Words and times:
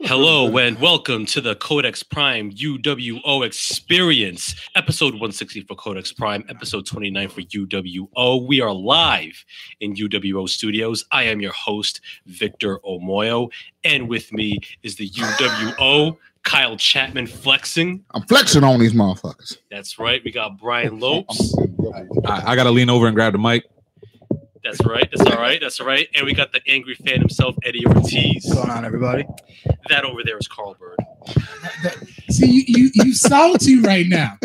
Hello 0.00 0.58
and 0.58 0.78
welcome 0.80 1.24
to 1.26 1.40
the 1.40 1.54
Codex 1.56 2.02
Prime 2.02 2.50
UWO 2.50 3.46
experience, 3.46 4.54
episode 4.74 5.14
160 5.14 5.62
for 5.62 5.74
Codex 5.76 6.12
Prime, 6.12 6.44
episode 6.48 6.84
29 6.84 7.28
for 7.28 7.40
UWO. 7.40 8.46
We 8.46 8.60
are 8.60 8.72
live 8.72 9.44
in 9.80 9.94
UWO 9.94 10.48
studios. 10.48 11.04
I 11.10 11.22
am 11.24 11.40
your 11.40 11.52
host, 11.52 12.00
Victor 12.26 12.80
Omoyo, 12.80 13.50
and 13.84 14.08
with 14.08 14.32
me 14.32 14.58
is 14.82 14.96
the 14.96 15.08
UWO 15.08 16.18
Kyle 16.42 16.76
Chapman 16.76 17.26
flexing. 17.26 18.04
I'm 18.12 18.22
flexing 18.22 18.64
on 18.64 18.80
these 18.80 18.92
motherfuckers. 18.92 19.58
That's 19.70 19.98
right. 19.98 20.22
We 20.24 20.32
got 20.32 20.58
Brian 20.58 21.00
Lopes. 21.00 21.56
I, 22.26 22.52
I 22.52 22.56
got 22.56 22.64
to 22.64 22.70
lean 22.70 22.90
over 22.90 23.06
and 23.06 23.14
grab 23.14 23.32
the 23.32 23.38
mic. 23.38 23.64
That's 24.64 24.82
right. 24.84 25.08
That's 25.12 25.30
all 25.30 25.38
right. 25.40 25.60
That's 25.60 25.78
all 25.78 25.86
right. 25.86 26.08
And 26.14 26.24
we 26.24 26.32
got 26.32 26.52
the 26.52 26.60
angry 26.66 26.94
fan 26.94 27.20
himself, 27.20 27.54
Eddie 27.64 27.86
Ortiz. 27.86 28.44
What's 28.46 28.54
going 28.54 28.70
on, 28.70 28.84
everybody? 28.84 29.24
That 29.90 30.04
over 30.04 30.22
there 30.24 30.38
is 30.38 30.48
Carl 30.48 30.74
Bird. 30.80 30.96
See, 32.30 32.46
you, 32.50 32.64
you 32.66 32.90
you 32.94 33.14
salty 33.14 33.80
right 33.80 34.06
now. 34.06 34.38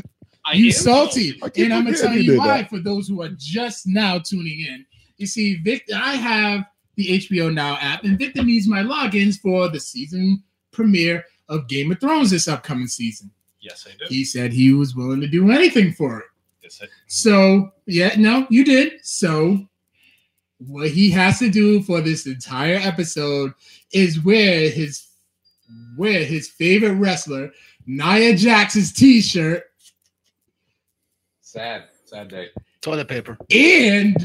I 0.46 0.54
You 0.54 0.68
am 0.68 0.72
salty, 0.72 1.38
I 1.42 1.50
can't 1.50 1.58
and 1.66 1.74
I'm 1.74 1.86
gonna 1.86 1.98
tell 1.98 2.14
you 2.14 2.34
you 2.34 2.38
why. 2.40 2.62
that. 2.62 2.70
For 2.70 2.80
those 2.80 3.08
who 3.08 3.22
are 3.22 3.30
just 3.38 3.88
now 3.88 4.20
tuning 4.20 4.60
in, 4.62 4.86
you 5.18 5.26
see, 5.28 5.56
Victor, 5.58 5.94
I 5.96 6.16
have 6.16 6.66
the 6.96 7.08
HBO 7.20 7.54
Now 7.54 7.78
app, 7.80 8.04
and 8.04 8.18
Victor 8.20 8.44
needs 8.44 8.68
my 8.68 8.82
logins 8.82 9.40
for 9.40 9.70
the 9.70 9.80
season 9.80 10.44
premiere 10.72 11.24
of 11.48 11.68
Game 11.68 11.92
of 11.92 12.00
Thrones 12.00 12.30
this 12.32 12.48
upcoming 12.48 12.88
season. 12.88 13.32
Yes, 13.62 13.88
I 13.90 13.92
do. 13.98 14.06
He 14.08 14.24
said 14.26 14.52
he 14.52 14.74
was 14.74 14.96
willing 14.96 15.22
to 15.22 15.28
do 15.28 15.52
anything 15.52 15.94
for 15.94 16.20
it. 16.20 16.26
Yes, 16.64 16.80
I- 16.84 16.88
So, 17.08 17.72
yeah, 17.86 18.16
no, 18.18 18.48
you 18.50 18.64
did. 18.66 18.94
So, 19.06 19.66
what 20.60 20.90
he 20.90 21.10
has 21.12 21.40
to 21.40 21.50
do 21.50 21.82
for 21.82 22.02
this 22.02 22.26
entire 22.28 22.76
episode 22.76 23.54
is 23.94 24.24
wear 24.24 24.70
his 24.70 25.08
wear 25.98 26.24
his 26.26 26.48
favorite 26.50 26.94
wrestler, 26.96 27.52
Nia 27.86 28.34
Jax's 28.34 28.92
t-shirt 28.92 29.64
Sad, 31.42 31.86
sad 32.06 32.28
day. 32.28 32.50
Toilet 32.82 33.08
paper. 33.08 33.36
and 33.52 34.16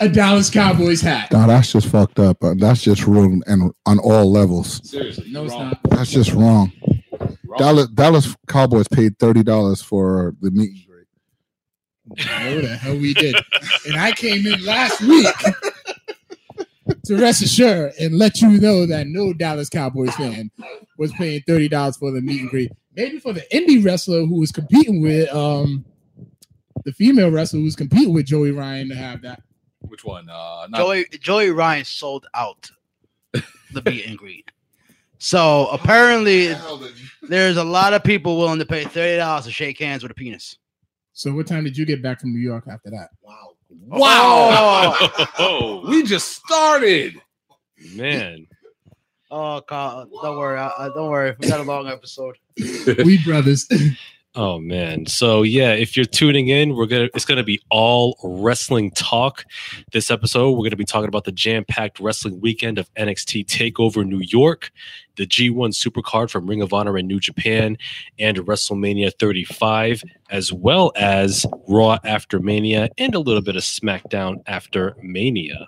a 0.00 0.08
Dallas 0.08 0.48
Cowboys 0.50 1.00
hat. 1.02 1.30
No, 1.32 1.46
that's 1.46 1.72
just 1.72 1.88
fucked 1.88 2.18
up. 2.18 2.42
Uh, 2.42 2.54
that's 2.56 2.82
just 2.82 3.06
rude 3.06 3.42
and 3.46 3.72
on 3.84 3.98
all 3.98 4.30
levels. 4.30 4.80
Seriously. 4.88 5.30
No, 5.30 5.44
it's 5.44 5.52
wrong. 5.52 5.68
not. 5.68 5.80
That's 5.90 6.10
just 6.10 6.32
wrong. 6.32 6.72
Wrong. 7.46 7.58
Dallas, 7.58 7.88
Dallas 7.88 8.34
Cowboys 8.48 8.88
paid 8.88 9.18
thirty 9.18 9.42
dollars 9.42 9.82
for 9.82 10.34
the 10.40 10.50
meet 10.50 10.70
and 10.70 10.85
greet. 10.85 10.85
No, 12.08 12.60
the 12.60 12.76
hell 12.76 12.96
we 12.96 13.14
did. 13.14 13.34
and 13.86 13.96
I 13.96 14.12
came 14.12 14.46
in 14.46 14.64
last 14.64 15.00
week 15.02 15.34
to 17.04 17.16
rest 17.16 17.42
assured 17.42 17.92
and 18.00 18.16
let 18.16 18.40
you 18.40 18.60
know 18.60 18.86
that 18.86 19.06
no 19.08 19.32
Dallas 19.32 19.68
Cowboys 19.68 20.14
fan 20.14 20.50
was 20.98 21.12
paying 21.12 21.42
thirty 21.46 21.68
dollars 21.68 21.96
for 21.96 22.10
the 22.12 22.20
meet 22.20 22.40
and 22.40 22.50
greet. 22.50 22.72
Maybe 22.94 23.18
for 23.18 23.32
the 23.32 23.44
indie 23.52 23.84
wrestler 23.84 24.24
who 24.24 24.38
was 24.38 24.52
competing 24.52 25.02
with 25.02 25.28
um 25.34 25.84
the 26.84 26.92
female 26.92 27.30
wrestler 27.30 27.58
who 27.58 27.64
was 27.64 27.76
competing 27.76 28.14
with 28.14 28.26
Joey 28.26 28.52
Ryan 28.52 28.88
to 28.90 28.94
have 28.94 29.22
that. 29.22 29.42
Which 29.80 30.04
one? 30.04 30.28
Uh, 30.30 30.66
not, 30.70 30.78
Joey 30.78 31.06
Joey 31.20 31.50
Ryan 31.50 31.84
sold 31.84 32.26
out 32.34 32.70
the 33.32 33.82
meet 33.84 34.06
and 34.06 34.16
greet. 34.16 34.50
So 35.18 35.66
apparently, 35.68 36.54
there's 37.22 37.56
a 37.56 37.64
lot 37.64 37.94
of 37.94 38.04
people 38.04 38.38
willing 38.38 38.58
to 38.60 38.66
pay 38.66 38.84
thirty 38.84 39.16
dollars 39.16 39.44
to 39.46 39.50
shake 39.50 39.80
hands 39.80 40.02
with 40.02 40.12
a 40.12 40.14
penis. 40.14 40.56
So 41.16 41.32
what 41.32 41.46
time 41.46 41.64
did 41.64 41.78
you 41.78 41.86
get 41.86 42.02
back 42.02 42.20
from 42.20 42.34
New 42.34 42.40
York 42.40 42.64
after 42.70 42.90
that? 42.90 43.08
Wow! 43.22 43.54
Oh. 43.90 43.98
Wow. 43.98 44.94
Oh, 45.38 45.84
we 45.88 46.02
just 46.02 46.36
started. 46.36 47.14
man. 47.94 48.46
Oh, 49.30 49.62
Carl, 49.66 50.06
don't 50.22 50.36
worry. 50.36 50.58
I, 50.58 50.68
I- 50.78 50.88
don't 50.94 51.10
worry. 51.10 51.34
We 51.40 51.48
got 51.48 51.60
a 51.60 51.62
long 51.62 51.88
episode. 51.88 52.36
We 53.04 53.16
brothers. 53.24 53.66
Oh 54.36 54.58
man. 54.58 55.06
So 55.06 55.42
yeah, 55.42 55.72
if 55.72 55.96
you're 55.96 56.04
tuning 56.04 56.48
in, 56.48 56.76
we're 56.76 56.84
gonna 56.84 57.08
it's 57.14 57.24
gonna 57.24 57.42
be 57.42 57.58
all 57.70 58.18
wrestling 58.22 58.90
talk. 58.90 59.46
This 59.92 60.10
episode, 60.10 60.50
we're 60.50 60.64
gonna 60.64 60.76
be 60.76 60.84
talking 60.84 61.08
about 61.08 61.24
the 61.24 61.32
jam-packed 61.32 62.00
wrestling 62.00 62.38
weekend 62.42 62.78
of 62.78 62.92
NXT 62.96 63.46
Takeover 63.46 64.06
New 64.06 64.20
York, 64.20 64.72
the 65.16 65.26
G1 65.26 65.70
Supercard 65.72 66.30
from 66.30 66.46
Ring 66.46 66.60
of 66.60 66.74
Honor 66.74 66.98
and 66.98 67.08
New 67.08 67.18
Japan, 67.18 67.78
and 68.18 68.36
WrestleMania 68.36 69.10
35, 69.18 70.04
as 70.28 70.52
well 70.52 70.92
as 70.96 71.46
Raw 71.66 71.98
after 72.04 72.38
Mania 72.38 72.90
and 72.98 73.14
a 73.14 73.20
little 73.20 73.42
bit 73.42 73.56
of 73.56 73.62
SmackDown 73.62 74.42
after 74.46 74.96
Mania. 75.02 75.66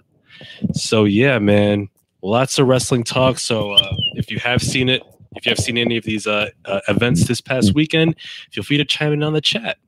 So 0.75 1.05
yeah, 1.05 1.39
man, 1.39 1.89
lots 2.21 2.59
of 2.59 2.67
wrestling 2.67 3.05
talk. 3.05 3.39
So 3.39 3.73
uh, 3.73 3.95
if 4.17 4.31
you 4.31 4.39
have 4.41 4.61
seen 4.61 4.91
it, 4.91 5.03
if 5.37 5.47
you 5.47 5.51
have 5.51 5.59
seen 5.59 5.79
any 5.79 5.97
of 5.97 6.05
these 6.05 6.27
uh, 6.27 6.51
uh, 6.65 6.81
events 6.89 7.27
this 7.27 7.41
past 7.41 7.75
weekend, 7.75 8.17
feel 8.51 8.65
free 8.65 8.77
to 8.77 8.85
chime 8.85 9.13
in 9.13 9.23
on 9.23 9.33
the 9.33 9.41
chat 9.41 9.79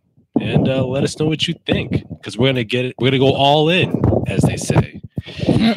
and 0.41 0.69
uh, 0.69 0.85
let 0.85 1.05
us 1.05 1.19
know 1.19 1.27
what 1.27 1.49
you 1.49 1.55
think 1.67 2.05
because 2.09 2.39
we're 2.39 2.49
gonna 2.49 2.65
get 2.65 2.85
it. 2.85 2.95
We're 2.99 3.09
gonna 3.09 3.19
go 3.19 3.35
all 3.35 3.69
in, 3.69 4.01
as 4.27 4.43
they 4.43 4.57
say. 4.57 5.01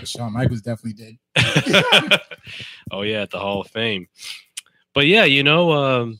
Shawn 0.06 0.34
Michaels 0.34 0.62
definitely 0.62 0.94
did. 0.94 1.18
oh 2.91 3.01
yeah, 3.01 3.22
at 3.22 3.31
the 3.31 3.40
Hall 3.40 3.62
of 3.62 3.68
Fame. 3.68 4.07
But 4.94 5.07
yeah, 5.07 5.24
you 5.24 5.44
know, 5.44 5.72
um, 5.72 6.19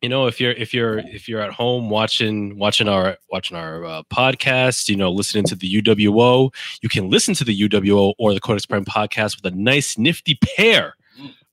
you 0.00 0.08
know, 0.08 0.26
if 0.26 0.40
you're 0.40 0.52
if 0.52 0.72
you're 0.72 0.98
if 0.98 1.28
you're 1.28 1.40
at 1.40 1.52
home 1.52 1.90
watching 1.90 2.58
watching 2.58 2.88
our 2.88 3.18
watching 3.30 3.56
our 3.56 3.84
uh, 3.84 4.02
podcast, 4.04 4.88
you 4.88 4.96
know, 4.96 5.10
listening 5.10 5.44
to 5.44 5.54
the 5.54 5.82
UWO, 5.82 6.54
you 6.82 6.88
can 6.88 7.10
listen 7.10 7.34
to 7.34 7.44
the 7.44 7.68
UWO 7.68 8.14
or 8.18 8.32
the 8.32 8.40
Codex 8.40 8.64
Prime 8.64 8.84
podcast 8.84 9.36
with 9.36 9.52
a 9.52 9.56
nice 9.56 9.98
nifty 9.98 10.38
pair 10.56 10.94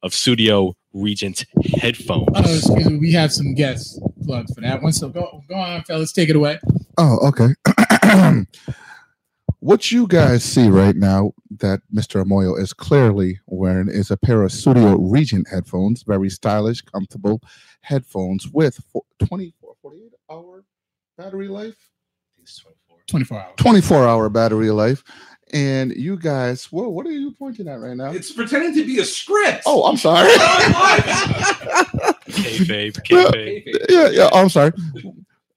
of 0.03 0.13
Studio 0.13 0.75
Regent 1.01 1.45
headphones. 1.81 2.27
Oh, 2.35 2.41
excuse 2.41 2.89
me. 2.89 2.97
We 2.97 3.11
have 3.13 3.31
some 3.31 3.53
guest 3.53 3.99
plugs 4.23 4.53
for 4.53 4.61
that 4.61 4.81
one. 4.81 4.93
So 4.93 5.09
go 5.09 5.43
go 5.47 5.55
on, 5.55 5.83
fellas. 5.83 6.11
Take 6.11 6.29
it 6.29 6.35
away. 6.35 6.59
Oh, 6.97 7.19
okay. 7.27 7.53
what 9.59 9.91
you 9.91 10.07
guys 10.07 10.43
see 10.43 10.69
right 10.69 10.95
now 10.95 11.33
that 11.59 11.81
Mr. 11.93 12.23
Amoyo 12.23 12.59
is 12.59 12.73
clearly 12.73 13.39
wearing 13.45 13.89
is 13.89 14.11
a 14.11 14.17
pair 14.17 14.43
of 14.43 14.51
Studio 14.51 14.97
Regent 14.97 15.47
headphones, 15.49 16.03
very 16.03 16.29
stylish, 16.29 16.81
comfortable 16.81 17.41
headphones 17.81 18.47
with 18.47 18.79
fo- 18.91 19.05
24, 19.19 19.75
48 19.81 20.11
hour 20.31 20.63
battery 21.17 21.47
life. 21.47 21.89
24 23.07 23.39
hours. 23.39 23.53
24 23.57 24.07
hour 24.07 24.29
battery 24.29 24.69
life. 24.69 25.03
And 25.53 25.91
you 25.95 26.17
guys, 26.17 26.65
whoa, 26.65 26.89
what 26.89 27.05
are 27.05 27.11
you 27.11 27.31
pointing 27.31 27.67
at 27.67 27.79
right 27.79 27.95
now? 27.95 28.11
It's 28.11 28.31
pretending 28.31 28.73
to 28.75 28.85
be 28.85 28.99
a 28.99 29.05
script. 29.05 29.63
Oh, 29.65 29.85
I'm 29.85 29.97
sorry. 29.97 30.29
Kayfabe, 32.27 33.01
kayfabe. 33.03 33.85
yeah, 33.89 34.09
yeah. 34.09 34.29
I'm 34.33 34.49
sorry. 34.49 34.73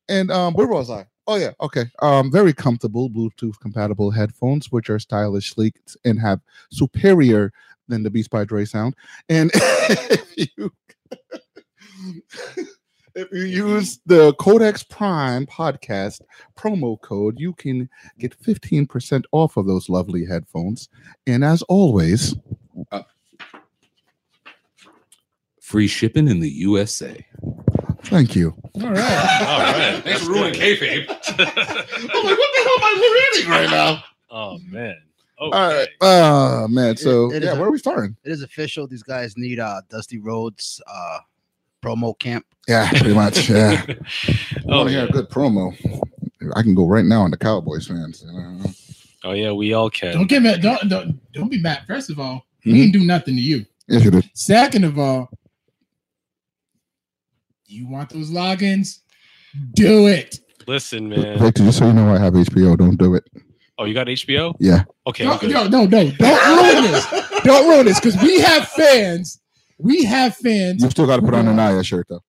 And 0.09 0.31
um, 0.31 0.55
where 0.55 0.69
was 0.69 0.91
I? 0.91 1.07
Oh 1.27 1.37
yeah, 1.37 1.51
okay. 1.61 1.85
Um, 2.01 2.31
very 2.31 2.53
comfortable 2.53 3.11
Bluetooth 3.11 3.59
compatible 3.61 4.11
headphones, 4.11 4.73
which 4.73 4.91
are 4.91 4.99
stylish, 4.99 5.53
sleek, 5.55 5.75
and 6.05 6.21
have 6.21 6.41
superior 6.73 7.53
than 7.89 8.03
the 8.03 8.11
Beats 8.11 8.29
by 8.29 8.45
Dre 8.45 8.65
sound. 8.65 8.97
And 9.29 9.51
if 9.55 10.51
you 10.57 10.73
if 13.15 13.29
you 13.33 13.43
use 13.43 14.01
the 14.07 14.33
Codex 14.35 14.83
Prime 14.83 15.47
podcast 15.47 16.21
promo 16.57 17.01
code, 17.01 17.37
you 17.39 17.53
can 17.55 17.89
get 18.19 18.39
15% 18.43 19.25
off 19.33 19.57
of 19.57 19.67
those 19.67 19.89
lovely 19.89 20.25
headphones. 20.25 20.89
And 21.27 21.45
as 21.45 21.63
always, 21.63 22.35
Free 25.61 25.87
shipping 25.87 26.27
in 26.27 26.41
the 26.41 26.49
USA. 26.51 27.25
thank 28.03 28.35
you. 28.35 28.53
All 28.83 28.91
right. 28.91 29.43
All 29.43 29.59
right. 29.61 30.01
Thanks 30.05 30.23
for 30.27 30.33
ruining 30.33 30.55
kayfabe. 30.55 31.07
I'm 31.09 31.37
like, 31.39 31.57
what 31.57 32.51
the 32.51 32.63
hell 32.65 32.75
am 32.75 32.83
I 32.83 33.31
reading 33.35 33.51
right 33.51 33.71
now? 33.71 34.03
Oh 34.33 34.59
man. 34.67 34.97
All 35.39 35.51
right. 35.53 35.87
Oh 36.01 36.67
man. 36.67 36.97
So 36.97 37.31
it 37.33 37.45
is 37.45 37.51
yeah, 37.51 37.53
a- 37.53 37.57
where 37.59 37.69
are 37.69 37.71
we 37.71 37.79
starting? 37.79 38.17
It 38.25 38.33
is 38.33 38.43
official. 38.43 38.89
These 38.89 39.05
guys 39.05 39.37
need 39.37 39.61
uh 39.61 39.83
Dusty 39.89 40.19
Rhodes 40.19 40.81
uh 40.93 41.19
promo 41.83 42.19
camp. 42.19 42.47
Yeah, 42.69 42.89
pretty 42.91 43.15
much. 43.15 43.49
Yeah. 43.51 43.85
I 43.89 43.97
oh, 44.69 44.79
want 44.79 44.89
to 44.89 44.95
hear 44.95 45.05
a 45.05 45.09
good 45.09 45.29
promo. 45.29 45.75
I 46.55 46.63
can 46.63 46.75
go 46.75 46.87
right 46.87 47.05
now 47.05 47.23
on 47.23 47.31
the 47.31 47.37
Cowboys 47.37 47.87
fans. 47.87 48.25
You 48.27 48.33
know? 48.33 48.71
oh 49.25 49.33
yeah, 49.33 49.53
we 49.53 49.73
all 49.73 49.91
can. 49.91 50.15
Don't 50.15 50.27
get 50.27 50.43
mad. 50.43 50.63
Don't, 50.63 50.89
don't 50.89 51.33
don't 51.33 51.49
be 51.51 51.61
mad. 51.61 51.83
First 51.87 52.11
of 52.11 52.19
all, 52.19 52.47
we 52.65 52.73
Mhm. 52.73 52.77
didn't 52.77 52.93
do 52.93 53.05
nothing 53.05 53.37
to 53.37 53.41
you. 53.41 53.67
Yes, 53.89 54.05
you 54.05 54.11
did. 54.11 54.31
Second 54.35 54.85
of 54.85 54.99
all, 54.99 55.31
you 57.67 57.89
want 57.89 58.11
those 58.11 58.31
logins? 58.31 59.01
Do 59.75 60.07
it. 60.07 60.39
Listen, 60.67 61.09
man. 61.09 61.39
Victor, 61.39 61.65
just 61.65 61.79
so 61.79 61.87
you 61.87 61.93
know, 61.93 62.15
I 62.15 62.19
have 62.19 62.35
HBO. 62.35 62.77
Don't 62.77 62.97
do 62.97 63.15
it. 63.15 63.25
Oh, 63.79 63.85
you 63.85 63.95
got 63.95 64.09
HBO? 64.09 64.55
Yeah. 64.61 64.85
Okay. 65.07 65.25
No, 65.25 65.39
no, 65.43 65.67
no, 65.67 65.87
no. 65.87 66.11
Don't 66.11 66.47
ruin 66.47 66.93
this. 66.93 67.07
Don't 67.45 67.69
ruin 67.69 67.87
this 67.87 67.99
because 67.99 68.21
we 68.23 68.39
have 68.41 68.69
fans. 68.69 69.41
We 69.83 70.05
have 70.05 70.37
fans. 70.37 70.83
You 70.83 70.91
still 70.91 71.07
got 71.07 71.17
to 71.17 71.23
put 71.23 71.35
on 71.35 71.47
the 71.47 71.55
Nia 71.55 71.83
shirt 71.83 72.07
though. 72.09 72.23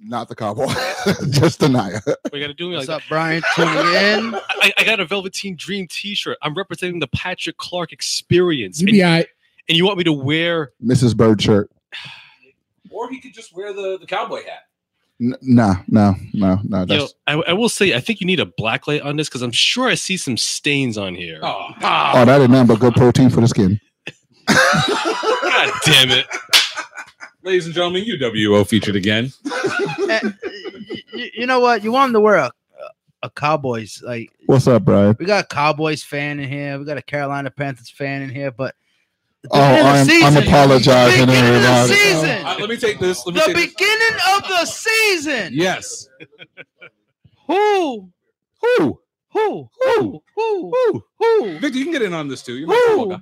Not 0.00 0.28
the 0.28 0.34
cowboy, 0.34 0.66
just 1.30 1.60
the 1.60 1.68
Nia. 1.68 2.00
We 2.32 2.40
got 2.40 2.46
to 2.46 2.54
do 2.54 2.68
me 2.70 2.76
like 2.76 2.88
What's 2.88 3.02
up, 3.04 3.08
Brian? 3.08 3.42
Tuning 3.54 3.74
in. 3.74 4.34
I, 4.62 4.72
I 4.78 4.84
got 4.84 5.00
a 5.00 5.04
Velveteen 5.04 5.56
Dream 5.56 5.86
T-shirt. 5.88 6.38
I'm 6.40 6.54
representing 6.54 7.00
the 7.00 7.08
Patrick 7.08 7.56
Clark 7.58 7.92
experience, 7.92 8.80
You 8.80 8.86
and, 8.86 8.92
be 8.92 9.02
all 9.02 9.10
right. 9.10 9.26
and 9.68 9.76
you 9.76 9.84
want 9.84 9.98
me 9.98 10.04
to 10.04 10.12
wear? 10.12 10.72
Mrs. 10.84 11.16
Bird 11.16 11.40
shirt. 11.42 11.70
Or 12.90 13.08
he 13.10 13.20
could 13.20 13.34
just 13.34 13.54
wear 13.54 13.72
the, 13.72 13.98
the 14.00 14.06
cowboy 14.06 14.38
hat. 14.44 14.62
N- 15.20 15.36
no, 15.42 15.74
no, 15.88 16.14
no, 16.32 16.58
no. 16.64 16.80
You 16.80 16.86
know, 16.86 17.08
I, 17.28 17.34
I 17.34 17.52
will 17.52 17.68
say 17.68 17.94
I 17.94 18.00
think 18.00 18.20
you 18.20 18.26
need 18.26 18.40
a 18.40 18.46
black 18.46 18.88
light 18.88 19.02
on 19.02 19.16
this 19.16 19.28
because 19.28 19.42
I'm 19.42 19.52
sure 19.52 19.88
I 19.88 19.94
see 19.94 20.16
some 20.16 20.36
stains 20.38 20.96
on 20.96 21.14
here. 21.14 21.38
Oh, 21.42 21.68
oh, 21.82 22.24
that 22.24 22.40
is 22.40 22.48
nothing 22.48 22.66
but 22.66 22.80
good 22.80 22.94
protein 22.94 23.28
for 23.30 23.40
the 23.42 23.46
skin. 23.46 23.78
God 25.66 25.72
damn 25.84 26.10
it! 26.10 26.26
ladies 27.42 27.66
and 27.66 27.74
gentlemen, 27.74 28.04
UWO 28.04 28.66
featured 28.66 28.96
again. 28.96 29.32
Eh, 30.08 30.20
you, 31.14 31.30
you 31.38 31.46
know 31.46 31.60
what? 31.60 31.82
You 31.82 31.90
want 31.92 32.10
him 32.10 32.14
to 32.14 32.20
wear 32.20 32.36
a 32.36 32.50
a 33.24 33.30
Cowboys 33.30 34.00
like 34.04 34.30
What's 34.46 34.68
up, 34.68 34.84
Brian? 34.84 35.16
we 35.18 35.26
got 35.26 35.44
a 35.44 35.46
Cowboys 35.48 36.04
fan 36.04 36.38
in 36.38 36.48
here. 36.48 36.78
We 36.78 36.84
got 36.84 36.96
a 36.98 37.02
Carolina 37.02 37.50
Panthers 37.50 37.90
fan 37.90 38.22
in 38.22 38.30
here, 38.30 38.52
but 38.52 38.74
the 39.42 39.48
Oh, 39.52 39.58
beginning 39.58 40.00
of 40.00 40.06
the 40.06 40.12
I'm, 40.24 40.36
I'm 40.36 40.42
apologizing, 40.48 41.20
the 41.20 41.26
beginning 41.26 41.54
of 41.56 41.62
the 41.62 41.86
season. 41.88 42.46
Uh, 42.46 42.56
let 42.60 42.68
me 42.70 42.76
take 42.76 43.00
this. 43.00 43.26
Let 43.26 43.34
me 43.34 43.40
the 43.40 43.46
take 43.46 43.56
this. 43.56 43.74
beginning 43.74 44.18
of 44.36 44.48
the 44.48 44.64
season. 44.66 45.50
Yes. 45.52 46.08
Who? 47.48 48.08
Who? 48.60 49.00
Who? 49.32 49.68
Who? 49.80 50.22
Who? 50.34 50.72
Who? 50.72 51.04
Who? 51.18 51.58
Victor, 51.58 51.78
you 51.78 51.84
can 51.84 51.92
get 51.92 52.02
in 52.02 52.14
on 52.14 52.28
this 52.28 52.42
too. 52.42 52.56
You're 52.56 52.68
my 52.68 52.74
Who? 52.74 52.96
football 52.96 53.20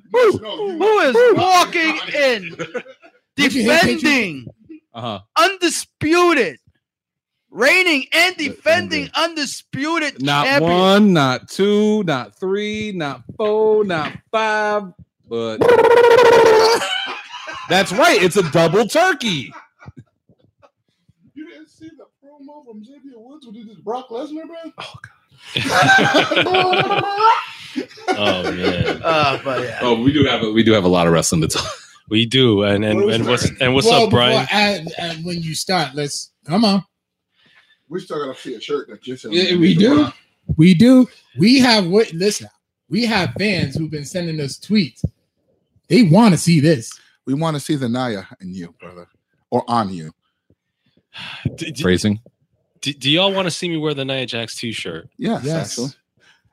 guy. 0.68 0.76
Who 0.78 0.98
is 1.00 1.16
walking 1.36 1.98
in, 2.14 2.56
Did 3.36 3.52
you 3.54 3.62
hear 3.62 3.78
Patriot? 3.78 4.00
defending, 4.00 4.46
Uh-huh. 4.94 5.20
undisputed, 5.36 6.58
reigning 7.50 8.06
and 8.12 8.36
defending 8.36 9.08
undisputed 9.14 10.22
Not 10.22 10.46
champion? 10.46 10.72
one, 10.72 11.12
not 11.12 11.48
two, 11.48 12.04
not 12.04 12.38
three, 12.38 12.92
not 12.92 13.22
four, 13.36 13.84
not 13.84 14.12
five, 14.30 14.92
but 15.28 15.58
that's 17.68 17.90
right. 17.92 18.22
It's 18.22 18.36
a 18.36 18.48
double 18.52 18.86
turkey. 18.86 19.52
You 21.34 21.48
didn't 21.50 21.68
see 21.68 21.88
the 21.90 22.04
promo 22.24 22.64
from 22.64 22.82
Xavier 22.84 23.18
Woods 23.18 23.44
when 23.46 23.54
he 23.56 23.64
did 23.64 23.82
Brock 23.84 24.08
Lesnar, 24.08 24.46
bro? 24.46 24.56
oh 24.78 24.94
man, 28.06 29.02
Uh, 29.02 29.40
but 29.44 29.62
yeah. 29.62 29.78
Oh, 29.82 30.00
we 30.00 30.12
do 30.12 30.24
have 30.24 30.42
a, 30.42 30.50
we 30.50 30.62
do 30.62 30.72
have 30.72 30.84
a 30.84 30.88
lot 30.88 31.06
of 31.06 31.12
wrestling 31.12 31.40
to 31.42 31.48
talk. 31.48 31.70
we 32.08 32.26
do. 32.26 32.62
And 32.62 32.84
and, 32.84 33.00
and 33.10 33.26
what's 33.26 33.50
and 33.60 33.74
what's 33.74 33.86
Well, 33.86 34.04
up, 34.04 34.10
Brian? 34.10 34.42
before- 34.44 34.58
and- 34.58 34.92
and 34.98 35.24
when 35.24 35.42
you 35.42 35.54
start, 35.54 35.94
let's 35.94 36.32
come 36.46 36.64
on. 36.64 36.84
We 37.88 38.00
still 38.00 38.24
gotta 38.24 38.38
see 38.38 38.54
a 38.54 38.60
shirt 38.60 38.88
that 38.88 39.02
just 39.02 39.24
Yeah, 39.30 39.56
we 39.56 39.74
do. 39.74 40.08
We 40.56 40.74
do. 40.74 41.08
We 41.38 41.58
have 41.60 41.86
what? 41.86 42.12
Listen, 42.12 42.48
we 42.88 43.04
have 43.06 43.32
fans 43.38 43.76
who've 43.76 43.90
been 43.90 44.04
sending 44.04 44.40
us 44.40 44.58
tweets. 44.58 45.04
They 45.88 46.02
want 46.04 46.34
to 46.34 46.38
see 46.38 46.60
this. 46.60 46.92
We 47.26 47.34
want 47.34 47.56
to 47.56 47.60
see 47.60 47.74
the 47.76 47.88
Nia 47.88 48.26
in 48.40 48.54
you, 48.54 48.74
brother, 48.80 49.06
or 49.50 49.64
on 49.68 49.92
you. 49.92 50.12
D- 51.56 51.70
d- 51.72 51.82
Phrasing. 51.82 52.20
D- 52.86 52.92
do 52.92 53.10
y'all 53.10 53.32
want 53.32 53.46
to 53.46 53.50
see 53.50 53.68
me 53.68 53.76
wear 53.78 53.94
the 53.94 54.04
Nia 54.04 54.26
Jax 54.26 54.54
T-shirt? 54.56 55.08
Yes, 55.18 55.42
Yes. 55.44 55.70
actually. 55.72 55.90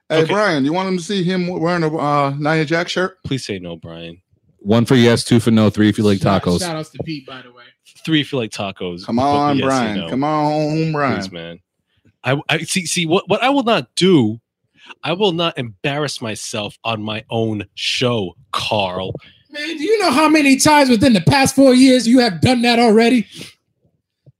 Hey, 0.09 0.24
Okay. 0.24 0.33
Brian, 0.33 0.65
you 0.65 0.74
want 0.74 0.88
him 0.89 0.97
to 0.97 1.03
see 1.03 1.24
him 1.24 1.45
wearing 1.47 1.83
a 1.83 1.95
uh, 1.95 2.31
Nia 2.39 2.65
Jax 2.65 2.91
shirt? 2.91 3.21
Please 3.24 3.45
say 3.45 3.59
no, 3.59 3.75
Brian. 3.75 4.19
One 4.57 4.85
for 4.85 4.95
yes, 4.95 5.24
two 5.24 5.39
for 5.39 5.51
no, 5.51 5.69
three 5.69 5.89
if 5.89 5.97
you 6.00 6.03
like 6.03 6.21
Shout- 6.21 6.44
tacos. 6.44 6.62
Shout 6.62 6.75
outs 6.75 6.89
to 6.89 7.03
Pete, 7.03 7.27
by 7.27 7.44
the 7.44 7.51
way. 7.51 7.65
Three 8.03 8.21
if 8.21 8.31
you 8.31 8.39
like 8.39 8.50
tacos. 8.50 9.06
Come 9.06 9.19
on, 9.19 9.57
yes, 9.57 9.65
Brian. 9.65 9.97
know. 10.00 10.09
Come 10.09 10.24
on, 10.24 10.91
Brian. 10.91 11.19
Please, 11.19 11.31
man. 11.31 11.59
I, 12.24 12.41
I 12.50 12.57
see. 12.63 12.86
See 12.88 13.06
what 13.06 13.29
what 13.29 13.44
I 13.44 13.50
will 13.50 13.63
not 13.63 13.94
do. 13.95 14.39
I 15.03 15.13
will 15.13 15.33
not 15.33 15.57
embarrass 15.59 16.19
myself 16.21 16.77
on 16.83 17.03
my 17.03 17.24
own 17.29 17.65
show, 17.75 18.36
Carl. 18.51 19.13
Man, 19.51 19.77
do 19.77 19.83
you 19.83 20.00
know 20.00 20.12
how 20.12 20.27
many 20.27 20.57
times 20.57 20.89
within 20.89 21.13
the 21.13 21.21
past 21.21 21.56
four 21.56 21.74
years 21.75 22.07
you 22.07 22.19
have 22.19 22.41
done 22.41 22.62
that 22.63 22.79
already? 22.79 23.27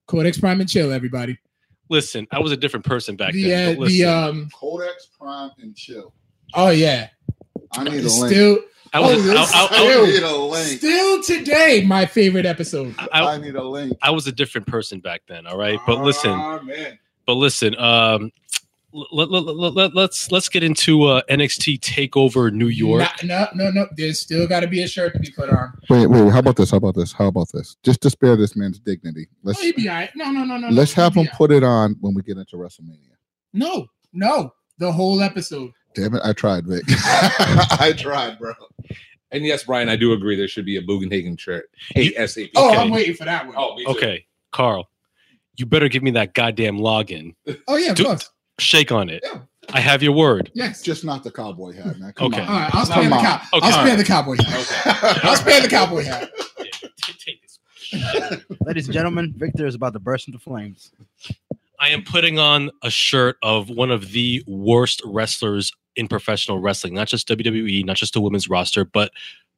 Codex 0.07 0.39
Prime 0.39 0.60
and 0.60 0.69
chill, 0.69 0.92
everybody. 0.92 1.38
Listen, 1.94 2.28
I 2.31 2.40
was 2.40 2.51
a 2.51 2.57
different 2.57 2.86
person 2.86 3.16
back 3.16 3.34
the 3.34 3.44
then. 3.50 3.75
but 3.75 3.81
listen, 3.81 3.98
the 4.00 4.06
um 4.06 4.50
Codex 4.51 5.07
Prime 5.18 5.51
and 5.62 5.75
chill. 5.75 6.13
oh 6.56 6.69
yeah, 6.72 7.10
I 7.74 7.84
need 7.84 7.94
a 7.94 8.06
It's 8.06 8.19
link. 8.19 8.34
still 8.34 8.57
I 8.95 9.00
was, 9.00 9.28
oh, 9.28 9.31
a, 9.31 9.36
I, 9.36 9.42
I- 9.44 9.68
I- 9.72 10.01
I 10.01 10.06
need 10.06 10.24
a 10.24 10.36
link. 10.36 10.78
still 10.80 11.24
today 11.24 11.84
my 11.86 12.06
favorite 12.06 12.45
episode. 12.48 12.94
I- 12.98 13.07
I 13.24 13.38
need 13.38 13.56
a 13.56 13.63
link. 13.63 13.95
I 14.01 14.10
was 14.12 14.25
a 14.28 14.31
different 14.31 14.66
person 14.68 15.00
back 15.00 15.22
then. 15.28 15.45
All 15.48 15.57
right, 15.57 15.80
but 15.88 16.01
listen, 16.01 16.31
Ah, 16.31 16.60
man. 16.62 16.98
but 17.28 17.34
listen. 17.34 17.75
Um, 17.78 18.31
let, 18.94 19.31
let, 19.31 19.44
let, 19.44 19.74
let, 19.74 19.95
let's 19.95 20.31
let's 20.31 20.48
get 20.50 20.63
into 20.63 21.04
uh, 21.04 21.22
NXT 21.30 21.80
Takeover 21.80 22.51
New 22.54 22.68
York. 22.68 23.07
No, 23.24 23.48
no, 23.56 23.66
no, 23.66 23.72
no. 23.72 23.88
There's 23.98 24.19
still 24.19 24.48
got 24.48 24.60
to 24.62 24.68
be 24.68 24.84
a 24.84 24.88
shirt 24.88 25.13
to 25.13 25.19
be 25.19 25.31
put 25.31 25.50
on. 25.50 25.74
Wait, 25.90 26.07
wait. 26.07 26.31
How 26.31 26.40
about 26.40 26.56
this? 26.56 26.72
How 26.72 26.78
about 26.78 26.95
this? 26.95 27.12
How 27.12 27.28
about 27.28 27.51
this? 27.54 27.75
Just 27.84 28.01
to 28.01 28.10
spare 28.10 28.36
this 28.36 28.56
man's 28.56 28.80
dignity, 28.80 29.28
let's 29.44 29.60
Oh, 29.60 29.63
he'd 29.63 29.75
be 29.75 29.90
all 29.90 29.95
right. 29.95 30.10
No, 30.16 30.31
no, 30.31 30.44
no, 30.44 30.57
no. 30.57 30.69
let's 30.69 30.95
no, 30.95 31.04
have 31.04 31.16
him 31.16 31.24
be 31.24 31.30
all 31.30 31.38
put 31.38 31.51
it 31.51 31.63
on 31.63 31.95
when 32.01 32.13
we 32.13 32.22
get 32.22 32.38
into 32.38 32.56
WrestleMania. 32.56 33.16
No, 33.54 33.88
no. 34.13 34.54
The 34.78 34.92
whole 34.92 35.22
episode. 35.22 35.72
Damn 35.96 36.16
it! 36.16 36.22
I 36.24 36.34
tried, 36.34 36.66
Vic. 36.66 36.84
I 36.89 37.94
tried, 37.98 38.39
bro. 38.39 38.54
And 39.31 39.46
yes, 39.46 39.63
Brian, 39.63 39.89
I 39.89 39.96
do 39.96 40.13
agree 40.13 40.36
there 40.36 40.48
should 40.48 40.66
be 40.66 40.78
a 40.78 40.81
Bugenhagen 40.81 41.39
shirt. 41.39 41.66
ASAP. 41.96 42.50
Oh, 42.56 42.69
Okay. 42.72 42.78
I'm 42.80 42.89
waiting 42.92 43.16
for 43.16 43.25
that 43.25 43.46
one. 43.46 43.56
Oh. 43.57 43.78
Okay, 43.88 44.25
Carl, 44.51 44.89
you 45.56 45.66
better 45.68 45.89
give 45.89 46.01
me 46.04 46.12
that 46.12 46.34
goddamn 46.34 46.78
login. 46.80 47.36
Oh 47.68 47.75
yeah, 47.78 47.92
of 47.92 47.96
Do- 47.98 48.06
course. 48.06 48.30
Shake 48.60 48.92
on 48.92 49.10
it. 49.10 49.24
Yeah. 49.24 49.40
I 49.74 49.80
have 49.80 50.04
your 50.04 50.12
word. 50.12 50.52
Yes. 50.54 50.82
Just 50.82 51.04
not 51.06 51.24
the 51.24 51.32
cowboy 51.32 51.74
hat, 51.74 51.98
man. 52.00 52.14
Come 52.14 52.28
Okay. 52.34 52.42
on. 52.42 52.48
all 52.48 52.54
right. 52.56 52.76
I'll 52.76 52.86
spare 52.86 53.10
the 53.10 53.16
on. 53.16 53.24
cow. 53.24 53.42
Okay. 53.54 53.66
I'll 53.68 53.72
spare 53.86 53.98
the 53.98 54.04
cowboy 54.04 54.36
hat. 54.38 55.20
I'll 55.24 55.36
spare 55.38 55.62
the 55.62 55.68
cowboy 55.70 56.04
hat. 56.04 56.30
Ladies 58.66 58.86
and 58.88 58.94
gentlemen, 58.94 59.34
Victor 59.38 59.66
is 59.68 59.76
about 59.76 59.94
to 59.94 60.00
burst 60.00 60.28
into 60.28 60.40
flames. 60.40 60.92
I 61.80 61.90
am 61.90 62.04
putting 62.04 62.40
on 62.40 62.72
a 62.82 62.90
shirt 62.90 63.38
of 63.44 63.70
one 63.70 63.92
of 63.92 64.12
the 64.12 64.44
worst 64.48 65.02
wrestlers 65.06 65.72
in 65.96 66.08
professional 66.08 66.60
wrestling, 66.60 66.94
not 66.94 67.08
just 67.08 67.28
WWE, 67.28 67.86
not 67.86 67.96
just 67.98 68.14
the 68.14 68.22
women's 68.22 68.50
roster, 68.50 68.84
but 68.86 69.12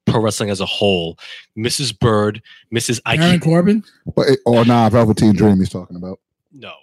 pro 0.05 0.21
wrestling 0.21 0.49
as 0.49 0.59
a 0.59 0.65
whole. 0.65 1.17
Mrs. 1.57 1.97
Bird, 1.97 2.41
Mrs. 2.73 2.99
I 3.05 3.15
Aaron 3.17 3.31
keep, 3.33 3.41
Corbin. 3.43 3.83
But 4.15 4.29
it- 4.29 4.39
or 4.45 4.65
nah, 4.65 4.89
Velveteen 4.89 5.33
Dream 5.35 5.57
he's 5.57 5.69
talking 5.69 5.95
about. 5.97 6.19
no, 6.51 6.69
no. 6.69 6.73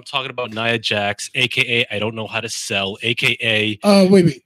I'm 0.00 0.04
talking 0.04 0.30
about 0.30 0.50
Nia 0.54 0.78
Jax, 0.78 1.30
aka 1.34 1.84
I 1.90 1.98
don't 1.98 2.14
know 2.14 2.26
how 2.26 2.40
to 2.40 2.48
sell, 2.48 2.96
aka 3.02 3.78
Oh 3.82 4.08
wait, 4.08 4.24
wait. 4.24 4.44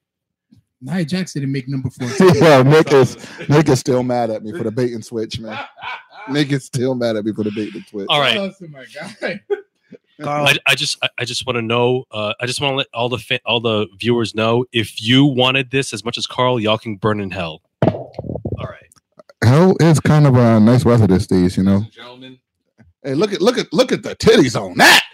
Nia 0.81 1.05
Jax 1.05 1.35
didn't 1.35 1.53
make 1.53 1.69
number 1.69 1.91
four. 1.91 2.09
yeah, 2.35 2.65
Nick 2.65 2.93
is 2.93 3.17
Nick 3.49 3.69
is 3.69 3.79
still 3.79 4.03
mad 4.03 4.31
at 4.31 4.43
me 4.43 4.51
for 4.51 4.65
the 4.65 4.73
bait 4.73 4.93
and 4.93 5.05
switch, 5.05 5.39
man. 5.39 5.57
Nick 6.29 6.51
is 6.51 6.65
still 6.65 6.97
mad 6.97 7.15
at 7.15 7.25
me 7.25 7.33
for 7.33 7.45
the 7.45 7.53
bait 7.53 7.73
and 7.73 7.87
switch. 7.87 8.07
all 8.09 8.19
right. 8.19 8.37
Oh 8.37 8.53
my 8.69 8.85
god. 8.93 9.41
Carl, 10.21 10.49
I, 10.49 10.57
I 10.67 10.75
just 10.75 10.99
I, 11.05 11.09
I 11.19 11.25
just 11.25 11.47
want 11.47 11.57
to 11.57 11.63
know 11.63 12.03
uh, 12.11 12.35
I 12.41 12.47
just 12.47 12.61
want 12.61 12.73
to 12.73 12.77
let 12.79 12.89
all 12.93 13.09
the 13.09 13.19
fa- 13.19 13.41
all 13.47 13.61
the 13.61 13.87
viewers 13.97 14.35
know 14.35 14.65
if 14.73 15.01
you 15.01 15.25
wanted 15.25 15.71
this 15.71 15.93
as 15.93 16.05
much 16.05 16.19
as 16.19 16.27
Carl, 16.27 16.59
y'all 16.59 16.79
can 16.79 16.97
burn 16.97 17.21
in 17.21 17.31
hell. 17.31 17.63
All 17.87 18.13
right. 18.59 18.91
Hell 19.45 19.77
is 19.79 20.01
kind 20.01 20.27
of 20.27 20.35
a 20.35 20.59
nice 20.59 20.85
weather 20.85 21.07
these 21.07 21.29
days, 21.29 21.57
you 21.57 21.63
know. 21.63 21.83
Gentlemen, 21.93 22.39
Hey, 23.05 23.13
look 23.13 23.35
at 23.35 23.43
look 23.43 23.59
at 23.59 23.71
look 23.71 23.93
at 23.93 24.03
the 24.03 24.17
titties 24.17 24.59
on 24.59 24.79
that. 24.79 25.05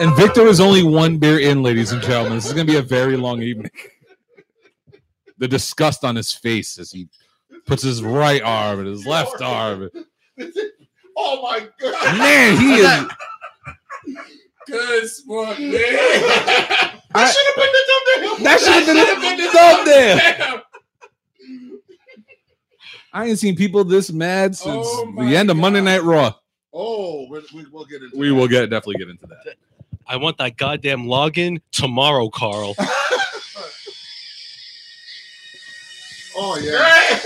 And 0.00 0.16
Victor 0.16 0.46
is 0.46 0.60
only 0.60 0.82
one 0.82 1.18
beer 1.18 1.38
in, 1.40 1.62
ladies 1.62 1.92
and 1.92 2.02
gentlemen. 2.02 2.34
This 2.34 2.46
is 2.46 2.52
going 2.52 2.66
to 2.66 2.72
be 2.72 2.78
a 2.78 2.82
very 2.82 3.16
long 3.16 3.42
evening. 3.42 3.70
The 5.38 5.48
disgust 5.48 6.04
on 6.04 6.16
his 6.16 6.32
face 6.32 6.78
as 6.78 6.90
he 6.90 7.08
puts 7.66 7.82
his 7.82 8.02
right 8.02 8.42
arm 8.42 8.80
and 8.80 8.88
his 8.88 9.06
left 9.06 9.40
arm. 9.40 9.88
oh 11.16 11.42
my 11.42 11.66
god! 11.80 12.18
Man, 12.18 12.56
he 12.56 12.74
is. 12.74 13.04
Good 14.66 15.08
sport, 15.08 15.58
man. 15.58 15.78
I 17.14 17.30
should 17.30 17.46
have 17.46 17.56
been 17.56 17.72
the 17.72 17.84
thumbnail. 17.88 18.36
That 18.44 18.60
should 18.60 18.96
have 18.96 19.20
been 19.22 19.38
the 19.38 19.48
thumbnail. 19.50 20.62
I 23.12 23.26
ain't 23.26 23.38
seen 23.38 23.56
people 23.56 23.84
this 23.84 24.12
mad 24.12 24.56
since 24.56 24.86
Oh 24.86 25.06
the 25.06 25.12
my 25.12 25.34
end 25.34 25.50
of 25.50 25.56
Monday 25.56 25.80
Night 25.80 26.02
Raw. 26.02 26.34
Oh, 26.72 27.26
we, 27.30 27.40
we, 27.54 27.64
we'll 27.70 27.86
get 27.86 28.02
into. 28.02 28.16
We 28.16 28.28
that. 28.28 28.34
will 28.34 28.48
get 28.48 28.68
definitely 28.70 28.96
get 28.96 29.08
into 29.08 29.26
that. 29.26 29.54
I 30.06 30.16
want 30.16 30.38
that 30.38 30.56
goddamn 30.56 31.04
login 31.04 31.60
tomorrow, 31.72 32.28
Carl. 32.28 32.74
oh 36.36 36.58
yeah. 36.58 37.18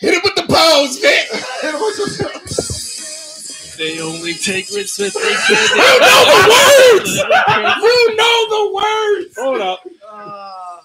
Hit 0.00 0.14
it 0.14 0.24
with 0.24 0.34
the 0.34 0.44
pose, 0.48 0.98
Vic. 0.98 1.26
They 3.76 4.00
only 4.00 4.32
take 4.32 4.70
risks 4.70 4.98
with 4.98 5.12
they 5.12 5.20
can. 5.20 5.68
You 5.76 6.00
know 6.00 6.24
the 6.32 6.48
words. 6.48 7.12
You 7.82 8.16
know 8.16 8.38
the 8.48 8.64
words. 8.74 9.36
Hold 9.36 9.60
up. 9.60 9.80
uh, 10.10 10.78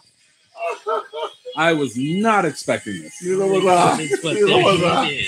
I 1.58 1.70
I 1.70 1.74
was 1.74 1.98
not 1.98 2.46
expecting 2.46 3.02
this. 3.02 3.14
Neither 3.24 3.46
was 3.46 3.66
I. 3.66 3.98
Neither 3.98 4.48
was 4.48 4.84
I. 4.84 5.26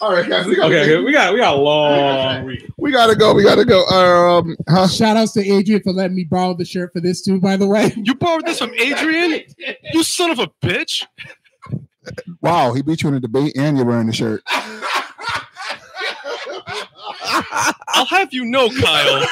All 0.00 0.12
right, 0.12 0.28
guys. 0.28 0.46
We 0.46 0.54
gotta, 0.54 0.68
Okay, 0.68 0.94
okay, 0.94 1.04
we 1.04 1.12
got 1.12 1.32
we 1.32 1.40
got 1.40 1.54
a 1.54 1.58
long 1.60 2.44
week. 2.44 2.70
we 2.76 2.92
gotta 2.92 3.16
go. 3.16 3.34
We 3.34 3.42
gotta 3.42 3.64
go. 3.64 3.84
Um, 3.86 4.56
huh? 4.68 4.86
Shout 4.86 5.16
outs 5.16 5.32
to 5.32 5.40
Adrian 5.44 5.82
for 5.82 5.92
letting 5.92 6.16
me 6.16 6.22
borrow 6.24 6.54
the 6.54 6.64
shirt 6.64 6.92
for 6.92 7.00
this 7.00 7.20
too, 7.20 7.40
by 7.40 7.56
the 7.56 7.66
way. 7.66 7.92
You 7.96 8.14
borrowed 8.14 8.46
this 8.46 8.60
from 8.60 8.72
Adrian? 8.74 9.42
You 9.92 10.04
son 10.04 10.30
of 10.30 10.38
a 10.38 10.46
bitch. 10.62 11.04
Wow, 12.40 12.72
he 12.74 12.82
beat 12.82 13.02
you 13.02 13.08
in 13.08 13.16
a 13.16 13.20
debate, 13.20 13.54
and 13.56 13.76
you're 13.76 13.86
wearing 13.86 14.06
the 14.06 14.12
shirt. 14.12 14.42
I'll 17.88 18.06
have 18.06 18.32
you 18.32 18.44
know, 18.44 18.70
Kyle. 18.80 19.26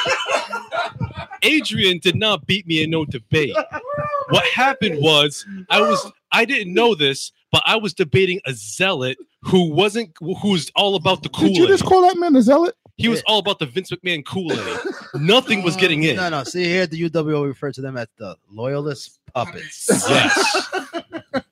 Adrian 1.43 1.99
did 1.99 2.15
not 2.15 2.45
beat 2.45 2.67
me 2.67 2.83
in 2.83 2.89
no 2.89 3.05
debate. 3.05 3.55
What 4.29 4.45
happened 4.45 5.01
was 5.01 5.45
I 5.69 5.81
was 5.81 6.11
I 6.31 6.45
didn't 6.45 6.73
know 6.73 6.95
this, 6.95 7.31
but 7.51 7.63
I 7.65 7.75
was 7.77 7.93
debating 7.93 8.39
a 8.45 8.53
zealot 8.53 9.17
who 9.41 9.71
wasn't 9.73 10.11
who's 10.41 10.71
all 10.75 10.95
about 10.95 11.23
the 11.23 11.29
Did 11.29 11.55
you 11.55 11.67
just 11.67 11.85
call 11.85 12.01
that 12.01 12.17
man 12.17 12.35
a 12.35 12.41
zealot? 12.41 12.75
He 12.97 13.09
was 13.09 13.21
all 13.27 13.37
about 13.37 13.59
the 13.59 13.67
Vince 13.67 13.91
McMahon 13.91 14.25
Kool-Aid. 14.25 14.79
Nothing 15.21 15.61
was 15.61 15.75
getting 15.75 16.01
in. 16.01 16.15
No, 16.15 16.29
no. 16.29 16.43
See 16.43 16.63
here 16.63 16.81
at 16.81 16.89
the 16.89 17.07
UWO, 17.07 17.43
we 17.43 17.47
refer 17.49 17.71
to 17.71 17.79
them 17.79 17.95
as 17.95 18.07
the 18.17 18.35
loyalist 18.51 19.19
puppets. 19.35 19.87
Yes. 20.09 20.69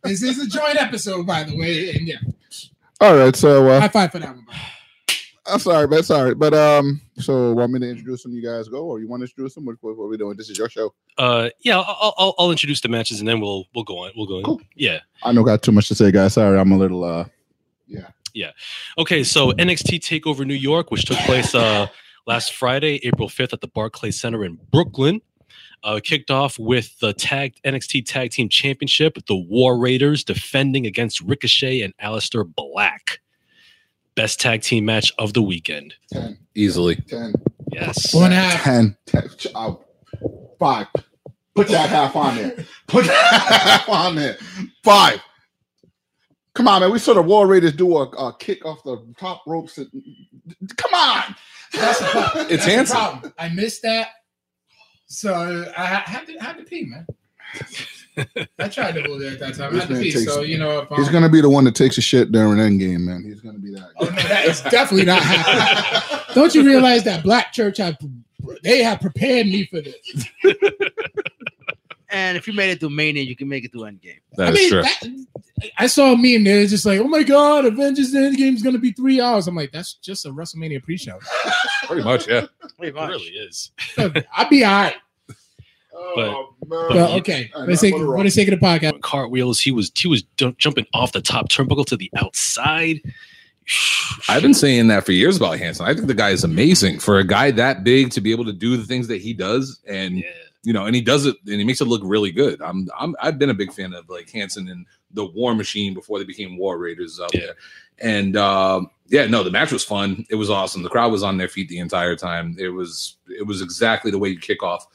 This 0.03 0.23
is 0.23 0.39
a 0.39 0.47
joint 0.47 0.81
episode, 0.81 1.27
by 1.27 1.43
the 1.43 1.55
way. 1.55 1.91
And 1.91 2.07
yeah, 2.07 2.17
All 2.99 3.15
right, 3.15 3.35
so 3.35 3.67
uh, 3.69 3.79
high 3.79 3.87
five 3.87 4.11
for 4.11 4.19
that 4.19 4.35
one. 4.35 4.45
bro. 4.45 4.55
I'm 5.47 5.59
sorry, 5.59 5.87
but 5.87 6.05
sorry, 6.05 6.33
but 6.33 6.53
um, 6.53 7.01
so 7.17 7.53
want 7.53 7.71
me 7.71 7.79
to 7.79 7.89
introduce 7.89 8.23
them? 8.23 8.33
You 8.33 8.41
guys 8.41 8.67
go, 8.67 8.83
or 8.83 8.99
you 8.99 9.07
want 9.07 9.21
to 9.21 9.25
introduce 9.25 9.53
them? 9.53 9.65
What, 9.65 9.77
what, 9.81 9.95
what 9.95 10.05
are 10.05 10.07
we 10.07 10.17
doing? 10.17 10.35
This 10.37 10.49
is 10.49 10.57
your 10.57 10.69
show. 10.69 10.93
Uh, 11.17 11.49
yeah, 11.59 11.79
I'll, 11.79 12.13
I'll 12.17 12.35
I'll 12.39 12.51
introduce 12.51 12.81
the 12.81 12.89
matches 12.89 13.19
and 13.19 13.27
then 13.27 13.39
we'll 13.39 13.65
we'll 13.75 13.83
go 13.83 13.99
on. 13.99 14.11
We'll 14.15 14.25
go 14.25 14.37
on. 14.37 14.43
Cool. 14.43 14.61
Yeah. 14.75 14.99
I 15.23 15.31
know 15.31 15.43
got 15.43 15.61
too 15.61 15.71
much 15.71 15.87
to 15.89 15.95
say, 15.95 16.11
guys. 16.11 16.33
Sorry, 16.33 16.57
I'm 16.57 16.71
a 16.71 16.77
little 16.77 17.03
uh, 17.03 17.25
yeah. 17.87 18.07
Yeah. 18.33 18.51
Okay, 18.97 19.23
so 19.23 19.51
NXT 19.53 19.99
Takeover 20.01 20.45
New 20.45 20.55
York, 20.55 20.91
which 20.91 21.05
took 21.05 21.17
place 21.19 21.55
uh, 21.55 21.87
last 22.27 22.53
Friday, 22.53 22.99
April 23.03 23.29
5th 23.29 23.53
at 23.53 23.61
the 23.61 23.67
Barclays 23.67 24.19
Center 24.19 24.43
in 24.43 24.59
Brooklyn, 24.71 25.21
uh, 25.85 26.01
kicked 26.03 26.29
off 26.29 26.59
with 26.59 26.99
the 26.99 27.13
tag 27.13 27.55
NXT 27.63 28.05
Tag 28.05 28.31
Team 28.31 28.49
Championship, 28.49 29.17
the 29.27 29.35
War 29.35 29.77
Raiders 29.77 30.23
defending 30.25 30.85
against 30.85 31.21
Ricochet 31.21 31.81
and 31.81 31.95
Aleister 31.97 32.45
Black. 32.45 33.21
Best 34.15 34.39
tag 34.39 34.61
team 34.61 34.85
match 34.85 35.11
of 35.19 35.33
the 35.33 35.41
weekend. 35.41 35.93
10, 36.13 36.37
Easily. 36.55 36.95
10, 36.95 37.33
Yes. 37.71 38.13
One 38.13 38.31
half. 38.31 38.63
10, 38.63 38.95
10 39.07 39.29
uh, 39.53 39.73
5. 40.59 40.87
Put 41.55 41.67
that 41.69 41.89
half 41.89 42.15
on 42.15 42.35
there. 42.37 42.65
Put 42.87 43.05
that 43.05 43.61
half 43.65 43.89
on 43.89 44.15
there. 44.15 44.37
5. 44.83 45.19
Come 46.53 46.67
on, 46.69 46.81
man. 46.81 46.91
We 46.91 46.99
saw 46.99 47.13
the 47.13 47.21
War 47.21 47.47
Raiders 47.47 47.73
do 47.73 47.97
a, 47.97 48.03
a 48.03 48.37
kick 48.37 48.65
off 48.65 48.81
the 48.83 49.05
top 49.19 49.43
ropes. 49.45 49.77
And, 49.77 49.89
come 50.77 50.93
on. 50.93 51.35
That's 51.73 51.99
the 51.99 52.05
problem. 52.05 52.47
It's 52.49 52.49
That's 52.49 52.65
the 52.65 52.71
handsome. 52.71 52.97
problem. 52.97 53.33
I 53.37 53.49
missed 53.49 53.81
that, 53.81 54.07
so 55.07 55.65
I 55.77 55.85
had 55.85 56.25
to 56.27 56.37
I 56.39 56.43
had 56.45 56.57
to 56.57 56.63
pee, 56.63 56.85
man. 56.85 57.05
I 58.59 58.67
tried 58.69 58.93
to 58.95 59.01
go 59.03 59.19
there 59.19 59.31
at 59.33 59.39
that 59.39 59.55
time. 59.55 59.75
I 59.75 59.79
had 59.79 59.87
to 59.89 59.93
This 59.95 60.03
pee, 60.03 60.11
takes- 60.11 60.25
so 60.33 60.41
you 60.41 60.57
know 60.57 60.79
if 60.79 60.89
He's 60.89 61.07
um, 61.07 61.11
going 61.11 61.23
to 61.23 61.29
be 61.29 61.41
the 61.41 61.49
one 61.49 61.63
that 61.65 61.75
takes 61.75 61.97
a 61.97 62.01
shit 62.01 62.31
during 62.31 62.59
Endgame, 62.59 63.01
man. 63.01 63.23
He's 63.23 63.41
going 63.41 63.55
to 63.55 63.61
be 63.61 63.71
that. 63.73 63.89
Oh, 63.99 64.05
no, 64.05 64.11
that 64.11 64.45
is 64.45 64.61
definitely 64.61 65.05
not 65.05 65.21
happening. 65.21 66.19
Don't 66.35 66.53
you 66.55 66.63
realize 66.65 67.03
that 67.03 67.23
Black 67.23 67.51
Church 67.53 67.77
have 67.77 67.97
they 68.63 68.83
have 68.83 69.01
prepared 69.01 69.47
me 69.47 69.65
for 69.65 69.81
this? 69.81 70.27
and 72.09 72.37
if 72.37 72.47
you 72.47 72.53
made 72.53 72.69
it 72.69 72.79
through 72.79 72.91
Mania, 72.91 73.23
you 73.23 73.35
can 73.35 73.49
make 73.49 73.65
it 73.65 73.71
through 73.71 73.81
Endgame. 73.81 74.19
That 74.37 74.47
I 74.47 74.51
is 74.51 74.55
mean, 74.55 74.69
true. 74.69 74.81
that- 74.83 75.27
I 75.79 75.87
saw 75.87 76.11
a 76.11 76.17
meme 76.17 76.43
there. 76.43 76.59
It's 76.61 76.71
just 76.71 76.85
like, 76.85 76.99
oh 76.99 77.07
my 77.07 77.23
god, 77.23 77.65
Avengers 77.65 78.13
Endgame 78.13 78.55
is 78.55 78.61
going 78.61 78.73
to 78.75 78.79
be 78.79 78.91
three 78.91 79.21
hours. 79.21 79.47
I'm 79.47 79.55
like, 79.55 79.71
that's 79.71 79.93
just 79.95 80.25
a 80.25 80.29
WrestleMania 80.29 80.83
pre-show. 80.83 81.17
Pretty 81.87 82.03
much, 82.03 82.27
yeah. 82.27 82.45
Pretty 82.77 82.89
It 82.89 82.95
much. 82.95 83.09
really 83.09 83.23
is. 83.27 83.71
I'll 83.97 84.49
be 84.49 84.65
all 84.65 84.71
right. 84.83 84.95
Oh, 85.97 86.53
man. 86.67 86.79
Well, 86.89 87.13
okay. 87.19 87.49
All 87.55 87.61
right, 87.61 87.65
For 87.67 87.71
the 87.71 87.77
sake, 87.77 87.93
now, 87.93 87.99
put 88.05 88.17
for 88.17 88.23
the 88.23 88.29
sake 88.29 88.47
of 88.51 88.59
the 88.59 88.65
podcast, 88.65 89.01
Cartwheels. 89.01 89.59
He 89.59 89.71
was 89.71 89.91
he 89.95 90.07
was 90.07 90.23
jumping 90.57 90.85
off 90.93 91.11
the 91.13 91.21
top 91.21 91.49
turnbuckle 91.49 91.85
to 91.87 91.97
the 91.97 92.11
outside. 92.17 93.01
I've 94.29 94.41
been 94.43 94.53
saying 94.53 94.87
that 94.89 95.05
for 95.05 95.11
years 95.11 95.37
about 95.37 95.57
Hanson. 95.57 95.85
I 95.85 95.93
think 95.93 96.07
the 96.07 96.13
guy 96.13 96.29
is 96.29 96.43
amazing 96.43 96.99
for 96.99 97.17
a 97.17 97.23
guy 97.23 97.49
that 97.51 97.83
big 97.83 98.11
to 98.11 98.21
be 98.21 98.31
able 98.31 98.45
to 98.45 98.53
do 98.53 98.77
the 98.77 98.83
things 98.83 99.07
that 99.07 99.21
he 99.21 99.33
does, 99.33 99.79
and 99.87 100.17
Yeah. 100.19 100.25
you 100.63 100.71
know, 100.73 100.85
and 100.85 100.95
he 100.95 101.01
does 101.01 101.25
it, 101.25 101.35
and 101.47 101.55
he 101.55 101.63
makes 101.63 101.81
it 101.81 101.85
look 101.87 102.01
really 102.03 102.31
good. 102.31 102.61
I'm, 102.61 102.87
I'm, 102.97 103.15
I've 103.21 103.39
been 103.39 103.49
a 103.49 103.55
big 103.55 103.73
fan 103.73 103.93
of 103.93 104.07
like 104.07 104.29
Hanson 104.29 104.67
and 104.67 104.85
the 105.11 105.25
War 105.25 105.55
Machine 105.55 105.93
before 105.95 106.19
they 106.19 106.25
became 106.25 106.57
War 106.57 106.77
Raiders 106.77 107.19
out 107.19 107.33
Yeah. 107.33 107.39
there, 107.41 107.55
and 107.99 108.37
um, 108.37 108.89
yeah, 109.07 109.25
no, 109.25 109.43
the 109.43 109.49
match 109.51 109.71
was 109.71 109.83
fun. 109.83 110.25
It 110.29 110.35
was 110.35 110.49
awesome. 110.51 110.83
The 110.83 110.89
crowd 110.89 111.11
was 111.11 111.23
on 111.23 111.37
their 111.37 111.47
feet 111.47 111.67
the 111.69 111.79
entire 111.79 112.15
time. 112.15 112.55
It 112.59 112.69
was, 112.69 113.17
it 113.27 113.47
was 113.47 113.61
exactly 113.63 114.11
the 114.11 114.19
way 114.19 114.29
you 114.29 114.39
kick 114.39 114.61
off, 114.61 114.85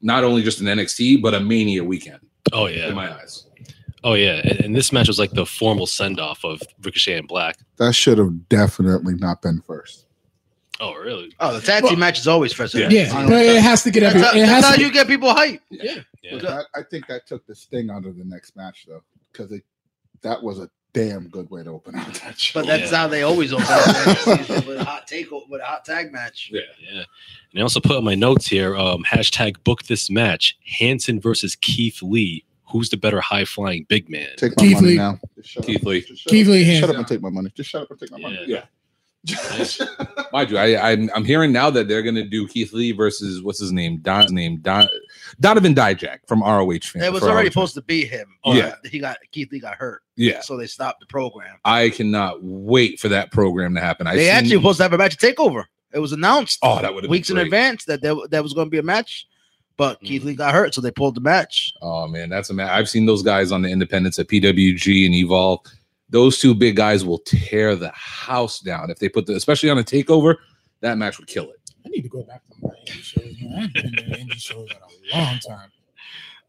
not 0.00 0.24
only 0.24 0.42
just 0.42 0.60
an 0.60 0.66
NXT 0.66 1.20
but 1.22 1.34
a 1.34 1.40
Mania 1.40 1.84
weekend 1.84 2.20
Oh 2.52 2.66
yeah, 2.66 2.88
in 2.88 2.94
my 2.94 3.12
eyes. 3.14 3.46
Oh 4.02 4.14
yeah. 4.14 4.40
And, 4.44 4.60
and 4.60 4.74
this 4.76 4.92
match 4.92 5.08
was 5.08 5.18
like 5.18 5.30
the 5.32 5.44
formal 5.46 5.86
send 5.86 6.18
off 6.18 6.42
of 6.44 6.60
Ricochet 6.82 7.18
and 7.18 7.28
Black. 7.28 7.58
That 7.76 7.94
should 7.94 8.18
have 8.18 8.48
definitely 8.48 9.14
not 9.14 9.42
been 9.42 9.60
first. 9.66 10.06
Oh 10.80 10.94
really? 10.94 11.32
Oh, 11.38 11.52
the 11.52 11.60
tag 11.60 11.84
team 11.84 11.98
match 11.98 12.18
is 12.18 12.26
always 12.26 12.52
first. 12.52 12.74
Yeah. 12.74 12.88
yeah, 12.88 13.26
but 13.26 13.44
it 13.44 13.62
has 13.62 13.82
to 13.82 13.90
get 13.90 14.00
That's, 14.00 14.14
every. 14.14 14.26
how, 14.26 14.32
It 14.32 14.40
that's 14.46 14.50
has 14.52 14.64
how 14.64 14.74
to, 14.76 14.80
you 14.82 14.90
get 14.90 15.06
people 15.06 15.32
hype. 15.34 15.60
yeah. 15.70 15.96
Yeah. 16.22 16.30
But 16.32 16.42
that, 16.42 16.64
I 16.74 16.82
think 16.82 17.06
that 17.08 17.26
took 17.26 17.46
the 17.46 17.54
sting 17.54 17.90
out 17.90 18.06
of 18.06 18.16
the 18.16 18.24
next 18.24 18.56
match, 18.56 18.86
though, 18.88 19.02
because 19.32 19.52
it 19.52 19.62
that 20.22 20.42
was 20.42 20.58
a 20.58 20.70
damn 20.92 21.28
good 21.28 21.50
way 21.50 21.62
to 21.62 21.70
open 21.70 21.94
out 21.96 22.12
that 22.14 22.38
show. 22.38 22.60
But 22.60 22.66
that's 22.66 22.90
Yeah. 22.90 22.98
how 22.98 23.08
they 23.08 23.22
always 23.22 23.52
open 23.52 23.66
up 23.68 24.16
season 24.18 24.66
with 24.66 24.80
a 24.80 24.84
hot 24.88 25.06
take 25.06 25.30
with 25.30 25.60
a 25.60 25.64
hot 25.64 25.84
tag 25.84 26.12
match. 26.12 26.50
Yeah. 26.52 26.62
Yeah. 26.80 27.02
And 27.52 27.60
I 27.60 27.62
also 27.62 27.80
put 27.80 27.96
on 27.96 28.04
my 28.04 28.14
notes 28.14 28.46
here, 28.46 28.76
um, 28.76 29.04
hashtag 29.04 29.62
book 29.64 29.84
this 29.84 30.10
match. 30.10 30.56
Hanson 30.64 31.20
versus 31.20 31.56
Keith 31.56 32.02
Lee. 32.02 32.44
Who's 32.70 32.88
the 32.90 32.96
better 32.96 33.20
high 33.20 33.44
flying 33.44 33.84
big 33.88 34.08
man? 34.08 34.28
Take 34.36 34.56
my 34.56 34.62
Keith 34.64 34.74
money 34.76 34.86
Lee. 34.88 34.96
now. 34.96 35.18
Shut 35.42 35.66
Keith 35.66 35.76
up. 35.78 35.86
Lee. 35.86 36.00
Shut 36.02 36.16
Keith 36.28 36.46
up. 36.46 36.52
Lee 36.52 36.64
hands 36.64 36.80
Shut 36.80 36.90
up 36.90 36.96
and 36.96 37.06
take 37.08 37.20
my 37.20 37.30
money. 37.30 37.50
Just 37.54 37.70
shut 37.70 37.82
up 37.82 37.90
and 37.90 37.98
take 37.98 38.10
my 38.12 38.18
money. 38.18 38.38
Yeah. 38.46 38.62
Mind 40.32 40.50
you, 40.50 40.56
I, 40.56 40.92
I'm 40.92 41.10
I'm 41.14 41.24
hearing 41.26 41.52
now 41.52 41.68
that 41.70 41.88
they're 41.88 42.02
gonna 42.02 42.24
do 42.24 42.46
Keith 42.48 42.72
Lee 42.72 42.92
versus 42.92 43.42
what's 43.42 43.58
his 43.58 43.70
name, 43.72 43.98
Don 43.98 44.32
name 44.34 44.58
Don 44.58 44.88
Donovan 45.40 45.74
Dijak 45.74 46.20
from 46.26 46.40
ROH. 46.42 46.78
Fan, 46.84 47.02
It 47.02 47.12
was 47.12 47.22
already 47.22 47.48
ROH. 47.48 47.50
supposed 47.52 47.74
to 47.74 47.82
be 47.82 48.06
him. 48.06 48.28
Oh, 48.44 48.54
yeah. 48.54 48.76
He 48.90 48.98
got 48.98 49.18
Keith 49.32 49.52
Lee 49.52 49.60
got 49.60 49.74
hurt, 49.74 50.02
Yeah, 50.20 50.40
so 50.42 50.56
they 50.56 50.66
stopped 50.66 51.00
the 51.00 51.06
program. 51.06 51.56
I 51.64 51.88
cannot 51.90 52.42
wait 52.42 53.00
for 53.00 53.08
that 53.08 53.32
program 53.32 53.74
to 53.74 53.80
happen. 53.80 54.06
I 54.06 54.16
they 54.16 54.28
actually 54.28 54.56
were 54.56 54.62
supposed 54.62 54.76
to 54.78 54.82
have 54.82 54.92
a 54.92 54.98
match 54.98 55.14
at 55.14 55.20
Takeover. 55.36 55.64
It 55.92 55.98
was 55.98 56.12
announced 56.12 56.58
Oh, 56.62 56.80
that 56.82 56.92
would 56.94 57.04
have 57.04 57.10
weeks 57.10 57.30
in 57.30 57.38
advance 57.38 57.84
that 57.86 58.02
there, 58.02 58.14
that 58.30 58.42
was 58.42 58.52
going 58.52 58.66
to 58.66 58.70
be 58.70 58.78
a 58.78 58.82
match, 58.82 59.26
but 59.78 59.98
Mhm. 60.00 60.06
Keith 60.06 60.24
Lee 60.24 60.34
got 60.34 60.52
hurt, 60.52 60.74
so 60.74 60.80
they 60.82 60.90
pulled 60.90 61.14
the 61.14 61.20
match. 61.22 61.72
Oh 61.80 62.06
man, 62.06 62.28
that's 62.28 62.50
a 62.50 62.54
man. 62.54 62.68
I've 62.68 62.88
seen 62.88 63.06
those 63.06 63.22
guys 63.22 63.50
on 63.50 63.62
the 63.62 63.70
independents 63.70 64.18
at 64.18 64.28
PWG 64.28 65.06
and 65.06 65.14
Evolve. 65.14 65.60
Those 66.10 66.38
two 66.38 66.54
big 66.54 66.76
guys 66.76 67.04
will 67.04 67.18
tear 67.20 67.74
the 67.74 67.90
house 67.94 68.60
down 68.60 68.90
if 68.90 68.98
they 68.98 69.08
put 69.08 69.24
the, 69.26 69.36
especially 69.36 69.70
on 69.70 69.78
a 69.78 69.82
takeover. 69.84 70.36
That 70.80 70.98
match 70.98 71.18
would 71.18 71.28
kill 71.28 71.44
it. 71.50 71.56
I 71.86 71.88
need 71.88 72.02
to 72.02 72.08
go 72.10 72.24
back 72.24 72.42
to 72.50 72.54
my 72.62 72.70
indie 72.86 73.02
shows. 73.02 73.36
Man. 73.40 73.52
I 73.56 73.60
haven't 73.62 73.74
been 73.74 73.92
to 73.96 74.02
indie 74.18 74.32
shows 74.40 74.68
in 74.70 74.76
a 74.76 75.16
long 75.24 75.38
time. 75.38 75.70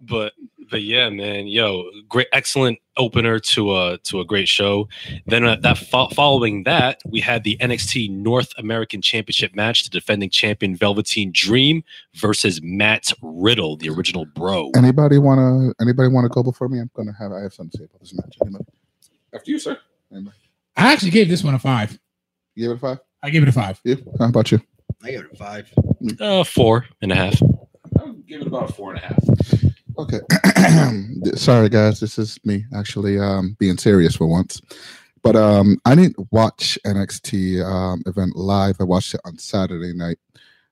But 0.02 0.34
but 0.70 0.82
yeah, 0.82 1.10
man, 1.10 1.48
yo, 1.48 1.90
great, 2.10 2.28
excellent 2.34 2.80
opener 2.98 3.40
to 3.40 3.76
a 3.76 3.98
to 4.00 4.20
a 4.20 4.26
great 4.26 4.48
show. 4.48 4.88
Then 5.26 5.46
uh, 5.46 5.56
that 5.58 5.78
fo- 5.78 6.10
following 6.10 6.64
that, 6.64 7.02
we 7.06 7.20
had 7.20 7.44
the 7.44 7.58
NXT 7.58 8.10
North 8.12 8.54
American 8.58 9.02
Championship 9.02 9.56
match, 9.56 9.84
the 9.84 9.90
defending 9.90 10.30
champion 10.30 10.76
Velveteen 10.76 11.32
Dream 11.34 11.84
versus 12.16 12.62
Matt 12.62 13.12
Riddle, 13.22 13.78
the 13.78 13.90
original 13.90 14.26
Bro. 14.26 14.72
Anybody 14.76 15.18
wanna 15.18 15.74
anybody 15.82 16.10
wanna 16.10 16.30
go 16.30 16.44
before 16.44 16.70
me? 16.70 16.80
I'm 16.80 16.90
gonna 16.94 17.14
have 17.18 17.32
I 17.32 17.42
have 17.42 17.54
something 17.54 17.72
to 17.72 17.78
say 17.80 17.84
about 17.86 18.00
this 18.02 18.14
match. 18.14 18.38
Anybody? 18.42 18.66
After 19.34 19.52
you, 19.52 19.60
sir. 19.60 19.78
I 20.78 20.94
actually 20.94 21.12
gave 21.12 21.30
this 21.30 21.44
one 21.44 21.54
a 21.54 21.60
five. 21.60 21.98
You 22.56 22.64
gave 22.64 22.72
it 22.72 22.76
a 22.76 22.80
five? 22.80 23.00
I 23.24 23.30
gave 23.30 23.44
it 23.44 23.50
a 23.50 23.54
five. 23.54 23.80
You? 23.84 23.98
How 24.20 24.28
about 24.28 24.52
you? 24.52 24.62
I 25.04 25.12
gave 25.12 25.20
it 25.22 25.32
a 25.32 25.36
five. 25.36 25.72
Uh, 26.20 26.44
four 26.44 26.86
and 27.02 27.12
a 27.12 27.16
half. 27.16 27.42
I'll 28.00 28.14
give 28.14 28.42
it 28.42 28.48
about 28.48 28.70
a 28.70 28.74
four 28.74 28.94
and 28.94 29.00
a 29.04 29.08
half. 29.08 29.24
Okay. 30.02 30.20
Sorry 31.36 31.70
guys, 31.70 32.00
this 32.00 32.18
is 32.18 32.40
me 32.44 32.66
actually 32.76 33.20
um 33.20 33.56
being 33.60 33.78
serious 33.78 34.16
for 34.16 34.26
once. 34.26 34.60
But 35.22 35.36
um 35.36 35.78
I 35.86 35.94
didn't 35.94 36.18
watch 36.32 36.80
NXT 36.88 37.64
um 37.64 38.02
event 38.08 38.36
live. 38.36 38.78
I 38.80 38.84
watched 38.84 39.14
it 39.14 39.22
on 39.26 39.38
Saturday 39.38 39.94
night. 39.94 40.18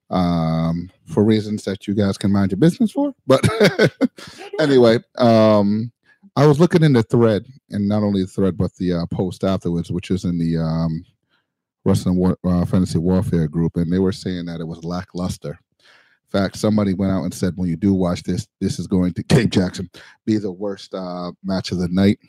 Um 0.09 0.89
for 1.05 1.23
reasons 1.23 1.63
that 1.65 1.87
you 1.87 1.93
guys 1.93 2.17
can 2.17 2.31
mind 2.31 2.49
your 2.51 2.57
business 2.57 2.91
for. 2.91 3.13
But 3.27 3.47
anyway, 4.59 4.97
um 5.19 5.91
I 6.35 6.47
was 6.47 6.59
looking 6.59 6.83
in 6.83 6.93
the 6.93 7.03
thread 7.03 7.45
and 7.69 7.87
not 7.87 8.01
only 8.01 8.23
the 8.23 8.27
thread 8.27 8.57
but 8.57 8.73
the 8.77 8.93
uh, 8.93 9.05
post 9.11 9.43
afterwards, 9.43 9.91
which 9.91 10.09
is 10.09 10.25
in 10.25 10.39
the 10.39 10.57
um 10.57 11.05
Wrestling 11.85 12.15
War, 12.15 12.35
uh, 12.43 12.65
Fantasy 12.65 12.97
Warfare 12.97 13.47
group, 13.47 13.77
and 13.77 13.93
they 13.93 13.99
were 13.99 14.11
saying 14.11 14.45
that 14.45 14.59
it 14.59 14.67
was 14.67 14.83
lackluster 14.83 15.59
fact, 16.31 16.57
somebody 16.57 16.93
went 16.93 17.11
out 17.11 17.23
and 17.23 17.33
said 17.33 17.53
when 17.55 17.69
you 17.69 17.75
do 17.75 17.93
watch 17.93 18.23
this, 18.23 18.47
this 18.59 18.79
is 18.79 18.87
going 18.87 19.13
to 19.13 19.23
Gabe 19.23 19.51
Jackson 19.51 19.89
be 20.25 20.37
the 20.37 20.51
worst 20.51 20.93
uh, 20.93 21.31
match 21.43 21.71
of 21.71 21.79
the 21.79 21.87
night. 21.89 22.19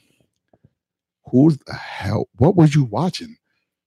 Who 1.31 1.53
the 1.67 1.75
hell? 1.75 2.29
What 2.37 2.57
was 2.57 2.75
you 2.75 2.85
watching? 2.85 3.37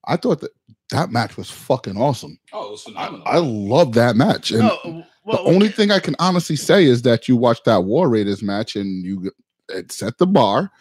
I 0.06 0.18
thought 0.18 0.42
that 0.42 0.52
that 0.92 1.12
match 1.12 1.38
was 1.38 1.50
fucking 1.50 1.98
awesome. 1.98 2.38
Oh, 2.52 2.68
it 2.68 2.72
was 2.72 2.88
I, 2.96 3.08
I 3.26 3.38
love 3.38 3.94
that 3.94 4.16
match. 4.16 4.52
And 4.52 4.62
No, 4.62 5.06
well, 5.24 5.44
the 5.44 5.50
only 5.50 5.70
thing 5.70 5.92
I 5.92 6.00
can 6.00 6.16
honestly 6.20 6.56
say 6.56 6.86
is 6.86 7.02
that 7.04 7.28
you 7.28 7.36
watched 7.36 7.66
that 7.66 7.84
War 7.84 8.10
Raiders 8.10 8.44
match 8.44 8.76
and 8.76 9.04
you 9.04 9.32
it 9.70 9.92
set 9.92 10.18
the 10.18 10.28
bar. 10.28 10.72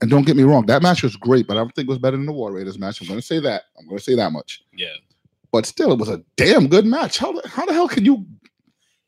And 0.00 0.10
don't 0.10 0.26
get 0.26 0.36
me 0.36 0.42
wrong, 0.42 0.66
that 0.66 0.82
match 0.82 1.04
was 1.04 1.14
great, 1.14 1.46
but 1.46 1.56
I 1.56 1.60
don't 1.60 1.72
think 1.74 1.86
it 1.86 1.90
was 1.90 1.98
better 1.98 2.16
than 2.16 2.26
the 2.26 2.32
War 2.32 2.52
Raiders 2.52 2.78
match. 2.78 3.00
I'm 3.00 3.06
going 3.06 3.20
to 3.20 3.26
say 3.26 3.38
that. 3.38 3.62
I'm 3.78 3.86
going 3.86 3.98
to 3.98 4.04
say 4.04 4.16
that 4.16 4.32
much. 4.32 4.62
Yeah. 4.74 4.94
But 5.52 5.64
still, 5.64 5.92
it 5.92 5.98
was 5.98 6.08
a 6.08 6.22
damn 6.36 6.66
good 6.66 6.86
match. 6.86 7.18
How 7.18 7.32
the, 7.32 7.48
how 7.48 7.66
the 7.66 7.72
hell 7.72 7.86
can 7.86 8.04
you? 8.04 8.26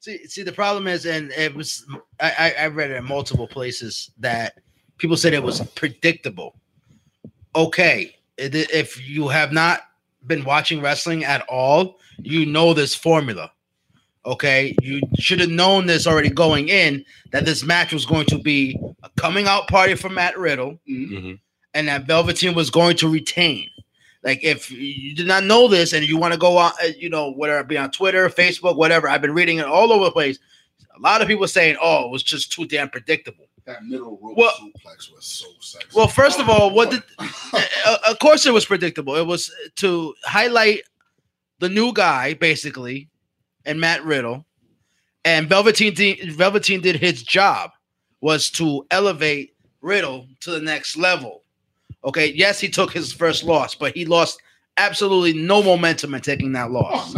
See, 0.05 0.27
see, 0.27 0.43
the 0.43 0.53
problem 0.53 0.87
is, 0.87 1.07
and 1.07 1.33
it 1.33 1.55
was, 1.55 1.87
I, 2.21 2.53
I, 2.61 2.67
read 2.67 2.91
it 2.91 2.97
in 2.97 3.07
multiple 3.07 3.49
places 3.49 4.11
that 4.19 4.59
people 4.99 5.17
said 5.17 5.33
it 5.33 5.43
was 5.43 5.63
predictable. 5.71 6.57
Okay, 7.57 8.15
if 8.37 9.09
you 9.09 9.29
have 9.29 9.51
not 9.51 9.81
been 10.27 10.45
watching 10.45 10.83
wrestling 10.83 11.25
at 11.25 11.41
all, 11.49 12.01
you 12.19 12.45
know 12.45 12.75
this 12.75 12.95
formula. 12.95 13.51
Okay, 14.27 14.77
you 14.83 15.01
should 15.19 15.41
have 15.41 15.49
known 15.49 15.87
this 15.87 16.07
already 16.07 16.29
going 16.29 16.69
in 16.69 17.03
that 17.33 17.47
this 17.47 17.65
match 17.65 17.91
was 17.91 18.05
going 18.05 18.27
to 18.27 18.39
be 18.39 18.79
a 19.05 19.09
coming 19.17 19.47
out 19.47 19.69
party 19.69 19.95
for 19.95 20.11
Matt 20.11 20.39
Riddle, 20.39 20.79
hmm 20.87 21.37
and 21.73 21.89
that 21.89 22.07
Velveteen 22.07 22.55
was 22.55 22.69
going 22.69 22.97
to 22.99 23.09
retain. 23.09 23.71
Like, 24.25 24.43
if 24.43 24.71
you 24.71 25.15
did 25.15 25.27
not 25.27 25.45
know 25.45 25.69
this 25.69 25.93
and 25.93 26.03
you 26.09 26.17
want 26.17 26.33
to 26.33 26.39
go 26.39 26.57
on, 26.57 26.73
uh, 26.83 26.89
you 26.99 27.11
know, 27.11 27.31
whether 27.33 27.59
it 27.61 27.69
be 27.69 27.77
on 27.77 27.91
Twitter, 27.91 28.29
Facebook, 28.31 28.75
whatever, 28.77 29.07
I've 29.07 29.21
been 29.21 29.35
reading 29.35 29.59
it 29.59 29.67
all 29.67 29.93
over 29.93 30.07
the 30.07 30.13
place. 30.13 30.39
A 30.97 31.01
lot 31.01 31.21
of 31.21 31.29
people 31.29 31.47
saying, 31.47 31.77
"Oh, 31.81 32.07
it 32.07 32.11
was 32.11 32.23
just 32.23 32.51
too 32.51 32.67
damn 32.67 32.89
predictable." 32.89 33.47
That 33.67 33.85
middle 33.85 34.19
rope 34.23 34.37
Well- 34.37 34.57
suplex 34.61 35.15
was 35.15 35.27
so 35.27 35.47
sexy. 35.61 35.89
Well, 35.95 36.09
first 36.09 36.41
of 36.41 36.49
all, 36.49 36.71
what 36.71 36.91
did? 36.91 37.03
uh, 37.19 37.99
of 38.09 38.19
course, 38.19 38.47
it 38.47 38.53
was 38.53 38.65
predictable. 38.65 39.15
It 39.17 39.27
was 39.27 39.53
to 39.77 40.15
highlight 40.25 40.83
the 41.59 41.69
new 41.69 41.93
guy, 41.93 42.33
basically, 42.35 43.11
and 43.67 43.79
Matt 43.79 44.05
Riddle, 44.05 44.47
and 45.25 45.49
Velveteen. 45.49 45.93
Did, 45.95 46.33
Velveteen 46.33 46.81
did 46.81 46.97
his 46.97 47.23
job 47.23 47.73
was 48.23 48.49
to 48.53 48.87
elevate 48.91 49.55
Riddle 49.83 50.29
to 50.41 50.51
the 50.51 50.61
next 50.61 50.97
level. 50.97 51.44
Okay, 52.05 52.33
yes, 52.33 52.61
he 52.61 52.69
took 52.69 52.93
his 52.93 53.13
first 53.13 53.45
loss, 53.45 53.75
but 53.75 53.95
he 53.95 54.05
lost 54.05 54.41
absolutely 54.77 55.33
no 55.41 55.63
momentum 55.63 56.15
in 56.15 56.21
taking 56.21 56.53
that 56.53 56.69
oh, 56.69 56.73
loss. 56.73 57.15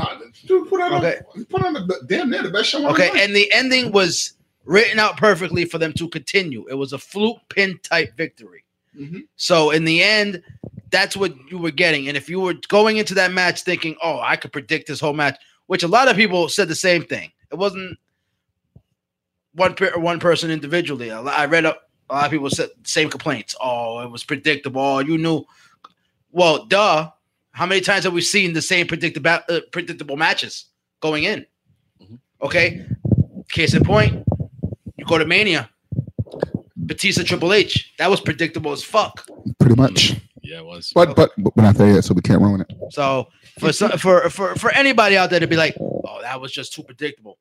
dude, 0.47 0.69
put 0.69 0.81
on, 0.81 0.93
Okay. 0.95 1.21
put 1.49 1.65
on 1.65 1.73
the 1.73 2.05
damn 2.07 2.31
near 2.31 2.43
the 2.43 2.51
best 2.51 2.69
show. 2.71 2.87
Okay, 2.91 3.11
the 3.13 3.21
and 3.23 3.35
the 3.35 3.51
ending 3.53 3.93
was 3.93 4.35
written 4.65 4.99
out 4.99 5.17
perfectly 5.17 5.65
for 5.65 5.79
them 5.79 5.93
to 5.95 6.09
continue. 6.09 6.67
It 6.69 6.75
was 6.75 6.93
a 6.93 6.99
fluke 6.99 7.39
pin 7.49 7.79
type 7.83 8.17
victory. 8.17 8.65
Mhm. 8.99 9.27
So 9.37 9.71
in 9.71 9.85
the 9.85 10.03
end, 10.03 10.43
that's 10.91 11.17
what 11.17 11.35
you 11.51 11.59
were 11.59 11.71
getting. 11.71 12.09
And 12.09 12.17
if 12.17 12.29
you 12.29 12.41
were 12.41 12.55
going 12.69 12.97
into 12.97 13.15
that 13.15 13.33
match 13.33 13.63
thinking, 13.63 13.97
"Oh, 14.03 14.21
I 14.21 14.37
could 14.37 14.53
predict 14.53 14.87
this 14.89 15.01
whole 15.01 15.13
match," 15.15 15.39
which 15.67 15.83
a 15.83 15.89
lot 15.89 16.09
of 16.09 16.17
people 16.17 16.49
said 16.49 16.69
the 16.69 16.75
same 16.75 17.05
thing. 17.05 17.33
It 17.51 17.57
wasn't 17.57 17.99
one 19.55 19.75
per- 19.75 19.99
one 19.99 20.21
person 20.21 20.51
individually. 20.51 21.11
I 21.11 21.47
read 21.47 21.65
a, 21.65 21.77
a 22.11 22.15
lot 22.15 22.25
of 22.27 22.31
people 22.31 22.51
said 22.51 22.69
the 22.83 22.89
same 22.89 23.11
complaints. 23.11 23.55
Oh, 23.61 24.01
it 24.01 24.11
was 24.11 24.25
predictable. 24.25 24.81
Oh, 24.81 24.99
you 25.01 25.19
knew. 25.19 25.45
Well, 26.33 26.65
duh. 26.67 27.11
How 27.53 27.65
many 27.67 27.81
times 27.81 28.05
have 28.05 28.13
we 28.13 28.21
seen 28.21 28.53
the 28.53 28.61
same 28.63 28.87
predictable 28.87 29.31
uh, 29.49 29.61
predictable 29.73 30.17
matches 30.17 30.67
going 31.01 31.25
in? 31.25 31.47
Mhm. 32.03 32.19
Okay. 32.43 32.85
Case 33.49 33.75
in 33.75 33.83
point, 33.85 34.25
you 34.97 35.05
go 35.07 35.17
to 35.19 35.25
Mania. 35.25 35.71
Batista 36.77 37.23
Triple 37.25 37.53
H. 37.53 37.93
That 37.99 38.11
was 38.11 38.21
predictable 38.21 38.73
as 38.73 38.83
fuck. 38.85 39.27
pretty 39.59 39.75
much. 39.75 40.15
Yeah, 40.43 40.59
it 40.59 40.65
was. 40.67 40.93
But 40.95 41.17
but, 41.17 41.33
but 41.39 41.57
we're 41.57 41.65
not 41.65 41.75
there 41.77 41.93
yet, 41.95 42.05
so 42.05 42.15
we 42.15 42.21
can't 42.23 42.41
ruin 42.41 42.61
it. 42.61 42.73
So 42.91 43.29
for 43.59 43.73
some, 43.73 43.93
for 43.99 44.29
for 44.31 44.55
for 44.55 44.71
anybody 44.73 45.17
out 45.17 45.31
there 45.31 45.41
to 45.41 45.47
be 45.49 45.57
like, 45.57 45.75
oh, 45.81 46.21
that 46.23 46.41
was 46.41 46.53
just 46.53 46.73
too 46.75 46.83
predictable. 46.85 47.39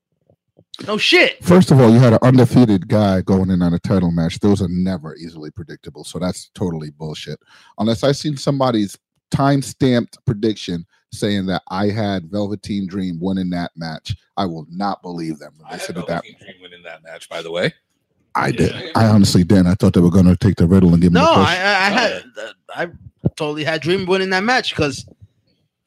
No 0.87 0.97
shit. 0.97 1.43
First 1.43 1.71
of 1.71 1.79
all, 1.79 1.91
you 1.91 1.99
had 1.99 2.13
an 2.13 2.19
undefeated 2.21 2.87
guy 2.87 3.21
going 3.21 3.49
in 3.49 3.61
on 3.61 3.73
a 3.73 3.79
title 3.79 4.11
match. 4.11 4.39
Those 4.39 4.61
are 4.61 4.67
never 4.69 5.15
easily 5.15 5.51
predictable. 5.51 6.03
So 6.03 6.19
that's 6.19 6.49
totally 6.55 6.91
bullshit. 6.91 7.39
Unless 7.77 8.03
I 8.03 8.11
seen 8.11 8.37
somebody's 8.37 8.97
time 9.31 9.61
stamped 9.61 10.17
prediction 10.25 10.85
saying 11.11 11.45
that 11.45 11.61
I 11.69 11.87
had 11.89 12.29
Velveteen 12.29 12.87
Dream 12.87 13.19
winning 13.21 13.49
that 13.51 13.71
match, 13.75 14.15
I 14.37 14.45
will 14.45 14.65
not 14.69 15.01
believe 15.01 15.39
them. 15.39 15.53
when 15.57 15.67
I 15.67 15.71
They 15.71 15.77
had 15.77 15.85
said 15.85 15.95
that. 15.95 16.07
Velveteen 16.07 16.35
Dream 16.39 16.55
winning 16.61 16.83
that 16.83 17.03
match, 17.03 17.29
by 17.29 17.41
the 17.41 17.51
way. 17.51 17.73
I 18.35 18.51
did. 18.51 18.71
Yeah. 18.75 18.91
I 18.95 19.05
honestly 19.05 19.45
did. 19.45 19.65
I 19.65 19.75
thought 19.75 19.93
they 19.93 20.01
were 20.01 20.09
going 20.11 20.25
to 20.25 20.35
take 20.35 20.55
the 20.57 20.67
riddle 20.67 20.91
and 20.93 21.01
give 21.01 21.09
him 21.09 21.13
No, 21.13 21.31
a 21.31 21.35
push. 21.35 21.47
I, 21.47 21.55
I, 21.55 21.85
I 21.85 21.89
had 21.89 22.23
uh, 22.37 22.51
I 22.75 22.87
totally 23.37 23.63
had 23.63 23.81
Dream 23.81 24.05
winning 24.05 24.31
that 24.31 24.43
match 24.43 24.71
because 24.75 25.07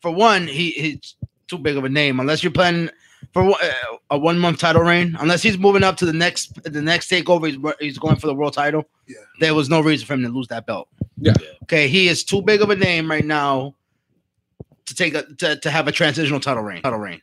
for 0.01 0.11
one, 0.11 0.47
he 0.47 0.71
he's 0.71 1.17
too 1.47 1.59
big 1.59 1.77
of 1.77 1.85
a 1.85 1.89
name. 1.91 2.21
Unless 2.21 2.43
you're 2.43 2.53
planning 2.53 2.89
for 3.33 3.43
uh, 3.51 3.57
a 4.11 4.19
one 4.19 4.39
month 4.39 4.59
title 4.59 4.83
reign, 4.83 5.17
unless 5.21 5.43
he's 5.43 5.59
moving 5.59 5.83
up 5.83 5.97
to 5.99 6.07
the 6.07 6.13
next 6.13 6.63
the 6.65 6.83
next 6.83 7.11
takeover, 7.11 7.47
he's, 7.47 7.75
he's 7.81 7.99
going 7.99 8.17
for 8.17 8.27
the 8.27 8.35
world 8.35 8.55
title. 8.55 8.85
Yeah. 9.07 9.17
There 9.41 9.55
was 9.55 9.69
no 9.69 9.81
reason 9.81 10.07
for 10.07 10.15
him 10.15 10.23
to 10.23 10.29
lose 10.29 10.49
that 10.49 10.67
belt. 10.67 10.89
Yeah. 11.19 11.35
Okay, 11.65 11.89
he 11.89 12.09
is 12.09 12.25
too 12.25 12.43
big 12.43 12.63
of 12.63 12.71
a 12.71 12.77
name 12.77 13.11
right 13.11 13.25
now 13.25 13.75
to 14.87 14.95
take 14.95 15.15
a 15.15 15.23
to, 15.35 15.57
to 15.57 15.71
have 15.71 15.89
a 15.89 15.93
transitional 15.93 16.41
title 16.41 16.63
reign. 16.63 16.83
Title 16.83 16.99
reign. 16.99 17.21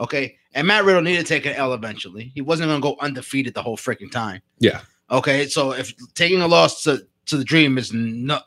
Okay, 0.00 0.36
and 0.54 0.66
Matt 0.66 0.84
Riddle 0.84 1.02
needed 1.02 1.26
to 1.26 1.28
take 1.28 1.46
an 1.46 1.54
L 1.54 1.74
eventually. 1.74 2.32
He 2.34 2.40
wasn't 2.40 2.68
going 2.68 2.80
to 2.80 2.82
go 2.82 2.96
undefeated 3.00 3.54
the 3.54 3.62
whole 3.62 3.76
freaking 3.76 4.10
time. 4.10 4.40
Yeah. 4.58 4.80
Okay, 5.10 5.46
so 5.46 5.72
if 5.72 5.92
taking 6.14 6.40
a 6.40 6.48
loss 6.48 6.82
to, 6.84 7.06
to 7.26 7.36
the 7.36 7.44
Dream 7.44 7.76
is 7.76 7.92
no, 7.92 8.40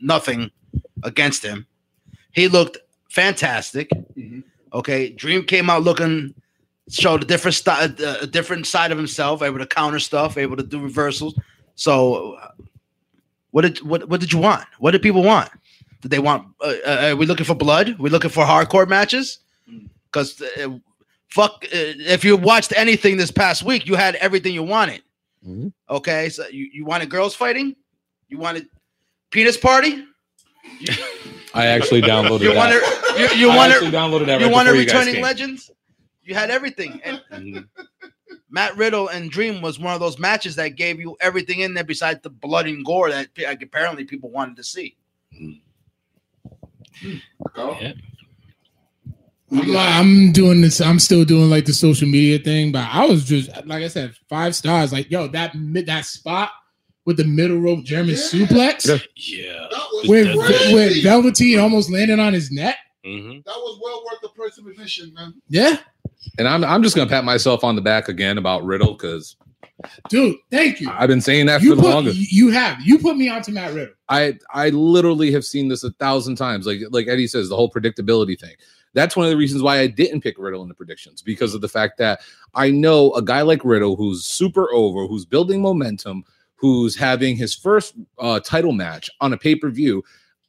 nothing 0.00 0.50
against 1.02 1.42
him, 1.42 1.66
he 2.32 2.48
looked 2.48 2.76
fantastic. 3.08 3.88
Mhm. 4.16 4.44
Okay, 4.72 5.10
Dream 5.10 5.44
came 5.44 5.68
out 5.68 5.82
looking, 5.82 6.34
showed 6.88 7.22
a 7.22 7.26
different 7.26 7.54
style, 7.54 7.90
a 8.20 8.26
different 8.26 8.66
side 8.66 8.92
of 8.92 8.98
himself, 8.98 9.42
able 9.42 9.58
to 9.58 9.66
counter 9.66 9.98
stuff, 9.98 10.36
able 10.36 10.56
to 10.56 10.62
do 10.62 10.80
reversals. 10.80 11.34
So, 11.74 12.38
what 13.50 13.62
did 13.62 13.78
what 13.82 14.08
what 14.08 14.20
did 14.20 14.32
you 14.32 14.38
want? 14.38 14.66
What 14.78 14.92
did 14.92 15.02
people 15.02 15.22
want? 15.22 15.50
Did 16.02 16.10
they 16.10 16.18
want? 16.18 16.46
Uh, 16.60 16.74
uh, 16.86 16.98
are 17.10 17.16
we 17.16 17.26
looking 17.26 17.44
for 17.46 17.54
blood? 17.54 17.96
we 17.98 18.10
looking 18.10 18.30
for 18.30 18.44
hardcore 18.44 18.88
matches? 18.88 19.38
Because 20.06 20.40
uh, 20.40 20.78
fuck, 21.28 21.64
uh, 21.66 21.68
if 22.16 22.24
you 22.24 22.36
watched 22.36 22.72
anything 22.76 23.16
this 23.16 23.30
past 23.30 23.62
week, 23.62 23.86
you 23.86 23.94
had 23.96 24.14
everything 24.16 24.54
you 24.54 24.62
wanted. 24.62 25.02
Mhm. 25.46 25.72
Okay, 25.88 26.28
so 26.28 26.46
you, 26.48 26.68
you 26.72 26.84
wanted 26.84 27.08
girls 27.10 27.34
fighting, 27.34 27.74
you 28.28 28.38
wanted 28.38 28.68
penis 29.30 29.56
party, 29.56 30.04
I 31.54 31.66
actually 31.66 32.02
downloaded 32.02 32.40
you 32.40 32.54
that. 32.54 32.56
wanted 32.56 33.30
you, 33.32 33.46
you 33.46 33.50
I 33.50 33.56
wanted 33.56 33.74
actually 33.74 33.90
downloaded 33.90 34.26
that 34.26 34.40
you 34.40 34.46
right 34.46 34.52
wanted 34.52 34.70
before 34.72 34.80
you 34.82 34.86
returning 34.86 35.14
came. 35.14 35.22
legends. 35.22 35.70
You 36.22 36.34
had 36.34 36.50
everything, 36.50 37.00
and 37.04 37.20
Mhm. 37.32 37.68
Matt 38.50 38.76
Riddle 38.76 39.08
and 39.08 39.30
Dream 39.30 39.62
was 39.62 39.78
one 39.78 39.94
of 39.94 40.00
those 40.00 40.18
matches 40.18 40.56
that 40.56 40.70
gave 40.70 41.00
you 41.00 41.16
everything 41.20 41.60
in 41.60 41.74
there 41.74 41.84
besides 41.84 42.20
the 42.22 42.30
blood 42.30 42.66
and 42.66 42.84
gore 42.84 43.10
that 43.10 43.28
like, 43.38 43.62
apparently 43.62 44.04
people 44.04 44.30
wanted 44.30 44.56
to 44.56 44.64
see. 44.64 44.96
Yeah. 45.32 45.54
I'm, 49.52 49.76
I'm 49.76 50.32
doing 50.32 50.60
this. 50.60 50.80
I'm 50.80 50.98
still 51.00 51.24
doing 51.24 51.50
like 51.50 51.64
the 51.64 51.72
social 51.72 52.08
media 52.08 52.38
thing, 52.38 52.70
but 52.72 52.86
I 52.90 53.04
was 53.06 53.24
just 53.24 53.48
like 53.66 53.82
I 53.82 53.88
said, 53.88 54.14
five 54.28 54.54
stars. 54.54 54.92
Like, 54.92 55.10
yo, 55.10 55.26
that 55.28 55.52
that 55.86 56.04
spot 56.04 56.50
with 57.06 57.16
the 57.16 57.24
middle 57.24 57.58
rope 57.58 57.84
German 57.84 58.10
Yeah. 58.10 58.16
suplex, 58.16 58.86
Yeah. 58.86 58.98
Yeah. 59.16 59.68
where 60.06 60.24
That- 60.24 60.70
where 60.72 60.90
Velveteen 61.02 61.58
almost 61.58 61.90
landed 61.90 62.18
on 62.18 62.32
his 62.32 62.50
neck. 62.50 62.76
hmm 63.04 63.38
That 63.46 63.56
was 63.56 63.80
well 63.82 64.02
worth 64.04 64.20
the 64.22 64.28
price 64.28 64.58
of 64.58 64.66
admission, 64.66 65.12
man. 65.14 65.34
Yeah, 65.48 65.78
And 66.38 66.46
I'm 66.46 66.62
I'm 66.64 66.82
just 66.82 66.94
gonna 66.96 67.08
pat 67.08 67.24
myself 67.24 67.64
on 67.64 67.74
the 67.76 67.82
back 67.82 68.08
again 68.08 68.36
about 68.38 68.64
Riddle 68.64 68.92
because 68.92 69.36
dude, 70.10 70.36
thank 70.50 70.80
you. 70.80 70.90
I've 70.90 71.08
been 71.08 71.22
saying 71.22 71.46
that 71.46 71.62
You 71.62 71.70
for 71.70 71.76
the 71.76 71.82
put 71.82 71.90
longest. 71.94 72.32
you 72.32 72.50
have 72.50 72.78
you 72.84 72.98
put 72.98 73.16
me 73.16 73.28
onto 73.30 73.52
Matt 73.52 73.72
Riddle. 73.72 73.94
I 74.10 74.34
I 74.52 74.68
literally 74.70 75.32
have 75.32 75.44
seen 75.46 75.68
this 75.68 75.82
a 75.84 75.90
thousand 75.92 76.36
times. 76.36 76.66
Like 76.66 76.80
like 76.90 77.08
Eddie 77.08 77.26
says, 77.26 77.48
the 77.48 77.56
whole 77.56 77.70
predictability 77.70 78.38
thing. 78.38 78.54
That's 78.92 79.16
one 79.16 79.24
of 79.24 79.30
the 79.30 79.36
reasons 79.36 79.62
why 79.62 79.78
I 79.78 79.86
didn't 79.86 80.20
pick 80.20 80.36
Riddle 80.36 80.62
in 80.62 80.68
the 80.68 80.74
predictions 80.74 81.22
because 81.22 81.54
of 81.54 81.60
the 81.62 81.68
fact 81.68 81.96
that 81.98 82.20
I 82.54 82.70
know 82.72 83.12
a 83.14 83.22
guy 83.22 83.40
like 83.42 83.64
Riddle 83.64 83.94
who's 83.96 84.26
super 84.26 84.70
over, 84.72 85.06
who's 85.06 85.24
building 85.24 85.62
momentum, 85.62 86.24
who's 86.60 86.94
having 86.94 87.36
his 87.36 87.54
first 87.54 87.94
uh, 88.18 88.38
title 88.40 88.72
match 88.72 89.08
on 89.20 89.32
a 89.32 89.38
pay 89.38 89.54
per 89.54 89.70
view. 89.70 90.04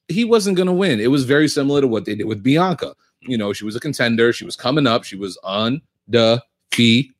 He 0.10 0.26
wasn't 0.26 0.58
going 0.58 0.68
to 0.68 0.74
win. 0.74 1.00
It 1.00 1.10
was 1.10 1.24
very 1.24 1.48
similar 1.48 1.80
to 1.80 1.88
what 1.88 2.04
they 2.04 2.16
did 2.16 2.28
with 2.28 2.44
Bianca. 2.44 2.94
You 3.22 3.38
know, 3.38 3.54
she 3.54 3.64
was 3.64 3.78
a 3.78 3.80
contender. 3.80 4.34
She 4.34 4.44
was 4.44 4.58
coming 4.58 4.88
up. 4.88 5.06
She 5.06 5.16
was 5.16 5.38
undefeated. 5.44 7.14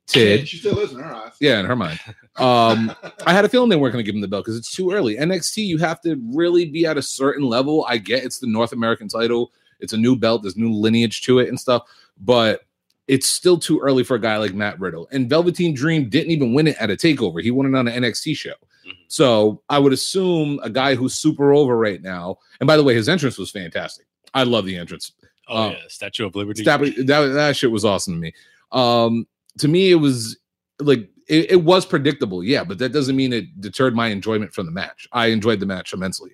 She 0.50 0.58
still 0.58 0.78
is 0.80 0.92
in 0.92 1.00
her 1.00 1.16
eyes. 1.16 1.32
Yeah, 1.40 1.60
in 1.62 1.66
her 1.66 1.76
mind. 1.76 2.00
Um, 2.36 2.94
I 3.26 3.32
had 3.32 3.46
a 3.46 3.50
feeling 3.50 3.70
they 3.70 3.78
weren't 3.78 3.94
going 3.94 4.04
to 4.04 4.06
give 4.06 4.16
him 4.16 4.22
the 4.22 4.28
belt 4.28 4.44
because 4.44 4.58
it's 4.58 4.74
too 4.74 4.92
early. 4.92 5.16
NXT, 5.16 5.66
you 5.66 5.78
have 5.78 6.02
to 6.02 6.20
really 6.34 6.66
be 6.66 6.86
at 6.86 6.98
a 6.98 7.02
certain 7.02 7.46
level. 7.46 7.86
I 7.88 7.98
get 7.98 8.26
it's 8.26 8.40
the 8.40 8.48
North 8.48 8.74
American 8.74 9.08
title, 9.08 9.54
it's 9.80 9.94
a 9.94 9.98
new 9.98 10.18
belt, 10.18 10.42
there's 10.42 10.58
new 10.58 10.74
lineage 10.74 11.22
to 11.22 11.40
it 11.40 11.48
and 11.48 11.58
stuff, 11.58 11.84
but 12.20 12.62
it's 13.08 13.28
still 13.28 13.58
too 13.58 13.80
early 13.80 14.04
for 14.04 14.16
a 14.16 14.22
guy 14.22 14.38
like 14.38 14.54
Matt 14.54 14.80
Riddle. 14.80 15.08
And 15.12 15.30
Velveteen 15.30 15.74
Dream 15.74 16.10
didn't 16.10 16.32
even 16.32 16.54
win 16.54 16.68
it 16.68 16.78
at 16.80 16.92
a 16.92 16.96
takeover. 16.96 17.42
He 17.42 17.52
won 17.52 17.66
it 17.74 17.78
on 17.78 17.88
an 17.88 18.04
NXT 18.04 18.36
show. 18.36 18.54
Mhm. 18.92 18.96
So 19.08 19.62
I 19.70 19.80
would 19.80 19.94
assume 19.94 20.60
a 20.64 20.70
guy 20.70 20.96
who's 20.96 21.16
super 21.16 21.54
over 21.54 21.78
right 21.78 22.02
now. 22.02 22.38
And 22.60 22.68
by 22.68 22.78
the 22.78 22.84
way, 22.84 22.94
his 22.94 23.08
entrance 23.10 23.38
was 23.38 23.52
fantastic. 23.52 24.06
I 24.34 24.44
love 24.44 24.66
the 24.66 24.78
entrance. 24.78 25.12
Oh 25.48 25.64
Um, 25.64 25.72
yeah, 25.72 25.78
Statue 25.88 26.26
of 26.26 26.36
Liberty. 26.36 26.64
Stab- 26.64 26.82
that, 26.82 27.06
that 27.34 27.56
shit 27.58 27.72
was 27.72 27.84
awesome 27.86 28.14
to 28.16 28.20
me. 28.20 28.34
Um, 28.72 29.28
to 29.60 29.68
me, 29.68 29.92
it 29.92 29.96
was 29.96 30.38
like 30.80 31.10
it, 31.28 31.52
it 31.52 31.64
was 31.64 31.86
predictable, 31.86 32.44
yeah, 32.44 32.64
but 32.64 32.78
that 32.80 32.94
doesn't 32.94 33.16
mean 33.16 33.34
it 33.34 33.60
deterred 33.62 33.96
my 33.96 34.08
enjoyment 34.08 34.54
from 34.54 34.66
the 34.66 34.72
match. 34.72 35.08
I 35.12 35.28
enjoyed 35.28 35.60
the 35.60 35.66
match 35.66 35.94
immensely. 35.94 36.32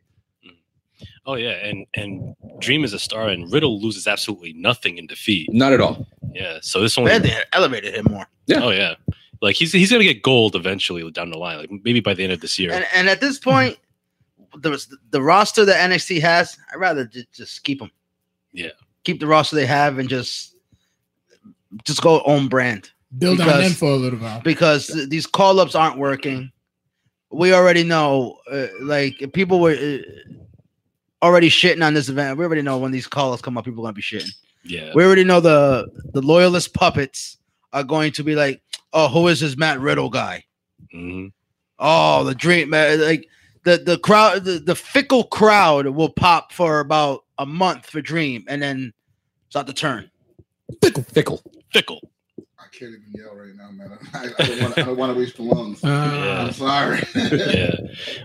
Oh 1.25 1.33
yeah, 1.35 1.51
and 1.67 1.85
and 1.95 2.35
Dream 2.59 2.83
is 2.83 2.93
a 2.93 2.99
star, 2.99 3.27
and 3.27 3.51
Riddle 3.51 3.81
loses 3.81 4.07
absolutely 4.07 4.53
nothing 4.53 4.97
in 4.97 5.07
defeat. 5.07 5.51
Not 5.51 5.73
at 5.73 5.81
all. 5.81 6.07
Yeah, 6.33 6.59
so 6.61 6.79
this 6.81 6.97
only. 6.97 7.17
They 7.19 7.35
elevated 7.53 7.95
him 7.95 8.05
more. 8.09 8.27
Yeah. 8.45 8.63
Oh 8.63 8.69
yeah, 8.69 8.95
like 9.41 9.55
he's 9.55 9.71
he's 9.71 9.91
gonna 9.91 10.03
get 10.03 10.21
gold 10.23 10.55
eventually 10.55 11.09
down 11.11 11.29
the 11.29 11.37
line, 11.37 11.57
like 11.57 11.69
maybe 11.83 11.99
by 11.99 12.13
the 12.13 12.23
end 12.23 12.33
of 12.33 12.41
this 12.41 12.57
year. 12.57 12.71
And, 12.71 12.85
and 12.93 13.07
at 13.09 13.19
this 13.21 13.39
point, 13.39 13.77
the 14.59 14.83
the 15.11 15.21
roster 15.21 15.65
that 15.65 15.89
NXT 15.89 16.21
has, 16.21 16.57
I'd 16.73 16.79
rather 16.79 17.05
just, 17.05 17.31
just 17.33 17.63
keep 17.63 17.79
them. 17.79 17.91
Yeah. 18.53 18.69
keep 19.03 19.19
the 19.19 19.27
roster 19.27 19.55
they 19.55 19.65
have 19.67 19.99
and 19.99 20.09
just 20.09 20.55
just 21.83 22.01
go 22.01 22.21
own 22.25 22.47
brand 22.47 22.91
Build 23.17 23.39
on 23.39 23.47
Because- 23.47 23.63
them 23.63 23.73
for 23.73 23.91
a 23.91 23.95
little 23.95 24.19
while. 24.19 24.41
because 24.41 24.87
these 25.09 25.25
call 25.27 25.59
ups 25.59 25.75
aren't 25.75 25.97
working. 25.97 26.51
We 27.31 27.53
already 27.53 27.83
know, 27.83 28.37
uh, 28.51 28.67
like 28.81 29.31
people 29.33 29.59
were 29.61 29.71
uh, 29.75 29.97
already 31.21 31.49
shitting 31.49 31.85
on 31.85 31.93
this 31.93 32.09
event. 32.09 32.37
We 32.37 32.45
already 32.45 32.61
know 32.61 32.77
when 32.77 32.91
these 32.91 33.07
call 33.07 33.31
ups 33.33 33.41
come 33.41 33.57
up, 33.57 33.65
people 33.65 33.83
are 33.83 33.87
gonna 33.87 33.93
be 33.93 34.01
shitting. 34.01 34.29
yeah, 34.63 34.91
We 34.95 35.03
already 35.05 35.23
know 35.23 35.39
the 35.39 35.87
the 36.13 36.21
loyalist 36.21 36.73
puppets 36.73 37.37
are 37.73 37.83
going 37.83 38.11
to 38.13 38.23
be 38.23 38.35
like, 38.35 38.61
oh, 38.93 39.07
who 39.07 39.27
is 39.27 39.39
this 39.39 39.57
Matt 39.57 39.79
Riddle 39.79 40.09
guy? 40.09 40.43
Mhm. 40.93 41.31
Oh, 41.79 42.23
the 42.23 42.35
dream, 42.35 42.69
man. 42.69 43.01
Like 43.01 43.27
the 43.63 43.77
the 43.77 43.97
crowd, 43.97 44.45
the, 44.45 44.59
the 44.59 44.75
fickle 44.75 45.25
crowd 45.25 45.87
will 45.87 46.09
pop 46.09 46.51
for 46.51 46.79
about 46.79 47.25
a 47.37 47.45
month 47.45 47.85
for 47.85 48.01
Dream, 48.01 48.45
and 48.47 48.61
then 48.61 48.93
start 49.49 49.67
to 49.67 49.73
turn. 49.73 50.09
Fickle, 50.81 51.03
fickle. 51.03 51.41
fickle. 51.71 52.01
I 52.59 52.65
can't 52.77 52.91
even 52.91 53.05
yell 53.11 53.35
right 53.35 53.55
now, 53.55 53.71
man. 53.71 53.97
I, 54.13 54.25
I 54.39 54.47
don't 54.47 54.61
want. 54.61 54.77
I 54.77 54.81
don't 54.83 54.97
want 54.97 55.13
to 55.13 55.19
waste 55.19 55.37
the 55.37 55.43
lungs. 55.43 55.83
Uh, 55.83 56.45
I'm 56.47 56.53
sorry. 56.53 57.01
yeah, 57.15 57.75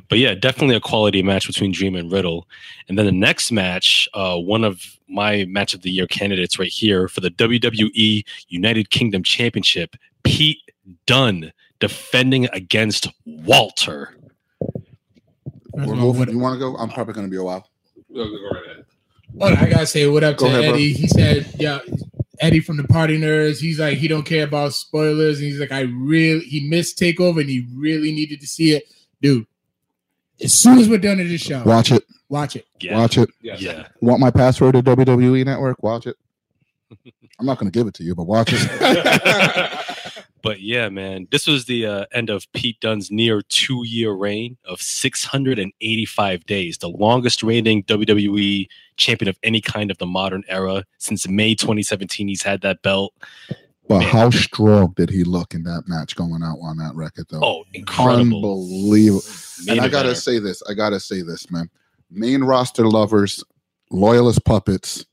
but 0.08 0.18
yeah, 0.18 0.34
definitely 0.34 0.76
a 0.76 0.80
quality 0.80 1.22
match 1.22 1.46
between 1.46 1.72
Dream 1.72 1.94
and 1.94 2.10
Riddle. 2.10 2.48
And 2.88 2.98
then 2.98 3.06
the 3.06 3.12
next 3.12 3.52
match, 3.52 4.08
uh, 4.14 4.36
one 4.38 4.64
of 4.64 4.98
my 5.08 5.44
match 5.44 5.74
of 5.74 5.82
the 5.82 5.90
year 5.90 6.06
candidates 6.06 6.58
right 6.58 6.68
here 6.68 7.06
for 7.06 7.20
the 7.20 7.30
WWE 7.30 8.24
United 8.48 8.90
Kingdom 8.90 9.22
Championship, 9.22 9.96
Pete 10.24 10.58
Dunne 11.06 11.52
defending 11.80 12.48
against 12.52 13.08
Walter. 13.26 14.14
First 15.74 15.88
We're 15.88 15.94
moving. 15.96 16.28
You 16.30 16.38
want 16.38 16.54
to 16.54 16.58
go? 16.58 16.76
I'm 16.76 16.90
probably 16.90 17.14
going 17.14 17.26
to 17.26 17.30
be 17.30 17.36
a 17.38 17.42
while. 17.42 17.68
Oh, 18.14 19.46
I 19.46 19.66
gotta 19.66 19.86
say 19.86 20.06
what 20.06 20.22
up 20.22 20.36
Go 20.36 20.46
to 20.46 20.50
ahead, 20.52 20.64
bro. 20.70 20.74
Eddie. 20.74 20.92
He 20.92 21.08
said, 21.08 21.50
"Yeah, 21.58 21.78
Eddie 22.40 22.60
from 22.60 22.76
the 22.76 22.84
Party 22.84 23.18
Nerds. 23.18 23.58
He's 23.58 23.78
like 23.80 23.96
he 23.96 24.06
don't 24.06 24.24
care 24.24 24.44
about 24.44 24.74
spoilers, 24.74 25.38
and 25.38 25.46
he's 25.48 25.58
like 25.58 25.72
I 25.72 25.80
really 25.80 26.44
he 26.44 26.68
missed 26.68 26.98
Takeover, 26.98 27.40
and 27.40 27.48
he 27.48 27.66
really 27.74 28.12
needed 28.12 28.40
to 28.42 28.46
see 28.46 28.72
it, 28.72 28.84
dude. 29.22 29.46
As 30.42 30.52
soon 30.52 30.78
as 30.78 30.88
we're 30.90 30.98
done 30.98 31.16
with 31.18 31.28
this 31.30 31.40
show, 31.40 31.62
Watch 31.62 31.90
it. 31.92 32.04
watch 32.28 32.56
it. 32.56 32.66
Yeah, 32.80 32.98
Watch 32.98 33.16
it. 33.16 33.30
yeah. 33.40 33.86
Want 34.02 34.20
my 34.20 34.30
password 34.30 34.74
to 34.74 34.82
WWE 34.82 35.44
Network? 35.46 35.82
Watch 35.82 36.06
it. 36.06 36.16
I'm 37.38 37.46
not 37.46 37.58
going 37.58 37.70
to 37.70 37.76
give 37.76 37.86
it 37.86 37.94
to 37.94 38.04
you, 38.04 38.14
but 38.14 38.24
watch 38.24 38.50
it. 38.52 39.78
But 40.42 40.60
yeah, 40.60 40.88
man, 40.88 41.28
this 41.30 41.46
was 41.46 41.66
the 41.66 41.86
uh, 41.86 42.06
end 42.12 42.28
of 42.28 42.50
Pete 42.52 42.80
Dunne's 42.80 43.10
near 43.10 43.42
two 43.42 43.86
year 43.86 44.12
reign 44.12 44.56
of 44.64 44.82
685 44.82 46.46
days, 46.46 46.78
the 46.78 46.88
longest 46.88 47.44
reigning 47.44 47.84
WWE 47.84 48.66
champion 48.96 49.28
of 49.28 49.38
any 49.44 49.60
kind 49.60 49.90
of 49.90 49.98
the 49.98 50.06
modern 50.06 50.42
era. 50.48 50.84
Since 50.98 51.28
May 51.28 51.54
2017, 51.54 52.26
he's 52.26 52.42
had 52.42 52.60
that 52.62 52.82
belt. 52.82 53.14
But 53.88 54.00
Man. 54.00 54.08
how 54.08 54.30
strong 54.30 54.94
did 54.96 55.10
he 55.10 55.22
look 55.22 55.54
in 55.54 55.62
that 55.62 55.84
match 55.86 56.16
going 56.16 56.42
out 56.42 56.58
on 56.60 56.76
that 56.78 56.94
record, 56.94 57.26
though? 57.30 57.40
Oh, 57.42 57.64
incredible. 57.72 58.64
Unbelievable. 58.64 59.22
And 59.68 59.80
I 59.80 59.88
gotta 59.88 60.14
say 60.14 60.40
this. 60.40 60.60
I 60.68 60.74
gotta 60.74 60.98
say 60.98 61.22
this, 61.22 61.50
man. 61.50 61.70
Main 62.10 62.42
roster 62.42 62.86
lovers, 62.86 63.44
loyalist 63.90 64.44
puppets, 64.44 65.06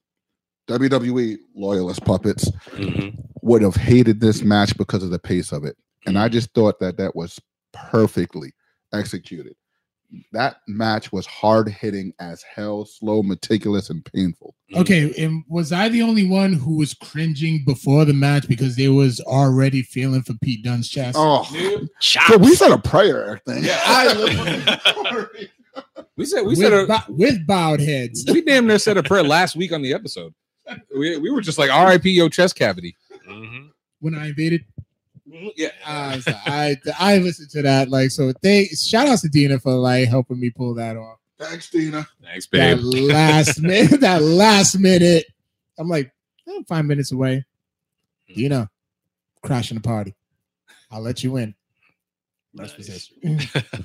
WWE 0.70 1.38
loyalist 1.56 2.04
puppets 2.06 2.50
Mhm. 2.76 3.16
would 3.42 3.62
have 3.62 3.76
hated 3.76 4.20
this 4.22 4.42
match 4.44 4.78
because 4.78 5.04
of 5.04 5.10
the 5.12 5.20
pace 5.20 5.52
of 5.52 5.64
it. 5.66 5.76
And 6.06 6.18
I 6.18 6.30
just 6.30 6.54
thought 6.54 6.80
that 6.80 6.98
that 6.98 7.16
was 7.16 7.40
perfectly 7.74 8.54
executed. 8.94 9.56
That 10.32 10.58
match 10.68 11.12
was 11.12 11.28
hard 11.28 11.70
hitting 11.70 12.14
as 12.20 12.42
hell, 12.56 12.84
slow, 12.86 13.22
meticulous, 13.22 13.92
and 13.92 14.04
painful. 14.06 14.56
Mhm. 14.74 14.80
Okay, 14.82 15.14
and 15.24 15.44
was 15.48 15.72
I 15.72 15.88
the 15.90 16.02
only 16.02 16.26
one 16.28 16.54
who 16.54 16.78
was 16.78 16.96
cringing 16.96 17.64
before 17.64 18.06
the 18.06 18.14
match 18.14 18.48
because 18.48 18.76
they 18.76 18.88
was 18.90 19.20
already 19.22 19.84
feeling 19.84 20.24
for 20.24 20.34
Pete 20.42 20.64
Dunne's 20.64 20.90
chest? 20.90 21.16
Oh, 21.20 21.48
Chops. 22.00 22.28
so 22.28 22.38
we 22.38 22.56
said 22.56 22.72
a 22.72 22.80
prayer 22.80 23.40
thing. 23.46 23.64
Yeah, 23.64 23.80
I 23.86 24.78
We 26.18 26.26
said 26.26 26.42
we 26.42 26.50
with, 26.50 26.58
said 26.58 26.74
a, 26.74 26.86
bo- 26.88 27.14
with 27.14 27.46
bowed 27.48 27.80
heads. 27.80 28.26
we 28.28 28.42
damn 28.42 28.68
near 28.68 28.80
said 28.80 28.98
a 28.98 29.04
prayer 29.04 29.24
last 29.24 29.56
week 29.56 29.72
on 29.72 29.82
the 29.82 29.94
episode. 29.94 30.34
We, 30.98 31.18
we 31.18 31.30
were 31.32 31.42
just 31.42 31.58
like 31.58 31.70
R.I.P. 31.72 32.10
your 32.12 32.30
chest 32.30 32.56
cavity. 32.56 32.96
Mhm. 33.28 33.70
when 34.00 34.16
I 34.16 34.28
invaded. 34.30 34.66
Yeah, 35.56 35.70
Uh, 35.86 36.20
so 36.20 36.34
I 36.46 36.76
I 36.98 37.18
listened 37.20 37.52
to 37.52 37.62
that 37.62 37.90
like 37.90 38.10
so. 38.10 38.34
They 38.42 38.66
shout 38.66 39.08
out 39.08 39.20
to 39.20 39.30
Dina 39.30 39.60
for 39.60 39.74
like 39.74 40.08
helping 40.08 40.40
me 40.40 40.50
pull 40.50 40.74
that 40.76 40.98
off. 40.98 41.20
Thanks, 41.38 41.70
Dina. 41.70 42.08
thanks, 42.24 42.48
babe. 42.48 42.78
That 42.80 42.84
last 42.84 43.62
minute, 43.62 44.02
that 44.02 44.22
last 44.24 44.80
minute, 44.80 45.26
I'm 45.78 45.88
like 45.88 46.12
I'm 46.48 46.64
five 46.66 46.86
minutes 46.86 47.12
away. 47.12 47.46
Dina, 48.34 48.70
crashing 49.44 49.76
the 49.78 49.82
party. 49.82 50.16
I'll 50.92 51.02
let 51.02 51.24
you 51.24 51.38
in. 51.38 51.54
Nice. 52.56 53.12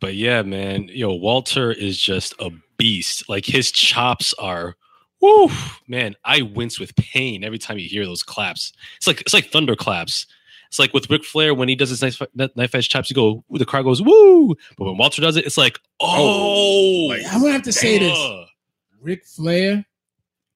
but 0.00 0.14
yeah, 0.16 0.42
man, 0.42 0.88
yo, 0.88 1.14
Walter 1.14 1.70
is 1.70 1.96
just 1.96 2.34
a 2.40 2.50
beast. 2.76 3.28
Like 3.28 3.46
his 3.46 3.70
chops 3.70 4.34
are, 4.40 4.74
woo, 5.20 5.48
man. 5.88 6.14
I 6.24 6.42
wince 6.42 6.78
with 6.80 6.94
pain 6.96 7.44
every 7.44 7.58
time 7.58 7.78
you 7.78 7.88
hear 7.88 8.04
those 8.04 8.22
claps. 8.22 8.72
It's 8.96 9.06
like 9.06 9.20
it's 9.22 9.34
like 9.34 9.50
thunder 9.50 9.76
claps. 9.76 10.26
It's 10.68 10.78
like 10.78 10.92
with 10.92 11.08
Ric 11.10 11.24
Flair 11.24 11.54
when 11.54 11.68
he 11.68 11.74
does 11.76 11.90
his 11.90 12.02
knife, 12.02 12.20
knife 12.56 12.74
edge 12.74 12.88
chops, 12.88 13.08
you 13.08 13.14
go, 13.14 13.44
the 13.50 13.64
car 13.64 13.82
goes 13.84 14.02
woo. 14.02 14.56
But 14.76 14.84
when 14.86 14.96
Walter 14.98 15.22
does 15.22 15.36
it, 15.36 15.46
it's 15.46 15.56
like, 15.56 15.78
oh, 16.00 17.06
like, 17.08 17.22
I'm 17.32 17.40
gonna 17.40 17.52
have 17.52 17.62
to 17.62 17.72
say 17.72 17.98
this: 17.98 18.18
Ugh. 18.18 18.46
Ric 19.00 19.24
Flair, 19.24 19.84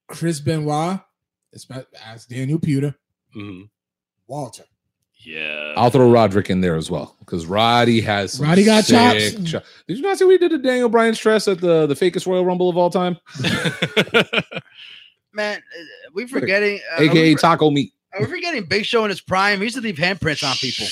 Chris 0.09 0.41
Benoit, 0.41 0.99
espe- 1.57 1.87
as 2.05 2.27
Daniel 2.27 2.59
Pewter, 2.59 2.97
Mhm. 3.37 3.69
Walter. 4.27 4.65
Yeah. 5.23 5.75
I'll 5.77 5.91
throw 5.91 6.11
Roderick 6.11 6.49
in 6.51 6.61
there 6.63 6.77
as 6.77 6.91
well 6.91 7.15
because 7.21 7.45
Roddy 7.47 8.01
has 8.01 8.33
some 8.35 8.47
Roddy 8.47 8.65
got 8.65 8.85
sick 8.85 8.97
chops. 9.37 9.51
cho- 9.51 9.61
Did 9.87 9.99
you 9.99 10.03
not 10.03 10.17
see 10.19 10.25
what 10.25 10.33
he 10.33 10.39
did 10.39 10.51
to 10.51 10.59
Daniel 10.59 10.89
Bryan 10.89 11.15
stress 11.15 11.47
at 11.47 11.61
the 11.61 11.87
the 11.87 11.95
fakest 11.95 12.27
Royal 12.27 12.45
Rumble 12.45 12.69
of 12.71 12.77
all 12.77 12.89
time, 12.91 13.19
Man, 15.33 15.59
uh, 15.59 16.11
we 16.13 16.27
forgetting, 16.27 16.81
uh, 16.99 17.03
aka 17.03 17.09
are, 17.21 17.25
we, 17.25 17.35
Taco 17.37 17.71
Meat? 17.71 17.93
are 18.13 18.21
we 18.21 18.27
forgetting 18.27 18.65
Big 18.65 18.85
Show 18.85 19.05
in 19.05 19.11
his 19.11 19.21
prime? 19.21 19.59
He 19.59 19.65
used 19.65 19.77
to 19.77 19.83
leave 19.83 19.95
handprints 19.97 20.43
on 20.43 20.57
people. 20.57 20.87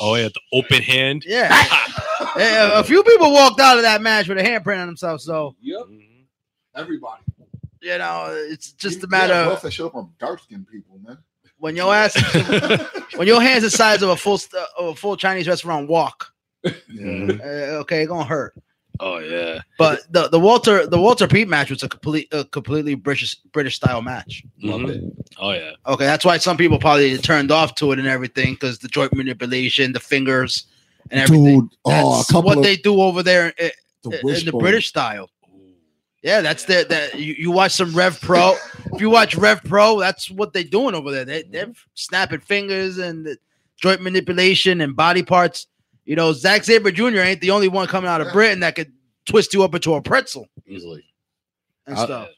oh 0.00 0.14
yeah, 0.14 0.28
the 0.28 0.40
open 0.52 0.82
hand. 0.82 1.24
Yeah, 1.26 1.48
Uh, 2.20 2.70
a 2.74 2.84
few 2.84 3.02
people 3.02 3.32
walked 3.32 3.60
out 3.60 3.76
of 3.76 3.82
that 3.82 4.00
match 4.02 4.28
with 4.28 4.38
a 4.38 4.42
handprint 4.42 4.80
on 4.80 4.86
themselves. 4.86 5.24
So 5.24 5.56
Yep. 5.62 5.80
Mhm. 5.90 6.24
Everybody. 6.76 7.22
you 7.82 7.98
know, 7.98 8.26
it's 8.30 8.72
just 8.72 9.02
a 9.02 9.06
matter 9.08 9.32
yeah, 9.32 9.40
of 9.46 9.48
both 9.54 9.62
that 9.62 9.72
show 9.72 9.86
up 9.86 9.94
on 9.96 10.10
dark 10.20 10.40
skinned 10.42 10.68
people, 10.68 10.98
man. 11.02 11.18
When 11.60 11.76
your 11.76 11.94
ass, 11.94 12.14
when 13.16 13.26
your 13.28 13.40
hands 13.40 13.62
the 13.62 13.70
size 13.70 14.02
of 14.02 14.08
a 14.08 14.16
full 14.16 14.38
st- 14.38 14.62
of 14.78 14.86
a 14.86 14.94
full 14.94 15.16
Chinese 15.16 15.46
restaurant 15.46 15.88
walk. 15.88 16.32
Yeah. 16.64 16.72
Uh, 17.42 17.78
okay, 17.82 18.02
it 18.02 18.06
gonna 18.06 18.24
hurt. 18.24 18.54
Oh 18.98 19.18
yeah. 19.18 19.60
But 19.78 20.00
the, 20.12 20.28
the 20.28 20.38
Walter 20.38 20.86
the 20.86 20.98
Walter 21.00 21.26
Pete 21.26 21.48
match 21.48 21.70
was 21.70 21.82
a 21.82 21.88
complete 21.88 22.28
a 22.32 22.44
completely 22.44 22.94
British 22.94 23.34
British 23.52 23.76
style 23.76 24.02
match. 24.02 24.42
Loved 24.62 24.84
Mhm. 24.84 24.90
it. 24.90 25.04
Oh 25.38 25.52
yeah. 25.52 25.70
Okay, 25.86 26.04
that's 26.04 26.24
why 26.24 26.36
some 26.38 26.56
people 26.58 26.78
probably 26.78 27.16
turned 27.18 27.50
off 27.50 27.74
to 27.76 27.92
it 27.92 27.98
and 27.98 28.06
everything 28.08 28.54
because 28.54 28.78
the 28.78 28.88
joint 28.88 29.14
manipulation, 29.14 29.92
the 29.92 30.00
fingers, 30.00 30.64
and 31.10 31.20
everything. 31.20 31.60
Dude, 31.60 31.70
oh, 31.86 32.14
a 32.14 32.16
That's 32.18 32.30
couple 32.30 32.48
what 32.48 32.58
of 32.58 32.64
they 32.64 32.76
do 32.76 33.00
over 33.00 33.22
there 33.22 33.54
in, 33.58 33.70
the 34.04 34.18
in 34.18 34.44
the. 34.44 34.52
British 34.52 34.88
style. 34.88 35.30
Yeah, 36.22 36.40
that's 36.42 36.64
the 36.66 36.84
that 36.90 37.18
you, 37.18 37.34
you 37.38 37.50
watch 37.50 37.72
some 37.72 37.94
Rev 37.94 38.20
Pro. 38.20 38.54
if 38.92 39.00
you 39.00 39.08
watch 39.08 39.34
Rev 39.36 39.62
Pro, 39.64 39.98
that's 40.00 40.30
what 40.30 40.52
they're 40.52 40.62
doing 40.64 40.94
over 40.94 41.10
there. 41.10 41.24
They, 41.24 41.42
they're 41.44 41.72
snapping 41.94 42.40
fingers 42.40 42.98
and 42.98 43.24
the 43.24 43.38
joint 43.76 44.02
manipulation 44.02 44.80
and 44.82 44.94
body 44.94 45.22
parts. 45.22 45.66
You 46.04 46.16
know, 46.16 46.32
Zack 46.34 46.64
Sabre 46.64 46.90
Jr. 46.90 47.20
ain't 47.20 47.40
the 47.40 47.50
only 47.52 47.68
one 47.68 47.86
coming 47.86 48.10
out 48.10 48.20
of 48.20 48.26
Yeah. 48.28 48.32
Britain 48.34 48.60
that 48.60 48.74
could 48.74 48.92
twist 49.24 49.54
you 49.54 49.62
up 49.62 49.74
into 49.74 49.94
a 49.94 50.02
pretzel 50.02 50.46
Easily. 50.66 51.04
and 51.86 51.96
Uh, 51.96 52.04
stuff. 52.04 52.28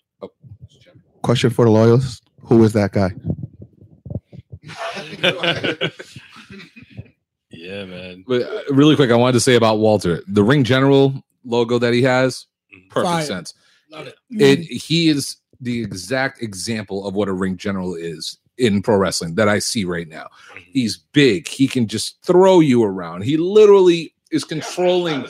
Question 1.22 1.50
for 1.50 1.64
the 1.64 1.70
loyalists: 1.70 2.20
Who 2.42 2.62
is 2.64 2.72
that 2.74 2.92
guy? 2.92 3.10
yeah, 7.50 7.84
man. 7.84 8.24
But 8.26 8.42
uh, 8.42 8.62
really 8.70 8.96
quick, 8.96 9.10
I 9.10 9.16
wanted 9.16 9.32
to 9.34 9.40
say 9.40 9.54
about 9.54 9.78
Walter 9.78 10.22
the 10.28 10.42
ring 10.42 10.64
general 10.64 11.22
logo 11.44 11.78
that 11.78 11.92
he 11.92 12.02
has. 12.02 12.46
Perfect 12.90 13.06
Fire. 13.12 13.24
sense. 13.24 13.54
Love 13.92 14.07
it. 14.07 14.14
It 14.31 14.61
he 14.61 15.09
is 15.09 15.37
the 15.61 15.81
exact 15.81 16.42
example 16.42 17.07
of 17.07 17.14
what 17.14 17.28
a 17.28 17.33
ring 17.33 17.57
general 17.57 17.94
is 17.94 18.38
in 18.59 18.83
pro 18.83 18.96
wrestling 18.96 19.35
that 19.37 19.48
I 19.48 19.59
see 19.59 19.85
right 19.85 20.09
now. 20.09 20.24
Mm-hmm. 20.24 20.61
He's 20.72 20.98
big. 21.12 21.46
He 21.48 21.68
can 21.68 21.87
just 21.87 22.22
throw 22.22 22.61
you 22.61 22.83
around. 22.83 23.22
He 23.22 23.37
literally 23.37 24.14
is 24.31 24.44
controlling. 24.44 25.26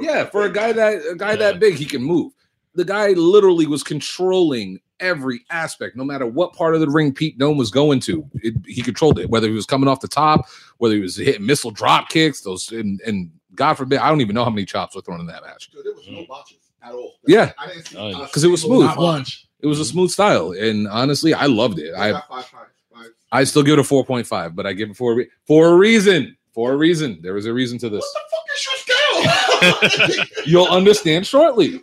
Yeah, 0.00 0.24
for 0.24 0.44
a 0.44 0.52
guy 0.52 0.72
that 0.72 1.02
a 1.10 1.14
guy 1.14 1.32
Yeah. 1.32 1.36
that 1.36 1.60
big, 1.60 1.74
he 1.74 1.84
can 1.84 2.02
move. 2.02 2.32
The 2.74 2.84
guy 2.84 3.10
literally 3.10 3.66
was 3.66 3.82
controlling 3.82 4.80
every 5.00 5.44
aspect, 5.50 5.96
no 5.96 6.04
matter 6.04 6.26
what 6.26 6.52
part 6.52 6.74
of 6.74 6.80
the 6.80 6.88
ring 6.88 7.12
Pete 7.12 7.38
Dunne 7.38 7.56
was 7.56 7.70
going 7.70 8.00
to. 8.00 8.28
It, 8.42 8.54
he 8.66 8.82
controlled 8.82 9.18
it, 9.18 9.30
whether 9.30 9.48
he 9.48 9.54
was 9.54 9.66
coming 9.66 9.88
off 9.88 10.00
the 10.00 10.08
top, 10.08 10.46
whether 10.78 10.94
he 10.94 11.00
was 11.00 11.16
hitting 11.16 11.46
missile 11.46 11.70
drop 11.70 12.10
kicks, 12.10 12.42
those 12.42 12.70
and, 12.70 13.00
and 13.06 13.30
God 13.54 13.74
forbid, 13.74 13.98
I 13.98 14.08
don't 14.08 14.20
even 14.20 14.34
know 14.34 14.44
how 14.44 14.50
many 14.50 14.64
chops 14.64 14.94
were 14.94 15.02
thrown 15.02 15.20
in 15.20 15.26
that 15.26 15.42
match. 15.42 15.70
Dude, 15.70 15.84
there 15.84 15.94
was 15.94 16.06
no 16.06 16.18
mm-hmm. 16.18 16.28
botches 16.28 16.69
at 16.82 16.92
all. 16.92 17.14
Yeah. 17.26 17.52
I 17.58 17.66
didn't 17.68 17.86
see 17.86 17.96
Oh, 17.96 18.22
a 18.22 18.28
'cause 18.28 18.44
it 18.44 18.48
was 18.48 18.62
smooth. 18.62 18.84
Not 18.86 18.98
one. 18.98 19.24
It 19.60 19.66
was 19.66 19.78
a 19.78 19.82
mm-hmm. 19.82 19.90
smooth 19.92 20.10
style, 20.10 20.52
and 20.52 20.88
honestly, 20.88 21.34
I 21.34 21.46
loved 21.46 21.78
it. 21.78 21.92
I 21.94 22.08
I 22.08 22.12
five, 22.12 22.24
five, 22.28 22.46
five. 22.94 23.06
I 23.30 23.44
still 23.44 23.62
give 23.62 23.74
it 23.74 23.78
a 23.78 23.84
four 23.84 24.04
point 24.04 24.26
five, 24.26 24.56
but 24.56 24.66
I 24.66 24.72
give 24.72 24.90
it 24.90 24.96
for 24.96 25.12
a 25.12 25.14
re- 25.16 25.28
for 25.46 25.68
a 25.68 25.74
reason. 25.76 26.36
For 26.52 26.72
a 26.72 26.76
reason, 26.76 27.20
there 27.22 27.32
was 27.34 27.46
a 27.46 27.52
reason 27.52 27.78
to 27.78 27.88
this. 27.88 28.02
What 28.02 28.24
the 28.24 28.36
fuck 28.36 28.46
is 28.56 30.08
your 30.08 30.16
scale? 30.16 30.26
You'll 30.46 30.66
understand 30.66 31.26
shortly. 31.26 31.80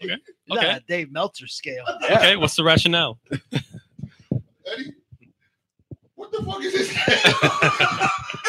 He's 0.00 0.10
Okay. 0.50 0.70
on 0.70 0.80
Dave 0.88 1.10
Meltzer 1.12 1.46
scale. 1.46 1.84
Okay, 2.04 2.36
what's 2.36 2.56
the 2.56 2.64
rationale? 2.64 3.18
Eddie, 3.32 4.94
what 6.14 6.32
the 6.32 6.42
fuck 6.42 6.62
is 6.62 6.72
this 6.72 6.90
scale? 6.90 8.08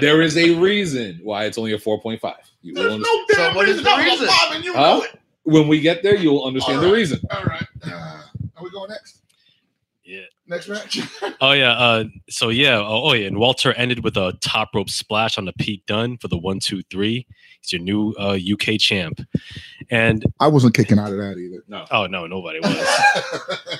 There 0.00 0.22
is 0.22 0.36
a 0.36 0.50
reason 0.54 1.20
why 1.22 1.44
it's 1.44 1.58
only 1.58 1.72
a 1.72 1.78
four 1.78 2.00
point 2.00 2.20
five. 2.20 2.36
You 2.62 2.74
will 2.74 2.82
There's 2.82 2.94
understand. 2.94 3.26
no 3.28 3.34
So 3.34 3.36
damn 3.42 3.54
what 3.56 3.68
is 3.68 3.76
reason. 3.78 3.84
the 3.84 4.04
reason? 4.04 4.62
you 4.64 4.74
Huh? 4.74 4.80
know 4.98 5.02
it. 5.02 5.20
When 5.44 5.66
we 5.68 5.80
get 5.80 6.02
there, 6.02 6.16
you 6.16 6.30
will 6.30 6.44
understand 6.44 6.82
the 6.82 6.92
reason. 6.92 7.20
All 7.30 7.42
right. 7.44 7.66
Uh, 7.82 8.22
are 8.56 8.62
we 8.64 8.70
going 8.70 8.90
next? 8.90 9.22
Yeah. 10.04 10.20
Next 10.46 10.68
match. 10.68 11.00
Oh 11.40 11.52
yeah. 11.52 11.72
Uh, 11.72 12.04
so 12.28 12.48
yeah. 12.48 12.78
Oh, 12.78 13.10
oh 13.10 13.12
yeah. 13.12 13.26
And 13.28 13.38
Walter 13.38 13.72
ended 13.74 14.02
with 14.02 14.16
a 14.16 14.32
top 14.40 14.70
rope 14.74 14.90
splash 14.90 15.38
on 15.38 15.44
the 15.44 15.52
Pete 15.52 15.86
Dunne 15.86 16.16
for 16.18 16.26
the 16.28 16.36
one, 16.38 16.58
two, 16.58 16.82
three. 16.90 17.26
He's 17.60 17.72
your 17.72 17.80
new 17.82 18.12
uh, 18.18 18.36
UK 18.52 18.78
champ. 18.80 19.20
And 19.90 20.24
I 20.40 20.48
wasn't 20.48 20.74
kicking 20.74 20.98
out 20.98 21.12
of 21.12 21.18
that 21.18 21.36
either. 21.38 21.62
No. 21.68 21.84
oh 21.92 22.06
no, 22.06 22.26
nobody 22.26 22.60
was. 22.60 23.00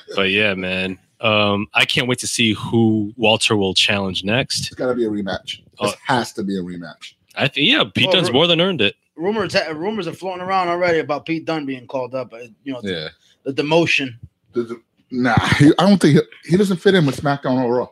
but 0.16 0.30
yeah, 0.30 0.54
man. 0.54 0.98
Um, 1.20 1.66
I 1.74 1.84
can't 1.84 2.06
wait 2.08 2.18
to 2.20 2.26
see 2.26 2.52
who 2.52 3.12
Walter 3.16 3.56
will 3.56 3.74
challenge 3.74 4.22
next. 4.24 4.66
It's 4.66 4.74
got 4.74 4.86
to 4.88 4.94
be 4.94 5.04
a 5.04 5.10
rematch. 5.10 5.58
This 5.80 5.92
Oh. 5.92 5.94
has 6.06 6.32
to 6.34 6.42
be 6.42 6.56
a 6.58 6.62
rematch. 6.62 7.14
I 7.36 7.48
think 7.48 7.68
yeah, 7.68 7.84
Pete 7.92 8.08
Oh, 8.08 8.12
Dunne's 8.12 8.28
re- 8.28 8.34
more 8.34 8.46
than 8.46 8.60
earned 8.60 8.80
it. 8.80 8.94
Rumors, 9.16 9.56
rumors 9.74 10.06
are 10.06 10.12
floating 10.12 10.42
around 10.42 10.68
already 10.68 11.00
about 11.00 11.26
Pete 11.26 11.44
Dunne 11.44 11.66
being 11.66 11.86
called 11.86 12.14
up. 12.14 12.32
uh, 12.32 12.38
You 12.64 12.72
know, 12.74 12.80
Yeah. 12.84 13.08
the 13.44 13.52
demotion. 13.52 14.14
Does 14.54 14.70
it- 14.70 14.78
Nah, 15.10 15.38
he, 15.56 15.72
I 15.78 15.88
don't 15.88 15.98
think 16.00 16.18
he, 16.44 16.50
he 16.50 16.56
doesn't 16.56 16.76
fit 16.76 16.94
in 16.94 17.06
with 17.06 17.20
SmackDown 17.20 17.62
or 17.64 17.74
Raw. 17.78 17.88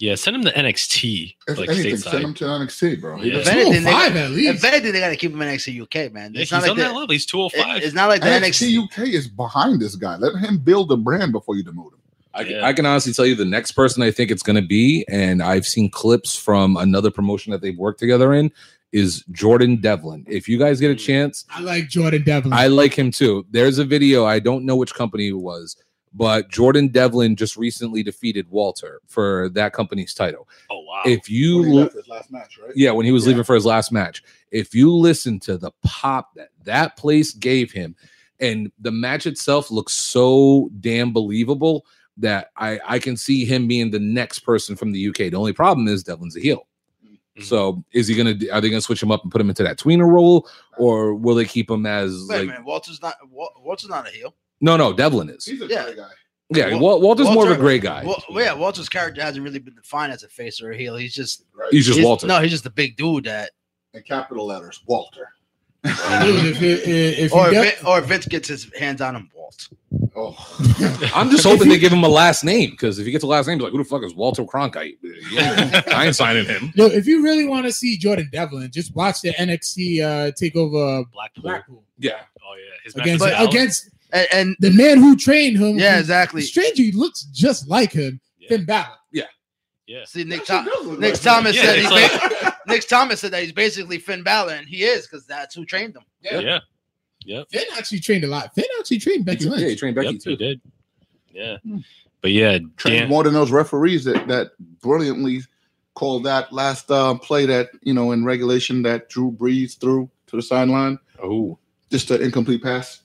Yeah, 0.00 0.14
send 0.14 0.36
him 0.36 0.44
to 0.44 0.52
NXT, 0.52 1.34
If 1.48 1.58
like 1.58 1.68
anything, 1.70 1.96
stateside. 1.96 2.10
send 2.10 2.24
him 2.24 2.34
to 2.34 2.44
NXT, 2.44 3.00
bro. 3.00 3.18
He 3.18 3.30
Yeah. 3.32 3.38
If 3.38 3.48
anything, 3.48 3.82
they 3.82 3.90
five 3.90 4.14
at 4.16 4.30
least. 4.30 4.54
If 4.54 4.64
anything, 4.64 4.92
they 4.92 5.00
got 5.00 5.08
to 5.08 5.16
keep 5.16 5.32
him 5.32 5.42
in 5.42 5.48
NXT 5.48 5.80
UK, 5.82 6.12
man. 6.12 6.32
Yeah, 6.34 6.42
It's 6.42 6.50
he's 6.50 6.52
not 6.52 6.62
like 6.62 6.70
on 6.70 6.76
that 6.78 6.88
the, 6.88 6.94
level. 6.94 7.08
He's 7.12 7.26
two 7.26 7.38
hundred 7.38 7.56
it- 7.58 7.62
five. 7.64 7.82
it's 7.82 7.94
not 7.94 8.08
like 8.08 8.20
the 8.22 8.28
NXT. 8.28 8.74
NXT 8.76 8.84
UK 8.84 9.08
is 9.08 9.26
behind 9.28 9.80
this 9.80 9.96
guy. 9.96 10.16
Let 10.16 10.36
him 10.36 10.58
build 10.58 10.88
the 10.88 10.96
brand 10.96 11.32
before 11.32 11.56
you 11.56 11.64
demote 11.64 11.92
him. 11.94 11.97
I, 12.38 12.42
Yeah. 12.42 12.64
I 12.64 12.72
can 12.72 12.86
honestly 12.86 13.12
tell 13.12 13.26
you 13.26 13.34
the 13.34 13.44
next 13.44 13.72
person 13.72 14.02
I 14.02 14.10
think 14.10 14.30
it's 14.30 14.42
going 14.42 14.56
to 14.56 14.66
be, 14.66 15.04
and 15.08 15.42
I've 15.42 15.66
seen 15.66 15.90
clips 15.90 16.36
from 16.36 16.76
another 16.76 17.10
promotion 17.10 17.52
that 17.52 17.60
they've 17.60 17.76
worked 17.76 17.98
together 17.98 18.32
in, 18.32 18.52
is 18.92 19.22
Jordan 19.30 19.80
Devlin. 19.80 20.24
If 20.28 20.48
you 20.48 20.58
guys 20.58 20.80
get 20.80 20.90
a 20.90 20.94
mm. 20.94 20.98
chance, 21.04 21.44
I 21.50 21.60
like 21.60 21.88
Jordan 21.88 22.22
Devlin. 22.22 22.52
I 22.52 22.68
like 22.68 22.94
him 22.94 23.10
too. 23.10 23.44
There's 23.50 23.78
a 23.78 23.84
video, 23.84 24.24
I 24.24 24.38
don't 24.38 24.64
know 24.64 24.76
which 24.76 24.94
company 24.94 25.28
it 25.28 25.32
was, 25.32 25.76
but 26.14 26.48
Jordan 26.48 26.88
Devlin 26.88 27.36
just 27.36 27.56
recently 27.56 28.02
defeated 28.02 28.48
Walter 28.48 29.00
for 29.06 29.50
that 29.50 29.74
company's 29.74 30.14
title. 30.14 30.48
Oh 30.70 30.80
wow. 30.80 31.02
If 31.04 31.28
you 31.28 31.58
When 31.58 31.68
he 31.68 31.74
look, 31.74 31.82
left 31.84 31.96
his 31.96 32.08
last 32.08 32.32
match, 32.32 32.58
right? 32.62 32.72
yeah, 32.74 32.92
when 32.92 33.04
he 33.04 33.12
was 33.12 33.24
Yeah. 33.24 33.30
leaving 33.30 33.44
for 33.44 33.54
his 33.54 33.66
last 33.66 33.92
match, 33.92 34.22
if 34.50 34.74
you 34.74 34.90
listen 34.94 35.38
to 35.40 35.58
the 35.58 35.70
pop 35.82 36.34
that 36.36 36.48
that 36.64 36.96
place 36.96 37.32
gave 37.32 37.72
him, 37.72 37.94
and 38.40 38.70
the 38.78 38.92
match 38.92 39.26
itself 39.26 39.70
looks 39.70 39.92
so 39.92 40.70
damn 40.80 41.12
believable 41.12 41.84
that 42.18 42.50
I 42.56 42.80
I 42.86 42.98
can 42.98 43.16
see 43.16 43.44
him 43.44 43.66
being 43.68 43.90
the 43.90 43.98
next 43.98 44.40
person 44.40 44.76
from 44.76 44.92
the 44.92 45.08
UK. 45.08 45.16
The 45.30 45.34
only 45.36 45.52
problem 45.52 45.88
is 45.88 46.02
Devlin's 46.02 46.36
a 46.36 46.40
heel. 46.40 46.66
Mhm. 47.06 47.44
So 47.44 47.84
is 47.92 48.08
he 48.08 48.14
gonna? 48.16 48.34
Are 48.52 48.60
they 48.60 48.68
gonna 48.70 48.80
switch 48.80 49.02
him 49.02 49.10
up 49.12 49.22
and 49.22 49.30
put 49.32 49.40
him 49.40 49.48
into 49.48 49.62
that 49.62 49.78
tweener 49.78 50.10
role, 50.10 50.48
or 50.78 51.14
will 51.14 51.34
they 51.34 51.44
keep 51.44 51.70
him 51.70 51.86
as 51.86 52.26
Wait 52.28 52.34
a 52.34 52.38
like? 52.38 52.48
minute, 52.48 52.64
Walter's 52.64 53.00
not 53.02 53.14
Wa- 53.30 53.48
Walter's 53.62 53.90
not 53.90 54.06
a 54.08 54.10
heel. 54.10 54.34
No, 54.60 54.76
no, 54.76 54.92
Devlin 54.92 55.28
is. 55.30 55.44
He's 55.44 55.60
a 55.62 55.66
Yeah. 55.66 55.84
great 55.84 55.96
guy. 55.96 56.10
Yeah, 56.50 56.70
Wal- 56.76 56.80
Wal- 56.80 57.00
Walter's 57.02 57.28
more 57.30 57.44
of 57.44 57.52
a 57.52 57.60
gray 57.60 57.78
guy. 57.78 58.04
Well, 58.04 58.22
yeah, 58.42 58.54
Walter's 58.54 58.88
character 58.88 59.20
hasn't 59.22 59.44
really 59.44 59.58
been 59.58 59.74
defined 59.74 60.12
as 60.12 60.22
a 60.22 60.28
face 60.28 60.62
or 60.62 60.70
a 60.72 60.76
heel. 60.76 60.96
He's 60.96 61.14
just 61.14 61.44
Right? 61.54 61.68
He's 61.70 61.84
just 61.84 61.98
he's- 61.98 62.06
Walter. 62.06 62.26
No, 62.26 62.40
he's 62.40 62.50
just 62.50 62.64
a 62.66 62.70
big 62.70 62.96
dude 62.96 63.24
that. 63.24 63.50
in 63.94 64.02
capital 64.02 64.46
letters, 64.46 64.80
Walter. 64.86 65.28
Dude, 65.84 65.94
if, 66.56 66.62
it- 66.62 66.88
if 67.18 67.32
Or 67.32 67.50
you 67.52 67.60
if, 67.62 67.86
or 67.86 68.00
Vince 68.00 68.26
gets 68.26 68.48
his 68.48 68.70
hands 68.78 69.00
on 69.00 69.14
him, 69.16 69.30
Walt. 69.34 69.68
Oh, 70.16 70.36
I'm 71.14 71.30
just 71.30 71.44
hoping 71.44 71.68
they 71.68 71.78
give 71.78 71.92
him 71.92 72.02
a 72.02 72.08
last 72.08 72.42
name 72.44 72.70
because 72.70 72.98
if 72.98 73.06
he 73.06 73.12
gets 73.12 73.22
a 73.24 73.26
last 73.26 73.46
name, 73.46 73.58
he's 73.58 73.62
like, 73.64 73.72
who 73.72 73.78
the 73.78 73.84
fuck 73.84 74.02
is 74.02 74.14
Walter 74.14 74.42
Cronkite? 74.44 74.96
Yeah, 75.30 75.82
I 75.94 76.06
ain't 76.06 76.16
signing 76.16 76.44
him. 76.44 76.72
Yo, 76.74 76.86
if 76.86 77.06
you 77.06 77.22
really 77.22 77.46
want 77.46 77.66
to 77.66 77.72
see 77.72 77.96
Jordan 77.96 78.28
Devlin, 78.32 78.70
just 78.72 78.94
watch 78.96 79.20
the 79.22 79.30
NXT 79.34 80.00
uh, 80.02 80.32
takeover 80.32 81.04
Blackpool. 81.12 81.42
Blackpool 81.42 81.84
Yeah, 81.98 82.12
Oh 82.42 82.54
yeah, 82.56 82.64
his 82.84 82.94
against 82.96 83.24
with 83.24 83.38
against 83.48 83.90
And, 84.12 84.26
and 84.32 84.56
the 84.58 84.70
man 84.70 84.98
who 84.98 85.16
trained 85.16 85.56
him. 85.58 85.78
yeah, 85.78 85.94
who- 85.94 86.00
exactly. 86.00 86.42
Strangely 86.42 86.90
looks 86.92 87.22
just 87.32 87.68
like 87.68 87.92
him, 87.92 88.20
Yeah. 88.38 88.48
Finn 88.48 88.64
Balor. 88.64 88.88
Yeah. 89.12 89.24
See, 90.06 90.24
Nick, 90.24 90.40
Actually 90.40 90.64
Tho- 90.64 90.70
does 90.70 90.86
look 90.86 91.00
Nick 91.00 91.12
like 91.14 91.22
Thomas 91.22 91.56
Yeah, 91.56 91.62
said 91.62 91.78
it's 91.78 91.88
he's 91.90 92.40
ba- 92.40 92.56
Nick 92.66 92.88
Thomas 92.88 93.20
said 93.20 93.30
that 93.32 93.42
he's 93.42 93.52
basically 93.52 93.98
Finn 93.98 94.22
Balor, 94.22 94.52
and 94.52 94.68
he 94.68 94.82
is 94.84 95.06
because 95.06 95.26
that's 95.26 95.54
who 95.54 95.64
trained 95.64 95.96
him. 95.96 96.02
Yeah. 96.20 96.58
Yep. 97.24 97.48
Finn 97.50 97.64
actually 97.76 98.00
trained 98.00 98.24
a 98.24 98.26
lot. 98.28 98.54
Finn 98.54 98.64
actually 98.78 98.98
trained 98.98 99.24
Becky 99.24 99.44
yeah, 99.44 99.50
Lynch. 99.50 99.62
he 99.70 99.76
trained 99.76 99.96
Becky 99.96 100.12
Yep, 100.12 100.20
too. 100.20 100.30
he 100.30 100.36
did. 100.36 100.60
Yeah. 101.32 101.56
Hmm. 101.64 101.78
But 102.20 102.32
yeah, 102.32 102.58
trained 102.76 102.98
Dan, 103.00 103.08
more 103.08 103.22
than 103.24 103.32
those 103.32 103.50
referees 103.50 104.04
that 104.04 104.26
that 104.28 104.50
brilliantly 104.80 105.42
called 105.94 106.24
that 106.24 106.52
last 106.52 106.90
uh, 106.90 107.14
play 107.18 107.46
that 107.46 107.70
you 107.82 107.94
know 107.94 108.12
in 108.12 108.24
regulation 108.24 108.82
that 108.82 109.08
Drew 109.08 109.30
Brees 109.32 109.78
threw 109.78 110.10
to 110.28 110.36
the 110.36 110.42
sideline, 110.42 110.98
Oh, 111.22 111.58
just 111.90 112.10
an 112.10 112.22
incomplete 112.22 112.62
pass. 112.62 113.02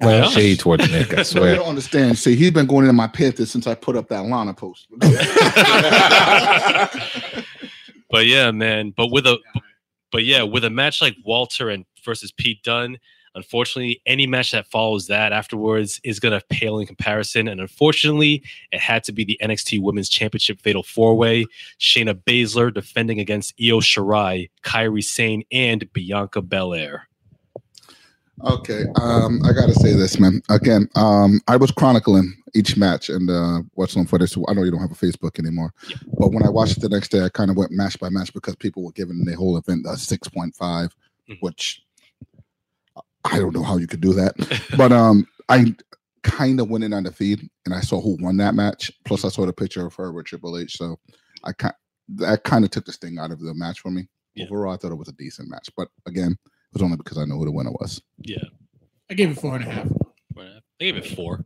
Well, 0.00 0.30
shade 0.30 0.58
towards 0.60 0.90
Nick. 0.90 1.16
I 1.16 1.22
swear. 1.24 1.50
you 1.50 1.56
don't 1.56 1.68
understand. 1.68 2.18
See, 2.18 2.36
he's 2.36 2.50
been 2.50 2.66
going 2.66 2.84
into 2.84 2.92
my 2.92 3.06
Panthers 3.08 3.50
since 3.50 3.66
I 3.66 3.74
put 3.74 3.96
up 3.96 4.08
that 4.08 4.24
Lana 4.24 4.54
post. 4.54 4.86
but 8.10 8.26
yeah, 8.26 8.50
man. 8.50 8.92
But 8.96 9.08
with 9.08 9.26
a 9.26 9.38
but 10.10 10.24
yeah, 10.24 10.42
with 10.42 10.64
a 10.64 10.70
match 10.70 11.00
like 11.00 11.16
Walter 11.24 11.68
and 11.70 11.84
versus 12.04 12.32
Pete 12.32 12.62
Dunne, 12.62 12.98
unfortunately, 13.34 14.02
any 14.06 14.26
match 14.26 14.50
that 14.50 14.66
follows 14.66 15.06
that 15.06 15.32
afterwards 15.32 16.00
is 16.04 16.20
gonna 16.20 16.42
pale 16.48 16.78
in 16.78 16.86
comparison. 16.86 17.48
And 17.48 17.60
unfortunately, 17.60 18.42
it 18.72 18.80
had 18.80 19.04
to 19.04 19.12
be 19.12 19.24
the 19.24 19.38
NXT 19.42 19.80
Women's 19.80 20.08
Championship 20.08 20.60
Fatal 20.60 20.82
Four 20.82 21.16
Way: 21.16 21.46
Shayna 21.80 22.14
Baszler 22.14 22.72
defending 22.72 23.18
against 23.20 23.54
Io 23.60 23.80
Shirai, 23.80 24.50
Kairi 24.64 25.02
Sane, 25.02 25.44
and 25.50 25.92
Bianca 25.92 26.42
Belair. 26.42 27.08
Okay, 28.44 28.84
um, 29.00 29.40
I 29.44 29.52
gotta 29.52 29.74
say 29.74 29.92
this, 29.94 30.18
man. 30.18 30.42
Again, 30.50 30.88
um, 30.96 31.40
I 31.48 31.56
was 31.56 31.70
chronicling 31.70 32.34
each 32.54 32.76
match 32.76 33.08
and 33.08 33.30
uh, 33.30 33.60
watched 33.76 33.92
some 33.94 34.04
footage. 34.06 34.36
I 34.48 34.52
know 34.52 34.64
you 34.64 34.70
don't 34.70 34.80
have 34.80 34.90
a 34.90 34.94
Facebook 34.94 35.38
anymore, 35.38 35.72
Yeah. 35.88 35.96
but 36.18 36.32
when 36.32 36.44
I 36.44 36.48
watched 36.50 36.76
it 36.76 36.80
the 36.80 36.88
next 36.88 37.10
day, 37.10 37.22
I 37.24 37.28
kind 37.28 37.50
of 37.50 37.56
went 37.56 37.70
match 37.72 37.98
by 38.00 38.08
match 38.10 38.32
because 38.34 38.56
people 38.56 38.82
were 38.84 38.92
giving 38.92 39.24
the 39.24 39.34
whole 39.36 39.56
event 39.56 39.86
a 39.88 39.96
six 39.96 40.28
point 40.28 40.54
five, 40.56 40.94
Mhm. 41.30 41.38
which 41.40 41.82
I 43.24 43.38
don't 43.38 43.54
know 43.54 43.62
how 43.62 43.76
you 43.76 43.86
could 43.86 44.00
do 44.00 44.12
that. 44.14 44.34
but 44.76 44.90
um, 44.92 45.26
I 45.48 45.74
kind 46.24 46.58
of 46.60 46.68
went 46.68 46.84
in 46.84 46.92
on 46.92 47.04
the 47.04 47.12
feed 47.12 47.48
and 47.64 47.74
I 47.74 47.80
saw 47.80 48.00
who 48.00 48.16
won 48.20 48.36
that 48.38 48.54
match. 48.54 48.90
Plus, 49.04 49.24
I 49.24 49.28
saw 49.28 49.46
the 49.46 49.52
picture 49.52 49.86
of 49.86 49.94
her 49.94 50.12
with 50.12 50.26
Triple 50.26 50.58
H, 50.58 50.76
so 50.76 50.98
I 51.44 51.52
kind 51.52 51.74
that 52.16 52.42
kind 52.42 52.64
of 52.64 52.70
took 52.72 52.84
the 52.86 52.92
sting 52.92 53.18
out 53.18 53.30
of 53.30 53.40
the 53.40 53.54
match 53.54 53.80
for 53.80 53.90
me. 53.90 54.08
Yeah. 54.34 54.46
Overall, 54.46 54.74
I 54.74 54.76
thought 54.76 54.90
it 54.92 54.96
was 54.98 55.08
a 55.08 55.12
decent 55.12 55.48
match, 55.48 55.70
but 55.76 55.88
again, 56.06 56.36
was 56.72 56.82
only 56.82 56.96
because 56.96 57.18
I 57.18 57.24
know 57.24 57.36
who 57.38 57.44
the 57.44 57.52
winner 57.52 57.72
was. 57.72 58.00
Yeah, 58.18 58.42
I 59.10 59.14
gave 59.14 59.30
it 59.30 59.38
four 59.38 59.56
and 59.56 59.64
a 59.64 59.70
half. 59.70 59.88
Four 59.88 60.42
and 60.42 60.48
a 60.48 60.52
half. 60.54 60.62
I 60.80 60.84
gave 60.84 60.96
it 60.96 61.06
four. 61.06 61.44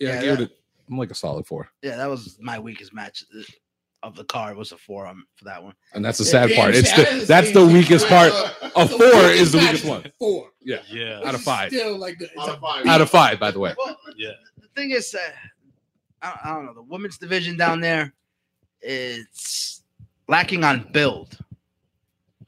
Yeah, 0.00 0.10
I 0.10 0.14
Yeah, 0.14 0.20
gave 0.22 0.38
that- 0.38 0.50
it. 0.50 0.58
I'm 0.90 0.98
like 0.98 1.10
a 1.10 1.14
solid 1.14 1.46
four, 1.46 1.70
Yeah, 1.82 1.96
that 1.96 2.10
was 2.10 2.36
my 2.40 2.58
weakest 2.58 2.92
match 2.92 3.24
of 4.02 4.14
the 4.14 4.24
card. 4.24 4.56
Was 4.58 4.72
a 4.72 4.76
four 4.76 5.10
for 5.36 5.44
that 5.44 5.62
one. 5.62 5.74
and 5.94 6.04
that's 6.04 6.18
the 6.18 6.24
sad 6.24 6.50
Yeah, 6.50 6.56
part. 6.60 6.74
It's 6.74 6.92
the 6.92 7.24
that's 7.26 7.52
the 7.52 7.64
weakest 7.64 8.06
part. 8.08 8.32
A 8.76 8.86
four 8.88 9.30
is 9.30 9.52
the 9.52 9.58
weakest 9.58 9.84
one. 9.86 10.04
Four. 10.18 10.50
Yeah, 10.60 10.82
Yeah, 10.90 11.20
out 11.24 11.34
of 11.34 11.40
five. 11.40 11.70
Still 11.72 11.96
like 11.98 12.18
the, 12.18 12.26
it's 12.26 12.46
a 12.48 12.58
five. 12.60 12.84
Out 12.86 13.00
of 13.00 13.08
five, 13.08 13.38
by 13.40 13.50
the 13.52 13.58
way. 13.58 13.74
Well, 13.78 13.96
yeah. 14.16 14.32
the 14.60 14.66
thing 14.76 14.90
is, 14.90 15.14
uh, 15.14 15.18
I, 16.20 16.38
I 16.44 16.54
don't 16.54 16.66
know 16.66 16.74
the 16.74 16.82
women's 16.82 17.16
division 17.16 17.56
down 17.56 17.80
there. 17.80 18.12
it's 18.80 19.82
lacking 20.28 20.64
on 20.64 20.88
build. 20.92 21.38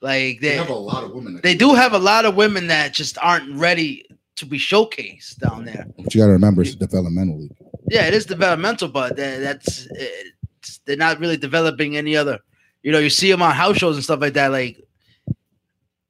Like 0.05 0.41
They 0.41 0.51
they 0.51 0.57
have 0.57 0.69
a 0.69 0.75
lot 0.75 1.03
of 1.03 1.13
women. 1.13 1.33
that- 1.35 1.43
they 1.43 1.55
do 1.55 1.73
have 1.75 1.95
a 1.95 1.99
lot 1.99 2.27
of 2.27 2.37
women 2.37 2.67
that 2.67 2.93
just 2.93 3.17
aren't 3.23 3.55
ready 3.57 4.05
to 4.37 4.45
be 4.45 4.59
showcased 4.59 5.39
down 5.39 5.65
there. 5.65 5.87
But 5.97 6.15
you 6.15 6.21
got 6.21 6.27
to 6.27 6.33
remember, 6.33 6.61
it's 6.61 6.77
developmentally. 6.77 7.49
Yeah, 7.89 8.07
it 8.07 8.13
is 8.13 8.27
developmental, 8.27 8.89
but 8.89 9.17
that's 9.17 9.89
it's, 9.93 10.79
they're 10.85 10.97
not 10.99 11.21
really 11.21 11.39
developing 11.39 11.97
any 11.97 12.17
other. 12.17 12.39
You 12.83 12.93
know, 12.93 12.99
you 12.99 13.09
see 13.09 13.31
them 13.31 13.41
on 13.41 13.53
house 13.55 13.79
shows 13.79 13.97
and 13.97 14.05
stuff 14.05 14.21
like 14.21 14.35
that. 14.35 14.51
Like, 14.53 14.77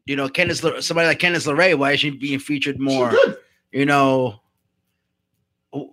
you 0.06 0.16
know, 0.16 0.28
Candice, 0.28 0.82
somebody 0.82 1.06
like 1.06 1.20
Candice 1.20 1.46
LeRae, 1.46 1.78
why 1.78 1.92
is 1.92 2.00
she 2.00 2.10
being 2.10 2.40
featured 2.40 2.80
more? 2.80 3.12
You 3.70 3.86
know, 3.86 4.40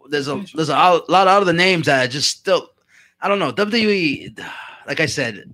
there's 0.10 0.28
a 0.28 0.44
there's 0.56 0.70
a 0.70 0.74
lot 0.74 1.28
of 1.28 1.42
other 1.42 1.54
names 1.54 1.86
that 1.86 2.06
are 2.06 2.12
just 2.12 2.30
still. 2.32 2.70
I 3.22 3.28
don't 3.28 3.38
know. 3.40 3.52
WWE, 3.52 4.40
like 4.88 5.00
I 5.00 5.06
said, 5.06 5.54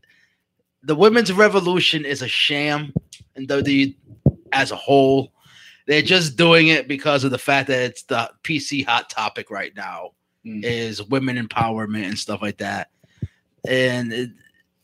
the 0.88 0.95
women's 0.95 1.32
revolution 1.32 2.06
is 2.06 2.21
a 2.21 2.28
sham, 2.28 2.93
and 3.36 3.47
WWE 3.47 3.95
as 4.54 4.71
a 4.71 4.76
whole, 4.76 5.32
they're 5.86 6.02
just 6.02 6.38
doing 6.38 6.69
it 6.69 6.88
because 6.88 7.23
of 7.23 7.32
the 7.32 7.38
fact 7.38 7.67
that 7.67 7.82
it's 7.84 8.04
the 8.04 8.30
PC 8.43 8.86
hot 8.86 9.10
topic 9.10 9.52
right 9.52 9.76
now 9.76 10.12
Mm. 10.45 10.63
is 10.63 11.04
women 11.04 11.36
empowerment 11.36 12.06
and 12.06 12.17
stuff 12.17 12.41
like 12.41 12.58
that. 12.60 12.89
And 13.67 14.13
it, 14.13 14.30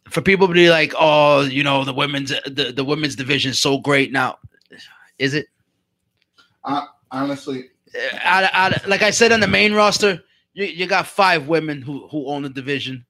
for 0.10 0.22
people 0.22 0.48
to 0.48 0.54
be 0.54 0.70
like, 0.70 0.94
oh, 0.98 1.42
you 1.42 1.63
know, 1.63 1.86
the 1.86 1.94
women's 1.94 2.32
the, 2.46 2.74
the 2.76 2.84
women's 2.84 3.16
division 3.16 3.52
is 3.52 3.60
so 3.62 3.78
great 3.78 4.12
now. 4.12 4.39
Is 5.20 5.34
it? 5.34 5.48
Honestly, 7.12 7.70
Uh, 7.96 8.18
out, 8.24 8.50
out, 8.54 8.88
like 8.88 9.04
I 9.04 9.12
said 9.12 9.32
on 9.32 9.39
the 9.39 9.48
main 9.48 9.74
roster, 9.74 10.22
you, 10.54 10.66
you 10.66 10.86
got 10.88 11.08
five 11.08 11.48
women 11.48 11.82
who, 11.82 12.08
who 12.10 12.28
own 12.28 12.42
the 12.44 12.50
division. 12.50 13.06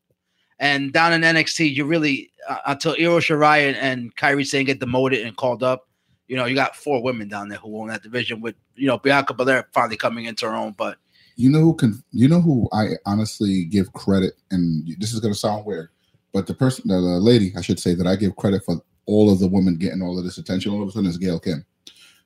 And 0.63 0.93
down 0.93 1.11
in 1.11 1.23
NXT, 1.23 1.75
you 1.75 1.83
really 1.83 2.31
uh, 2.47 2.59
until 2.67 2.93
Io 2.93 3.19
Shirai 3.19 3.67
and, 3.67 3.75
and 3.75 4.15
Kairi 4.15 4.47
Sane 4.47 4.65
get 4.65 4.79
demoted 4.79 5.27
and 5.27 5.35
called 5.35 5.61
up, 5.61 5.89
you 6.29 6.37
know, 6.37 6.45
you 6.45 6.55
got 6.55 6.73
four 6.73 7.03
women 7.03 7.27
down 7.27 7.49
there 7.49 7.57
who 7.57 7.77
own 7.81 7.89
that 7.89 8.01
division. 8.01 8.39
With 8.39 8.55
you 8.75 8.87
know 8.87 8.97
Bianca 8.97 9.33
Belair 9.33 9.67
finally 9.73 9.97
coming 9.97 10.23
into 10.23 10.45
her 10.45 10.55
own, 10.55 10.71
but 10.77 10.97
you 11.35 11.49
know 11.49 11.59
who 11.59 11.75
can. 11.75 12.01
You 12.11 12.29
know 12.29 12.39
who 12.39 12.69
I 12.71 12.91
honestly 13.05 13.65
give 13.65 13.91
credit, 13.91 14.35
and 14.51 14.87
this 14.99 15.11
is 15.11 15.19
going 15.19 15.33
to 15.33 15.39
sound 15.39 15.65
weird, 15.65 15.89
but 16.31 16.47
the 16.47 16.53
person, 16.53 16.87
the, 16.87 16.95
the 16.95 17.19
lady, 17.19 17.51
I 17.57 17.61
should 17.61 17.77
say, 17.77 17.93
that 17.95 18.07
I 18.07 18.15
give 18.15 18.37
credit 18.37 18.63
for 18.63 18.81
all 19.05 19.29
of 19.29 19.39
the 19.39 19.49
women 19.49 19.75
getting 19.75 20.01
all 20.01 20.17
of 20.17 20.23
this 20.23 20.37
attention 20.37 20.71
all 20.71 20.81
of 20.81 20.87
a 20.87 20.91
sudden 20.93 21.09
is 21.09 21.17
Gail 21.17 21.41
Kim. 21.41 21.65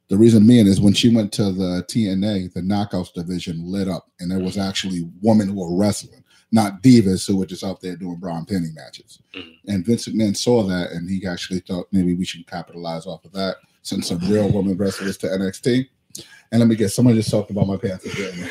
The 0.10 0.18
reason 0.18 0.46
being 0.46 0.68
is 0.68 0.80
when 0.80 0.94
she 0.94 1.14
went 1.14 1.34
to 1.34 1.52
the 1.52 1.84
TNA, 1.90 2.54
the 2.54 2.62
Knockouts 2.62 3.14
division 3.14 3.64
lit 3.66 3.88
up, 3.88 4.12
and 4.20 4.30
there 4.30 4.38
was 4.38 4.60
actually 4.60 5.10
women 5.24 5.50
who 5.50 5.56
were 5.56 5.76
wrestling, 5.76 6.24
not 6.52 6.82
divas 6.82 7.28
who 7.28 7.36
were 7.38 7.46
just 7.46 7.64
out 7.64 7.82
there 7.82 7.96
doing 7.96 8.16
bra 8.16 8.38
and 8.38 8.48
penny 8.48 8.70
matches. 8.74 9.20
Mhm. 9.36 9.58
And 9.68 9.86
Vince 9.86 10.08
McMahon 10.08 10.36
saw 10.36 10.64
that, 10.64 10.92
and 10.92 11.10
he 11.10 11.26
actually 11.28 11.60
thought 11.60 11.88
maybe 11.92 12.14
we 12.16 12.26
should 12.26 12.48
capitalize 12.48 13.06
off 13.06 13.26
of 13.26 13.34
that, 13.34 13.58
send 13.82 14.06
some 14.06 14.20
real 14.20 14.50
women 14.52 14.78
wrestlers 14.78 15.18
to 15.18 15.28
NXT. 15.28 15.88
And 16.52 16.60
let 16.62 16.70
me 16.70 16.76
get 16.76 16.90
someone 16.90 17.16
just 17.16 17.30
talked 17.30 17.52
about 17.52 17.68
my 17.68 17.76
pants 17.76 18.06
again. 18.06 18.50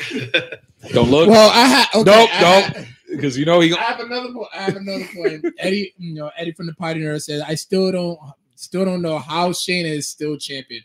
Don't 0.93 1.09
look. 1.09 1.27
Well, 1.29 1.49
I 1.51 1.67
ha- 1.67 1.89
okay, 1.95 2.11
Nope, 2.11 2.29
I- 2.31 2.41
nope. 2.41 2.77
I- 2.77 2.87
Because 3.09 3.37
you 3.37 3.45
know 3.45 3.59
he. 3.61 3.73
I 3.73 3.81
have 3.81 3.99
another 4.01 4.31
point. 4.33 4.47
I 4.53 4.57
have 4.61 4.75
another 4.75 5.07
point. 5.15 5.45
Eddie, 5.59 5.93
you 5.97 6.13
know, 6.13 6.29
Eddie 6.37 6.51
from 6.51 6.67
the 6.67 6.73
Party 6.75 6.99
Nerd 6.99 7.21
says, 7.23 7.41
I 7.41 7.55
still 7.55 7.91
don't 7.91 8.19
still 8.55 8.85
don't 8.85 9.01
know 9.01 9.17
how 9.17 9.49
Shayna 9.49 9.85
is 9.89 10.07
still 10.07 10.37
champion. 10.37 10.83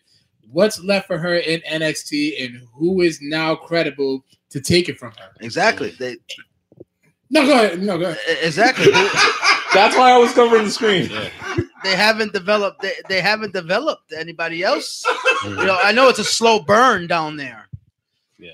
What's 0.50 0.78
left 0.82 1.06
for 1.08 1.18
her 1.18 1.34
in 1.34 1.60
NXT 1.62 2.44
and 2.44 2.60
who 2.74 3.00
is 3.02 3.18
now 3.22 3.54
credible 3.56 4.24
to 4.50 4.60
take 4.60 4.88
it 4.88 4.98
from 4.98 5.10
her? 5.18 5.30
exactly, 5.40 5.90
they 5.98 6.16
No, 7.32 7.46
go 7.46 7.52
ahead. 7.54 7.82
No, 7.82 7.98
go 7.98 8.10
ahead. 8.10 8.18
exactly 8.42 8.86
That's 9.74 9.96
why 9.96 10.12
I 10.12 10.18
was 10.18 10.32
covering 10.34 10.64
the 10.64 10.70
screen. 10.70 11.08
Yeah. 11.10 11.30
they 11.82 11.96
haven't 11.96 12.32
developed 12.34 12.82
they, 12.82 12.92
they 13.08 13.20
haven't 13.22 13.54
developed 13.54 14.12
anybody 14.12 14.62
else. 14.62 15.02
Mm-hmm. 15.42 15.58
You 15.60 15.66
know, 15.66 15.78
I 15.82 15.92
know 15.92 16.08
it's 16.10 16.18
a 16.18 16.24
slow 16.24 16.60
burn 16.60 17.06
down 17.06 17.36
there. 17.36 17.68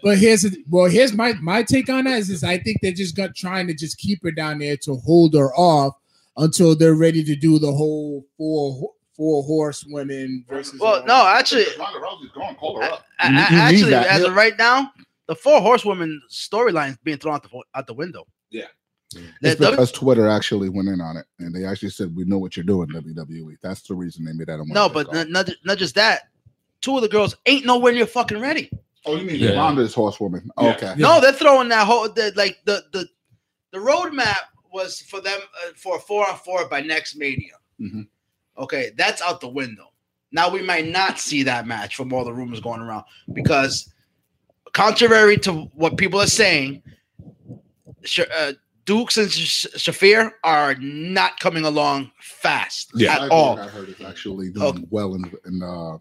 But 0.03 0.19
here's 0.19 0.45
a, 0.45 0.51
well, 0.71 0.85
here's 0.85 1.13
my 1.15 1.33
my 1.41 1.63
take 1.63 1.89
on 1.89 2.05
that 2.05 2.19
is, 2.19 2.29
is 2.31 2.45
I 2.45 2.59
think 2.59 2.79
they're 2.83 2.93
just 2.93 3.17
got 3.17 3.35
trying 3.35 3.67
to 3.69 3.75
just 3.75 3.97
keep 3.99 4.23
her 4.23 4.31
down 4.31 4.59
there 4.59 4.77
to 4.79 4.97
hold 4.97 5.35
her 5.35 5.53
off 5.55 5.95
until 6.37 6.77
they're 6.77 6.95
ready 6.95 7.25
to 7.25 7.35
do 7.35 7.59
the 7.59 7.73
whole 7.73 8.25
four 8.37 8.93
four 9.17 9.43
horsewomen 9.45 10.45
versus. 10.49 10.79
Well, 10.79 11.05
no, 11.07 11.27
actually, 11.27 11.65
Ronda 11.79 11.99
Rousey's 12.01 12.31
gone. 12.33 12.55
Call 12.57 12.77
her 12.77 12.83
up. 12.85 13.07
I, 13.19 13.31
You- 13.31 13.37
I- 13.39 13.61
actually, 13.63 13.91
that. 13.91 14.07
as 14.09 14.25
of 14.25 14.35
right 14.35 14.57
now, 14.59 14.93
the 15.27 15.35
four 15.35 15.61
horsewomen 15.63 16.21
storyline 16.31 16.91
is 16.91 16.97
being 17.03 17.17
thrown 17.19 17.35
out 17.37 17.43
the 17.43 17.63
out 17.75 17.87
the 17.87 17.95
window. 17.95 18.27
Yeah. 18.51 18.67
It's 19.43 19.59
the- 19.59 19.71
because 19.71 19.91
Twitter 19.93 20.29
actually 20.29 20.69
went 20.69 20.89
in 20.89 21.01
on 21.01 21.17
it, 21.17 21.25
and 21.39 21.55
they 21.55 21.65
actually 21.65 21.91
said, 21.91 22.15
"We 22.15 22.25
know 22.25 22.37
what 22.39 22.57
you're 22.57 22.65
doing, 22.65 22.89
WWE." 22.89 23.57
That's 23.63 23.81
the 23.83 23.95
reason 23.95 24.25
they 24.25 24.33
made 24.33 24.49
that. 24.49 24.61
a 24.61 24.65
no, 24.67 24.89
but 24.89 25.07
call. 25.07 25.17
n- 25.17 25.33
not, 25.33 25.49
not 25.65 25.79
just 25.79 25.95
that. 25.95 26.29
Two 26.83 26.97
of 26.97 27.03
the 27.03 27.09
girls 27.09 27.35
ain't 27.47 27.65
nowhere 27.65 27.93
near 27.93 28.07
fucking 28.07 28.39
ready. 28.41 28.71
oh, 29.07 29.17
you 29.17 29.25
mean 29.27 29.37
Yeah. 29.41 29.53
Ronda's 29.53 29.95
horsewoman? 29.95 30.51
Yeah. 30.61 30.71
Okay, 30.75 30.95
No, 30.99 31.21
they're 31.21 31.33
throwing 31.33 31.69
that 31.71 31.87
whole 31.87 32.09
the, 32.11 32.33
like 32.37 32.59
the 32.67 32.85
the 32.93 33.09
the 33.73 33.79
roadmap 33.79 34.37
was 34.73 35.01
for 35.01 35.21
them 35.23 35.41
uh, 35.67 35.71
for 35.77 35.99
four 35.99 36.29
on 36.29 36.37
four 36.37 36.69
by 36.69 36.81
next 36.83 37.17
Mania. 37.17 37.55
Mhm. 37.81 38.07
Okay, 38.59 38.91
that's 38.97 39.23
out 39.23 39.41
the 39.41 39.49
window. 39.49 39.87
Now 40.33 40.51
we 40.51 40.61
might 40.61 40.87
not 40.87 41.19
see 41.19 41.43
that 41.45 41.67
match 41.67 41.97
from 41.97 42.13
all 42.13 42.25
the 42.27 42.33
rumors 42.35 42.61
going 42.61 42.81
around 42.83 43.05
because, 43.33 43.91
contrary 44.73 45.39
to 45.39 45.53
what 45.75 45.97
people 45.97 46.21
are 46.21 46.27
saying, 46.27 46.83
Sh- 46.85 46.91
uh, 48.37 48.53
Dukes 48.85 49.17
and 49.19 49.31
Sh- 49.31 49.67
Shafir 49.77 50.31
are 50.45 50.75
not 50.77 51.39
coming 51.41 51.65
along 51.65 52.11
fast 52.21 52.91
Yeah. 52.95 53.15
at 53.15 53.21
Cyborg, 53.23 53.31
all. 53.31 53.59
I 53.59 53.69
heard 53.69 53.89
is 53.89 54.01
actually 54.01 54.51
doing 54.51 54.67
Okay. 54.67 54.85
well 54.91 55.15
in 55.15 55.25
in 55.47 55.63
uh, 55.63 55.99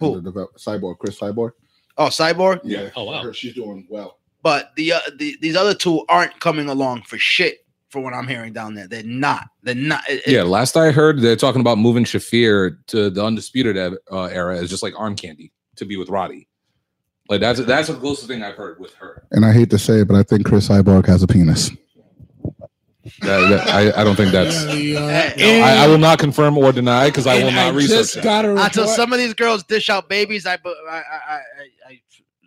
Who? 0.00 0.18
in 0.18 0.24
the 0.24 0.30
develop- 0.30 0.56
Cyborg, 0.58 0.98
Cris 0.98 1.18
Cyborg. 1.18 1.50
Oh, 1.98 2.06
Cyborg. 2.08 2.60
Yeah. 2.64 2.90
Oh, 2.96 3.04
wow. 3.04 3.28
I 3.28 3.32
she's 3.32 3.54
doing 3.54 3.86
well. 3.88 4.18
But 4.42 4.72
the, 4.76 4.92
uh, 4.92 5.00
the 5.18 5.36
these 5.40 5.56
other 5.56 5.74
two 5.74 6.04
aren't 6.08 6.38
coming 6.40 6.68
along 6.68 7.02
for 7.02 7.16
shit. 7.18 7.58
For 7.90 8.02
what 8.02 8.12
I'm 8.14 8.26
hearing 8.26 8.52
down 8.52 8.74
there, 8.74 8.88
they're 8.88 9.04
not. 9.04 9.44
They're 9.62 9.74
not. 9.74 10.02
it- 10.10 10.22
it- 10.26 10.32
Yeah, 10.32 10.42
last 10.42 10.76
I 10.76 10.90
heard, 10.90 11.20
they're 11.20 11.36
talking 11.36 11.60
about 11.60 11.78
moving 11.78 12.04
Shafir 12.04 12.76
to 12.88 13.08
the 13.10 13.24
undisputed 13.24 13.76
uh, 14.10 14.24
era 14.24 14.58
as 14.58 14.68
just 14.68 14.82
like 14.82 14.92
arm 14.98 15.14
candy 15.14 15.52
to 15.76 15.84
be 15.84 15.96
with 15.96 16.08
Roddy. 16.08 16.48
Like 17.28 17.40
that's 17.40 17.60
that's 17.64 17.88
the 17.88 17.94
closest 17.94 18.28
thing 18.28 18.42
I've 18.42 18.54
heard 18.54 18.78
with 18.78 18.94
her. 18.94 19.24
And 19.32 19.44
I 19.44 19.52
hate 19.52 19.70
to 19.70 19.78
say 19.78 20.00
it, 20.00 20.08
but 20.08 20.16
I 20.16 20.22
think 20.22 20.46
Cris 20.46 20.68
Cyborg 20.68 21.06
has 21.06 21.22
a 21.22 21.26
penis. 21.26 21.70
That- 23.20 23.48
that- 23.50 23.68
I, 23.68 24.00
I 24.00 24.04
don't 24.04 24.16
think 24.16 24.32
that's. 24.32 24.62
Apparently, 24.64 24.96
uh, 24.96 25.08
Hey, 25.36 25.62
I, 25.62 25.84
I 25.84 25.88
will 25.88 25.98
not 25.98 26.18
confirm 26.18 26.58
or 26.58 26.72
deny 26.72 27.06
because 27.08 27.26
I 27.26 27.36
will 27.36 27.46
and 27.48 27.56
not 27.56 27.74
research 27.74 27.98
just 27.98 28.14
that. 28.16 28.24
got 28.24 28.44
a 28.44 28.48
report. 28.50 28.66
until 28.66 28.86
some 28.88 29.12
of 29.12 29.18
these 29.18 29.32
girls 29.34 29.62
dish 29.64 29.88
out 29.90 30.08
babies. 30.08 30.44
I, 30.46 30.56
bu- 30.56 30.74
I, 30.90 30.96
I, 30.96 31.00
I, 31.00 31.40
I 31.88 32.00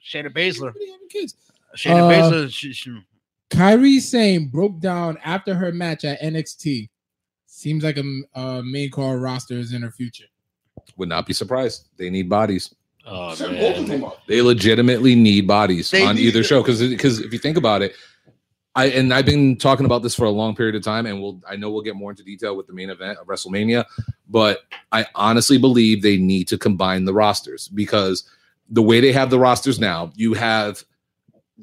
Shayna 0.04 0.28
Baszler, 0.34 0.68
Everybody 0.70 0.92
having 0.92 1.08
kids. 1.10 1.36
Shayna 1.78 2.00
Uh, 2.02 2.10
Baszler. 2.12 2.52
She, 2.54 2.74
she, 2.74 3.00
Kairi 3.50 4.00
Sane 4.00 4.48
broke 4.48 4.80
down 4.80 5.18
after 5.24 5.54
her 5.56 5.72
match 5.72 6.04
at 6.04 6.22
NXT. 6.22 6.90
Seems 7.48 7.84
like 7.84 7.98
a, 7.98 8.04
a 8.40 8.62
main 8.64 8.92
card 8.92 9.22
roster 9.22 9.56
is 9.56 9.74
in 9.74 9.82
her 9.82 9.92
future. 9.92 10.26
Would 10.98 11.10
not 11.10 11.26
be 11.26 11.34
surprised. 11.34 11.88
They 11.98 12.10
need 12.10 12.28
bodies. 12.30 12.74
Oh 13.06 13.34
Send 13.34 13.58
both 13.58 13.78
of 13.78 13.88
man. 13.88 14.00
them 14.00 14.04
up. 14.10 14.26
They 14.28 14.42
legitimately 14.42 15.16
need 15.16 15.48
bodies 15.48 15.90
They 15.90 16.06
on 16.06 16.16
need 16.16 16.24
either 16.26 16.42
to- 16.42 16.48
show 16.48 16.62
because 16.62 16.82
because 16.82 17.20
if 17.20 17.32
you 17.34 17.40
think 17.40 17.58
about 17.58 17.82
it, 17.82 17.96
I 18.76 18.86
and 18.88 19.14
I've 19.14 19.26
been 19.26 19.56
talking 19.58 19.86
about 19.86 20.04
this 20.04 20.14
for 20.14 20.26
a 20.26 20.30
long 20.30 20.56
period 20.56 20.76
of 20.76 20.84
time, 20.84 21.06
and 21.06 21.22
we'll 21.22 21.42
I 21.50 21.56
know 21.56 21.72
we'll 21.72 21.82
get 21.82 21.96
more 21.96 22.12
into 22.12 22.24
detail 22.24 22.56
with 22.56 22.68
the 22.68 22.74
main 22.74 22.90
event 22.90 23.18
of 23.18 23.26
WrestleMania, 23.28 23.86
but 24.30 24.60
I 24.92 25.06
honestly 25.16 25.58
believe 25.58 26.02
they 26.02 26.18
need 26.18 26.48
to 26.50 26.58
combine 26.58 27.06
the 27.06 27.14
rosters 27.14 27.68
because 27.70 28.30
the 28.70 28.84
way 28.84 29.00
they 29.00 29.12
have 29.12 29.32
the 29.32 29.40
rosters 29.40 29.80
now, 29.80 30.12
you 30.16 30.36
have 30.36 30.84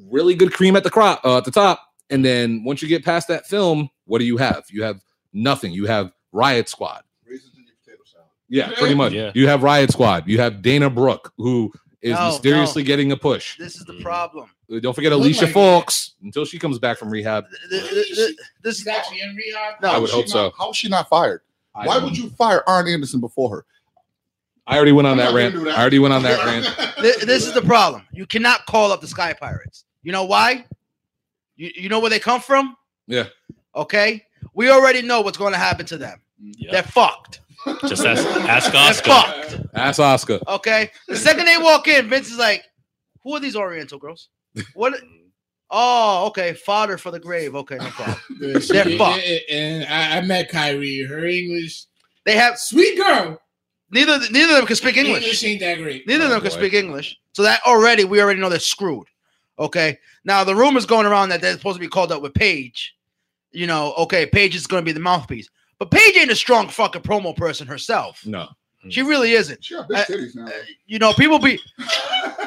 really 0.09 0.35
good 0.35 0.51
cream 0.53 0.75
at 0.75 0.83
the 0.83 0.89
crop 0.89 1.21
uh, 1.23 1.37
at 1.37 1.45
the 1.45 1.51
top, 1.51 1.81
and 2.09 2.25
then 2.25 2.63
once 2.65 2.81
you 2.81 2.89
get 2.89 3.05
past 3.05 3.29
that 3.29 3.47
film, 3.47 3.89
what 4.05 4.19
do 4.19 4.25
you 4.25 4.35
have? 4.37 4.65
You 4.69 4.83
have 4.83 4.99
nothing. 5.31 5.71
You 5.71 5.85
have 5.85 6.11
Riot 6.33 6.67
Squad. 6.67 7.03
Raisins 7.25 7.53
in 7.57 7.63
your 7.65 7.75
potato 7.83 8.03
salad. 8.05 8.27
Yeah, 8.49 8.71
pretty 8.77 8.95
much. 8.95 9.13
Yeah. 9.13 9.31
You 9.35 9.47
have 9.47 9.63
Riot 9.63 9.91
Squad. 9.91 10.27
You 10.27 10.39
have 10.39 10.61
Dana 10.61 10.89
Brooke, 10.89 11.33
who 11.37 11.71
is 12.01 12.13
No, 12.13 12.27
mysteriously 12.27 12.83
no. 12.83 12.87
getting 12.87 13.11
a 13.11 13.17
push. 13.17 13.57
this 13.57 13.75
is 13.75 13.83
the 13.85 13.93
Mm. 13.93 14.01
problem. 14.03 14.49
Uh, 14.71 14.79
Don't 14.79 14.93
forget 14.93 15.11
Look 15.11 15.21
Alicia 15.21 15.45
like- 15.45 15.53
Fox 15.53 16.13
until 16.23 16.45
she 16.45 16.57
comes 16.59 16.79
back 16.79 16.97
from 16.97 17.09
rehab. 17.09 17.45
Th- 17.69 17.81
th- 17.81 17.93
th- 17.93 18.15
th- 18.15 18.35
This 18.61 18.79
is 18.79 18.87
actually 18.87 19.21
in 19.21 19.35
rehab. 19.35 19.75
No, 19.81 19.89
I 19.89 19.97
would 19.97 20.09
hope 20.09 20.25
is 20.25 20.31
she 20.31 20.33
so. 20.33 20.43
not- 20.43 20.53
How 20.57 20.69
is 20.71 20.77
she 20.77 20.87
not 20.89 21.09
fired? 21.09 21.41
Why 21.73 21.97
would 21.99 22.17
you 22.17 22.29
fire 22.31 22.63
Arn 22.67 22.87
Anderson 22.87 23.19
before 23.19 23.49
her? 23.51 23.65
I 24.65 24.75
already 24.75 24.91
went 24.91 25.07
on 25.07 25.17
that 25.17 25.33
rant. 25.33 25.55
that. 25.63 25.77
I 25.77 25.81
already 25.81 25.99
went 25.99 26.13
on 26.13 26.23
that 26.23 26.43
rant. 26.45 26.65
Th- 27.01 27.17
this 27.17 27.45
is 27.47 27.53
the 27.53 27.61
problem. 27.61 28.05
You 28.11 28.25
cannot 28.25 28.65
call 28.65 28.91
up 28.91 28.99
the 29.01 29.07
Sky 29.07 29.33
Pirates. 29.33 29.85
You 30.03 30.11
know 30.11 30.25
why? 30.25 30.65
You, 31.55 31.71
you 31.75 31.89
know 31.89 31.99
where 31.99 32.09
they 32.09 32.19
come 32.19 32.41
from? 32.41 32.75
Yeah. 33.07 33.25
Okay. 33.75 34.25
We 34.53 34.69
already 34.69 35.01
know 35.01 35.21
what's 35.21 35.37
going 35.37 35.53
to 35.53 35.59
happen 35.59 35.85
to 35.87 35.97
them. 35.97 36.19
Yeah. 36.41 36.71
They're 36.71 36.83
fucked. 36.83 37.41
Just 37.87 38.05
ask, 38.05 38.25
ask 38.47 38.71
They're 38.71 38.81
Oscar. 38.81 39.09
fucked. 39.11 39.67
Ask 39.73 39.99
Oscar. 39.99 40.39
Okay. 40.47 40.91
The 41.07 41.15
second 41.15 41.45
they 41.45 41.57
walk 41.57 41.87
in, 41.87 42.09
Vince 42.09 42.31
is 42.31 42.37
like, 42.37 42.63
"Who 43.23 43.35
are 43.35 43.39
these 43.39 43.55
Oriental 43.55 43.99
girls? 43.99 44.29
What? 44.73 44.95
Oh, 45.69 46.27
okay. 46.27 46.53
Fodder 46.53 46.97
for 46.97 47.11
the 47.11 47.19
grave. 47.19 47.53
Okay, 47.55 47.75
no 47.77 47.89
problem. 47.89 48.17
They're 48.39 48.61
fucked. 48.97 49.23
And 49.51 49.83
I, 49.85 50.17
I 50.17 50.21
met 50.21 50.49
Kairi. 50.49 51.07
Her 51.07 51.25
English, 51.25 51.83
They 52.25 52.35
have 52.35 52.57
sweet 52.57 52.97
girl. 52.97 53.39
neither 53.91 54.17
neither 54.31 54.53
of 54.53 54.57
them 54.59 54.65
can 54.67 54.75
speak 54.77 54.97
English. 54.97 55.23
English 55.23 55.43
ain't 55.43 55.59
that 55.61 55.77
great. 55.79 56.07
Neither 56.07 56.23
of 56.25 56.29
Oh, 56.29 56.33
them 56.35 56.41
can 56.41 56.51
speak 56.51 56.73
English. 56.73 57.17
So 57.33 57.43
that 57.43 57.61
already 57.67 58.03
we 58.05 58.21
already 58.21 58.39
know 58.39 58.49
they're 58.49 58.59
screwed. 58.59 59.07
Okay. 59.59 59.99
Now 60.23 60.43
the 60.43 60.55
rumors 60.55 60.85
going 60.85 61.05
around 61.05 61.29
that 61.29 61.41
they're 61.41 61.53
supposed 61.53 61.75
to 61.75 61.81
be 61.81 61.87
called 61.89 62.11
up 62.11 62.21
with 62.21 62.33
Paige. 62.33 62.95
You 63.51 63.65
know, 63.67 63.93
okay, 63.97 64.25
Paige 64.25 64.55
is 64.55 64.67
going 64.67 64.81
to 64.83 64.85
be 64.85 64.91
the 64.91 64.99
mouthpiece, 64.99 65.49
but 65.79 65.91
Paige 65.91 66.17
ain't 66.17 66.31
a 66.31 66.35
strong 66.35 66.67
fucking 66.69 67.01
promo 67.01 67.35
person 67.35 67.67
herself. 67.67 68.25
No. 68.25 68.47
She 68.89 69.01
really 69.01 69.33
isn't. 69.33 69.63
She 69.65 69.73
got 69.75 69.89
big 69.89 69.97
Uh, 69.97 70.05
titties 70.05 70.35
now. 70.35 70.47
You 70.85 70.99
know, 70.99 71.11
people 71.13 71.39
be 71.39 71.59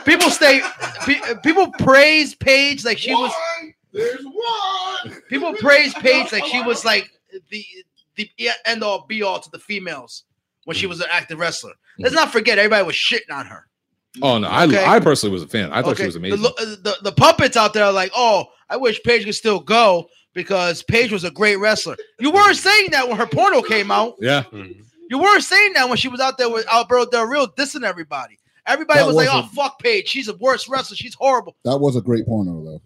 people 0.04 0.30
stay 0.30 0.62
pe- 1.04 1.20
people 1.42 1.70
praise 1.80 2.34
Paige 2.34 2.84
like 2.84 2.98
she 2.98 3.12
was 3.14 3.32
One, 3.60 3.74
There's 3.92 4.24
one. 4.24 5.20
people 5.28 5.52
praise 5.54 5.92
Paige 5.94 6.32
like 6.32 6.44
she 6.46 6.62
was 6.62 6.84
like 6.84 7.10
the 7.50 7.64
the 8.16 8.30
end 8.64 8.82
all 8.82 9.04
be 9.06 9.22
all 9.22 9.38
to 9.40 9.50
the 9.50 9.58
females 9.58 10.24
when 10.64 10.76
she 10.76 10.86
was 10.86 11.00
an 11.00 11.06
active 11.10 11.38
wrestler. 11.38 11.72
Let's 11.98 12.14
not 12.14 12.32
forget 12.32 12.58
everybody 12.58 12.84
was 12.86 12.94
shitting 12.96 13.30
on 13.32 13.46
her. 13.46 13.66
Oh 14.22 14.38
no, 14.38 14.48
I 14.48 14.64
Okay. 14.66 14.84
I 14.84 14.98
personally 15.00 15.32
was 15.32 15.42
a 15.42 15.48
fan. 15.48 15.72
I 15.72 15.82
thought 15.82 15.96
she 15.98 16.04
was 16.06 16.14
The, 16.14 16.20
amazing. 16.20 16.42
lo- 16.42 16.52
uh, 16.58 16.64
the, 16.64 16.96
the 17.02 17.12
puppets 17.12 17.56
out 17.56 17.74
there 17.74 17.84
are 17.84 17.92
like, 17.92 18.10
oh, 18.14 18.46
I 18.68 18.76
wish 18.76 19.00
Paige 19.02 19.24
could 19.24 19.34
still 19.34 19.60
go 19.60 20.08
because 20.34 20.82
Paige 20.82 21.12
was 21.12 21.24
a 21.24 21.30
great 21.30 21.56
wrestler. 21.56 21.96
You 22.18 22.30
weren't 22.30 22.56
saying 22.56 22.90
that 22.92 23.08
when 23.08 23.16
her 23.16 23.26
porno 23.26 23.62
came 23.62 23.90
out. 23.90 24.16
yeah. 24.20 24.44
You 24.52 25.18
weren't 25.18 25.42
saying 25.42 25.72
that 25.72 25.88
when 25.88 25.98
she 25.98 26.06
was 26.08 26.20
out 26.20 26.38
there 26.38 26.48
with 26.48 26.66
Alberto 26.68 27.10
Del 27.10 27.24
Rio 27.24 27.46
dissing 27.46 27.82
everybody. 27.82 28.38
Everybody 28.66 29.00
That 29.00 29.06
was 29.08 29.16
like, 29.16 29.28
oh, 29.32 29.42
fuck 29.54 29.80
Paige. 29.80 30.06
She's 30.06 30.28
a 30.28 30.36
worst 30.36 30.68
wrestler. 30.68 30.96
She's 30.96 31.14
horrible. 31.14 31.56
That 31.64 31.78
was 31.78 31.96
a 31.96 32.00
great 32.00 32.24
porno 32.26 32.62
though. 32.64 32.82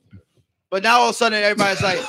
But 0.70 0.82
now 0.82 1.01
all 1.01 1.09
of 1.11 1.11
a 1.11 1.14
sudden, 1.18 1.42
everybody's 1.42 1.82
like, 1.82 2.01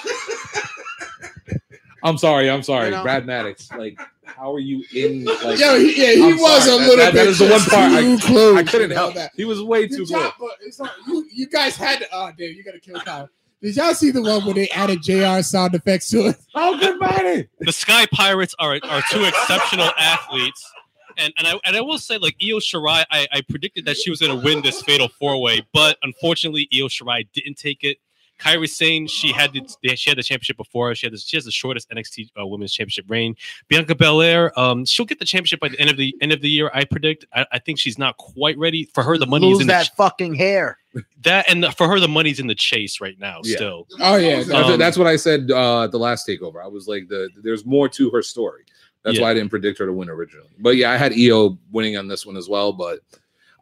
I'm 2.04 2.18
sorry. 2.18 2.50
I'm 2.50 2.64
sorry, 2.64 2.86
You 2.86 2.92
know? 2.92 3.04
Brad 3.04 3.26
Maddox. 3.26 3.70
Like, 3.72 4.00
how 4.26 4.54
are 4.54 4.60
you 4.60 4.84
in? 4.94 5.26
Like, 5.26 5.60
Yo, 5.60 5.80
he, 5.80 6.00
yeah, 6.02 6.14
he 6.14 6.32
I'm 6.34 6.38
was 6.40 6.64
sorry. 6.66 6.84
a 6.84 6.88
little 6.88 6.98
That- 6.98 7.14
bit. 7.14 7.26
that 7.26 7.28
is 7.28 7.40
the 7.40 7.50
one 7.50 7.60
part 7.62 7.92
I- 7.92 8.02
too 8.02 8.18
close 8.20 8.58
I 8.58 8.64
couldn't 8.64 8.92
help. 8.92 9.16
that. 9.16 9.32
He 9.36 9.46
was 9.46 9.62
way 9.64 9.88
The 9.88 9.98
too 9.98 10.06
job, 10.06 10.34
close. 10.36 10.80
not, 10.80 10.92
you, 11.08 11.28
you 11.34 11.48
guys 11.48 11.76
had 11.76 12.00
to. 12.00 12.08
Oh, 12.14 12.32
damn, 12.38 12.52
you 12.52 12.64
gotta 12.64 12.80
kill 12.80 13.00
Kyle. 13.02 13.30
Did 13.66 13.78
y'all 13.78 13.96
see 13.96 14.12
the 14.12 14.22
one 14.22 14.46
where 14.46 14.54
they 14.54 14.70
added 14.70 15.02
JR 15.02 15.42
sound 15.42 15.74
effects 15.74 16.08
to 16.12 16.28
it? 16.28 16.36
Oh, 16.54 16.78
good 16.78 17.00
morning. 17.00 17.48
The 17.62 17.72
Sky 17.72 18.06
Pirates 18.14 18.54
are 18.60 18.80
are 18.84 19.02
two 19.10 19.24
exceptional 19.24 19.90
athletes. 19.98 20.72
And, 21.18 21.34
and 21.40 21.48
I 21.48 21.60
and 21.66 21.76
I 21.76 21.82
will 21.82 21.98
say 21.98 22.20
like 22.20 22.36
Io 22.40 22.60
Shirai, 22.60 23.06
I, 23.10 23.28
I 23.32 23.42
predicted 23.50 23.86
that 23.86 23.98
she 23.98 24.12
was 24.12 24.20
going 24.20 24.38
to 24.38 24.46
win 24.46 24.62
this 24.62 24.84
fatal 24.84 25.08
four 25.08 25.42
way, 25.42 25.66
but 25.74 25.98
unfortunately 26.04 26.70
Io 26.76 26.88
Shirai 26.90 27.28
didn't 27.34 27.56
take 27.56 27.84
it. 27.84 27.98
Kairi 28.40 28.70
Sane, 28.70 29.08
she 29.08 29.32
had 29.32 29.52
the 29.54 29.96
she 29.96 30.12
had 30.12 30.18
the 30.20 30.24
championship 30.24 30.58
before. 30.58 30.94
She 30.94 31.08
had 31.08 31.14
the, 31.14 31.18
she 31.18 31.36
has 31.36 31.46
the 31.46 31.52
shortest 31.52 31.90
NXT 31.90 32.30
uh, 32.40 32.46
Women's 32.46 32.72
Championship 32.72 33.06
reign. 33.08 33.36
Bianca 33.68 33.96
Belair, 33.96 34.58
um, 34.60 34.86
she'll 34.86 35.08
get 35.08 35.18
the 35.18 35.26
championship 35.26 35.60
by 35.60 35.70
the 35.70 35.80
end 35.80 35.90
of 35.90 35.98
the 35.98 36.14
end 36.22 36.34
of 36.34 36.42
the 36.42 36.50
year. 36.50 36.70
I 36.72 36.84
predict. 36.84 37.26
I, 37.34 37.48
I 37.54 37.60
think 37.60 37.80
she's 37.80 37.98
not 37.98 38.18
quite 38.18 38.60
ready 38.60 38.86
for 38.94 39.02
her. 39.02 39.18
The 39.18 39.26
money 39.26 39.52
is 39.52 39.62
in 39.62 39.68
that 39.68 39.86
the, 39.88 39.96
fucking 39.96 40.36
hair. 40.36 40.78
That, 41.24 41.46
and 41.50 41.64
the, 41.64 41.72
for 41.72 41.88
her 41.88 42.00
the 42.00 42.08
money's 42.08 42.40
in 42.40 42.48
the 42.48 42.56
chase 42.56 43.02
right 43.02 43.18
now. 43.20 43.42
Yeah. 43.44 43.56
Still, 43.56 43.88
Oh 44.00 44.16
yeah, 44.16 44.44
That's, 44.44 44.70
Um, 44.70 44.80
that's 44.80 44.98
what 44.98 45.08
I 45.08 45.16
said 45.16 45.50
uh, 45.52 45.84
at 45.84 45.92
the 45.92 46.00
last 46.00 46.28
takeover. 46.28 46.64
I 46.64 46.68
was 46.68 46.88
like, 46.88 47.08
the 47.10 47.30
there's 47.44 47.66
more 47.66 47.90
to 47.90 48.10
her 48.12 48.22
story. 48.22 48.64
That's 49.04 49.18
Yeah. 49.18 49.24
why 49.24 49.32
I 49.32 49.34
didn't 49.34 49.50
predict 49.50 49.78
her 49.80 49.86
to 49.86 49.94
win 49.94 50.10
originally. 50.10 50.50
But 50.60 50.78
yeah, 50.78 50.92
I 50.92 50.98
had 50.98 51.14
Io 51.14 51.58
winning 51.72 51.98
on 51.98 52.08
this 52.08 52.26
one 52.26 52.38
as 52.38 52.48
well. 52.48 52.74
But 52.74 53.00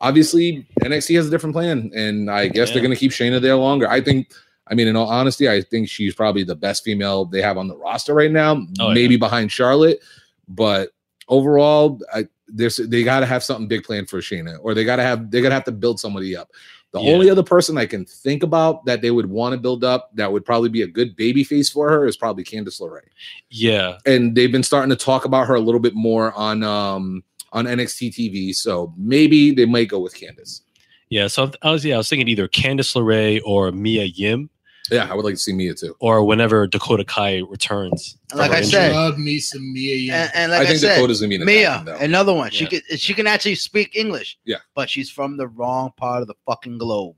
obviously, 0.02 0.68
NXT 0.82 1.16
has 1.16 1.28
a 1.28 1.30
different 1.30 1.54
plan, 1.56 1.92
and 1.96 2.30
I 2.30 2.48
guess 2.48 2.70
Yeah. 2.70 2.76
they're 2.76 2.84
going 2.84 2.94
to 2.96 3.00
keep 3.00 3.12
Shayna 3.12 3.42
there 3.42 3.56
longer. 3.56 3.90
I 3.90 4.02
think. 4.02 4.32
I 4.66 4.76
mean, 4.76 4.88
in 4.88 4.96
all 4.96 5.10
honesty, 5.10 5.50
I 5.50 5.60
think 5.62 5.90
she's 5.90 6.16
probably 6.16 6.46
the 6.46 6.56
best 6.56 6.86
female 6.86 7.26
they 7.26 7.42
have 7.42 7.58
on 7.58 7.68
the 7.68 7.76
roster 7.76 8.14
right 8.14 8.32
now. 8.32 8.66
Oh, 8.80 8.88
yeah. 8.88 8.94
maybe 8.94 9.18
behind 9.18 9.52
Charlotte, 9.52 10.00
but 10.48 10.92
overall, 11.28 12.00
I 12.14 12.28
there's 12.48 12.78
they 12.78 13.04
got 13.04 13.20
to 13.22 13.26
have 13.26 13.44
something 13.44 13.68
big 13.68 13.84
planned 13.84 14.10
for 14.10 14.20
Shayna, 14.20 14.58
or 14.62 14.74
they 14.74 14.86
got 14.86 14.98
to 14.98 15.04
have 15.04 15.32
they 15.32 15.42
got 15.42 15.50
to 15.50 15.56
have 15.56 15.66
to 15.66 15.72
build 15.74 16.00
somebody 16.00 16.36
up. 16.38 16.50
The 16.94 17.02
Yeah. 17.02 17.12
only 17.14 17.30
other 17.30 17.44
person 17.44 17.78
I 17.78 17.86
can 17.88 18.06
think 18.06 18.44
about 18.44 18.86
that 18.86 19.02
they 19.02 19.10
would 19.12 19.26
want 19.26 19.54
to 19.54 19.60
build 19.60 19.84
up 19.84 20.12
that 20.16 20.32
would 20.32 20.46
probably 20.46 20.70
be 20.70 20.84
a 20.84 20.88
good 20.88 21.16
baby 21.16 21.44
face 21.44 21.70
for 21.70 21.90
her 21.90 22.06
is 22.06 22.16
probably 22.16 22.44
Candice 22.44 22.80
LeRae. 22.80 23.02
yeah, 23.50 23.98
And 24.06 24.36
they've 24.36 24.52
been 24.52 24.64
starting 24.64 24.92
to 24.92 24.96
talk 24.96 25.26
about 25.26 25.48
her 25.48 25.56
a 25.56 25.60
little 25.60 25.80
bit 25.82 25.96
more 25.96 26.32
on 26.34 26.64
um 26.64 27.24
on 27.52 27.66
NXT 27.66 28.10
TV. 28.12 28.54
So 28.56 28.94
maybe 28.98 29.52
they 29.52 29.66
might 29.66 29.88
go 29.90 30.00
with 30.00 30.14
Candice. 30.16 30.62
yeah. 31.10 31.28
So 31.28 31.52
I 31.64 31.72
was 31.72 31.84
yeah, 31.84 31.96
I 31.96 31.98
was 31.98 32.10
thinking 32.10 32.28
either 32.28 32.48
Candice 32.48 32.96
LeRae 32.96 33.42
or 33.46 33.72
Mia 33.72 34.06
Yim, 34.06 34.50
Yeah, 34.92 35.08
I 35.10 35.14
would 35.16 35.24
like 35.24 35.36
to 35.36 35.40
see 35.40 35.54
Mia 35.54 35.74
too. 35.74 35.96
or 36.00 36.24
whenever 36.26 36.68
Dakota 36.68 37.06
Kai 37.06 37.42
returns. 37.50 38.18
And 38.32 38.40
like 38.40 38.52
I 38.52 38.58
injury. 38.58 38.72
said, 38.72 38.92
love 38.94 39.18
me 39.18 39.40
some 39.40 39.72
Mia. 39.74 39.96
Yim. 39.96 40.14
And, 40.14 40.32
and 40.36 40.52
like 40.52 40.60
I 40.60 40.64
I, 40.64 40.68
think 40.68 40.80
said, 40.80 40.96
Dakota's 40.96 41.22
gonna 41.22 41.30
be 41.30 41.36
in 41.36 41.46
Mia, 41.46 41.70
attacking, 41.70 41.86
though. 41.86 41.98
another 42.00 42.34
one. 42.34 42.52
She 42.52 42.66
Yeah. 42.66 42.70
can 42.90 42.98
she 42.98 43.14
can 43.14 43.26
actually 43.28 43.56
speak 43.56 43.96
English. 43.96 44.38
Yeah. 44.46 44.58
but 44.76 44.90
she's 44.90 45.10
from 45.10 45.38
the 45.38 45.48
wrong 45.48 45.92
part 45.98 46.22
of 46.22 46.28
the 46.28 46.36
fucking 46.46 46.78
globe. 46.80 47.16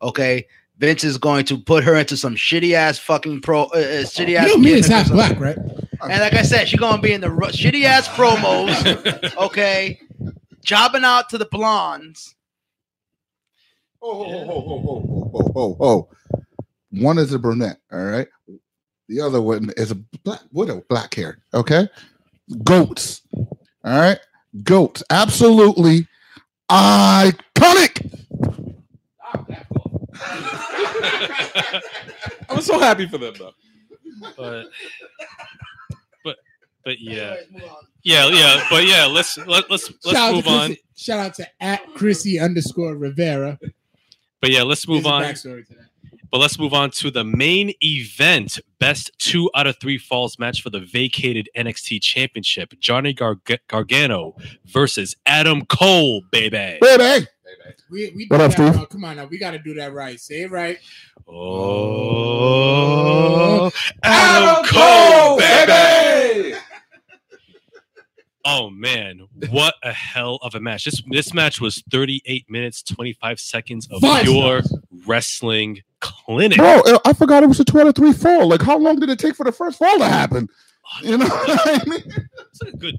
Okay, 0.00 0.46
Vince 0.78 1.02
is 1.04 1.18
going 1.18 1.44
to 1.46 1.58
put 1.58 1.82
her 1.84 1.96
into 1.96 2.16
some 2.16 2.34
shitty 2.36 2.72
ass 2.74 2.98
fucking 2.98 3.40
pro, 3.40 3.62
uh, 3.64 3.66
uh, 3.66 4.04
shitty 4.04 4.30
you 4.30 4.36
ass. 4.36 4.46
know 4.48 4.56
Mia's 4.58 4.86
gimmick 4.88 5.06
half 5.06 5.10
black, 5.10 5.40
right? 5.40 5.56
And 6.02 6.20
like 6.20 6.34
I 6.34 6.42
said, 6.42 6.68
she's 6.68 6.78
gonna 6.80 7.02
be 7.02 7.12
in 7.12 7.20
the 7.20 7.30
ru- 7.30 7.48
shitty 7.48 7.82
ass 7.84 8.06
promos. 8.08 9.34
Okay, 9.38 10.00
jobbing 10.64 11.02
out 11.04 11.28
to 11.30 11.38
the 11.38 11.46
blondes. 11.46 12.34
Oh, 14.04 14.24
oh, 14.24 14.32
oh, 14.32 14.50
oh, 14.50 15.32
oh, 15.32 15.32
oh, 15.34 15.52
oh, 15.56 15.76
oh. 15.80 16.08
One 16.92 17.18
is 17.18 17.32
a 17.32 17.38
brunette, 17.38 17.78
all 17.90 18.04
right. 18.04 18.28
The 19.08 19.20
other 19.20 19.42
one 19.42 19.70
is 19.76 19.90
a 19.90 19.96
black 20.24 20.40
widow, 20.52 20.84
black 20.88 21.14
hair. 21.14 21.38
Okay, 21.54 21.88
goats. 22.62 23.22
All 23.84 23.98
right, 23.98 24.18
goats. 24.62 25.02
Absolutely 25.10 26.06
iconic. 26.70 28.08
I'm 32.48 32.60
so 32.60 32.78
happy 32.78 33.06
for 33.06 33.18
them 33.18 33.34
though. 33.38 33.52
but 34.36 34.66
but 36.24 36.36
but 36.84 37.00
yeah 37.00 37.36
yeah 38.02 38.28
yeah 38.28 38.66
but 38.70 38.86
yeah 38.86 39.06
let's 39.06 39.36
let, 39.38 39.70
let's 39.70 39.90
let's 40.04 40.10
shout 40.10 40.34
move 40.34 40.46
on 40.46 40.76
shout 40.96 41.18
out 41.18 41.34
to 41.34 41.46
at 41.62 41.80
Chrissy 41.94 42.38
underscore 42.38 42.94
Rivera. 42.94 43.58
but 44.40 44.50
yeah 44.50 44.62
let's 44.62 44.86
move 44.86 45.06
on 45.06 45.22
backstory 45.22 45.66
to 45.66 45.74
that. 45.74 45.88
But 46.32 46.38
let's 46.38 46.58
move 46.58 46.72
on 46.72 46.90
to 46.90 47.10
the 47.10 47.22
main 47.22 47.74
event. 47.82 48.58
Best 48.80 49.10
two 49.18 49.50
out 49.54 49.66
of 49.66 49.78
three 49.78 49.98
falls 49.98 50.38
match 50.38 50.62
for 50.62 50.70
the 50.70 50.80
vacated 50.80 51.50
nxt 51.54 52.00
championship. 52.00 52.72
Johnny 52.80 53.12
Gar- 53.12 53.36
gargano 53.68 54.34
versus 54.64 55.14
adam 55.26 55.66
cole 55.66 56.22
baby. 56.32 56.78
Baby, 56.80 57.26
We, 57.90 58.12
we 58.16 58.26
What 58.28 58.40
up, 58.40 58.52
that, 58.56 58.72
Steve? 58.74 58.88
Come 58.88 59.04
on 59.04 59.16
now, 59.16 59.26
we 59.26 59.38
got 59.38 59.50
to 59.50 59.58
do 59.58 59.74
that 59.74 59.92
right. 59.92 60.18
Say 60.18 60.44
it 60.44 60.50
right. 60.50 60.78
oh 61.28 62.10
adam 64.02 64.64
cole 64.64 65.38
baby! 65.38 66.56
Oh 68.44 68.70
man, 68.70 69.20
what 69.50 69.74
a 69.84 69.92
hell 69.92 70.40
of 70.42 70.56
a 70.56 70.60
match! 70.60 70.84
This 70.86 71.00
this 71.10 71.32
match 71.32 71.60
was 71.60 71.80
38 71.92 72.50
minutes 72.50 72.82
25 72.82 73.38
seconds 73.38 73.86
of 73.88 74.00
Five 74.00 74.24
pure 74.24 74.62
wrestling 75.06 75.80
clinic. 76.02 76.58
bro, 76.58 76.82
I 77.06 77.14
forgot 77.14 77.42
it 77.42 77.46
was 77.46 77.60
a 77.60 77.64
two 77.64 77.80
out 77.80 77.86
of 77.86 77.94
three 77.94 78.12
fall. 78.12 78.48
Like, 78.48 78.60
how 78.62 78.76
long 78.76 78.96
did 79.00 79.08
it 79.08 79.18
take 79.18 79.34
for 79.36 79.44
the 79.44 79.52
first 79.52 79.78
fall 79.78 79.96
to 79.98 80.04
happen? 80.04 80.48
You 81.02 81.16
know 81.18 81.26
what 81.28 81.66
I 81.66 81.84
mean? 81.88 82.02
It's 82.50 82.60
a 82.62 82.76
good 82.76 82.96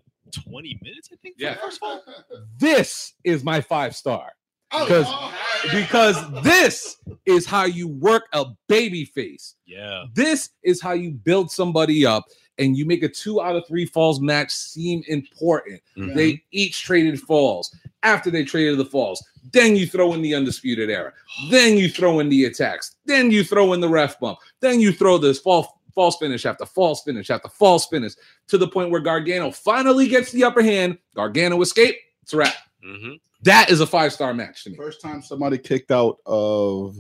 20 0.50 0.80
minutes, 0.82 1.10
I 1.14 1.16
think. 1.22 1.38
for 1.38 1.44
Yeah. 1.44 1.54
the 1.54 1.60
first 1.60 1.80
fall. 1.80 2.02
This 2.58 3.14
is 3.24 3.44
my 3.44 3.62
five 3.62 3.96
star. 3.96 4.32
Oh, 4.72 4.86
Because- 4.86 5.06
oh, 5.08 5.34
Because 5.72 6.44
this 6.44 6.98
is 7.26 7.46
how 7.46 7.66
you 7.66 7.88
work 7.88 8.24
a 8.34 8.46
baby 8.68 9.06
face. 9.06 9.56
Yeah, 9.66 10.06
This 10.14 10.50
is 10.64 10.82
how 10.82 10.94
you 10.94 11.12
build 11.12 11.52
somebody 11.52 12.06
up 12.06 12.26
and 12.58 12.78
you 12.78 12.86
make 12.86 13.04
a 13.04 13.10
two 13.10 13.42
out 13.42 13.56
of 13.56 13.66
three 13.68 13.86
falls 13.86 14.20
match 14.22 14.52
seem 14.52 15.04
important. 15.08 15.82
Mhm. 15.98 16.14
They 16.16 16.44
each 16.52 16.84
traded 16.84 17.20
falls. 17.20 17.76
After 18.04 18.30
they 18.30 18.44
traded 18.44 18.78
the 18.78 18.86
falls, 18.86 19.24
then 19.52 19.76
you 19.76 19.88
throw 19.88 20.14
in 20.14 20.22
the 20.22 20.36
undisputed 20.36 20.90
era. 20.90 21.14
Then 21.50 21.78
you 21.78 21.90
throw 21.90 22.20
in 22.20 22.30
the 22.30 22.46
attacks. 22.46 22.96
Then 23.06 23.32
you 23.32 23.44
throw 23.44 23.74
in 23.74 23.80
the 23.82 23.90
ref 23.90 24.20
bump. 24.20 24.40
Then 24.60 24.80
you 24.80 24.92
throw 24.92 25.18
this 25.18 25.40
false 25.40 25.68
false 25.96 26.18
finish 26.18 26.46
after 26.46 26.66
false 26.66 27.04
finish 27.04 27.30
after 27.30 27.48
false 27.50 27.86
finish 27.86 28.14
to 28.48 28.58
the 28.58 28.68
point 28.68 28.90
where 28.90 29.00
Gargano 29.00 29.52
finally 29.52 30.08
gets 30.08 30.32
the 30.32 30.44
upper 30.44 30.64
hand. 30.64 30.98
Gargano 31.16 31.62
escape. 31.62 31.96
It's 32.24 32.34
a 32.34 32.38
wrap. 32.38 32.56
Mhm. 32.84 33.20
That 33.44 33.70
is 33.70 33.80
a 33.80 33.86
five 33.88 34.12
star 34.12 34.34
match 34.34 34.64
to 34.64 34.72
me. 34.72 34.76
First 34.76 35.02
time 35.02 35.22
somebody 35.22 35.58
kicked 35.58 35.92
out 35.92 36.18
of 36.26 36.98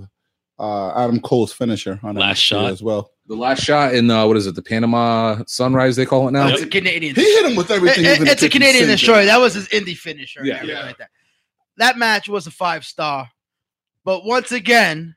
uh, 0.60 0.91
Adam 0.95 1.20
Cole's 1.20 1.51
finisher 1.54 1.99
on 2.04 2.16
Last 2.16 2.39
NXT 2.39 2.41
shot. 2.43 2.70
as 2.72 2.84
well. 2.84 3.12
The 3.28 3.36
last 3.36 3.64
shot 3.64 3.95
in 3.95 4.10
uh, 4.12 4.28
what 4.28 4.36
is 4.38 4.47
it? 4.47 4.56
The 4.56 4.62
Panama 4.62 5.41
Sunrise 5.47 5.95
they 5.95 6.06
call 6.06 6.28
it 6.28 6.32
now. 6.32 6.47
It's 6.49 6.62
a 6.62 6.68
Canadian. 6.68 7.16
He 7.16 7.22
hit 7.24 7.45
him 7.49 7.56
with 7.56 7.72
everything. 7.72 8.04
It- 8.06 8.16
even 8.16 8.28
it's 8.28 8.43
a 8.43 8.49
Canadian 8.49 8.76
kitchen 8.86 8.89
destroyer. 8.89 9.22
sink. 9.22 9.30
That 9.32 9.39
was 9.39 9.54
his 9.54 9.68
indie 9.70 9.95
finisher. 9.97 10.45
Yeah. 10.45 10.62
Yeah. 10.64 10.82
like 10.86 10.97
that. 10.97 11.10
That 11.78 11.97
match 11.97 12.28
was 12.30 12.45
a 12.47 12.51
five 12.51 12.86
star, 12.86 13.30
but 14.06 14.26
once 14.26 14.51
again, 14.51 15.16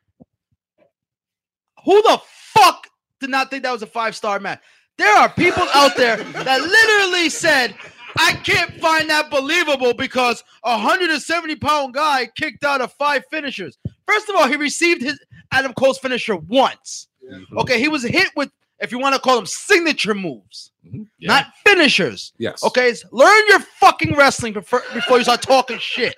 who 1.84 2.03
the 2.03 2.20
fuck 2.24 2.89
did 3.20 3.30
not 3.30 3.51
think 3.51 3.62
that 3.64 3.72
was 3.72 3.82
a 3.82 3.87
five 3.87 4.16
star 4.16 4.41
match? 4.41 4.61
There 4.99 5.14
are 5.14 5.28
people 5.28 5.66
out 5.74 5.97
there 5.97 6.16
that 6.16 6.61
literally 6.62 7.28
said, 7.28 7.74
I 8.19 8.33
can't 8.45 8.73
find 8.81 9.09
that 9.11 9.31
believable 9.31 9.95
because 9.95 10.43
a 10.64 10.73
170 10.73 11.57
pound 11.57 11.95
guy 11.95 12.29
kicked 12.37 12.64
out 12.64 12.81
of 12.81 12.93
five 12.93 13.25
finishers. 13.31 13.79
First 14.07 14.29
of 14.29 14.37
all, 14.37 14.49
he 14.49 14.57
received 14.57 15.03
his 15.03 15.19
Adam 15.53 15.73
Cole's 15.75 15.99
finisher 15.99 16.37
once. 16.37 17.09
Mm-hmm. 17.31 17.59
Okay, 17.59 17.79
he 17.81 17.89
was 17.89 18.03
hit 18.03 18.31
with, 18.37 18.51
if 18.81 18.93
you 18.93 18.99
want 18.99 19.14
to 19.14 19.21
call 19.21 19.37
them 19.37 19.47
signature 19.47 20.14
moves, 20.14 20.73
mm-hmm. 20.87 21.03
Yeah. 21.19 21.29
not 21.29 21.47
finishers. 21.64 22.33
Yes. 22.39 22.62
Okay, 22.64 22.95
so 22.95 23.09
learn 23.12 23.43
your 23.49 23.61
fucking 23.61 24.14
wrestling 24.17 24.53
before, 24.53 24.83
before 24.95 25.19
you 25.19 25.25
start 25.25 25.43
talking 25.43 25.79
shit. 25.79 26.14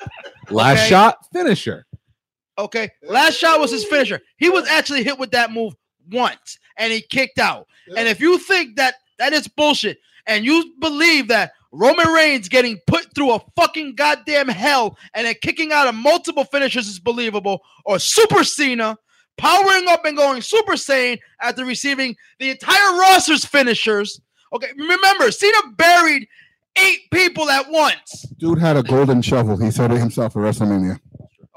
Last 0.51 0.79
Okay. 0.79 0.89
shot 0.89 1.19
finisher. 1.33 1.87
Okay, 2.59 2.91
last 3.03 3.35
shot 3.35 3.61
was 3.61 3.71
his 3.71 3.85
finisher. 3.85 4.21
He 4.37 4.49
was 4.51 4.67
actually 4.69 5.05
hit 5.05 5.19
with 5.19 5.31
that 5.31 5.53
move 5.53 5.75
once 6.11 6.59
and 6.77 6.93
he 6.93 7.01
kicked 7.01 7.39
out. 7.39 7.67
And 7.97 8.09
if 8.09 8.21
you 8.21 8.39
think 8.39 8.77
that 8.77 8.95
that 9.19 9.33
is 9.33 9.47
bullshit 9.47 9.99
and 10.27 10.45
you 10.45 10.75
believe 10.81 11.29
that 11.29 11.53
Roman 11.71 12.09
Reigns 12.09 12.49
getting 12.49 12.79
put 12.87 13.15
through 13.15 13.33
a 13.33 13.41
fucking 13.57 13.95
goddamn 13.95 14.49
hell 14.49 14.97
and 15.15 15.27
then 15.27 15.35
kicking 15.43 15.73
out 15.73 15.87
of 15.87 15.95
multiple 15.95 16.45
finishers 16.45 16.89
is 16.89 16.99
believable, 16.99 17.61
or 17.85 17.99
Super 17.99 18.43
Cena 18.45 18.97
powering 19.37 19.89
up 19.89 20.05
and 20.05 20.17
going 20.17 20.43
Super 20.43 20.73
Saiyan 20.73 21.19
after 21.41 21.65
receiving 21.65 22.17
the 22.39 22.51
entire 22.51 22.99
roster's 22.99 23.45
finishers. 23.45 24.21
Okay, 24.53 24.69
remember, 24.77 25.31
Cena 25.31 25.59
buried 25.77 26.27
eight 26.77 27.01
people 27.13 27.51
at 27.51 27.71
once. 27.71 28.27
Dude 28.39 28.59
had 28.59 28.77
a 28.77 28.83
golden 28.83 29.23
shovel. 29.23 29.57
He 29.57 29.71
said 29.71 29.93
it 29.93 29.99
himself 29.99 30.37
at 30.37 30.43
WrestleMania. 30.43 30.99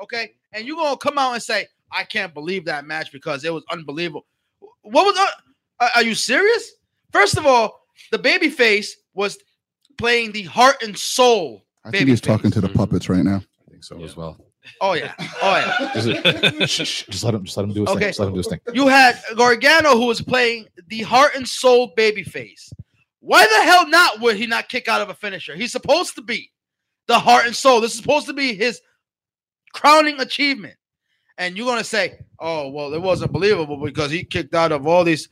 Okay, 0.01 0.33
and 0.51 0.65
you're 0.65 0.75
gonna 0.75 0.97
come 0.97 1.17
out 1.17 1.33
and 1.33 1.43
say, 1.43 1.67
"I 1.91 2.03
can't 2.03 2.33
believe 2.33 2.65
that 2.65 2.85
match 2.85 3.11
because 3.11 3.45
it 3.45 3.53
was 3.53 3.63
unbelievable." 3.71 4.25
What 4.81 5.05
was? 5.05 5.17
Uh, 5.79 5.89
are 5.95 6.03
you 6.03 6.15
serious? 6.15 6.71
First 7.11 7.37
of 7.37 7.45
all, 7.45 7.85
the 8.11 8.19
babyface 8.19 8.89
was 9.13 9.37
playing 9.97 10.31
the 10.31 10.43
heart 10.43 10.77
and 10.83 10.97
soul. 10.97 11.65
I 11.83 11.91
think 11.91 12.07
he's 12.07 12.21
Babyface. 12.21 12.25
talking 12.25 12.51
to 12.51 12.61
the 12.61 12.69
puppets 12.69 13.09
right 13.09 13.23
now. 13.23 13.41
I 13.67 13.71
think 13.71 13.83
so 13.83 13.97
Yeah. 13.97 14.05
as 14.05 14.15
well. 14.15 14.37
Oh 14.79 14.93
yeah, 14.93 15.13
oh 15.41 15.55
yeah. 15.57 15.91
Just, 16.59 16.71
shh, 16.71 16.87
shh, 16.87 17.05
just 17.07 17.23
let 17.23 17.33
him. 17.33 17.43
Just 17.45 17.57
let 17.57 17.63
him 17.63 17.73
do 17.73 17.81
his 17.81 17.89
Okay. 17.89 17.99
thing. 17.99 18.09
Just 18.09 18.19
let 18.19 18.27
him 18.27 18.33
do 18.33 18.37
his 18.37 18.47
thing. 18.47 18.59
You 18.73 18.87
had 18.87 19.19
Gargano 19.35 19.97
who 19.97 20.05
was 20.05 20.21
playing 20.21 20.67
the 20.87 21.01
heart 21.01 21.31
and 21.35 21.47
soul 21.47 21.91
babyface. 21.97 22.71
Why 23.21 23.43
the 23.45 23.63
hell 23.63 23.87
not 23.87 24.19
would 24.19 24.35
he 24.35 24.45
not 24.45 24.69
kick 24.69 24.87
out 24.87 25.01
of 25.01 25.09
a 25.09 25.15
finisher? 25.15 25.55
He's 25.55 25.71
supposed 25.71 26.13
to 26.15 26.21
be 26.21 26.51
the 27.07 27.17
heart 27.17 27.47
and 27.47 27.55
soul. 27.55 27.81
This 27.81 27.91
is 27.93 27.97
supposed 27.97 28.27
to 28.27 28.33
be 28.33 28.53
his 28.53 28.79
crowning 29.73 30.19
achievement. 30.19 30.75
And 31.39 31.57
you're 31.57 31.65
gonna 31.65 31.83
say, 31.83 32.19
"Oh, 32.39 32.69
well, 32.69 32.93
it 32.93 33.01
wasn't 33.01 33.31
believable 33.31 33.77
because 33.83 34.11
he 34.11 34.23
kicked 34.23 34.53
out 34.53 34.71
of 34.71 34.85
all 34.85 35.03
these. 35.03 35.27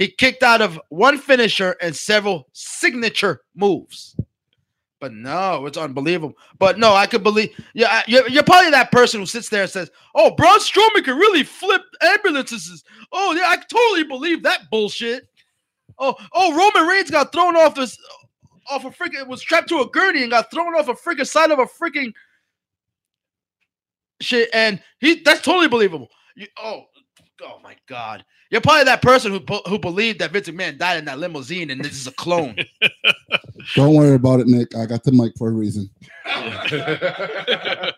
He 0.00 0.08
kicked 0.08 0.42
out 0.42 0.62
of 0.62 0.80
one 0.88 1.18
finisher 1.18 1.76
and 1.82 1.94
several 1.94 2.48
signature 2.54 3.42
moves." 3.54 4.16
But 4.98 5.12
no, 5.12 5.66
it's 5.66 5.78
unbelievable. 5.78 6.34
But 6.58 6.78
no, 6.78 6.94
I 6.94 7.06
could 7.06 7.22
believe. 7.22 7.50
Yeah, 7.74 8.02
you're, 8.06 8.28
you're 8.28 8.42
probably 8.42 8.70
that 8.70 8.90
person 8.90 9.20
who 9.20 9.26
sits 9.26 9.50
there 9.50 9.62
and 9.62 9.70
says, 9.70 9.90
"Oh, 10.14 10.34
Braun 10.34 10.58
Strowman 10.58 11.04
can 11.04 11.16
really 11.16 11.42
flip 11.42 11.82
ambulances." 12.02 12.82
Oh, 13.12 13.32
yeah, 13.34 13.44
I 13.46 13.56
totally 13.56 14.04
believe 14.04 14.42
that 14.42 14.70
bullshit. 14.70 15.28
Oh, 15.98 16.14
oh, 16.32 16.56
Roman 16.56 16.88
Reigns 16.88 17.10
got 17.10 17.30
thrown 17.30 17.56
off 17.56 17.74
this, 17.74 17.98
off 18.70 18.86
a 18.86 18.90
freaking 18.90 19.26
was 19.26 19.40
strapped 19.40 19.68
to 19.68 19.80
a 19.80 19.90
gurney 19.90 20.22
and 20.22 20.30
got 20.30 20.50
thrown 20.50 20.74
off 20.74 20.88
a 20.88 20.94
freaking 20.94 21.26
side 21.26 21.50
of 21.50 21.58
a 21.58 21.66
freaking 21.66 22.12
shit, 24.20 24.48
and 24.54 24.82
he 24.98 25.20
that's 25.22 25.42
totally 25.42 25.68
believable. 25.68 26.08
You, 26.36 26.46
oh, 26.62 26.84
oh 27.42 27.58
my 27.62 27.76
god, 27.86 28.24
you're 28.50 28.60
probably 28.60 28.84
that 28.84 29.02
person 29.02 29.32
who 29.32 29.40
who 29.66 29.78
believed 29.78 30.18
that 30.20 30.32
Vince 30.32 30.48
McMahon 30.48 30.78
died 30.78 30.98
in 30.98 31.04
that 31.06 31.18
limousine 31.18 31.70
and 31.70 31.82
this 31.82 31.92
is 31.92 32.06
a 32.06 32.12
clone. 32.12 32.56
Don't 33.74 33.94
worry 33.94 34.14
about 34.14 34.40
it, 34.40 34.46
Nick. 34.46 34.74
I 34.76 34.86
got 34.86 35.04
the 35.04 35.12
mic 35.12 35.32
for 35.36 35.48
a 35.48 35.52
reason. 35.52 35.90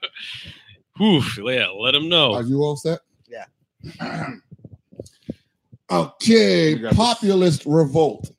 Whew, 0.98 1.22
yeah, 1.50 1.68
let 1.68 1.94
him 1.94 2.08
know. 2.08 2.34
Are 2.34 2.42
you 2.42 2.62
all 2.62 2.76
set? 2.76 3.00
Yeah. 3.28 3.46
okay, 5.90 6.74
grab 6.74 6.90
this. 6.90 6.98
populist 6.98 7.64
revolt. 7.66 8.30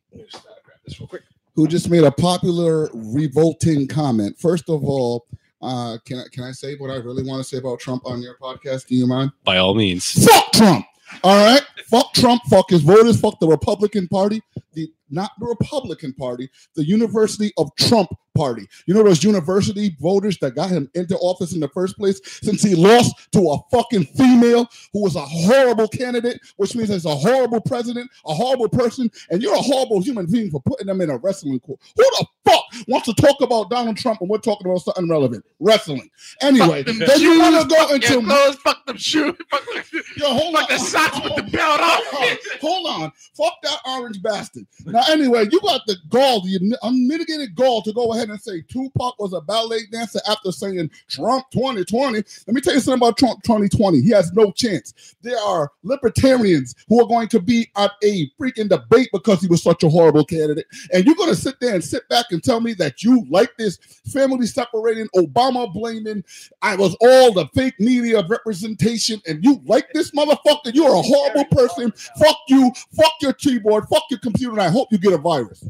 Who 1.55 1.67
just 1.67 1.89
made 1.89 2.03
a 2.03 2.11
popular 2.11 2.89
revolting 2.93 3.87
comment? 3.87 4.39
First 4.39 4.69
of 4.69 4.83
all, 4.83 5.25
uh, 5.63 5.97
can 6.05 6.19
I 6.19 6.23
can 6.31 6.43
I 6.43 6.51
say 6.51 6.75
what 6.75 6.89
I 6.91 6.95
really 6.95 7.23
want 7.23 7.41
to 7.41 7.43
say 7.47 7.57
about 7.57 7.79
Trump 7.79 8.05
on 8.05 8.21
your 8.21 8.37
podcast? 8.37 8.87
Do 8.87 8.95
you 8.95 9.07
mind? 9.07 9.31
By 9.43 9.57
all 9.57 9.73
means. 9.73 10.25
Fuck 10.25 10.51
Trump. 10.51 10.85
All 11.23 11.45
right. 11.45 11.61
Fuck 11.89 12.13
Trump. 12.13 12.41
Fuck 12.49 12.69
his 12.69 12.81
voters. 12.81 13.19
Fuck 13.19 13.39
the 13.39 13.47
Republican 13.47 14.07
Party. 14.07 14.41
The 14.73 14.91
not 15.09 15.31
the 15.39 15.45
Republican 15.45 16.13
Party. 16.13 16.49
The 16.75 16.83
University 16.83 17.51
of 17.57 17.75
Trump 17.75 18.09
Party. 18.35 18.67
You 18.87 18.95
know 18.95 19.03
those 19.03 19.23
university 19.23 19.95
voters 20.01 20.39
that 20.39 20.55
got 20.55 20.69
him 20.71 20.89
into 20.95 21.15
office 21.17 21.53
in 21.53 21.59
the 21.59 21.67
first 21.67 21.95
place 21.97 22.19
since 22.41 22.63
he 22.63 22.73
lost 22.73 23.31
to 23.33 23.51
a 23.51 23.57
fucking 23.71 24.05
female 24.05 24.67
who 24.91 25.03
was 25.03 25.15
a 25.15 25.21
horrible 25.21 25.87
candidate, 25.87 26.39
which 26.57 26.75
means 26.75 26.89
he's 26.89 27.05
a 27.05 27.13
horrible 27.15 27.61
president, 27.61 28.09
a 28.25 28.33
horrible 28.33 28.67
person, 28.69 29.11
and 29.29 29.43
you're 29.43 29.53
a 29.53 29.61
horrible 29.61 30.01
human 30.01 30.25
being 30.25 30.49
for 30.49 30.61
putting 30.61 30.87
them 30.87 30.99
in 31.01 31.11
a 31.11 31.17
wrestling 31.17 31.59
court. 31.59 31.79
Who 31.95 32.03
the 32.03 32.25
fuck 32.45 32.63
wants 32.87 33.05
to 33.07 33.13
talk 33.13 33.39
about 33.41 33.69
Donald 33.69 33.97
Trump 33.97 34.19
and 34.21 34.29
we're 34.29 34.39
talking 34.39 34.65
about 34.65 34.79
something 34.81 35.07
relevant? 35.07 35.45
Wrestling. 35.59 36.09
Anyway, 36.41 36.81
then 36.81 36.97
you 37.21 37.39
want 37.39 37.61
to 37.61 37.67
go 37.67 37.83
Fuck 37.87 37.91
into 37.91 38.21
clothes, 38.21 38.55
fuck 38.57 38.85
them 38.87 38.97
shoes, 38.97 39.35
fuck 39.51 39.63
them- 39.65 39.83
Yo, 40.17 40.27
hold 40.33 40.55
on. 40.55 40.65
the 40.69 40.77
socks 40.79 41.21
with 41.23 41.35
the 41.35 41.43
belt 41.43 41.79
on. 41.81 42.37
Hold 42.61 42.87
on. 42.87 43.11
Fuck 43.37 43.53
that 43.61 43.77
orange 43.87 44.21
bastard. 44.23 44.65
Now, 44.93 45.01
anyway, 45.09 45.47
you 45.51 45.59
got 45.59 45.81
the 45.87 45.97
gall, 46.09 46.41
the 46.41 46.77
unmitigated 46.83 47.55
gall 47.55 47.81
to 47.81 47.91
go 47.91 48.13
ahead 48.13 48.29
and 48.29 48.39
say 48.39 48.61
Tupac 48.61 49.17
was 49.17 49.33
a 49.33 49.41
ballet 49.41 49.87
dancer 49.91 50.19
after 50.29 50.51
saying 50.51 50.91
Trump 51.09 51.49
2020. 51.51 52.23
Let 52.45 52.53
me 52.53 52.61
tell 52.61 52.75
you 52.75 52.79
something 52.79 52.99
about 52.99 53.17
Trump 53.17 53.41
2020. 53.41 54.01
He 54.01 54.11
has 54.11 54.31
no 54.33 54.51
chance. 54.51 55.15
There 55.23 55.39
are 55.39 55.71
libertarians 55.81 56.75
who 56.87 57.01
are 57.01 57.07
going 57.07 57.27
to 57.29 57.39
be 57.39 57.71
at 57.75 57.89
a 58.03 58.29
freaking 58.39 58.69
debate 58.69 59.09
because 59.11 59.41
he 59.41 59.47
was 59.47 59.63
such 59.63 59.81
a 59.81 59.89
horrible 59.89 60.25
candidate. 60.25 60.67
And 60.93 61.05
you're 61.05 61.15
going 61.15 61.29
to 61.29 61.35
sit 61.35 61.59
there 61.59 61.73
and 61.73 61.83
sit 61.83 62.07
back 62.09 62.27
and 62.29 62.43
tell 62.43 62.61
me 62.61 62.73
that 62.75 63.01
you 63.01 63.25
like 63.31 63.57
this 63.57 63.77
family 64.13 64.45
separating, 64.45 65.07
Obama 65.15 65.73
blaming, 65.73 66.23
I 66.61 66.75
was 66.75 66.95
all 67.01 67.33
the 67.33 67.47
fake 67.55 67.79
media 67.79 68.23
representation, 68.27 69.21
and 69.27 69.43
you 69.43 69.59
like 69.65 69.91
this 69.93 70.11
motherfucker. 70.11 70.71
You're 70.73 70.93
a 70.95 71.01
horrible 71.01 71.45
person. 71.45 71.91
Fuck 72.19 72.37
you. 72.47 72.71
Fuck 72.95 73.13
your 73.21 73.33
keyboard. 73.33 73.85
Fuck 73.89 74.03
your 74.11 74.19
computer. 74.19 74.51
And 74.53 74.61
I 74.61 74.69
hope 74.69 74.82
you 74.91 74.97
get 74.97 75.13
a 75.13 75.17
virus. 75.17 75.63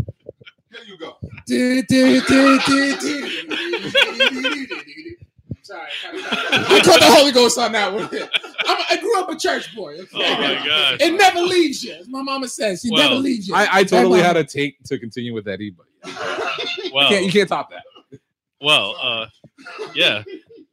Here 0.72 0.82
you 0.88 0.98
go. 0.98 1.18
Sorry, 5.62 5.88
I 6.12 6.82
caught 6.84 7.00
the 7.00 7.06
Holy 7.10 7.32
Ghost 7.32 7.58
on 7.58 7.72
that 7.72 7.94
one. 7.94 8.04
I'm, 8.04 8.78
I 8.90 8.98
grew 9.00 9.18
up 9.22 9.30
a 9.30 9.38
church 9.38 9.74
boy. 9.74 9.94
Okay? 9.94 10.08
Oh 10.16 10.42
my 10.42 10.56
god. 10.66 11.02
It 11.02 11.14
never 11.14 11.40
leaves 11.40 11.82
you. 11.84 11.94
As 11.94 12.10
my 12.10 12.22
mama 12.22 12.50
says, 12.50 12.82
she 12.82 12.90
Well, 12.92 13.02
never 13.02 13.16
leaves 13.22 13.48
you. 13.48 13.56
I, 13.56 13.68
I 13.72 13.84
totally 13.86 14.20
had 14.20 14.36
a 14.36 14.44
take 14.44 14.84
to 14.84 15.00
continue 15.00 15.34
with 15.34 15.46
that, 15.46 15.60
but 15.60 16.10
you 16.84 16.92
Well, 16.94 17.08
can't, 17.10 17.24
you 17.26 17.32
can't 17.32 17.48
top 17.48 17.72
that. 17.72 18.20
well, 18.60 18.96
uh, 19.02 19.28
yeah, 19.96 20.24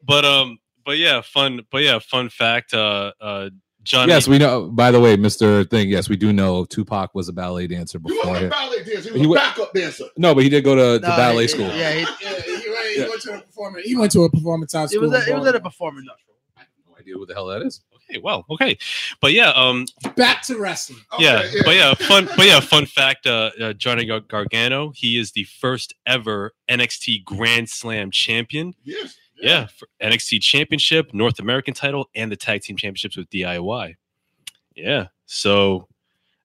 but 0.04 0.24
um, 0.24 0.58
but 0.84 0.98
yeah, 0.98 1.20
fun, 1.20 1.60
but 1.70 1.82
yeah, 1.82 2.00
fun 2.00 2.28
fact. 2.28 2.74
Uh, 2.74 3.12
uh, 3.20 3.50
Johnny. 3.90 4.12
Yes, 4.12 4.28
we 4.28 4.38
know. 4.38 4.68
By 4.68 4.90
the 4.92 5.00
way, 5.00 5.16
Mister 5.16 5.64
Thing. 5.64 5.88
Yes, 5.88 6.08
we 6.08 6.16
do 6.16 6.32
know 6.32 6.64
Tupac 6.64 7.14
was 7.14 7.28
a 7.28 7.32
ballet 7.32 7.66
dancer 7.66 7.98
You 7.98 8.14
before 8.14 8.32
was 8.32 8.42
a 8.42 8.48
ballet 8.48 8.84
dancer. 8.84 9.12
He 9.12 9.20
He 9.20 9.26
wa- 9.26 9.32
was 9.34 9.42
a 9.42 9.44
backup 9.50 9.74
dancer. 9.74 10.04
No, 10.16 10.34
but 10.34 10.44
he 10.44 10.48
did 10.50 10.62
go 10.64 10.74
to, 10.76 11.00
to 11.00 11.06
ballet 11.06 11.42
he- 11.44 11.48
school. 11.48 11.66
Yeah, 11.66 11.92
he, 11.92 12.00
Yeah, 12.22 12.30
he, 12.30 12.70
went, 12.70 12.86
he 12.94 13.00
Yeah. 13.00 13.08
went 13.08 13.20
to 13.22 13.32
a 13.34 13.40
performance. 13.40 13.86
He 13.86 13.96
went 13.96 14.12
to 14.12 14.20
a 14.22 14.30
performance 14.30 14.72
house 14.72 14.90
he 14.90 14.96
school. 14.96 15.10
was 15.10 15.20
at, 15.22 15.26
he 15.28 15.34
was 15.34 15.46
at 15.48 15.54
a 15.54 15.58
in 15.58 15.62
performance. 15.64 16.08
I 16.56 16.60
have 16.60 16.68
no 16.88 16.96
idea 16.98 17.18
what 17.18 17.28
the 17.28 17.34
hell 17.34 17.46
that 17.46 17.62
is. 17.62 17.80
Okay, 18.10 18.18
well, 18.20 18.44
okay, 18.50 18.76
but 19.20 19.32
yeah, 19.32 19.50
um, 19.50 19.86
Back 20.16 20.42
to 20.46 20.58
wrestling. 20.58 20.98
yeah, 21.20 21.42
Okay, 21.44 21.60
but 21.64 21.76
yeah, 21.76 21.94
fun, 21.94 22.28
but 22.36 22.44
yeah, 22.46 22.58
fun 22.58 22.86
fact. 22.86 23.24
Uh, 23.26 23.50
uh, 23.60 23.72
Johnny 23.72 24.04
Gar- 24.04 24.18
Gargano, 24.20 24.90
he 24.96 25.16
is 25.16 25.30
the 25.32 25.44
first 25.44 25.94
ever 26.06 26.52
NXT 26.68 27.24
Grand 27.24 27.68
Slam 27.68 28.10
champion. 28.10 28.74
Yes. 28.82 29.16
Yeah, 29.40 29.66
for 29.66 29.86
NXT 30.02 30.40
Championship, 30.42 31.12
North 31.14 31.38
American 31.38 31.74
title, 31.74 32.08
and 32.14 32.30
the 32.30 32.36
Tag 32.36 32.62
Team 32.62 32.76
Championships 32.76 33.16
with 33.16 33.28
DIY. 33.30 33.94
Yeah, 34.76 35.06
so 35.26 35.88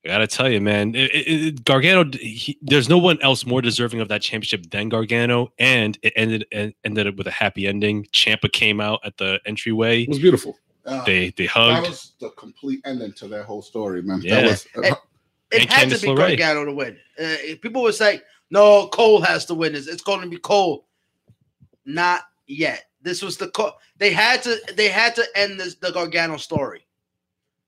I 0.03 0.07
gotta 0.09 0.27
tell 0.27 0.49
you, 0.49 0.61
man, 0.61 0.95
it, 0.95 1.11
it, 1.13 1.45
it- 1.47 1.65
Gargano. 1.65 2.09
He, 2.17 2.57
there's 2.61 2.89
no 2.89 2.97
one 2.97 3.21
else 3.21 3.45
more 3.45 3.61
deserving 3.61 3.99
of 4.01 4.07
that 4.09 4.21
championship 4.21 4.69
than 4.71 4.89
Gargano, 4.89 5.51
and 5.59 5.97
it 6.03 6.13
ended 6.15 6.45
and 6.51 6.73
ended 6.83 7.07
up 7.07 7.15
with 7.15 7.27
a 7.27 7.31
happy 7.31 7.67
ending. 7.67 8.05
Ciampa 8.13 8.51
came 8.51 8.79
out 8.79 8.99
at 9.03 9.17
the 9.17 9.39
entryway. 9.45 10.03
It 10.03 10.09
was 10.09 10.19
beautiful. 10.19 10.57
Uh, 10.85 11.03
They 11.05 11.31
they 11.31 11.47
hugged. 11.47 11.83
that 11.85 11.89
was 11.89 12.13
the 12.19 12.29
complete 12.31 12.79
ending 12.85 13.11
to 13.13 13.27
that 13.29 13.45
whole 13.45 13.61
story, 13.63 14.01
man. 14.03 14.21
Yeah. 14.21 14.35
That 14.41 14.45
was 14.45 14.65
It, 14.75 14.93
it 15.51 15.61
And 15.61 15.69
had 15.71 15.89
to 15.89 15.99
be 15.99 16.07
LeRae. 16.07 16.37
Gargano 16.37 16.65
to 16.65 16.73
win. 16.73 16.97
Uh, 17.19 17.35
people 17.61 17.81
would 17.83 17.95
say, 17.95 18.21
"No, 18.51 18.87
Cole 18.89 19.21
has 19.21 19.45
to 19.45 19.55
win 19.55 19.73
this. 19.73 19.87
It's 19.87 20.03
going 20.03 20.21
to 20.21 20.27
be 20.27 20.37
Cole." 20.37 20.85
Not 21.85 22.21
yet. 22.47 22.85
This 23.01 23.21
was 23.21 23.37
the 23.37 23.49
Cole. 23.49 23.73
They 23.97 24.11
had 24.11 24.41
to. 24.43 24.59
They 24.75 24.89
had 24.89 25.15
to 25.15 25.25
end 25.35 25.59
this 25.59 25.75
the 25.75 25.91
Gargano 25.91 26.37
story. 26.37 26.85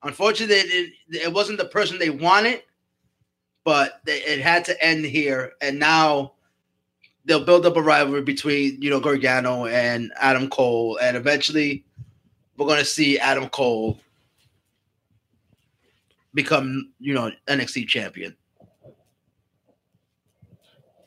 Unfortunately, 0.03 0.55
it, 0.55 0.93
it 1.09 1.33
wasn't 1.33 1.57
the 1.57 1.65
person 1.65 1.99
they 1.99 2.09
wanted, 2.09 2.63
but 3.63 4.01
they, 4.05 4.17
it 4.19 4.39
had 4.39 4.65
to 4.65 4.83
end 4.83 5.05
here. 5.05 5.53
And 5.61 5.79
now 5.79 6.33
they'll 7.25 7.43
build 7.43 7.65
up 7.65 7.75
a 7.75 7.81
rivalry 7.81 8.21
between 8.21 8.81
you 8.81 8.89
know 8.89 8.99
Gargano 8.99 9.65
and 9.67 10.11
Adam 10.19 10.49
Cole, 10.49 10.97
and 11.01 11.15
eventually 11.15 11.85
we're 12.57 12.67
going 12.67 12.79
to 12.79 12.85
see 12.85 13.19
Adam 13.19 13.49
Cole 13.49 13.99
become 16.33 16.93
you 16.99 17.13
know 17.13 17.31
NXT 17.47 17.87
champion. 17.87 18.35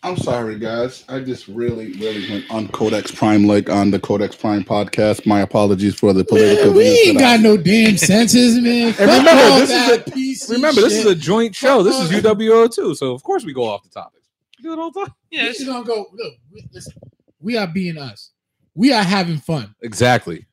I'm 0.03 0.16
sorry, 0.16 0.59
guys. 0.59 1.05
I 1.11 1.20
just 1.20 1.46
really, 1.48 1.92
really 1.92 2.28
went 2.30 2.51
on 2.51 2.68
Codex 2.68 3.11
Prime 3.11 3.46
like 3.46 3.68
on 3.68 3.90
the 3.90 4.01
Codex 4.01 4.34
Prime 4.34 4.64
podcast. 4.64 5.26
My 5.26 5.40
apologies 5.40 5.94
for 5.94 6.14
the 6.14 6.24
political 6.24 6.68
Man, 6.68 6.74
we 6.76 6.84
ain't 6.88 7.18
that 7.18 7.24
I- 7.24 7.36
got 7.36 7.42
no 7.42 7.57
damn 7.59 7.98
senses, 7.98 8.59
man. 8.59 8.94
Fuck 8.94 9.07
remember, 9.09 9.61
this 9.61 9.70
is 9.70 9.96
a- 9.96 10.11
PC 10.11 10.53
Remember, 10.53 10.80
this 10.80 10.94
is 10.94 11.05
a 11.05 11.14
joint 11.14 11.55
show. 11.55 11.82
This 11.82 11.96
is 11.98 12.11
UWO 12.11 12.74
too, 12.74 12.94
so 12.94 13.12
of 13.12 13.22
course 13.22 13.44
we 13.44 13.53
go 13.53 13.64
off 13.64 13.82
the 13.82 13.90
topics. 13.90 14.26
We 14.59 14.62
do 14.62 14.72
it 14.72 14.78
all 14.78 14.90
the 14.90 15.01
time. 15.01 15.14
Yeah, 15.30 15.42
we 15.42 15.48
it's- 15.51 15.59
just 15.59 15.68
gonna 15.70 15.84
go. 15.84 16.07
Look, 16.14 16.34
we, 16.51 16.66
listen, 16.72 16.94
we 17.38 17.59
are 17.59 17.66
being 17.66 17.98
us. 17.98 18.30
We 18.74 18.94
are 18.94 19.03
having 19.03 19.36
fun. 19.36 19.74
Exactly. 19.82 20.46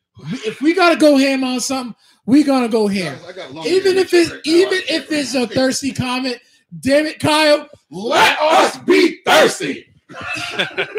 If 0.46 0.62
we 0.62 0.74
gotta 0.74 0.98
go 0.98 1.16
ham 1.18 1.46
on 1.46 1.62
something, 1.62 1.96
we 2.26 2.44
gonna 2.44 2.68
go 2.68 2.88
ham. 2.88 3.16
Guys, 3.20 3.30
I 3.30 3.32
got 3.32 3.54
long 3.54 3.66
Even 3.66 3.98
if 3.98 4.14
it's 4.14 4.32
even 4.46 4.80
if 4.90 5.10
it's 5.10 5.36
a 5.36 5.48
thirsty 5.48 5.94
comment, 5.94 6.40
damn 6.80 7.06
it, 7.06 7.20
Kyle, 7.20 7.68
let 7.90 8.38
us 8.40 8.78
be 8.80 9.22
thirsty. 9.26 9.88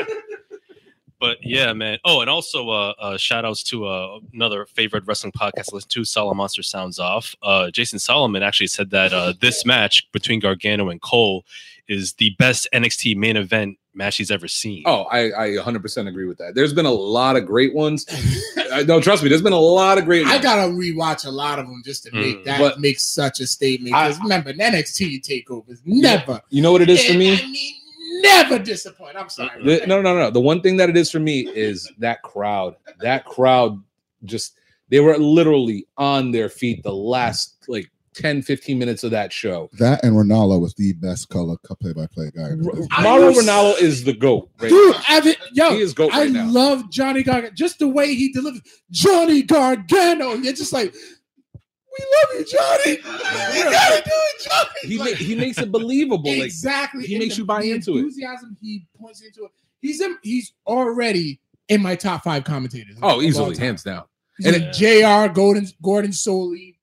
But 1.21 1.39
yeah, 1.43 1.73
man. 1.73 1.99
Oh, 2.05 2.21
and 2.21 2.31
also 2.31 2.71
uh, 2.71 2.95
uh 2.99 3.17
shout 3.17 3.45
outs 3.45 3.63
to 3.65 3.87
uh, 3.87 4.21
another 4.33 4.67
favorite 4.67 5.05
wrestling 5.07 5.33
podcast 5.33 5.73
I 5.73 5.75
listen 5.75 5.91
to, 5.91 6.01
Solomonster 6.03 6.65
Sounds 6.65 6.99
Off. 6.99 7.35
Uh 7.43 7.71
Jason 7.71 7.99
Solomon 7.99 8.43
actually 8.43 8.69
said 8.69 8.91
that 8.91 9.13
uh 9.13 9.33
this 9.41 9.67
match 9.67 10.11
between 10.13 10.41
Gargano 10.41 10.91
and 10.91 11.01
Cole 11.01 11.45
is 11.89 12.13
the 12.15 12.31
best 12.39 12.69
NXT 12.73 13.17
main 13.17 13.37
event 13.37 13.79
match 13.95 14.17
he's 14.19 14.31
ever 14.31 14.47
seen. 14.47 14.83
Oh, 14.87 15.03
I, 15.05 15.27
I 15.33 15.49
100% 15.57 16.07
agree 16.09 16.27
with 16.27 16.39
that. 16.39 16.55
There's 16.55 16.73
been 16.73 16.87
a 16.87 16.91
lot 16.93 17.37
of 17.37 17.47
great 17.47 17.75
ones. 17.75 18.07
Uh, 18.71 18.83
no, 18.83 19.01
trust 19.01 19.23
me, 19.23 19.31
there's 19.31 19.41
been 19.41 19.55
a 19.55 19.59
lot 19.59 19.97
of 19.97 20.05
great 20.05 20.27
I 20.27 20.37
gotta 20.37 20.71
rewatch 20.71 21.25
a 21.25 21.31
lot 21.31 21.59
of 21.59 21.67
them 21.67 21.81
just 21.87 22.03
to 22.03 22.11
make 22.13 22.41
Mm. 22.41 22.45
that 22.45 22.59
But- 22.61 22.79
make 22.81 23.01
such 23.01 23.41
a 23.41 23.47
statement. 23.47 23.93
Because 23.95 24.21
remember, 24.21 24.53
NXT 24.53 25.23
takeovers 25.27 25.79
never, 25.87 26.43
you 26.51 26.61
know 26.61 26.71
what 26.71 26.83
it 26.83 26.91
is 26.91 27.03
for 27.07 27.15
me? 27.15 27.33
I 27.33 27.47
mean, 27.47 27.75
never 28.21 28.59
disappoint. 28.59 29.17
I'm 29.17 29.31
sorry. 29.31 29.65
The- 29.65 29.87
no, 29.87 30.03
no, 30.03 30.15
no. 30.19 30.31
The 30.31 30.41
one 30.41 30.61
thing 30.61 30.77
that 30.77 30.91
it 30.91 30.99
is 30.99 31.11
for 31.11 31.19
me 31.19 31.49
is 31.49 31.91
that 31.97 32.21
crowd. 32.23 32.77
That 33.01 33.25
crowd 33.25 33.83
just, 34.25 34.53
they 34.91 35.01
were 35.01 35.17
literally 35.17 35.87
on 35.97 36.31
their 36.31 36.51
feet 36.51 36.83
the 36.83 36.93
last 36.93 37.55
like 37.69 37.91
10, 38.19 38.43
15 38.43 38.79
minutes 38.79 39.05
of 39.05 39.11
that 39.13 39.33
show. 39.33 39.71
That 39.79 40.05
and 40.05 40.15
Ranallo 40.15 40.61
was 40.61 40.75
the 40.75 40.93
best 40.95 41.29
color 41.29 41.57
play 41.81 41.93
by 41.93 42.07
play 42.07 42.31
guy. 42.37 42.51
in 42.51 42.63
the 42.63 42.69
business. 42.71 42.89
I 42.91 43.03
Mauro 43.05 43.33
Ranallo 43.33 43.81
is 43.81 44.05
the 44.05 44.13
GOAT. 44.13 44.51
Right 44.61 44.69
Dude, 44.69 44.95
now. 44.97 45.03
Evan, 45.09 45.35
yo, 45.53 45.71
He 45.71 45.81
is 45.81 45.95
GOAT 45.95 46.13
I 46.13 46.23
right 46.25 46.31
now. 46.33 46.49
love 46.51 46.91
Johnny 46.91 47.23
Gargano. 47.23 47.53
Just 47.55 47.79
the 47.79 47.89
way 47.89 48.15
he 48.15 48.33
delivers 48.33 48.61
Johnny 48.91 49.43
Gargano. 49.43 50.35
You're 50.35 50.53
just 50.53 50.73
like, 50.73 50.93
we 50.93 52.05
love 52.15 52.39
you, 52.41 52.45
Johnny. 52.45 52.99
You 53.59 53.65
gotta 53.65 54.03
do 54.05 54.11
it, 54.13 54.49
Johnny. 54.49 54.69
He, 54.83 54.99
Like, 54.99 55.11
ma- 55.13 55.17
he 55.17 55.35
makes 55.35 55.59
it 55.59 55.73
believable. 55.73 56.31
Like, 56.31 56.43
exactly. 56.45 57.07
he 57.07 57.15
And 57.15 57.23
makes 57.25 57.35
the- 57.37 57.43
you 57.43 57.47
buy 57.47 57.63
the 57.63 57.73
into 57.73 57.97
it. 57.97 58.01
Enthusiasm 58.01 58.57
he 58.61 58.87
points 59.01 59.23
into 59.23 59.45
it. 59.45 59.51
He's 59.81 60.01
in, 60.01 60.17
he's 60.23 60.53
already 60.67 61.41
in 61.69 61.83
my 61.83 61.95
top 61.95 62.25
five 62.25 62.45
commentators. 62.45 62.97
oh, 63.03 63.09
all 63.15 63.23
easily, 63.23 63.55
time. 63.55 63.65
hands 63.65 63.83
down. 63.83 64.05
He's 64.39 64.47
And 64.47 64.57
in 64.65 64.73
Jr. 64.73 65.33
Gordon 65.33 65.67
Gordon 65.83 66.11
Solie. 66.13 66.77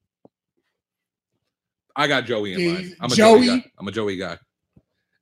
I 1.96 2.06
got 2.06 2.24
Joey 2.26 2.52
in 2.52 2.60
Yeah, 2.60 2.72
mind. 2.74 2.96
I'm 3.00 3.10
a 3.12 3.14
Joey. 3.14 3.46
Joey. 3.46 3.58
guy. 3.60 3.70
I'm 3.78 3.88
a 3.88 3.92
Joey 3.92 4.16
guy. 4.16 4.38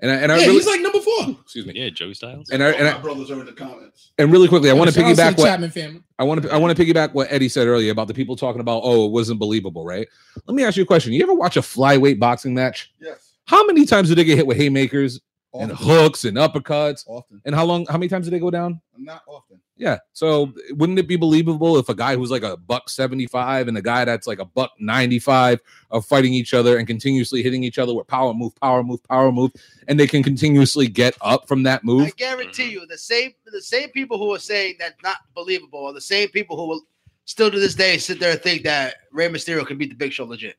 And 0.01 0.11
I, 0.11 0.15
and 0.17 0.33
I 0.33 0.37
Yeah, 0.37 0.43
really, 0.47 0.55
he's 0.57 0.67
like 0.67 0.81
number 0.81 1.01
four. 1.01 1.37
excuse 1.41 1.65
me. 1.67 1.73
Yeah, 1.77 1.89
Joey 1.89 2.15
Styles. 2.15 2.51
And 2.51 2.63
I, 2.63 2.71
and 2.73 2.87
I, 2.89 2.99
brothers 2.99 3.31
are 3.31 3.39
in 3.41 3.47
the 3.47 3.53
comments. 3.53 4.11
and 4.19 4.31
really 4.33 4.49
quickly, 4.49 4.69
I 4.69 4.73
want 4.75 4.93
to 4.93 5.01
piggyback 5.01 5.39
what 5.39 5.47
Chapman 5.47 5.71
family. 5.71 6.03
I 6.19 6.25
want 6.25 6.43
to 6.43 6.53
I 6.53 6.57
want 6.59 6.77
to 6.77 6.85
piggyback 6.85 7.15
what 7.15 7.29
Eddie 7.31 7.49
said 7.49 7.69
earlier 7.69 7.93
about 7.93 8.09
the 8.09 8.15
people 8.15 8.35
talking 8.37 8.61
about 8.61 8.83
oh 8.85 9.07
it 9.07 9.13
wasn't 9.13 9.39
believable, 9.39 9.85
right? 9.87 10.07
Let 10.47 10.55
me 10.57 10.65
ask 10.65 10.77
you 10.77 10.83
a 10.83 10.87
question. 10.87 11.13
You 11.13 11.23
ever 11.23 11.33
watch 11.35 11.57
a 11.57 11.61
flyweight 11.61 12.19
boxing 12.19 12.53
match? 12.55 12.93
Yes. 13.01 13.33
How 13.47 13.65
many 13.67 13.87
times 13.87 14.09
do 14.09 14.15
they 14.17 14.25
get 14.25 14.37
hit 14.37 14.47
with 14.47 14.57
haymakers 14.57 15.21
and 15.55 15.71
hooks 15.73 16.25
and 16.25 16.37
uppercuts? 16.37 17.05
Often. 17.07 17.41
And 17.45 17.55
how 17.55 17.65
long? 17.65 17.87
How 17.87 17.97
many 17.97 18.09
times 18.09 18.27
do 18.27 18.31
they 18.33 18.41
go 18.41 18.51
down? 18.51 18.81
Not 18.99 19.23
often. 19.29 19.61
Yeah. 19.77 19.99
So 20.13 20.53
wouldn't 20.71 21.01
it 21.01 21.09
be 21.09 21.17
believable 21.17 21.77
if 21.79 21.89
a 21.89 21.95
guy 21.95 22.15
who's 22.15 22.31
like 22.31 22.45
a 22.45 22.57
buck 22.57 22.89
seventy 22.89 23.27
five 23.27 23.67
and 23.67 23.77
a 23.77 23.83
guy 23.83 24.05
that's 24.05 24.27
like 24.27 24.39
a 24.39 24.45
buck 24.45 24.71
ninety 24.79 25.19
five 25.19 25.61
are 25.91 26.01
fighting 26.01 26.33
each 26.33 26.55
other 26.55 26.79
and 26.79 26.87
continuously 26.87 27.43
hitting 27.43 27.65
each 27.65 27.79
other 27.79 27.93
with 27.93 28.07
power 28.07 28.33
move, 28.33 28.55
power 28.57 28.85
move, 28.85 29.03
power 29.05 29.33
move, 29.33 29.51
and 29.89 29.99
they 29.99 30.07
can 30.07 30.23
continuously 30.23 30.87
get 30.87 31.17
up 31.21 31.49
from 31.49 31.65
that 31.65 31.83
move? 31.83 32.07
I 32.07 32.11
guarantee 32.17 32.71
you, 32.71 32.87
the 32.87 32.99
same 32.99 33.35
the 33.47 33.63
same 33.63 33.89
people 33.91 34.17
who 34.19 34.33
are 34.33 34.39
saying 34.39 34.77
that's 34.79 35.03
not 35.03 35.17
believable 35.35 35.85
are 35.87 35.93
the 35.93 36.01
same 36.01 36.29
people 36.29 36.57
who 36.57 36.69
will 36.69 36.83
still 37.25 37.51
to 37.51 37.59
this 37.59 37.75
day 37.75 37.99
sit 37.99 38.21
there 38.21 38.33
and 38.33 38.41
think 38.41 38.63
that 38.63 38.95
Rey 39.11 39.29
Mysterio 39.29 39.67
can 39.67 39.77
beat 39.77 39.89
the 39.89 39.97
Big 39.97 40.13
Show 40.13 40.25
legit. 40.25 40.57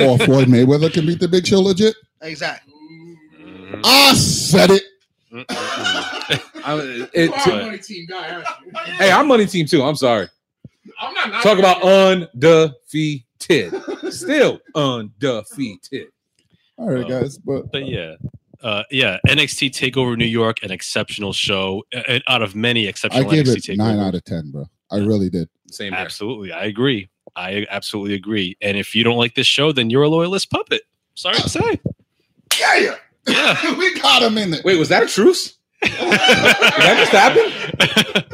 Or 0.00 0.18
Floyd 0.18 0.48
Mayweather 0.48 0.92
can 0.92 1.06
beat 1.06 1.20
the 1.20 1.28
Big 1.28 1.46
Show 1.46 1.60
legit. 1.60 1.94
Exactly. 2.22 2.72
Mhm. 2.74 3.80
I 3.84 4.14
said 4.14 4.70
it. 4.70 4.82
I- 5.50 7.08
it- 7.12 7.30
You 7.46 7.52
are 7.52 7.62
money 7.64 7.78
team 7.78 8.06
guy, 8.06 8.42
hey, 8.98 9.10
I'm 9.10 9.26
money 9.28 9.46
team 9.46 9.66
too. 9.66 9.82
I'm 9.82 9.96
sorry. 9.96 10.28
I'm 11.00 11.12
not 11.14 11.28
knocking 11.30 11.42
Talk 11.50 11.58
about 11.58 11.82
you. 11.82 11.88
undefeated. 12.44 14.12
Still 14.12 14.60
undefeated. 14.74 16.08
All 16.76 16.90
right, 16.90 17.04
Oh. 17.04 17.08
guys. 17.08 17.38
But 17.38 17.70
But 17.72 17.86
yeah. 17.86 18.14
Uh, 18.62 18.82
yeah, 18.90 19.18
NXT 19.28 19.70
Takeover 19.70 20.16
New 20.16 20.24
York, 20.24 20.62
an 20.62 20.70
exceptional 20.70 21.32
show, 21.34 21.84
uh, 21.94 22.20
out 22.28 22.40
of 22.40 22.54
many 22.54 22.86
exceptional, 22.86 23.28
I 23.28 23.36
exceptional 23.36 23.54
gave 23.56 23.62
NXT 23.62 23.68
it 23.74 23.76
nine 23.76 23.96
takeovers. 23.98 24.06
out 24.06 24.14
of 24.14 24.24
ten, 24.24 24.50
bro. 24.50 24.66
I 24.90 24.96
really 24.98 25.28
did. 25.28 25.48
Same 25.70 25.92
here. 25.92 26.00
Absolutely, 26.00 26.50
I 26.52 26.64
agree. 26.64 27.10
I 27.36 27.66
absolutely 27.68 28.14
agree. 28.14 28.56
And 28.62 28.78
if 28.78 28.94
you 28.94 29.04
don't 29.04 29.16
like 29.18 29.34
this 29.34 29.46
show, 29.46 29.72
then 29.72 29.90
you're 29.90 30.04
a 30.04 30.08
loyalist 30.08 30.50
puppet. 30.50 30.82
Sorry 31.14 31.34
to 31.36 31.48
say. 31.48 31.80
Yeah, 32.58 32.94
Yeah. 33.26 33.76
we 33.78 33.98
got 34.00 34.22
him 34.22 34.38
in 34.38 34.50
there. 34.50 34.60
Wait, 34.64 34.78
was 34.78 34.88
that 34.88 35.02
a 35.02 35.06
truce? 35.06 35.56
that 35.82 36.96
just 36.98 37.12
happened? 37.12 38.24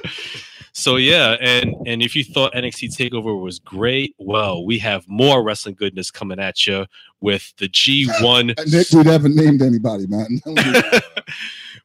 so 0.73 0.97
yeah, 0.97 1.37
and 1.41 1.75
and 1.87 2.03
if 2.03 2.15
you 2.15 2.25
thought 2.25 2.53
NXT 2.55 2.97
Takeover 2.97 3.41
was 3.41 3.59
great, 3.59 4.15
well, 4.19 4.65
we 4.65 4.79
have 4.79 5.09
more 5.09 5.43
wrestling 5.43 5.75
goodness 5.75 6.11
coming 6.11 6.39
at 6.39 6.67
you 6.67 6.87
with 7.21 7.53
the 7.59 7.69
G1. 7.69 8.59
Uh, 8.59 8.65
Nick, 8.67 8.91
we 8.93 9.11
haven't 9.11 9.35
named 9.35 9.63
anybody, 9.63 10.07
man. 10.07 10.41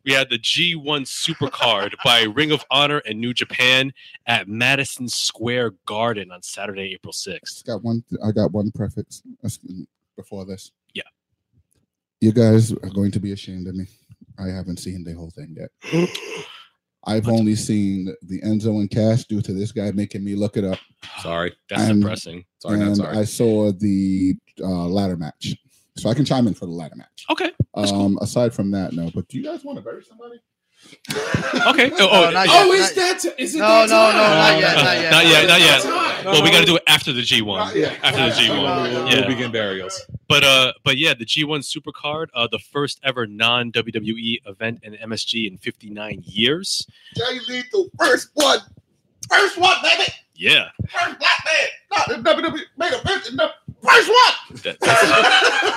we 0.05 0.13
had 0.13 0.29
the 0.29 0.39
G1 0.39 1.05
Supercard 1.05 1.95
by 2.03 2.23
Ring 2.23 2.51
of 2.51 2.63
Honor 2.69 2.99
and 2.99 3.19
New 3.19 3.33
Japan 3.33 3.91
at 4.27 4.47
Madison 4.47 5.07
Square 5.07 5.71
Garden 5.85 6.31
on 6.31 6.41
Saturday, 6.43 6.93
April 6.93 7.13
6th. 7.13 7.65
got 7.65 7.83
one. 7.83 8.03
I 8.23 8.31
got 8.31 8.51
one 8.51 8.71
prefix 8.71 9.23
before 10.15 10.45
this. 10.45 10.71
You 12.21 12.31
guys 12.31 12.71
are 12.71 12.89
going 12.93 13.11
to 13.11 13.19
be 13.19 13.31
ashamed 13.31 13.67
of 13.67 13.75
me. 13.75 13.85
I 14.39 14.47
haven't 14.47 14.77
seen 14.77 15.03
the 15.03 15.13
whole 15.13 15.31
thing 15.31 15.55
yet. 15.57 15.69
I've 17.07 17.27
only 17.29 17.55
seen 17.55 18.13
the 18.23 18.41
Enzo 18.41 18.79
and 18.79 18.89
Cash 18.89 19.25
due 19.25 19.41
to 19.41 19.53
this 19.53 19.71
guy 19.71 19.91
making 19.91 20.23
me 20.23 20.33
look 20.35 20.57
it 20.57 20.63
up, 20.63 20.79
Sorry. 21.21 21.53
That's 21.69 21.83
And- 21.83 22.01
depressing. 22.01 22.45
Sorry, 22.59 22.81
and 22.81 22.97
sorry. 22.97 23.17
I 23.17 23.23
saw 23.25 23.71
the 23.71 24.33
uh, 24.59 24.87
ladder 24.87 25.15
match, 25.15 25.55
so 25.97 26.09
I 26.09 26.15
can 26.15 26.25
chime 26.25 26.47
in 26.47 26.55
for 26.55 26.65
the 26.65 26.71
ladder 26.71 26.95
match. 26.95 27.25
Okay. 27.29 27.51
That's 27.75 27.91
cool. 27.91 28.05
Um, 28.05 28.17
aside 28.21 28.55
from 28.55 28.71
that, 28.71 28.93
no. 28.93 29.11
But 29.13 29.27
do 29.27 29.37
you 29.37 29.43
guys 29.43 29.63
want 29.63 29.77
to 29.77 29.83
bury 29.83 30.03
somebody? 30.03 30.39
Okay. 31.67 31.91
Oh, 31.93 31.97
No, 31.99 32.09
oh, 32.11 32.29
not 32.31 32.47
Oh, 32.49 32.73
yet, 32.73 32.91
is 32.91 32.95
not- 32.97 33.23
that? 33.23 33.39
Is 33.39 33.55
it 33.55 33.59
No, 33.59 33.67
that 33.67 33.89
no, 33.89 33.95
time? 33.95 34.15
no, 34.15 34.35
not 34.35 34.59
yet, 34.59 34.75
not 34.75 34.97
yet. 34.97 35.11
not 35.11 35.25
yet, 35.25 35.47
not 35.47 35.59
yet. 35.59 35.81
Time. 35.81 36.25
well, 36.25 36.43
we 36.43 36.51
got 36.51 36.59
to 36.61 36.65
do 36.65 36.75
it 36.77 36.83
after 36.87 37.13
the 37.13 37.21
G1. 37.21 37.45
Not 37.57 37.75
yet. 37.75 37.97
After 38.03 38.21
the 38.23 38.31
G1. 38.31 38.55
No, 38.55 38.83
no, 38.83 39.07
Yeah. 39.09 39.15
We'll 39.19 39.27
begin 39.27 39.51
burials. 39.51 40.01
But 40.27 40.43
uh, 40.43 40.73
but 40.83 40.97
yeah, 40.97 41.13
the 41.13 41.25
G1 41.25 41.59
Supercard, 41.61 42.27
uh, 42.33 42.47
the 42.51 42.57
first 42.59 42.99
ever 43.03 43.27
non 43.27 43.71
WWE 43.71 44.39
event 44.47 44.79
in 44.83 44.93
MSG 44.93 45.47
in 45.47 45.57
59 45.57 46.23
years. 46.25 46.87
Jay 47.15 47.39
Lethal, 47.47 47.89
first 47.99 48.29
one, 48.33 48.59
first 49.29 49.57
one, 49.59 49.75
baby, 49.83 50.11
Yeah, 50.35 50.69
first 50.87 51.19
black 51.19 51.45
man, 51.45 52.23
not 52.23 52.35
WWE 52.35 52.59
made 52.77 52.93
a 52.93 52.97
bitch 52.97 53.29
in 53.29 53.37
the 53.37 53.51
first 53.83 54.09
one. 54.09 54.45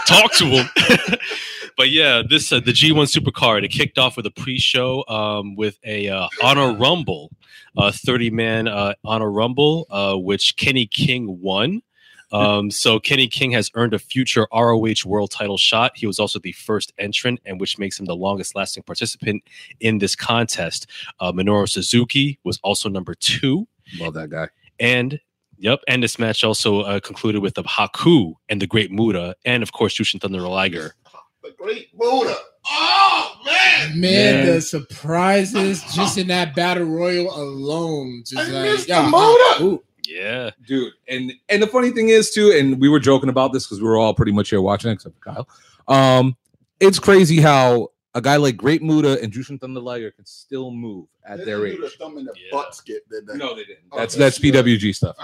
talk 0.06 0.32
to 0.34 0.44
him. 0.46 0.66
but 1.76 1.90
yeah, 1.90 2.22
this 2.28 2.52
uh, 2.52 2.60
the 2.60 2.72
G1 2.72 3.06
Supercard. 3.06 3.64
It 3.64 3.68
kicked 3.68 3.98
off 3.98 4.16
with 4.16 4.26
a 4.26 4.30
pre-show 4.30 5.04
um, 5.08 5.54
with 5.54 5.78
a 5.84 6.08
uh, 6.08 6.28
Honor 6.42 6.72
Rumble, 6.74 7.30
uh, 7.76 7.92
30 7.92 8.30
man 8.30 8.68
uh, 8.68 8.94
Honor 9.04 9.30
Rumble, 9.30 9.86
uh, 9.90 10.16
which 10.16 10.56
Kenny 10.56 10.86
King 10.86 11.40
won. 11.40 11.82
Um, 12.30 12.70
so 12.70 13.00
Kenny 13.00 13.26
King 13.26 13.52
has 13.52 13.70
earned 13.74 13.94
a 13.94 13.98
future 13.98 14.46
ROH 14.52 15.06
World 15.06 15.30
Title 15.30 15.56
shot. 15.56 15.92
He 15.94 16.06
was 16.06 16.18
also 16.18 16.38
the 16.38 16.52
first 16.52 16.92
entrant, 16.98 17.40
and 17.46 17.58
which 17.58 17.78
makes 17.78 17.98
him 17.98 18.06
the 18.06 18.16
longest 18.16 18.54
lasting 18.54 18.82
participant 18.82 19.42
in 19.80 19.98
this 19.98 20.14
contest. 20.14 20.88
Uh, 21.20 21.32
Minoru 21.32 21.68
Suzuki 21.68 22.38
was 22.44 22.58
also 22.62 22.88
number 22.88 23.14
two, 23.14 23.66
Love 23.98 24.14
that 24.14 24.30
guy. 24.30 24.48
and 24.80 25.18
Yep, 25.60 25.80
and 25.88 26.04
this 26.04 26.20
match 26.20 26.44
also 26.44 26.82
uh, 26.82 27.00
concluded 27.00 27.42
with 27.42 27.54
the 27.54 27.64
Haku 27.64 28.34
and 28.48 28.62
the 28.62 28.66
Great 28.68 28.92
Muta, 28.92 29.34
and 29.44 29.60
of 29.64 29.72
course 29.72 29.92
Jushin 29.98 30.20
Thunder 30.20 30.38
Liger. 30.42 30.94
The 31.42 31.50
great 31.58 31.96
Buddha. 31.98 32.36
Oh 32.70 33.32
man. 33.44 33.98
Man, 34.00 34.46
Yeah. 34.46 34.52
the 34.52 34.60
surprises 34.60 35.82
just 35.94 36.16
in 36.16 36.28
that 36.28 36.54
battle 36.54 36.84
royal 36.84 37.34
alone, 37.34 38.22
just 38.24 38.48
I 38.48 38.52
like 38.52 38.62
missed 38.70 38.88
yeah, 38.88 39.02
the 39.02 39.08
motor. 39.08 39.64
ooh, 39.64 39.82
Yeah, 40.06 40.50
dude. 40.66 40.92
And 41.08 41.32
and 41.48 41.60
the 41.60 41.66
funny 41.66 41.90
thing 41.90 42.10
is 42.10 42.30
too, 42.30 42.52
and 42.56 42.80
we 42.80 42.88
were 42.88 43.00
joking 43.00 43.28
about 43.28 43.52
this 43.52 43.66
because 43.66 43.80
we 43.80 43.88
were 43.88 43.96
all 43.98 44.14
pretty 44.14 44.30
much 44.32 44.50
here 44.50 44.60
watching, 44.62 44.92
except 44.92 45.16
for 45.16 45.32
Kyle. 45.32 45.48
Um, 45.88 46.36
it's 46.78 47.00
crazy 47.00 47.40
how 47.40 47.88
a 48.18 48.20
guy 48.20 48.36
like 48.36 48.56
Great 48.56 48.82
Muta 48.82 49.22
and 49.22 49.32
Jushin 49.32 49.60
Thunder 49.60 49.80
Liger 49.80 50.10
can 50.10 50.26
still 50.26 50.70
move 50.72 51.06
at 51.24 51.44
their 51.44 51.64
age. 51.66 51.78
The 51.80 51.88
thumb 51.90 52.18
in 52.18 52.24
the 52.24 52.32
Yeah. 52.36 52.48
butt 52.50 52.74
skip, 52.74 53.08
did 53.08 53.26
they? 53.26 53.36
No, 53.36 53.54
they 53.54 53.62
didn't. 53.64 53.84
Oh, 53.92 53.98
That's 53.98 54.14
that's 54.14 54.38
that's 54.40 54.56
PWG 54.56 54.94
stuff. 54.94 55.16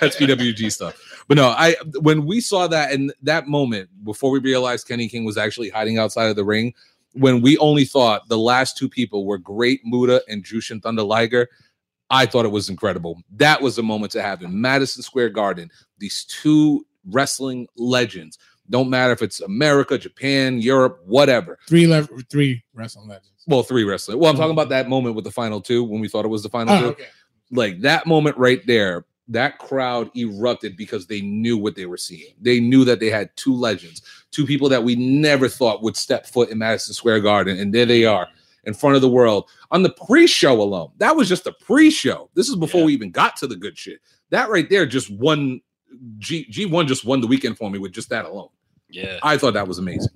That's 0.00 0.16
PWG 0.16 0.70
stuff. 0.72 1.24
But 1.28 1.36
no, 1.36 1.48
I 1.48 1.74
when 2.00 2.24
we 2.24 2.40
saw 2.40 2.66
that 2.68 2.92
in 2.92 3.10
that 3.22 3.48
moment 3.48 3.90
before 4.04 4.30
we 4.30 4.38
realized 4.38 4.86
Kenny 4.86 5.08
King 5.08 5.24
was 5.24 5.36
actually 5.36 5.70
hiding 5.70 5.98
outside 5.98 6.26
of 6.26 6.36
the 6.36 6.44
ring, 6.44 6.72
when 7.12 7.42
we 7.42 7.58
only 7.58 7.84
thought 7.84 8.28
the 8.28 8.38
last 8.38 8.76
two 8.78 8.88
people 8.88 9.26
were 9.26 9.38
Great 9.38 9.80
Muta 9.84 10.22
and 10.28 10.44
Jushin 10.44 10.80
Thunder 10.82 11.02
Liger, 11.02 11.48
I 12.10 12.26
thought 12.26 12.44
it 12.44 12.50
was 12.52 12.68
incredible. 12.70 13.20
That 13.36 13.60
was 13.60 13.76
the 13.76 13.82
moment 13.82 14.12
to 14.12 14.22
have 14.22 14.42
in 14.42 14.60
Madison 14.60 15.02
Square 15.02 15.30
Garden. 15.30 15.70
These 15.98 16.24
two 16.26 16.86
wrestling 17.10 17.66
legends. 17.76 18.38
Don't 18.70 18.88
matter 18.90 19.12
if 19.12 19.20
it's 19.22 19.40
America, 19.40 19.98
Japan, 19.98 20.60
Europe, 20.60 21.00
whatever. 21.04 21.58
three 21.68 21.86
level 21.86 22.18
three 22.30 22.62
wrestling 22.74 23.08
legends. 23.08 23.30
Well, 23.46 23.62
three 23.62 23.84
wrestling. 23.84 24.18
Well, 24.18 24.30
I'm 24.30 24.36
talking 24.36 24.52
about 24.52 24.64
mm-hmm. 24.64 24.70
that 24.70 24.88
moment 24.88 25.14
with 25.16 25.24
the 25.24 25.30
final 25.30 25.60
two 25.60 25.84
when 25.84 26.00
we 26.00 26.08
thought 26.08 26.24
it 26.24 26.28
was 26.28 26.42
the 26.42 26.48
final 26.48 26.74
Oh, 26.74 26.80
two 26.80 26.86
okay. 26.88 27.06
like 27.50 27.80
that 27.80 28.06
moment 28.06 28.36
right 28.38 28.66
there 28.66 29.04
that 29.28 29.58
crowd 29.58 30.10
erupted 30.16 30.76
because 30.76 31.06
they 31.06 31.20
knew 31.22 31.56
what 31.56 31.74
they 31.76 31.86
were 31.86 31.96
seeing 31.96 32.34
they 32.42 32.60
knew 32.60 32.84
that 32.84 33.00
they 33.00 33.08
had 33.08 33.34
two 33.36 33.54
legends 33.54 34.02
two 34.30 34.44
people 34.44 34.68
that 34.68 34.84
we 34.84 34.94
never 34.96 35.48
thought 35.48 35.82
would 35.82 35.96
step 35.96 36.26
foot 36.26 36.50
in 36.50 36.58
madison 36.58 36.92
square 36.92 37.20
garden 37.20 37.58
and 37.58 37.72
there 37.72 37.86
they 37.86 38.02
mm-hmm. 38.02 38.14
are 38.14 38.28
in 38.64 38.74
front 38.74 38.96
of 38.96 39.00
the 39.02 39.08
world 39.08 39.48
on 39.70 39.82
the 39.82 39.88
pre-show 40.06 40.60
alone 40.60 40.90
that 40.98 41.16
was 41.16 41.26
just 41.26 41.44
the 41.44 41.52
pre-show 41.52 42.28
this 42.34 42.50
is 42.50 42.56
before 42.56 42.80
Yeah. 42.80 42.86
we 42.86 42.92
even 42.92 43.10
got 43.10 43.34
to 43.36 43.46
the 43.46 43.56
good 43.56 43.78
shit 43.78 43.98
that 44.28 44.50
right 44.50 44.68
there 44.68 44.84
just 44.84 45.10
won 45.10 45.62
G, 46.18 46.46
g1 46.50 46.86
just 46.86 47.04
won 47.04 47.20
the 47.20 47.26
weekend 47.26 47.56
for 47.56 47.70
me 47.70 47.78
with 47.78 47.92
just 47.92 48.08
that 48.10 48.24
alone 48.24 48.48
yeah, 48.90 49.18
i 49.22 49.36
thought 49.38 49.54
that 49.54 49.66
was 49.68 49.78
amazing 49.78 50.10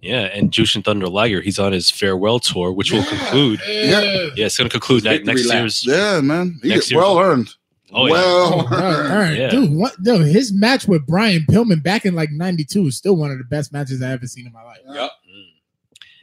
yeah. 0.00 0.24
And 0.26 0.50
Jushin 0.52 0.84
Thunder 0.84 1.08
Liger, 1.08 1.40
he's 1.40 1.58
on 1.58 1.72
his 1.72 1.90
farewell 1.90 2.38
tour, 2.38 2.70
which 2.72 2.92
will 2.92 3.04
conclude. 3.04 3.60
Yeah. 3.66 4.00
Yeah, 4.36 4.46
it's 4.46 4.56
going 4.56 4.68
to 4.68 4.72
conclude 4.72 5.02
that 5.04 5.24
next 5.24 5.46
lap. 5.46 5.58
year's. 5.60 5.84
Yeah, 5.86 6.20
man. 6.20 6.58
He 6.62 6.68
Next 6.68 6.88
get 6.88 6.90
year's- 6.92 7.04
well 7.04 7.18
earned. 7.18 7.48
Oh, 7.92 8.06
yeah. 8.06 8.12
well 8.12 8.68
Oh, 8.70 8.74
earned. 8.76 9.12
earned. 9.12 9.36
Yeah. 9.38 9.48
Dude, 9.50 9.72
what 9.74 10.00
dude, 10.02 10.26
his 10.26 10.52
match 10.52 10.86
with 10.86 11.06
Brian 11.06 11.44
Pillman 11.50 11.82
back 11.82 12.04
in 12.04 12.14
like 12.14 12.30
92 12.30 12.86
is 12.88 12.96
still 12.96 13.16
one 13.16 13.30
of 13.32 13.38
the 13.38 13.44
best 13.44 13.72
matches 13.72 14.02
I 14.02 14.10
ever 14.12 14.26
seen 14.26 14.46
in 14.46 14.52
my 14.52 14.62
life. 14.62 14.78
Yep. 14.86 15.10
Mm. 15.10 15.44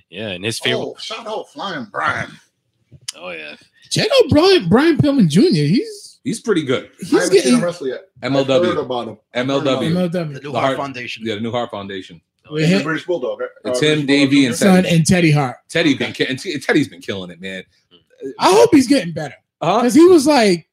Yeah, 0.09 0.27
and 0.29 0.45
his 0.45 0.59
favorite. 0.59 0.83
Oh, 0.85 0.95
shout 0.99 1.25
out 1.27 1.49
Flying 1.49 1.85
Brian. 1.91 2.31
Oh, 3.17 3.31
yeah. 3.31 3.55
Check 3.89 4.07
out 4.07 4.29
Brian, 4.29 4.69
Brian 4.69 4.97
Pillman 4.97 5.27
Jr. 5.27 5.41
He's 5.65 6.08
he's 6.29 6.39
pretty 6.41 6.63
good 6.63 6.85
I 6.85 6.89
he's 6.99 7.11
haven't 7.11 7.27
seen 7.29 7.37
getting 7.41 7.53
him 7.55 7.63
wrestle 7.63 7.87
yet. 7.87 8.01
I've 8.23 8.31
heard 8.33 8.47
mlw 8.47 8.79
about 8.85 9.07
him. 9.09 9.17
mlw 9.35 9.63
The 9.63 10.19
MLW. 10.19 10.29
New 10.33 10.39
The 10.39 10.51
Heart 10.51 10.65
Heart- 10.65 10.77
Foundation. 10.77 11.23
yeah 11.25 11.35
the 11.35 11.41
new 11.41 11.51
heart 11.51 11.71
foundation 11.71 12.21
With 12.51 12.63
He's 12.65 12.77
him, 12.77 12.83
British 12.83 13.05
Bulldog, 13.05 13.39
right? 13.41 13.49
It's 13.65 13.81
Uh, 13.81 13.85
him, 13.85 14.05
Davey, 14.05 14.35
Bulldog, 14.35 14.47
and 14.49 14.55
son, 14.55 14.85
and 14.85 15.05
Teddy 15.05 15.31
Hart. 15.31 15.57
teddy 15.69 15.93
been 15.95 16.13
ki- 16.13 16.25
and 16.27 16.39
T- 16.39 16.57
teddy's 16.59 16.87
been 16.87 17.01
killing 17.01 17.29
it 17.31 17.39
man 17.41 17.63
I 18.39 18.51
hope 18.53 18.69
he's 18.73 18.87
getting 18.87 19.13
better 19.13 19.35
uh-huh. 19.61 19.79
because 19.79 19.93
he 19.93 20.05
was 20.05 20.25
like, 20.27 20.67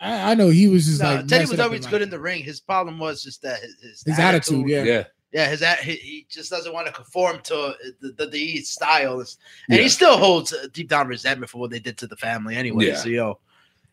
I, 0.00 0.32
I 0.32 0.34
know 0.34 0.48
he 0.50 0.68
was 0.68 0.86
just 0.86 1.00
No, 1.02 1.14
like 1.16 1.26
Teddy 1.26 1.42
messing 1.42 1.50
was 1.56 1.60
always 1.60 1.86
good 1.86 1.92
life. 1.94 2.02
in 2.02 2.10
the 2.10 2.20
ring. 2.20 2.42
His 2.44 2.60
problem 2.60 2.98
was 3.00 3.22
just 3.22 3.42
that 3.42 3.60
his, 3.60 3.74
his, 3.82 4.02
His 4.06 4.18
attitude, 4.18 4.68
yeah. 4.68 4.84
yeah 4.84 5.04
Yeah, 5.32 5.48
his 5.48 5.62
at, 5.62 5.80
he, 5.80 5.96
he 5.96 6.26
just 6.30 6.50
doesn't 6.50 6.72
want 6.72 6.86
to 6.86 6.92
conform 6.92 7.40
to 7.44 7.74
the 8.00 8.12
the, 8.16 8.26
the 8.26 8.56
style, 8.62 9.18
and 9.20 9.36
Yeah. 9.68 9.78
he 9.78 9.88
still 9.88 10.16
holds 10.16 10.52
uh, 10.52 10.68
deep 10.72 10.88
down 10.88 11.08
resentment 11.08 11.50
for 11.50 11.58
what 11.58 11.70
they 11.70 11.80
did 11.80 11.98
to 11.98 12.06
the 12.06 12.16
family 12.16 12.54
anyway. 12.56 12.86
Yeah. 12.86 12.96
So 12.96 13.08
yo, 13.08 13.40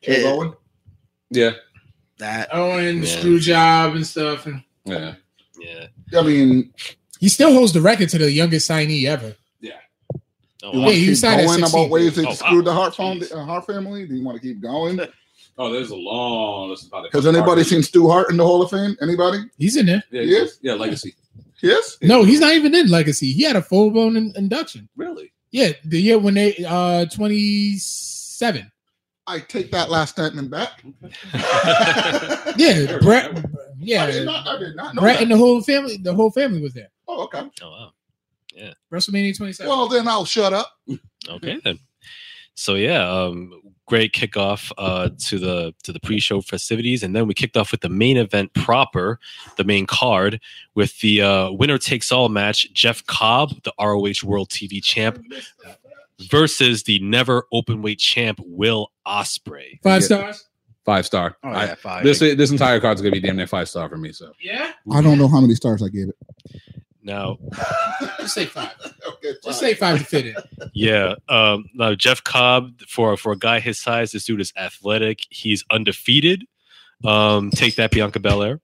Joe 0.06 0.12
Yeah. 0.14 0.24
Bowen. 0.24 0.54
yeah 1.32 1.52
that 2.20 2.50
Oh, 2.52 2.78
and 2.78 3.04
the 3.04 3.08
Yeah. 3.08 3.18
screw 3.20 3.40
job 3.40 3.96
and 3.96 4.06
stuff. 4.08 4.46
And 4.46 4.62
yeah 4.86 5.16
Yeah. 5.60 5.88
I 6.20 6.22
mean, 6.24 6.74
he 7.20 7.30
still 7.30 7.52
holds 7.54 7.74
the 7.74 7.82
record 7.82 8.10
to 8.10 8.18
the 8.18 8.32
youngest 8.32 8.70
signee 8.70 9.06
ever. 9.06 9.36
Oh, 10.64 10.72
you 10.74 10.80
wow. 10.80 10.86
want 10.86 10.94
Yeah, 10.96 11.00
to 11.00 11.00
he 11.00 11.06
keep 11.08 11.18
signed 11.18 11.42
at 11.42 11.46
going 11.48 11.64
about 11.64 11.90
ways 11.92 12.16
they 12.16 12.26
Oh, 12.26 12.34
screwed 12.34 12.66
wow. 12.66 12.72
the 12.72 12.74
Hart, 12.74 12.96
found, 12.96 13.24
uh, 13.32 13.46
Hart 13.46 13.68
family? 13.68 14.08
Do 14.08 14.16
you 14.16 14.24
want 14.24 14.42
to 14.42 14.48
keep 14.48 14.62
going? 14.62 15.00
Oh, 15.58 15.72
there's 15.72 15.90
a 15.92 15.96
long 15.96 16.70
list 16.72 16.88
about 16.88 17.06
it. 17.06 17.14
Has 17.14 17.26
anybody 17.26 17.64
seen 17.64 17.82
Stu 17.82 18.10
Hart 18.10 18.30
in 18.30 18.36
the 18.36 18.44
Hall 18.44 18.62
of 18.62 18.72
Fame? 18.72 18.98
Anybody? 19.02 19.40
He's 19.58 19.78
in 19.78 19.86
there. 19.86 20.04
Yeah, 20.12 20.22
Yes? 20.24 20.58
yeah, 20.62 20.74
legacy. 20.74 21.16
Yes. 21.62 21.98
No, 22.02 22.24
he's 22.26 22.42
not 22.42 22.54
even 22.56 22.76
in 22.76 22.90
Legacy. 22.90 23.32
He 23.32 23.44
had 23.44 23.56
a 23.56 23.62
full 23.62 23.90
blown 23.90 24.18
in- 24.18 24.34
induction. 24.36 24.90
Really? 24.98 25.32
Yeah, 25.52 25.72
the 25.86 26.02
year 26.02 26.18
when 26.20 26.34
they 26.34 26.58
uh 26.68 27.06
twenty 27.06 27.78
seven. 27.78 28.70
I 29.28 29.40
take 29.40 29.72
that 29.72 29.90
last 29.90 30.12
statement 30.12 30.52
back. 30.52 30.84
Yeah, 32.58 32.98
Bret. 33.02 33.32
I 33.32 33.34
did 33.42 33.46
Yeah, 33.80 34.24
not. 34.24 34.48
I 34.48 34.58
did 34.60 34.76
not 34.76 34.96
know 34.96 35.02
Bret 35.02 35.16
that. 35.18 35.24
and 35.24 35.32
the 35.32 35.38
whole 35.38 35.62
family. 35.62 35.98
The 35.98 36.14
whole 36.14 36.32
family 36.32 36.62
was 36.62 36.74
there. 36.74 36.90
oh, 37.08 37.24
okay. 37.26 37.50
Oh, 37.62 37.70
wow. 37.70 37.92
Yeah. 38.54 38.74
WrestleMania 38.92 39.36
twenty 39.36 39.52
seven. 39.54 39.70
Well, 39.70 39.88
then 39.90 40.08
I'll 40.08 40.24
shut 40.26 40.54
up. 40.54 40.72
Okay 41.30 41.60
then. 41.64 41.78
So 42.54 42.76
yeah, 42.76 43.06
um, 43.10 43.52
great 43.86 44.14
kickoff 44.14 44.72
uh, 44.78 45.10
to 45.28 45.38
the 45.40 45.74
to 45.84 45.92
the 45.92 46.00
pre-show 46.00 46.40
festivities, 46.40 47.04
and 47.04 47.14
then 47.14 47.28
we 47.28 47.34
kicked 47.34 47.58
off 47.58 47.72
with 47.72 47.82
the 47.82 47.90
main 47.90 48.16
event 48.16 48.54
proper, 48.54 49.20
the 49.58 49.66
main 49.66 49.86
card, 49.86 50.40
with 50.74 50.98
the 51.02 51.22
uh, 51.22 51.52
winner 51.52 51.78
takes 51.78 52.14
all 52.14 52.30
match: 52.30 52.72
Jeff 52.72 53.06
Cobb, 53.08 53.62
the 53.64 53.74
ROH 53.78 54.24
World 54.24 54.50
TV 54.50 54.82
Champ, 54.82 55.22
versus 56.30 56.84
the 56.84 57.00
never 57.00 57.46
open 57.52 57.82
weight 57.82 58.00
champ 58.00 58.40
Will 58.44 58.92
Ospreay. 59.08 59.80
Five 59.84 60.04
stars. 60.04 60.48
Five 60.86 61.06
star. 61.06 61.36
oh 61.44 61.50
yeah, 61.52 61.74
five. 61.76 62.04
this 62.04 62.20
this 62.20 62.52
entire 62.52 62.80
card's 62.80 63.02
gonna 63.02 63.12
be 63.12 63.20
damn 63.20 63.36
near 63.38 63.48
five 63.48 63.68
star 63.68 63.90
for 63.90 63.98
me. 63.98 64.12
So 64.12 64.32
Yeah, 64.40 64.72
I 64.92 65.02
don't 65.02 65.18
know 65.18 65.28
how 65.28 65.42
many 65.42 65.56
stars 65.56 65.82
I 65.82 65.90
gave 65.90 66.10
it. 66.10 66.62
Now, 67.02 67.38
just 68.20 68.34
say 68.36 68.46
five. 68.46 68.72
okay, 69.08 69.34
Just 69.44 69.60
say 69.60 69.74
five 69.74 70.00
to 70.00 70.06
fit 70.06 70.28
in. 70.28 70.36
yeah, 70.74 71.16
um, 71.30 71.66
now 71.74 71.96
Jeff 71.96 72.24
Cobb 72.24 72.82
for 72.88 73.18
for 73.18 73.32
a 73.32 73.38
guy 73.38 73.60
his 73.60 73.80
size, 73.80 74.12
this 74.12 74.26
dude 74.26 74.42
is 74.42 74.54
athletic. 74.58 75.22
He's 75.30 75.64
undefeated. 75.72 76.46
Um, 77.04 77.50
take 77.52 77.76
that, 77.76 77.92
Bianca 77.92 78.20
Belair. 78.20 78.62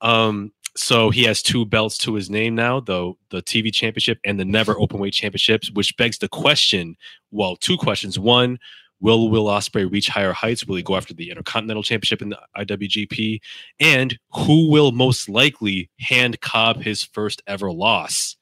Um, 0.00 0.52
so 0.76 1.10
he 1.10 1.24
has 1.24 1.42
two 1.42 1.64
belts 1.64 1.98
to 1.98 2.14
his 2.14 2.30
name 2.30 2.54
now, 2.54 2.80
though 2.80 3.18
the 3.30 3.42
TV 3.42 3.72
championship 3.72 4.18
and 4.24 4.38
the 4.38 4.44
never 4.44 4.74
openweight 4.74 5.12
championships, 5.12 5.70
which 5.72 5.96
begs 5.96 6.18
the 6.18 6.28
question. 6.28 6.96
Well, 7.30 7.56
two 7.56 7.76
questions. 7.76 8.18
One, 8.18 8.58
will 9.00 9.28
Will 9.28 9.46
Ospreay 9.46 9.90
reach 9.90 10.08
higher 10.08 10.32
heights? 10.32 10.66
Will 10.66 10.76
he 10.76 10.82
go 10.82 10.96
after 10.96 11.14
the 11.14 11.30
Intercontinental 11.30 11.82
Championship 11.82 12.22
in 12.22 12.30
the 12.30 12.38
IWGP? 12.56 13.40
And 13.80 14.18
who 14.34 14.70
will 14.70 14.92
most 14.92 15.28
likely 15.28 15.90
hand 15.98 16.40
Cobb 16.40 16.82
his 16.82 17.02
first 17.02 17.42
ever 17.46 17.72
loss? 17.72 18.36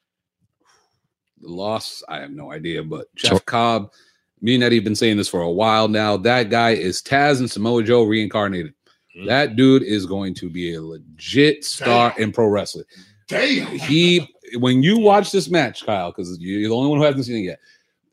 the 1.44 1.52
loss, 1.52 2.02
I 2.08 2.18
have 2.18 2.30
no 2.30 2.52
idea. 2.52 2.82
But 2.82 3.14
Jeff 3.14 3.30
Sure. 3.30 3.40
Cobb, 3.40 3.92
me 4.40 4.54
and 4.56 4.64
Eddie 4.64 4.76
have 4.76 4.84
been 4.84 4.96
saying 4.96 5.16
this 5.16 5.28
for 5.28 5.42
a 5.42 5.50
while 5.50 5.88
now. 5.88 6.16
That 6.16 6.50
guy 6.50 6.70
is 6.70 7.00
Taz 7.00 7.38
and 7.38 7.50
Samoa 7.50 7.82
Joe 7.82 8.02
reincarnated. 8.02 8.74
Mhm. 9.16 9.26
That 9.26 9.56
dude 9.56 9.82
is 9.82 10.06
going 10.06 10.34
to 10.34 10.50
be 10.50 10.74
a 10.74 10.82
legit 10.82 11.64
star 11.64 12.14
in 12.18 12.32
pro 12.32 12.46
wrestling. 12.46 12.84
Damn. 13.26 13.66
he 13.78 14.28
when 14.58 14.82
you 14.82 14.98
watch 14.98 15.32
this 15.32 15.48
match, 15.48 15.86
Kyle, 15.86 16.10
because 16.10 16.38
you're 16.38 16.68
the 16.68 16.74
only 16.74 16.90
one 16.90 16.98
who 16.98 17.04
hasn't 17.04 17.24
seen 17.24 17.36
it 17.36 17.46
yet, 17.46 17.60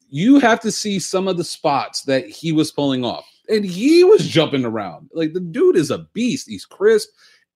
you 0.10 0.40
have 0.40 0.60
to 0.62 0.72
see 0.72 1.00
some 1.00 1.28
of 1.28 1.38
the 1.38 1.44
spots 1.44 2.04
that 2.04 2.28
he 2.28 2.52
was 2.52 2.72
pulling 2.72 3.04
off. 3.04 3.26
And 3.50 3.66
he 3.66 4.04
was 4.04 4.26
jumping 4.28 4.64
around. 4.64 5.10
Like 5.14 5.34
the 5.34 5.40
dude 5.42 5.76
is 5.76 5.92
a 5.92 6.00
beast. 6.14 6.48
He's 6.48 6.66
crisp. 6.66 7.10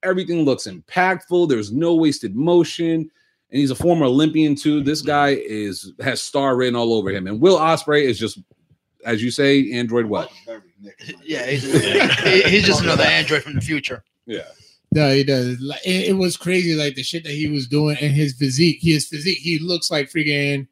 Everything 0.03 0.43
looks 0.43 0.67
impactful. 0.67 1.47
There's 1.47 1.71
no 1.71 1.95
wasted 1.95 2.35
motion. 2.35 3.09
And 3.51 3.59
he's 3.59 3.71
a 3.71 3.75
former 3.75 4.05
Olympian 4.05 4.55
too. 4.55 4.81
This 4.81 5.01
guy 5.01 5.29
is 5.29 5.93
has 6.01 6.21
star 6.21 6.57
written 6.57 6.75
all 6.75 6.93
over 6.93 7.09
him. 7.09 7.27
And 7.27 7.39
Will 7.39 7.55
Osprey 7.57 8.05
is 8.05 8.19
just, 8.19 8.39
as 9.05 9.23
you 9.23 9.31
say, 9.31 9.71
Android 9.71 10.07
what? 10.07 10.31
yeah, 11.23 11.45
he's, 11.45 11.63
he's 12.49 12.65
just 12.65 12.81
another 12.83 13.03
android 13.03 13.43
from 13.43 13.55
the 13.55 13.61
future. 13.61 14.03
Yeah. 14.25 14.47
No, 14.91 15.13
he 15.13 15.23
does. 15.23 15.59
Like, 15.59 15.85
it, 15.85 16.09
it 16.09 16.13
was 16.13 16.37
crazy, 16.37 16.73
like 16.73 16.95
the 16.95 17.03
shit 17.03 17.23
that 17.23 17.33
he 17.33 17.47
was 17.47 17.67
doing 17.67 17.97
and 18.01 18.13
his 18.13 18.33
physique. 18.33 18.79
His 18.81 19.07
physique, 19.07 19.37
he 19.37 19.59
looks 19.59 19.91
like 19.91 20.09
freaking 20.09 20.67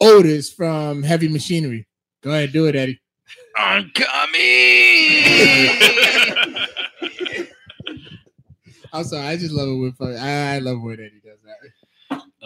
Otis 0.00 0.52
from 0.52 1.02
Heavy 1.02 1.28
Machinery. 1.28 1.86
Go 2.22 2.30
ahead, 2.30 2.52
do 2.52 2.66
it, 2.66 2.76
Eddie. 2.76 3.00
I'm 3.56 3.90
coming. 3.94 4.32
I'm 8.92 9.04
sorry, 9.04 9.26
I 9.26 9.36
just 9.36 9.52
love 9.52 9.68
it 9.68 9.94
when 9.98 10.16
I, 10.16 10.56
I 10.56 10.58
love 10.58 10.82
when 10.82 10.94
Eddie 10.94 11.20
does 11.24 11.38
that. 11.44 11.56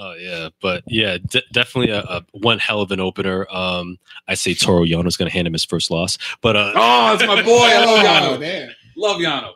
Oh 0.03 0.15
yeah, 0.15 0.49
but 0.63 0.83
yeah, 0.87 1.19
de- 1.19 1.43
definitely 1.53 1.93
a, 1.93 2.01
a 2.01 2.25
one 2.33 2.59
hell 2.59 2.81
of 2.81 2.91
an 2.91 3.01
opener. 3.01 3.47
Um, 3.51 3.99
I 4.27 4.33
say 4.35 4.55
Toru 4.55 4.87
Yano's 4.87 5.19
going 5.19 5.29
to 5.29 5.33
hand 5.33 5.47
him 5.47 5.53
his 5.53 5.65
first 5.67 5.91
loss, 5.91 6.17
but 6.41 6.57
uh, 6.57 6.73
Oh, 6.75 7.13
it's 7.15 7.27
my 7.27 7.43
boy. 7.43 7.51
I 7.53 7.85
love 7.85 8.39
Yano. 8.39 8.41
damn. 8.41 8.71
Love 8.97 9.17
Yano. 9.19 9.53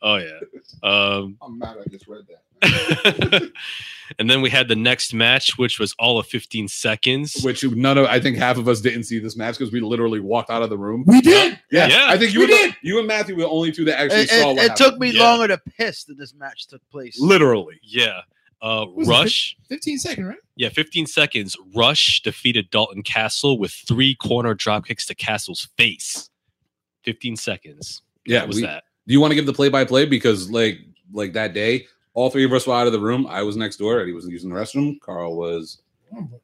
Oh 0.00 0.16
yeah. 0.16 0.38
Um, 0.82 1.36
I'm 1.42 1.58
mad 1.58 1.76
I 1.84 1.88
just 1.90 2.06
read 2.08 2.22
that. 2.28 2.40
and 4.18 4.30
then 4.30 4.40
we 4.40 4.48
had 4.48 4.68
the 4.68 4.76
next 4.76 5.12
match, 5.12 5.58
which 5.58 5.78
was 5.78 5.94
all 5.98 6.18
of 6.18 6.26
15 6.26 6.68
seconds. 6.68 7.42
Which 7.42 7.62
none 7.64 7.98
of 7.98 8.06
I 8.06 8.20
think 8.20 8.36
half 8.38 8.56
of 8.56 8.68
us 8.68 8.80
didn't 8.80 9.02
see 9.04 9.18
this 9.18 9.36
match 9.36 9.58
because 9.58 9.72
we 9.72 9.80
literally 9.80 10.20
walked 10.20 10.48
out 10.50 10.62
of 10.62 10.70
the 10.70 10.78
room. 10.78 11.04
We 11.06 11.20
did. 11.20 11.58
Yeah, 11.70 11.88
Yeah. 11.88 12.06
I 12.08 12.16
think 12.16 12.32
you 12.32 12.40
We 12.40 12.44
and 12.46 12.52
the- 12.52 12.56
did. 12.56 12.76
you 12.82 12.98
and 12.98 13.06
Matthew 13.08 13.34
were 13.34 13.42
the 13.42 13.48
only 13.48 13.70
two 13.72 13.84
that 13.86 14.00
actually 14.00 14.20
It, 14.22 14.30
saw 14.30 14.50
it- 14.50 14.56
what 14.56 14.64
it 14.64 14.76
took 14.76 14.98
me 14.98 15.10
Yeah. 15.10 15.22
longer 15.24 15.48
to 15.48 15.58
piss 15.76 16.04
than 16.04 16.16
this 16.16 16.34
match 16.34 16.68
took 16.68 16.80
place. 16.90 17.18
literally. 17.20 17.80
Yeah. 17.82 18.20
Uh, 18.64 18.86
Was 18.94 19.06
it 19.06 19.10
Rush. 19.10 19.56
15 19.68 19.98
second, 19.98 20.24
right? 20.26 20.38
Yeah, 20.56 20.70
15 20.70 21.06
seconds. 21.06 21.54
Rush 21.76 22.22
defeated 22.22 22.70
Dalton 22.70 23.02
Castle 23.02 23.58
with 23.58 23.72
three 23.72 24.14
corner 24.14 24.54
drop 24.54 24.86
kicks 24.86 25.04
to 25.06 25.14
Castle's 25.14 25.68
face. 25.76 26.30
15 27.04 27.36
seconds. 27.36 28.00
Yeah, 28.24 28.40
What 28.40 28.48
was 28.48 28.56
we- 28.56 28.62
that? 28.62 28.84
Do 29.06 29.12
you 29.12 29.20
want 29.20 29.32
to 29.32 29.34
give 29.34 29.44
the 29.44 29.52
play 29.52 29.68
by 29.68 29.84
play 29.84 30.06
because 30.06 30.50
like 30.50 30.78
like 31.12 31.34
that 31.34 31.52
day, 31.52 31.86
all 32.14 32.30
three 32.30 32.44
of 32.44 32.52
us 32.54 32.66
were 32.66 32.72
out 32.74 32.86
of 32.86 32.94
the 32.94 33.00
room. 33.00 33.26
I 33.26 33.42
was 33.42 33.54
next 33.54 33.76
door. 33.76 34.00
Eddie 34.00 34.12
was 34.12 34.26
using 34.26 34.48
the 34.48 34.56
restroom. 34.56 34.98
Carl 35.00 35.36
was. 35.36 35.82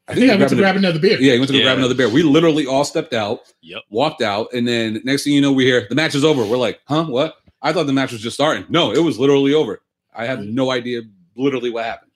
I 0.09 0.15
think 0.15 0.31
I 0.31 0.37
went 0.37 0.51
to 0.51 0.57
grab 0.57 0.77
another 0.77 0.99
beer. 0.99 1.17
Yeah, 1.21 1.33
he 1.35 1.39
went 1.39 1.47
to 1.49 1.53
go 1.55 1.59
Yeah. 1.61 1.65
grab 1.65 1.79
another 1.79 1.95
beer. 1.95 2.09
We 2.11 2.23
literally 2.23 2.67
all 2.67 2.85
stepped 2.85 3.15
out, 3.15 3.41
Yep. 3.63 3.83
walked 3.89 4.21
out, 4.21 4.49
and 4.53 4.69
then 4.69 5.01
next 5.05 5.25
thing 5.25 5.33
you 5.33 5.41
know, 5.41 5.53
we 5.53 5.65
hear 5.65 5.87
the 5.89 5.95
match 5.95 6.15
is 6.15 6.25
over. 6.25 6.45
We're 6.45 6.59
like, 6.59 6.81
huh? 6.87 7.05
What? 7.05 7.37
I 7.63 7.73
thought 7.73 7.87
the 7.87 7.93
match 7.95 8.13
was 8.13 8.21
just 8.21 8.35
starting. 8.35 8.67
No, 8.69 8.93
it 8.93 8.99
was 8.99 9.19
literally 9.19 9.55
over. 9.55 9.81
I 10.15 10.27
have 10.27 10.41
no 10.41 10.71
idea 10.71 11.03
literally 11.37 11.71
what 11.71 11.85
happened. 11.87 12.10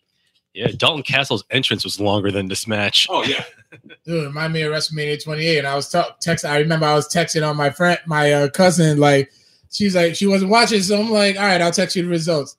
Yeah, 0.54 0.68
Dalton 0.76 1.02
Castle's 1.02 1.44
entrance 1.50 1.82
was 1.84 2.00
longer 2.00 2.30
than 2.30 2.46
this 2.48 2.66
match. 2.66 3.06
Oh 3.10 3.24
yeah. 3.24 3.44
Dude, 4.04 4.26
remind 4.26 4.52
me 4.52 4.62
of 4.62 4.72
WrestleMania 4.72 5.22
28. 5.22 5.58
And 5.58 5.66
I 5.66 5.74
was 5.74 5.88
ta- 5.90 6.14
text. 6.20 6.44
I 6.44 6.58
remember 6.58 6.86
I 6.86 6.94
was 6.94 7.08
texting 7.08 7.48
on 7.48 7.56
my 7.56 7.70
friend, 7.70 7.98
my 8.06 8.32
uh, 8.32 8.48
cousin. 8.50 8.98
Like, 8.98 9.32
she's 9.70 9.96
like, 9.96 10.14
she 10.14 10.26
wasn't 10.28 10.50
watching, 10.52 10.80
so 10.80 11.00
I'm 11.00 11.10
like, 11.10 11.36
all 11.36 11.42
right, 11.42 11.60
I'll 11.60 11.72
text 11.72 11.96
you 11.96 12.02
the 12.04 12.08
results. 12.08 12.56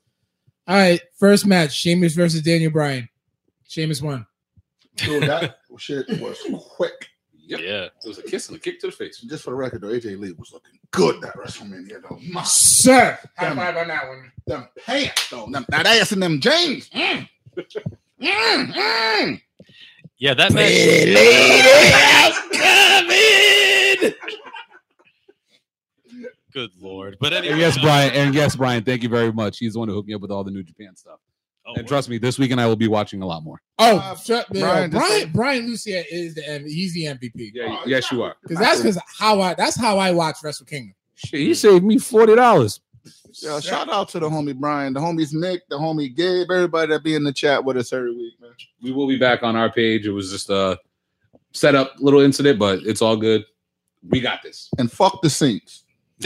All 0.68 0.76
right, 0.76 1.00
first 1.18 1.46
match: 1.46 1.72
Sheamus 1.74 2.16
versus 2.16 2.42
Daniel 2.42 2.72
Bryan. 2.72 3.08
Sheamus 3.68 4.02
won. 4.02 4.26
Dude, 4.96 5.24
that 5.24 5.60
shit 5.78 6.08
was 6.20 6.40
quick. 6.76 7.08
Yep. 7.48 7.60
Yeah. 7.62 7.84
It 7.86 8.08
was 8.08 8.18
a 8.18 8.24
kiss 8.24 8.48
and 8.50 8.58
a 8.58 8.60
kick 8.60 8.80
to 8.80 8.88
the 8.88 8.92
face. 8.92 9.20
Just 9.22 9.44
for 9.44 9.52
the 9.52 9.56
record, 9.56 9.82
though, 9.82 9.90
AJ 9.90 10.20
Lee 10.20 10.32
was 10.34 10.52
looking 10.52 10.80
good 10.92 11.22
that 11.22 11.36
WrestleMania 11.36 12.02
though. 12.02 12.20
My, 12.32 12.42
Sir, 12.44 13.18
high 13.38 13.50
Damn. 13.50 13.58
five 13.58 13.78
on 13.78 13.88
that 13.90 14.08
one. 14.08 14.32
them 14.48 14.68
pants 14.86 15.30
though, 15.30 15.46
them, 15.48 15.66
that 15.70 15.86
ass 15.86 16.12
and 16.12 16.24
them 16.24 16.40
jeans. 16.40 16.90
Mm. 16.90 17.30
Yeah, 20.18 20.34
that 20.34 20.54
match. 20.54 20.72
Good 26.54 26.72
lord. 26.80 27.18
But 27.20 27.34
anyway. 27.34 27.54
And 27.54 27.60
yes, 27.62 27.78
Brian. 27.78 28.14
And 28.14 28.34
yes, 28.34 28.56
Brian. 28.56 28.84
Thank 28.84 29.04
you 29.04 29.10
very 29.10 29.32
much. 29.34 29.58
He's 29.60 29.74
the 29.74 29.80
one 29.80 29.90
who 29.90 29.96
hooked 29.96 30.08
me 30.08 30.14
up 30.14 30.22
with 30.22 30.32
all 30.32 30.44
the 30.44 30.52
New 30.52 30.64
Japan 30.64 30.96
stuff. 30.96 31.20
Oh, 31.68 31.74
And 31.76 31.88
trust 31.88 32.10
me, 32.10 32.18
this 32.20 32.38
weekend 32.38 32.62
I 32.62 32.68
will 32.68 32.76
be 32.76 32.88
watching 32.88 33.22
a 33.24 33.26
lot 33.26 33.44
more. 33.44 33.60
Oh, 33.80 33.98
Uh, 33.98 34.16
shut 34.16 34.48
the, 34.52 34.60
Brian, 34.62 34.90
Brian, 34.92 35.10
Brian, 35.10 35.32
Brian 35.34 35.68
Lucia 35.68 36.04
is 36.14 36.36
the 36.36 36.48
M- 36.48 36.66
he's 36.66 36.94
the 36.94 37.06
MVP. 37.06 37.52
Yeah, 37.54 37.80
yes, 37.88 38.12
you 38.12 38.22
are. 38.22 38.36
Because 38.44 38.60
that's 38.60 38.82
because 38.82 39.00
how 39.18 39.42
I 39.42 39.56
that's 39.56 39.76
how 39.76 39.98
I 39.98 40.12
watch 40.12 40.38
Wrestle 40.44 40.68
Kingdom. 40.68 40.94
Shit, 41.16 41.40
he 41.40 41.54
saved 41.56 41.84
me 41.84 41.98
forty 41.98 42.36
dollars. 42.36 42.80
Yeah, 43.42 43.60
shout 43.60 43.90
out 43.90 44.10
to 44.10 44.20
the 44.20 44.30
homie 44.30 44.56
Brian, 44.56 44.94
the 44.94 45.00
homies 45.00 45.34
Nick, 45.34 45.68
the 45.70 45.78
homie 45.78 46.14
Gabe, 46.16 46.50
everybody 46.50 46.92
that 46.94 47.04
be 47.04 47.16
in 47.16 47.24
the 47.24 47.34
chat 47.34 47.64
with 47.64 47.78
us 47.78 47.92
every 47.94 48.16
week, 48.16 48.34
man. 48.42 48.52
We 48.82 48.92
will 48.92 49.08
be 49.08 49.18
back 49.18 49.44
on 49.44 49.56
our 49.56 49.72
page. 49.72 50.06
It 50.08 50.12
was 50.12 50.32
just 50.32 50.50
a 50.50 50.80
set 51.52 51.76
up 51.76 51.94
little 52.00 52.22
incident, 52.22 52.58
but 52.60 52.80
it's 52.84 53.02
all 53.02 53.18
good. 53.18 53.44
We 54.10 54.22
got 54.22 54.42
this. 54.44 54.70
And 54.78 54.92
fuck 54.92 55.22
the 55.22 55.30
Saints. 55.30 55.84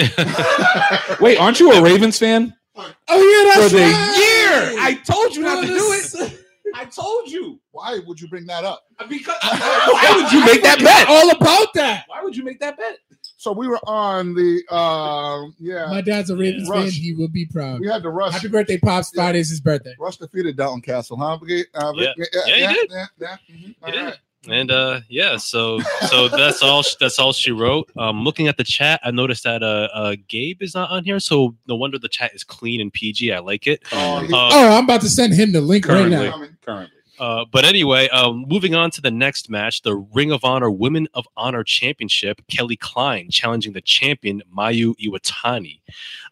Wait, 1.19 1.37
aren't 1.37 1.59
you 1.59 1.71
a 1.71 1.81
Ravens 1.81 2.19
fan? 2.19 2.53
Oh 2.75 2.85
yeah, 2.87 3.53
For 3.55 3.59
that's 3.59 3.71
the 3.73 3.79
right. 3.79 4.17
year, 4.17 4.79
I 4.81 4.93
told 5.03 5.35
you 5.35 5.41
not 5.43 5.61
to 5.61 5.67
do 5.67 5.75
it. 5.93 6.45
I 6.75 6.85
told 6.85 7.29
you 7.29 7.59
Why 7.71 7.99
would 8.05 8.21
you 8.21 8.27
bring 8.27 8.45
that 8.45 8.63
up? 8.63 8.83
because 9.09 9.35
why 9.41 10.13
would 10.15 10.31
you 10.31 10.45
make 10.45 10.61
that 10.63 10.79
bet? 10.79 11.07
All 11.09 11.31
about 11.31 11.73
that. 11.73 12.05
Why 12.07 12.21
would 12.23 12.37
you 12.37 12.43
make 12.43 12.59
that 12.59 12.77
bet? 12.77 12.99
So 13.41 13.53
we 13.53 13.69
were 13.69 13.79
on 13.87 14.33
the 14.35 14.61
um 14.75 15.55
yeah. 15.59 15.85
My 15.89 16.01
dad's 16.01 16.29
a 16.29 16.35
Ravens 16.35 16.67
Rush. 16.69 16.83
fan. 16.83 16.91
He 16.91 17.13
will 17.13 17.29
be 17.29 17.45
proud. 17.45 17.79
We 17.79 17.87
had 17.87 18.03
to 18.03 18.09
rush. 18.09 18.33
Happy 18.33 18.49
birthday, 18.49 18.77
pops! 18.77 19.11
Friday 19.15 19.39
is 19.39 19.49
his 19.49 19.61
birthday. 19.61 19.95
Rush 19.97 20.17
defeated 20.17 20.57
Dalton 20.57 20.81
Castle, 20.81 21.15
huh? 21.15 21.37
We- 21.41 21.63
Uh, 21.73 21.93
Yeah. 21.95 22.13
yeah, 22.17 22.25
Yeah, 22.33 22.53
he 22.55 22.61
yeah, 22.61 22.73
did. 22.73 22.89
Yeah, 22.91 23.05
yeah. 23.21 23.37
mhm. 23.49 23.75
All 23.81 23.91
did. 23.91 24.01
right. 24.03 24.17
and 24.49 24.71
uh 24.71 24.99
yeah 25.09 25.35
so 25.37 25.79
so 26.09 26.27
that's 26.39 26.61
all 26.63 26.81
that's 26.99 27.17
all 27.19 27.33
she 27.33 27.51
wrote 27.51 27.89
um 27.97 28.23
looking 28.23 28.47
at 28.47 28.55
the 28.55 28.63
chat 28.63 28.99
i 29.03 29.11
noticed 29.11 29.43
that 29.43 29.61
uh, 29.61 29.89
uh 29.93 30.15
gabe 30.29 30.61
is 30.61 30.73
not 30.73 30.89
on 30.89 31.03
here 31.03 31.19
so 31.19 31.53
no 31.67 31.75
wonder 31.75 31.99
the 31.99 32.07
chat 32.07 32.33
is 32.33 32.41
clean 32.45 32.79
and 32.79 32.93
pg 32.93 33.33
i 33.33 33.39
like 33.39 33.67
it 33.67 33.83
Oh, 33.91 34.19
he- 34.19 34.33
Uh, 34.33 34.49
Oh, 34.53 34.77
I'm 34.77 34.85
about 34.85 35.01
to 35.01 35.09
send 35.09 35.33
him 35.33 35.51
the 35.51 35.59
link 35.59 35.85
right 35.87 36.07
now. 36.09 36.31
Currently, 36.65 36.98
Uh, 37.19 37.45
but 37.51 37.65
anyway, 37.65 38.07
um, 38.09 38.45
moving 38.47 38.75
on 38.75 38.89
to 38.91 39.01
the 39.01 39.11
next 39.11 39.49
match, 39.49 39.81
the 39.81 39.95
Ring 39.95 40.31
of 40.31 40.43
Honor 40.45 40.71
Women 40.71 41.07
of 41.13 41.27
Honor 41.35 41.63
Championship, 41.63 42.41
Kelly 42.47 42.77
Klein 42.77 43.29
challenging 43.29 43.73
the 43.73 43.81
champion 43.81 44.41
Mayu 44.55 44.95
Iwatani. 44.95 45.81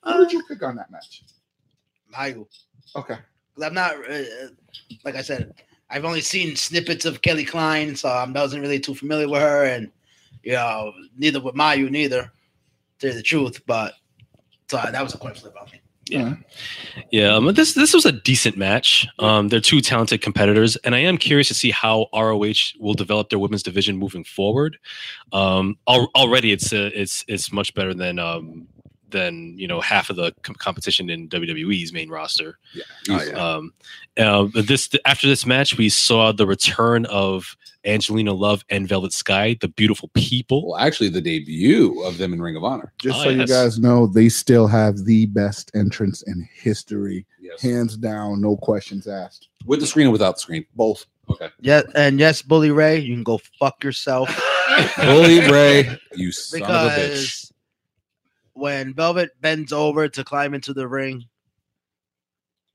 Who 0.04 0.18
did 0.20 0.32
you 0.32 0.44
pick 0.48 0.64
on 0.64 0.78
that 0.78 0.90
match? 0.90 1.24
Mayu. 2.14 2.48
Okay. 2.96 3.18
I'm 3.62 3.74
not, 3.74 3.96
uh, 4.10 4.24
like 5.04 5.16
I 5.16 5.22
said, 5.22 5.54
I've 5.90 6.06
only 6.06 6.22
seen 6.22 6.56
snippets 6.56 7.06
of 7.06 7.22
Kelly 7.22 7.46
Klein, 7.46 7.96
so 7.96 8.10
I 8.10 8.30
wasn't 8.30 8.62
really 8.62 8.80
too 8.80 8.96
familiar 8.96 9.28
with 9.28 9.42
her, 9.42 9.66
and 9.66 9.92
you 10.44 10.54
know, 10.54 10.94
neither 11.18 11.42
with 11.42 11.56
Mayu, 11.56 11.90
neither. 11.90 12.24
To 12.24 12.32
tell 13.00 13.10
you 13.12 13.16
the 13.18 13.24
truth, 13.24 13.62
but 13.68 13.94
so 14.70 14.78
that 14.78 15.04
was 15.04 15.14
a 15.14 15.18
coin 15.18 15.34
flip 15.34 15.54
on 15.60 15.68
me. 15.72 15.80
Yeah. 16.10 16.36
Yeah, 17.12 17.36
um, 17.36 17.54
this 17.54 17.74
this 17.74 17.94
was 17.94 18.06
a 18.06 18.12
decent 18.12 18.58
match. 18.58 19.08
Um, 19.20 19.50
they're 19.50 19.60
two 19.60 19.82
talented 19.82 20.22
competitors, 20.22 20.76
and 20.78 20.96
I 20.96 21.00
am 21.00 21.18
curious 21.18 21.48
to 21.50 21.54
see 21.54 21.72
how 21.72 22.08
ROH 22.14 22.74
will 22.80 22.94
develop 22.94 23.30
their 23.30 23.40
women's 23.40 23.64
division 23.64 23.98
moving 23.98 24.24
forward. 24.24 24.78
Um, 25.32 25.78
al- 25.88 26.10
already, 26.16 26.52
it's 26.52 26.74
uh, 26.74 26.90
it's 26.94 27.24
it's 27.28 27.52
much 27.52 27.74
better 27.74 27.94
than 27.94 28.20
um, 28.20 28.68
than 29.10 29.58
you 29.58 29.68
know 29.68 29.80
half 29.82 30.10
of 30.10 30.16
the 30.16 30.34
com- 30.44 30.56
competition 30.56 31.10
in 31.10 31.30
WWE's 31.30 31.94
main 31.94 32.10
roster. 32.10 32.58
yeah. 32.74 32.84
Oh, 33.10 33.24
yeah. 33.24 33.32
Um, 33.56 33.74
uh, 34.18 34.44
but 34.54 34.68
this 34.68 34.90
after 35.06 35.28
this 35.28 35.46
match, 35.46 35.78
we 35.78 35.90
saw 35.90 36.32
the 36.32 36.48
return 36.48 37.06
of 37.06 37.56
Angelina 37.86 38.34
Love 38.34 38.66
and 38.70 38.88
Velvet 38.88 39.14
Sky, 39.14 39.58
the 39.62 39.68
beautiful 39.70 40.10
people. 40.14 40.70
Well, 40.72 40.80
actually, 40.80 41.10
the 41.10 41.22
debut 41.22 42.02
of 42.04 42.18
them 42.18 42.34
in 42.34 42.42
Ring 42.42 42.56
of 42.56 42.64
Honor. 42.64 42.92
Just 43.00 43.20
Oh, 43.20 43.24
so 43.24 43.30
you 43.30 43.48
guys 43.48 43.80
know, 43.80 44.08
they 44.08 44.30
still 44.30 44.68
have 44.68 45.06
the 45.06 45.26
best 45.28 45.72
entrance 45.74 46.22
in 46.24 46.48
history. 46.54 47.26
Yes. 47.40 47.62
Hands 47.62 47.96
down, 47.98 48.42
no 48.42 48.58
questions 48.58 49.08
asked. 49.08 49.48
With 49.66 49.80
the 49.80 49.88
screen 49.88 50.08
or 50.08 50.12
without 50.12 50.36
the 50.36 50.40
screen? 50.42 50.66
Both. 50.76 51.06
Okay. 51.30 51.50
Yeah, 51.60 51.82
and 51.96 52.20
yes, 52.20 52.42
Bully 52.42 52.72
Ray, 52.72 53.00
you 53.00 53.14
can 53.14 53.24
go 53.24 53.40
fuck 53.60 53.84
yourself 53.84 54.30
Bully 54.98 55.40
Ray, 55.52 55.98
you 56.14 56.32
son 56.32 56.64
of 56.64 56.70
a 56.70 56.96
bitch. 56.96 57.52
Because 58.58 58.62
when 58.62 58.94
Velvet 58.94 59.30
bends 59.42 59.72
over 59.72 60.08
to 60.08 60.24
climb 60.24 60.54
into 60.54 60.74
the 60.74 60.88
ring, 60.88 61.26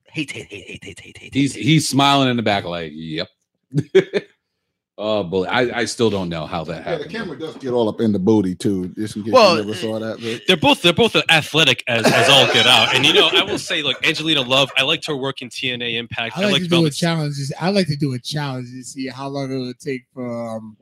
hate, 0.05 0.31
hate, 0.31 0.47
hate, 0.47 0.67
hate, 0.69 0.85
hate, 0.85 1.01
hate, 1.01 1.19
hate. 1.19 1.35
He's 1.35 1.55
hate, 1.55 1.65
he's 1.65 1.89
smiling 1.89 2.29
in 2.31 2.37
the 2.37 2.43
back, 2.43 2.65
like, 2.65 2.93
yep. 2.95 3.29
oh, 4.99 5.25
boy, 5.25 5.45
I, 5.45 5.79
I 5.81 5.85
still 5.87 6.11
don't 6.11 6.29
know 6.29 6.45
how 6.47 6.65
that 6.65 6.73
Yeah, 6.73 6.83
the 6.83 6.91
happened. 6.91 7.11
camera 7.11 7.39
does 7.39 7.57
get 7.57 7.71
all 7.73 7.89
up 7.89 8.01
in 8.01 8.13
the 8.13 8.19
booty 8.19 8.55
too, 8.55 8.89
just 8.89 9.17
in 9.17 9.25
case 9.25 9.33
Well, 9.33 9.57
you 9.57 9.63
never 9.63 9.75
saw 9.75 9.99
that. 9.99 10.21
But 10.21 10.43
They're 10.47 10.57
both 10.59 10.83
they're 10.83 10.93
both 10.93 11.17
athletic 11.31 11.83
as, 11.89 12.05
as 12.05 12.29
all 12.29 12.47
get 12.53 12.67
out, 12.67 12.95
and 12.95 13.05
you 13.07 13.15
know 13.15 13.29
I 13.33 13.43
will 13.43 13.59
say 13.59 13.83
like 13.83 14.07
Angelina 14.07 14.43
Love, 14.43 14.71
I 14.77 14.83
liked 14.83 15.07
her 15.07 15.17
work 15.17 15.41
in 15.43 15.49
TNA 15.49 15.97
Impact. 15.97 16.37
I 16.37 16.45
like, 16.51 16.63
to 16.63 16.69
do 16.69 16.75
a 16.77 16.79
Velvet- 16.81 16.95
challenge. 16.95 17.37
I 17.59 17.71
like 17.71 17.87
to 17.87 17.97
do 17.97 18.13
a 18.13 18.19
challenge 18.19 18.69
to 18.71 18.83
see 18.85 19.09
how 19.09 19.29
long 19.29 19.51
it 19.51 19.59
would 19.59 19.79
take 19.81 20.03
for 20.13 20.57
um, 20.57 20.77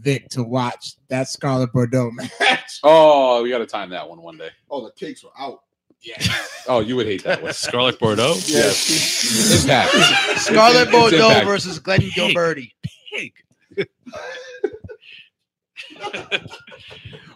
Vic 0.00 0.28
to 0.30 0.42
watch 0.42 0.94
that 1.08 1.28
Scarlett 1.28 1.72
Bordeaux 1.72 2.10
match. 2.40 2.80
Oh, 2.82 3.42
we 3.42 3.50
got 3.50 3.58
to 3.58 3.66
time 3.66 3.90
that 3.90 4.08
one 4.08 4.20
one 4.22 4.36
day. 4.38 4.50
oh, 4.70 4.84
the 4.84 4.92
cakes 4.92 5.22
were 5.24 5.30
out. 5.38 5.60
Yeah. 6.02 6.16
Oh, 6.66 6.80
you 6.80 6.96
would 6.96 7.06
hate 7.06 7.22
that 7.24 7.42
one. 7.42 7.52
Scarlett 7.54 7.98
Bordeaux. 7.98 8.34
Yes. 8.46 9.62
Impact. 9.64 9.90
Scarlett 10.40 10.40
It's- 10.40 10.82
it's 10.82 10.90
Bordeaux 10.92 11.28
Impact. 11.28 11.46
versus 11.46 11.78
Glenn 11.78 12.00
Pig. 12.00 12.12
Gilbertti. 12.12 12.70
Pig. 13.12 13.32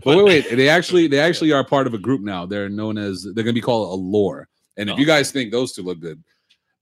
But 0.04 0.16
wait, 0.18 0.24
wait. 0.24 0.56
They 0.56 0.68
actually 0.68 1.06
they 1.06 1.18
actually 1.20 1.52
are 1.52 1.64
part 1.64 1.86
of 1.86 1.94
a 1.94 1.98
group 1.98 2.20
now. 2.20 2.44
They're 2.46 2.68
known 2.68 2.98
as 2.98 3.26
they're 3.34 3.44
gonna 3.44 3.52
be 3.54 3.60
called 3.60 3.98
Allure. 3.98 4.48
And 4.76 4.90
if 4.90 4.96
Oh. 4.96 4.98
you 4.98 5.06
guys 5.06 5.30
think 5.30 5.50
those 5.50 5.72
two 5.72 5.82
look 5.82 6.00
good, 6.00 6.22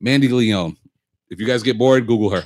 Mandy 0.01 0.29
Leon. 0.29 0.77
If 1.31 1.41
you 1.41 1.47
guys 1.47 1.63
get 1.63 1.79
bored, 1.79 2.07
Google 2.07 2.31
her. 2.31 2.45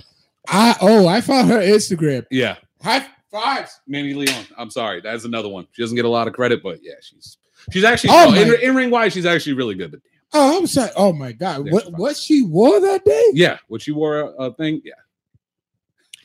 I 0.49 0.77
oh, 0.81 1.07
I 1.09 1.21
found 1.23 1.49
her 1.49 1.59
Instagram. 1.61 2.25
Yeah, 2.31 2.57
High 2.83 3.07
fives. 3.41 3.81
Mandy 3.87 4.15
Leon. 4.15 4.47
I'm 4.57 4.71
sorry, 4.71 5.01
that's 5.01 5.25
another 5.25 5.49
one. 5.49 5.67
She 5.73 5.83
doesn't 5.83 5.97
get 5.97 6.05
a 6.05 6.09
lot 6.09 6.27
of 6.29 6.35
credit, 6.35 6.63
but 6.63 6.79
yeah, 6.83 6.95
she's 7.01 7.39
she's 7.73 7.85
actually 7.85 8.11
Oh 8.13 8.31
no, 8.35 8.41
in, 8.55 8.61
in 8.61 8.75
ring 8.77 8.91
wise, 8.91 9.13
she's 9.13 9.27
actually 9.27 9.55
really 9.55 9.75
good. 9.75 9.91
But 9.93 10.01
Oh, 10.33 10.59
I'm 10.59 10.67
sorry. 10.67 10.91
Oh 10.97 11.13
my 11.13 11.33
god, 11.33 11.67
Yeah, 11.67 11.73
what 11.73 11.85
she's 11.85 11.93
what 11.95 12.17
she 12.17 12.43
wore 12.43 12.81
that 12.81 13.05
day? 13.05 13.25
yeah, 13.33 13.59
what 13.69 13.81
she 13.83 13.93
wore 13.93 14.19
a, 14.21 14.27
a 14.47 14.53
thing. 14.55 14.81
Yeah, 14.85 14.95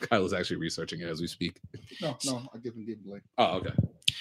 Kyle 0.00 0.24
is 0.24 0.32
actually 0.32 0.56
researching 0.56 1.00
it 1.00 1.08
as 1.08 1.20
we 1.20 1.26
speak. 1.26 1.60
No, 2.00 2.16
no, 2.24 2.42
I 2.54 2.58
give 2.58 2.74
him 2.74 2.84
give 2.84 2.98
him 2.98 3.10
like 3.10 3.22
Oh, 3.38 3.58
okay. 3.58 3.72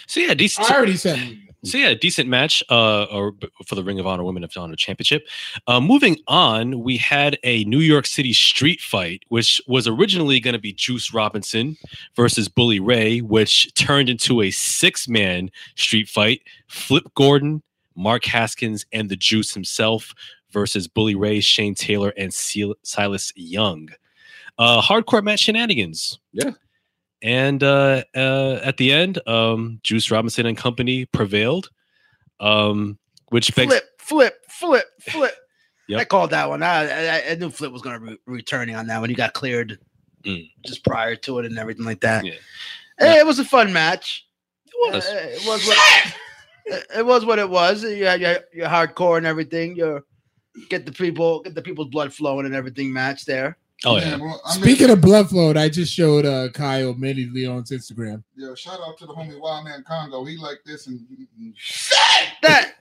So 0.08 0.20
yeah, 0.20 0.34
decent. 0.34 0.70
I 0.72 0.76
already 0.76 0.98
said. 0.98 1.38
So 1.64 1.78
yeah, 1.78 1.94
decent 1.94 2.28
match 2.28 2.64
uh, 2.72 3.04
or 3.04 3.34
for 3.68 3.76
the 3.76 3.84
Ring 3.84 4.00
of 4.00 4.08
Honor 4.08 4.24
Women 4.24 4.44
of 4.44 4.52
Honor 4.58 4.76
Championship. 4.76 5.28
Uh, 5.68 5.80
moving 5.80 6.18
on, 6.28 6.82
we 6.82 6.98
had 6.98 7.38
a 7.44 7.64
New 7.66 7.80
York 7.80 8.08
City 8.08 8.34
street 8.34 8.82
fight, 8.82 9.24
which 9.28 9.62
was 9.68 9.88
originally 9.88 10.40
going 10.40 10.56
to 10.56 10.60
be 10.60 10.74
Juice 10.74 11.14
Robinson 11.14 11.78
versus 12.16 12.48
Bully 12.50 12.80
Ray, 12.80 13.20
which 13.20 13.72
turned 13.76 14.10
into 14.10 14.42
a 14.42 14.50
six-man 14.50 15.52
street 15.76 16.10
fight. 16.10 16.42
Flip 16.68 17.04
Gordon, 17.14 17.62
Mark 17.96 18.26
Haskins, 18.26 18.84
and 18.92 19.08
the 19.08 19.16
Juice 19.16 19.54
himself 19.54 20.16
versus 20.50 20.88
Bully 20.88 21.14
Ray, 21.14 21.42
Shane 21.42 21.76
Taylor, 21.76 22.12
and 22.18 22.34
Sil- 22.34 22.80
Silas 22.82 23.32
Young. 23.36 23.90
Uh, 24.58 24.82
hardcore 24.82 25.24
match 25.24 25.42
shenanigans. 25.42 26.20
Yeah. 26.34 26.52
And 27.24 27.62
uh, 27.64 28.04
uh, 28.16 28.60
at 28.64 28.78
the 28.78 28.92
end, 28.92 29.26
um, 29.28 29.80
Juice 29.84 30.10
Robinson 30.10 30.46
and 30.46 30.58
company 30.58 31.06
prevailed, 31.06 31.70
um, 32.40 32.98
which 33.30 33.56
begs 33.56 33.72
Flip, 33.74 33.86
flip, 34.00 34.36
flip, 34.50 34.86
flip. 35.02 35.36
Yep. 35.88 36.00
I 36.00 36.06
called 36.06 36.30
that 36.30 36.48
one. 36.48 36.64
I, 36.64 36.86
I, 37.20 37.32
I 37.32 37.36
knew 37.36 37.50
Flip 37.50 37.70
was 37.70 37.82
going 37.82 38.00
to 38.00 38.06
be 38.12 38.18
returning 38.26 38.76
on 38.76 38.88
that 38.88 39.02
when 39.02 39.10
he 39.10 39.16
got 39.16 39.34
cleared 39.34 39.78
Mm. 40.24 40.50
just 40.66 40.86
prior 40.86 41.16
to 41.18 41.40
it 41.40 41.46
and 41.46 41.58
everything 41.58 41.84
like 41.84 42.00
that. 42.02 42.24
Yeah. 42.24 42.34
Eh, 43.00 43.20
It 43.20 43.26
was 43.26 43.40
a 43.40 43.44
fun 43.44 43.74
match. 43.74 44.26
It 44.68 44.94
was. 44.94 45.06
Uh, 45.06 45.28
it 45.32 45.46
was 45.48 45.66
what 45.68 45.78
it- 46.66 46.86
it 47.00 47.06
was 47.06 47.26
what 47.26 47.40
it 47.40 47.50
was. 47.50 47.84
You 47.84 48.06
had 48.06 48.22
your, 48.22 48.38
your 48.54 48.68
hardcore 48.68 49.18
and 49.18 49.26
everything. 49.26 49.76
Your 49.76 50.06
get 50.70 50.86
the 50.86 50.92
people 50.94 51.42
get 51.42 51.56
the 51.56 51.62
people's 51.62 51.90
blood 51.90 52.14
flowing 52.14 52.46
and 52.46 52.56
everything 52.56 52.94
match 52.94 53.26
there. 53.26 53.58
Oh 53.86 53.98
yeah, 53.98 54.16
well, 54.18 54.42
I 54.46 54.56
mean, 54.56 54.64
Speaking 54.64 54.90
of 54.90 55.02
blood 55.02 55.30
flow, 55.30 55.54
I 55.54 55.70
just 55.70 55.94
showed 55.94 56.26
uh, 56.26 56.50
Kyle 56.50 56.92
immediately 56.92 57.46
on 57.46 57.62
his 57.62 57.72
Instagram. 57.72 58.24
Yeah, 58.36 58.54
shout 58.56 58.80
out 58.86 58.98
to 59.00 59.06
the 59.06 59.14
homie 59.14 59.40
Wild 59.40 59.66
Man 59.66 59.84
Congo. 59.88 60.24
He 60.26 60.38
like 60.38 60.60
this 60.66 60.88
and 60.88 61.06
That 62.42 62.74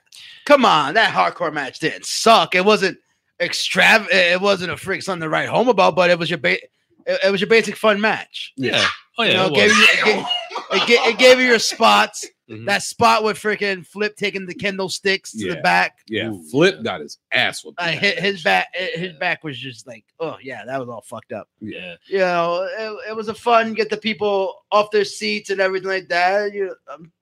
come 0.44 0.64
on, 0.64 0.94
that 0.94 1.12
hardcore 1.12 1.52
match 1.52 1.78
didn't 1.78 2.06
suck. 2.06 2.54
It 2.54 2.64
wasn't 2.64 2.98
extrav. 3.40 4.06
It 4.10 4.40
wasn't 4.40 4.72
a 4.72 4.76
freak 4.76 5.02
something 5.02 5.22
to 5.22 5.28
write 5.28 5.48
home 5.48 5.68
about, 5.68 5.96
but 5.96 6.10
it 6.10 6.18
was 6.18 6.30
your 6.30 6.38
ba- 6.38 6.62
it, 7.06 7.20
it 7.24 7.30
was 7.30 7.40
your 7.40 7.48
basic 7.48 7.76
fun 7.76 8.00
match. 8.00 8.52
yeah, 8.56 8.86
oh 9.18 9.22
yeah. 9.22 9.30
you 9.30 9.36
know, 9.36 9.46
it 9.46 9.54
gave 9.54 9.70
you, 9.70 9.84
it, 9.88 10.04
gave, 10.04 10.24
it, 10.72 10.88
ga- 10.88 11.10
it 11.10 11.18
gave 11.18 11.40
you 11.40 11.46
your 11.46 11.58
spots. 11.58 12.26
Mhm. 12.50 12.66
That 12.66 12.82
spot 12.82 13.22
with 13.22 13.36
freaking 13.38 13.86
Flip 13.86 14.16
taking 14.16 14.44
the 14.44 14.54
kendo 14.54 14.90
sticks 14.90 15.30
to 15.32 15.46
Yeah. 15.46 15.54
the 15.54 15.60
back. 15.60 15.98
Yeah, 16.08 16.30
Ooh. 16.30 16.42
Flip 16.50 16.82
got 16.82 17.00
his 17.00 17.18
ass 17.32 17.64
whooped. 17.64 17.80
I 17.80 17.92
in 17.92 17.98
hit 17.98 18.18
his 18.18 18.42
back. 18.42 18.74
His 18.74 19.12
back 19.14 19.44
was 19.44 19.56
just 19.56 19.86
like, 19.86 20.04
oh 20.18 20.36
yeah, 20.42 20.64
that 20.64 20.80
was 20.80 20.88
all 20.88 21.02
fucked 21.02 21.32
up. 21.32 21.48
yeah, 21.60 21.94
You 22.06 22.18
know, 22.18 22.68
it, 23.04 23.10
it 23.10 23.16
was 23.16 23.28
a 23.28 23.34
fun 23.34 23.72
get 23.74 23.88
the 23.88 23.96
people 23.96 24.64
off 24.72 24.90
their 24.90 25.04
seats 25.04 25.50
and 25.50 25.60
everything 25.60 25.88
like 25.88 26.08
that. 26.08 26.52
You, 26.52 26.74
um, 26.92 27.12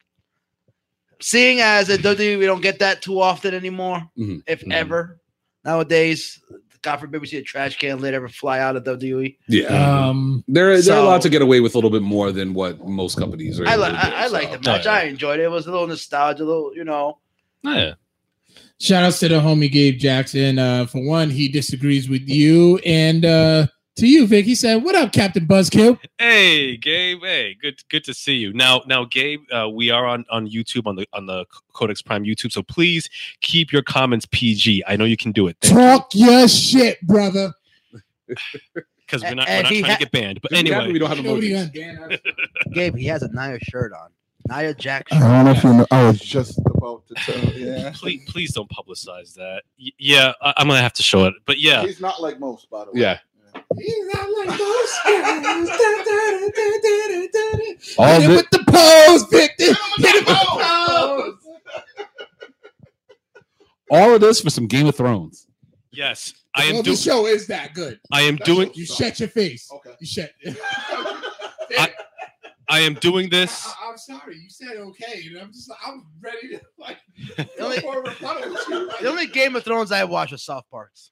seeing 1.20 1.60
as 1.60 1.88
a 1.90 1.98
WWE, 1.98 2.38
we 2.38 2.46
don't 2.46 2.62
get 2.62 2.78
that 2.78 3.02
too 3.02 3.20
often 3.20 3.52
anymore, 3.54 4.08
Mhm. 4.16 4.42
if 4.46 4.62
Mhm. 4.64 4.72
ever. 4.72 5.20
Nowadays, 5.64 6.40
God 6.82 6.96
forbid 6.98 7.20
we 7.20 7.26
see 7.26 7.36
a 7.38 7.42
trash 7.42 7.76
can 7.78 8.00
lid 8.00 8.14
ever 8.14 8.28
fly 8.28 8.60
out 8.60 8.76
of 8.76 8.84
the 8.84 8.96
WWE. 8.96 9.36
Yeah, 9.48 10.08
Um, 10.08 10.44
they're 10.48 10.72
they're 10.74 10.82
so- 10.82 11.04
allowed 11.04 11.22
to 11.22 11.28
get 11.28 11.42
away 11.42 11.60
with 11.60 11.74
a 11.74 11.78
little 11.78 11.90
bit 11.90 12.02
more 12.02 12.32
than 12.32 12.54
what 12.54 12.86
most 12.86 13.16
companies 13.18 13.58
are. 13.60 13.66
I 13.66 13.72
able 13.72 13.82
like 13.82 13.92
do, 13.92 13.98
I, 13.98 14.10
I 14.10 14.26
like 14.28 14.48
so. 14.48 14.56
the 14.56 14.70
match. 14.70 14.84
yeah. 14.84 14.92
I 14.92 15.02
enjoyed 15.02 15.40
it. 15.40 15.44
It 15.44 15.50
was 15.50 15.66
a 15.66 15.70
little 15.72 15.86
nostalgia, 15.86 16.42
a 16.42 16.44
little 16.44 16.72
you 16.74 16.84
know. 16.84 17.18
Oh, 17.64 17.72
yeah. 17.74 17.94
shout 18.80 19.02
outs 19.02 19.18
to 19.20 19.28
the 19.28 19.36
homie 19.40 19.70
Gabe 19.70 19.98
Jackson. 19.98 20.58
Uh, 20.58 20.86
for 20.86 21.04
one, 21.04 21.30
he 21.30 21.48
disagrees 21.48 22.08
with 22.08 22.28
you, 22.28 22.78
and 22.78 23.24
uh, 23.24 23.66
to 23.98 24.06
you, 24.06 24.26
Vic, 24.26 24.44
he 24.44 24.54
said, 24.54 24.82
"What 24.82 24.94
up, 24.94 25.12
Captain 25.12 25.46
Buzzkill?" 25.46 25.98
Hey, 26.18 26.76
Gabe. 26.76 27.20
Hey, 27.22 27.56
good 27.60 27.82
good 27.88 28.04
to 28.04 28.14
see 28.14 28.34
you. 28.34 28.52
Now, 28.52 28.82
now, 28.86 29.04
Gabe, 29.04 29.42
uh, 29.52 29.68
we 29.68 29.90
are 29.90 30.06
on 30.06 30.24
on 30.30 30.48
YouTube 30.48 30.86
on 30.86 30.96
the 30.96 31.06
on 31.12 31.26
the 31.26 31.44
Codex 31.72 32.02
Prime 32.02 32.24
YouTube, 32.24 32.52
so 32.52 32.62
please 32.62 33.08
keep 33.40 33.72
your 33.72 33.82
comments 33.82 34.26
PG. 34.30 34.84
I 34.86 34.96
know 34.96 35.04
you 35.04 35.16
can 35.16 35.32
do 35.32 35.46
it 35.46 35.60
Talk 35.60 36.10
your 36.14 36.48
shit, 36.48 37.00
brother. 37.02 37.52
because 39.08 39.22
we're 39.22 39.34
not, 39.34 39.48
we're 39.48 39.62
not 39.62 39.68
trying 39.68 39.84
ha- 39.84 39.92
to 39.94 39.98
get 39.98 40.12
banned. 40.12 40.40
But 40.42 40.50
Just 40.50 40.64
be 40.64 40.70
happy 40.70 40.80
anyway, 40.82 40.92
we 40.92 40.98
don't 40.98 41.08
have 41.08 41.18
You 41.18 41.24
know 41.24 41.32
what 41.34 41.42
emojis. 41.42 42.20
Gabe, 42.74 42.96
he 42.96 43.06
has 43.06 43.22
a 43.22 43.28
Nia 43.32 43.58
shirt 43.62 43.92
on. 43.92 44.10
Nia 44.48 44.74
Jax 44.74 45.12
I 45.12 45.18
don't 45.18 45.44
know 45.44 45.50
if 45.50 45.64
you 45.64 45.72
know. 45.74 45.86
I 45.90 46.06
was 46.06 46.20
just 46.20 46.58
about 46.66 47.06
to 47.08 47.14
tell. 47.14 47.52
Yeah, 47.52 47.92
please 47.94 48.22
please 48.30 48.52
don't 48.52 48.70
publicize 48.70 49.34
that. 49.34 49.62
Y- 49.78 49.90
yeah, 49.98 50.32
I, 50.40 50.54
I'm 50.56 50.68
gonna 50.68 50.80
have 50.80 50.92
to 50.94 51.02
show 51.02 51.24
it. 51.24 51.34
But 51.44 51.58
yeah, 51.58 51.82
he's 51.82 52.00
not 52.00 52.22
like 52.22 52.38
most, 52.38 52.70
by 52.70 52.84
the 52.84 52.92
way. 52.92 53.00
Yeah. 53.00 53.18
He's 53.76 54.06
not 54.14 54.28
like 54.30 54.58
most 54.58 55.04
guys. 55.04 55.68
All 57.98 58.06
Hit 58.06 58.22
him 58.22 58.30
with 58.36 58.50
the 58.50 58.64
pose, 58.66 59.22
Victor. 59.30 59.64
Hit 59.64 59.76
him 59.76 60.24
with 60.24 60.26
the 60.26 60.34
pose. 60.34 61.34
all 63.90 64.14
of 64.14 64.20
this 64.20 64.40
for 64.40 64.50
some 64.50 64.66
Game 64.66 64.86
of 64.86 64.94
Thrones. 64.96 65.46
yes, 65.92 66.32
I 66.54 66.60
Well, 66.60 66.70
am 66.70 66.76
the 66.78 66.82
doing. 66.84 66.96
show 66.96 67.26
is 67.26 67.46
that 67.48 67.74
good. 67.74 68.00
I 68.12 68.22
am 68.22 68.36
doing. 68.36 68.70
You 68.74 68.86
shut 68.86 69.20
your 69.20 69.28
face. 69.28 69.68
Okay. 69.72 69.94
You 70.00 70.06
shut. 70.06 70.30
I- 71.78 71.92
I 72.70 72.80
am 72.80 72.92
doing 72.94 73.30
this. 73.30 73.66
I, 73.82 73.88
am 73.88 73.96
sorry. 73.96 74.36
You 74.36 74.50
said 74.50 74.76
okay, 74.76 75.22
and 75.30 75.38
I'm 75.38 75.50
just. 75.50 75.70
Like, 75.70 75.78
I'm 75.86 76.04
ready 76.20 76.48
to 76.50 76.60
like. 76.78 76.98
The 77.56 77.60
only- 77.64 77.78
for 77.78 78.00
a 78.04 78.10
rebuttal 78.10 78.52
with 78.52 78.68
you. 78.68 78.90
The 79.00 79.08
only 79.08 79.26
Game 79.26 79.56
of 79.56 79.64
Thrones 79.64 79.90
I 79.90 80.04
watch 80.04 80.34
is 80.34 80.44
South 80.44 80.64
Parks. 80.70 81.10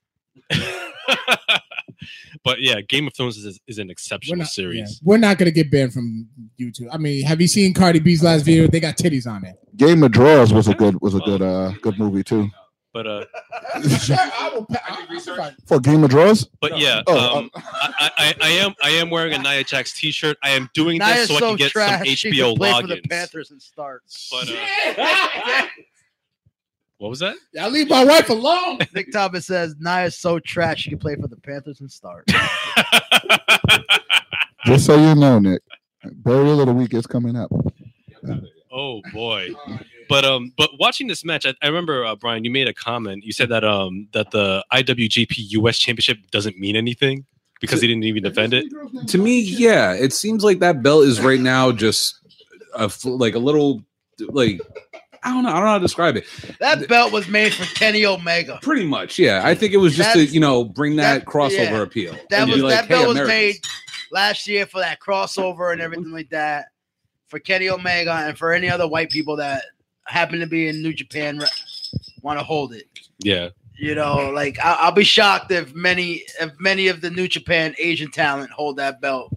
but 2.43 2.61
yeah, 2.61 2.81
Game 2.81 3.07
of 3.07 3.13
Thrones 3.15 3.37
is, 3.37 3.59
is 3.67 3.77
an 3.79 3.87
We're 3.87 3.91
exceptional 3.91 4.37
not, 4.37 4.43
yeah, 4.43 4.47
series. 4.49 5.01
we're 5.03 5.17
not 5.17 5.37
gonna 5.37 5.51
get 5.51 5.71
banned 5.71 5.93
from 5.93 6.27
YouTube. 6.59 6.87
I 6.91 6.97
mean, 6.97 7.23
have 7.25 7.41
you 7.41 7.47
seen 7.47 7.73
Cardi 7.73 7.99
B's 7.99 8.23
last 8.23 8.43
video? 8.43 8.67
They 8.67 8.79
got 8.79 8.97
titties 8.97 9.27
on 9.27 9.45
it. 9.45 9.55
Game 9.75 10.03
of 10.03 10.11
Draws 10.11 10.53
was 10.53 10.67
a 10.67 10.73
good 10.73 10.99
was 11.01 11.15
a 11.15 11.19
good 11.19 11.41
uh 11.41 11.71
good 11.81 11.97
movie 11.99 12.23
too. 12.23 12.49
But 12.93 13.05
uh, 13.05 13.25
Sure, 13.99 14.15
I 14.19 14.49
will. 14.55 14.65
pa- 14.65 14.81
I- 14.87 15.05
I- 15.39 15.55
For 15.67 15.79
Game 15.79 16.03
of 16.03 16.09
Draws, 16.09 16.45
but 16.61 16.79
yeah, 16.79 17.01
Oh, 17.05 17.37
um, 17.39 17.51
I, 17.55 18.11
I, 18.17 18.35
I 18.41 18.49
am 18.49 18.73
I 18.81 18.89
am 18.91 19.09
wearing 19.11 19.33
a 19.33 19.37
Nia 19.39 19.63
Jax 19.63 19.93
T-shirt. 19.99 20.37
I 20.41 20.51
am 20.51 20.67
doing 20.73 20.97
Nia's 20.97 21.27
this 21.27 21.29
so 21.29 21.35
I 21.35 21.39
can 21.49 21.55
get 21.57 21.71
trash. 21.71 21.99
some 21.99 22.15
she 22.15 22.31
HBO 22.31 22.51
could 22.53 22.57
play 22.57 22.81
for 22.81 22.87
the 22.87 22.95
logins. 22.95 23.09
Panthers 23.09 23.51
and 23.51 23.61
start. 23.61 24.01
But 24.31 24.49
uh, 24.49 25.65
what 26.97 27.09
was 27.09 27.19
that? 27.19 27.35
Y'all 27.53 27.69
leave 27.69 27.89
my 27.89 28.03
wife 28.03 28.29
alone. 28.29 28.79
Nick 28.93 29.11
Thomas 29.11 29.45
says 29.45 29.75
Nia's 29.79 30.17
so 30.17 30.39
trash 30.39 30.81
she 30.81 30.89
can 30.89 30.99
play 30.99 31.15
for 31.15 31.27
the 31.27 31.37
Panthers 31.37 31.79
and 31.79 31.91
start. 31.91 32.27
just 34.65 34.85
so 34.85 34.97
you 34.97 35.15
know, 35.15 35.39
Nick, 35.39 35.61
burial 36.03 36.59
of 36.59 36.67
the 36.67 36.73
week 36.73 36.93
is 36.93 37.05
coming 37.05 37.35
up. 37.35 37.51
oh 38.71 39.01
boy. 39.13 39.49
But 40.09 40.25
um, 40.25 40.53
but 40.57 40.71
watching 40.79 41.07
this 41.07 41.23
match, 41.25 41.45
I, 41.45 41.53
I 41.61 41.67
remember 41.67 42.05
uh, 42.05 42.15
Brian, 42.15 42.43
you 42.43 42.51
made 42.51 42.67
a 42.67 42.73
comment. 42.73 43.23
You 43.23 43.33
said 43.33 43.49
that 43.49 43.63
um 43.63 44.07
that 44.13 44.31
the 44.31 44.65
IWGP 44.71 45.35
US 45.37 45.77
Championship 45.77 46.17
doesn't 46.31 46.57
mean 46.57 46.75
anything 46.75 47.25
because 47.59 47.81
he 47.81 47.87
didn't 47.87 48.03
even 48.03 48.23
defend 48.23 48.53
it. 48.53 48.65
To 49.07 49.17
me, 49.17 49.39
yeah, 49.39 49.93
it 49.93 50.13
seems 50.13 50.43
like 50.43 50.59
that 50.59 50.81
belt 50.81 51.05
is 51.05 51.19
right 51.19 51.39
now 51.39 51.71
just 51.71 52.19
a 52.73 52.89
like 53.05 53.35
a 53.35 53.39
little 53.39 53.83
like 54.29 54.61
I 55.23 55.31
don't 55.33 55.43
know, 55.43 55.49
I 55.49 55.53
don't 55.53 55.61
know 55.63 55.67
how 55.67 55.77
to 55.77 55.83
describe 55.83 56.15
it. 56.17 56.25
That 56.59 56.87
belt 56.87 57.11
was 57.11 57.27
made 57.27 57.53
for 57.53 57.65
Kenny 57.75 58.05
Omega. 58.05 58.59
Pretty 58.61 58.85
much, 58.85 59.19
yeah. 59.19 59.41
I 59.43 59.55
think 59.55 59.73
it 59.73 59.77
was 59.77 59.95
just 59.95 60.13
to 60.13 60.25
you 60.25 60.39
know 60.39 60.63
bring 60.63 60.95
that, 60.97 61.19
that- 61.19 61.25
crossover 61.25 61.51
yeah. 61.71 61.81
appeal. 61.81 62.13
That 62.29 62.41
And 62.41 62.49
was 62.49 62.57
be 62.57 62.63
like, 62.63 62.81
that 62.81 62.89
belt 62.89 63.15
"Hey, 63.15 63.19
was 63.21 63.27
made 63.27 63.55
last 64.11 64.47
year 64.47 64.65
for 64.65 64.79
that 64.79 64.99
crossover 64.99 65.71
and 65.71 65.81
everything 65.81 66.11
like 66.11 66.29
that 66.29 66.67
for 67.27 67.39
Kenny 67.39 67.69
Omega 67.69 68.13
and 68.13 68.37
for 68.37 68.53
any 68.53 68.69
other 68.69 68.87
white 68.87 69.09
people 69.09 69.35
that 69.37 69.63
happen 70.05 70.39
to 70.39 70.47
be 70.47 70.67
in 70.67 70.81
New 70.81 70.93
Japan 70.93 71.41
want 72.21 72.39
to 72.39 72.43
hold 72.43 72.73
it. 72.73 72.87
Yeah. 73.19 73.49
You 73.79 73.93
know, 73.95 74.31
like 74.33 74.57
I, 74.63 74.73
I'll 74.79 74.91
be 74.91 75.03
shocked 75.03 75.51
if 75.51 75.73
many 75.75 76.23
if 76.39 76.51
many 76.59 76.87
of 76.87 77.01
the 77.01 77.11
New 77.11 77.27
Japan 77.27 77.75
Asian 77.77 78.09
talent 78.09 78.49
hold 78.49 78.77
that 78.77 79.01
belt 79.01 79.31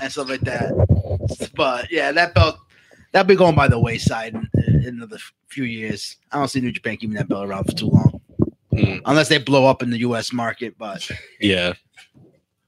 and 0.00 0.12
stuff 0.12 0.28
like 0.28 0.42
that. 0.42 1.50
But 1.56 1.90
yeah, 1.90 2.12
that 2.12 2.34
belt 2.34 2.58
that'll 3.14 3.26
be 3.28 3.34
going 3.36 3.54
by 3.54 3.68
the 3.68 3.78
wayside 3.78 4.34
in, 4.34 4.50
in 4.66 4.84
another 4.96 5.16
few 5.48 5.64
years. 5.64 6.16
I 6.32 6.38
don't 6.38 6.48
see 6.48 6.60
New 6.60 6.72
Japan 6.72 6.98
keeping 6.98 7.14
that 7.16 7.28
belt 7.28 7.46
around 7.48 7.64
for 7.64 7.72
too 7.72 7.86
long, 7.86 8.20
Mm, 8.74 9.00
unless 9.06 9.28
they 9.28 9.38
blow 9.38 9.66
up 9.66 9.82
in 9.84 9.90
the 9.90 9.98
U.S. 10.00 10.32
market. 10.32 10.76
But 10.76 11.08
yeah. 11.40 11.74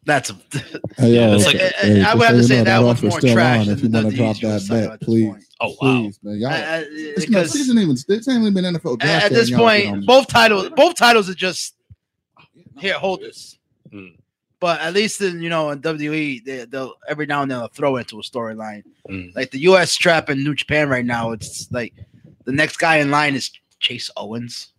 that's 0.04 0.30
a, 0.30 0.34
Yeah, 1.00 1.34
it's 1.34 1.44
like- 1.46 1.56
I- 1.60 2.12
I 2.12 2.14
would 2.14 2.26
have 2.28 2.36
to 2.36 2.44
say 2.44 2.62
that 2.62 2.78
one's 2.78 2.98
offer's 3.00 3.10
more 3.10 3.18
still 3.20 3.34
trash 3.34 3.66
on 3.66 3.72
if 3.74 3.82
you 3.82 3.90
want 3.90 4.10
to 4.10 4.16
drop 4.16 4.36
that 4.38 4.66
bet, 4.68 5.00
please. 5.00 5.28
point. 5.28 5.44
Oh 5.60 5.68
wow. 5.70 5.74
Please, 6.02 6.20
man. 6.22 6.38
Y'all, 6.38 6.50
I- 6.50 6.54
I- 6.54 6.84
it's 6.88 7.18
not 7.22 7.26
because 7.40 7.52
season 7.52 7.78
even. 7.78 7.96
This 8.06 8.28
ain't 8.28 8.40
even 8.42 8.54
been 8.54 8.64
NFL 8.64 8.98
draft. 9.00 9.24
at 9.26 9.32
this 9.32 9.50
and 9.50 9.58
y'all 9.58 9.68
get 9.68 9.86
on 9.88 9.92
point, 9.94 10.06
both 10.06 10.28
titles 10.28 10.68
both 10.76 10.94
titles 10.94 11.28
are 11.28 11.34
just 11.34 11.74
here. 12.78 12.94
Hold 12.94 13.20
this. 13.22 13.58
Mm. 13.92 14.16
But 14.66 14.80
at 14.80 14.94
least 14.94 15.20
in 15.20 15.40
you 15.40 15.48
know 15.48 15.70
in 15.70 15.80
WWE, 15.80 16.44
they, 16.44 16.64
they'll 16.64 16.94
every 17.06 17.24
now 17.26 17.42
and 17.42 17.48
then 17.50 17.58
they'll 17.60 17.68
throw 17.68 17.98
into 17.98 18.18
a 18.18 18.22
storyline. 18.22 18.82
Mm. 19.08 19.32
Like 19.36 19.52
the 19.52 19.60
U.S. 19.70 19.92
strap 19.92 20.28
in 20.28 20.42
New 20.42 20.56
Japan 20.56 20.88
right 20.88 21.04
now, 21.04 21.30
it's 21.30 21.70
like 21.70 21.94
the 22.46 22.50
next 22.50 22.78
guy 22.78 22.96
in 22.96 23.12
line 23.12 23.36
is 23.36 23.52
Chase 23.78 24.10
Owens. 24.16 24.72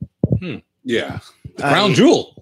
Yeah, 0.84 1.20
Uh, 1.64 1.70
crown 1.72 1.94
jewel. 1.94 2.36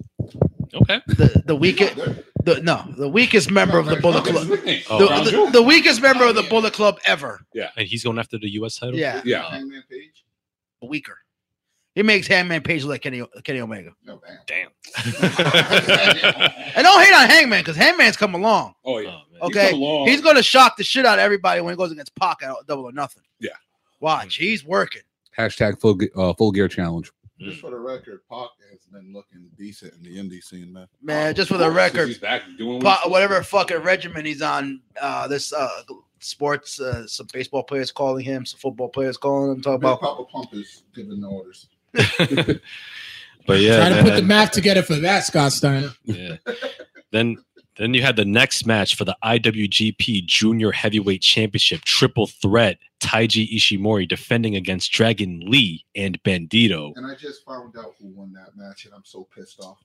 Okay. 0.73 1.01
the 1.05 1.43
the 1.45 1.55
weekend 1.55 2.23
The, 2.45 2.61
no, 2.63 2.83
the 2.97 3.07
weakest 3.09 3.51
member 3.51 3.77
of 3.77 3.85
the 3.85 3.97
Bullet 3.97 4.23
Club. 4.25 4.47
Oh, 4.89 4.97
The, 5.23 5.29
the- 5.29 5.49
the 5.51 5.61
weakest 5.61 6.01
member 6.01 6.25
of 6.25 6.33
the 6.33 6.47
Bullet 6.49 6.73
Club 6.73 6.97
ever. 7.05 7.41
Yeah, 7.53 7.69
and 7.77 7.87
he's 7.87 8.03
going 8.03 8.17
after 8.17 8.39
the 8.39 8.49
U.S. 8.59 8.77
title. 8.79 8.97
Yeah, 8.97 9.21
yeah. 9.23 9.43
Hangman 9.51 9.83
Page? 9.87 10.25
weaker. 10.81 11.17
He 11.95 12.03
makes 12.03 12.27
Hangman 12.27 12.61
Page 12.61 12.83
look 12.83 12.91
like 12.91 13.01
Kenny, 13.01 13.23
Kenny 13.45 13.61
Omega. 13.61 13.91
No, 14.05 14.21
damn. 14.47 14.69
Damn. 14.95 15.11
And 16.75 16.83
don't 16.83 17.01
hate 17.03 17.13
on 17.15 17.29
Hangman 17.29 17.61
because 17.61 17.77
Hangman's 17.77 18.17
come 18.17 18.35
along. 18.35 18.75
Oh 18.83 18.95
Oh, 18.95 18.97
yeah. 18.99 19.09
man. 19.11 19.21
Okay, 19.43 19.69
come 19.71 19.79
along. 19.81 20.07
he's 20.07 20.19
going 20.21 20.35
to 20.35 20.43
shock 20.43 20.75
the 20.77 20.83
shit 20.83 21.05
out 21.05 21.19
of 21.19 21.23
everybody 21.23 21.61
when 21.61 21.71
he 21.73 21.77
goes 21.77 21.91
against 21.91 22.13
Pac 22.15 22.43
at 22.43 22.53
Double 22.67 22.83
or 22.83 22.91
Nothing. 22.91 23.23
Yeah. 23.39 23.49
Watch, 24.01 24.35
he's 24.35 24.65
working. 24.65 25.01
Hashtag 25.37 25.79
full 25.79 25.97
uh, 26.15 26.33
full 26.33 26.51
gear 26.51 26.67
challenge. 26.67 27.11
Just 27.39 27.59
for 27.61 27.69
the 27.69 27.77
record, 27.77 28.21
Pac 28.29 28.47
has 28.71 28.79
been 28.91 29.11
looking 29.13 29.49
decent 29.57 29.93
in 29.93 30.03
the 30.03 30.17
indie 30.17 30.41
scene, 30.43 30.71
man. 30.71 30.87
Man, 31.01 31.33
just 31.35 31.49
for 31.49 31.57
the 31.57 31.69
record, 31.69 32.07
he's 32.07 32.17
back 32.17 32.41
doing 32.57 32.81
Pa- 32.81 33.03
whatever 33.07 33.41
fucking 33.43 33.79
regimen 33.79 34.25
he's 34.25 34.41
on, 34.41 34.81
uh, 35.01 35.27
this 35.27 35.51
uh, 35.51 35.67
sports, 36.19 36.79
uh, 36.79 37.05
some 37.07 37.27
baseball 37.33 37.63
players 37.63 37.91
calling 37.91 38.23
him, 38.23 38.45
some 38.45 38.57
football 38.59 38.87
players 38.89 39.17
calling 39.17 39.51
him, 39.51 39.61
talk 39.61 39.75
about 39.75 39.99
Papa 39.99 40.23
Pump 40.25 40.53
is 40.53 40.83
giving 40.95 41.19
the 41.19 41.27
orders. 41.27 41.67
But 43.47 43.59
yeah, 43.59 43.77
Trying 43.77 43.95
to 43.95 44.01
put 44.03 44.15
the 44.15 44.21
man. 44.21 44.27
math 44.27 44.51
together 44.51 44.81
for 44.83 44.95
that, 44.95 45.25
Scott 45.25 45.51
Steiner. 45.53 45.89
yeah. 46.03 46.37
Then 47.11 47.37
then 47.77 47.93
you 47.93 48.01
had 48.01 48.15
the 48.15 48.23
next 48.25 48.65
match 48.65 48.95
for 48.95 49.03
the 49.03 49.17
IWGP 49.23 50.25
Junior 50.25 50.71
Heavyweight 50.71 51.21
Championship 51.21 51.81
triple 51.81 52.27
threat. 52.27 52.77
Taiji 53.01 53.53
Ishimori 53.53 54.07
defending 54.07 54.55
against 54.55 54.91
Dragon 54.93 55.41
Lee 55.45 55.85
and 55.95 56.21
Bandito. 56.23 56.93
And 56.95 57.05
I 57.05 57.15
just 57.15 57.43
found 57.45 57.75
out 57.77 57.93
who 57.99 58.07
won 58.07 58.31
that 58.33 58.55
match, 58.55 58.85
and 58.85 58.93
I'm 58.93 59.03
so 59.03 59.27
pissed 59.35 59.59
off. 59.61 59.77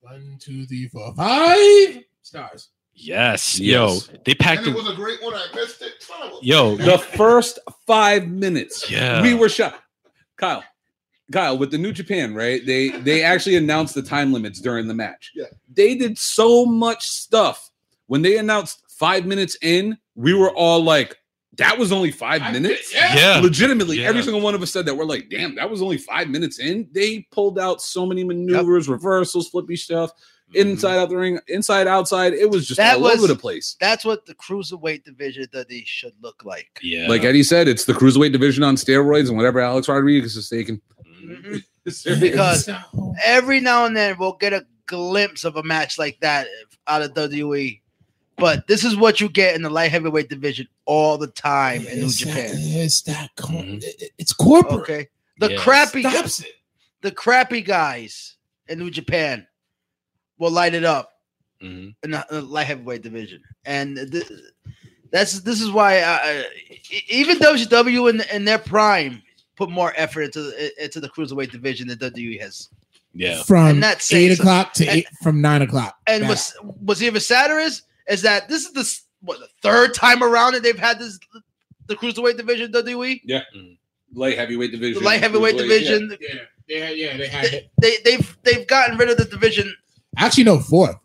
One, 0.00 0.38
two, 0.40 0.64
three, 0.66 0.88
four, 0.88 1.14
five 1.14 2.02
stars. 2.22 2.70
Yes, 2.94 3.58
Yes. 3.60 4.08
yo, 4.10 4.16
they 4.24 4.34
packed. 4.34 4.60
And 4.60 4.68
it 4.68 4.70
in- 4.70 4.76
was 4.76 4.88
a 4.90 4.96
great 4.96 5.22
one. 5.22 5.34
I 5.34 5.46
missed 5.54 5.82
it. 5.82 5.92
Son 6.00 6.22
of 6.22 6.32
a- 6.32 6.38
Yo, 6.44 6.76
The 6.76 6.96
first 6.98 7.58
five 7.86 8.26
minutes, 8.26 8.90
Yeah. 8.90 9.20
we 9.20 9.34
were 9.34 9.50
shot. 9.50 9.78
Kyle, 10.38 10.64
Kyle, 11.32 11.58
with 11.58 11.70
the 11.70 11.78
New 11.78 11.92
Japan, 11.92 12.34
right? 12.34 12.64
They 12.64 12.90
they 12.90 13.22
actually 13.32 13.56
announced 13.56 13.94
the 13.94 14.02
time 14.02 14.32
limits 14.32 14.60
during 14.60 14.86
the 14.88 14.94
match. 14.94 15.32
Yeah. 15.34 15.46
They 15.72 15.94
did 15.94 16.18
so 16.18 16.64
much 16.66 17.08
stuff. 17.08 17.70
When 18.06 18.22
they 18.22 18.38
announced 18.38 18.82
five 18.88 19.26
minutes 19.26 19.56
in, 19.62 19.98
we 20.14 20.32
were 20.34 20.50
all 20.50 20.82
like, 20.84 21.16
"That 21.56 21.78
was 21.78 21.90
only 21.90 22.12
five 22.12 22.42
I- 22.42 22.52
minutes." 22.52 22.94
yeah. 22.94 23.16
yeah, 23.36 23.40
Legitimately, 23.40 24.00
Yeah. 24.00 24.08
every 24.08 24.22
single 24.22 24.40
one 24.40 24.54
of 24.54 24.62
us 24.62 24.70
said 24.72 24.86
that. 24.86 24.94
We're 24.94 25.04
like, 25.04 25.28
"Damn, 25.28 25.56
that 25.56 25.68
was 25.68 25.82
only 25.82 25.98
five 25.98 26.28
minutes 26.28 26.60
in." 26.60 26.88
They 26.92 27.26
pulled 27.32 27.58
out 27.58 27.82
so 27.82 28.06
many 28.06 28.22
maneuvers, 28.22 28.88
reversals, 28.88 29.48
flippy 29.48 29.76
stuff, 29.76 30.12
Mm-hmm. 30.50 30.68
inside 30.68 30.96
out 30.98 31.08
the 31.08 31.16
ring, 31.16 31.40
inside 31.48 31.88
outside. 31.88 32.32
It 32.32 32.48
was 32.48 32.68
just 32.68 32.78
That 32.78 32.98
all 32.98 33.02
was- 33.02 33.18
over 33.18 33.26
the 33.26 33.34
place. 33.34 33.74
that's 33.80 34.04
what 34.04 34.26
the 34.26 34.34
cruiserweight 34.36 35.02
division 35.02 35.48
that 35.52 35.68
they 35.68 35.82
should 35.84 36.12
look 36.22 36.44
like. 36.44 36.78
yeah, 36.84 37.08
Like 37.08 37.24
Eddie 37.24 37.42
said, 37.42 37.66
it's 37.66 37.84
the 37.84 37.92
cruiserweight 37.94 38.30
division 38.30 38.62
on 38.62 38.76
steroids 38.76 39.26
and 39.26 39.36
whatever 39.36 39.58
Alex 39.58 39.88
Rodriguez 39.88 40.36
is 40.36 40.48
taking. 40.48 40.80
Mhm. 41.26 41.62
Because 42.20 42.68
every 43.24 43.60
now 43.60 43.84
and 43.84 43.96
then 43.96 44.16
we'll 44.18 44.32
get 44.32 44.52
a 44.52 44.66
glimpse 44.86 45.44
of 45.44 45.54
a 45.56 45.62
match 45.62 45.98
like 45.98 46.18
that 46.20 46.48
out 46.88 47.02
of 47.02 47.14
WWE. 47.14 47.80
But 48.38 48.66
this 48.66 48.84
is 48.84 48.96
what 48.96 49.20
you 49.20 49.28
get 49.28 49.54
in 49.54 49.62
the 49.62 49.70
light 49.70 49.90
heavyweight 49.92 50.28
division 50.28 50.66
all 50.84 51.16
the 51.16 51.28
time 51.28 51.86
in 51.86 52.00
New 52.00 52.10
Japan. 52.10 52.50
That, 52.50 52.84
it's 52.84 53.02
that. 53.02 53.30
cor- 53.36 53.62
Mhm. 53.62 53.82
it- 53.84 54.02
it- 54.02 54.10
it's 54.18 54.32
corporate. 54.32 54.80
Okay. 54.80 55.08
The 55.38 55.50
Yes. 55.52 55.62
crappy 55.62 56.02
Stops 56.02 56.40
it. 56.40 56.52
the 57.02 57.12
crappy 57.12 57.60
guys 57.62 58.36
in 58.68 58.78
New 58.80 58.90
Japan 58.90 59.46
will 60.38 60.50
light 60.50 60.74
it 60.74 60.84
up 60.84 61.12
Mhm. 61.62 61.94
in 62.02 62.10
the, 62.10 62.26
the 62.30 62.42
light 62.42 62.66
heavyweight 62.66 63.02
division, 63.02 63.42
and 63.64 63.96
th- 64.10 64.28
that's 65.12 65.40
this 65.40 65.60
is 65.62 65.70
why 65.70 66.00
I, 66.00 66.18
I- 66.40 66.46
even 67.08 67.38
WCW 67.38 68.08
in, 68.10 68.20
in 68.32 68.44
their 68.44 68.58
prime 68.58 69.22
put 69.56 69.70
more 69.70 69.92
effort 69.96 70.22
into 70.22 70.42
the, 70.42 70.84
into 70.84 71.00
the 71.00 71.08
cruiserweight 71.08 71.50
division 71.50 71.88
than 71.88 71.98
WWE 71.98 72.40
has. 72.40 72.68
yeah, 73.14 73.42
From 73.42 73.80
that's 73.80 74.12
eight 74.12 74.34
so- 74.36 74.42
o'clock 74.42 74.72
to 74.74 74.86
and- 74.86 74.98
eight 74.98 75.06
from 75.22 75.40
nine 75.40 75.62
o'clock. 75.62 75.96
And 76.06 76.22
back. 76.22 76.28
what's 76.30 76.52
what's 76.62 77.02
even 77.02 77.20
sadder 77.20 77.58
is 77.58 77.82
is 78.08 78.22
that 78.22 78.48
this 78.48 78.64
is 78.66 78.72
the 78.72 79.00
what 79.22 79.40
the 79.40 79.48
third 79.62 79.94
time 79.94 80.22
around 80.22 80.52
that 80.52 80.62
they've 80.62 80.78
had 80.78 80.98
this 80.98 81.18
the 81.86 81.94
cruiserweight 81.96 82.36
division 82.36 82.70
WWE, 82.72 83.20
Yeah, 83.24 83.40
mm-hmm. 83.56 83.72
Light 84.18 84.36
heavyweight 84.38 84.70
the 84.72 84.76
division. 84.78 85.02
light 85.02 85.20
heavyweight 85.20 85.56
division. 85.56 86.16
yeah, 86.20 86.34
yeah, 86.68 86.90
yeah. 86.90 87.16
They 87.16 87.28
had 87.28 87.44
it. 87.46 87.70
They, 87.80 87.96
they've 88.04 88.38
they've 88.44 88.66
gotten 88.66 88.96
rid 88.98 89.08
of 89.10 89.16
the 89.18 89.24
division. 89.24 89.72
Actually, 90.16 90.44
no 90.44 90.58
fourth. 90.60 90.96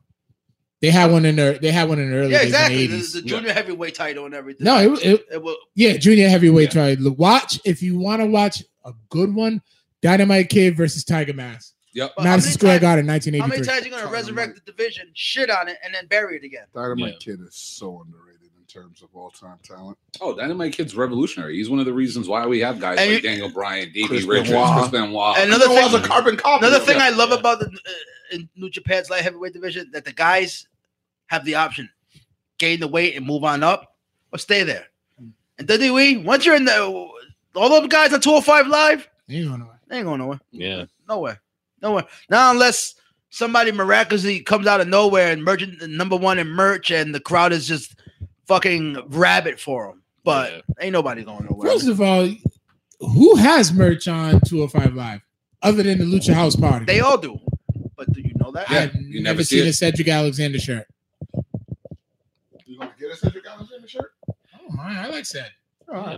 They 0.82 0.90
had 0.90 1.12
one 1.12 1.26
in 1.26 1.36
their. 1.36 1.58
They 1.60 1.72
had 1.72 1.88
one 1.90 2.00
in 2.00 2.10
the 2.10 2.18
early 2.18 2.32
Yeah, 2.32 2.40
days 2.40 2.48
exactly. 2.48 2.86
in 2.86 2.92
The, 2.92 2.98
the 2.98 3.04
80s. 3.04 3.14
the 3.14 3.22
junior 3.22 3.54
heavyweight 3.54 3.96
title 3.96 4.26
and 4.26 4.34
everything. 4.34 4.66
No, 4.66 4.78
it, 4.80 4.88
was- 4.90 5.02
it 5.04 5.26
It 5.32 5.44
will, 5.44 5.58
yeah, 5.76 5.98
junior 5.98 6.28
heavyweight 6.28 6.72
title. 6.72 7.12
Watch 7.12 7.60
if 7.66 7.82
you 7.84 8.00
want 8.00 8.22
to 8.22 8.28
watch 8.28 8.64
a 8.86 8.94
good 9.10 9.34
one. 9.36 9.62
Dynamite 10.02 10.50
Kid 10.50 10.76
versus 10.76 11.04
Tiger 11.04 11.34
Mask. 11.34 11.76
Yep. 11.94 12.14
But 12.18 12.24
how 12.24 12.30
Madison 12.32 12.48
many 12.50 12.54
Square 12.54 12.72
times- 12.80 12.82
Garden, 12.82 13.40
How 13.40 13.48
many 13.48 13.62
times 13.62 13.82
are 13.82 13.86
you 13.86 13.92
going 13.92 14.04
to 14.04 14.10
resurrect 14.10 14.56
the 14.56 14.72
division, 14.72 15.10
shit 15.14 15.50
on 15.52 15.68
it, 15.68 15.78
and 15.84 15.94
then 15.94 16.08
bury 16.08 16.38
it 16.38 16.44
again? 16.44 16.66
Dynamite 16.74 17.14
Yeah. 17.14 17.34
Kid 17.36 17.42
is 17.48 17.56
so 17.56 18.02
underrated 18.04 18.50
in 18.58 18.66
terms 18.66 19.04
of 19.04 19.10
all 19.14 19.30
time 19.30 19.58
talent. 19.64 20.00
Oh, 20.20 20.36
Dynamite 20.36 20.74
Kid's 20.74 20.96
revolutionary. 20.96 21.58
He's 21.58 21.70
one 21.70 21.80
of 21.80 21.86
the 21.86 21.94
reasons 21.94 22.28
why 22.28 22.48
we 22.48 22.60
have 22.62 22.80
guys 22.80 22.98
And 22.98 23.12
like 23.12 23.22
you- 23.22 23.30
Daniel 23.30 23.50
Bryan, 23.50 23.92
Davey 23.94 24.08
Chris 24.08 24.24
Richards, 24.24 24.50
Benoit. 24.50 24.78
Chris 24.80 24.90
Benoit. 24.90 25.38
And 25.38 25.50
another 25.50 25.66
Another 25.66 25.82
thing, 25.82 25.92
was 25.94 25.94
a 25.94 26.08
carbon 26.08 26.38
copy. 26.38 26.66
another 26.66 26.84
thing 26.84 26.96
it. 26.96 27.02
I 27.04 27.10
love 27.10 27.32
about 27.32 27.60
the 27.60 27.68
uh, 27.68 28.36
in 28.36 28.50
New 28.56 28.70
Japan's 28.72 29.10
light 29.12 29.22
heavyweight 29.24 29.54
division 29.54 29.92
that 29.92 30.06
the 30.06 30.14
guys 30.14 30.66
have 31.32 31.46
the 31.46 31.56
option 31.56 31.90
gain 32.60 32.80
the 32.82 32.88
weight 32.88 33.16
and 33.16 33.26
move 33.26 33.44
on 33.46 33.64
up 33.64 33.96
or 34.34 34.38
stay 34.38 34.64
there. 34.64 34.86
Hmm. 35.18 35.30
And 35.58 35.68
WWE, 35.68 36.24
once 36.26 36.46
you're 36.46 36.56
in 36.56 36.66
the 36.66 36.78
all 37.56 37.70
those 37.70 37.88
guys 37.88 38.14
on 38.14 38.20
205 38.22 38.68
live, 38.68 39.08
You 39.28 39.48
don't 39.50 39.60
know. 39.60 39.72
they 39.88 39.98
ain't 39.98 40.06
going 40.06 40.20
nowhere. 40.20 40.40
yeah. 40.52 40.86
Nowhere. 41.08 41.42
Nowhere. 41.82 42.04
Now 42.30 42.52
unless 42.52 42.96
somebody 43.30 43.72
miraculously 43.72 44.42
comes 44.42 44.68
out 44.68 44.82
of 44.82 44.88
nowhere 44.90 45.32
and 45.32 45.44
merchant 45.44 45.82
number 45.90 46.18
one 46.18 46.38
in 46.38 46.48
merch 46.50 46.92
and 46.92 47.16
the 47.16 47.20
crowd 47.22 47.54
is 47.54 47.66
just 47.68 47.96
fucking 48.46 48.98
rabid 49.08 49.60
for 49.60 49.88
them. 49.88 50.04
But 50.24 50.52
Yeah. 50.52 50.62
ain't 50.82 50.94
nobody 50.94 51.24
going 51.24 51.46
nowhere. 51.50 51.72
First 51.72 51.88
of 51.88 52.02
all, 52.02 52.30
who 53.00 53.36
has 53.38 53.72
merch 53.74 54.08
on 54.08 54.42
205 54.42 54.94
Live 54.94 55.22
other 55.64 55.82
than 55.84 55.98
the 56.00 56.06
Lucha 56.06 56.34
House 56.34 56.56
Party? 56.58 56.86
They 56.86 57.00
all 57.00 57.18
do. 57.18 57.40
But 57.98 58.12
do 58.14 58.22
you 58.22 58.34
know 58.36 58.52
that? 58.52 58.70
Yeah, 58.70 58.80
I've 58.82 58.96
you 58.96 59.22
never, 59.24 59.36
never 59.38 59.44
see 59.44 59.58
seen 59.58 59.66
it. 59.68 59.70
a 59.70 59.74
Cedric 59.74 60.08
Alexander 60.08 60.60
shirt. 60.60 60.88
You 63.12 63.18
gonna 63.18 63.34
get 63.34 63.43
a 63.43 63.43
Cedric 63.43 63.45
Alexander 63.47 63.88
shirt? 63.88 64.12
Oh 64.30 64.72
my, 64.74 65.03
I 65.03 65.07
like 65.07 65.26
Ced. 65.26 65.49
Yeah. 65.91 66.18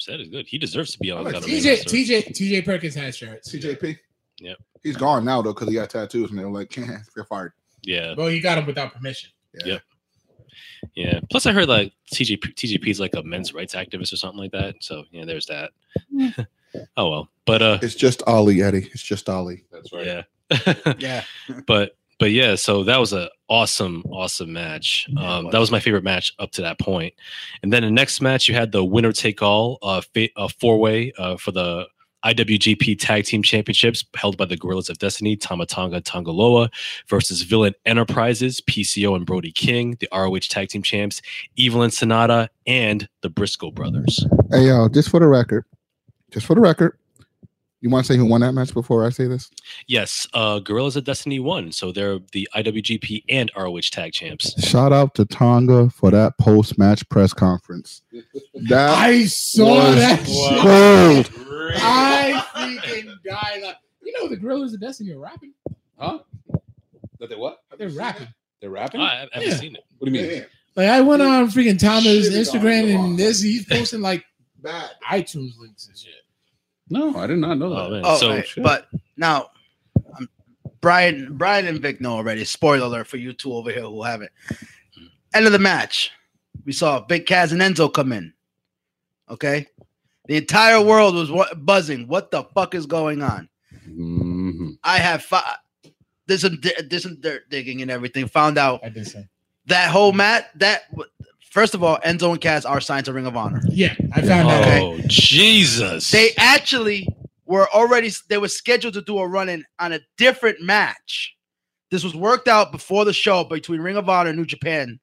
Ced 0.00 0.20
is 0.20 0.28
good. 0.28 0.46
He 0.46 0.58
deserves 0.58 0.92
to 0.92 0.98
be 0.98 1.10
on 1.10 1.24
like 1.24 1.40
the 1.40 1.46
main 1.46 1.62
TJ. 1.62 1.84
TJ 1.84 2.26
TJ 2.32 2.64
Perkins 2.64 2.94
has 2.94 3.16
shirts. 3.16 3.54
TJP. 3.54 3.98
Yep. 4.40 4.58
He's 4.82 4.96
gone 4.96 5.24
now 5.24 5.40
though 5.40 5.52
because 5.54 5.68
he 5.68 5.74
got 5.74 5.90
tattoos 5.90 6.30
and 6.30 6.38
they 6.38 6.44
were 6.44 6.50
like, 6.50 6.70
"Can't 6.70 6.90
you're 7.16 7.24
fired." 7.24 7.52
Yeah, 7.82 8.14
Well, 8.16 8.28
he 8.28 8.40
got 8.40 8.54
them 8.56 8.66
without 8.66 8.94
permission. 8.94 9.30
Yep. 9.64 9.82
yeah. 10.94 11.20
Plus, 11.30 11.46
I 11.46 11.52
heard 11.52 11.68
like 11.68 11.92
TJP 12.12 12.54
TJP 12.54 12.88
is 12.88 13.00
like 13.00 13.14
a 13.14 13.22
men's 13.22 13.54
rights 13.54 13.74
activist 13.74 14.12
or 14.12 14.16
something 14.16 14.38
like 14.38 14.52
that. 14.52 14.76
So 14.80 15.04
yeah, 15.10 15.24
there's 15.24 15.46
that. 15.46 15.70
oh 16.96 17.10
well, 17.10 17.28
but 17.46 17.62
uh, 17.62 17.78
It's 17.82 17.94
just 17.94 18.22
Ollie 18.26 18.62
Eddie. 18.62 18.90
It's 18.92 19.02
just 19.02 19.28
Ollie. 19.28 19.64
That's 19.70 19.92
right. 19.92 20.06
yeah. 20.06 20.94
Yeah. 20.98 21.24
but 21.66 21.96
but 22.18 22.30
yeah, 22.30 22.54
so 22.54 22.84
that 22.84 22.98
was 22.98 23.12
a 23.12 23.28
awesome, 23.48 24.02
awesome 24.10 24.52
match. 24.52 25.06
Yeah, 25.08 25.36
Um, 25.38 25.44
was. 25.46 25.52
that 25.52 25.58
was 25.58 25.70
my 25.70 25.80
favorite 25.80 26.04
match 26.04 26.32
up 26.38 26.50
to 26.52 26.62
that 26.62 26.78
point. 26.78 27.14
And 27.62 27.72
then 27.72 27.82
the 27.82 27.90
next 27.90 28.20
match, 28.20 28.48
you 28.48 28.54
had 28.54 28.72
the 28.72 28.84
winner 28.84 29.12
take 29.12 29.42
all 29.42 29.78
uh, 29.82 30.00
fa- 30.00 30.28
uh 30.36 30.48
four 30.48 30.78
way 30.78 31.12
uh, 31.18 31.36
for 31.36 31.50
the 31.52 31.86
IWGP 32.24 32.98
Tag 32.98 33.24
Team 33.24 33.42
Championships 33.42 34.02
held 34.16 34.38
by 34.38 34.46
the 34.46 34.56
Gorillas 34.56 34.88
of 34.88 34.96
Destiny, 34.96 35.36
Tama 35.36 35.66
Tonga 35.66 36.00
Tanga 36.00 36.30
Loa 36.30 36.70
versus 37.06 37.42
Villain 37.42 37.74
Enterprises, 37.84 38.62
PCO 38.62 39.14
and 39.14 39.26
Brody 39.26 39.52
King, 39.52 39.98
the 40.00 40.08
ROH 40.10 40.38
Tag 40.48 40.68
Team 40.70 40.82
Champs, 40.82 41.20
Evil 41.56 41.82
and 41.82 41.92
Sanada, 41.92 42.48
and 42.66 43.06
the 43.20 43.28
Briscoe 43.28 43.70
Brothers. 43.70 44.24
Hey 44.50 44.68
yo, 44.68 44.88
just 44.88 45.10
for 45.10 45.20
the 45.20 45.26
record, 45.26 45.66
just 46.30 46.46
for 46.46 46.54
the 46.54 46.62
record, 46.62 46.96
you 47.84 47.90
want 47.90 48.06
to 48.06 48.12
say 48.12 48.16
who 48.16 48.24
won 48.24 48.40
that 48.40 48.52
match 48.52 48.72
before 48.72 49.04
I 49.04 49.10
say 49.10 49.26
this? 49.26 49.50
Yes, 49.86 50.26
uh, 50.32 50.58
Gorillas 50.58 50.96
of 50.96 51.04
Destiny 51.04 51.38
won, 51.38 51.70
so 51.70 51.92
they're 51.92 52.18
the 52.32 52.48
IWGP 52.56 53.24
and 53.28 53.50
ROH 53.54 53.80
Tag 53.92 54.12
Champs. 54.14 54.58
Shout 54.66 54.90
out 54.92 55.14
to 55.16 55.26
Tonga 55.26 55.90
for 55.90 56.10
that 56.10 56.38
post 56.38 56.78
match 56.78 57.06
press 57.10 57.32
conference. 57.34 58.00
That 58.68 58.90
I 58.96 59.24
saw 59.26 59.74
was 59.74 59.96
that 59.96 60.20
shit. 60.26 60.62
gold. 60.62 61.74
I 61.76 62.42
freaking 62.54 63.12
died. 63.24 63.62
Like, 63.62 63.76
you 64.02 64.12
know 64.18 64.28
the 64.28 64.36
Gorillas 64.36 64.72
of 64.72 64.80
Destiny 64.80 65.12
are 65.12 65.18
rapping. 65.18 65.52
Huh? 65.98 66.20
That 67.18 67.28
they 67.28 67.36
what? 67.36 67.58
They're 67.76 67.90
rapping. 67.90 68.28
They're 68.60 68.70
rapping? 68.70 69.00
Oh, 69.00 69.04
I, 69.04 69.22
I 69.24 69.28
haven't 69.32 69.50
Yeah. 69.50 69.56
seen 69.56 69.76
it. 69.76 69.84
what 69.98 70.10
do 70.10 70.18
you 70.18 70.26
mean? 70.26 70.46
Like 70.76 70.88
I 70.88 71.00
went 71.02 71.20
on 71.20 71.48
freaking 71.48 71.78
Thomas 71.78 72.04
Shit 72.04 72.32
Instagram 72.32 72.94
and 72.94 73.18
this 73.18 73.42
he's 73.42 73.66
posting 73.66 74.00
like 74.00 74.24
Bad. 74.62 74.90
iTunes 75.10 75.58
links 75.58 75.88
and 75.88 75.98
shit. 75.98 76.14
No, 76.90 77.16
I 77.16 77.26
did 77.26 77.38
not 77.38 77.58
know 77.58 77.70
that. 77.70 78.02
Oh 78.04 78.14
Oh, 78.14 78.16
so 78.18 78.28
right. 78.30 78.48
but 78.58 78.88
now, 79.16 79.50
um, 80.18 80.28
Brian, 80.80 81.36
Brian 81.36 81.66
and 81.66 81.80
Vic 81.80 82.00
know 82.00 82.12
already. 82.12 82.44
Spoiler 82.44 82.84
alert 82.86 83.06
for 83.06 83.16
you 83.16 83.32
two 83.32 83.52
over 83.54 83.70
here 83.70 83.82
who 83.82 84.02
haven't. 84.02 84.30
End 85.32 85.46
of 85.46 85.52
the 85.52 85.58
match, 85.58 86.12
we 86.64 86.72
saw 86.72 87.00
Big 87.00 87.26
Cass 87.26 87.52
and 87.52 87.60
Enzo 87.60 87.92
come 87.92 88.12
in. 88.12 88.32
Okay, 89.30 89.66
the 90.26 90.36
entire 90.36 90.80
world 90.82 91.14
was 91.14 91.30
wa- 91.30 91.52
buzzing. 91.54 92.06
What 92.06 92.30
the 92.30 92.44
fuck 92.54 92.74
is 92.74 92.84
going 92.86 93.22
on? 93.22 93.48
Mhm. 93.88 94.78
I 94.84 94.98
have 94.98 95.22
fi- 95.24 95.56
did 96.28 96.40
some 96.40 96.60
di- 96.60 96.82
did 96.88 97.00
some 97.00 97.18
dirt 97.20 97.48
digging 97.50 97.80
and 97.82 97.90
everything. 97.90 98.28
Found 98.28 98.58
out 98.58 98.80
I 98.84 98.90
did 98.90 99.06
say. 99.06 99.26
that 99.66 99.90
whole 99.90 100.12
mat 100.12 100.50
that 100.56 100.82
first 101.54 101.72
of 101.74 101.82
all, 101.84 101.98
Enzo 102.04 102.32
and 102.32 102.40
Cass 102.40 102.64
are 102.64 102.80
signed 102.80 103.06
to 103.06 103.12
Ring 103.12 103.26
of 103.26 103.36
Honor. 103.36 103.62
Yeah, 103.68 103.94
I 104.12 104.20
found 104.22 104.48
out. 104.50 104.62
Okay. 104.62 104.80
Oh 104.82 104.98
Jesus! 105.06 106.10
They 106.10 106.30
actually 106.36 107.06
were 107.46 107.68
already 107.72 108.10
they 108.28 108.38
were 108.38 108.48
scheduled 108.48 108.94
to 108.94 109.02
do 109.02 109.18
a 109.18 109.28
run 109.28 109.48
in 109.48 109.64
on 109.78 109.92
a 109.92 110.00
different 110.18 110.60
match. 110.60 111.34
This 111.90 112.02
was 112.02 112.16
worked 112.16 112.48
out 112.48 112.72
before 112.72 113.04
the 113.04 113.12
show 113.12 113.44
between 113.44 113.80
Ring 113.80 113.96
of 113.96 114.08
Honor 114.08 114.30
and 114.30 114.38
New 114.38 114.44
Japan 114.46 114.98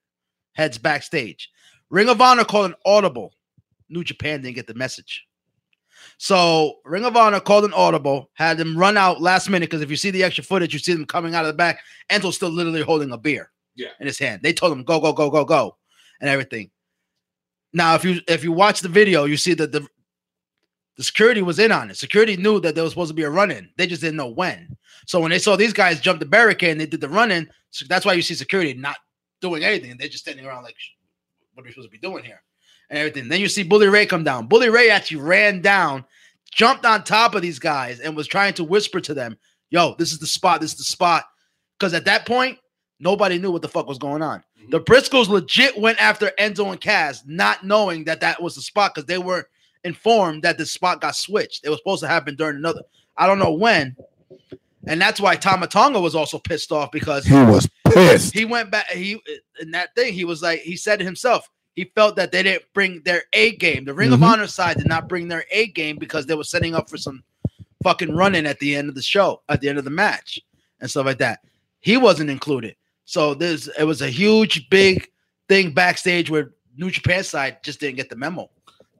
heads 0.53 0.77
backstage. 0.77 1.49
Ring 1.89 2.09
of 2.09 2.19
Honor 2.21 2.43
called 2.43 2.65
an 2.65 2.75
audible. 2.85 3.33
New 3.89 4.03
Japan 4.03 4.41
didn't 4.41 4.55
get 4.55 4.67
the 4.67 4.73
message. 4.73 5.25
So 6.17 6.79
Ring 6.85 7.05
of 7.05 7.15
Honor 7.15 7.39
called 7.39 7.65
an 7.65 7.73
audible, 7.73 8.29
had 8.33 8.57
them 8.57 8.77
run 8.77 8.97
out 8.97 9.21
last 9.21 9.49
minute 9.49 9.69
because 9.69 9.81
if 9.81 9.89
you 9.89 9.95
see 9.95 10.11
the 10.11 10.23
extra 10.23 10.43
footage, 10.43 10.73
you 10.73 10.79
see 10.79 10.93
them 10.93 11.05
coming 11.05 11.33
out 11.35 11.45
of 11.45 11.47
the 11.47 11.53
back. 11.53 11.79
Enzo's 12.09 12.35
still 12.35 12.49
literally 12.49 12.81
holding 12.81 13.11
a 13.11 13.17
beer 13.17 13.51
Yeah. 13.75 13.89
in 13.99 14.07
his 14.07 14.19
hand. 14.19 14.41
They 14.43 14.53
told 14.53 14.71
him 14.71 14.83
go, 14.83 14.99
go, 14.99 15.13
go, 15.13 15.29
go, 15.29 15.45
go, 15.45 15.77
and 16.21 16.29
everything. 16.29 16.69
Now, 17.73 17.95
if 17.95 18.05
you 18.05 18.21
if 18.27 18.43
you 18.43 18.51
watch 18.51 18.79
the 18.81 18.89
video, 18.89 19.25
you 19.25 19.35
see 19.35 19.53
that 19.55 19.71
the 19.71 19.85
the 20.97 21.03
security 21.03 21.41
was 21.41 21.59
in 21.59 21.71
on 21.71 21.89
it. 21.89 21.97
Security 21.97 22.37
knew 22.37 22.59
that 22.59 22.75
there 22.75 22.83
was 22.83 22.93
supposed 22.93 23.09
to 23.09 23.15
be 23.15 23.23
a 23.23 23.29
run 23.29 23.49
in. 23.49 23.69
They 23.77 23.87
just 23.87 24.01
didn't 24.01 24.17
know 24.17 24.27
when. 24.27 24.77
So 25.07 25.19
when 25.19 25.31
they 25.31 25.39
saw 25.39 25.55
these 25.55 25.73
guys 25.73 25.99
jump 25.99 26.19
the 26.19 26.25
barricade 26.25 26.71
and 26.71 26.81
they 26.81 26.85
did 26.85 27.01
the 27.01 27.09
run 27.09 27.31
in, 27.31 27.49
so 27.71 27.85
that's 27.89 28.05
why 28.05 28.13
you 28.13 28.21
see 28.21 28.35
security 28.35 28.73
not 28.73 28.97
doing 29.39 29.63
anything. 29.63 29.95
They're 29.97 30.09
just 30.09 30.23
standing 30.23 30.45
around 30.45 30.63
like, 30.63 30.75
what 31.53 31.63
are 31.63 31.65
we 31.65 31.71
supposed 31.71 31.87
to 31.87 31.91
be 31.91 31.97
doing 31.97 32.23
here? 32.23 32.43
And 32.89 32.99
everything. 32.99 33.29
Then 33.29 33.39
you 33.39 33.47
see 33.47 33.63
Bully 33.63 33.87
Ray 33.87 34.05
come 34.05 34.23
down. 34.23 34.47
Bully 34.47 34.69
Ray 34.69 34.89
actually 34.89 35.21
ran 35.21 35.61
down, 35.61 36.05
jumped 36.51 36.85
on 36.85 37.03
top 37.03 37.35
of 37.35 37.41
these 37.41 37.57
guys, 37.57 37.99
and 37.99 38.15
was 38.15 38.27
trying 38.27 38.53
to 38.55 38.63
whisper 38.63 38.99
to 38.99 39.13
them, 39.13 39.37
yo, 39.69 39.95
this 39.97 40.11
is 40.11 40.19
the 40.19 40.27
spot. 40.27 40.61
This 40.61 40.73
is 40.73 40.77
the 40.77 40.83
spot. 40.83 41.23
Because 41.79 41.93
at 41.93 42.05
that 42.05 42.27
point, 42.27 42.59
nobody 43.01 43.37
knew 43.37 43.51
what 43.51 43.61
the 43.61 43.67
fuck 43.67 43.87
was 43.87 43.97
going 43.97 44.21
on. 44.21 44.43
The 44.69 44.79
Briscoes 44.79 45.27
legit 45.27 45.77
went 45.77 46.01
after 46.01 46.31
Enzo 46.39 46.71
and 46.71 46.79
Cass, 46.79 47.23
not 47.25 47.65
knowing 47.65 48.05
that 48.05 48.21
that 48.21 48.41
was 48.41 48.55
the 48.55 48.61
spot 48.61 48.93
because 48.95 49.07
they 49.07 49.17
were 49.17 49.49
informed 49.83 50.43
that 50.43 50.57
the 50.57 50.65
spot 50.65 51.01
got 51.01 51.15
switched. 51.15 51.65
It 51.65 51.69
was 51.69 51.79
supposed 51.79 52.01
to 52.03 52.07
happen 52.07 52.35
during 52.35 52.55
another. 52.57 52.83
I 53.17 53.27
don't 53.27 53.39
know 53.39 53.51
when. 53.51 53.95
And 54.87 54.99
that's 55.01 55.19
why 55.19 55.35
Tama 55.35 55.67
Tonga 55.67 55.99
was 55.99 56.15
also 56.15 56.39
pissed 56.39 56.71
off 56.71 56.91
because 56.91 57.25
He 57.25 57.33
was 57.33 57.67
pissed. 57.85 58.33
he 58.33 58.45
went 58.45 58.71
back. 58.71 58.87
He 58.89 59.19
in 59.59 59.71
that 59.71 59.93
thing, 59.95 60.13
he 60.13 60.23
was 60.25 60.41
like, 60.41 60.61
he 60.61 60.75
said 60.77 61.01
it 61.01 61.05
himself. 61.05 61.49
He 61.75 61.91
felt 61.95 62.15
that 62.17 62.31
they 62.31 62.43
didn't 62.43 62.63
bring 62.73 63.01
their 63.03 63.23
A 63.33 63.55
game. 63.55 63.85
The 63.85 63.93
Ring 63.93 64.11
of 64.13 64.19
Mhm. 64.19 64.25
Honor 64.33 64.47
side 64.47 64.77
did 64.77 64.87
not 64.87 65.07
bring 65.09 65.27
their 65.27 65.45
A 65.51 65.67
game 65.67 65.97
because 65.97 66.25
they 66.25 66.35
were 66.35 66.43
setting 66.43 66.75
up 66.75 66.89
for 66.89 66.97
some 66.97 67.23
fucking 67.83 68.13
running 68.15 68.45
at 68.45 68.59
the 68.59 68.75
end 68.75 68.89
of 68.89 68.95
the 68.95 69.01
show, 69.01 69.41
at 69.49 69.61
the 69.61 69.69
end 69.69 69.77
of 69.77 69.83
the 69.85 69.89
match, 69.89 70.39
and 70.79 70.89
stuff 70.89 71.05
like 71.05 71.17
that. 71.19 71.39
He 71.79 71.97
wasn't 71.97 72.29
included. 72.29 72.75
So 73.11 73.33
there's 73.33 73.67
it 73.67 73.83
was 73.83 74.01
a 74.01 74.07
huge, 74.07 74.69
big 74.69 75.05
thing 75.49 75.73
backstage 75.73 76.29
where 76.29 76.53
New 76.77 76.89
Japan 76.89 77.25
side 77.25 77.61
just 77.61 77.81
didn't 77.81 77.97
get 77.97 78.09
the 78.09 78.15
memo. 78.15 78.49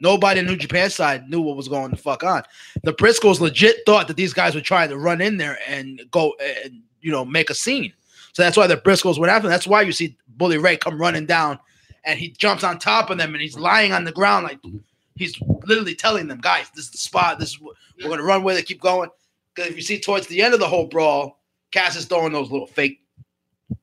Nobody 0.02 0.42
in 0.42 0.48
New 0.48 0.58
Japan 0.58 0.90
side 0.90 1.30
knew 1.30 1.40
what 1.40 1.56
was 1.56 1.70
going 1.70 1.92
the 1.92 1.96
fuck 1.96 2.22
on. 2.22 2.44
The 2.84 2.92
Briscoes 2.92 3.40
legit 3.40 3.78
thought 3.86 4.10
that 4.10 4.18
these 4.18 4.34
guys 4.34 4.54
were 4.54 4.60
trying 4.60 4.90
to 4.90 4.98
run 4.98 5.22
in 5.22 5.38
there 5.38 5.60
and 5.66 6.02
go 6.12 6.36
and 6.66 6.82
you 7.00 7.10
know 7.10 7.24
make 7.24 7.50
a 7.50 7.56
scene. 7.56 7.94
So 8.34 8.44
that's 8.44 8.58
why 8.58 8.68
the 8.68 8.76
Briscoes 8.76 9.18
went 9.18 9.32
after. 9.32 9.44
Them. 9.44 9.52
That's 9.52 9.66
why 9.66 9.82
you 9.82 9.94
see 9.94 10.18
Bully 10.28 10.58
Ray 10.58 10.76
come 10.76 11.00
running 11.00 11.26
down, 11.26 11.58
and 12.04 12.20
he 12.20 12.32
jumps 12.32 12.66
on 12.66 12.80
top 12.80 13.12
of 13.12 13.18
them, 13.18 13.34
and 13.34 13.42
he's 13.42 13.58
lying 13.58 13.94
on 13.94 14.04
the 14.04 14.12
ground 14.12 14.44
like 14.44 14.62
mm-hmm. 14.62 14.80
he's 15.16 15.40
literally 15.64 15.96
telling 15.96 16.28
them, 16.28 16.42
guys, 16.42 16.66
this 16.76 16.84
is 16.84 16.92
the 16.92 16.98
spot. 16.98 17.40
This 17.40 17.52
is 17.52 17.62
what 17.62 17.78
we're 18.04 18.10
gonna 18.10 18.24
run 18.24 18.44
with 18.44 18.58
it. 18.58 18.66
Keep 18.66 18.82
going. 18.82 19.10
Because 19.56 19.72
if 19.72 19.78
you 19.78 19.84
see 19.84 20.02
towards 20.02 20.28
the 20.28 20.42
end 20.42 20.54
of 20.54 20.60
the 20.60 20.68
whole 20.68 20.88
brawl, 20.88 21.40
Cass 21.72 21.96
is 21.96 22.04
throwing 22.04 22.34
those 22.34 22.52
little 22.52 22.68
fake 22.68 23.02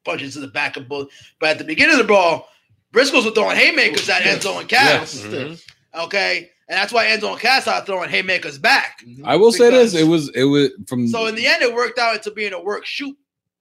punches 0.04 0.34
to 0.34 0.40
the 0.40 0.48
back 0.48 0.76
of 0.76 0.88
Bully. 0.88 1.08
But 1.40 1.50
at 1.50 1.58
the 1.58 1.64
beginning 1.64 1.94
of 1.94 1.98
the 1.98 2.04
brawl, 2.04 2.48
Briscoes 2.92 3.24
were 3.24 3.30
throwing 3.32 3.56
haymakers 3.56 4.08
at 4.08 4.22
Enzo 4.22 4.58
and 4.60 4.68
Cass. 4.68 5.18
Mhm. 5.20 5.60
Okay, 5.94 6.50
and 6.68 6.76
that's 6.78 6.92
why 6.92 7.06
Enzo 7.06 7.32
and 7.32 7.40
Cass 7.40 7.66
are 7.66 7.84
throwing 7.84 8.10
haymakers 8.10 8.58
back. 8.58 9.02
I 9.24 9.36
will 9.36 9.52
say 9.52 9.70
this: 9.70 9.94
it 9.94 10.06
was 10.06 10.28
it 10.34 10.44
was 10.44 10.70
from 10.86 11.08
So 11.08 11.26
in 11.26 11.34
the 11.34 11.46
end, 11.46 11.62
it 11.62 11.74
worked 11.74 11.98
out 11.98 12.14
into 12.16 12.30
being 12.30 12.52
a 12.52 12.60
work 12.62 12.86
shoot 12.86 13.16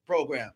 program. 0.05 0.51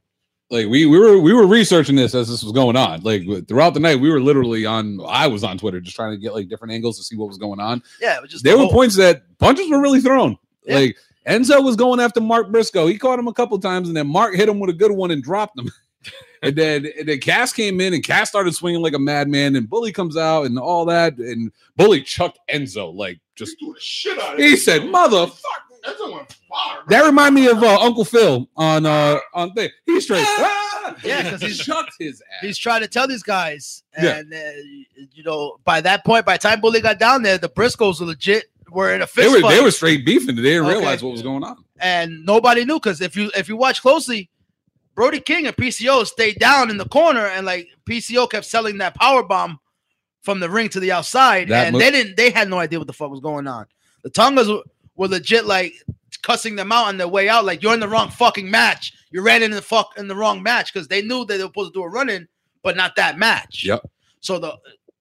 like 0.50 0.68
we 0.68 0.86
we 0.86 1.00
were 1.00 1.18
we 1.20 1.34
were 1.34 1.48
researching 1.48 1.96
this 1.96 2.14
as 2.14 2.28
this 2.30 2.44
was 2.44 2.52
going 2.52 2.76
on. 2.76 3.02
Like 3.04 3.24
throughout 3.48 3.74
the 3.74 3.80
night, 3.80 4.00
we 4.00 4.10
were 4.12 4.22
literally 4.22 4.66
on. 4.66 5.00
I 5.08 5.28
was 5.28 5.44
on 5.44 5.58
Twitter 5.58 5.80
just 5.82 5.96
trying 5.96 6.12
to 6.12 6.18
get 6.18 6.34
like 6.34 6.48
different 6.50 6.74
angles 6.74 6.98
to 6.98 7.04
see 7.04 7.16
what 7.16 7.28
was 7.30 7.38
going 7.38 7.60
on. 7.60 7.82
Yeah, 8.02 8.18
it 8.18 8.22
was 8.22 8.32
just 8.32 8.44
There 8.44 8.54
the 8.54 8.60
were 8.60 8.66
whole- 8.66 8.74
points 8.74 8.96
that 8.98 9.24
punches 9.40 9.70
were 9.70 9.82
really 9.82 10.02
thrown. 10.02 10.38
Yeah. 10.66 10.76
Like 10.76 10.98
Enzo 11.28 11.64
was 11.64 11.76
going 11.76 12.00
after 12.00 12.20
Mark 12.22 12.52
Briscoe. 12.52 12.88
He 12.88 12.98
caught 12.98 13.20
him 13.20 13.28
a 13.28 13.34
couple 13.34 13.58
times, 13.60 13.88
and 13.88 13.96
then 13.98 14.08
Mark 14.08 14.36
hit 14.36 14.50
him 14.50 14.60
with 14.60 14.70
a 14.70 14.74
good 14.74 14.92
one 14.92 15.12
and 15.12 15.22
dropped 15.24 15.58
him. 15.60 15.70
and 16.44 16.56
then 16.56 16.88
and 16.98 17.08
then 17.08 17.20
Cass 17.20 17.54
came 17.54 17.80
in, 17.80 17.94
and 17.94 18.04
Cass 18.04 18.30
started 18.30 18.54
swinging 18.56 18.82
like 18.82 18.94
a 18.94 19.00
madman, 19.00 19.56
and 19.56 19.70
Bully 19.70 19.92
comes 19.92 20.18
out 20.18 20.46
and 20.46 20.58
all 20.58 20.86
that, 20.86 21.18
and 21.18 21.52
Bully 21.76 22.02
chucked 22.02 22.40
Enzo 22.52 22.94
like 22.94 23.20
just. 23.36 23.56
the 23.60 23.74
shit 23.80 24.18
out 24.20 24.40
He 24.40 24.56
said, 24.56 24.86
"Mother." 24.86 25.28
That's 25.84 26.00
on. 26.02 26.28
That 26.90 27.06
remind 27.06 27.34
me 27.34 27.48
of 27.48 27.64
uh, 27.64 27.80
Uncle 27.80 28.06
Phil 28.06 28.48
on 28.56 28.86
uh 28.86 29.18
on 29.34 29.52
thing. 29.54 29.70
He's 29.86 30.04
straight. 30.06 30.26
Ah! 30.28 30.68
Yeah, 31.06 31.30
'cause 31.30 31.42
he's- 31.42 31.58
chucked 31.60 31.94
his 32.00 32.22
ass. 32.22 32.42
he's 32.42 32.58
trying 32.58 32.82
to 32.82 32.88
tell 32.88 33.08
these 33.08 33.24
guys, 33.24 33.84
Yeah. 34.02 34.18
and 34.18 34.34
uh, 34.34 34.38
you 35.14 35.24
know, 35.24 35.58
by 35.64 35.80
that 35.82 36.04
point, 36.04 36.26
by 36.26 36.34
the 36.34 36.40
time 36.40 36.60
Bully 36.60 36.82
got 36.82 37.00
down 37.00 37.22
there, 37.22 37.38
the 37.38 37.48
Briscoes 37.50 38.00
were 38.02 38.08
legit 38.08 38.46
were 38.72 38.94
in 38.94 39.02
a 39.02 39.08
they 39.16 39.28
were 39.28 39.42
fight, 39.42 39.56
they 39.56 39.62
were 39.62 39.72
straight 39.72 40.06
beefing. 40.06 40.36
They 40.36 40.42
didn't 40.42 40.66
Okay. 40.66 40.78
realize 40.78 41.04
what 41.04 41.12
was 41.12 41.22
going 41.22 41.44
on. 41.44 41.64
and 41.80 42.26
nobody 42.26 42.66
knew 42.66 42.76
because 42.76 43.02
if 43.02 43.16
you 43.16 43.30
if 43.36 43.48
you 43.50 43.58
watch 43.58 43.82
closely, 43.82 44.30
Brody 44.96 45.20
King 45.20 45.46
and 45.48 45.56
PCO 45.56 46.06
stayed 46.08 46.40
down 46.40 46.70
in 46.70 46.78
the 46.78 46.86
corner, 46.88 47.28
and 47.28 47.46
like 47.46 47.68
PCO 47.86 48.30
kept 48.30 48.46
selling 48.46 48.78
that 48.80 48.96
power 48.96 49.24
bomb 49.24 49.60
from 50.22 50.40
the 50.40 50.50
ring 50.50 50.70
to 50.70 50.80
the 50.80 50.92
outside, 50.92 51.50
That 51.50 51.68
and 51.68 51.76
they 51.76 51.92
didn't 51.92 52.16
they 52.18 52.32
had 52.32 52.50
no 52.50 52.58
idea 52.60 52.80
what 52.80 52.88
the 52.88 52.94
fuck 52.94 53.12
was 53.12 53.20
going 53.20 53.48
on. 53.48 53.66
The 54.04 54.10
Tongas 54.10 54.48
were, 54.48 54.64
were 54.96 55.08
legit 55.08 55.46
like 55.46 55.74
cussing 56.24 56.56
them 56.56 56.72
out 56.72 56.88
on 56.88 56.98
their 56.98 57.08
way 57.08 57.28
out, 57.30 57.46
like 57.46 57.62
you're 57.64 57.74
in 57.74 57.80
the 57.80 57.88
wrong 57.88 58.10
fucking 58.10 58.50
match. 58.50 58.94
You 59.12 59.22
ran 59.22 59.44
in 59.44 59.52
the 59.52 59.62
fuck 59.62 59.94
in 59.98 60.08
the 60.08 60.16
wrong 60.16 60.42
match 60.44 60.72
because 60.74 60.88
they 60.88 61.02
knew 61.02 61.26
that 61.26 61.38
they 61.38 61.44
were 61.44 61.50
supposed 61.50 61.74
to 61.74 61.80
do 61.80 61.84
a 61.84 61.90
run 61.90 62.10
in, 62.10 62.28
but 62.64 62.78
not 62.78 62.96
that 62.96 63.18
match. 63.18 63.66
Yep. 63.66 63.90
So 64.20 64.40
the 64.40 64.58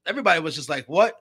everybody 0.06 0.40
was 0.40 0.54
just 0.56 0.68
like, 0.70 0.86
what? 0.88 1.14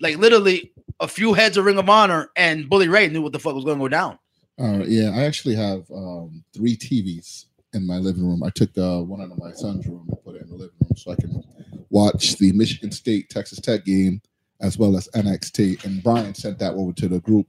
Like 0.00 0.16
literally 0.18 0.72
a 1.00 1.08
few 1.08 1.34
heads 1.34 1.56
of 1.56 1.64
Ring 1.64 1.78
of 1.78 1.88
Honor 1.88 2.30
and 2.36 2.68
Bully 2.68 2.88
Ray 2.88 3.08
knew 3.08 3.22
what 3.22 3.32
the 3.32 3.38
fuck 3.38 3.54
was 3.54 3.64
going 3.64 3.78
to 3.78 3.84
go 3.84 3.88
down. 3.88 4.18
Uh, 4.58 4.84
yeah, 4.86 5.10
I 5.10 5.24
actually 5.24 5.54
have 5.54 5.90
um, 5.90 6.42
three 6.54 6.76
TVs 6.76 7.46
in 7.74 7.86
my 7.86 7.98
living 7.98 8.26
room. 8.26 8.42
I 8.42 8.50
took 8.50 8.72
the 8.72 9.02
one 9.02 9.20
out 9.20 9.30
of 9.30 9.38
my 9.38 9.52
son's 9.52 9.86
room 9.86 10.06
and 10.08 10.22
put 10.24 10.36
it 10.36 10.42
in 10.42 10.48
the 10.48 10.56
living 10.56 10.76
room 10.80 10.96
so 10.96 11.12
I 11.12 11.16
can 11.16 11.42
watch 11.90 12.36
the 12.36 12.52
Michigan 12.52 12.90
State 12.90 13.28
Texas 13.28 13.60
Tech 13.60 13.84
game 13.84 14.22
as 14.60 14.78
well 14.78 14.96
as 14.96 15.08
NXT. 15.14 15.84
And 15.84 16.02
Brian 16.02 16.34
sent 16.34 16.58
that 16.58 16.74
over 16.74 16.92
to 16.94 17.08
the 17.08 17.20
group. 17.20 17.46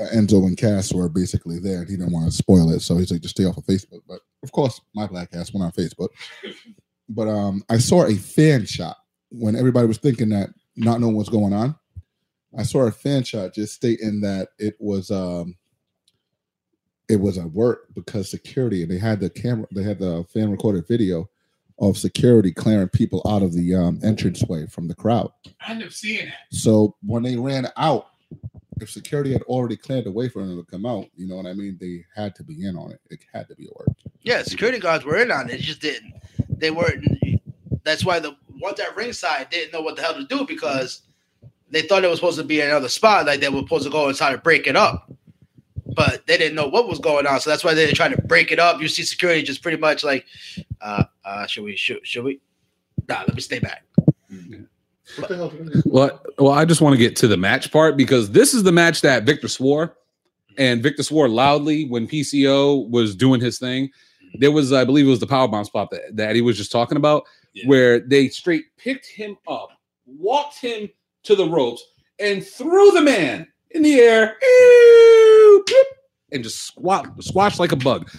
Uh, 0.00 0.04
Enzo 0.14 0.46
and 0.46 0.56
Cass 0.56 0.92
were 0.92 1.08
basically 1.08 1.58
there, 1.58 1.80
and 1.80 1.90
he 1.90 1.96
didn't 1.96 2.12
want 2.12 2.26
to 2.26 2.32
spoil 2.32 2.70
it, 2.70 2.80
so 2.80 2.96
he's 2.96 3.10
like, 3.10 3.20
"Just 3.20 3.34
stay 3.34 3.44
off 3.44 3.58
of 3.58 3.66
Facebook." 3.66 4.00
But 4.08 4.20
of 4.42 4.50
course, 4.50 4.80
my 4.94 5.06
black 5.06 5.28
ass 5.34 5.52
went 5.52 5.64
on 5.64 5.72
Facebook. 5.72 6.08
But 7.10 7.28
um, 7.28 7.62
I 7.68 7.76
saw 7.76 8.06
a 8.06 8.14
fan 8.14 8.64
shot 8.64 8.96
when 9.30 9.54
everybody 9.54 9.86
was 9.86 9.98
thinking 9.98 10.30
that 10.30 10.48
not 10.76 11.00
knowing 11.00 11.16
what's 11.16 11.28
going 11.28 11.52
on. 11.52 11.74
I 12.58 12.62
saw 12.64 12.82
a 12.82 12.92
fan 12.92 13.22
shot 13.24 13.54
just 13.54 13.74
stating 13.74 14.20
that 14.22 14.48
it 14.58 14.76
was 14.78 15.10
um, 15.10 15.56
it 17.08 17.16
was 17.20 17.38
at 17.38 17.50
work 17.50 17.86
because 17.94 18.30
security 18.30 18.82
and 18.82 18.90
they 18.90 18.98
had 18.98 19.20
the 19.20 19.30
camera 19.30 19.66
they 19.74 19.82
had 19.82 19.98
the 19.98 20.24
fan 20.32 20.50
recorded 20.50 20.86
video 20.86 21.28
of 21.78 21.96
security 21.98 22.52
clearing 22.52 22.88
people 22.88 23.22
out 23.26 23.42
of 23.42 23.52
the 23.54 23.74
um, 23.74 23.98
entranceway 24.02 24.66
from 24.66 24.86
the 24.88 24.94
crowd 24.94 25.30
I 25.66 25.72
ended 25.72 25.88
up 25.88 25.92
seeing 25.92 26.28
it. 26.28 26.34
so 26.50 26.94
when 27.02 27.22
they 27.22 27.36
ran 27.36 27.66
out 27.76 28.08
if 28.80 28.90
security 28.90 29.32
had 29.32 29.42
already 29.42 29.76
cleared 29.76 30.04
the 30.04 30.12
way 30.12 30.28
for 30.28 30.44
them 30.44 30.56
to 30.62 30.70
come 30.70 30.86
out 30.86 31.06
you 31.16 31.26
know 31.26 31.36
what 31.36 31.46
i 31.46 31.52
mean 31.54 31.76
they 31.80 32.04
had 32.14 32.34
to 32.36 32.44
be 32.44 32.64
in 32.66 32.76
on 32.76 32.92
it 32.92 33.00
it 33.10 33.20
had 33.32 33.48
to 33.48 33.54
be 33.56 33.66
at 33.66 33.76
work 33.76 33.96
Yeah, 34.22 34.42
security 34.42 34.78
guards 34.78 35.04
were 35.04 35.16
in 35.16 35.30
on 35.32 35.50
it. 35.50 35.54
It 35.54 35.62
just 35.62 35.80
didn't. 35.80 36.14
They 36.48 36.70
weren't. 36.70 37.04
That's 37.84 38.04
why 38.04 38.20
the 38.20 38.36
ones 38.60 38.80
at 38.80 38.96
ringside 38.96 39.50
didn't 39.50 39.72
know 39.72 39.80
what 39.80 39.96
the 39.96 40.02
hell 40.02 40.14
to 40.14 40.24
do 40.24 40.46
because 40.46 41.02
they 41.70 41.82
thought 41.82 42.04
it 42.04 42.08
was 42.08 42.18
supposed 42.18 42.38
to 42.38 42.44
be 42.44 42.60
another 42.60 42.88
spot. 42.88 43.26
Like 43.26 43.40
they 43.40 43.48
were 43.48 43.60
supposed 43.60 43.84
to 43.84 43.90
go 43.90 44.06
and 44.08 44.16
try 44.16 44.30
to 44.30 44.38
break 44.38 44.66
it 44.66 44.76
up, 44.76 45.10
but 45.96 46.26
they 46.26 46.36
didn't 46.36 46.54
know 46.54 46.68
what 46.68 46.88
was 46.88 46.98
going 46.98 47.26
on. 47.26 47.40
So 47.40 47.50
that's 47.50 47.64
why 47.64 47.74
they 47.74 47.86
were 47.86 47.92
trying 47.92 48.14
to 48.14 48.22
break 48.22 48.52
it 48.52 48.58
up. 48.58 48.80
You 48.80 48.88
see 48.88 49.02
security 49.02 49.42
just 49.42 49.62
pretty 49.62 49.78
much 49.78 50.04
like, 50.04 50.26
uh, 50.80 51.04
uh, 51.24 51.46
should 51.46 51.64
we? 51.64 51.76
Should, 51.76 52.06
should 52.06 52.24
we? 52.24 52.40
Nah, 53.08 53.20
let 53.20 53.34
me 53.34 53.40
stay 53.40 53.58
back. 53.58 53.84
what 55.16 55.28
the 55.28 55.36
hell 55.36 55.52
Well, 55.84 56.22
well, 56.38 56.52
I 56.52 56.64
just 56.64 56.80
want 56.80 56.94
to 56.94 56.98
get 56.98 57.16
to 57.16 57.28
the 57.28 57.36
match 57.36 57.72
part 57.72 57.96
because 57.96 58.30
this 58.30 58.54
is 58.54 58.62
the 58.62 58.72
match 58.72 59.00
that 59.00 59.24
Victor 59.24 59.48
swore 59.48 59.96
and 60.58 60.82
Victor 60.82 61.02
swore 61.02 61.28
loudly 61.28 61.86
when 61.86 62.06
PCO 62.06 62.88
was 62.90 63.14
doing 63.16 63.40
his 63.40 63.58
thing. 63.58 63.90
There 64.34 64.50
was, 64.50 64.72
I 64.72 64.84
believe, 64.84 65.06
it 65.06 65.10
was 65.10 65.20
the 65.20 65.26
power 65.26 65.48
bomb 65.48 65.64
spot 65.64 65.90
that, 65.90 66.16
that 66.16 66.34
he 66.34 66.40
was 66.40 66.56
just 66.56 66.72
talking 66.72 66.96
about, 66.96 67.24
Yeah. 67.54 67.66
where 67.66 68.00
they 68.00 68.28
straight 68.28 68.64
picked 68.78 69.06
him 69.06 69.36
up, 69.46 69.70
walked 70.06 70.58
him 70.60 70.88
to 71.24 71.34
the 71.36 71.46
ropes, 71.46 71.84
and 72.18 72.44
threw 72.46 72.90
the 72.92 73.02
man 73.02 73.46
in 73.72 73.82
the 73.82 74.00
air, 74.00 74.36
ew, 74.40 75.64
bloop, 75.68 75.84
and 76.32 76.42
just 76.42 76.62
squat, 76.66 77.06
squashed 77.22 77.60
like 77.60 77.72
a 77.72 77.76
bug. 77.76 78.10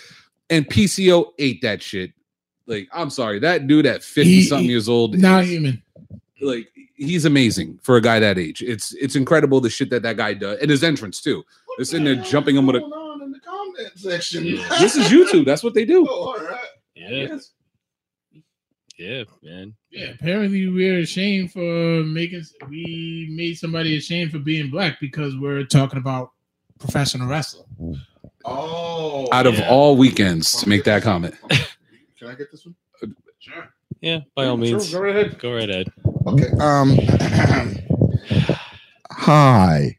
And 0.50 0.68
PCO 0.70 1.32
ate 1.40 1.62
that 1.64 1.82
shit. 1.82 2.12
Like, 2.68 2.88
I'm 2.94 3.10
sorry, 3.10 3.40
that 3.40 3.68
dude 3.68 3.86
at 3.86 4.04
50 4.04 4.44
something 4.44 4.70
years 4.70 4.88
old, 4.88 5.18
Not 5.18 5.44
is- 5.44 5.50
human. 5.50 5.82
like 6.42 6.68
he's 6.96 7.26
amazing 7.26 7.80
for 7.82 7.98
a 7.98 8.02
guy 8.02 8.20
that 8.20 8.38
age. 8.38 8.62
It's 8.62 8.94
it's 8.94 9.16
incredible 9.16 9.60
the 9.62 9.70
shit 9.70 9.90
that 9.90 10.04
that 10.04 10.16
guy 10.18 10.34
does, 10.34 10.60
and 10.60 10.70
his 10.70 10.84
entrance 10.84 11.22
too. 11.22 11.44
They're 11.78 11.86
sitting 11.86 12.06
there 12.06 12.16
jumping 12.24 12.56
him 12.56 12.66
with 12.68 12.76
a. 12.76 12.84
In 13.24 13.32
the 13.32 13.40
comment 13.40 13.92
section. 13.96 14.44
This 14.80 14.96
is 14.96 15.08
YouTube. 15.08 15.46
That's 15.46 15.64
what 15.64 15.74
they 15.74 15.86
do. 15.86 16.06
Oh, 16.10 16.34
all 16.38 16.46
right. 16.46 16.60
Yeah, 16.96 17.38
yeah, 18.98 19.24
man. 19.42 19.74
Yeah, 19.92 20.12
apparently 20.12 20.68
we're 20.70 21.00
ashamed 21.00 21.52
for 21.52 22.04
making 22.04 22.44
we 22.70 23.28
made 23.32 23.56
somebody 23.58 23.98
ashamed 23.98 24.32
for 24.32 24.40
being 24.40 24.70
black 24.70 25.00
because 25.00 25.36
we're 25.38 25.64
talking 25.66 26.00
about 26.00 26.32
professional 26.80 27.28
wrestling. 27.28 28.00
Oh. 28.46 29.28
Out 29.32 29.48
of 29.48 29.56
Yeah. 29.56 29.70
all 29.70 29.96
weekends 29.96 30.52
to 30.62 30.70
make 30.70 30.84
that 30.86 31.02
comment. 31.04 31.36
Can 32.20 32.28
I 32.28 32.36
get 32.36 32.52
this 32.52 32.66
one? 32.66 32.76
Sure. 33.40 33.74
Yeah, 34.02 34.20
by 34.36 34.46
all 34.46 34.58
means, 34.58 34.90
Sure, 34.90 35.00
go 35.02 35.06
right 35.06 35.16
ahead. 35.26 35.40
go 35.40 35.54
right 35.56 35.70
ahead. 35.70 35.92
Okay. 36.28 36.48
Um. 36.60 36.98
hi, 39.12 39.98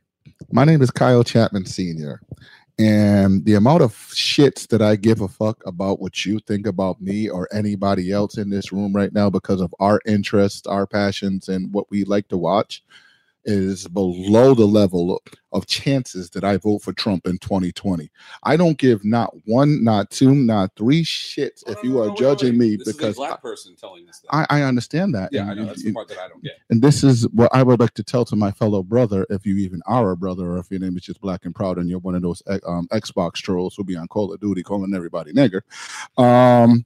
my 0.53 0.65
name 0.65 0.83
is 0.83 0.91
Kyle 0.91 1.25
Chapman 1.25 1.67
Senior, 1.67 2.21
and 2.79 3.45
the 3.45 3.55
amount 3.55 3.83
of 3.83 3.93
shits 3.93 4.67
that 4.69 4.83
I 4.83 4.97
give 4.97 5.21
a 5.21 5.29
fuck 5.29 5.63
about 5.65 6.01
what 6.01 6.25
you 6.27 6.41
think 6.41 6.67
about 6.67 7.01
me 7.01 7.29
or 7.29 7.49
anybody 7.53 8.11
else 8.11 8.37
in 8.37 8.51
this 8.51 8.73
room 8.73 8.93
right 8.93 9.13
now 9.13 9.31
because 9.31 9.61
of 9.61 9.73
our 9.79 10.01
interests, 10.07 10.67
our 10.67 10.87
passions, 10.87 11.49
and 11.49 11.73
what 11.73 11.89
we 11.91 12.05
like 12.05 12.29
to 12.29 12.37
watch 12.37 12.83
is 13.45 13.87
below 13.89 14.55
the 14.55 14.67
level 14.67 15.23
of 15.53 15.67
chances 15.67 16.31
that 16.31 16.45
I 16.45 16.57
vote 16.57 16.81
for 16.81 16.93
Trump 16.93 17.27
in 17.27 17.39
2020. 17.39 18.11
I 18.43 18.57
don't 18.57 18.77
give 18.77 19.05
not 19.05 19.33
one, 19.47 19.85
not 19.85 20.11
two, 20.11 20.35
not 20.35 20.71
three 20.77 21.05
shits 21.05 21.63
if 21.69 21.83
you 21.85 22.01
are 22.03 22.15
judging 22.17 22.59
me 22.59 22.77
because 22.77 23.19
I, 23.19 23.37
person 23.37 23.77
telling 23.77 24.05
this. 24.07 24.23
I, 24.31 24.47
I 24.51 24.63
understand 24.63 25.15
that. 25.15 25.33
yeah, 25.33 25.43
and 25.43 25.51
I 25.51 25.55
know 25.55 25.65
that's 25.67 25.83
the 25.83 25.93
part 25.93 26.09
that 26.09 26.19
I 26.19 26.29
don't 26.29 26.43
get. 26.43 26.59
and 26.71 26.83
this 26.83 27.05
is 27.05 27.29
what 27.29 27.55
I 27.55 27.63
would 27.63 27.81
like 27.81 27.95
to 27.95 28.03
tell 28.03 28.25
to 28.27 28.37
my 28.37 28.51
fellow 28.51 28.83
brother, 28.83 29.27
if 29.31 29.47
you 29.47 29.57
even 29.59 29.81
are 29.87 30.11
a 30.11 30.17
brother, 30.17 30.53
or 30.53 30.59
if 30.59 30.71
your 30.71 30.81
name 30.81 30.97
is 30.97 31.05
just 31.05 31.21
black 31.21 31.45
and 31.45 31.55
proud 31.55 31.79
and 31.79 31.89
you're 31.89 32.01
one 32.01 32.15
of 32.15 32.23
those 32.23 32.43
um, 32.67 32.89
Xbox 32.89 33.35
trolls 33.35 33.75
who 33.77 33.85
be 33.85 33.97
on 33.97 34.09
Call 34.09 34.33
of 34.33 34.41
Duty 34.41 34.63
calling 34.63 34.95
everybody 34.95 35.33
nigger. 35.33 35.61
Um, 36.19 36.85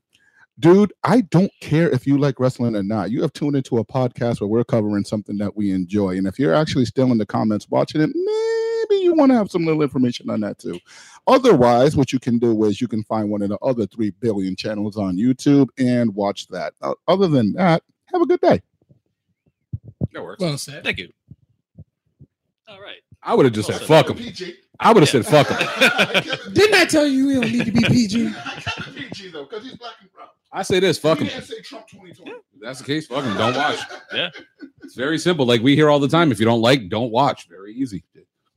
dude, 0.59 0.93
I 1.05 1.23
don't 1.23 1.53
care 1.61 1.89
if 1.91 2.07
you 2.07 2.19
like 2.19 2.41
wrestling 2.41 2.77
or 2.77 2.83
not. 2.83 3.11
You 3.11 3.23
have 3.23 3.33
tuned 3.33 3.57
into 3.57 3.79
a 3.79 3.85
podcast 3.85 4.41
where 4.41 4.49
we're 4.49 4.65
covering 4.65 5.05
something 5.05 5.37
that 5.39 5.57
we 5.57 5.73
enjoy. 5.73 6.17
And 6.17 6.27
if 6.27 6.39
you're 6.39 6.55
actually 6.55 6.85
still 6.85 7.11
in 7.13 7.19
the 7.19 7.27
comments 7.27 7.69
watching 7.69 8.01
it, 8.01 8.11
maybe 8.15 9.03
you 9.03 9.15
want 9.15 9.31
to 9.31 9.37
have 9.37 9.51
some 9.51 9.65
little 9.65 9.83
information 9.83 10.31
on 10.31 10.41
that 10.41 10.59
too. 10.59 10.79
Otherwise, 11.27 11.97
what 11.97 12.13
you 12.13 12.19
can 12.19 12.39
do 12.39 12.65
is 12.65 12.81
you 12.81 12.89
can 12.89 13.05
find 13.05 13.31
one 13.31 13.43
of 13.43 13.51
the 13.51 13.59
other 13.59 13.87
3 13.87 14.11
billion 14.21 14.57
channels 14.57 14.97
on 14.97 15.17
YouTube 15.17 15.69
and 15.79 16.15
watch 16.15 16.49
that. 16.49 16.75
Other 17.07 17.29
than 17.29 17.53
that, 17.55 17.83
have 18.13 18.23
a 18.23 18.27
good 18.27 18.41
day. 18.41 18.63
That 20.13 20.23
works. 20.23 20.41
Well 20.41 20.57
said. 20.59 20.85
Thank 20.85 20.99
you. 20.99 21.13
All 22.67 22.81
right. 22.81 22.99
I 23.23 23.35
would 23.35 23.47
have 23.47 23.55
just 23.55 23.69
said 23.69 23.89
Well 23.89 24.03
fuck 24.03 24.17
him. 24.17 24.55
I 24.81 24.93
would 24.93 25.03
have 25.03 25.09
said 25.09 25.27
fuck 25.27 25.49
him. 25.49 26.53
Didn't 26.53 26.75
I 26.75 26.85
tell 26.85 27.07
you 27.07 27.27
we 27.27 27.35
don't 27.35 27.53
need 27.53 27.65
to 27.67 27.73
be 27.73 27.83
PG? 27.83 28.29
I 28.29 28.61
kept 28.61 28.89
it 28.89 28.95
PG 28.95 29.31
though, 29.31 29.45
because 29.45 29.65
he's 29.65 29.77
black 29.77 29.95
and 30.01 30.13
proud. 30.13 30.29
I 30.51 30.63
say 30.63 30.81
this, 30.81 30.99
fuck 30.99 31.19
You 31.21 31.27
him. 31.27 31.31
can't 31.33 31.45
say 31.45 31.61
Trump 31.61 31.87
2020. 31.89 32.31
If 32.31 32.37
that's 32.61 32.79
the 32.79 32.85
case, 32.87 33.07
fuck 33.07 33.25
him. 33.25 33.37
Don't 33.37 33.55
watch. 33.57 33.79
Yeah. 34.13 34.31
It's 34.83 34.95
very 34.95 35.19
simple. 35.19 35.45
Like 35.47 35.61
we 35.63 35.75
hear 35.75 35.91
all 35.91 36.01
the 36.01 36.09
time. 36.09 36.33
If 36.33 36.41
you 36.41 36.47
don't 36.47 36.63
like, 36.63 36.89
don't 36.89 37.11
watch. 37.11 37.49
Very 37.49 37.75
easy. 37.75 38.03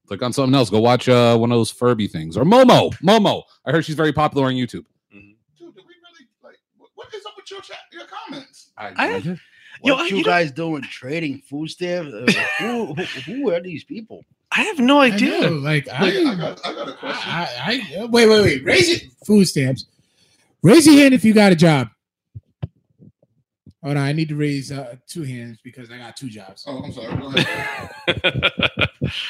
Click 0.08 0.22
on 0.24 0.34
something 0.34 0.56
else. 0.56 0.70
Go 0.70 0.80
watch 0.80 1.08
uh, 1.10 1.38
one 1.38 1.52
of 1.52 1.58
those 1.58 1.72
Furby 1.72 2.08
things 2.08 2.36
or 2.38 2.44
Momo. 2.44 2.94
Momo. 3.02 3.44
I 3.66 3.72
heard 3.72 3.86
she's 3.86 3.96
very 3.96 4.12
popular 4.14 4.48
on 4.48 4.54
YouTube. 4.54 4.86
Mhm. 5.16 5.36
Dude, 5.58 5.76
did 5.76 5.84
we 5.86 5.94
really 5.94 6.28
like? 6.44 6.56
What, 6.78 6.90
what 6.96 7.14
is 7.14 7.26
up 7.26 7.34
with 7.38 7.50
your 7.52 7.62
chat, 7.62 7.78
your 7.92 8.04
comments? 8.06 8.72
I- 8.78 9.20
What 9.82 9.88
Yo, 9.90 9.96
I- 9.96 10.02
you, 10.08 10.18
you 10.18 10.24
don't- 10.24 10.32
guys 10.32 10.52
doing? 10.52 10.82
Trading 10.84 11.40
food 11.50 11.70
stamps? 11.70 12.14
Uh, 12.14 12.44
who, 12.60 12.94
who, 12.94 13.04
who 13.04 13.52
are 13.54 13.62
these 13.62 13.84
people? 13.84 14.24
I 14.52 14.64
have 14.64 14.80
no 14.80 15.00
I 15.00 15.08
idea. 15.12 15.42
know, 15.50 15.56
like 15.58 15.88
I, 15.90 16.08
I 16.30 16.36
got, 16.36 16.66
I 16.66 16.74
got 16.74 16.90
a 16.90 16.94
question. 16.94 17.32
I, 17.32 17.48
I, 17.66 18.00
I- 18.02 18.06
wait, 18.06 18.28
wait, 18.28 18.42
wait. 18.42 18.66
Raise 18.66 18.90
it. 18.90 19.04
Food 19.26 19.46
stamps. 19.46 19.86
Raise 20.64 20.86
your 20.86 20.96
hand 20.96 21.14
if 21.14 21.26
you 21.26 21.34
got 21.34 21.52
a 21.52 21.56
job. 21.56 21.90
Hold 23.84 23.98
on, 23.98 24.04
I 24.04 24.12
need 24.12 24.30
to 24.30 24.36
raise 24.36 24.72
uh, 24.72 24.96
two 25.08 25.24
hands 25.24 25.60
because 25.64 25.90
I 25.90 25.98
got 25.98 26.16
two 26.16 26.30
jobs. 26.30 26.66
oh, 26.68 26.84
I'm 26.84 26.94
sorry. 26.94 27.18
Go 27.18 27.28
ahead. 27.36 28.90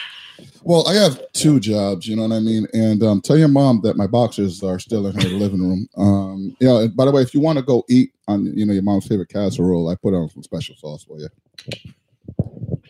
Well, 0.64 0.88
I 0.88 0.94
have 0.94 1.20
two 1.34 1.60
jobs, 1.60 2.08
you 2.08 2.16
know 2.16 2.24
what 2.24 2.36
I 2.36 2.40
mean? 2.40 2.68
And 2.74 3.02
um, 3.04 3.22
tell 3.22 3.38
your 3.38 3.48
mom 3.48 3.82
that 3.82 3.98
my 3.98 4.06
boxers 4.08 4.62
are 4.64 4.80
still 4.80 5.08
in 5.08 5.16
her 5.16 5.30
living 5.30 5.62
room. 5.62 5.88
Um, 5.98 6.56
yeah, 6.60 6.82
and 6.82 6.96
by 6.96 7.06
the 7.06 7.12
way, 7.12 7.22
if 7.22 7.34
you 7.34 7.40
want 7.40 7.58
to 7.58 7.64
go 7.64 7.84
eat 7.90 8.12
on, 8.28 8.46
you 8.56 8.66
know, 8.66 8.74
your 8.74 8.84
mom's 8.84 9.08
favorite 9.08 9.30
casserole, 9.30 9.90
I 9.90 9.96
put 9.96 10.14
on 10.14 10.30
some 10.30 10.44
special 10.44 10.76
sauce 10.76 11.04
for 11.04 11.18
you. 11.18 11.28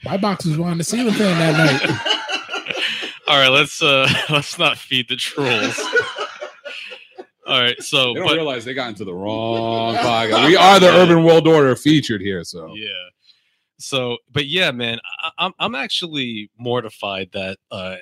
My 0.03 0.18
boxers 0.18 0.57
were 0.57 0.65
on 0.65 0.77
the 0.77 0.84
ceiling 0.84 1.13
fan 1.13 1.38
that 1.38 1.81
night. 1.81 2.77
All 3.27 3.38
right, 3.38 3.49
let's 3.49 3.81
uh 3.81 4.09
let's 4.30 4.59
not 4.59 4.77
feed 4.77 5.07
the 5.07 5.15
trolls. 5.15 5.80
All 7.47 7.59
right, 7.59 7.81
so 7.81 8.13
They 8.13 8.19
don't 8.19 8.27
but 8.27 8.35
realize 8.35 8.65
they 8.65 8.73
got 8.73 8.89
into 8.89 9.03
the 9.03 9.13
wrong 9.13 9.95
podcast. 9.97 10.47
We 10.47 10.55
are 10.55 10.80
the 10.80 10.89
Urban 10.89 11.23
World 11.23 11.47
Order 11.47 11.76
featured 11.76 12.22
here, 12.22 12.43
so 12.43 12.73
yeah. 12.76 12.89
So, 13.80 14.18
but 14.31 14.45
yeah, 14.45 14.72
man, 14.72 14.99
I, 15.23 15.31
I'm 15.39 15.53
I'm 15.57 15.76
actually 15.76 16.51
mortified 16.57 17.30
that 17.34 17.57
uh 17.72 17.95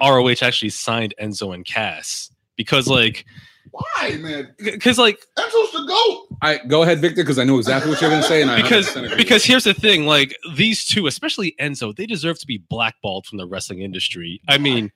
ROH 0.00 0.36
actually 0.42 0.68
signed 0.68 1.14
Enzo 1.20 1.54
and 1.54 1.64
Cass 1.64 2.30
because 2.56 2.86
like 2.86 3.24
Why, 3.70 4.16
man? 4.18 4.54
because 4.58 4.98
like 4.98 5.18
Enzo's 5.38 5.72
the 5.72 5.84
goat. 5.86 6.38
I 6.42 6.58
go 6.58 6.82
ahead, 6.82 7.00
Victor, 7.00 7.22
because 7.22 7.38
I 7.38 7.44
knew 7.44 7.58
exactly 7.58 7.90
what 7.90 8.00
you're 8.00 8.10
going 8.10 8.22
to 8.22 8.28
say, 8.28 8.42
and 8.42 8.50
I 8.50 8.60
because 8.60 8.88
100% 8.88 9.16
because 9.16 9.42
here's 9.42 9.64
the 9.64 9.74
thing 9.74 10.04
like 10.04 10.36
these 10.54 10.84
two 10.84 11.06
especially 11.06 11.54
enzo 11.60 11.94
they 11.96 12.04
deserve 12.04 12.38
to 12.40 12.46
be 12.46 12.58
blackballed 12.58 13.24
from 13.26 13.38
the 13.38 13.46
wrestling 13.46 13.80
industry 13.80 14.40
i 14.48 14.58
mean 14.58 14.90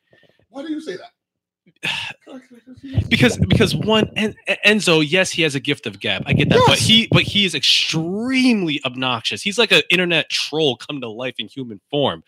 Why 0.50 0.62
do 0.62 0.72
you 0.72 0.80
say 0.80 0.96
that? 0.96 1.12
because 3.08 3.36
because 3.38 3.74
one 3.74 4.10
En- 4.16 4.34
enzo 4.64 5.04
yes 5.06 5.30
he 5.30 5.42
has 5.42 5.54
a 5.54 5.60
gift 5.60 5.86
of 5.86 6.00
gab 6.00 6.22
i 6.26 6.32
get 6.32 6.48
that 6.48 6.62
but 6.66 6.78
he 6.78 7.08
but 7.10 7.22
he 7.22 7.44
is 7.44 7.54
extremely 7.54 8.80
obnoxious 8.84 9.42
he's 9.42 9.58
like 9.58 9.72
an 9.72 9.82
internet 9.90 10.28
troll 10.30 10.76
come 10.76 11.00
to 11.00 11.08
life 11.08 11.34
in 11.38 11.48
human 11.48 11.80
form 11.90 12.22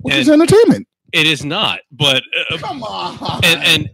Which 0.00 0.14
and- 0.14 0.20
is 0.22 0.28
entertainment. 0.28 0.86
it 1.12 1.26
is 1.26 1.44
not 1.44 1.80
but 1.90 2.22
uh, 2.50 2.58
Come 2.58 2.82
on. 2.82 3.18
and 3.44 3.62
and 3.64 3.90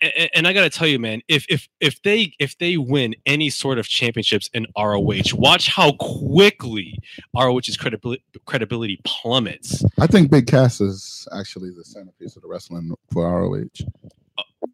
and, 0.00 0.30
and 0.36 0.46
I 0.46 0.52
gotta 0.52 0.70
tell 0.70 0.86
you, 0.86 1.00
man, 1.00 1.22
if 1.26 1.44
if 1.48 1.68
if 1.80 2.00
they 2.02 2.34
if 2.38 2.56
they 2.58 2.76
win 2.76 3.16
any 3.26 3.50
sort 3.50 3.78
of 3.78 3.88
championships 3.88 4.48
in 4.54 4.68
ROH, 4.78 5.34
watch 5.34 5.66
how 5.66 5.90
quickly 5.98 7.00
ROH's 7.36 7.76
credibility 7.76 8.22
credibility 8.46 9.00
plummets. 9.02 9.84
I 9.98 10.06
think 10.06 10.30
Big 10.30 10.46
Cass 10.46 10.80
is 10.80 11.26
actually 11.36 11.70
the 11.76 11.82
centerpiece 11.84 12.36
of 12.36 12.42
the 12.42 12.48
wrestling 12.48 12.94
for 13.12 13.24
ROH. 13.28 13.66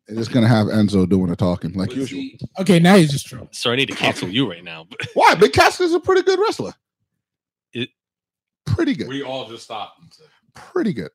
It's 0.09 0.17
just 0.17 0.33
gonna 0.33 0.49
have 0.49 0.69
Enzo 0.69 1.07
doing 1.09 1.27
the 1.29 1.37
talking 1.37 1.75
like 1.75 1.91
Was 1.91 1.99
usual. 1.99 2.21
he- 2.21 2.41
Okay, 2.61 2.79
now 2.79 2.95
you're 2.95 3.09
just 3.09 3.27
trolling. 3.27 3.49
So 3.53 3.71
I 3.71 3.77
need 3.77 3.87
to 3.91 3.95
cancel 3.95 4.29
you 4.29 4.49
right 4.51 4.65
now. 4.65 4.85
But 4.89 5.07
Why? 5.15 5.35
Big 5.35 5.53
Cass 5.53 5.81
is 5.81 5.93
a 5.93 6.01
pretty 6.01 6.23
good 6.23 6.39
wrestler. 6.39 6.73
It- 7.75 7.91
pretty 8.65 8.95
good. 8.95 9.09
we 9.09 9.23
all 9.23 9.47
just 9.49 9.65
stopped. 9.65 10.01
And 10.01 10.13
said, 10.13 10.27
Pretty 10.55 10.93
good. 10.95 11.11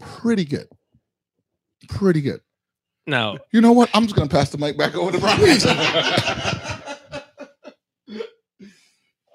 Pretty 0.00 0.44
good. 0.46 0.68
Pretty 1.88 2.22
good. 2.22 2.40
now, 3.06 3.36
You 3.52 3.60
know 3.60 3.72
what? 3.72 3.90
I'm 3.92 4.04
just 4.04 4.16
gonna 4.16 4.28
pass 4.30 4.48
the 4.50 4.56
mic 4.58 4.78
back 4.78 4.94
over 4.94 5.12
to 5.12 5.18
Brian. 5.18 5.58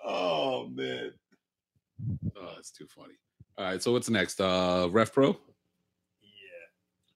oh 0.05 0.67
man. 0.69 1.11
oh, 2.38 2.51
that's 2.55 2.71
too 2.71 2.88
funny. 2.88 3.13
All 3.57 3.65
right, 3.65 3.81
so 3.81 3.91
what's 3.91 4.09
next? 4.09 4.39
Uh, 4.39 4.88
Rev 4.91 5.11
Pro, 5.13 5.38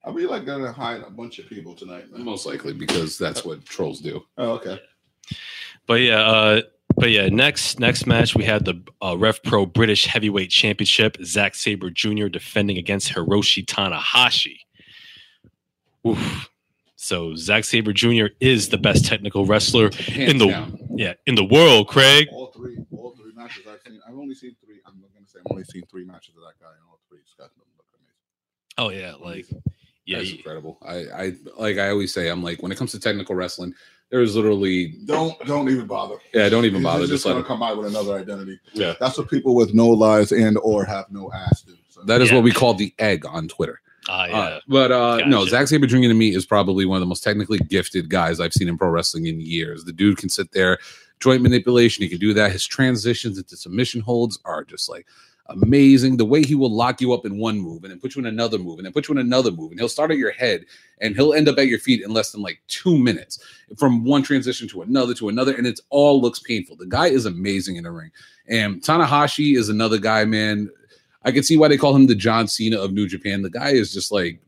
Are 0.03 0.11
we 0.11 0.26
like 0.26 0.45
gonna 0.45 0.72
hide 0.72 1.02
a 1.02 1.10
bunch 1.10 1.40
of 1.40 1.48
people 1.48 1.76
tonight, 1.76 2.11
man? 2.11 2.23
most 2.26 2.45
likely 2.45 2.73
because 2.73 3.18
that's 3.18 3.45
what 3.45 3.64
trolls 3.65 3.99
do. 4.02 4.23
Oh, 4.38 4.52
okay. 4.53 4.80
but 5.86 6.02
yeah, 6.02 6.22
uh, 6.22 6.61
but 6.95 7.11
yeah, 7.11 7.30
next 7.30 7.80
next 7.80 8.07
match 8.07 8.36
we 8.36 8.44
had 8.44 8.65
the 8.65 8.82
uh, 9.03 9.15
Rev 9.18 9.41
Pro 9.44 9.65
British 9.65 10.06
Heavyweight 10.06 10.49
Championship. 10.49 11.18
Zack 11.23 11.53
Sabre 11.56 11.91
Jr. 11.91 12.28
defending 12.28 12.78
against 12.78 13.14
Hiroshi 13.14 13.64
Tanahashi. 13.65 14.57
Oof. 16.07 16.49
So 16.95 17.36
Zack 17.36 17.64
Sabre 17.64 17.94
Jr. 17.94 18.28
is 18.40 18.69
the 18.69 18.78
best 18.78 19.06
technical 19.06 19.45
wrestler 19.45 19.91
Hands 19.91 20.32
in 20.32 20.38
the 20.40 20.48
down. 20.48 20.80
yeah 20.95 21.14
in 21.28 21.36
the 21.36 21.44
world. 21.44 21.88
Craig. 21.88 22.28
All 22.32 22.48
three, 22.48 22.78
all 22.91 23.15
three 23.15 23.34
matches 23.36 23.64
I've 23.69 23.80
seen. 23.86 23.99
I've 24.07 24.15
only 24.15 24.34
seen 24.36 24.56
three. 24.65 24.82
I'm 24.86 24.99
not 24.99 25.14
gonna 25.14 25.28
say 25.28 25.40
I've 25.45 25.52
only 25.52 25.64
seen 25.64 25.84
three 25.91 26.06
matches 26.06 26.36
of 26.36 26.41
that 26.41 26.60
guy, 26.60 26.72
and 26.72 26.84
all 26.90 26.99
three. 27.07 27.19
Scott 27.26 27.49
look 27.57 27.86
amazing. 27.94 28.15
Oh 28.78 28.90
yeah, 28.90 29.14
like 29.23 29.48
Yeah, 30.06 30.18
That's 30.18 30.30
he- 30.30 30.38
incredible. 30.38 30.78
I, 30.86 30.95
I 31.14 31.34
like 31.57 31.78
I 31.78 31.90
always 31.90 32.14
say, 32.14 32.28
I'm 32.30 32.44
like 32.44 32.61
when 32.61 32.72
it 32.72 32.78
comes 32.78 32.91
to 32.91 32.99
technical 32.99 33.36
wrestling, 33.36 33.73
there 34.10 34.22
is 34.22 34.36
literally 34.36 34.95
Don't 35.06 35.40
don't 35.45 35.69
even 35.69 35.88
bother. 35.88 36.15
yeah, 36.34 36.49
don't 36.49 36.65
even 36.65 36.82
bother. 36.84 37.02
just 37.02 37.11
Just 37.11 37.26
let 37.26 37.34
gonna 37.34 37.41
him. 37.41 37.48
come 37.48 37.64
out 37.64 37.78
with 37.78 37.88
another 37.88 38.15
identity. 38.18 38.60
Yeah. 38.73 38.95
That's 38.99 39.18
what 39.18 39.30
people 39.30 39.56
with 39.56 39.73
no 39.73 39.88
lies 39.88 40.32
and 40.32 40.57
or 40.64 40.84
have 40.86 41.06
no 41.11 41.32
ass 41.32 41.61
do. 41.61 41.76
So. 41.90 42.02
That 42.03 42.22
is 42.22 42.30
Yeah. 42.30 42.36
what 42.36 42.44
we 42.44 42.52
call 42.52 42.73
the 42.73 42.94
egg 42.99 43.26
on 43.26 43.48
Twitter. 43.48 43.80
ah, 44.10 44.26
yeah. 44.26 44.38
Uh, 44.40 44.60
but 44.68 44.91
uh, 44.91 45.18
no, 45.28 45.40
Gotcha. 45.41 45.49
Zack 45.52 45.68
Sabre 45.68 45.86
Jr. 45.88 45.98
to 46.02 46.14
me 46.15 46.34
is 46.36 46.45
probably 46.45 46.86
one 46.86 46.98
of 46.98 47.02
the 47.02 47.06
most 47.06 47.23
technically 47.23 47.60
gifted 47.60 48.10
guys 48.10 48.40
I've 48.40 48.53
seen 48.53 48.68
in 48.68 48.78
pro 48.78 48.90
wrestling 48.90 49.28
in 49.28 49.40
years. 49.40 49.84
The 49.86 49.94
dude 49.94 50.18
can 50.18 50.28
sit 50.30 50.52
there, 50.52 50.80
joint 51.19 51.44
manipulation. 51.44 52.02
He 52.03 52.10
can 52.10 52.18
do 52.18 52.34
that. 52.34 52.52
His 52.52 52.65
transitions 52.65 53.38
into 53.38 53.56
submission 53.56 54.02
holds 54.02 54.40
are 54.44 54.64
just 54.64 54.90
like 54.90 55.06
amazing. 55.53 56.18
The 56.18 56.26
way 56.26 56.44
he 56.44 56.56
will 56.56 56.72
lock 56.72 57.02
you 57.02 57.14
up 57.14 57.26
in 57.26 57.38
one 57.38 57.60
move 57.60 57.84
and 57.84 57.91
then 57.91 57.99
put 57.99 58.15
you 58.15 58.19
in 58.19 58.26
another 58.26 58.57
move 58.57 58.80
and 58.80 58.86
then 58.86 58.94
put 58.94 59.07
you 59.07 59.14
in 59.14 59.18
another 59.19 59.52
move, 59.52 59.72
and 59.72 59.80
he'll 59.80 59.90
start 59.90 60.11
at 60.11 60.18
your 60.18 60.32
head 60.32 60.65
and 60.99 61.15
he'll 61.15 61.34
end 61.34 61.48
up 61.49 61.57
at 61.57 61.68
your 61.68 61.80
feet 61.80 62.02
in 62.02 62.11
less 62.11 62.32
than 62.32 62.41
like 62.41 62.61
two 62.68 62.98
minutes 62.98 63.40
from 63.78 64.03
one 64.03 64.23
transition 64.23 64.68
to 64.69 64.82
another 64.82 65.14
to 65.15 65.30
another, 65.30 65.56
and 65.56 65.68
it's 65.68 65.82
all 65.90 66.22
looks 66.22 66.40
painful. 66.40 66.76
The 66.76 66.86
guy 66.86 67.07
is 67.07 67.26
amazing 67.26 67.76
in 67.76 67.84
the 67.84 67.91
ring, 67.91 68.11
and 68.48 68.82
Tanahashi 68.82 69.57
is 69.57 69.69
another 69.69 69.98
guy, 69.98 70.26
man. 70.26 70.69
I 71.23 71.32
can 71.32 71.44
see 71.44 71.57
why 71.57 71.68
they 71.68 71.78
call 71.78 71.95
him 71.95 72.07
the 72.07 72.15
John 72.15 72.48
Cena 72.48 72.80
of 72.80 72.94
New 72.94 73.07
Japan. 73.07 73.41
The 73.41 73.49
guy 73.49 73.69
is 73.72 73.94
just 73.94 74.11
like 74.11 74.40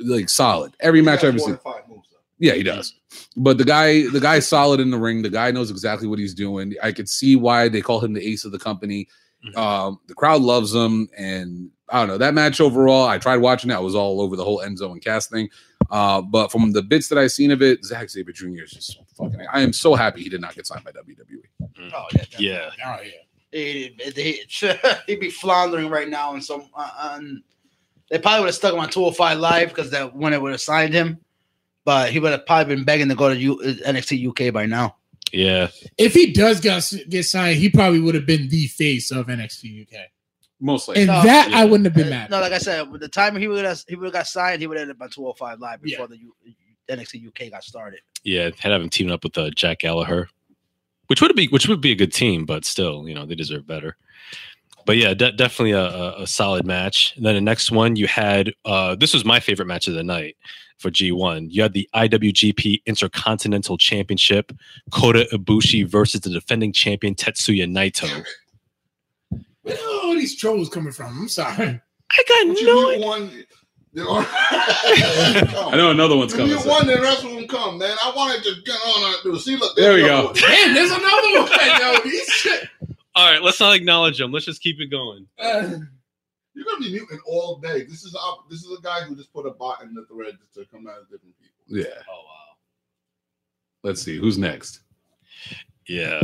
like 0.00 0.28
solid. 0.28 0.74
Every 0.80 1.02
match 1.02 1.20
I've 1.20 1.30
ever 1.30 1.38
seen. 1.38 1.56
Five 1.58 1.88
moves, 1.88 2.08
though. 2.10 2.18
Yeah, 2.38 2.54
he 2.54 2.62
does. 2.62 2.94
But 3.36 3.58
the 3.58 3.64
guy, 3.64 4.08
the 4.08 4.20
guy's 4.20 4.46
solid 4.46 4.80
in 4.80 4.90
the 4.90 4.98
ring. 4.98 5.22
The 5.22 5.30
guy 5.30 5.50
knows 5.50 5.70
exactly 5.70 6.08
what 6.08 6.18
he's 6.18 6.34
doing. 6.34 6.74
I 6.82 6.92
could 6.92 7.08
see 7.08 7.36
why 7.36 7.68
they 7.68 7.80
call 7.80 8.00
him 8.00 8.12
the 8.12 8.26
ace 8.26 8.44
of 8.44 8.52
the 8.52 8.58
company. 8.58 9.08
Mhm. 9.44 9.56
Um, 9.56 10.00
the 10.06 10.14
crowd 10.14 10.42
loves 10.42 10.74
him, 10.74 11.08
and 11.16 11.70
I 11.88 12.00
don't 12.00 12.08
know 12.08 12.18
that 12.18 12.34
match 12.34 12.60
overall. 12.60 13.06
I 13.06 13.18
tried 13.18 13.38
watching 13.38 13.70
it. 13.70 13.74
I 13.74 13.78
was 13.78 13.94
all 13.94 14.20
over 14.20 14.36
the 14.36 14.44
whole 14.44 14.58
Enzo 14.60 14.92
and 14.92 15.02
Cass 15.02 15.26
thing. 15.28 15.48
Uh, 15.90 16.20
but 16.20 16.52
from 16.52 16.72
the 16.72 16.82
bits 16.82 17.08
that 17.08 17.18
I've 17.18 17.32
seen 17.32 17.50
of 17.50 17.62
it, 17.62 17.84
Zack 17.84 18.10
Sabre 18.10 18.32
Jr. 18.32 18.62
is 18.64 18.70
just 18.70 18.98
fucking. 19.16 19.40
I 19.52 19.62
am 19.62 19.72
so 19.72 19.94
happy 19.94 20.22
he 20.22 20.28
did 20.28 20.40
not 20.40 20.54
get 20.54 20.66
signed 20.66 20.84
by. 20.84 20.92
WWE. 20.92 21.38
Oh 21.92 22.04
yeah, 22.12 22.18
definitely. 22.18 22.46
yeah. 22.46 22.70
Oh 22.86 22.98
yeah. 23.02 23.10
He'd, 23.52 24.00
he'd, 24.16 24.78
he'd 25.06 25.20
be 25.20 25.30
floundering 25.30 25.88
right 25.88 26.08
now 26.08 26.34
and 26.34 26.44
some. 26.44 26.68
Uh, 26.74 26.90
on, 27.00 27.42
they 28.10 28.18
probably 28.18 28.40
would 28.40 28.46
have 28.48 28.54
stuck 28.54 28.74
him 28.74 28.80
on 28.80 28.90
205 28.90 29.38
Live 29.38 29.68
because 29.70 29.90
that 29.90 30.14
when 30.14 30.32
it 30.32 30.40
would 30.42 30.52
have 30.52 30.60
signed 30.60 30.92
him, 30.94 31.18
but 31.84 32.10
he 32.12 32.20
would 32.20 32.30
have 32.32 32.46
probably 32.46 32.76
been 32.76 32.84
begging 32.84 33.08
to 33.08 33.14
go 33.16 33.28
to 33.32 33.36
U, 33.40 33.56
NXT 33.86 34.48
UK 34.48 34.52
by 34.52 34.66
now. 34.66 34.96
Yeah. 35.32 35.68
If 35.98 36.14
he 36.14 36.32
does 36.32 36.60
get 36.60 36.92
get 37.08 37.24
signed, 37.24 37.58
he 37.58 37.68
probably 37.70 38.00
would 38.00 38.14
have 38.14 38.26
been 38.26 38.48
the 38.48 38.66
face 38.68 39.10
of 39.10 39.26
NXT 39.26 39.82
UK, 39.82 40.00
Mostly, 40.60 40.96
and 40.98 41.06
No, 41.06 41.22
that 41.22 41.50
yeah. 41.50 41.58
I 41.58 41.64
wouldn't 41.64 41.84
have 41.86 41.94
been 41.94 42.10
mad. 42.10 42.30
No, 42.30 42.40
like 42.40 42.52
I 42.52 42.58
said, 42.58 42.90
with 42.90 43.00
the 43.00 43.08
time 43.08 43.36
he 43.36 43.48
would 43.48 43.64
have 43.64 43.82
he 43.88 43.96
would 43.96 44.04
have 44.06 44.12
got 44.12 44.26
signed, 44.26 44.60
he 44.60 44.66
would 44.66 44.76
have 44.76 44.82
ended 44.82 44.96
up 44.96 45.02
on 45.02 45.10
205 45.10 45.60
Live 45.60 45.80
Yeah. 45.84 45.96
before 45.96 46.08
the 46.08 46.18
U, 46.18 46.34
NXT 46.88 47.26
UK 47.28 47.50
got 47.50 47.64
started. 47.64 48.00
Yeah. 48.24 48.44
Had 48.44 48.54
to 48.64 48.68
have 48.70 48.82
him 48.82 48.90
teaming 48.90 49.12
up 49.12 49.22
with 49.24 49.36
uh, 49.38 49.50
Jack 49.50 49.78
Gallagher, 49.80 50.28
which 51.06 51.22
would 51.22 51.34
be 51.36 51.46
which 51.48 51.68
would 51.68 51.80
be 51.80 51.92
a 51.92 51.96
good 51.96 52.12
team, 52.12 52.44
but 52.44 52.64
still, 52.64 53.08
you 53.08 53.14
know, 53.14 53.24
they 53.26 53.34
deserve 53.34 53.66
better. 53.66 53.96
But 54.86 54.96
yeah, 54.96 55.14
de- 55.14 55.32
definitely 55.32 55.72
a, 55.72 55.84
a, 55.84 56.22
a 56.22 56.26
solid 56.26 56.66
match. 56.66 57.14
And 57.16 57.24
then 57.24 57.34
the 57.34 57.40
next 57.40 57.70
one 57.70 57.96
you 57.96 58.06
had 58.08 58.52
uh, 58.64 58.96
this 58.96 59.14
was 59.14 59.24
my 59.24 59.38
favorite 59.40 59.66
match 59.66 59.88
of 59.88 59.94
the 59.94 60.02
night 60.02 60.36
for 60.80 60.90
G1. 60.90 61.48
You 61.50 61.62
had 61.62 61.72
the 61.74 61.88
IWGP 61.94 62.82
Intercontinental 62.86 63.76
Championship, 63.78 64.52
Kota 64.90 65.28
Ibushi 65.32 65.86
versus 65.86 66.22
the 66.22 66.30
defending 66.30 66.72
champion 66.72 67.14
Tetsuya 67.14 67.66
Naito. 67.70 68.24
Where 69.62 69.76
are 69.76 70.00
all 70.04 70.14
these 70.14 70.36
trolls 70.36 70.68
coming 70.68 70.92
from? 70.92 71.18
I'm 71.18 71.28
sorry. 71.28 71.80
I 72.10 72.24
got 72.28 72.48
But 72.48 72.58
you 72.60 72.66
no 72.66 72.74
mute 72.88 72.94
idea. 72.94 73.06
one. 73.06 73.30
I 74.32 75.72
know 75.76 75.90
another 75.90 76.16
one's 76.16 76.32
You 76.32 76.38
coming. 76.38 76.54
mute 76.56 76.66
one, 76.66 76.86
then 76.86 76.96
the 76.96 77.02
rest 77.02 77.24
of 77.24 77.30
them 77.30 77.46
come, 77.48 77.78
man. 77.78 77.96
I 78.02 78.12
wanted 78.14 78.42
to 78.44 78.54
get 78.64 78.74
on. 78.76 79.34
uh, 79.34 79.38
See, 79.38 79.56
look, 79.56 79.76
There 79.76 79.94
we 79.94 80.00
go. 80.02 80.26
one. 80.26 80.34
Damn, 80.34 80.74
there's 80.74 80.90
another 80.90 81.40
one. 81.40 81.80
Yo, 81.80 82.00
these 82.10 82.24
shit. 82.28 82.68
All 83.14 83.30
right, 83.30 83.42
let's 83.42 83.58
not 83.60 83.74
acknowledge 83.74 84.18
them. 84.18 84.32
Let's 84.32 84.46
just 84.46 84.62
keep 84.62 84.80
it 84.80 84.86
going. 84.90 85.26
Uh, 85.38 85.70
You're 86.54 86.64
gonna 86.64 86.80
be 86.80 86.90
muting 86.92 87.20
all 87.26 87.58
day. 87.58 87.84
This 87.84 88.04
is 88.04 88.16
this 88.48 88.64
is 88.64 88.76
a 88.78 88.82
guy 88.82 89.02
who 89.02 89.14
just 89.14 89.32
put 89.32 89.46
a 89.46 89.50
bot 89.50 89.82
in 89.82 89.94
the 89.94 90.04
thread 90.06 90.36
to 90.54 90.64
come 90.66 90.86
out 90.88 90.98
of 91.00 91.10
different 91.10 91.34
people. 91.38 91.78
Yeah. 91.78 92.02
Oh 92.08 92.22
wow. 92.26 92.56
Let's 93.82 94.02
see 94.02 94.18
who's 94.18 94.36
next. 94.38 94.80
Yeah. 95.86 96.22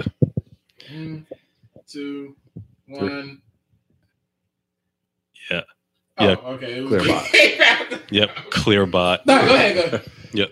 one, 0.91 1.27
two, 1.89 2.37
one. 2.87 3.41
Yeah. 5.51 5.63
Oh, 6.19 6.29
Yeah. 6.29 6.35
okay. 6.35 6.73
It 6.81 6.87
Clear 6.89 7.05
bot. 7.07 8.01
Yep. 8.11 8.37
Clear 8.51 8.87
bot. 8.87 9.27
no, 9.27 9.47
go 9.47 9.55
ahead. 9.55 9.75
Go 9.77 9.83
ahead. 9.97 10.11
Yep. 10.33 10.51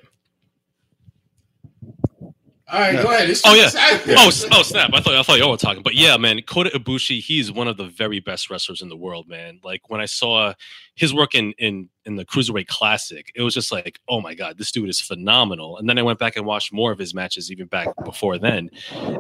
All 2.75 2.81
right, 2.81 3.01
go 3.01 3.09
ahead. 3.13 3.31
It's 3.31 3.41
Oh, 3.45 3.55
yeah. 3.55 3.71
yeah. 4.05 4.17
Oh, 4.19 4.33
oh 4.51 4.63
snap! 4.65 4.91
I 4.93 5.01
thought 5.01 5.15
I 5.15 5.23
thought 5.23 5.39
y'all 5.39 5.53
were 5.53 5.57
talking, 5.57 5.85
but 5.85 5.95
yeah, 5.95 6.17
man, 6.17 6.43
Kota 6.43 6.71
Ibushi, 6.71 7.21
he's 7.21 7.53
one 7.53 7.69
of 7.69 7.77
the 7.77 7.87
very 7.87 8.19
best 8.19 8.51
wrestlers 8.51 8.83
in 8.83 8.89
the 8.89 8.97
world, 8.97 9.29
man. 9.29 9.61
Like 9.63 9.89
when 9.89 10.01
I 10.01 10.07
saw 10.07 10.55
his 10.97 11.15
work 11.15 11.37
in 11.37 11.53
in 11.59 11.89
in 12.05 12.17
the 12.17 12.25
Cruiserweight 12.25 12.67
Classic, 12.67 13.31
it 13.37 13.43
was 13.43 13.55
just 13.55 13.71
like, 13.71 14.01
oh 14.09 14.21
my 14.21 14.35
god, 14.35 14.59
this 14.59 14.73
dude 14.73 14.89
is 14.89 15.01
phenomenal. 15.01 15.77
And 15.77 15.89
then 15.89 15.99
I 15.99 16.03
went 16.03 16.19
back 16.19 16.37
and 16.37 16.45
watched 16.45 16.73
more 16.73 16.91
of 16.91 16.99
his 16.99 17.15
matches 17.15 17.53
even 17.53 17.69
back 17.69 17.87
before 18.05 18.39
then, 18.39 18.71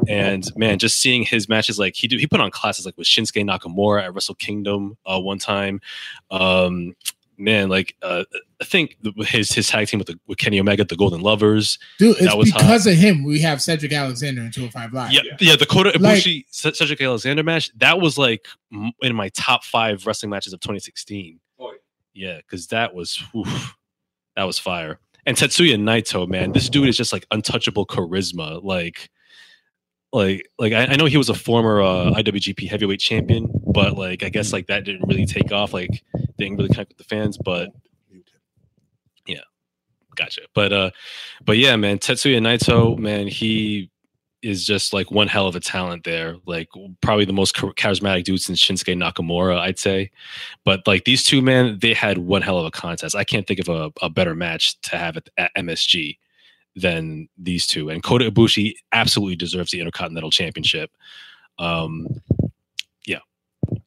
and 0.08 0.44
man, 0.56 0.80
just 0.80 0.98
seeing 0.98 1.22
his 1.22 1.48
matches, 1.48 1.78
like 1.78 1.94
he 1.94 2.08
did, 2.08 2.18
he 2.18 2.26
put 2.26 2.40
on 2.40 2.50
classes 2.50 2.84
like 2.84 2.98
with 2.98 3.06
Shinsuke 3.06 3.48
Nakamura 3.48 4.02
at 4.02 4.14
Wrestle 4.14 4.34
Kingdom 4.34 4.96
uh, 5.06 5.20
one 5.20 5.38
time. 5.38 5.80
Um, 6.32 6.96
man, 7.36 7.68
like 7.68 7.96
uh, 8.02 8.24
I 8.60 8.64
think 8.64 8.96
his 9.18 9.52
his 9.52 9.68
tag 9.68 9.88
team 9.88 9.98
with 9.98 10.08
the, 10.08 10.18
with 10.26 10.38
Kenny 10.38 10.58
Omega, 10.60 10.84
the 10.84 10.96
Golden 10.96 11.20
Lovers. 11.20 11.78
Dude, 11.98 12.16
it's 12.16 12.26
That 12.26 12.38
was 12.38 12.52
because 12.52 12.86
of 12.86 12.94
him 12.94 13.24
we 13.24 13.40
have 13.40 13.60
Cedric 13.60 13.92
Alexander 13.92 14.42
in 14.42 14.50
205 14.50 14.92
Live. 14.92 15.12
Yeah, 15.12 15.20
yeah, 15.40 15.56
the 15.56 15.66
Kota 15.66 15.98
Like- 15.98 16.22
Ibushi 16.22 16.44
Ce- 16.50 16.78
Cedric 16.78 17.00
Alexander 17.00 17.42
match 17.42 17.70
that 17.76 18.00
was 18.00 18.16
like 18.18 18.46
in 19.02 19.14
my 19.14 19.28
top 19.30 19.64
five 19.64 20.06
wrestling 20.06 20.30
matches 20.30 20.52
of 20.52 20.60
2016. 20.60 21.40
Oh, 21.58 21.72
yeah, 22.12 22.36
because 22.36 22.66
that 22.68 22.94
was 22.94 23.22
oof, 23.34 23.76
that 24.36 24.44
was 24.44 24.58
fire. 24.58 24.98
And 25.26 25.36
Tetsuya 25.36 25.76
Naito, 25.76 26.28
man, 26.28 26.52
this 26.52 26.68
dude 26.68 26.88
is 26.88 26.96
just 26.96 27.12
like 27.12 27.26
untouchable 27.30 27.86
charisma. 27.86 28.62
Like, 28.62 29.08
like, 30.14 30.48
like 30.60 30.72
I, 30.72 30.86
I 30.86 30.96
know 30.96 31.06
he 31.06 31.16
was 31.16 31.28
a 31.28 31.34
former 31.34 31.82
uh, 31.82 32.12
IWGP 32.12 32.68
Heavyweight 32.68 33.00
Champion, 33.00 33.50
but 33.66 33.98
like 33.98 34.22
I 34.22 34.28
guess 34.28 34.52
like 34.52 34.68
that 34.68 34.84
didn't 34.84 35.08
really 35.08 35.26
take 35.26 35.50
off. 35.50 35.74
Like, 35.74 35.90
didn't 36.38 36.56
really 36.56 36.68
connect 36.68 36.90
with 36.90 36.98
the 36.98 37.04
fans. 37.04 37.36
But 37.36 37.70
yeah, 39.26 39.40
gotcha. 40.14 40.42
But 40.54 40.72
uh, 40.72 40.90
but 41.44 41.58
yeah, 41.58 41.74
man, 41.74 41.98
Tetsuya 41.98 42.38
Naito, 42.38 42.96
man, 42.96 43.26
he 43.26 43.90
is 44.40 44.64
just 44.64 44.92
like 44.92 45.10
one 45.10 45.26
hell 45.26 45.48
of 45.48 45.56
a 45.56 45.60
talent 45.60 46.04
there. 46.04 46.36
Like 46.46 46.68
probably 47.00 47.24
the 47.24 47.32
most 47.32 47.56
charismatic 47.56 48.22
dude 48.22 48.40
since 48.40 48.62
Shinsuke 48.62 48.96
Nakamura, 48.96 49.58
I'd 49.58 49.80
say. 49.80 50.12
But 50.64 50.86
like 50.86 51.06
these 51.06 51.24
two 51.24 51.42
men, 51.42 51.78
they 51.80 51.92
had 51.92 52.18
one 52.18 52.42
hell 52.42 52.58
of 52.58 52.66
a 52.66 52.70
contest. 52.70 53.16
I 53.16 53.24
can't 53.24 53.48
think 53.48 53.58
of 53.58 53.68
a, 53.68 53.90
a 54.00 54.10
better 54.10 54.36
match 54.36 54.80
to 54.82 54.96
have 54.96 55.16
at, 55.16 55.28
at 55.36 55.50
MSG 55.56 56.18
than 56.76 57.28
these 57.38 57.66
two. 57.66 57.90
And 57.90 58.02
Kota 58.02 58.30
Ibushi 58.30 58.74
absolutely 58.92 59.36
deserves 59.36 59.70
the 59.70 59.80
Intercontinental 59.80 60.30
Championship. 60.30 60.90
Um, 61.58 62.08
yeah. 63.06 63.20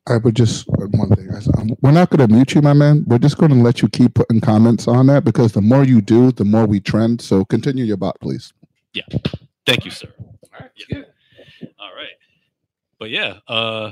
I 0.07 0.17
would 0.17 0.35
just 0.35 0.67
one 0.67 1.09
thing. 1.09 1.29
I 1.31 1.59
um, 1.59 1.75
We're 1.81 1.91
not 1.91 2.09
going 2.09 2.27
to 2.27 2.33
mute 2.33 2.55
you, 2.55 2.61
my 2.61 2.73
man. 2.73 3.03
We're 3.07 3.17
just 3.17 3.37
going 3.37 3.51
to 3.51 3.57
let 3.57 3.81
you 3.81 3.89
keep 3.89 4.15
putting 4.15 4.41
comments 4.41 4.87
on 4.87 5.07
that 5.07 5.23
because 5.23 5.51
the 5.51 5.61
more 5.61 5.83
you 5.83 6.01
do, 6.01 6.31
the 6.31 6.45
more 6.45 6.65
we 6.65 6.79
trend. 6.79 7.21
So 7.21 7.43
continue 7.45 7.83
your 7.83 7.97
bot, 7.97 8.19
please. 8.21 8.53
Yeah. 8.93 9.03
Thank 9.65 9.85
you, 9.85 9.91
sir. 9.91 10.07
All 10.19 10.59
right. 10.59 10.71
Yeah. 10.89 11.01
All 11.79 11.95
right. 11.95 12.07
But 12.99 13.09
yeah, 13.09 13.39
uh 13.47 13.91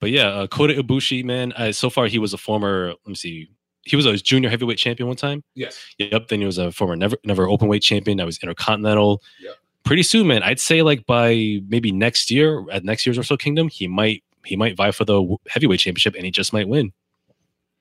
but 0.00 0.10
yeah, 0.10 0.28
uh, 0.28 0.46
Kota 0.46 0.74
Ibushi, 0.74 1.24
man, 1.24 1.52
uh, 1.52 1.72
so 1.72 1.90
far 1.90 2.06
he 2.06 2.18
was 2.18 2.32
a 2.32 2.38
former, 2.38 2.88
let 2.88 3.06
me 3.06 3.14
see, 3.14 3.50
he 3.88 3.96
was 3.96 4.06
a 4.06 4.16
junior 4.16 4.50
heavyweight 4.50 4.78
champion 4.78 5.06
one 5.06 5.16
time. 5.16 5.42
Yes. 5.54 5.78
Yep. 5.98 6.28
Then 6.28 6.40
he 6.40 6.46
was 6.46 6.58
a 6.58 6.70
former 6.72 6.96
never 6.96 7.16
never 7.24 7.48
open 7.48 7.68
weight 7.68 7.82
champion. 7.82 8.18
That 8.18 8.26
was 8.26 8.38
intercontinental. 8.38 9.22
Yep. 9.40 9.54
Pretty 9.84 10.02
soon, 10.02 10.26
man. 10.26 10.42
I'd 10.42 10.60
say 10.60 10.82
like 10.82 11.06
by 11.06 11.60
maybe 11.68 11.92
next 11.92 12.30
year 12.30 12.64
at 12.70 12.84
next 12.84 13.06
year's 13.06 13.16
Wrestle 13.16 13.36
Kingdom, 13.36 13.68
he 13.68 13.88
might 13.88 14.22
he 14.44 14.56
might 14.56 14.76
vie 14.76 14.90
for 14.90 15.04
the 15.04 15.36
heavyweight 15.48 15.80
championship 15.80 16.14
and 16.14 16.24
he 16.24 16.30
just 16.30 16.52
might 16.52 16.68
win. 16.68 16.92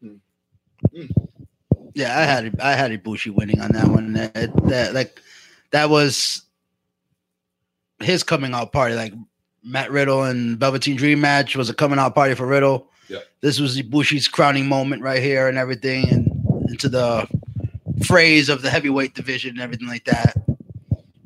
Hmm. 0.02 1.06
Yeah, 1.94 2.18
I 2.18 2.24
had 2.24 2.60
I 2.60 2.74
had 2.74 2.92
Ibushi 2.92 3.32
winning 3.32 3.60
on 3.60 3.72
that 3.72 3.88
one. 3.88 4.14
That, 4.14 4.34
that 4.68 4.94
like 4.94 5.20
that 5.72 5.90
was 5.90 6.44
his 8.00 8.24
coming 8.24 8.54
out 8.54 8.72
party. 8.72 8.96
Like 8.96 9.14
Matt 9.64 9.92
Riddle 9.92 10.24
and 10.24 10.58
Velveteen 10.58 10.96
Dream 10.96 11.20
match 11.20 11.56
was 11.56 11.70
a 11.70 11.74
coming 11.74 12.00
out 12.00 12.16
party 12.16 12.36
for 12.36 12.46
Riddle. 12.46 12.90
Yep. 13.10 13.24
This 13.42 13.60
was 13.60 13.78
Ibushi's 13.78 14.28
crowning 14.28 14.68
moment 14.68 15.02
right 15.02 15.22
here 15.22 15.48
and 15.48 15.58
everything, 15.58 16.10
and 16.10 16.70
into 16.70 16.90
the 16.90 17.28
phrase 18.06 18.50
of 18.50 18.62
the 18.62 18.70
heavyweight 18.70 19.16
division 19.16 19.52
and 19.52 19.62
everything 19.62 19.88
like 19.88 20.06
that. 20.06 20.36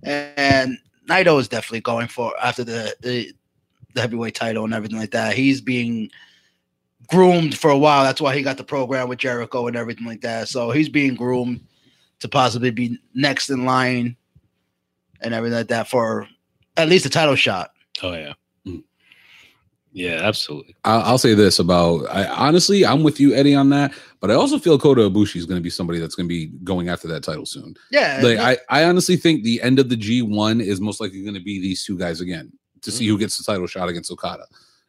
And 0.04 0.78
Naito 1.08 1.40
is 1.40 1.48
definitely 1.48 1.82
going 1.82 2.08
for 2.08 2.34
after 2.42 2.64
the 2.64 2.96
the, 3.02 3.34
the 3.94 4.02
heavyweight 4.02 4.36
title 4.36 4.66
and 4.66 4.74
everything 4.74 4.98
like 4.98 5.12
that. 5.12 5.36
He's 5.36 5.62
being 5.62 6.10
groomed 7.08 7.58
for 7.58 7.70
a 7.70 7.78
while. 7.78 8.04
That's 8.04 8.22
why 8.22 8.36
he 8.36 8.42
got 8.42 8.58
the 8.58 8.64
program 8.64 9.10
with 9.10 9.20
Jericho 9.20 9.68
and 9.68 9.76
everything 9.76 10.06
like 10.06 10.22
that. 10.22 10.48
So 10.48 10.72
he's 10.72 10.90
being 10.90 11.16
groomed 11.16 11.62
to 12.20 12.30
possibly 12.30 12.72
be 12.72 12.98
next 13.14 13.50
in 13.50 13.66
line 13.66 14.16
and 15.22 15.34
everything 15.34 15.58
like 15.58 15.68
that 15.68 15.90
for 15.90 16.28
at 16.78 16.88
least 16.88 17.06
a 17.06 17.10
title 17.10 17.36
shot. 17.36 17.72
Oh 18.02 18.14
yeah. 18.14 18.34
Yeah, 19.94 20.22
absolutely. 20.24 20.76
I'll, 20.86 21.02
I'll 21.02 21.18
say 21.18 21.34
this 21.34 21.60
about 21.60 22.06
I 22.10 22.26
honestly 22.28 22.86
I'm 22.86 23.04
with 23.04 23.20
you 23.20 23.34
Eddie 23.34 23.56
on 23.56 23.70
that, 23.70 23.94
but 24.20 24.32
I 24.32 24.36
also 24.36 24.58
feel 24.58 24.80
Kota 24.80 25.02
Ibushi 25.02 25.36
is 25.36 25.46
going 25.46 25.60
to 25.60 25.64
be 25.64 25.70
somebody 25.70 26.00
that's 26.00 26.16
going 26.16 26.28
to 26.28 26.34
be 26.34 26.48
going 26.64 26.90
after 26.90 27.08
that 27.10 27.24
title 27.24 27.46
soon. 27.46 27.76
Yeah, 27.92 28.22
Like 28.24 28.38
I, 28.38 28.58
I 28.70 28.86
honestly 28.86 29.18
think 29.18 29.44
the 29.44 29.62
end 29.62 29.80
of 29.80 29.90
the 29.90 29.98
G1 29.98 30.62
is 30.62 30.80
most 30.80 31.02
likely 31.02 31.22
going 31.24 31.34
to 31.34 31.44
be 31.44 31.62
these 31.62 31.84
two 31.84 31.98
guys 31.98 32.22
again 32.22 32.52
to 32.82 32.92
see 32.92 33.06
who 33.06 33.14
mm-hmm. 33.14 33.22
gets 33.22 33.38
the 33.38 33.44
title 33.44 33.68
shot 33.68 33.90
against 33.90 34.12
Okada. 34.12 34.46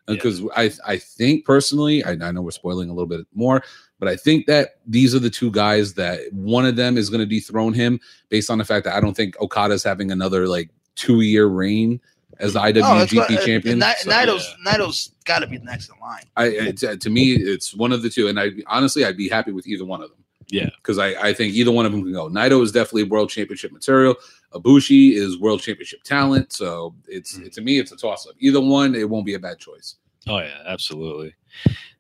Yeah. 0.09 0.15
Because 0.15 0.43
I 0.57 0.71
I 0.87 0.99
think 0.99 1.45
personally, 1.45 2.05
I, 2.05 2.13
I 2.13 2.31
know 2.31 2.43
we're 2.43 2.51
spoiling 2.51 2.89
a 2.89 2.93
little 2.93 3.09
bit 3.09 3.27
more, 3.35 3.63
but 3.99 4.09
I 4.09 4.17
think 4.17 4.47
that 4.47 4.77
these 4.87 5.15
are 5.15 5.21
the 5.21 5.31
two 5.31 5.51
guys 5.51 5.95
that 5.95 6.21
one 6.33 6.67
of 6.67 6.77
them 6.77 6.97
is 6.97 7.11
going 7.11 7.21
to 7.21 7.27
dethrone 7.27 7.73
him 7.73 8.01
based 8.29 8.51
on 8.51 8.59
the 8.59 8.65
fact 8.65 8.85
that 8.85 8.95
I 8.95 9.01
don't 9.01 9.15
think 9.15 9.41
Okada's 9.41 9.85
having 9.85 10.13
another 10.13 10.47
like 10.47 10.71
two 10.95 11.21
year 11.23 11.47
reign 11.47 12.01
as 12.43 12.53
the 12.53 12.61
Oh, 12.61 12.65
it's 12.65 12.83
IWGP 13.13 13.15
got- 13.15 13.31
uh, 13.31 13.47
champion. 13.47 13.79
Ni- 13.79 13.93
So- 14.01 14.11
Naito's 14.11 14.55
Naito's 14.67 15.11
got 15.25 15.39
to 15.39 15.47
be 15.47 15.59
next 15.59 15.89
in 15.91 15.99
line. 16.01 16.25
I 16.37 16.47
it's, 16.49 16.83
uh, 16.85 16.97
to 16.97 17.09
me 17.11 17.33
it's 17.33 17.75
one 17.75 17.93
of 17.93 18.03
the 18.03 18.11
two, 18.11 18.29
and 18.29 18.39
I 18.39 18.51
honestly 18.67 19.05
I'd 19.05 19.17
be 19.17 19.29
happy 19.29 19.53
with 19.53 19.67
either 19.67 19.85
one 19.85 20.03
of 20.03 20.11
them. 20.11 20.19
Yeah. 20.49 20.69
because 20.77 20.99
I 20.99 21.15
I 21.29 21.33
think 21.33 21.55
either 21.55 21.73
one 21.73 21.87
of 21.87 21.93
them 21.93 22.03
can 22.03 22.13
go. 22.13 22.29
Naito 22.29 22.63
is 22.63 22.73
definitely 22.73 23.05
world 23.05 23.31
championship 23.31 23.73
material. 23.73 24.17
Ibushi 24.53 25.13
is 25.15 25.39
world 25.39 25.63
championship 25.63 26.03
talent. 26.03 26.53
So 26.53 26.95
it's 27.09 27.39
Mhm. 27.39 27.53
to 27.53 27.61
me 27.63 27.79
it's 27.79 27.91
a 27.93 27.97
toss 27.97 28.27
up. 28.27 28.35
Either 28.39 28.61
one, 28.61 28.95
it 28.95 29.09
won't 29.09 29.25
be 29.25 29.33
a 29.33 29.39
bad 29.39 29.59
choice. 29.61 29.95
Oh 30.29 30.39
yeah, 30.39 30.59
absolutely. 30.67 31.35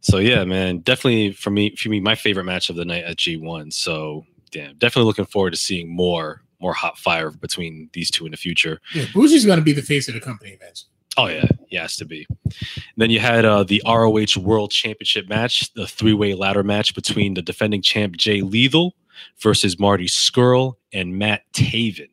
So 0.00 0.18
yeah, 0.18 0.44
man, 0.44 0.78
definitely 0.78 1.32
for 1.32 1.50
me, 1.50 1.74
for 1.76 1.88
me, 1.88 2.00
my 2.00 2.14
favorite 2.14 2.44
match 2.44 2.68
of 2.68 2.76
the 2.76 2.84
night 2.84 3.04
at 3.04 3.16
G1. 3.16 3.72
So 3.72 4.26
damn, 4.50 4.76
definitely 4.76 5.06
looking 5.06 5.24
forward 5.26 5.52
to 5.52 5.56
seeing 5.56 5.88
more, 5.88 6.41
more 6.62 6.72
hot 6.72 6.96
fire 6.96 7.30
between 7.30 7.90
these 7.92 8.10
two 8.10 8.24
in 8.24 8.30
the 8.30 8.36
future. 8.38 8.80
Yeah, 8.94 9.04
Bushi's 9.12 9.44
gonna 9.44 9.60
be 9.62 9.72
the 9.72 9.82
face 9.82 10.08
of 10.08 10.14
the 10.14 10.20
company 10.20 10.52
eventually. 10.52 10.88
Oh 11.18 11.26
yeah, 11.26 11.44
he 11.66 11.76
has 11.76 11.96
to 11.96 12.06
be. 12.06 12.26
Then 12.96 13.10
you 13.10 13.20
had 13.20 13.44
uh, 13.44 13.64
the 13.64 13.82
ROH 13.86 14.40
World 14.40 14.70
Championship 14.70 15.28
match, 15.28 15.70
the 15.74 15.86
three-way 15.86 16.32
ladder 16.34 16.62
match 16.62 16.94
between 16.94 17.34
the 17.34 17.42
defending 17.42 17.82
champ 17.82 18.16
Jay 18.16 18.40
Lethal 18.40 18.94
versus 19.38 19.78
Marty 19.78 20.06
Scurll 20.06 20.76
and 20.92 21.18
Matt 21.18 21.42
Taven. 21.52 22.08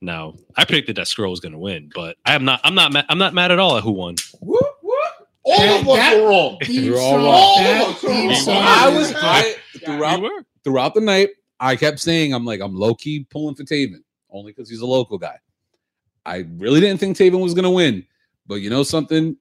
Now, 0.00 0.34
I 0.56 0.64
predicted 0.64 0.96
that 0.96 1.06
Skrull 1.06 1.30
was 1.30 1.40
going 1.40 1.52
to 1.52 1.58
win, 1.58 1.90
but 1.94 2.16
I 2.24 2.34
am 2.34 2.44
not. 2.44 2.60
I'm 2.64 2.74
not. 2.74 2.92
Ma- 2.92 3.02
I'm 3.08 3.18
not 3.18 3.34
mad 3.34 3.50
at 3.50 3.58
all 3.58 3.76
at 3.76 3.82
who 3.82 3.92
won. 3.92 4.14
Whoop, 4.40 4.62
whoop. 4.82 4.94
All 5.42 5.58
That- 5.58 5.80
of 5.80 5.88
us 5.88 6.14
were 6.20 6.28
wrong. 6.28 6.58
You're 6.68 6.98
all 6.98 7.16
wrong. 7.16 7.26
All 7.26 7.60
of 7.60 7.96
us 7.96 8.02
were 8.02 8.08
wrong. 8.52 8.62
I 8.62 8.88
was 8.96 9.12
I 9.14 9.54
throughout 9.84 10.20
You 10.22 10.44
throughout 10.64 10.94
the 10.94 11.00
night. 11.00 11.30
I 11.60 11.76
kept 11.76 12.00
saying 12.00 12.34
I'm 12.34 12.44
like 12.44 12.60
I'm 12.60 12.74
low 12.74 12.94
key 12.94 13.26
pulling 13.30 13.54
for 13.54 13.64
Taven 13.64 14.02
only 14.30 14.52
because 14.52 14.68
he's 14.68 14.80
a 14.80 14.86
local 14.86 15.18
guy. 15.18 15.38
I 16.24 16.46
really 16.56 16.80
didn't 16.80 17.00
think 17.00 17.16
Taven 17.16 17.40
was 17.40 17.54
going 17.54 17.64
to 17.64 17.70
win, 17.70 18.04
but 18.46 18.56
you 18.56 18.68
know 18.68 18.82
something, 18.82 19.36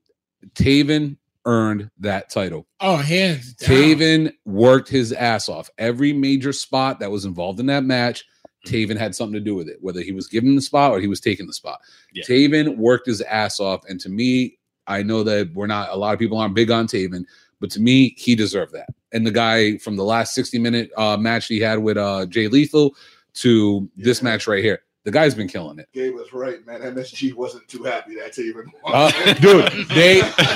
Taven 0.53 1.17
earned 1.45 1.89
that 1.99 2.29
title. 2.29 2.67
Oh, 2.79 2.97
hands 2.97 3.53
down. 3.53 3.69
Taven 3.69 4.33
worked 4.45 4.89
his 4.89 5.11
ass 5.11 5.49
off. 5.49 5.69
Every 5.77 6.13
major 6.13 6.53
spot 6.53 6.99
that 6.99 7.11
was 7.11 7.25
involved 7.25 7.59
in 7.59 7.65
that 7.67 7.83
match, 7.83 8.23
hmm. 8.65 8.71
Taven 8.71 8.97
had 8.97 9.15
something 9.15 9.33
to 9.33 9.39
do 9.39 9.55
with 9.55 9.67
it, 9.67 9.77
whether 9.81 10.01
he 10.01 10.11
was 10.11 10.27
given 10.27 10.55
the 10.55 10.61
spot 10.61 10.91
or 10.91 10.99
he 10.99 11.07
was 11.07 11.19
taking 11.19 11.47
the 11.47 11.53
spot. 11.53 11.79
Yeah. 12.13 12.23
Taven 12.23 12.77
worked 12.77 13.07
his 13.07 13.21
ass 13.21 13.59
off. 13.59 13.83
And 13.87 13.99
to 14.01 14.09
me, 14.09 14.57
I 14.87 15.01
know 15.01 15.23
that 15.23 15.53
we're 15.53 15.67
not, 15.67 15.89
a 15.91 15.95
lot 15.95 16.13
of 16.13 16.19
people 16.19 16.37
aren't 16.37 16.55
big 16.55 16.69
on 16.71 16.87
Taven, 16.87 17.25
but 17.59 17.71
to 17.71 17.79
me, 17.79 18.13
he 18.17 18.35
deserved 18.35 18.73
that. 18.73 18.89
And 19.15 19.25
the 19.25 19.31
guy 19.31 19.77
from 19.77 19.95
the 19.95 20.03
last 20.03 20.33
60 20.35 20.59
minute 20.59 20.91
uh, 20.97 21.15
match 21.15 21.47
he 21.47 21.59
had 21.61 21.79
with 21.79 21.95
uh, 21.95 22.25
Jay 22.25 22.49
Lethal 22.49 22.93
to 23.35 23.89
this 23.95 24.21
match 24.21 24.45
right 24.45 24.61
here, 24.61 24.81
the 25.05 25.11
guy's 25.11 25.33
been 25.33 25.47
killing 25.47 25.79
it. 25.79 25.87
Gabe 25.93 26.13
was 26.13 26.33
right, 26.33 26.65
man. 26.65 26.81
MSG 26.81 27.33
wasn't 27.33 27.65
too 27.69 27.83
happy. 27.83 28.15
That's 28.15 28.39
even. 28.39 28.65
Uh, 28.83 29.11
dude, 29.39 29.71
they 29.89 30.15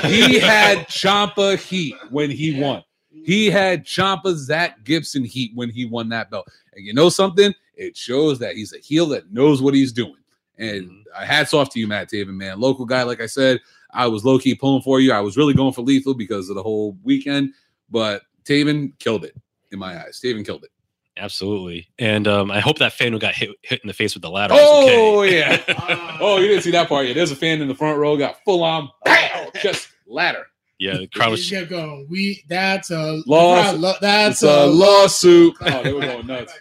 he 0.10 0.40
had 0.40 0.80
Ciampa 0.90 1.58
heat 1.58 1.96
when 2.10 2.30
he 2.30 2.60
won. 2.60 2.84
He 3.10 3.50
had 3.50 3.86
Ciampa 3.86 4.36
Zack 4.36 4.84
Gibson 4.84 5.24
heat 5.24 5.52
when 5.56 5.70
he 5.70 5.86
won 5.86 6.10
that 6.10 6.30
belt. 6.30 6.48
And 6.74 6.86
you 6.86 6.94
know 6.94 7.08
something? 7.10 7.54
It 7.76 7.96
shows 7.96 8.40
that 8.40 8.56
he's 8.56 8.74
a 8.74 8.80
heel 8.80 9.06
that 9.08 9.32
knows 9.32 9.62
what 9.62 9.74
he's 9.74 9.94
doing. 9.94 10.16
And 10.58 10.90
Mhm. 10.90 11.04
uh, 11.16 11.26
hats 11.26 11.54
off 11.54 11.70
to 11.72 11.80
you, 11.80 11.88
Matt 11.88 12.10
Taven, 12.12 12.36
man. 12.36 12.60
Local 12.60 12.86
guy, 12.86 13.04
like 13.04 13.22
I 13.22 13.26
said, 13.26 13.62
I 13.92 14.08
was 14.08 14.26
low 14.26 14.38
key 14.38 14.56
pulling 14.56 14.82
for 14.82 15.00
you. 15.00 15.14
I 15.14 15.22
was 15.22 15.38
really 15.38 15.54
going 15.54 15.72
for 15.72 15.82
lethal 15.82 16.14
because 16.14 16.50
of 16.50 16.56
the 16.56 16.64
whole 16.64 16.98
weekend, 17.04 17.54
but 17.90 18.24
Taven 18.50 18.98
killed 19.00 19.24
it 19.26 19.36
in 19.72 19.80
my 19.80 19.98
eyes. 20.04 20.20
Taven 20.24 20.46
killed 20.46 20.64
it. 20.64 20.72
Absolutely. 21.18 21.88
And 22.00 22.28
um, 22.28 22.50
I 22.50 22.60
hope 22.62 22.80
that 22.80 22.94
fan 22.94 23.12
who 23.12 23.20
got 23.20 23.36
hit 23.36 23.50
hit 23.62 23.82
in 23.84 23.88
the 23.88 23.94
face 23.94 24.14
with 24.14 24.24
the 24.24 24.30
ladder. 24.30 24.56
Oh 24.58 25.22
okay. 25.22 25.40
yeah. 25.40 26.18
oh, 26.22 26.38
you 26.40 26.48
didn't 26.48 26.64
see 26.64 26.72
that 26.72 26.88
part 26.88 27.06
yet. 27.08 27.14
There's 27.16 27.32
a 27.32 27.36
fan 27.36 27.62
in 27.62 27.68
the 27.68 27.76
front 27.76 27.98
row, 28.00 28.18
got 28.18 28.44
full 28.46 28.64
on, 28.64 28.90
bam, 29.04 29.50
just 29.62 29.90
ladder. 30.08 30.48
Yeah, 30.80 30.98
the 30.98 31.08
crowd 31.08 31.32
was. 31.32 31.48
He's 31.48 31.68
going. 31.68 32.08
We 32.10 32.44
that's 32.48 32.90
a 32.90 33.22
Loss. 33.28 33.78
lo- 33.78 33.94
That's 34.00 34.44
a 34.44 34.48
a 34.48 34.66
lawsuit. 34.68 35.56
Oh, 35.60 35.84
they 35.84 35.92
were 35.92 36.00
going 36.02 36.26
nuts. 36.26 36.54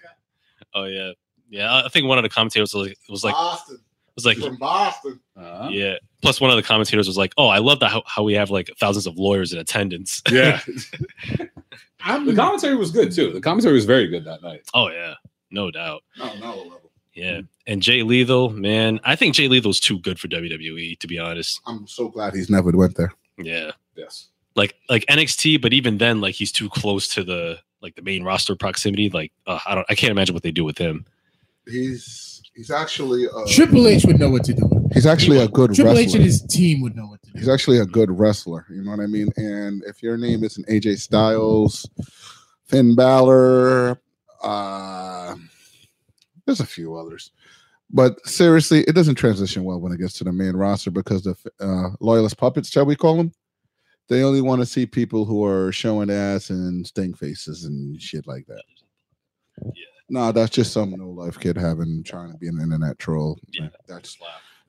Oh 0.74 0.85
yeah, 0.85 1.12
yeah. 1.48 1.82
I 1.85 1.89
think 1.89 2.09
one 2.09 2.19
of 2.19 2.24
the 2.24 2.28
commentators 2.28 2.74
was 2.74 2.89
like, 2.89 2.98
was 3.09 3.23
like, 3.23 3.35
Boston. 3.35 3.78
was 4.16 4.27
like, 4.27 4.39
from 4.39 4.56
Boston. 4.56 5.20
Uh-huh. 5.36 5.69
yeah. 5.70 5.94
Plus, 6.20 6.40
one 6.40 6.51
of 6.51 6.56
the 6.56 6.65
commentators 6.65 7.06
was 7.06 7.16
like, 7.16 7.32
"Oh, 7.39 7.47
I 7.47 7.59
love 7.59 7.78
that 7.78 7.93
how, 7.93 8.02
how 8.06 8.24
we 8.24 8.35
have 8.35 8.51
like 8.51 8.69
thousands 8.81 9.06
of 9.06 9.16
lawyers 9.16 9.52
in 9.52 9.60
attendance." 9.60 10.20
Yeah. 10.28 10.60
I'm 12.04 12.26
the 12.26 12.34
commentary 12.34 12.76
was 12.76 12.90
good 12.90 13.12
too. 13.12 13.32
The 13.32 13.40
commentary 13.40 13.74
was 13.74 13.84
very 13.84 14.06
good 14.06 14.24
that 14.24 14.42
night. 14.42 14.62
oh 14.74 14.88
yeah, 14.90 15.14
no 15.50 15.70
doubt. 15.70 16.02
No, 16.18 16.34
no 16.36 16.48
level. 16.56 16.90
Yeah, 17.14 17.40
and 17.66 17.82
Jay 17.82 18.02
Lethal, 18.04 18.50
man, 18.50 19.00
I 19.04 19.16
think 19.16 19.34
Jay 19.34 19.48
Lethal's 19.48 19.80
too 19.80 19.98
good 19.98 20.20
for 20.20 20.28
WWE. 20.28 20.98
To 21.00 21.06
be 21.08 21.18
honest, 21.18 21.60
I'm 21.66 21.86
so 21.88 22.08
glad 22.08 22.34
he's 22.34 22.48
never 22.50 22.70
went 22.70 22.94
there. 22.96 23.12
yeah, 23.36 23.72
Yes. 23.96 24.28
like 24.54 24.76
like 24.88 25.04
NXT, 25.06 25.60
but 25.60 25.72
even 25.72 25.98
then, 25.98 26.20
like 26.20 26.36
he's 26.36 26.52
too 26.52 26.68
close 26.68 27.08
to 27.14 27.24
the 27.24 27.58
like 27.80 27.96
the 27.96 28.02
main 28.02 28.22
roster 28.22 28.54
proximity. 28.54 29.10
Like, 29.10 29.32
uh, 29.46 29.58
I 29.66 29.74
don't, 29.74 29.86
I 29.90 29.94
can't 29.96 30.10
imagine 30.12 30.34
what 30.34 30.42
they 30.44 30.52
do 30.52 30.64
with 30.64 30.78
him. 30.78 31.04
He's 31.66 32.40
he's 32.54 32.70
actually 32.70 33.26
uh, 33.28 33.44
Triple 33.48 33.86
H 33.88 34.04
would 34.04 34.18
know 34.20 34.30
what 34.30 34.44
to 34.44 34.54
do. 34.54 34.88
he's 34.92 35.06
actually 35.06 35.38
a 35.38 35.48
good 35.48 35.70
wrestler. 35.70 35.84
Triple 35.86 35.98
H 35.98 36.14
and 36.14 36.24
his 36.24 36.42
team 36.42 36.80
would 36.82 36.94
know 36.96 37.06
what 37.06 37.18
to 37.18 37.18
do. 37.18 37.18
He's 37.39 37.48
actually 37.48 37.78
a 37.78 37.86
good 37.86 38.10
wrestler. 38.10 38.66
You 38.69 38.82
know 38.82 38.90
what 38.90 39.01
I 39.01 39.06
mean? 39.06 39.28
And 39.36 39.82
if 39.85 40.02
your 40.02 40.16
name 40.16 40.44
isn't 40.44 40.66
AJ 40.66 40.98
Styles, 40.98 41.89
Finn 42.66 42.94
Balor, 42.94 44.01
uh, 44.43 45.35
there's 46.44 46.60
a 46.60 46.66
few 46.66 46.97
others. 46.97 47.31
But 47.90 48.24
seriously, 48.27 48.81
it 48.82 48.94
doesn't 48.94 49.15
transition 49.15 49.65
well 49.65 49.81
when 49.81 49.93
it 49.93 49.98
gets 50.01 50.15
to 50.15 50.24
the 50.24 50.32
main 50.32 50.55
roster 50.55 50.90
because 50.90 51.23
the 51.23 51.36
uh, 51.60 51.90
loyalist 52.01 52.36
puppets, 52.36 52.70
shall 52.70 52.85
we 52.85 52.97
call 52.97 53.16
them? 53.16 53.32
They 54.09 54.23
only 54.23 54.40
want 54.40 54.60
to 54.60 54.66
see 54.66 54.86
people 54.86 55.24
who 55.24 55.44
are 55.44 55.73
showing 55.73 56.10
ass 56.10 56.51
and 56.51 56.86
stink 56.86 57.16
faces 57.19 57.65
and 57.65 58.01
shit 58.01 58.27
like 58.27 58.47
that. 58.47 58.62
Yeah. 59.62 59.73
No, 60.10 60.32
that's 60.32 60.51
just 60.51 60.73
some 60.73 60.90
no 60.90 61.09
life 61.09 61.39
kid 61.39 61.56
having 61.56 62.02
trying 62.02 62.32
to 62.32 62.39
be 62.39 62.48
an 62.48 62.60
internet 62.60 62.98
troll. 62.98 63.39
Yeah. 63.51 63.69
That's 63.86 63.86
that's 63.86 64.19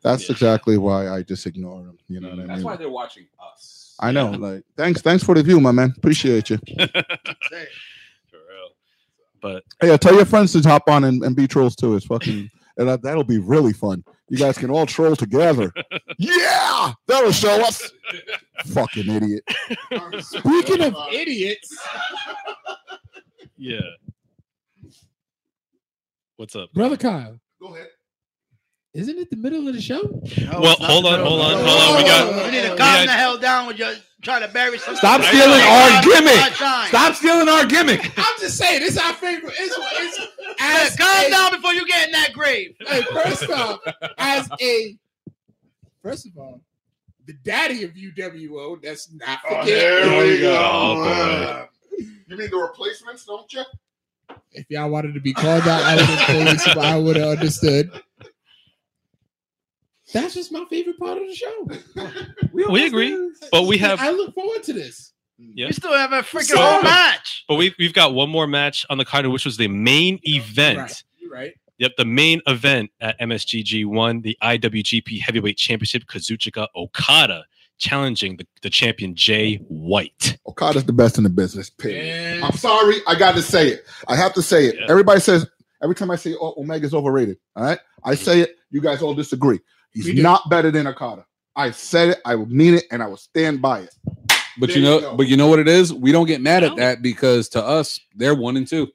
Yeah. 0.03 0.13
exactly 0.29 0.77
why 0.77 1.09
I 1.09 1.23
just 1.23 1.45
ignore 1.45 1.83
them. 1.83 1.97
You 2.07 2.21
know 2.21 2.29
what 2.29 2.35
I 2.35 2.41
mean? 2.41 2.47
That's 2.47 2.63
why 2.63 2.75
they're 2.77 2.89
watching 2.89 3.27
us. 3.53 3.95
I 3.99 4.11
know. 4.11 4.31
Like, 4.31 4.63
thanks, 4.77 5.01
thanks 5.01 5.23
for 5.23 5.35
the 5.35 5.43
view, 5.43 5.59
my 5.59 5.71
man. 5.71 5.93
Appreciate 5.97 6.49
you. 6.49 6.57
For 6.67 8.37
real. 8.37 8.69
But 9.41 9.63
Hey, 9.81 9.89
uh, 9.91 9.97
tell 9.97 10.15
your 10.15 10.25
friends 10.25 10.53
to 10.53 10.61
hop 10.67 10.89
on 10.89 11.03
and, 11.03 11.23
and 11.23 11.35
be 11.35 11.47
trolls 11.47 11.75
too. 11.75 11.95
It's 11.95 12.05
fucking, 12.05 12.49
and 12.77 12.87
that, 12.87 13.01
that'll 13.01 13.25
be 13.25 13.39
really 13.39 13.73
fun. 13.73 14.03
You 14.29 14.37
guys 14.37 14.57
can 14.57 14.69
all 14.69 14.85
troll 14.85 15.15
together. 15.15 15.73
yeah, 16.17 16.93
that'll 17.07 17.31
show 17.31 17.61
us. 17.65 17.91
fucking 18.67 19.09
idiot. 19.09 19.43
Speaking 20.21 20.81
of 20.81 20.95
idiots, 21.11 21.77
yeah. 23.57 23.79
What's 26.37 26.55
up? 26.55 26.71
brother 26.73 26.95
Kyle, 26.95 27.37
Go 27.61 27.75
ahead. 27.75 27.87
Isn't 28.99 29.17
it 29.17 29.29
the 29.29 29.35
middle 29.37 29.67
of 29.67 29.73
the 29.73 29.81
show? 29.81 30.01
No, 30.51 30.59
Well, 30.61 30.75
hold 30.79 31.05
on, 31.05 31.19
hold 31.21 31.41
on, 31.41 31.53
hold 31.63 31.67
on. 31.67 31.97
We 31.97 32.03
got- 32.03 32.45
We 32.45 32.51
need 32.51 32.63
to 32.63 32.71
we 32.71 32.77
calm 32.77 33.05
the 33.05 33.11
hell 33.11 33.37
down 33.37 33.67
with 33.67 33.77
your 33.79 33.93
trying 34.21 34.41
to 34.41 34.47
bury 34.49 34.77
some. 34.79 34.95
Stop 34.97 35.21
stealing 35.23 35.61
our 35.61 36.01
gimmick. 36.03 36.53
Stop 36.89 37.15
stealing 37.15 37.47
our 37.47 37.65
gimmick. 37.65 38.01
I'm 38.17 38.39
just 38.39 38.57
saying, 38.57 38.81
it's 38.83 38.97
our 38.97 39.13
favorite. 39.13 39.53
It's, 39.57 39.75
it's 39.77 40.19
Yeah, 40.59 40.77
as 40.85 40.95
calm 40.97 41.25
a- 41.25 41.29
down 41.29 41.51
before 41.55 41.73
you 41.73 41.87
get 41.87 42.05
in 42.07 42.11
that 42.11 42.33
grave. 42.33 42.75
Hey, 42.85 43.01
first 43.03 43.49
off, 43.49 43.79
as 44.17 44.49
a 44.59 44.97
first 46.03 46.25
of 46.27 46.37
all, 46.37 46.61
the 47.25 47.33
daddy 47.43 47.83
of 47.83 47.91
UWO. 47.93 48.83
Let's 48.83 49.09
not 49.13 49.39
Oh, 49.49 49.59
forget. 49.61 50.03
here 50.03 50.23
we 50.27 50.39
go. 50.41 50.57
Oh, 50.57 50.95
boy. 50.95 51.65
You 52.27 52.37
mean 52.37 52.49
the 52.49 52.57
replacements, 52.57 53.25
don't 53.25 53.51
you? 53.53 53.63
if 54.51 54.65
y'all 54.69 54.89
wanted 54.89 55.13
to 55.13 55.19
be 55.19 55.33
called 55.33 55.63
out, 55.67 55.81
I 55.83 55.95
would 55.95 56.05
have 56.59 56.77
I 56.77 56.97
would 56.97 57.15
have 57.15 57.29
understood. 57.39 57.91
That's 60.13 60.33
just 60.33 60.51
my 60.51 60.65
favorite 60.69 60.99
part 60.99 61.17
of 61.17 61.27
the 61.27 61.35
show. 61.35 61.67
We 62.69 62.85
agree, 62.85 63.31
but 63.51 63.63
we 63.63 63.77
have 63.77 63.99
I 64.01 64.11
look 64.11 64.33
forward 64.33 64.63
to 64.63 64.73
this. 64.73 65.13
Yeah. 65.37 65.67
You 65.67 65.73
still 65.73 65.93
have 65.93 66.11
a 66.11 66.21
freaking 66.21 66.43
So- 66.43 66.57
whole 66.57 66.83
match. 66.83 67.45
But 67.47 67.55
we've, 67.55 67.73
we've 67.79 67.93
got 67.93 68.13
one 68.13 68.29
more 68.29 68.47
match 68.47 68.85
on 68.89 68.97
the 68.97 69.05
card, 69.05 69.25
which 69.27 69.45
was 69.45 69.55
the 69.55 69.69
main 69.69 70.19
event. 70.23 70.77
Right. 70.79 71.03
You're 71.17 71.31
right. 71.31 71.53
Yep, 71.77 71.91
the 71.97 72.05
main 72.05 72.41
event 72.45 72.91
at 72.99 73.17
MSG 73.21 73.63
G1, 73.63 74.23
the 74.23 74.37
IWGP 74.43 75.21
Heavyweight 75.21 75.55
Championship, 75.55 76.03
Kazuchika 76.07 76.67
Okada 76.75 77.45
challenging 77.77 78.35
the, 78.35 78.45
the 78.61 78.69
champion 78.69 79.15
Jay 79.15 79.55
White. 79.69 80.37
Okada's 80.45 80.83
the 80.83 80.91
best 80.91 81.17
in 81.17 81.23
the 81.23 81.29
business. 81.29 81.69
Period. 81.69 82.05
Yeah. 82.39 82.45
I'm 82.45 82.57
sorry, 82.57 82.97
I 83.07 83.15
got 83.15 83.35
to 83.35 83.41
say 83.41 83.69
it. 83.69 83.85
I 84.09 84.17
have 84.17 84.33
to 84.33 84.41
say 84.41 84.65
it. 84.65 84.75
Yeah. 84.77 84.87
Everybody 84.89 85.21
says 85.21 85.47
every 85.81 85.95
time 85.95 86.11
I 86.11 86.17
say 86.17 86.35
oh, 86.35 86.53
Omega's 86.57 86.93
overrated. 86.93 87.37
All 87.55 87.63
right, 87.63 87.79
I 88.03 88.15
say 88.15 88.41
it. 88.41 88.57
You 88.71 88.81
guys 88.81 89.01
all 89.01 89.13
disagree. 89.13 89.59
He's 89.93 90.05
We 90.05 90.13
do. 90.15 90.21
not 90.23 90.49
better 90.49 90.71
than 90.71 90.87
Okada. 90.87 91.25
I 91.55 91.71
said 91.71 92.09
it. 92.09 92.19
I 92.25 92.35
will 92.35 92.45
mean 92.45 92.75
it, 92.75 92.85
and 92.91 93.01
I 93.03 93.07
will 93.07 93.17
stand 93.17 93.61
by 93.61 93.81
it. 93.81 93.95
But 94.57 94.69
There 94.69 94.77
you 94.77 94.83
you 94.83 94.89
know, 94.89 94.99
go. 95.01 95.15
but 95.15 95.27
you 95.27 95.37
know 95.37 95.47
what 95.47 95.59
it 95.59 95.67
is? 95.67 95.93
We 95.93 96.11
don't 96.11 96.25
get 96.27 96.41
mad 96.41 96.63
at 96.63 96.75
that 96.77 97.01
because 97.01 97.49
to 97.49 97.63
us, 97.63 97.99
they're 98.15 98.35
one 98.35 98.57
and 98.57 98.67
two. 98.67 98.87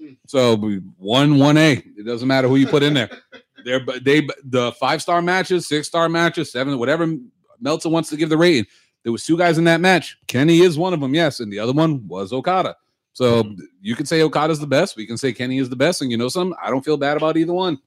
Mm. 0.00 0.16
So 0.26 0.56
one 0.98 1.38
one 1.38 1.56
A. 1.56 1.72
It 1.74 2.04
doesn't 2.06 2.26
matter 2.28 2.48
who 2.48 2.56
you 2.56 2.66
put 2.66 2.82
in 2.82 2.94
there. 2.94 3.10
They're 3.64 3.80
but 3.82 4.04
they 4.04 4.28
the 4.44 4.72
five 4.72 5.00
star 5.00 5.22
matches, 5.22 5.66
six 5.66 5.88
star 5.88 6.10
matches, 6.10 6.52
seven, 6.52 6.78
whatever 6.78 7.16
Meltzer 7.60 7.88
wants 7.88 8.10
to 8.10 8.16
give 8.16 8.28
the 8.28 8.36
rating. 8.36 8.66
There 9.04 9.12
was 9.12 9.24
two 9.24 9.38
guys 9.38 9.56
in 9.56 9.64
that 9.64 9.80
match. 9.80 10.18
Kenny 10.26 10.60
is 10.60 10.76
one 10.76 10.92
of 10.92 11.00
them, 11.00 11.14
yes, 11.14 11.40
and 11.40 11.50
the 11.50 11.58
other 11.60 11.72
one 11.72 12.06
was 12.06 12.30
Okada. 12.32 12.76
So 13.14 13.42
Mm-hmm. 13.44 13.60
you 13.80 13.96
can 13.96 14.04
say 14.04 14.20
Okada's 14.20 14.58
the 14.60 14.66
best. 14.66 14.96
We 14.96 15.06
can 15.06 15.16
say 15.16 15.32
Kenny 15.32 15.56
is 15.58 15.70
the 15.70 15.76
best, 15.76 16.02
and 16.02 16.10
you 16.10 16.18
know 16.18 16.28
something? 16.28 16.54
I 16.62 16.68
don't 16.68 16.84
feel 16.84 16.98
bad 16.98 17.16
about 17.16 17.38
either 17.38 17.54
one. 17.54 17.78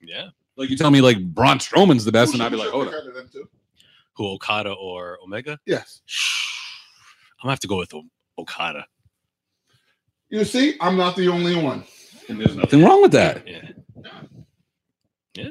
Yeah. 0.00 0.28
Like 0.56 0.70
you 0.70 0.76
tell 0.76 0.90
me, 0.90 1.00
like 1.00 1.22
Braun 1.22 1.58
Strowman's 1.58 2.04
the 2.04 2.12
best, 2.12 2.32
and 2.34 2.42
I'd 2.42 2.50
be 2.50 2.56
like, 2.56 2.70
hold 2.70 2.88
on. 2.88 2.94
Who 4.16 4.26
Okada 4.28 4.72
or 4.72 5.18
Omega? 5.22 5.58
Yes. 5.66 6.00
I'm 7.42 7.48
gonna 7.48 7.52
have 7.52 7.60
to 7.60 7.68
go 7.68 7.76
with 7.78 7.92
Okada. 8.38 8.86
You 10.30 10.44
see, 10.44 10.74
I'm 10.80 10.96
not 10.96 11.14
the 11.16 11.28
only 11.28 11.54
one. 11.54 11.84
And 12.28 12.40
there's 12.40 12.56
nothing 12.56 12.82
wrong 12.82 13.02
with 13.02 13.12
that. 13.12 13.46
Yeah. 13.46 13.70
Yeah. 15.34 15.48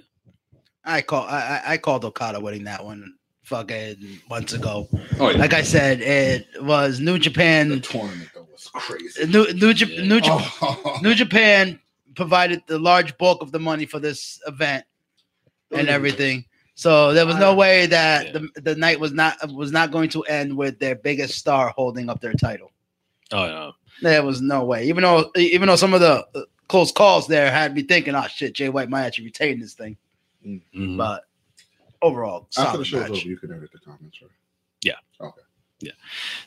I 0.83 1.01
call 1.01 1.23
I, 1.23 1.61
I- 1.65 1.73
I 1.73 1.77
called 1.77 2.03
Okada 2.05 2.39
winning 2.39 2.63
that 2.65 2.83
one 2.83 3.13
fucking 3.43 4.19
months 4.29 4.53
ago. 4.53 4.87
Oh 5.19 5.29
yeah. 5.29 5.37
Like 5.37 5.53
I 5.53 5.61
said, 5.61 6.01
it 6.01 6.47
was 6.61 6.99
New 6.99 7.13
The 7.13 7.19
Japan. 7.19 7.81
tournament 7.81 8.29
though 8.33 8.47
was 8.51 8.67
crazy. 8.73 9.25
New 9.27 9.45
New, 9.53 9.73
Jap- 9.73 9.95
Yeah. 9.95 10.03
New, 10.07 10.19
Jap- 10.19 10.51
Oh. 10.61 10.99
New 11.03 11.13
Japan 11.13 11.79
provided 12.15 12.63
the 12.67 12.79
large 12.79 13.17
bulk 13.17 13.41
of 13.41 13.51
the 13.51 13.59
money 13.59 13.85
for 13.85 13.99
this 13.99 14.39
event 14.47 14.83
and 15.71 15.89
everything. 15.89 16.45
So 16.75 17.13
there 17.13 17.25
was 17.25 17.37
no 17.37 17.55
way 17.55 17.85
that 17.87 18.27
Yeah. 18.27 18.31
the, 18.55 18.61
the 18.61 18.75
night 18.75 18.99
was 18.99 19.11
not 19.13 19.37
was 19.53 19.71
not 19.71 19.91
going 19.91 20.09
to 20.09 20.23
end 20.23 20.55
with 20.57 20.77
their 20.79 20.95
biggest 20.95 21.35
star 21.37 21.69
holding 21.69 22.09
up 22.09 22.19
their 22.21 22.33
title. 22.33 22.71
Oh 23.31 23.47
no. 23.47 23.71
There 24.01 24.23
was 24.23 24.41
no 24.41 24.65
way. 24.65 24.85
Even 24.87 25.03
though 25.03 25.31
even 25.35 25.67
though 25.67 25.77
some 25.77 25.93
of 25.93 26.01
the 26.01 26.25
uh, 26.35 26.41
close 26.67 26.91
calls 26.91 27.27
there 27.27 27.49
had 27.51 27.73
me 27.73 27.83
thinking, 27.83 28.13
oh 28.15 28.27
shit, 28.27 28.53
Jay 28.53 28.69
White 28.69 28.89
might 28.89 29.03
actually 29.05 29.25
retain 29.25 29.59
this 29.59 29.73
thing. 29.73 29.95
Mhm. 30.45 30.97
But 30.97 31.23
overall, 32.01 32.47
After 32.57 32.77
the 32.79 32.85
solid 32.85 32.87
show's 32.87 33.01
match. 33.01 33.19
over, 33.21 33.27
you 33.29 33.37
can 33.37 33.53
edit 33.53 33.71
the 33.71 33.79
comments. 33.79 34.21
Right? 34.21 34.31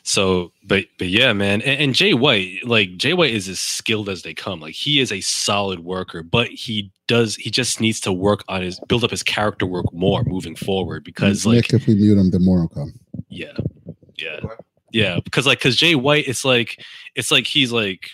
So, 0.03 0.51
but 0.63 0.85
but 0.97 1.07
yeah, 1.07 1.33
man, 1.33 1.61
and, 1.61 1.79
and 1.81 1.95
Jay 1.95 2.13
White, 2.13 2.59
like 2.65 2.97
Jay 2.97 3.13
White 3.13 3.33
is 3.33 3.47
as 3.47 3.59
skilled 3.59 4.09
as 4.09 4.23
they 4.23 4.33
come. 4.33 4.59
Like 4.59 4.75
he 4.75 4.99
is 4.99 5.11
a 5.11 5.21
solid 5.21 5.79
worker, 5.81 6.23
but 6.23 6.47
he 6.49 6.91
does 7.07 7.35
he 7.35 7.49
just 7.49 7.79
needs 7.79 7.99
to 8.01 8.11
work 8.13 8.43
on 8.47 8.61
his 8.61 8.79
build 8.87 9.03
up 9.03 9.11
his 9.11 9.23
character 9.23 9.65
work 9.65 9.91
more 9.93 10.23
moving 10.23 10.55
forward 10.55 11.03
because 11.03 11.45
like 11.45 11.71
if 11.73 11.87
we 11.87 11.95
mute 11.95 12.17
him, 12.17 12.31
the 12.31 12.39
more 12.39 12.61
will 12.61 12.69
come. 12.69 12.93
yeah, 13.29 13.53
yeah, 14.17 14.39
yeah, 14.91 15.19
because 15.23 15.45
like 15.45 15.59
because 15.59 15.75
Jay 15.75 15.95
White, 15.95 16.27
it's 16.27 16.43
like 16.45 16.83
it's 17.15 17.31
like 17.31 17.45
he's 17.45 17.71
like 17.71 18.09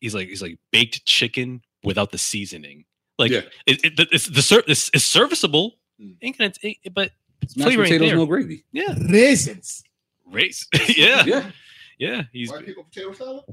he's 0.00 0.14
like 0.14 0.28
he's 0.28 0.42
like 0.42 0.58
baked 0.72 1.04
chicken 1.04 1.62
without 1.84 2.12
the 2.12 2.18
seasoning. 2.18 2.84
Like 3.18 3.30
Yeah. 3.32 3.42
it, 3.66 3.84
it, 3.84 4.08
it's 4.12 4.26
the 4.26 4.42
ser- 4.42 4.64
it's, 4.66 4.90
it's 4.94 5.04
serviceable, 5.04 5.74
Mm. 6.00 6.16
ain't 6.22 6.38
gonna, 6.38 6.52
it, 6.62 6.94
but 6.94 7.10
It's 7.42 7.54
mashed 7.58 7.66
flavor 7.66 7.82
ain't 7.82 7.88
potatoes, 7.90 8.08
there. 8.08 8.16
no 8.16 8.24
gravy. 8.26 8.64
yeah, 8.72 8.94
Raisins. 9.10 9.82
race, 10.34 10.66
yeah, 10.88 11.24
Yeah. 11.24 11.50
yeah, 11.98 12.22
he's 12.32 12.50
White 12.50 12.66
people 12.66 12.84
potato 12.84 13.12
salad? 13.12 13.44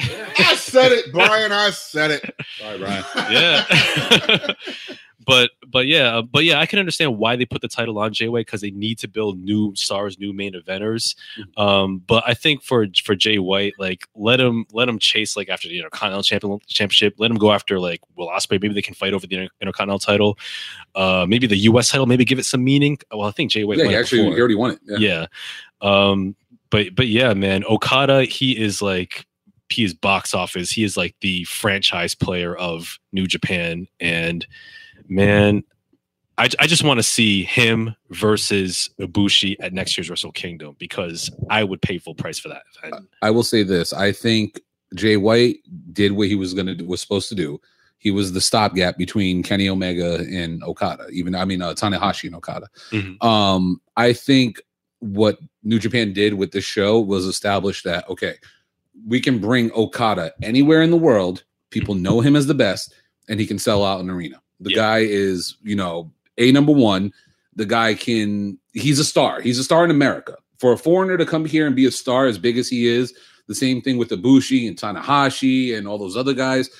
I 0.00 0.56
said 0.56 0.90
it, 0.92 1.12
Brian. 1.12 1.52
I 1.52 1.70
said 1.70 2.10
it. 2.10 2.34
Sorry, 2.58 2.78
Brian. 2.78 3.04
yeah 3.30 4.54
but 5.26 5.50
but 5.66 5.86
yeah 5.86 6.18
uh, 6.18 6.22
but 6.22 6.44
yeah 6.44 6.58
i 6.58 6.66
can 6.66 6.78
understand 6.78 7.16
why 7.18 7.36
they 7.36 7.44
put 7.44 7.62
the 7.62 7.68
title 7.68 7.98
on 7.98 8.12
jay 8.12 8.28
white 8.28 8.46
because 8.46 8.60
they 8.60 8.70
need 8.70 8.98
to 8.98 9.08
build 9.08 9.38
new 9.38 9.74
stars 9.74 10.18
new 10.18 10.32
main 10.32 10.52
eventers 10.52 11.16
um 11.56 12.02
but 12.06 12.22
i 12.26 12.34
think 12.34 12.62
for 12.62 12.86
for 13.04 13.14
jay 13.14 13.38
white 13.38 13.72
like 13.78 14.06
let 14.14 14.40
him 14.40 14.66
let 14.72 14.88
him 14.88 14.98
chase 14.98 15.36
like 15.36 15.48
after 15.48 15.68
the 15.68 15.78
intercontinental 15.78 16.22
champion, 16.22 16.58
championship 16.66 17.14
let 17.18 17.30
him 17.30 17.38
go 17.38 17.52
after 17.52 17.78
like 17.78 18.00
Will 18.16 18.28
Ospreay 18.28 18.60
maybe 18.60 18.74
they 18.74 18.82
can 18.82 18.94
fight 18.94 19.14
over 19.14 19.26
the 19.26 19.36
Inter- 19.36 19.54
intercontinental 19.60 19.98
title 19.98 20.38
uh 20.94 21.26
maybe 21.28 21.46
the 21.46 21.56
us 21.56 21.90
title 21.90 22.06
maybe 22.06 22.24
give 22.24 22.38
it 22.38 22.44
some 22.44 22.62
meaning 22.62 22.98
well 23.10 23.28
i 23.28 23.30
think 23.30 23.50
jay 23.50 23.64
white 23.64 23.78
yeah, 23.78 23.84
won 23.84 23.92
he 23.92 23.98
actually, 23.98 24.22
before 24.22 24.34
he 24.34 24.40
already 24.40 24.54
won 24.54 24.70
it. 24.72 24.78
Yeah. 24.84 24.98
yeah. 24.98 25.26
Um, 25.84 26.34
but 26.70 26.94
but 26.94 27.06
yeah, 27.06 27.34
man, 27.34 27.64
Okada, 27.64 28.24
he 28.24 28.58
is 28.58 28.82
like 28.82 29.26
he 29.68 29.84
is 29.84 29.94
box 29.94 30.34
office. 30.34 30.70
He 30.70 30.82
is 30.82 30.96
like 30.96 31.14
the 31.20 31.44
franchise 31.44 32.14
player 32.14 32.56
of 32.56 32.98
New 33.12 33.26
Japan, 33.26 33.86
and 34.00 34.46
man, 35.08 35.62
I 36.38 36.48
I 36.58 36.66
just 36.66 36.82
want 36.82 36.98
to 36.98 37.04
see 37.04 37.44
him 37.44 37.94
versus 38.10 38.90
Ibushi 39.00 39.56
at 39.60 39.72
next 39.72 39.96
year's 39.96 40.10
Wrestle 40.10 40.32
Kingdom 40.32 40.74
because 40.78 41.30
I 41.50 41.62
would 41.64 41.82
pay 41.82 41.98
full 41.98 42.14
price 42.14 42.38
for 42.38 42.48
that 42.48 42.62
event. 42.82 43.08
I 43.22 43.30
will 43.30 43.44
say 43.44 43.62
this: 43.62 43.92
I 43.92 44.12
think 44.12 44.60
Jay 44.94 45.16
White 45.16 45.58
did 45.92 46.12
what 46.12 46.28
he 46.28 46.34
was 46.34 46.54
going 46.54 46.66
to 46.66 46.74
do, 46.74 46.86
was 46.86 47.00
supposed 47.00 47.28
to 47.28 47.34
do. 47.34 47.60
He 47.98 48.10
was 48.10 48.32
the 48.32 48.40
stopgap 48.40 48.98
between 48.98 49.42
Kenny 49.42 49.68
Omega 49.68 50.16
and 50.30 50.62
Okada. 50.62 51.06
Even 51.10 51.34
I 51.34 51.44
mean 51.44 51.62
uh, 51.62 51.72
Tanahashi 51.72 52.24
and 52.24 52.36
Okada. 52.36 52.68
Mhm. 52.90 53.22
Um, 53.24 53.80
I 53.96 54.12
think 54.12 54.60
what 55.04 55.38
New 55.62 55.78
Japan 55.78 56.12
did 56.12 56.34
with 56.34 56.52
this 56.52 56.64
show 56.64 56.98
was 57.00 57.26
establish 57.26 57.82
that 57.82 58.08
okay, 58.08 58.34
we 59.06 59.20
can 59.20 59.38
bring 59.38 59.70
Okada 59.72 60.32
anywhere 60.42 60.82
in 60.82 60.90
the 60.90 60.96
world. 60.96 61.44
People 61.70 61.94
know 61.94 62.20
him 62.20 62.36
as 62.36 62.46
the 62.46 62.54
best, 62.54 62.94
and 63.28 63.38
he 63.38 63.46
can 63.46 63.58
sell 63.58 63.84
out 63.84 64.00
an 64.00 64.10
arena. 64.10 64.40
The 64.60 64.70
Yeah. 64.70 64.76
guy 64.76 64.98
is, 65.00 65.56
you 65.62 65.76
know, 65.76 66.10
a 66.38 66.52
number 66.52 66.72
one. 66.72 67.12
The 67.56 67.66
guy 67.66 67.94
can. 67.94 68.58
He's 68.72 68.98
a 68.98 69.04
star. 69.04 69.40
He's 69.40 69.58
a 69.58 69.64
star 69.64 69.84
in 69.84 69.90
America. 69.90 70.36
For 70.58 70.72
a 70.72 70.78
foreigner 70.78 71.16
to 71.18 71.26
come 71.26 71.44
here 71.44 71.66
and 71.66 71.76
be 71.76 71.86
a 71.86 71.90
star 71.90 72.26
as 72.26 72.38
big 72.38 72.56
as 72.58 72.68
he 72.68 72.86
is, 72.86 73.12
the 73.46 73.54
same 73.54 73.82
thing 73.82 73.98
with 73.98 74.08
Ibushi 74.10 74.66
and 74.66 74.76
Tanahashi 74.76 75.76
and 75.76 75.86
all 75.86 75.98
those 75.98 76.16
other 76.16 76.32
guys. 76.32 76.70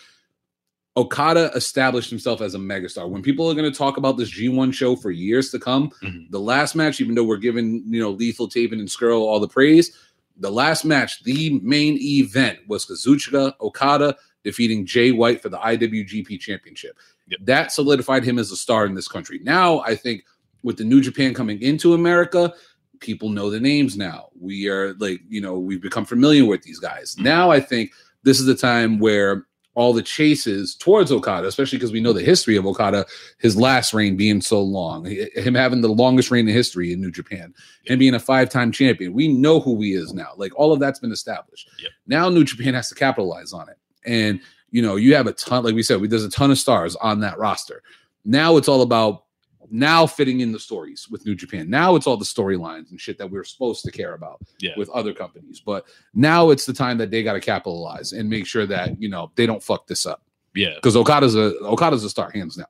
Okada 0.96 1.50
established 1.54 2.08
himself 2.10 2.40
as 2.40 2.54
a 2.54 2.58
megastar. 2.58 3.08
When 3.08 3.22
people 3.22 3.50
are 3.50 3.54
going 3.54 3.70
to 3.70 3.76
talk 3.76 3.96
about 3.96 4.16
this 4.16 4.30
G1 4.30 4.72
show 4.72 4.94
for 4.94 5.10
years 5.10 5.50
to 5.50 5.58
come, 5.58 5.90
Mhm. 6.02 6.30
the 6.30 6.38
last 6.38 6.76
match, 6.76 7.00
even 7.00 7.14
though 7.16 7.24
we're 7.24 7.36
giving 7.36 7.82
you 7.88 8.00
know 8.00 8.10
Lethal, 8.12 8.48
Taven, 8.48 8.74
and 8.78 8.88
Scurll 8.88 9.20
all 9.22 9.40
the 9.40 9.48
praise, 9.48 9.90
the 10.38 10.50
last 10.52 10.84
match, 10.84 11.22
the 11.24 11.58
main 11.62 11.96
event 12.00 12.58
was 12.68 12.86
Kazuchika 12.86 13.54
Okada 13.60 14.16
defeating 14.44 14.84
Jay 14.86 15.10
White 15.10 15.42
for 15.42 15.48
the 15.48 15.58
IWGP 15.58 16.38
Championship. 16.38 16.96
Yep. 17.28 17.40
That 17.44 17.72
solidified 17.72 18.24
him 18.24 18.38
as 18.38 18.50
a 18.52 18.56
star 18.56 18.84
in 18.86 18.94
this 18.94 19.08
country. 19.08 19.40
Now, 19.42 19.80
I 19.80 19.94
think 19.96 20.24
with 20.62 20.76
the 20.76 20.84
New 20.84 21.00
Japan 21.00 21.34
coming 21.34 21.60
into 21.62 21.94
America, 21.94 22.52
people 23.00 23.30
know 23.30 23.50
the 23.50 23.60
names 23.60 23.96
now. 23.96 24.28
We 24.38 24.68
are 24.68 24.94
like, 24.94 25.20
you 25.28 25.40
know, 25.40 25.58
we've 25.58 25.80
become 25.80 26.04
familiar 26.04 26.44
with 26.44 26.62
these 26.62 26.78
guys. 26.78 27.16
Now, 27.18 27.50
I 27.50 27.60
think 27.60 27.92
this 28.22 28.38
is 28.38 28.46
the 28.46 28.54
time 28.54 28.98
where 28.98 29.46
all 29.74 29.92
the 29.92 30.02
chases 30.02 30.74
towards 30.74 31.10
Okada, 31.10 31.48
especially 31.48 31.78
because 31.78 31.92
we 31.92 32.00
know 32.00 32.12
the 32.12 32.22
history 32.22 32.56
of 32.56 32.66
Okada, 32.66 33.06
his 33.38 33.56
last 33.56 33.92
reign 33.92 34.16
being 34.16 34.40
so 34.40 34.62
long, 34.62 35.04
him 35.04 35.54
having 35.54 35.80
the 35.80 35.88
longest 35.88 36.30
reign 36.30 36.48
in 36.48 36.54
history 36.54 36.92
in 36.92 37.00
New 37.00 37.10
Japan, 37.10 37.52
him 37.84 37.98
being 37.98 38.14
a 38.14 38.20
five 38.20 38.48
time 38.48 38.70
champion. 38.72 39.12
We 39.12 39.28
know 39.28 39.60
who 39.60 39.80
he 39.80 39.94
is 39.94 40.14
now. 40.14 40.30
Like 40.36 40.52
all 40.56 40.72
of 40.72 40.80
that's 40.80 41.00
been 41.00 41.12
established. 41.12 41.68
Yep. 41.80 41.90
Now 42.06 42.28
New 42.28 42.44
Japan 42.44 42.74
has 42.74 42.88
to 42.88 42.94
capitalize 42.94 43.52
on 43.52 43.68
it. 43.68 43.78
And, 44.06 44.40
you 44.70 44.82
know, 44.82 44.96
you 44.96 45.14
have 45.14 45.26
a 45.26 45.32
ton, 45.32 45.64
like 45.64 45.74
we 45.74 45.82
said, 45.82 46.00
we, 46.00 46.08
there's 46.08 46.24
a 46.24 46.30
ton 46.30 46.50
of 46.50 46.58
stars 46.58 46.94
on 46.96 47.20
that 47.20 47.38
roster. 47.38 47.82
Now 48.24 48.56
it's 48.56 48.68
all 48.68 48.82
about 48.82 49.23
now 49.70 50.06
fitting 50.06 50.40
in 50.40 50.52
the 50.52 50.58
stories 50.58 51.08
with 51.10 51.24
New 51.26 51.34
Japan. 51.34 51.68
Now 51.68 51.96
it's 51.96 52.06
all 52.06 52.16
the 52.16 52.24
storylines 52.24 52.90
and 52.90 53.00
shit 53.00 53.18
that 53.18 53.30
we're 53.30 53.44
supposed 53.44 53.84
to 53.84 53.90
care 53.90 54.14
about 54.14 54.40
Yeah, 54.58 54.72
with 54.76 54.88
other 54.90 55.12
companies. 55.12 55.60
But 55.60 55.86
now 56.14 56.50
it's 56.50 56.66
the 56.66 56.72
time 56.72 56.98
that 56.98 57.10
they 57.10 57.22
got 57.22 57.34
to 57.34 57.40
capitalize 57.40 58.12
and 58.12 58.28
make 58.28 58.46
sure 58.46 58.66
that 58.66 59.00
you 59.00 59.08
know 59.08 59.30
they 59.34 59.46
don't 59.46 59.62
fuck 59.62 59.86
this 59.86 60.06
up 60.06 60.22
yeah. 60.54 60.74
because 60.76 60.96
Okada's 60.96 61.34
a 61.34 61.56
Okada's 61.60 62.04
a 62.04 62.10
star 62.10 62.30
hands 62.30 62.56
down. 62.56 62.66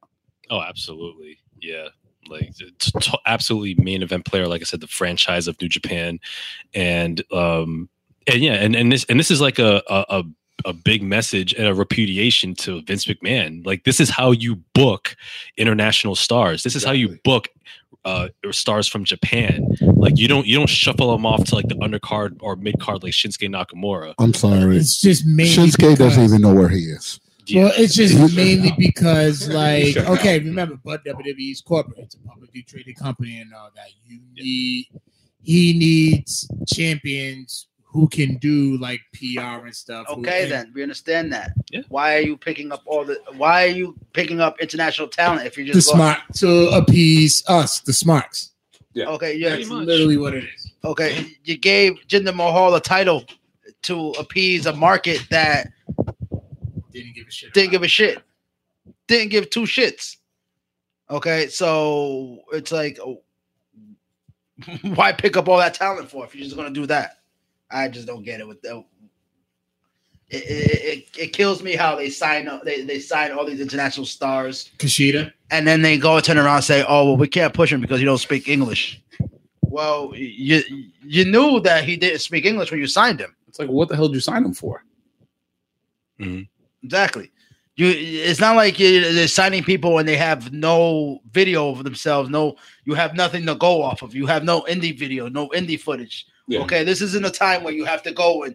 Oh, 0.50 0.60
absolutely. 0.60 1.38
Yeah. 1.60 1.88
Like 2.28 2.54
t- 2.78 3.12
absolutely 3.26 3.82
main 3.82 4.02
event 4.02 4.24
player, 4.24 4.46
like 4.46 4.62
I 4.62 4.64
said, 4.64 4.80
the 4.80 4.86
franchise 4.86 5.46
of 5.46 5.60
New 5.60 5.68
Japan. 5.68 6.20
And 6.74 7.22
um 7.32 7.88
and 8.26 8.40
yeah, 8.40 8.54
and, 8.54 8.74
and 8.74 8.90
this 8.90 9.04
and 9.08 9.20
this 9.20 9.30
is 9.30 9.40
like 9.40 9.58
a, 9.58 9.82
a 9.88 10.04
a 10.08 10.24
a 10.64 10.72
big 10.72 11.02
message 11.02 11.52
and 11.54 11.66
a 11.66 11.74
repudiation 11.74 12.54
to 12.54 12.82
Vince 12.82 13.06
McMahon. 13.06 13.64
Like 13.66 13.84
this 13.84 14.00
is 14.00 14.10
how 14.10 14.32
you 14.32 14.56
book 14.74 15.16
international 15.56 16.14
stars. 16.14 16.62
This 16.62 16.74
is 16.74 16.84
how 16.84 16.92
you 16.92 17.18
book 17.24 17.48
uh, 18.04 18.28
stars 18.50 18.86
from 18.86 19.04
Japan. 19.04 19.66
Like 19.80 20.18
you 20.18 20.28
don't 20.28 20.46
you 20.46 20.56
don't 20.56 20.68
shuffle 20.68 21.12
them 21.12 21.26
off 21.26 21.44
to 21.44 21.54
like 21.54 21.68
the 21.68 21.76
undercard 21.76 22.36
or 22.40 22.56
mid 22.56 22.78
card 22.80 23.02
like 23.02 23.12
Shinsuke 23.12 23.48
Nakamura. 23.48 24.14
I'm 24.18 24.34
sorry. 24.34 24.76
It's 24.76 25.00
just 25.00 25.26
mainly 25.26 25.52
Shinsuke 25.52 25.78
because, 25.78 25.98
doesn't 25.98 26.24
even 26.24 26.42
know 26.42 26.54
where 26.54 26.68
he 26.68 26.80
is. 26.80 27.20
Well, 27.54 27.72
it's 27.76 27.94
just 27.94 28.34
mainly 28.34 28.72
because, 28.78 29.48
like, 29.50 29.96
okay, 29.96 30.38
remember, 30.38 30.78
but 30.82 31.04
WWE's 31.04 31.60
corporate, 31.60 31.98
it's 31.98 32.14
a 32.14 32.18
publicly 32.20 32.62
traded 32.62 32.96
company 32.96 33.38
and 33.38 33.52
all 33.52 33.70
that. 33.74 33.88
You 34.06 34.20
need, 34.34 34.88
he 35.42 35.78
needs 35.78 36.48
champions 36.66 37.68
who 37.94 38.08
can 38.08 38.36
do 38.38 38.76
like 38.78 39.00
PR 39.14 39.64
and 39.64 39.74
stuff. 39.74 40.06
Okay, 40.10 40.40
can- 40.42 40.50
then 40.50 40.72
we 40.74 40.82
understand 40.82 41.32
that. 41.32 41.52
Yeah. 41.70 41.82
Why 41.88 42.16
are 42.16 42.20
you 42.20 42.36
picking 42.36 42.72
up 42.72 42.82
all 42.86 43.04
the? 43.04 43.20
Why 43.36 43.64
are 43.66 43.68
you 43.68 43.96
picking 44.12 44.40
up 44.40 44.60
international 44.60 45.06
talent 45.06 45.46
if 45.46 45.56
you 45.56 45.64
the 45.64 45.72
just 45.74 45.88
go- 45.88 45.94
smart 45.94 46.18
to 46.34 46.68
appease 46.70 47.44
us, 47.48 47.78
the 47.80 47.92
smarts. 47.92 48.50
Yeah. 48.94 49.06
Okay, 49.10 49.36
yeah, 49.36 49.50
That's 49.56 49.68
literally 49.70 50.16
what 50.16 50.34
it 50.34 50.44
is. 50.44 50.72
okay. 50.84 51.24
You 51.44 51.56
gave 51.56 51.94
Jinder 52.08 52.34
Mahal 52.34 52.74
a 52.74 52.80
title 52.80 53.24
to 53.82 54.10
appease 54.18 54.66
a 54.66 54.72
market 54.72 55.24
that 55.30 55.68
Didn't 56.92 57.14
give 57.14 57.26
a 57.28 57.30
shit. 57.30 57.52
didn't 57.54 57.70
give 57.70 57.82
a 57.84 57.88
shit. 57.88 58.18
Didn't 59.08 59.30
give 59.30 59.50
two 59.50 59.62
shits. 59.62 60.16
Okay, 61.10 61.48
so 61.48 62.38
it's 62.52 62.72
like, 62.72 62.98
why 64.82 65.12
pick 65.12 65.36
up 65.36 65.48
all 65.48 65.58
that 65.58 65.74
talent 65.74 66.10
for 66.10 66.24
if 66.24 66.34
you're 66.34 66.44
just 66.44 66.56
gonna 66.56 66.70
do 66.70 66.86
that? 66.86 67.18
I 67.70 67.88
just 67.88 68.06
don't 68.06 68.22
get 68.22 68.40
it 68.40 68.48
with 68.48 68.62
that. 68.62 68.84
It, 70.30 70.36
it, 70.36 70.82
it, 70.82 71.18
it 71.18 71.32
kills 71.32 71.62
me 71.62 71.76
how 71.76 71.96
they 71.96 72.10
sign 72.10 72.48
up. 72.48 72.64
They, 72.64 72.82
they 72.82 72.98
sign 72.98 73.32
all 73.32 73.44
these 73.44 73.60
international 73.60 74.06
stars, 74.06 74.70
it. 74.72 74.78
Kushida. 74.78 75.32
and 75.50 75.66
then 75.66 75.82
they 75.82 75.98
go 75.98 76.16
and 76.16 76.24
turn 76.24 76.38
around 76.38 76.56
and 76.56 76.64
say, 76.64 76.84
"Oh, 76.88 77.04
well, 77.04 77.16
we 77.16 77.28
can't 77.28 77.52
push 77.52 77.72
him 77.72 77.80
because 77.80 78.00
he 78.00 78.06
don't 78.06 78.18
speak 78.18 78.48
English." 78.48 79.00
Well, 79.62 80.12
you 80.14 80.62
you 81.02 81.24
knew 81.24 81.60
that 81.60 81.84
he 81.84 81.96
didn't 81.96 82.20
speak 82.20 82.46
English 82.46 82.70
when 82.70 82.80
you 82.80 82.86
signed 82.86 83.20
him. 83.20 83.34
It's 83.48 83.58
like, 83.58 83.68
what 83.68 83.88
the 83.88 83.96
hell 83.96 84.08
did 84.08 84.14
you 84.14 84.20
sign 84.20 84.44
him 84.44 84.54
for? 84.54 84.84
Mm-hmm. 86.20 86.42
Exactly. 86.84 87.30
You. 87.76 87.88
It's 87.88 88.40
not 88.40 88.56
like 88.56 88.78
you, 88.78 89.12
they're 89.12 89.28
signing 89.28 89.64
people 89.64 89.98
and 89.98 90.08
they 90.08 90.16
have 90.16 90.52
no 90.52 91.20
video 91.30 91.70
of 91.70 91.82
themselves. 91.84 92.30
No, 92.30 92.56
you 92.84 92.94
have 92.94 93.14
nothing 93.14 93.46
to 93.46 93.54
go 93.54 93.82
off 93.82 94.02
of. 94.02 94.14
You 94.14 94.26
have 94.26 94.44
no 94.44 94.62
indie 94.62 94.96
video, 94.96 95.28
no 95.28 95.48
indie 95.48 95.78
footage. 95.78 96.26
Yeah. 96.46 96.60
Okay, 96.60 96.84
this 96.84 97.00
isn't 97.00 97.24
a 97.24 97.30
time 97.30 97.62
where 97.64 97.72
you 97.72 97.84
have 97.84 98.02
to 98.02 98.12
go 98.12 98.44
and 98.44 98.54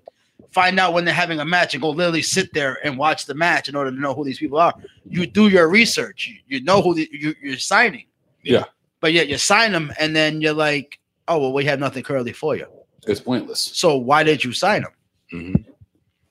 find 0.52 0.80
out 0.80 0.94
when 0.94 1.06
they're 1.06 1.14
having 1.14 1.40
a 1.40 1.46
match 1.46 1.74
and 1.74 1.82
go 1.82 1.90
literally 1.90 2.22
sit 2.22 2.54
there 2.54 2.78
and 2.84 2.98
watch 2.98 3.26
the 3.26 3.34
match 3.34 3.68
in 3.70 3.76
order 3.76 3.92
to 3.92 4.00
know 4.00 4.14
who 4.14 4.24
these 4.24 4.40
people 4.40 4.58
are. 4.60 4.74
You 5.06 5.26
do 5.28 5.48
your 5.48 5.68
research. 5.70 6.32
You, 6.48 6.62
know 6.64 6.82
who 6.82 6.96
the, 6.96 7.10
you, 7.12 7.36
you're 7.42 7.58
signing. 7.58 8.06
Yeah. 8.44 8.66
But 9.02 9.14
yet 9.14 9.28
you 9.28 9.38
sign 9.38 9.72
them 9.72 9.92
and 10.00 10.16
then 10.16 10.42
you're 10.42 10.54
like, 10.54 11.00
oh 11.28 11.40
well, 11.40 11.54
we 11.54 11.66
have 11.66 11.80
nothing 11.80 12.04
currently 12.04 12.34
for 12.34 12.56
you. 12.56 12.66
It's 13.08 13.20
pointless. 13.20 13.60
So 13.60 13.98
why 13.98 14.24
did 14.24 14.44
you 14.44 14.54
sign 14.54 14.84
them? 14.84 14.92
hmm 15.32 15.54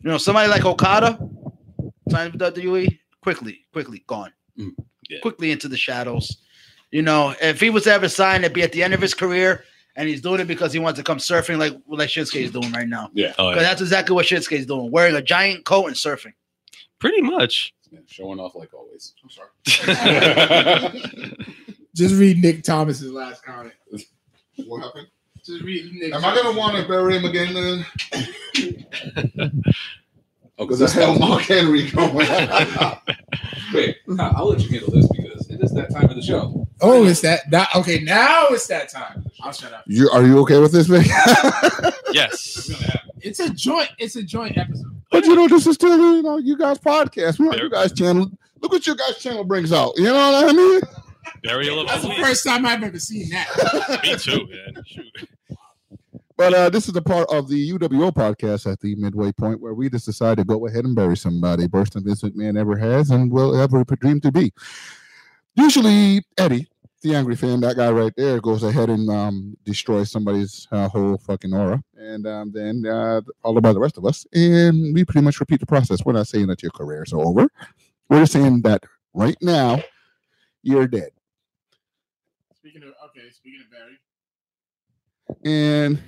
You 0.02 0.10
know, 0.10 0.18
somebody 0.18 0.48
like 0.48 0.64
Okada 0.64 1.18
signed 2.08 2.32
with 2.34 2.40
WWE 2.54 2.98
quickly, 3.20 3.60
quickly 3.72 4.04
gone, 4.06 4.32
Mm, 4.58 4.70
yeah. 5.08 5.20
quickly 5.20 5.50
into 5.50 5.68
the 5.68 5.76
shadows. 5.76 6.38
You 6.90 7.02
know, 7.02 7.34
if 7.40 7.60
he 7.60 7.70
was 7.70 7.86
ever 7.86 8.08
signed, 8.08 8.44
it'd 8.44 8.54
be 8.54 8.62
at 8.62 8.72
the 8.72 8.82
end 8.82 8.94
of 8.94 9.00
his 9.00 9.14
career, 9.14 9.64
and 9.98 10.08
he's 10.08 10.20
doing 10.22 10.40
it 10.40 10.46
because 10.46 10.72
he 10.72 10.78
wants 10.78 10.96
to 10.98 11.04
come 11.04 11.18
surfing 11.18 11.58
like 11.58 11.74
like 11.88 12.08
Shinsuke 12.08 12.40
is 12.40 12.52
doing 12.52 12.70
right 12.72 12.86
now. 12.88 13.10
Yeah. 13.12 13.34
Oh, 13.38 13.50
Because 13.50 13.62
yeah. 13.62 13.68
that's 13.68 13.80
exactly 13.82 14.14
what 14.14 14.24
Shinsuke 14.26 14.52
is 14.52 14.64
doing, 14.64 14.90
wearing 14.92 15.16
a 15.16 15.20
giant 15.22 15.64
coat 15.64 15.86
and 15.88 15.96
surfing. 15.96 16.32
Pretty 17.00 17.20
much. 17.20 17.74
Yeah, 17.90 17.98
showing 18.06 18.38
off 18.38 18.54
like 18.54 18.72
always. 18.72 19.14
I'm 19.22 19.30
sorry. 19.30 19.50
Just 21.96 22.14
read 22.14 22.38
Nick 22.38 22.62
Thomas's 22.62 23.10
last 23.10 23.42
comment. 23.44 23.74
What 24.66 24.82
happened? 24.84 25.08
Just 25.44 25.62
read 25.62 25.92
Nick. 25.92 26.14
Am 26.14 26.24
I 26.24 26.34
gonna 26.34 26.56
want 26.56 26.76
to 26.76 26.86
bury 26.86 27.16
him 27.16 27.24
again 27.24 27.54
then? 27.54 27.84
Oh, 30.58 30.66
Because 30.66 30.78
the 30.80 30.90
hell 30.90 31.18
Mark 31.18 31.42
Henry 31.42 31.88
going. 31.90 32.16
Wait, 33.74 33.96
Kyle, 34.16 34.32
I'll 34.36 34.48
let 34.48 34.60
you 34.60 34.68
handle 34.70 34.90
this 34.92 35.06
because 35.08 35.48
it 35.50 35.60
is 35.62 35.72
that 35.74 35.90
time 35.92 36.08
of 36.08 36.16
the 36.16 36.22
show. 36.22 36.66
Oh, 36.80 37.04
it's 37.06 37.20
that. 37.20 37.48
that 37.50 37.68
okay, 37.76 38.00
now 38.00 38.46
it's 38.50 38.66
that 38.68 38.88
time. 38.88 39.24
I'll 39.42 39.52
shut 39.52 39.72
up. 39.72 39.84
you 39.86 40.08
are 40.10 40.24
you 40.26 40.38
okay 40.40 40.58
with 40.58 40.72
this, 40.72 40.88
man? 40.88 41.04
yes. 42.12 42.70
It's 43.20 43.40
a 43.40 43.50
joint. 43.50 43.90
It's 43.98 44.16
a 44.16 44.22
joint 44.22 44.56
episode. 44.58 45.00
but 45.10 45.24
you 45.24 45.34
know, 45.36 45.48
this 45.48 45.66
is 45.66 45.74
still 45.74 45.96
you 46.16 46.22
know 46.22 46.38
you 46.38 46.56
guys 46.56 46.78
podcast. 46.78 47.38
We 47.38 47.48
on 47.48 47.58
you 47.58 47.70
guys 47.70 47.92
channel. 47.92 48.30
Look 48.60 48.72
what 48.72 48.86
your 48.86 48.96
guys 48.96 49.18
channel 49.18 49.44
brings 49.44 49.72
out. 49.72 49.92
You 49.96 50.04
know 50.04 50.14
what 50.14 50.50
I 50.50 50.52
mean? 50.52 50.80
Burial 51.42 51.80
of 51.80 51.88
That's 51.88 52.02
the 52.02 52.08
the 52.08 52.14
first 52.16 52.44
time 52.44 52.64
I've 52.66 52.82
ever 52.82 52.98
seen 52.98 53.28
that. 53.30 54.00
Me 54.02 54.16
too, 54.16 54.46
man. 54.48 54.82
Shoot. 54.86 55.28
But 56.38 56.54
uh, 56.54 56.70
this 56.70 56.86
is 56.86 56.94
the 56.94 57.02
part 57.02 57.28
of 57.32 57.48
the 57.48 57.72
UWO 57.72 58.12
podcast 58.12 58.70
at 58.70 58.78
the 58.78 58.94
midway 58.94 59.32
point 59.32 59.60
where 59.60 59.74
we 59.74 59.90
just 59.90 60.06
decide 60.06 60.38
to 60.38 60.44
go 60.44 60.68
ahead 60.68 60.84
and 60.84 60.94
bury 60.94 61.16
somebody 61.16 61.66
worse 61.66 61.90
than 61.90 62.04
Vince 62.04 62.22
McMahon 62.22 62.56
ever 62.56 62.76
has 62.78 63.10
and 63.10 63.28
will 63.28 63.60
ever 63.60 63.82
dream 63.82 64.20
to 64.20 64.30
be. 64.30 64.52
Usually, 65.56 66.22
Eddie, 66.38 66.68
the 67.02 67.16
angry 67.16 67.34
fan, 67.34 67.60
that 67.62 67.76
guy 67.76 67.90
right 67.90 68.12
there, 68.16 68.40
goes 68.40 68.62
ahead 68.62 68.88
and 68.88 69.10
um, 69.10 69.56
destroys 69.64 70.12
somebody's 70.12 70.68
uh, 70.70 70.88
whole 70.88 71.18
fucking 71.18 71.52
aura, 71.52 71.82
and 71.96 72.24
um, 72.28 72.52
then 72.52 72.86
uh, 72.86 73.20
followed 73.42 73.64
by 73.64 73.72
the 73.72 73.80
rest 73.80 73.98
of 73.98 74.04
us, 74.04 74.24
and 74.32 74.94
we 74.94 75.04
pretty 75.04 75.24
much 75.24 75.40
repeat 75.40 75.58
the 75.58 75.66
process. 75.66 76.04
We're 76.04 76.12
not 76.12 76.28
saying 76.28 76.46
that 76.46 76.62
your 76.62 76.70
career 76.70 77.02
is 77.02 77.12
over. 77.12 77.48
We're 78.08 78.20
just 78.20 78.32
saying 78.32 78.62
that 78.62 78.84
right 79.12 79.36
now 79.42 79.82
you're 80.62 80.86
dead. 80.86 81.10
Speaking 82.54 82.84
of 82.84 82.90
okay, 83.06 83.28
speaking 83.32 83.60
of 83.64 83.70
Barry, 83.72 83.98
And 85.44 86.00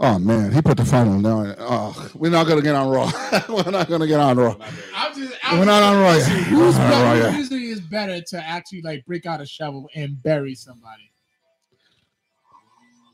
oh 0.00 0.18
man, 0.18 0.52
he 0.52 0.60
put 0.62 0.76
the 0.76 0.84
final 0.84 1.20
down. 1.22 1.54
Oh, 1.58 2.10
we're 2.14 2.30
not 2.30 2.46
gonna 2.48 2.62
get 2.62 2.74
on 2.74 2.88
Raw. 2.88 3.10
we're 3.48 3.70
not 3.70 3.88
gonna 3.88 4.06
get 4.06 4.18
on 4.20 4.36
Raw. 4.38 4.56
I'm 4.94 5.14
just. 5.14 5.34
We're 5.52 5.64
not 5.64 5.82
on 5.82 6.00
Raw. 6.00 6.14
yet. 6.14 6.26
Who's 6.28 6.76
We're 6.76 6.84
on 6.84 6.90
Raw 6.90 7.14
better, 7.14 7.36
usually 7.36 7.64
is 7.66 7.80
better 7.80 8.20
to 8.20 8.36
actually 8.44 8.82
like 8.82 9.04
break 9.06 9.26
out 9.26 9.40
a 9.40 9.46
shovel 9.46 9.88
and 9.94 10.20
bury 10.22 10.54
somebody. 10.54 11.10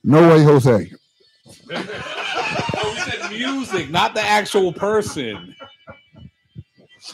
No 0.04 0.28
way, 0.28 0.42
Jose. 0.42 0.92
Oh, 2.78 2.92
we 2.92 2.98
said 3.10 3.30
music, 3.30 3.90
not 3.90 4.14
the 4.14 4.20
actual 4.20 4.72
person. 4.72 5.54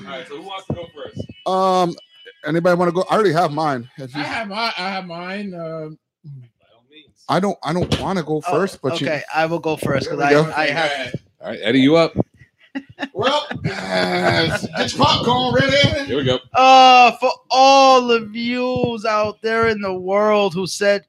All 0.00 0.06
right, 0.06 0.26
so 0.26 0.36
who 0.36 0.42
wants 0.42 0.66
to 0.66 0.74
go 0.74 0.86
first? 0.94 1.22
Um, 1.46 1.94
anybody 2.44 2.76
want 2.76 2.88
to 2.88 2.92
go? 2.92 3.04
I 3.08 3.14
already 3.14 3.32
have 3.32 3.52
mine. 3.52 3.88
If 3.98 4.14
I 4.16 4.20
have 4.20 4.48
my, 4.48 4.72
I 4.76 4.88
have 4.88 5.06
mine. 5.06 5.54
Um, 5.54 5.60
By 5.60 5.62
all 5.62 5.88
means. 5.88 5.98
I 7.28 7.40
don't. 7.40 7.56
I 7.62 7.72
don't 7.72 8.00
want 8.00 8.18
to 8.18 8.24
go 8.24 8.42
Oh, 8.46 8.50
first, 8.50 8.80
but 8.82 8.92
okay, 8.94 9.22
I 9.34 9.46
will 9.46 9.58
go 9.58 9.76
first 9.76 10.06
because 10.10 10.18
There 10.18 10.44
go. 10.44 10.50
I, 10.50 10.62
I 10.62 10.66
have. 10.68 11.14
All 11.40 11.48
right, 11.48 11.58
Eddie, 11.62 11.80
you 11.80 11.96
up? 11.96 12.14
Well, 13.12 13.46
uh, 13.50 14.58
get 14.76 14.94
popcorn 14.96 15.54
ready. 15.54 16.06
Here 16.06 16.16
we 16.16 16.24
go. 16.24 16.38
Uh, 16.54 17.12
for 17.18 17.30
all 17.50 18.06
the 18.06 18.20
views 18.20 19.04
out 19.04 19.42
there 19.42 19.68
in 19.68 19.80
the 19.80 19.92
world 19.92 20.54
who 20.54 20.66
said, 20.66 21.04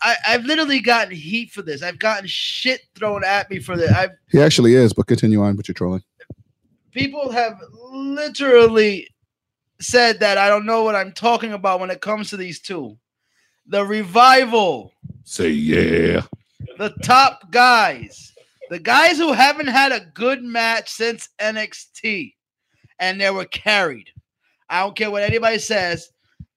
I, 0.00 0.16
I've 0.26 0.44
literally 0.44 0.80
gotten 0.80 1.14
heat 1.14 1.50
for 1.50 1.62
this. 1.62 1.82
I've 1.82 1.98
gotten 1.98 2.26
shit 2.26 2.80
thrown 2.94 3.24
at 3.24 3.50
me 3.50 3.58
for 3.58 3.76
this. 3.76 3.92
I've 3.92 4.10
He 4.30 4.40
actually 4.40 4.74
is, 4.74 4.92
but 4.92 5.06
continue 5.06 5.42
on 5.42 5.56
with 5.56 5.68
your 5.68 5.74
trolling. 5.74 6.02
people 6.92 7.30
have 7.30 7.60
literally 7.90 9.08
said 9.80 10.20
that 10.20 10.38
I 10.38 10.48
don't 10.48 10.64
know 10.66 10.82
what 10.84 10.94
I'm 10.96 11.12
talking 11.12 11.52
about 11.52 11.80
when 11.80 11.90
it 11.90 12.00
comes 12.00 12.30
to 12.30 12.36
these 12.36 12.60
two. 12.60 12.96
The 13.66 13.84
revival, 13.84 14.92
Say 15.28 15.48
yeah. 15.48 16.22
the 16.78 16.90
top 17.02 17.50
guys, 17.50 18.32
the 18.70 18.78
guys 18.78 19.18
who 19.18 19.32
haven't 19.32 19.66
had 19.66 19.90
a 19.90 20.06
good 20.14 20.40
match 20.44 20.88
since 20.88 21.30
NXT, 21.40 22.32
and 23.00 23.20
they 23.20 23.30
were 23.30 23.44
carried. 23.46 24.08
I 24.70 24.82
don't 24.82 24.94
care 24.94 25.10
what 25.10 25.24
anybody 25.24 25.58
says. 25.58 26.10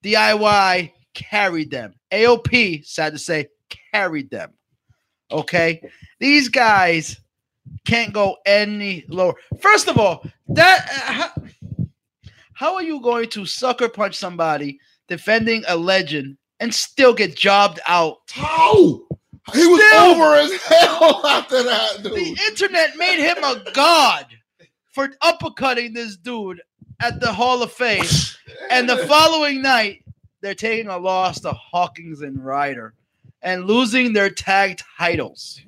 DIY 0.04 0.92
carried 1.16 1.72
them. 1.72 1.96
AOP, 2.12 2.86
sad 2.86 3.14
to 3.14 3.18
say, 3.20 3.48
carried 3.92 4.30
them. 4.30 4.52
Okay, 5.32 5.82
these 6.20 6.48
guys 6.48 7.20
can't 7.86 8.14
go 8.14 8.38
any 8.46 9.04
lower. 9.10 9.34
First 9.60 9.88
of 9.88 9.98
all, 9.98 10.24
that 10.50 10.88
uh, 10.92 11.12
how, 11.12 11.32
how 12.54 12.76
are 12.76 12.84
you 12.84 13.02
going 13.02 13.30
to 13.30 13.48
sucker 13.48 13.90
punch 13.90 14.16
somebody 14.16 14.80
defending 15.08 15.64
a 15.68 15.76
legend 15.76 16.38
and 16.60 16.74
still 16.74 17.14
get 17.14 17.36
jobbed 17.36 17.80
out? 17.88 18.18
How? 18.32 19.02
He 19.54 19.66
was 19.66 19.82
Still- 19.88 20.04
over 20.04 20.36
as 20.36 20.54
hell 20.64 21.26
after 21.26 21.64
that, 21.64 22.04
The 22.04 22.38
internet 22.48 22.96
made 22.98 23.20
him 23.20 23.44
a 23.44 23.64
god 23.74 24.28
for 24.92 25.10
uppercutting 25.24 25.94
this 25.94 26.18
dude 26.18 26.62
at 27.00 27.20
the 27.20 27.32
Hall 27.32 27.64
of 27.64 27.72
Fame. 27.72 28.04
And 28.70 28.88
the 28.90 28.98
following 29.08 29.62
night, 29.62 30.04
they're 30.42 30.54
taking 30.56 30.88
a 30.88 30.98
loss 30.98 31.40
to 31.42 31.52
Hawkins 31.54 32.22
and 32.22 32.44
Ryder 32.44 32.94
and 33.42 33.66
losing 33.66 34.14
their 34.14 34.30
tag 34.30 34.80
titles. 34.98 35.62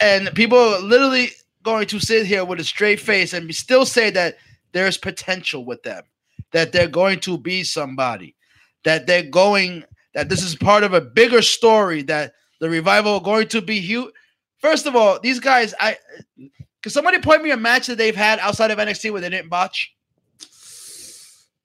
and 0.00 0.30
people 0.34 0.58
are 0.58 0.80
literally 0.80 1.30
going 1.62 1.86
to 1.88 2.00
sit 2.00 2.26
here 2.26 2.44
with 2.44 2.60
a 2.60 2.64
straight 2.64 3.00
face 3.00 3.32
and 3.32 3.54
still 3.54 3.84
say 3.84 4.10
that 4.10 4.36
there's 4.72 4.96
potential 4.96 5.64
with 5.64 5.82
them, 5.82 6.02
that 6.52 6.72
they're 6.72 6.88
going 6.88 7.20
to 7.20 7.36
be 7.38 7.62
somebody, 7.64 8.34
that 8.88 9.06
they're 9.06 9.22
going 9.22 9.84
that 10.14 10.30
this 10.30 10.42
is 10.42 10.56
part 10.56 10.82
of 10.82 10.94
a 10.94 11.00
bigger 11.02 11.42
story 11.42 12.00
that 12.00 12.32
the 12.58 12.70
revival 12.70 13.12
are 13.16 13.20
going 13.20 13.46
to 13.48 13.60
be 13.60 13.80
huge. 13.80 14.10
First 14.56 14.86
of 14.86 14.96
all, 14.96 15.20
these 15.20 15.40
guys, 15.40 15.74
I 15.78 15.98
can 16.82 16.90
somebody 16.90 17.18
point 17.18 17.42
me 17.42 17.50
a 17.50 17.56
match 17.58 17.86
that 17.88 17.98
they've 17.98 18.16
had 18.16 18.38
outside 18.38 18.70
of 18.70 18.78
NXT 18.78 19.12
where 19.12 19.20
they 19.20 19.28
didn't 19.28 19.50
botch? 19.50 19.94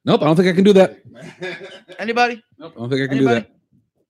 Nope, 0.04 0.22
I 0.22 0.26
don't 0.26 0.36
think 0.36 0.50
I 0.50 0.52
can 0.52 0.66
do 0.66 0.74
that. 0.74 1.00
Anybody? 1.98 2.44
Nope, 2.60 2.74
I 2.76 2.80
don't 2.82 2.90
think 2.90 3.02
I 3.04 3.08
can 3.08 3.18
do 3.20 3.26
that. 3.26 3.52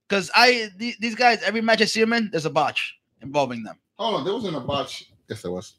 Because 0.09 0.31
I 0.33 0.69
the- 0.77 0.95
these 0.99 1.13
guys, 1.13 1.43
every 1.43 1.61
match 1.61 1.83
I 1.83 1.85
see 1.85 1.99
them 1.99 2.13
in, 2.13 2.29
there's 2.31 2.45
a 2.45 2.49
botch 2.49 2.95
involving 3.21 3.61
them. 3.61 3.75
Hold 3.99 4.15
on, 4.15 4.23
there 4.25 4.33
wasn't 4.33 4.55
a 4.57 4.59
botch. 4.59 5.05
Yes, 5.29 5.43
there 5.43 5.51
was. 5.51 5.73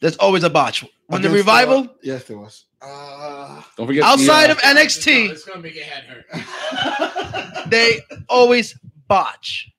There's 0.00 0.16
always 0.16 0.42
a 0.42 0.50
botch. 0.50 0.84
On 1.08 1.22
the 1.22 1.30
revival, 1.30 1.86
yes, 2.02 2.24
there 2.24 2.36
was. 2.38 2.64
Uh, 2.82 3.62
Don't 3.76 3.86
forget 3.86 4.04
outside 4.04 4.46
the, 4.48 4.52
of 4.52 4.58
NXT, 4.58 5.30
It's 5.30 5.44
gonna 5.44 5.60
make 5.60 5.74
your 5.74 5.84
head 5.84 6.04
hurt. 6.04 7.66
they 7.70 8.00
always 8.28 8.78
botch. 9.06 9.70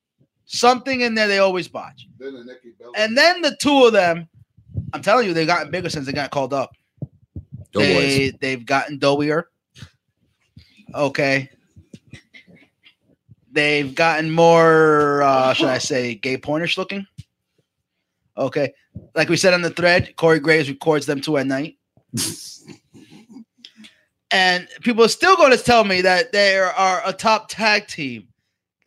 Something 0.45 1.01
in 1.01 1.15
there, 1.15 1.27
they 1.27 1.39
always 1.39 1.67
botch. 1.67 2.07
then 2.19 2.33
the 2.33 2.43
Nikki 2.43 2.73
Bella. 2.77 2.91
And 2.95 3.17
then 3.17 3.41
the 3.41 3.55
two 3.55 3.85
of 3.85 3.93
them, 3.93 4.27
I'm 4.93 5.01
telling 5.01 5.25
you, 5.25 5.33
they've 5.33 5.47
gotten 5.47 5.71
bigger 5.71 5.89
since 5.89 6.05
they 6.05 6.11
got 6.11 6.29
called 6.29 6.53
up. 6.53 6.71
Doughboys. 7.71 7.87
They 7.87 8.31
they've 8.39 8.65
gotten 8.65 8.99
doughier. 8.99 9.45
Okay. 10.93 11.49
They've 13.51 13.95
gotten 13.95 14.29
more 14.29 15.23
uh 15.23 15.53
should 15.53 15.69
I 15.69 15.77
say 15.77 16.15
gay 16.15 16.37
pointish 16.37 16.77
looking. 16.77 17.07
Okay. 18.37 18.73
Like 19.15 19.29
we 19.29 19.37
said 19.37 19.53
on 19.53 19.61
the 19.61 19.69
thread, 19.69 20.15
Corey 20.17 20.39
Graves 20.39 20.69
records 20.69 21.05
them 21.05 21.21
two 21.21 21.37
at 21.37 21.47
night. 21.47 21.77
and 24.31 24.67
people 24.81 25.03
are 25.03 25.09
still 25.09 25.35
going 25.35 25.51
to 25.51 25.63
tell 25.63 25.83
me 25.83 26.01
that 26.01 26.31
they 26.31 26.57
are 26.57 27.01
a 27.05 27.13
top 27.13 27.47
tag 27.49 27.87
team. 27.87 28.27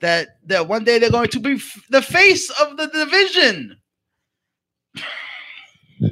That 0.00 0.28
that 0.46 0.68
one 0.68 0.84
day 0.84 0.98
they're 0.98 1.10
going 1.10 1.28
to 1.28 1.40
be 1.40 1.54
f- 1.54 1.84
the 1.88 2.02
face 2.02 2.50
of 2.60 2.76
the 2.76 2.88
division. 2.88 3.76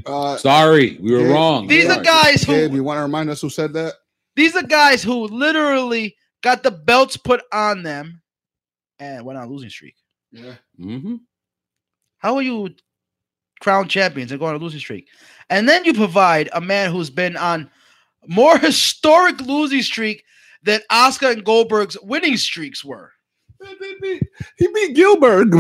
uh, 0.07 0.37
Sorry, 0.37 0.97
we 1.01 1.13
were 1.13 1.19
Gabe, 1.19 1.31
wrong. 1.31 1.67
These 1.67 1.87
Sorry. 1.87 1.99
are 1.99 2.03
guys 2.03 2.43
who 2.43 2.53
Gabe, 2.53 2.73
you 2.75 2.85
want 2.85 2.99
to 2.99 3.03
remind 3.03 3.29
us 3.31 3.41
who 3.41 3.51
said 3.51 3.73
that? 3.75 3.95
These 4.37 4.57
are 4.57 4.63
guys 4.63 5.03
who 5.03 5.27
literally 5.27 6.17
got 6.43 6.63
the 6.63 6.71
belts 6.71 7.17
put 7.17 7.43
on 7.53 7.83
them 7.83 8.23
and 8.99 9.25
went 9.25 9.39
on 9.39 9.47
a 9.47 9.51
losing 9.51 9.69
streak. 9.71 9.95
Yeah. 10.31 10.55
Mhm. 10.81 11.21
How 12.19 12.37
are 12.37 12.43
you 12.43 12.71
crown 13.61 13.89
champions 13.89 14.31
and 14.31 14.41
go 14.41 14.47
on 14.47 14.55
a 14.55 14.59
losing 14.59 14.81
streak? 14.81 15.09
And 15.51 15.69
then 15.69 15.85
you 15.85 15.93
provide 15.93 16.49
a 16.53 16.61
man 16.61 16.91
who's 16.91 17.11
been 17.11 17.37
on 17.37 17.71
more 18.27 18.59
historic 18.59 19.41
losing 19.41 19.83
streak 19.83 20.25
than 20.63 20.81
Oscar 20.91 21.31
and 21.31 21.45
Goldberg's 21.45 21.97
winning 22.03 22.37
streaks 22.37 22.85
were. 22.85 23.13
He 23.61 23.95
beat, 24.01 24.23
he 24.59 24.67
beat 24.69 24.95
Gilbert. 24.97 25.49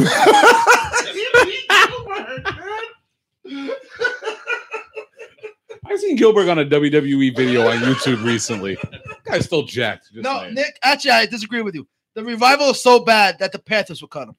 I 5.84 5.97
seen 5.97 6.16
Gilbert 6.16 6.48
on 6.48 6.59
a 6.59 6.64
WWE 6.64 7.36
video 7.36 7.68
on 7.68 7.78
YouTube 7.78 8.24
recently. 8.24 8.76
Guy's 9.24 9.44
still 9.44 9.64
jacked. 9.64 10.05
just 10.12 10.22
No, 10.24 10.40
saying. 10.40 10.55
Nick, 10.55 10.78
actually, 10.82 11.10
I 11.10 11.26
disagree 11.26 11.62
with 11.62 11.74
you. 11.74 11.86
The 12.14 12.24
revival 12.24 12.70
is 12.70 12.82
so 12.82 13.01
bad 13.05 13.39
that 13.39 13.52
the 13.52 13.59
Panthers 13.59 14.01
will 14.01 14.09
cut 14.09 14.28
him. 14.28 14.36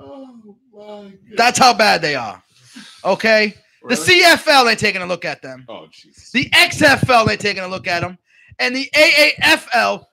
oh 0.00 0.56
my 0.72 0.82
God. 0.82 1.12
That's 1.36 1.58
how 1.58 1.74
bad 1.74 2.02
they 2.02 2.14
are. 2.16 2.42
Okay? 3.04 3.54
The 3.88 3.94
CFL 3.96 4.70
ain't 4.70 4.78
taking 4.78 5.02
a 5.02 5.06
look 5.06 5.24
at 5.24 5.42
them. 5.42 5.64
Oh 5.68 5.86
Jesus. 5.90 6.30
The 6.30 6.48
XFL 6.50 7.28
ain't 7.28 7.40
taking 7.40 7.62
a 7.62 7.68
look 7.68 7.86
at 7.86 8.00
them, 8.00 8.18
and 8.58 8.74
the 8.74 8.88
AAFL 8.94 10.04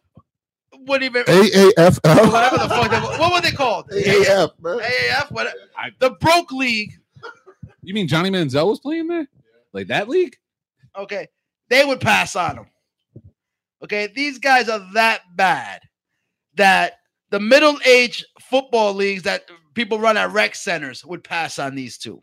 wouldn't 0.88 1.04
even 1.04 1.24
AAFL. 1.24 2.32
whatever 2.32 2.58
the 2.58 2.70
fuck. 2.70 2.92
They, 2.92 3.00
what 3.00 3.34
were 3.34 3.42
they 3.42 3.56
called? 3.56 3.90
AAF, 3.92 4.52
man. 4.62 4.80
AAF. 4.80 5.32
What? 5.32 5.54
I- 5.78 5.92
The 6.00 6.12
broke 6.12 6.52
league. 6.52 6.94
You 7.84 7.94
mean 7.94 8.08
Johnny 8.08 8.30
Manziel 8.30 8.68
was 8.68 8.80
playing 8.80 9.08
there? 9.08 9.28
Like 9.74 9.88
that 9.88 10.10
league? 10.10 10.36
Okay, 10.98 11.28
they 11.70 11.86
would 11.86 12.02
pass 12.02 12.36
on 12.36 12.56
them. 12.58 12.66
Okay, 13.84 14.08
these 14.14 14.38
guys 14.38 14.70
are 14.70 14.86
that 14.94 15.22
bad 15.36 15.82
that 16.56 17.00
the 17.30 17.40
middle-aged 17.40 18.26
football 18.42 18.94
leagues 18.94 19.24
that 19.24 19.46
people 19.74 19.98
run 20.00 20.18
at 20.18 20.32
rec 20.32 20.54
centers 20.54 21.04
would 21.06 21.24
pass 21.24 21.58
on 21.58 21.74
these 21.74 21.98
two. 21.98 22.22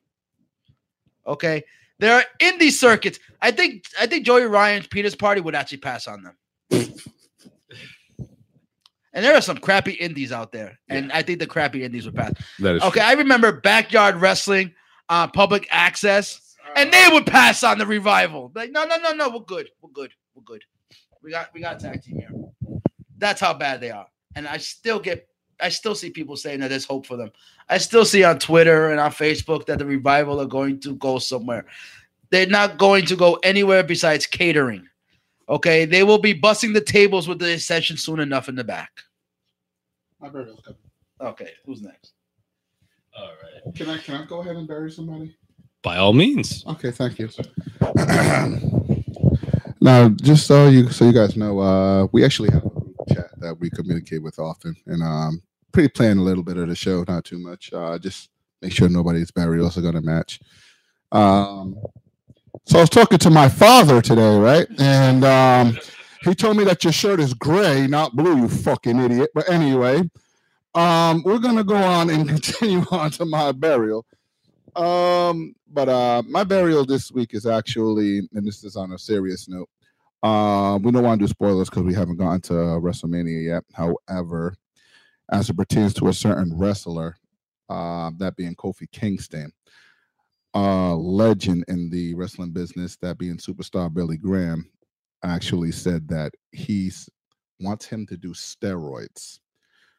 Okay, 1.29 1.63
there 1.99 2.15
are 2.15 2.25
indie 2.41 2.71
circuits. 2.71 3.19
I 3.41 3.51
think 3.51 3.85
I 4.01 4.07
think 4.07 4.25
Joey 4.25 4.45
Ryan's 4.45 4.87
Peter's 4.87 5.15
party 5.15 5.41
would 5.41 5.55
actually 5.55 5.79
pass 5.79 6.07
on 6.07 6.23
them. 6.23 6.37
and 9.13 9.25
there 9.25 9.35
are 9.35 9.41
some 9.41 9.59
crappy 9.59 9.93
indies 9.93 10.33
out 10.33 10.53
there, 10.53 10.79
and 10.89 11.13
I 11.13 11.23
think 11.23 11.39
the 11.39 11.47
crappy 11.47 11.85
indies 11.85 12.07
would 12.07 12.15
pass. 12.15 12.33
That 12.61 12.77
is 12.77 12.83
Okay, 12.83 13.01
I 13.01 13.13
remember 13.13 13.53
backyard 13.53 14.17
wrestling 14.17 14.73
on 15.09 15.31
public 15.31 15.69
access, 15.71 16.57
and 16.77 16.93
they 16.93 17.07
would 17.13 17.27
pass 17.27 17.63
on 17.63 17.79
the 17.79 17.87
revival. 17.87 18.51
Like, 18.55 18.71
no, 18.73 18.85
no, 18.85 18.97
no, 18.97 19.13
no, 19.13 19.29
we're 19.29 19.41
good, 19.41 19.69
we're 19.81 19.91
good, 19.91 20.13
we're 20.35 20.43
good. 20.43 20.65
We 21.23 21.31
got 21.31 21.53
we 21.53 21.61
got 21.61 21.77
a 21.77 21.81
tag 21.81 22.03
team 22.03 22.17
here. 22.17 22.81
That's 23.19 23.41
how 23.41 23.55
bad 23.55 23.81
they 23.81 23.91
are. 23.91 24.07
And 24.35 24.47
I 24.47 24.59
still 24.59 25.01
get 25.01 25.29
I 25.61 25.69
still 25.69 25.95
see 25.95 26.11
people 26.11 26.37
saying 26.37 26.61
that 26.61 26.69
there's 26.69 26.85
hope 26.85 27.07
for 27.07 27.17
them. 27.17 27.31
I 27.70 27.78
still 27.78 28.05
see 28.05 28.24
on 28.24 28.39
Twitter 28.39 28.90
and 28.90 29.01
on 29.01 29.11
Facebook 29.11 29.66
that 29.66 29.78
the 29.78 29.86
revival 29.86 30.40
are 30.40 30.47
going 30.47 30.81
to 30.81 30.95
go 30.97 31.19
somewhere. 31.19 31.66
They're 32.31 32.47
not 32.47 32.78
going 32.78 33.07
to 33.07 33.16
go 33.16 33.35
anywhere 33.43 33.82
besides 33.82 34.27
catering. 34.27 34.86
Okay, 35.49 35.86
they 35.86 36.03
will 36.03 36.19
be 36.19 36.35
busting 36.35 36.74
the 36.74 36.81
tables 36.81 37.27
with 37.27 37.39
the 37.39 37.55
Ascension 37.55 37.97
soon 37.97 38.20
enough 38.20 38.49
in 38.49 38.55
the 38.55 38.65
back. 38.65 38.90
My 40.20 40.28
burial's 40.28 40.61
coming. 40.61 40.78
Okay, 41.20 41.51
who's 41.65 41.82
next? 41.82 42.12
All 43.16 43.31
right. 43.43 43.74
Can 43.74 43.89
I 43.89 43.99
can 43.99 44.15
I 44.15 44.27
go 44.27 44.40
ahead 44.40 44.57
and 44.57 44.69
bury 44.69 44.90
somebody? 44.90 45.35
By 45.82 45.97
all 45.97 46.12
means. 46.12 46.65
Okay, 46.66 46.90
thank 46.90 47.19
you. 47.19 47.31
now, 49.81 50.09
just 50.11 50.47
so 50.47 50.69
you 50.69 50.90
so 50.90 51.07
you 51.07 51.12
guys 51.12 51.36
know, 51.36 51.61
uh, 51.61 52.07
we 52.12 52.24
actually 52.24 52.51
have 52.51 52.65
a 52.65 53.15
chat 53.15 53.31
that 53.39 53.59
we 53.59 53.70
communicate 53.70 54.23
with 54.23 54.39
often, 54.39 54.77
and 54.86 55.03
um, 55.03 55.43
pretty 55.73 55.89
plan 55.89 56.19
a 56.19 56.23
little 56.23 56.43
bit 56.43 56.57
of 56.57 56.69
the 56.69 56.74
show, 56.74 57.05
not 57.07 57.24
too 57.24 57.39
much. 57.39 57.73
Uh, 57.73 57.99
just 57.99 58.31
make 58.62 58.73
sure 58.73 58.89
nobody's 58.89 59.31
burials 59.31 59.78
are 59.78 59.82
gonna 59.82 60.03
match. 60.03 60.40
Um, 61.12 61.77
so 62.66 62.78
I 62.78 62.82
was 62.82 62.90
talking 62.90 63.19
to 63.19 63.31
my 63.31 63.49
father 63.49 64.03
today, 64.03 64.39
right? 64.39 64.66
And 64.78 65.24
um, 65.24 65.78
he 66.23 66.35
told 66.35 66.57
me 66.57 66.65
that 66.65 66.85
your 66.85 66.93
shirt 66.93 67.20
is 67.20 67.35
gray, 67.35 67.86
not 67.86 68.16
blue, 68.16 68.36
you 68.36 68.49
fucking 68.49 68.99
idiot. 68.99 69.31
But 69.35 69.49
anyway, 69.49 70.03
um, 70.74 71.23
we're 71.24 71.39
gonna 71.39 71.65
go 71.65 71.77
on 71.77 72.11
and 72.11 72.28
continue 72.28 72.85
on 72.90 73.11
to 73.12 73.24
my 73.24 73.53
burial. 73.53 74.05
Um, 74.77 75.55
but 75.73 75.89
uh, 75.89 76.23
my 76.28 76.45
burial 76.45 76.85
this 76.85 77.11
week 77.11 77.35
is 77.35 77.47
actually, 77.47 78.28
and 78.32 78.47
this 78.47 78.65
is 78.65 78.77
on 78.77 78.93
a 78.93 78.99
serious 78.99 79.49
note. 79.49 79.69
Uh, 80.23 80.78
we 80.82 80.90
don't 80.90 81.05
want 81.05 81.20
to 81.20 81.27
do 81.27 81.31
spoilers 81.31 81.70
because 81.70 81.85
we 81.85 81.95
haven't 81.95 82.16
gotten 82.16 82.40
to 82.40 82.53
WrestleMania 82.53 83.45
yet. 83.45 83.65
However, 83.73 84.55
as 85.31 85.51
it 85.51 85.57
pertains 85.57 85.95
to 85.95 86.09
a 86.09 86.13
certain 86.13 86.57
wrestler, 86.57 87.17
uh, 87.69 88.11
that 88.19 88.37
being 88.37 88.55
Kofi 88.55 88.91
Kingston, 88.91 89.53
uh, 90.55 90.95
legend 90.95 91.65
in 91.69 91.91
the 91.91 92.15
wrestling 92.15 92.51
business, 92.51 92.97
that 92.97 93.19
being 93.19 93.37
superstar 93.37 93.93
Billy 93.93 94.17
Graham, 94.17 94.71
actually 95.23 95.73
said 95.73 96.09
that 96.09 96.33
he 96.53 96.91
wants 97.61 97.87
him 97.87 98.07
to 98.07 98.17
do 98.17 98.31
steroids 98.31 99.41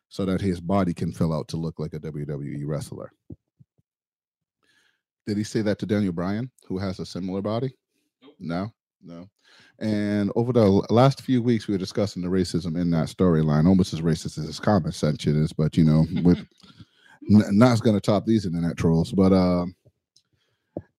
so 0.08 0.26
that 0.26 0.42
his 0.42 0.60
body 0.60 0.94
can 0.94 1.12
fill 1.12 1.34
out 1.34 1.48
to 1.50 1.58
look 1.58 1.78
like 1.78 1.94
a 1.94 2.00
WWE 2.00 2.64
wrestler. 2.66 3.12
Did 5.28 5.38
he 5.38 5.44
say 5.44 5.62
that 5.62 5.78
to 5.80 5.86
Daniel 5.86 6.14
Bryan, 6.14 6.50
who 6.68 6.80
has 6.80 7.00
a 7.00 7.06
similar 7.06 7.42
body? 7.42 7.72
No, 8.40 8.72
no. 9.04 9.30
And 9.80 10.32
over 10.36 10.52
the 10.52 10.68
last 10.90 11.22
few 11.22 11.42
weeks, 11.42 11.68
we 11.68 11.74
were 11.74 11.80
discussing 11.80 12.22
the 12.22 12.28
racism 12.28 12.80
in 12.80 12.92
that 12.92 13.08
storyline, 13.08 13.68
almost 13.68 13.94
as 13.94 14.02
racist 14.02 14.38
as 14.38 14.46
his 14.46 14.60
comment 14.60 14.94
section 14.94 15.42
is. 15.42 15.54
But 15.54 15.78
you 15.78 15.86
know, 15.86 16.06
with 16.24 16.40
n- 17.32 17.58
not 17.58 17.82
going 17.82 17.96
to 17.96 18.02
top 18.02 18.26
these 18.26 18.46
internet 18.46 18.78
trolls. 18.78 19.12
But 19.14 19.32
um, 19.32 19.76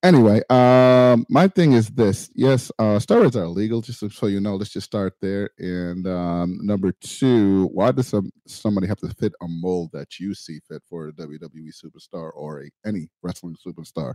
anyway, 0.02 0.40
um, 0.48 1.26
my 1.28 1.48
thing 1.48 1.72
is 1.72 1.88
this: 1.90 2.30
yes, 2.34 2.72
uh, 2.78 2.98
steroids 2.98 3.36
are 3.36 3.44
illegal. 3.44 3.82
Just 3.82 4.10
so 4.12 4.26
you 4.26 4.40
know, 4.40 4.56
let's 4.56 4.72
just 4.72 4.86
start 4.86 5.14
there. 5.20 5.50
And 5.58 6.06
um, 6.06 6.58
number 6.62 6.92
two, 7.00 7.66
why 7.72 7.92
does 7.92 8.08
some 8.08 8.30
somebody 8.46 8.86
have 8.86 8.98
to 9.00 9.08
fit 9.08 9.32
a 9.42 9.46
mold 9.46 9.90
that 9.92 10.18
you 10.18 10.34
see 10.34 10.60
fit 10.68 10.82
for 10.88 11.08
a 11.08 11.12
WWE 11.12 11.70
superstar 11.72 12.30
or 12.34 12.62
a 12.62 12.70
any 12.86 13.08
wrestling 13.22 13.56
superstar 13.66 14.14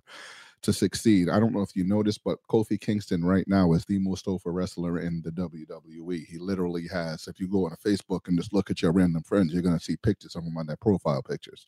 to 0.66 0.74
succeed? 0.74 1.30
I 1.30 1.40
don't 1.40 1.54
know 1.54 1.62
if 1.62 1.76
you 1.76 1.84
noticed, 1.84 2.24
but 2.24 2.40
Kofi 2.50 2.80
Kingston 2.80 3.24
right 3.24 3.48
now 3.48 3.74
is 3.74 3.86
the 3.86 4.00
most 4.00 4.28
over 4.28 4.52
wrestler 4.52 5.00
in 5.00 5.22
the 5.24 5.32
WWE. 5.32 6.26
He 6.26 6.38
literally 6.38 6.88
has. 6.92 7.28
If 7.28 7.40
you 7.40 7.48
go 7.48 7.66
on 7.66 7.76
Facebook 7.84 8.28
and 8.28 8.38
just 8.38 8.54
look 8.54 8.70
at 8.70 8.82
your 8.82 8.92
random 8.92 9.24
friends, 9.24 9.54
you're 9.54 9.62
gonna 9.62 9.80
see 9.80 9.98
pictures 9.98 10.36
of 10.36 10.44
him 10.44 10.58
on 10.58 10.68
their 10.68 10.78
profile 10.78 11.24
pictures. 11.24 11.68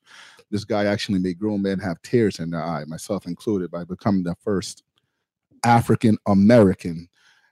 This 0.52 0.66
guy 0.66 0.86
actually 0.86 1.20
made 1.20 1.40
grown 1.40 1.62
men 1.62 1.80
have 1.80 2.02
tears 2.02 2.40
in 2.40 2.50
their 2.50 2.64
eye, 2.64 2.86
myself 2.86 3.26
included, 3.26 3.72
by 3.72 3.84
becoming 3.84 4.24
the 4.24 4.36
first 4.36 4.84
African 5.64 6.18
American 6.28 7.08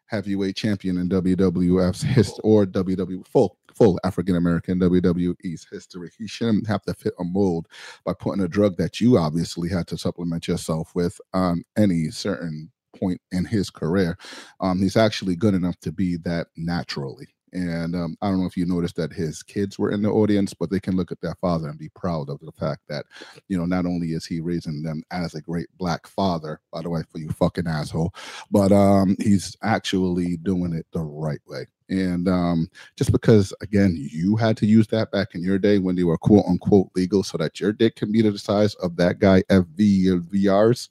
heavyweight 0.08 0.56
champion 0.56 0.98
in 0.98 1.10
WWF's 1.10 2.02
history 2.04 2.42
or 2.44 2.66
WW 2.66 3.26
full 3.28 3.58
full 3.76 4.00
African 4.04 4.36
American 4.36 4.80
WWE's 4.80 5.68
history. 5.72 6.12
He 6.18 6.28
shouldn't 6.28 6.68
have 6.68 6.84
to 6.84 6.94
fit 6.94 7.14
a 7.20 7.24
mold 7.24 7.68
by 8.06 8.14
putting 8.14 8.44
a 8.44 8.48
drug 8.48 8.78
that 8.78 9.00
you 9.00 9.18
obviously 9.18 9.70
had 9.70 9.88
to 9.88 9.98
supplement 9.98 10.48
yourself 10.48 10.94
with 10.96 11.20
on 11.34 11.64
any 11.78 12.10
certain 12.12 12.72
point 12.98 13.22
in 13.32 13.46
his 13.46 13.70
career. 13.70 14.18
Um, 14.60 14.80
he's 14.80 14.98
actually 14.98 15.36
good 15.36 15.54
enough 15.54 15.80
to 15.82 15.92
be 15.92 16.18
that 16.18 16.48
naturally. 16.56 17.28
And 17.56 17.96
um, 17.96 18.18
I 18.22 18.28
don't 18.28 18.42
know 18.42 18.48
if 18.48 18.58
you 18.58 18.66
noticed 18.66 18.98
that 18.98 19.14
his 19.14 19.42
kids 19.42 19.80
were 19.80 19.90
in 19.90 20.02
the 20.02 20.10
audience, 20.10 20.54
but 20.54 20.70
they 20.70 20.80
can 20.82 20.98
look 20.98 21.10
at 21.10 21.22
their 21.22 21.36
father 21.36 21.70
and 21.70 21.80
be 21.80 21.88
proud 21.96 22.30
of 22.30 22.42
the 22.42 22.52
fact 22.52 22.82
that, 22.90 23.06
you 23.48 23.58
know, 23.58 23.66
not 23.66 23.86
only 23.86 24.10
is 24.10 24.26
he 24.26 24.42
raising 24.42 24.84
them 24.84 25.04
as 25.12 25.36
a 25.36 25.42
great 25.42 25.68
black 25.78 26.06
father, 26.06 26.60
by 26.74 26.82
the 26.82 26.90
way, 26.90 27.02
for 27.10 27.18
you 27.18 27.30
fucking 27.30 27.66
asshole, 27.66 28.14
but 28.52 28.74
um, 28.74 29.16
he's 29.20 29.56
actually 29.64 30.36
doing 30.36 30.74
it 30.74 30.86
the 30.92 31.00
right 31.00 31.40
way. 31.48 31.66
And 31.88 32.28
um, 32.28 32.68
just 32.98 33.14
because, 33.14 33.54
again, 33.62 33.96
you 33.98 34.36
had 34.36 34.58
to 34.58 34.66
use 34.66 34.88
that 34.88 35.12
back 35.12 35.34
in 35.34 35.42
your 35.42 35.58
day 35.58 35.80
when 35.80 35.96
they 35.96 36.04
were 36.04 36.18
quote 36.18 36.46
unquote 36.50 36.90
legal 36.94 37.24
so 37.24 37.38
that 37.38 37.62
your 37.62 37.72
dick 37.72 37.96
can 37.96 38.12
be 38.12 38.22
the 38.22 38.38
size 38.38 38.76
of 38.76 38.98
that 38.98 39.20
guy 39.20 39.44
FV 39.44 40.28
VR's, 40.28 40.90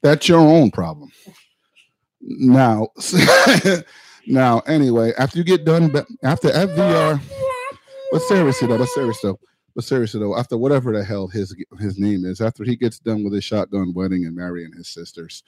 that's 0.00 0.26
your 0.26 0.40
own 0.40 0.70
problem. 0.70 1.10
Now, 2.22 2.88
now, 4.26 4.60
anyway, 4.60 5.12
after 5.18 5.38
you 5.38 5.44
get 5.44 5.64
done, 5.64 5.88
but 5.88 6.06
after 6.22 6.48
FVR, 6.48 7.20
but 8.12 8.22
seriously 8.22 8.68
though, 8.68 8.78
but 8.78 8.88
seriously 8.88 9.30
though, 9.30 9.40
but 9.74 9.84
seriously 9.84 10.20
though, 10.20 10.36
after 10.36 10.56
whatever 10.56 10.92
the 10.92 11.04
hell 11.04 11.26
his 11.26 11.54
his 11.80 11.98
name 11.98 12.24
is, 12.24 12.40
after 12.40 12.64
he 12.64 12.76
gets 12.76 12.98
done 12.98 13.24
with 13.24 13.32
his 13.32 13.44
shotgun 13.44 13.92
wedding 13.94 14.26
and 14.26 14.36
marrying 14.36 14.72
his 14.72 14.88
sisters, 14.88 15.42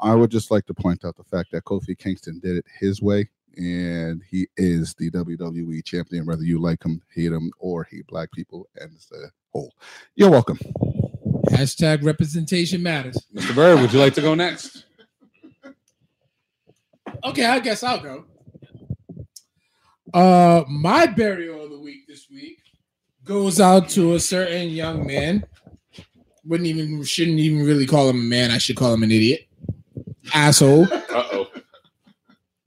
I 0.00 0.14
would 0.14 0.30
just 0.30 0.50
like 0.50 0.66
to 0.66 0.74
point 0.74 1.04
out 1.04 1.16
the 1.16 1.24
fact 1.24 1.52
that 1.52 1.64
Kofi 1.64 1.98
Kingston 1.98 2.40
did 2.40 2.56
it 2.56 2.64
his 2.78 3.02
way, 3.02 3.28
and 3.56 4.22
he 4.28 4.48
is 4.56 4.94
the 4.94 5.10
WWE 5.10 5.84
champion, 5.84 6.26
whether 6.26 6.44
you 6.44 6.60
like 6.60 6.84
him, 6.84 7.02
hate 7.14 7.32
him, 7.32 7.52
or 7.58 7.84
hate 7.84 8.06
black 8.06 8.30
people 8.32 8.68
as 8.80 9.08
a 9.12 9.26
whole. 9.52 9.72
You're 10.14 10.30
welcome. 10.30 10.58
Hashtag 11.50 12.04
representation 12.04 12.82
matters. 12.82 13.16
Mr. 13.34 13.54
Bird, 13.54 13.80
would 13.80 13.92
you 13.92 13.98
like 13.98 14.14
to 14.14 14.22
go 14.22 14.34
next? 14.34 14.84
Okay, 17.22 17.44
I 17.44 17.60
guess 17.60 17.82
I'll 17.82 18.00
go. 18.00 18.24
Uh, 20.12 20.64
my 20.68 21.06
burial 21.06 21.64
of 21.64 21.70
the 21.70 21.78
week 21.78 22.06
this 22.06 22.28
week 22.30 22.58
goes 23.24 23.60
out 23.60 23.88
to 23.90 24.14
a 24.14 24.20
certain 24.20 24.68
young 24.70 25.06
man. 25.06 25.44
Wouldn't 26.44 26.68
even 26.68 27.02
shouldn't 27.04 27.38
even 27.38 27.64
really 27.64 27.86
call 27.86 28.08
him 28.08 28.20
a 28.20 28.24
man. 28.24 28.50
I 28.50 28.58
should 28.58 28.76
call 28.76 28.92
him 28.92 29.02
an 29.02 29.10
idiot, 29.10 29.48
asshole. 30.32 30.84
Uh 30.84 31.28
oh. 31.32 31.46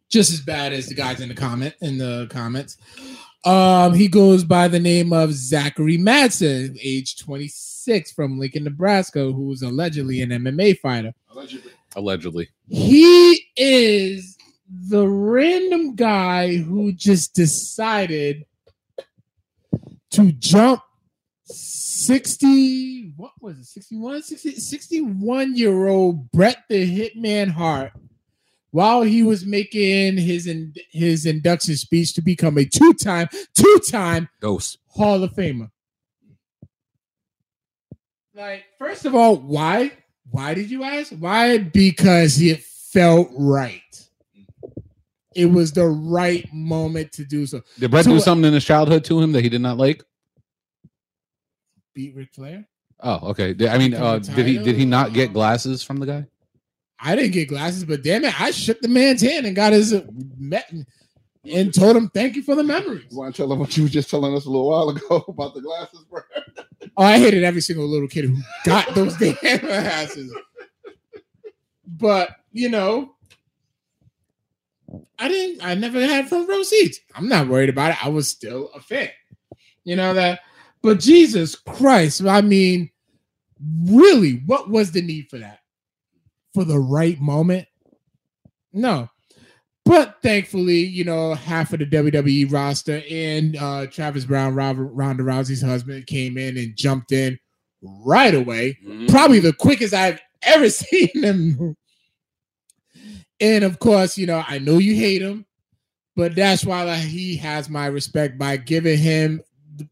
Just 0.09 0.33
as 0.33 0.41
bad 0.41 0.73
as 0.73 0.87
the 0.87 0.95
guys 0.95 1.21
in 1.21 1.29
the 1.29 1.35
comment 1.35 1.75
in 1.81 1.97
the 1.97 2.27
comments. 2.29 2.77
Um, 3.45 3.93
he 3.93 4.07
goes 4.07 4.43
by 4.43 4.67
the 4.67 4.79
name 4.79 5.13
of 5.13 5.31
Zachary 5.31 5.97
Madsen, 5.97 6.77
age 6.81 7.17
26, 7.17 8.11
from 8.11 8.39
Lincoln, 8.39 8.65
Nebraska, 8.65 9.31
who 9.31 9.45
was 9.45 9.61
allegedly 9.61 10.21
an 10.21 10.31
MMA 10.31 10.79
fighter. 10.79 11.13
Allegedly. 11.95 12.49
He 12.67 13.45
is 13.55 14.36
the 14.69 15.07
random 15.07 15.95
guy 15.95 16.57
who 16.57 16.91
just 16.91 17.33
decided 17.33 18.45
to 20.11 20.31
jump 20.33 20.81
60 21.45 23.13
what 23.15 23.31
was 23.39 23.57
it 23.59 23.65
61 23.65 24.21
60, 24.21 24.55
61 24.55 25.55
year 25.55 25.87
old 25.87 26.29
Bret 26.31 26.63
the 26.69 26.99
Hitman 26.99 27.49
Hart 27.49 27.93
while 28.71 29.01
he 29.01 29.23
was 29.23 29.45
making 29.45 30.17
his 30.17 30.45
in, 30.45 30.73
his 30.91 31.25
induction 31.25 31.75
speech 31.75 32.13
to 32.13 32.21
become 32.21 32.57
a 32.57 32.65
two-time 32.65 33.29
two-time 33.55 34.29
Dose. 34.41 34.77
Hall 34.89 35.23
of 35.23 35.33
Famer. 35.33 35.69
Like, 38.33 38.65
first 38.77 39.05
of 39.05 39.15
all, 39.15 39.37
why? 39.37 39.93
Why 40.29 40.53
did 40.53 40.69
you 40.69 40.83
ask? 40.83 41.11
Why? 41.11 41.57
Because 41.57 42.41
it 42.41 42.61
felt 42.61 43.29
right. 43.35 43.81
It 45.37 45.45
was 45.45 45.71
the 45.71 45.85
right 45.87 46.51
moment 46.51 47.11
to 47.13 47.23
do 47.23 47.45
so. 47.45 47.61
Did 47.79 47.91
Bret 47.91 48.05
So- 48.05 48.11
do 48.11 48.19
something 48.19 48.45
in 48.47 48.53
his 48.53 48.65
childhood 48.65 49.05
to 49.05 49.21
him 49.21 49.31
that 49.33 49.43
he 49.43 49.49
did 49.49 49.61
not 49.61 49.77
like? 49.77 50.03
Beat 51.93 52.15
Ric 52.15 52.33
Flair. 52.33 52.67
Oh, 53.01 53.29
okay. 53.29 53.55
I 53.69 53.77
mean, 53.77 53.93
uh, 53.93 54.17
did 54.17 54.47
he 54.47 54.57
did 54.57 54.75
he 54.75 54.83
not 54.85 55.13
get 55.13 55.31
glasses 55.33 55.83
from 55.83 55.97
the 55.97 56.07
guy? 56.07 56.25
I 56.99 57.15
didn't 57.15 57.33
get 57.33 57.49
glasses, 57.49 57.85
but 57.85 58.01
damn 58.01 58.25
it, 58.25 58.41
I 58.41 58.49
shook 58.49 58.81
the 58.81 58.87
man's 58.87 59.21
hand 59.21 59.45
and 59.45 59.55
got 59.55 59.73
his 59.73 59.93
uh, 59.93 60.03
met 60.39 60.73
and 61.45 61.71
told 61.71 61.95
him 61.95 62.09
thank 62.09 62.35
you 62.35 62.41
for 62.41 62.55
the 62.55 62.63
memories. 62.63 63.05
You 63.11 63.17
want 63.19 63.35
to 63.35 63.41
tell 63.43 63.53
him 63.53 63.59
what 63.59 63.77
you 63.77 63.83
were 63.83 63.89
just 63.89 64.09
telling 64.09 64.35
us 64.35 64.45
a 64.45 64.49
little 64.49 64.67
while 64.67 64.89
ago 64.89 65.23
about 65.27 65.53
the 65.53 65.61
glasses, 65.61 66.03
bro? 66.09 66.21
Oh, 66.97 67.03
I 67.03 67.19
hated 67.19 67.43
every 67.43 67.61
single 67.61 67.85
little 67.87 68.07
kid 68.07 68.25
who 68.25 68.37
got 68.65 68.95
those 68.95 69.15
damn 69.19 69.59
glasses. 69.59 70.33
But 71.85 72.31
you 72.51 72.69
know, 72.69 73.13
I 75.19 75.27
didn't. 75.27 75.65
I 75.65 75.73
never 75.75 75.99
had 75.99 76.29
front 76.29 76.49
row 76.49 76.63
seats. 76.63 76.99
I'm 77.15 77.27
not 77.27 77.47
worried 77.47 77.69
about 77.69 77.91
it. 77.91 78.05
I 78.05 78.09
was 78.09 78.29
still 78.29 78.69
a 78.73 78.81
fan. 78.81 79.09
You 79.83 79.95
know 79.95 80.13
that. 80.13 80.41
But 80.81 80.99
Jesus 80.99 81.55
Christ, 81.55 82.23
I 82.25 82.41
mean, 82.41 82.89
really, 83.85 84.43
what 84.45 84.69
was 84.69 84.91
the 84.91 85.01
need 85.01 85.29
for 85.29 85.37
that? 85.39 85.59
For 86.53 86.63
the 86.63 86.79
right 86.79 87.19
moment? 87.19 87.67
No. 88.73 89.09
But 89.85 90.17
thankfully, 90.21 90.79
you 90.79 91.05
know, 91.05 91.33
half 91.33 91.71
of 91.71 91.79
the 91.79 91.85
WWE 91.85 92.51
roster 92.51 93.01
and 93.09 93.55
uh, 93.55 93.87
Travis 93.87 94.25
Browne, 94.25 94.53
Robert, 94.53 94.87
Ronda 94.87 95.23
Rousey's 95.23 95.61
husband, 95.61 96.07
came 96.07 96.37
in 96.37 96.57
and 96.57 96.75
jumped 96.75 97.11
in 97.11 97.39
right 97.81 98.35
away. 98.35 98.77
Probably 99.07 99.39
the 99.39 99.53
quickest 99.53 99.93
I've 99.93 100.19
ever 100.41 100.69
seen 100.71 101.09
them. 101.15 101.75
And 103.39 103.63
of 103.63 103.79
course, 103.79 104.17
you 104.17 104.25
know, 104.25 104.43
I 104.47 104.59
know 104.59 104.77
you 104.79 104.95
hate 104.95 105.21
him, 105.21 105.45
but 106.15 106.35
that's 106.35 106.65
why 106.65 106.95
he 106.97 107.37
has 107.37 107.69
my 107.69 107.85
respect 107.87 108.37
by 108.37 108.57
giving 108.57 108.97
him 108.97 109.41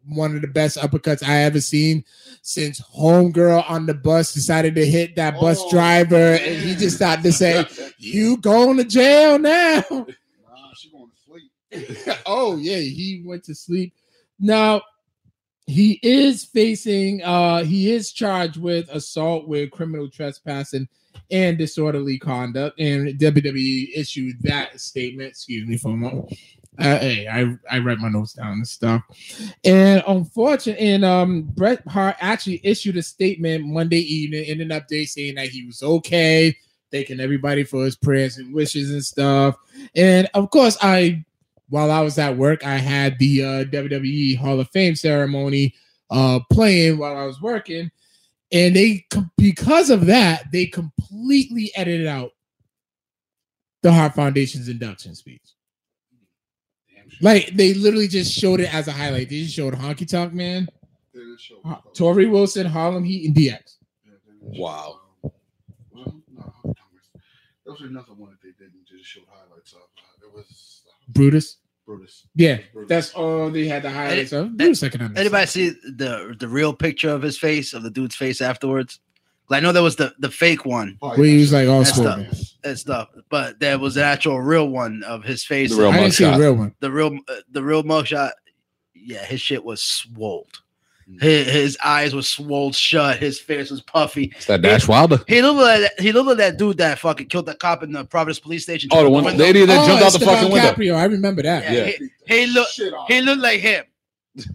one 0.07 0.35
of 0.35 0.41
the 0.41 0.47
best 0.47 0.77
uppercuts 0.77 1.23
I 1.23 1.43
ever 1.43 1.61
seen 1.61 2.03
since 2.41 2.81
Homegirl 2.81 3.69
on 3.69 3.85
the 3.85 3.93
bus 3.93 4.33
decided 4.33 4.75
to 4.75 4.85
hit 4.85 5.15
that 5.15 5.39
bus 5.39 5.59
Oh, 5.61 5.69
driver, 5.69 6.15
and 6.15 6.55
he 6.55 6.75
just 6.75 6.95
started 6.95 7.23
to 7.23 7.31
say, 7.31 7.65
"You 7.99 8.37
going 8.37 8.77
to 8.77 8.83
jail 8.83 9.37
now." 9.37 9.83
Nah, 9.91 10.05
she 10.75 10.89
going 10.91 11.11
to 11.11 11.17
sleep. 11.23 12.17
oh 12.25 12.57
yeah, 12.57 12.77
he 12.77 13.21
went 13.25 13.43
to 13.45 13.55
sleep. 13.55 13.93
Now 14.39 14.81
he 15.67 15.99
is 16.03 16.45
facing 16.45 17.23
uh 17.23 17.63
he 17.63 17.91
is 17.91 18.11
charged 18.11 18.57
with 18.57 18.87
assault 18.89 19.47
with 19.47 19.71
criminal 19.71 20.09
trespassing 20.09 20.87
and 21.31 21.57
disorderly 21.57 22.17
conduct 22.17 22.79
and 22.79 23.07
WWE 23.19 23.89
issued 23.95 24.35
that 24.41 24.79
statement 24.79 25.29
excuse 25.29 25.67
me 25.67 25.77
for 25.77 25.89
a 25.89 25.97
moment. 25.97 26.31
Uh, 26.77 26.99
hey 26.99 27.27
I 27.27 27.57
I 27.73 27.79
write 27.79 27.99
my 27.99 28.09
notes 28.09 28.33
down 28.33 28.53
and 28.53 28.67
stuff. 28.67 29.01
And 29.63 30.03
unfortunately 30.07 30.87
and 30.87 31.05
um 31.05 31.43
Bret 31.43 31.85
Hart 31.87 32.15
actually 32.19 32.61
issued 32.63 32.97
a 32.97 33.03
statement 33.03 33.65
Monday 33.65 34.01
evening 34.01 34.45
in 34.45 34.61
an 34.61 34.69
update 34.69 35.07
saying 35.07 35.35
that 35.35 35.49
he 35.49 35.65
was 35.65 35.81
okay 35.81 36.55
thanking 36.91 37.19
everybody 37.19 37.63
for 37.63 37.83
his 37.83 37.95
prayers 37.95 38.37
and 38.37 38.53
wishes 38.53 38.91
and 38.91 39.03
stuff. 39.03 39.55
And 39.95 40.29
of 40.33 40.49
course 40.51 40.77
I 40.81 41.25
while 41.69 41.91
I 41.91 42.01
was 42.01 42.17
at 42.19 42.37
work, 42.37 42.65
I 42.65 42.77
had 42.77 43.17
the 43.19 43.43
uh, 43.43 43.63
WWE 43.65 44.37
Hall 44.37 44.59
of 44.59 44.69
Fame 44.69 44.95
ceremony 44.95 45.73
uh, 46.09 46.39
playing 46.51 46.97
while 46.97 47.17
I 47.17 47.25
was 47.25 47.41
working, 47.41 47.91
and 48.55 48.73
they 48.75 49.05
because 49.37 49.89
of 49.89 50.05
that 50.05 50.49
they 50.51 50.65
completely 50.65 51.71
edited 51.75 52.07
out 52.07 52.31
the 53.83 53.91
Hart 53.91 54.15
Foundation's 54.15 54.69
induction 54.69 55.13
speech. 55.13 55.41
Like 57.21 57.49
they 57.53 57.73
literally 57.73 58.07
just 58.07 58.33
showed 58.33 58.61
it 58.61 58.73
as 58.73 58.87
a 58.87 58.91
highlight. 58.91 59.29
They 59.29 59.41
just 59.41 59.55
showed 59.55 59.73
Honky 59.73 60.09
Tonk 60.09 60.33
Man, 60.33 60.67
uh, 61.65 61.75
Torrie 61.93 62.29
Wilson, 62.29 62.65
Harlem 62.65 63.03
Heat, 63.03 63.27
and 63.27 63.35
DX. 63.35 63.77
Wow. 64.41 65.01
Well, 65.91 66.21
no, 66.33 66.53
was 67.65 67.81
another 67.81 68.13
one 68.13 68.31
that 68.31 68.41
they 68.41 68.51
didn't 68.63 68.85
just 68.87 69.05
show 69.05 69.21
highlights 69.29 69.73
of. 69.73 69.79
Uh, 69.79 70.27
It 70.27 70.33
was 70.33 70.83
Brutus. 71.09 71.57
Brutus. 71.85 72.27
Yeah, 72.35 72.59
Brutus. 72.73 72.89
that's 72.89 73.13
all 73.13 73.49
they 73.51 73.67
had 73.67 73.83
the 73.83 73.89
highlights 73.91 74.31
of. 74.31 74.57
Brutus, 74.57 74.83
I 74.83 74.89
can 74.89 75.01
understand. 75.01 75.17
Anybody 75.19 75.45
see 75.47 75.69
the 75.69 76.35
the 76.39 76.47
real 76.47 76.73
picture 76.73 77.09
of 77.09 77.21
his 77.21 77.37
face 77.37 77.73
of 77.73 77.83
the 77.83 77.89
dude's 77.91 78.15
face 78.15 78.41
afterwards? 78.41 78.99
I 79.51 79.59
know 79.59 79.71
there 79.71 79.83
was 79.83 79.95
the 79.97 80.13
the 80.17 80.31
fake 80.31 80.65
one 80.65 80.97
Oh, 81.03 81.09
Where 81.09 81.27
he 81.27 81.37
was 81.37 81.53
like 81.53 81.67
all 81.67 81.83
That's 81.83 81.95
swollen. 81.95 82.27
and 82.63 82.79
stuff, 82.79 83.09
but 83.29 83.59
there 83.59 83.77
was 83.77 83.95
an 83.97 84.03
actual 84.03 84.41
real 84.41 84.67
one 84.69 85.03
of 85.03 85.23
his 85.23 85.45
face. 85.45 85.69
The 85.75 85.81
real 85.83 85.91
I 85.91 85.97
didn't 85.99 86.13
see 86.13 86.23
the 86.25 86.31
mugshot. 86.31 86.39
real 86.39 86.53
one. 86.55 86.75
the 86.79 86.91
real 86.91 87.19
uh, 87.27 87.35
the 87.51 87.63
real 87.63 87.83
mugshot. 87.83 88.31
Yeah, 88.95 89.23
his 89.23 89.39
shit 89.41 89.63
was 89.63 89.83
swolled. 89.83 90.61
His, 91.19 91.47
his 91.47 91.77
eyes 91.83 92.15
were 92.15 92.23
swollen 92.23 92.73
shut. 92.73 93.17
His 93.17 93.39
face 93.39 93.69
was 93.69 93.81
puffy. 93.81 94.33
It's 94.35 94.47
that 94.47 94.63
Dash 94.63 94.87
Wilder. 94.87 95.19
He 95.27 95.41
looked 95.41 95.59
like 95.59 95.81
that, 95.81 95.99
he 95.99 96.11
looked 96.11 96.27
like 96.27 96.37
that 96.37 96.57
dude 96.57 96.77
that 96.77 96.97
fucking 96.97 97.27
killed 97.27 97.45
that 97.45 97.59
cop 97.59 97.83
in 97.83 97.91
the 97.91 98.05
Providence 98.05 98.39
police 98.39 98.63
station. 98.63 98.89
Oh, 98.91 99.03
the 99.03 99.09
one, 99.09 99.23
Window. 99.23 99.43
the 99.43 99.49
idiot 99.49 99.67
that 99.67 99.83
oh, 99.83 99.85
jumped 99.85 100.03
out 100.03 100.11
the 100.13 100.17
Esteban 100.17 100.35
fucking 100.35 100.51
window. 100.51 100.67
Carpio, 100.67 100.95
I 100.95 101.05
remember 101.05 101.43
that. 101.43 101.63
Yeah, 101.63 101.85
Yeah. 101.85 102.07
He, 102.27 102.35
he 102.35 102.47
looked 102.47 102.81
he 103.07 103.21
looked 103.21 103.41
like 103.41 103.59
him. 103.59 103.85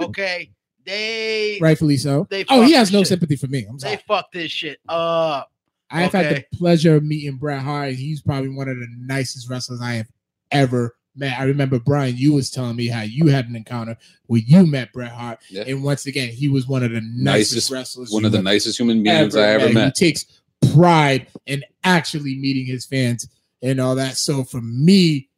Okay, 0.00 0.50
they 0.84 1.58
Rightfully 1.60 1.96
so. 1.96 2.26
They 2.30 2.44
Oh, 2.50 2.62
he 2.62 2.72
has 2.72 2.92
no 2.92 3.00
shit. 3.00 3.08
sympathy 3.08 3.36
for 3.36 3.46
me. 3.46 3.66
I'm 3.68 3.78
sorry. 3.78 3.96
they 3.96 4.02
sorry. 4.06 4.18
fucked 4.18 4.32
this 4.34 4.52
shit 4.52 4.78
up. 4.88 5.50
I 5.90 6.02
have 6.02 6.12
had 6.12 6.36
the 6.36 6.44
pleasure 6.56 6.96
of 6.96 7.04
meeting 7.04 7.36
Bret 7.36 7.62
Hart. 7.62 7.94
He's 7.94 8.20
probably 8.20 8.50
one 8.50 8.68
of 8.68 8.76
the 8.76 8.86
nicest 8.98 9.48
wrestlers 9.48 9.80
I 9.80 9.94
have 9.94 10.08
ever 10.50 10.94
met. 11.16 11.38
I 11.38 11.44
remember 11.44 11.78
Brian, 11.78 12.16
you 12.16 12.32
was 12.32 12.50
telling 12.50 12.76
me 12.76 12.88
how 12.88 13.02
you 13.02 13.26
had 13.28 13.48
an 13.48 13.56
encounter 13.56 13.96
where 14.26 14.40
you 14.44 14.66
met 14.66 14.92
Bret 14.92 15.12
Hart, 15.12 15.38
Yeah. 15.50 15.64
and 15.66 15.82
once 15.82 16.06
again, 16.06 16.28
he 16.30 16.48
was 16.48 16.66
one 16.66 16.82
of 16.82 16.90
the 16.90 17.00
nicest, 17.00 17.54
Nicest- 17.54 17.70
wrestlers. 17.70 18.10
One 18.10 18.24
of 18.24 18.32
the 18.32 18.42
nicest 18.42 18.78
human 18.78 19.02
beings 19.02 19.36
I 19.36 19.50
ever 19.50 19.72
met. 19.72 19.96
He 19.96 20.06
takes 20.06 20.24
pride 20.72 21.26
in 21.46 21.62
actually 21.84 22.36
meeting 22.36 22.66
his 22.66 22.84
fans 22.86 23.28
and 23.62 23.80
all 23.80 23.94
that. 23.96 24.16
So 24.16 24.44
for 24.44 24.60
me, 24.60 25.28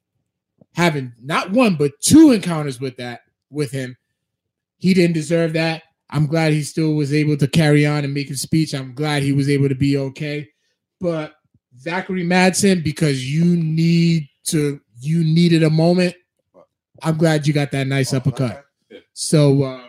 having 0.74 1.12
not 1.22 1.50
one 1.52 1.76
but 1.76 1.92
two 2.00 2.32
encounters 2.32 2.80
with 2.80 2.96
that 2.98 3.20
with 3.50 3.70
him, 3.72 3.96
he 4.78 4.94
didn't 4.94 5.14
deserve 5.14 5.52
that. 5.54 5.82
I'm 6.10 6.26
glad 6.26 6.52
he 6.52 6.62
still 6.62 6.94
was 6.94 7.12
able 7.12 7.36
to 7.38 7.48
carry 7.48 7.84
on 7.84 8.04
and 8.04 8.14
make 8.14 8.28
his 8.28 8.40
speech. 8.40 8.74
I'm 8.74 8.94
glad 8.94 9.22
he 9.22 9.32
was 9.32 9.48
able 9.48 9.68
to 9.68 9.74
be 9.74 9.96
okay. 9.96 10.48
But 11.00 11.34
Zachary 11.80 12.24
Madsen, 12.24 12.84
because 12.84 13.28
you 13.30 13.44
need 13.44 14.28
to, 14.44 14.80
you 15.00 15.24
needed 15.24 15.62
a 15.62 15.70
moment. 15.70 16.14
I'm 17.02 17.16
glad 17.18 17.46
you 17.46 17.52
got 17.52 17.72
that 17.72 17.86
nice 17.86 18.12
uppercut. 18.12 18.64
So, 19.12 19.62
uh, 19.62 19.82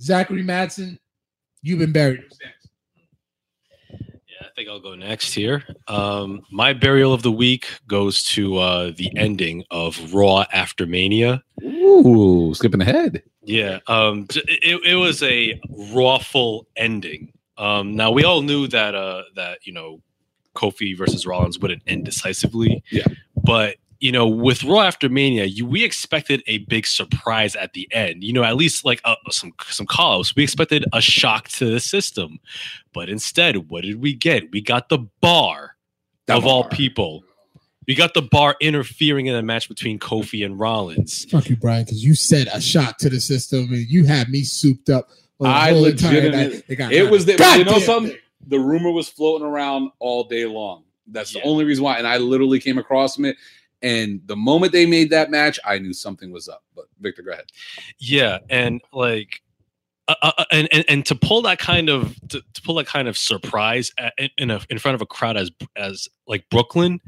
Zachary 0.00 0.42
Madsen, 0.42 0.98
you've 1.62 1.78
been 1.78 1.92
buried. 1.92 2.24
Yeah, 3.90 4.46
I 4.46 4.48
think 4.56 4.68
I'll 4.68 4.80
go 4.80 4.94
next 4.94 5.34
here. 5.34 5.64
Um, 5.86 6.42
my 6.50 6.72
burial 6.72 7.12
of 7.12 7.22
the 7.22 7.32
week 7.32 7.66
goes 7.86 8.22
to 8.24 8.56
uh, 8.58 8.92
the 8.96 9.10
ending 9.16 9.64
of 9.70 10.12
Raw 10.12 10.44
after 10.52 10.86
Mania. 10.86 11.42
Ooh, 11.62 12.52
skipping 12.54 12.80
ahead. 12.80 13.22
Yeah, 13.42 13.78
um, 13.86 14.26
it, 14.30 14.80
it 14.84 14.94
was 14.96 15.22
a 15.22 15.60
rawful 15.92 16.66
ending. 16.76 17.32
Um, 17.58 17.94
now 17.94 18.10
we 18.10 18.24
all 18.24 18.42
knew 18.42 18.66
that 18.68 18.94
uh, 18.94 19.24
that 19.36 19.66
you 19.66 19.72
know 19.72 20.00
Kofi 20.54 20.96
versus 20.96 21.26
Rollins 21.26 21.58
wouldn't 21.58 21.82
end 21.86 22.04
decisively. 22.04 22.82
Yeah. 22.90 23.06
But 23.44 23.76
you 23.98 24.12
know 24.12 24.26
with 24.26 24.64
Raw 24.64 24.80
after 24.80 25.08
Mania, 25.08 25.44
you, 25.44 25.66
we 25.66 25.84
expected 25.84 26.42
a 26.46 26.58
big 26.58 26.86
surprise 26.86 27.54
at 27.56 27.72
the 27.74 27.88
end. 27.92 28.24
You 28.24 28.32
know, 28.32 28.44
at 28.44 28.56
least 28.56 28.84
like 28.84 29.00
uh, 29.04 29.16
some 29.30 29.52
some 29.68 29.86
calls. 29.86 30.34
We 30.34 30.42
expected 30.42 30.84
a 30.92 31.00
shock 31.00 31.48
to 31.50 31.70
the 31.70 31.80
system, 31.80 32.38
but 32.92 33.08
instead, 33.08 33.68
what 33.70 33.82
did 33.84 34.00
we 34.00 34.14
get? 34.14 34.50
We 34.52 34.60
got 34.60 34.88
the 34.88 34.98
bar 35.20 35.76
of 36.28 36.46
all 36.46 36.64
people. 36.64 37.24
We 37.88 37.94
got 37.96 38.14
the 38.14 38.22
bar 38.22 38.56
interfering 38.60 39.26
in 39.26 39.34
a 39.34 39.42
match 39.42 39.68
between 39.68 39.98
Kofi 39.98 40.44
and 40.44 40.58
Rollins. 40.60 41.24
Fuck 41.24 41.48
you, 41.48 41.56
Brian, 41.56 41.84
because 41.84 42.04
you 42.04 42.14
said 42.14 42.48
a 42.52 42.60
shock 42.60 42.98
to 42.98 43.10
the 43.10 43.18
system 43.20 43.72
and 43.72 43.84
you 43.88 44.04
had 44.04 44.28
me 44.28 44.44
souped 44.44 44.90
up. 44.90 45.08
on 45.40 45.46
the 45.48 45.48
I 45.48 45.70
legitimately- 45.72 46.62
It, 46.96 47.10
was 47.10 47.26
the, 47.26 47.34
God 47.36 47.58
you 47.58 47.64
know 47.64 47.80
something? 47.80 48.12
thing. 48.12 48.20
The 48.46 48.60
rumor 48.60 48.92
was 48.92 49.08
floating 49.08 49.46
around 49.46 49.90
all 49.98 50.24
day 50.24 50.46
long. 50.46 50.84
That's 51.12 51.34
Yeah. 51.34 51.42
the 51.42 51.48
only 51.48 51.64
reason 51.64 51.84
why. 51.84 51.98
And 51.98 52.06
I 52.06 52.16
literally 52.18 52.60
came 52.60 52.78
across 52.78 53.18
it. 53.18 53.36
And 53.82 54.20
the 54.26 54.36
moment 54.36 54.72
they 54.72 54.84
made 54.86 55.10
that 55.10 55.30
match, 55.30 55.58
I 55.64 55.78
knew 55.78 55.92
something 55.92 56.30
was 56.30 56.48
up. 56.48 56.62
But 56.76 56.86
Victor, 57.00 57.22
go 57.22 57.32
ahead. 57.32 57.46
Yeah, 57.98 58.38
and 58.50 58.80
like, 58.92 59.40
uh, 60.08 60.14
uh, 60.22 60.44
and, 60.50 60.68
and 60.72 60.84
and 60.88 61.06
to 61.06 61.14
pull 61.14 61.40
that 61.42 61.58
kind 61.60 61.88
of 61.88 62.14
to, 62.28 62.42
to 62.54 62.62
pull 62.62 62.74
that 62.74 62.86
kind 62.86 63.06
of 63.06 63.16
surprise 63.16 63.92
at, 63.98 64.12
in 64.38 64.50
a 64.50 64.60
in 64.68 64.78
front 64.78 64.94
of 64.96 65.00
a 65.02 65.06
crowd 65.06 65.36
as 65.36 65.50
as 65.76 66.08
like 66.26 66.48
Brooklyn, 66.50 67.00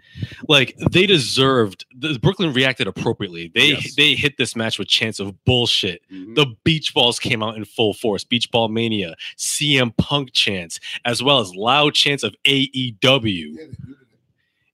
like 0.49 0.77
they 0.91 1.07
deserved. 1.07 1.85
The, 1.97 2.19
Brooklyn 2.21 2.53
reacted 2.53 2.87
appropriately. 2.87 3.51
They 3.55 3.71
Yes. 3.71 3.95
they 3.97 4.15
hit 4.15 4.37
this 4.39 4.55
match 4.55 4.79
with 4.79 4.87
chance 4.89 5.19
of 5.19 5.43
bullshit. 5.45 6.03
The 6.11 6.47
beach 6.65 6.95
balls 6.95 7.19
came 7.19 7.43
out 7.43 7.57
in 7.57 7.65
full 7.65 7.93
force. 7.95 8.23
Beach 8.25 8.51
ball 8.53 8.69
mania, 8.69 9.17
CM 9.37 9.97
Punk 9.97 10.33
chants, 10.33 10.79
as 11.05 11.23
well 11.23 11.41
as 11.41 11.55
loud 11.55 11.95
chants 11.95 12.23
of 12.23 12.35
AEW. 12.45 13.01
Yeah, 13.03 13.17
they 13.21 13.67
muted 13.85 14.03
it. 14.03 14.09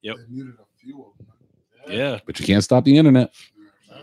Yep. 0.03 0.17
They 0.17 0.23
muted 0.29 0.55
a 0.55 0.65
few 0.79 1.01
of 1.03 1.17
them. 1.17 1.27
Yeah, 1.97 2.19
But 2.27 2.39
you 2.41 2.45
can't 2.47 2.63
stop 2.63 2.85
the 2.85 2.97
internet. 2.99 3.33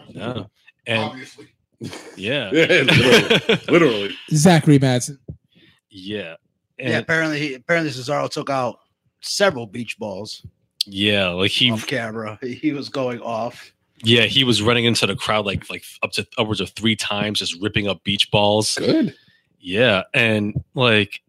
yeah, 0.10 0.44
and 0.88 1.04
Obviously. 1.04 1.48
yeah, 2.16 2.50
literally. 2.52 3.60
literally. 3.70 4.16
Zachary 4.32 4.80
Madsen. 4.80 5.18
yeah, 5.90 6.36
yeah, 6.78 6.98
apparently 6.98 7.40
he 7.40 7.54
apparently 7.54 7.92
Cesaro 7.92 8.30
took 8.30 8.50
out 8.50 8.80
several 9.22 9.66
beach 9.66 9.98
balls 9.98 10.46
yeah, 10.86 11.30
like 11.30 11.52
he 11.52 11.72
off 11.72 11.88
camera. 11.88 12.38
He, 12.42 12.54
he 12.56 12.74
was 12.74 12.90
going 12.90 13.20
off. 13.22 13.72
Yeah, 14.04 14.24
he 14.24 14.44
was 14.44 14.62
running 14.62 14.86
into 14.86 15.08
the 15.08 15.16
crowd 15.16 15.46
like 15.46 15.70
like 15.70 15.84
up 16.04 16.12
to 16.14 16.28
upwards 16.38 16.62
of 16.62 16.70
three 16.72 16.96
times, 16.96 17.40
just 17.40 17.60
ripping 17.62 17.88
up 17.88 18.04
beach 18.04 18.30
balls. 18.32 18.76
Good. 18.76 19.16
Yeah, 19.60 20.04
and 20.14 20.64
like, 20.76 21.22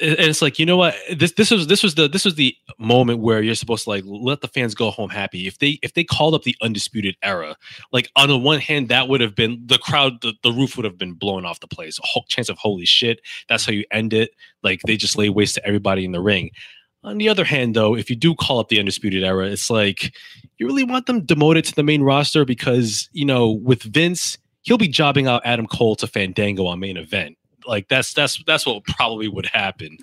and 0.00 0.18
it's 0.18 0.40
like 0.40 0.58
you 0.58 0.66
know 0.66 0.76
what 0.76 0.94
this 1.16 1.32
this 1.32 1.50
was 1.50 1.66
this 1.66 1.82
was 1.82 1.96
the 1.96 2.08
this 2.08 2.24
was 2.24 2.36
the 2.36 2.54
moment 2.78 3.18
where 3.18 3.42
you're 3.42 3.54
supposed 3.54 3.84
to 3.84 3.90
like 3.90 4.04
let 4.06 4.40
the 4.40 4.48
fans 4.48 4.74
go 4.74 4.90
home 4.90 5.10
happy. 5.10 5.46
If 5.46 5.58
they 5.58 5.78
if 5.82 5.94
they 5.94 6.04
called 6.04 6.34
up 6.34 6.44
the 6.44 6.56
undisputed 6.62 7.16
era, 7.22 7.56
like 7.92 8.08
on 8.14 8.28
the 8.28 8.38
one 8.38 8.60
hand, 8.60 8.88
that 8.88 9.08
would 9.08 9.20
have 9.20 9.34
been 9.34 9.60
the 9.66 9.78
crowd, 9.78 10.20
the, 10.22 10.34
the 10.42 10.52
roof 10.52 10.76
would 10.76 10.84
have 10.84 10.98
been 10.98 11.14
blown 11.14 11.44
off 11.44 11.60
the 11.60 11.66
place. 11.66 11.98
A 11.98 12.06
whole 12.06 12.24
chance 12.28 12.48
of 12.48 12.58
holy 12.58 12.84
shit. 12.84 13.20
That's 13.48 13.64
how 13.64 13.72
you 13.72 13.84
end 13.90 14.12
it. 14.12 14.30
Like 14.62 14.80
they 14.86 14.96
just 14.96 15.18
lay 15.18 15.28
waste 15.28 15.56
to 15.56 15.66
everybody 15.66 16.04
in 16.04 16.12
the 16.12 16.20
ring. 16.20 16.50
On 17.04 17.18
the 17.18 17.28
other 17.28 17.44
hand, 17.44 17.74
though, 17.74 17.96
if 17.96 18.10
you 18.10 18.16
do 18.16 18.34
call 18.34 18.58
up 18.58 18.68
the 18.68 18.78
undisputed 18.78 19.24
era, 19.24 19.46
it's 19.46 19.70
like 19.70 20.14
you 20.58 20.66
really 20.66 20.84
want 20.84 21.06
them 21.06 21.24
demoted 21.24 21.64
to 21.64 21.74
the 21.74 21.82
main 21.82 22.02
roster 22.02 22.44
because 22.44 23.08
you 23.12 23.24
know 23.24 23.50
with 23.50 23.82
Vince, 23.82 24.38
he'll 24.62 24.78
be 24.78 24.88
jobbing 24.88 25.26
out 25.26 25.42
Adam 25.44 25.66
Cole 25.66 25.96
to 25.96 26.06
Fandango 26.06 26.66
on 26.66 26.78
main 26.78 26.96
event. 26.96 27.36
Like 27.68 27.86
that's 27.88 28.12
that's 28.14 28.42
that's 28.46 28.66
what 28.66 28.82
probably 28.84 29.28
would 29.28 29.46
happen. 29.46 29.98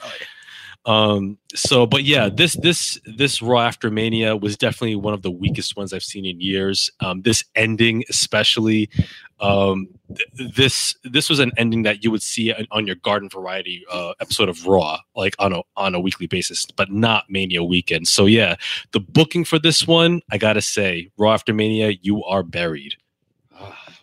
Um. 0.86 1.40
So, 1.56 1.88
but 1.88 2.04
yeah, 2.04 2.30
this 2.30 2.54
this 2.62 3.00
this 3.18 3.42
Raw 3.42 3.62
after 3.62 3.90
Mania 3.90 4.36
was 4.38 4.56
definitely 4.56 4.96
one 4.98 5.16
of 5.16 5.24
the 5.24 5.32
weakest 5.32 5.76
ones 5.76 5.92
I've 5.94 6.04
seen 6.04 6.26
in 6.26 6.40
years. 6.40 6.92
Um. 7.00 7.24
This 7.24 7.44
ending, 7.56 8.04
especially, 8.08 8.92
um, 9.40 9.88
th- 10.16 10.54
this 10.56 10.96
this 11.04 11.28
was 11.28 11.40
an 11.40 11.52
ending 11.58 11.82
that 11.84 12.04
you 12.04 12.12
would 12.12 12.22
see 12.22 12.54
on- 12.54 12.68
on 12.70 12.86
your 12.86 12.98
Garden 12.98 13.30
Variety 13.30 13.84
uh, 13.92 14.14
episode 14.22 14.48
of 14.48 14.68
Raw, 14.68 15.00
like 15.16 15.36
on 15.40 15.54
a 15.54 15.62
on 15.76 15.96
a 15.96 16.00
weekly 16.00 16.28
basis, 16.28 16.68
but 16.68 16.92
not 16.92 17.24
Mania 17.32 17.64
weekend. 17.64 18.08
So 18.08 18.28
yeah, 18.28 18.56
the 18.92 19.00
booking 19.00 19.44
for 19.44 19.58
this 19.58 19.88
one, 19.88 20.22
I 20.30 20.38
gotta 20.38 20.62
say, 20.62 21.10
Raw 21.18 21.34
after 21.34 21.52
Mania, 21.52 21.98
you 22.04 22.24
are 22.26 22.44
buried. 22.44 22.94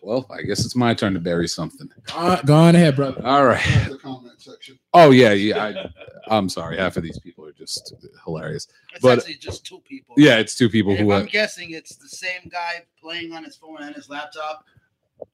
Well, 0.04 0.26
I 0.30 0.42
guess 0.42 0.64
it's 0.64 0.74
my 0.74 0.94
turn 0.94 1.14
to 1.14 1.20
bury 1.20 1.46
something. 1.46 1.88
Go 2.12 2.14
on, 2.18 2.40
go 2.44 2.54
on 2.56 2.74
ahead, 2.74 2.96
brother. 2.96 3.24
All 3.24 3.46
right. 3.46 3.62
The 3.88 3.96
comment 3.98 4.40
section. 4.42 4.76
Oh 4.92 5.10
yeah, 5.12 5.32
yeah. 5.32 5.64
I, 6.28 6.36
I'm 6.36 6.48
sorry. 6.48 6.76
Half 6.76 6.96
of 6.96 7.04
these 7.04 7.20
people 7.20 7.46
are 7.46 7.52
just 7.52 7.94
hilarious. 8.24 8.66
It's 8.92 9.00
But- 9.00 9.18
actually 9.18 9.34
just 9.36 9.64
two 9.64 9.78
people. 9.80 10.16
Yeah, 10.18 10.38
it's 10.38 10.56
two 10.56 10.68
people 10.68 10.90
And 10.92 11.00
who. 11.02 11.12
if 11.12 11.16
Uh, 11.16 11.20
I'm 11.20 11.26
guessing 11.26 11.70
it's 11.70 11.94
the 11.96 12.08
same 12.08 12.48
guy 12.50 12.84
playing 13.00 13.32
on 13.32 13.44
his 13.44 13.54
phone 13.56 13.80
and 13.80 13.94
his 13.94 14.10
laptop. 14.10 14.64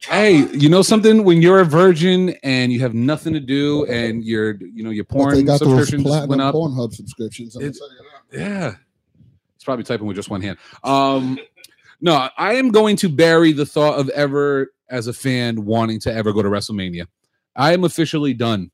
hey, 0.06 0.46
you 0.52 0.68
know 0.68 0.82
something? 0.82 1.24
When 1.24 1.40
you're 1.40 1.60
a 1.60 1.64
virgin 1.64 2.34
and 2.42 2.70
you 2.70 2.80
have 2.80 2.92
nothing 2.92 3.32
to 3.32 3.40
do, 3.40 3.86
and 3.86 4.22
you're, 4.22 4.56
you 4.62 4.84
know, 4.84 4.90
your 4.90 5.04
But 5.04 5.14
they 5.14 5.18
porn 5.18 5.44
got 5.46 5.60
those 5.60 5.68
subscriptions 5.70 6.02
platinum 6.02 6.28
went 6.28 6.42
up. 6.42 6.54
Pornhub 6.54 6.92
subscriptions. 6.92 7.56
I'm 7.56 7.62
It's- 7.62 7.78
telling 7.78 7.96
you 7.96 8.38
that. 8.38 8.38
Yeah. 8.38 8.74
It's 9.56 9.64
probably 9.64 9.84
typing 9.84 10.06
with 10.06 10.16
just 10.16 10.28
one 10.30 10.42
hand. 10.42 10.58
Um 10.84 11.38
no, 12.00 12.28
I 12.36 12.54
am 12.54 12.70
going 12.70 12.96
to 12.96 13.08
bury 13.08 13.52
the 13.52 13.66
thought 13.66 13.98
of 13.98 14.08
ever 14.10 14.72
as 14.88 15.06
a 15.06 15.12
fan 15.12 15.64
wanting 15.64 16.00
to 16.00 16.12
ever 16.12 16.32
go 16.32 16.42
to 16.42 16.48
WrestleMania. 16.48 17.06
I 17.56 17.72
am 17.72 17.84
officially 17.84 18.34
done. 18.34 18.70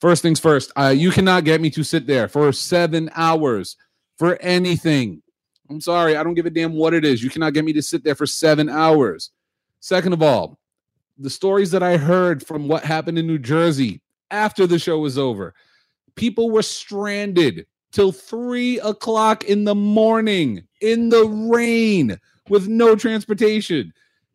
First 0.00 0.22
things 0.22 0.38
first, 0.38 0.72
uh, 0.76 0.94
you 0.96 1.10
cannot 1.10 1.44
get 1.44 1.60
me 1.60 1.70
to 1.70 1.82
sit 1.82 2.06
there 2.06 2.28
for 2.28 2.52
seven 2.52 3.10
hours 3.14 3.76
for 4.18 4.36
anything. 4.42 5.22
I'm 5.70 5.80
sorry, 5.80 6.16
I 6.16 6.22
don't 6.22 6.34
give 6.34 6.46
a 6.46 6.50
damn 6.50 6.74
what 6.74 6.94
it 6.94 7.04
is. 7.04 7.22
You 7.22 7.30
cannot 7.30 7.54
get 7.54 7.64
me 7.64 7.72
to 7.72 7.82
sit 7.82 8.04
there 8.04 8.14
for 8.14 8.26
seven 8.26 8.68
hours. 8.68 9.30
Second 9.80 10.12
of 10.12 10.22
all, 10.22 10.58
the 11.18 11.30
stories 11.30 11.70
that 11.70 11.82
I 11.82 11.96
heard 11.96 12.46
from 12.46 12.68
what 12.68 12.84
happened 12.84 13.18
in 13.18 13.26
New 13.26 13.38
Jersey 13.38 14.02
after 14.30 14.66
the 14.66 14.78
show 14.78 14.98
was 14.98 15.16
over, 15.16 15.54
people 16.14 16.50
were 16.50 16.62
stranded 16.62 17.66
till 17.90 18.12
three 18.12 18.78
o'clock 18.80 19.44
in 19.44 19.64
the 19.64 19.74
morning 19.74 20.62
in 20.82 21.08
the 21.08 21.24
rain 21.24 22.18
with 22.48 22.68
no 22.68 22.96
transportation. 22.96 23.92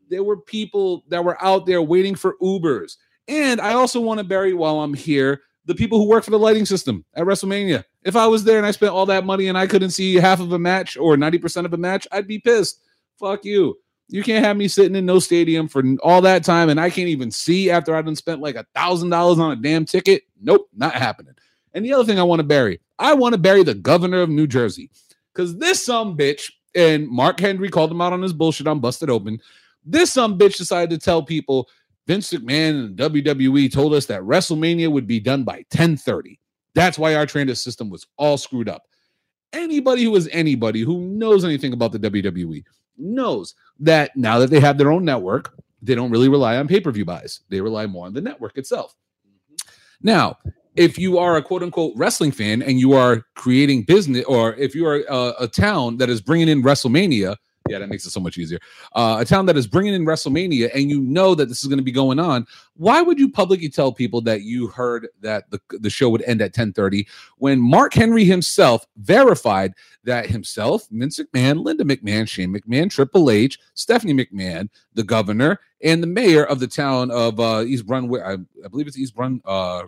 There 0.09 0.23
were 0.23 0.37
people 0.37 1.03
that 1.07 1.23
were 1.23 1.41
out 1.43 1.65
there 1.65 1.81
waiting 1.81 2.15
for 2.15 2.35
Ubers. 2.41 2.97
And 3.27 3.61
I 3.61 3.73
also 3.73 4.01
want 4.01 4.19
to 4.19 4.25
bury 4.25 4.53
while 4.53 4.81
I'm 4.81 4.93
here 4.93 5.41
the 5.65 5.75
people 5.75 5.99
who 5.99 6.09
work 6.09 6.23
for 6.23 6.31
the 6.31 6.39
lighting 6.39 6.65
system 6.65 7.05
at 7.13 7.25
WrestleMania. 7.25 7.83
If 8.03 8.15
I 8.15 8.27
was 8.27 8.43
there 8.43 8.57
and 8.57 8.65
I 8.65 8.71
spent 8.71 8.93
all 8.93 9.05
that 9.05 9.25
money 9.25 9.47
and 9.47 9.57
I 9.57 9.67
couldn't 9.67 9.91
see 9.91 10.15
half 10.15 10.39
of 10.39 10.51
a 10.51 10.59
match 10.59 10.97
or 10.97 11.15
90% 11.15 11.65
of 11.65 11.73
a 11.73 11.77
match, 11.77 12.07
I'd 12.11 12.27
be 12.27 12.39
pissed. 12.39 12.81
Fuck 13.19 13.45
you. 13.45 13.77
You 14.07 14.23
can't 14.23 14.43
have 14.43 14.57
me 14.57 14.67
sitting 14.67 14.95
in 14.95 15.05
no 15.05 15.19
stadium 15.19 15.69
for 15.69 15.81
all 16.03 16.21
that 16.23 16.43
time, 16.43 16.67
and 16.67 16.81
I 16.81 16.89
can't 16.89 17.07
even 17.07 17.31
see 17.31 17.71
after 17.71 17.95
I've 17.95 18.03
done 18.03 18.17
spent 18.17 18.41
like 18.41 18.55
a 18.55 18.65
thousand 18.75 19.09
dollars 19.09 19.39
on 19.39 19.53
a 19.53 19.55
damn 19.55 19.85
ticket. 19.85 20.23
Nope, 20.41 20.67
not 20.75 20.95
happening. 20.95 21.35
And 21.73 21.85
the 21.85 21.93
other 21.93 22.03
thing 22.03 22.19
I 22.19 22.23
want 22.23 22.39
to 22.39 22.45
bury, 22.45 22.81
I 22.99 23.13
want 23.13 23.33
to 23.33 23.39
bury 23.39 23.63
the 23.63 23.73
governor 23.73 24.21
of 24.21 24.29
New 24.29 24.47
Jersey 24.47 24.89
because 25.33 25.57
this 25.57 25.85
some 25.85 26.17
bitch 26.17 26.51
and 26.75 27.07
Mark 27.07 27.39
Henry 27.39 27.69
called 27.69 27.91
him 27.91 28.01
out 28.01 28.13
on 28.13 28.21
his 28.21 28.33
bullshit 28.33 28.67
on 28.67 28.79
Busted 28.79 29.09
Open. 29.09 29.39
This 29.85 30.13
some 30.13 30.37
bitch 30.37 30.57
decided 30.57 30.89
to 30.89 31.03
tell 31.03 31.23
people 31.23 31.69
Vince 32.07 32.31
McMahon 32.31 32.85
and 32.85 32.97
WWE 32.97 33.71
told 33.71 33.93
us 33.93 34.05
that 34.07 34.21
WrestleMania 34.21 34.91
would 34.91 35.07
be 35.07 35.19
done 35.19 35.43
by 35.43 35.65
10:30. 35.71 36.39
That's 36.73 36.97
why 36.97 37.15
our 37.15 37.25
transit 37.25 37.57
system 37.57 37.89
was 37.89 38.05
all 38.17 38.37
screwed 38.37 38.69
up. 38.69 38.83
Anybody 39.53 40.03
who 40.03 40.15
is 40.15 40.29
anybody 40.31 40.81
who 40.81 40.99
knows 40.99 41.43
anything 41.43 41.73
about 41.73 41.91
the 41.91 41.99
WWE 41.99 42.63
knows 42.97 43.55
that 43.79 44.15
now 44.15 44.39
that 44.39 44.49
they 44.49 44.59
have 44.59 44.77
their 44.77 44.91
own 44.91 45.03
network, 45.03 45.53
they 45.81 45.95
don't 45.95 46.11
really 46.11 46.29
rely 46.29 46.57
on 46.57 46.67
pay-per-view 46.67 47.05
buys. 47.05 47.41
They 47.49 47.59
rely 47.59 47.87
more 47.87 48.05
on 48.05 48.13
the 48.13 48.21
network 48.21 48.57
itself. 48.57 48.95
Mm-hmm. 49.27 49.67
Now, 50.03 50.37
if 50.75 50.97
you 50.97 51.17
are 51.17 51.37
a 51.37 51.41
quote 51.41 51.63
unquote 51.63 51.93
wrestling 51.95 52.31
fan 52.31 52.61
and 52.61 52.79
you 52.79 52.93
are 52.93 53.23
creating 53.35 53.83
business, 53.83 54.23
or 54.25 54.55
if 54.55 54.75
you 54.75 54.85
are 54.85 55.03
a, 55.09 55.43
a 55.43 55.47
town 55.47 55.97
that 55.97 56.09
is 56.09 56.21
bringing 56.21 56.47
in 56.47 56.63
WrestleMania, 56.63 57.35
yeah, 57.69 57.79
that 57.79 57.89
makes 57.89 58.05
it 58.05 58.09
so 58.09 58.19
much 58.19 58.37
easier. 58.37 58.59
Uh, 58.95 59.17
a 59.19 59.25
town 59.25 59.45
that 59.45 59.55
is 59.55 59.67
bringing 59.67 59.93
in 59.93 60.03
WrestleMania 60.05 60.71
and 60.73 60.89
you 60.89 60.99
know 61.01 61.35
that 61.35 61.47
this 61.47 61.61
is 61.61 61.67
going 61.67 61.77
to 61.77 61.83
be 61.83 61.91
going 61.91 62.19
on, 62.19 62.45
why 62.75 63.01
would 63.01 63.19
you 63.19 63.29
publicly 63.29 63.69
tell 63.69 63.91
people 63.91 64.19
that 64.21 64.41
you 64.41 64.67
heard 64.67 65.07
that 65.21 65.49
the, 65.51 65.59
the 65.79 65.89
show 65.89 66.09
would 66.09 66.23
end 66.23 66.41
at 66.41 66.53
10:30 66.53 67.07
when 67.37 67.59
Mark 67.61 67.93
Henry 67.93 68.23
himself 68.23 68.85
verified 68.97 69.73
that 70.03 70.25
himself, 70.25 70.87
Vince 70.89 71.19
McMahon, 71.19 71.63
Linda 71.63 71.83
McMahon, 71.83 72.27
Shane 72.27 72.53
McMahon, 72.53 72.89
Triple 72.89 73.29
H, 73.29 73.59
Stephanie 73.75 74.13
McMahon, 74.13 74.69
the 74.95 75.03
governor, 75.03 75.59
and 75.83 76.01
the 76.01 76.07
mayor 76.07 76.43
of 76.43 76.59
the 76.59 76.67
town 76.67 77.11
of 77.11 77.39
uh, 77.39 77.63
East 77.65 77.85
Brunswick, 77.85 78.23
I, 78.23 78.33
I 78.33 78.67
believe 78.69 78.87
it's 78.87 78.97
East 78.97 79.15
Brun, 79.15 79.41
uh, 79.45 79.83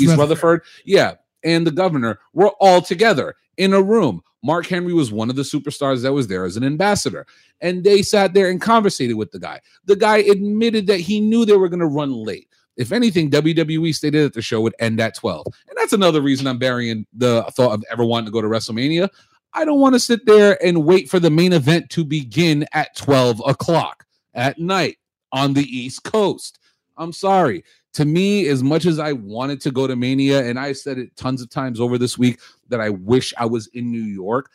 Rutherford. 0.00 0.62
Yeah. 0.84 1.14
And 1.42 1.66
the 1.66 1.70
governor 1.70 2.18
were 2.32 2.50
all 2.60 2.82
together 2.82 3.34
in 3.56 3.72
a 3.72 3.82
room. 3.82 4.22
Mark 4.42 4.66
Henry 4.66 4.92
was 4.92 5.12
one 5.12 5.30
of 5.30 5.36
the 5.36 5.42
superstars 5.42 6.02
that 6.02 6.12
was 6.12 6.28
there 6.28 6.44
as 6.44 6.56
an 6.56 6.64
ambassador. 6.64 7.26
And 7.60 7.84
they 7.84 8.02
sat 8.02 8.32
there 8.32 8.48
and 8.48 8.60
conversated 8.60 9.16
with 9.16 9.32
the 9.32 9.38
guy. 9.38 9.60
The 9.84 9.96
guy 9.96 10.18
admitted 10.18 10.86
that 10.86 11.00
he 11.00 11.20
knew 11.20 11.44
they 11.44 11.56
were 11.56 11.68
going 11.68 11.80
to 11.80 11.86
run 11.86 12.12
late. 12.12 12.48
If 12.76 12.92
anything, 12.92 13.30
WWE 13.30 13.94
stated 13.94 14.24
that 14.24 14.32
the 14.32 14.40
show 14.40 14.62
would 14.62 14.74
end 14.78 15.00
at 15.00 15.14
12. 15.14 15.46
And 15.68 15.76
that's 15.76 15.92
another 15.92 16.22
reason 16.22 16.46
I'm 16.46 16.58
burying 16.58 17.06
the 17.12 17.42
thought 17.54 17.72
of 17.72 17.84
ever 17.90 18.04
wanting 18.04 18.26
to 18.26 18.32
go 18.32 18.40
to 18.40 18.48
WrestleMania. 18.48 19.10
I 19.52 19.64
don't 19.64 19.80
want 19.80 19.94
to 19.94 20.00
sit 20.00 20.24
there 20.24 20.62
and 20.64 20.84
wait 20.84 21.10
for 21.10 21.18
the 21.18 21.30
main 21.30 21.52
event 21.52 21.90
to 21.90 22.04
begin 22.04 22.66
at 22.72 22.96
12 22.96 23.42
o'clock 23.46 24.06
at 24.32 24.58
night 24.58 24.96
on 25.32 25.52
the 25.52 25.64
East 25.64 26.04
Coast. 26.04 26.58
I'm 26.96 27.12
sorry 27.12 27.64
to 27.94 28.04
me, 28.04 28.46
as 28.46 28.62
much 28.62 28.86
as 28.86 28.98
I 28.98 29.12
wanted 29.12 29.60
to 29.62 29.70
go 29.70 29.86
to 29.86 29.96
Mania, 29.96 30.44
and 30.44 30.58
I 30.58 30.72
said 30.72 30.98
it 30.98 31.16
tons 31.16 31.42
of 31.42 31.50
times 31.50 31.80
over 31.80 31.98
this 31.98 32.16
week 32.16 32.40
that 32.68 32.80
I 32.80 32.90
wish 32.90 33.34
I 33.36 33.46
was 33.46 33.66
in 33.68 33.90
New 33.90 34.02
York, 34.02 34.50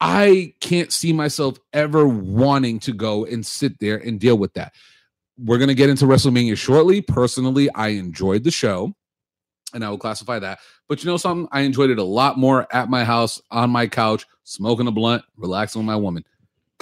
I 0.00 0.54
can't 0.60 0.92
see 0.92 1.12
myself 1.12 1.58
ever 1.72 2.06
wanting 2.06 2.78
to 2.80 2.92
go 2.92 3.24
and 3.24 3.44
sit 3.44 3.78
there 3.78 3.96
and 3.96 4.18
deal 4.18 4.36
with 4.36 4.54
that. 4.54 4.74
We're 5.38 5.58
going 5.58 5.68
to 5.68 5.74
get 5.74 5.90
into 5.90 6.06
WrestleMania 6.06 6.56
shortly. 6.56 7.00
Personally, 7.00 7.70
I 7.74 7.88
enjoyed 7.88 8.44
the 8.44 8.50
show 8.50 8.94
and 9.72 9.84
I 9.84 9.90
will 9.90 9.98
classify 9.98 10.38
that. 10.38 10.60
But 10.88 11.02
you 11.02 11.10
know 11.10 11.16
something? 11.16 11.48
I 11.52 11.60
enjoyed 11.60 11.90
it 11.90 11.98
a 11.98 12.04
lot 12.04 12.38
more 12.38 12.66
at 12.74 12.88
my 12.88 13.04
house, 13.04 13.40
on 13.50 13.70
my 13.70 13.86
couch, 13.86 14.26
smoking 14.44 14.86
a 14.86 14.92
blunt, 14.92 15.24
relaxing 15.36 15.80
with 15.80 15.86
my 15.86 15.96
woman 15.96 16.24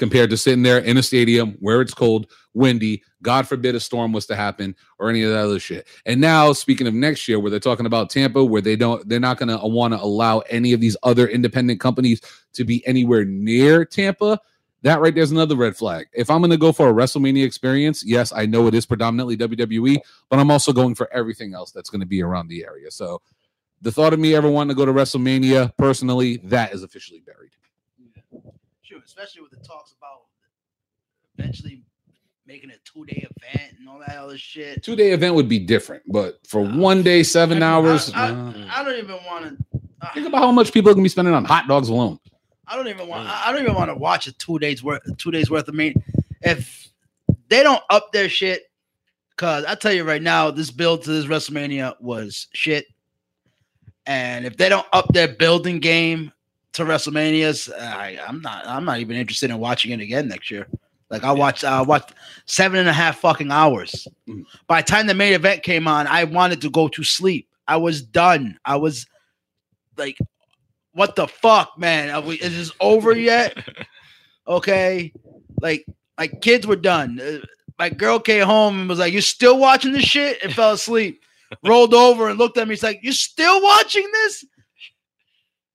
compared 0.02 0.30
to 0.30 0.36
sitting 0.36 0.64
there 0.64 0.78
in 0.78 0.96
a 0.96 1.02
stadium 1.02 1.52
where 1.60 1.80
it's 1.80 1.94
cold, 1.94 2.26
windy, 2.54 3.04
God 3.22 3.46
forbid 3.46 3.76
a 3.76 3.80
storm 3.80 4.12
was 4.12 4.26
to 4.26 4.34
happen 4.34 4.74
or 4.98 5.08
any 5.08 5.22
of 5.22 5.30
that 5.30 5.44
other 5.44 5.60
shit. 5.60 5.86
And 6.04 6.20
now, 6.20 6.52
speaking 6.54 6.88
of 6.88 6.92
next 6.92 7.28
year, 7.28 7.38
where 7.38 7.52
they're 7.52 7.60
talking 7.60 7.86
about 7.86 8.10
Tampa, 8.10 8.44
where 8.44 8.60
they 8.60 8.74
don't, 8.74 9.08
they're 9.08 9.20
not 9.20 9.38
going 9.38 9.56
to 9.56 9.64
want 9.64 9.94
to 9.94 10.02
allow 10.02 10.40
any 10.50 10.72
of 10.72 10.80
these 10.80 10.96
other 11.04 11.28
independent 11.28 11.78
companies 11.78 12.20
to 12.54 12.64
be 12.64 12.84
anywhere 12.84 13.24
near 13.24 13.84
Tampa. 13.84 14.40
That 14.82 15.00
right 15.00 15.14
there's 15.14 15.30
another 15.30 15.54
red 15.54 15.76
flag. 15.76 16.08
If 16.12 16.30
I'm 16.30 16.40
going 16.40 16.50
to 16.50 16.56
go 16.56 16.72
for 16.72 16.90
a 16.90 16.92
WrestleMania 16.92 17.46
experience, 17.46 18.02
yes, 18.04 18.32
I 18.32 18.44
know 18.44 18.66
it 18.66 18.74
is 18.74 18.84
predominantly 18.84 19.36
WWE, 19.36 19.98
but 20.28 20.40
I'm 20.40 20.50
also 20.50 20.72
going 20.72 20.96
for 20.96 21.08
everything 21.12 21.54
else 21.54 21.70
that's 21.70 21.90
going 21.90 22.00
to 22.00 22.08
be 22.08 22.24
around 22.24 22.48
the 22.48 22.64
area. 22.64 22.90
So, 22.90 23.22
the 23.80 23.92
thought 23.92 24.12
of 24.12 24.18
me 24.18 24.34
ever 24.34 24.50
wanting 24.50 24.76
to 24.76 24.78
go 24.78 24.84
to 24.84 24.92
WrestleMania 24.92 25.76
personally, 25.76 26.38
that 26.44 26.72
is 26.72 26.82
officially 26.82 27.20
buried 27.20 27.52
especially 29.04 29.42
with 29.42 29.50
the 29.50 29.58
talks 29.58 29.94
about 29.96 30.22
eventually 31.38 31.82
making 32.46 32.70
a 32.70 32.74
two 32.84 33.04
day 33.06 33.26
event 33.36 33.74
and 33.78 33.88
all 33.88 33.98
that 34.00 34.16
other 34.16 34.38
shit. 34.38 34.82
Two 34.82 34.96
day 34.96 35.12
event 35.12 35.34
would 35.34 35.48
be 35.48 35.58
different, 35.58 36.02
but 36.06 36.38
for 36.46 36.64
uh, 36.64 36.76
one 36.76 37.02
day, 37.02 37.22
seven 37.22 37.62
I, 37.62 37.70
hours, 37.70 38.12
I, 38.14 38.28
I, 38.28 38.80
I, 38.80 38.84
don't 38.84 38.98
even 38.98 39.18
want 39.26 39.58
to. 39.58 39.80
Uh, 40.00 40.14
think 40.14 40.26
about 40.26 40.42
how 40.42 40.52
much 40.52 40.72
people 40.72 40.90
are 40.90 40.94
gonna 40.94 41.04
be 41.04 41.08
spending 41.08 41.34
on 41.34 41.44
hot 41.44 41.68
dogs 41.68 41.88
alone. 41.88 42.18
I 42.66 42.76
don't 42.76 42.88
even 42.88 43.06
want. 43.06 43.28
I 43.28 43.52
don't 43.52 43.62
even 43.62 43.74
want 43.74 43.90
to 43.90 43.94
watch 43.94 44.26
a 44.26 44.32
two 44.32 44.58
days 44.58 44.82
worth, 44.82 45.02
two 45.18 45.30
days 45.30 45.50
worth 45.50 45.68
of 45.68 45.74
meat. 45.74 45.96
If 46.40 46.88
they 47.48 47.62
don't 47.62 47.82
up 47.90 48.12
their 48.12 48.28
shit, 48.28 48.62
because 49.30 49.64
I 49.64 49.74
tell 49.74 49.92
you 49.92 50.04
right 50.04 50.22
now, 50.22 50.50
this 50.50 50.70
build 50.70 51.02
to 51.04 51.10
this 51.10 51.26
WrestleMania 51.26 52.00
was 52.00 52.48
shit. 52.54 52.86
And 54.06 54.44
if 54.44 54.56
they 54.56 54.68
don't 54.68 54.86
up 54.92 55.12
their 55.12 55.28
building 55.28 55.78
game 55.78 56.32
to 56.72 56.84
WrestleManias, 56.84 57.72
I, 57.78 58.18
I'm 58.26 58.40
not. 58.40 58.66
I'm 58.66 58.84
not 58.84 58.98
even 58.98 59.16
interested 59.16 59.50
in 59.50 59.58
watching 59.58 59.92
it 59.92 60.00
again 60.00 60.28
next 60.28 60.50
year. 60.50 60.66
Like 61.10 61.24
I 61.24 61.32
watched, 61.32 61.62
I 61.62 61.78
uh, 61.78 61.84
watched 61.84 62.14
seven 62.46 62.80
and 62.80 62.88
a 62.88 62.92
half 62.92 63.18
fucking 63.18 63.50
hours. 63.50 64.08
Mm. 64.26 64.44
By 64.66 64.80
the 64.80 64.86
time 64.86 65.06
the 65.06 65.14
main 65.14 65.34
event 65.34 65.62
came 65.62 65.86
on, 65.86 66.06
I 66.06 66.24
wanted 66.24 66.62
to 66.62 66.70
go 66.70 66.88
to 66.88 67.04
sleep. 67.04 67.48
I 67.68 67.76
was 67.76 68.02
done. 68.02 68.58
I 68.64 68.76
was 68.76 69.06
like, 69.98 70.16
"What 70.92 71.14
the 71.14 71.28
fuck, 71.28 71.78
man? 71.78 72.08
Are 72.08 72.22
we, 72.22 72.36
is 72.36 72.56
this 72.56 72.72
over 72.80 73.12
yet?" 73.12 73.56
okay, 74.48 75.12
like 75.60 75.84
my 76.16 76.28
kids 76.28 76.66
were 76.66 76.76
done. 76.76 77.20
Uh, 77.20 77.44
my 77.78 77.90
girl 77.90 78.18
came 78.18 78.46
home 78.46 78.80
and 78.80 78.88
was 78.88 78.98
like, 78.98 79.12
"You 79.12 79.20
still 79.20 79.58
watching 79.58 79.92
this 79.92 80.04
shit?" 80.04 80.42
and 80.42 80.54
fell 80.54 80.72
asleep. 80.72 81.22
Rolled 81.62 81.92
over 81.92 82.30
and 82.30 82.38
looked 82.38 82.56
at 82.56 82.66
me. 82.66 82.72
He's 82.72 82.82
like, 82.82 83.00
"You 83.02 83.12
still 83.12 83.62
watching 83.62 84.08
this?" 84.10 84.46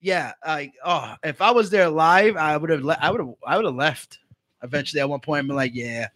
Yeah, 0.01 0.33
like 0.45 0.73
oh, 0.83 1.15
if 1.23 1.41
I 1.41 1.51
was 1.51 1.69
there 1.69 1.89
live, 1.89 2.37
I 2.37 2.57
would 2.57 2.69
have, 2.69 2.83
le- 2.83 2.97
I 3.01 3.11
would 3.11 3.19
have, 3.19 3.33
I 3.45 3.55
would 3.57 3.65
have 3.65 3.75
left. 3.75 4.19
Eventually, 4.63 5.01
at 5.01 5.09
one 5.09 5.19
point, 5.19 5.49
I'm 5.49 5.55
like, 5.55 5.75
yeah, 5.75 6.07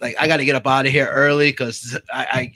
like 0.00 0.16
I 0.18 0.26
got 0.26 0.38
to 0.38 0.44
get 0.44 0.54
up 0.54 0.66
out 0.66 0.86
of 0.86 0.92
here 0.92 1.08
early 1.08 1.50
because 1.50 1.98
I, 2.12 2.26
I, 2.30 2.52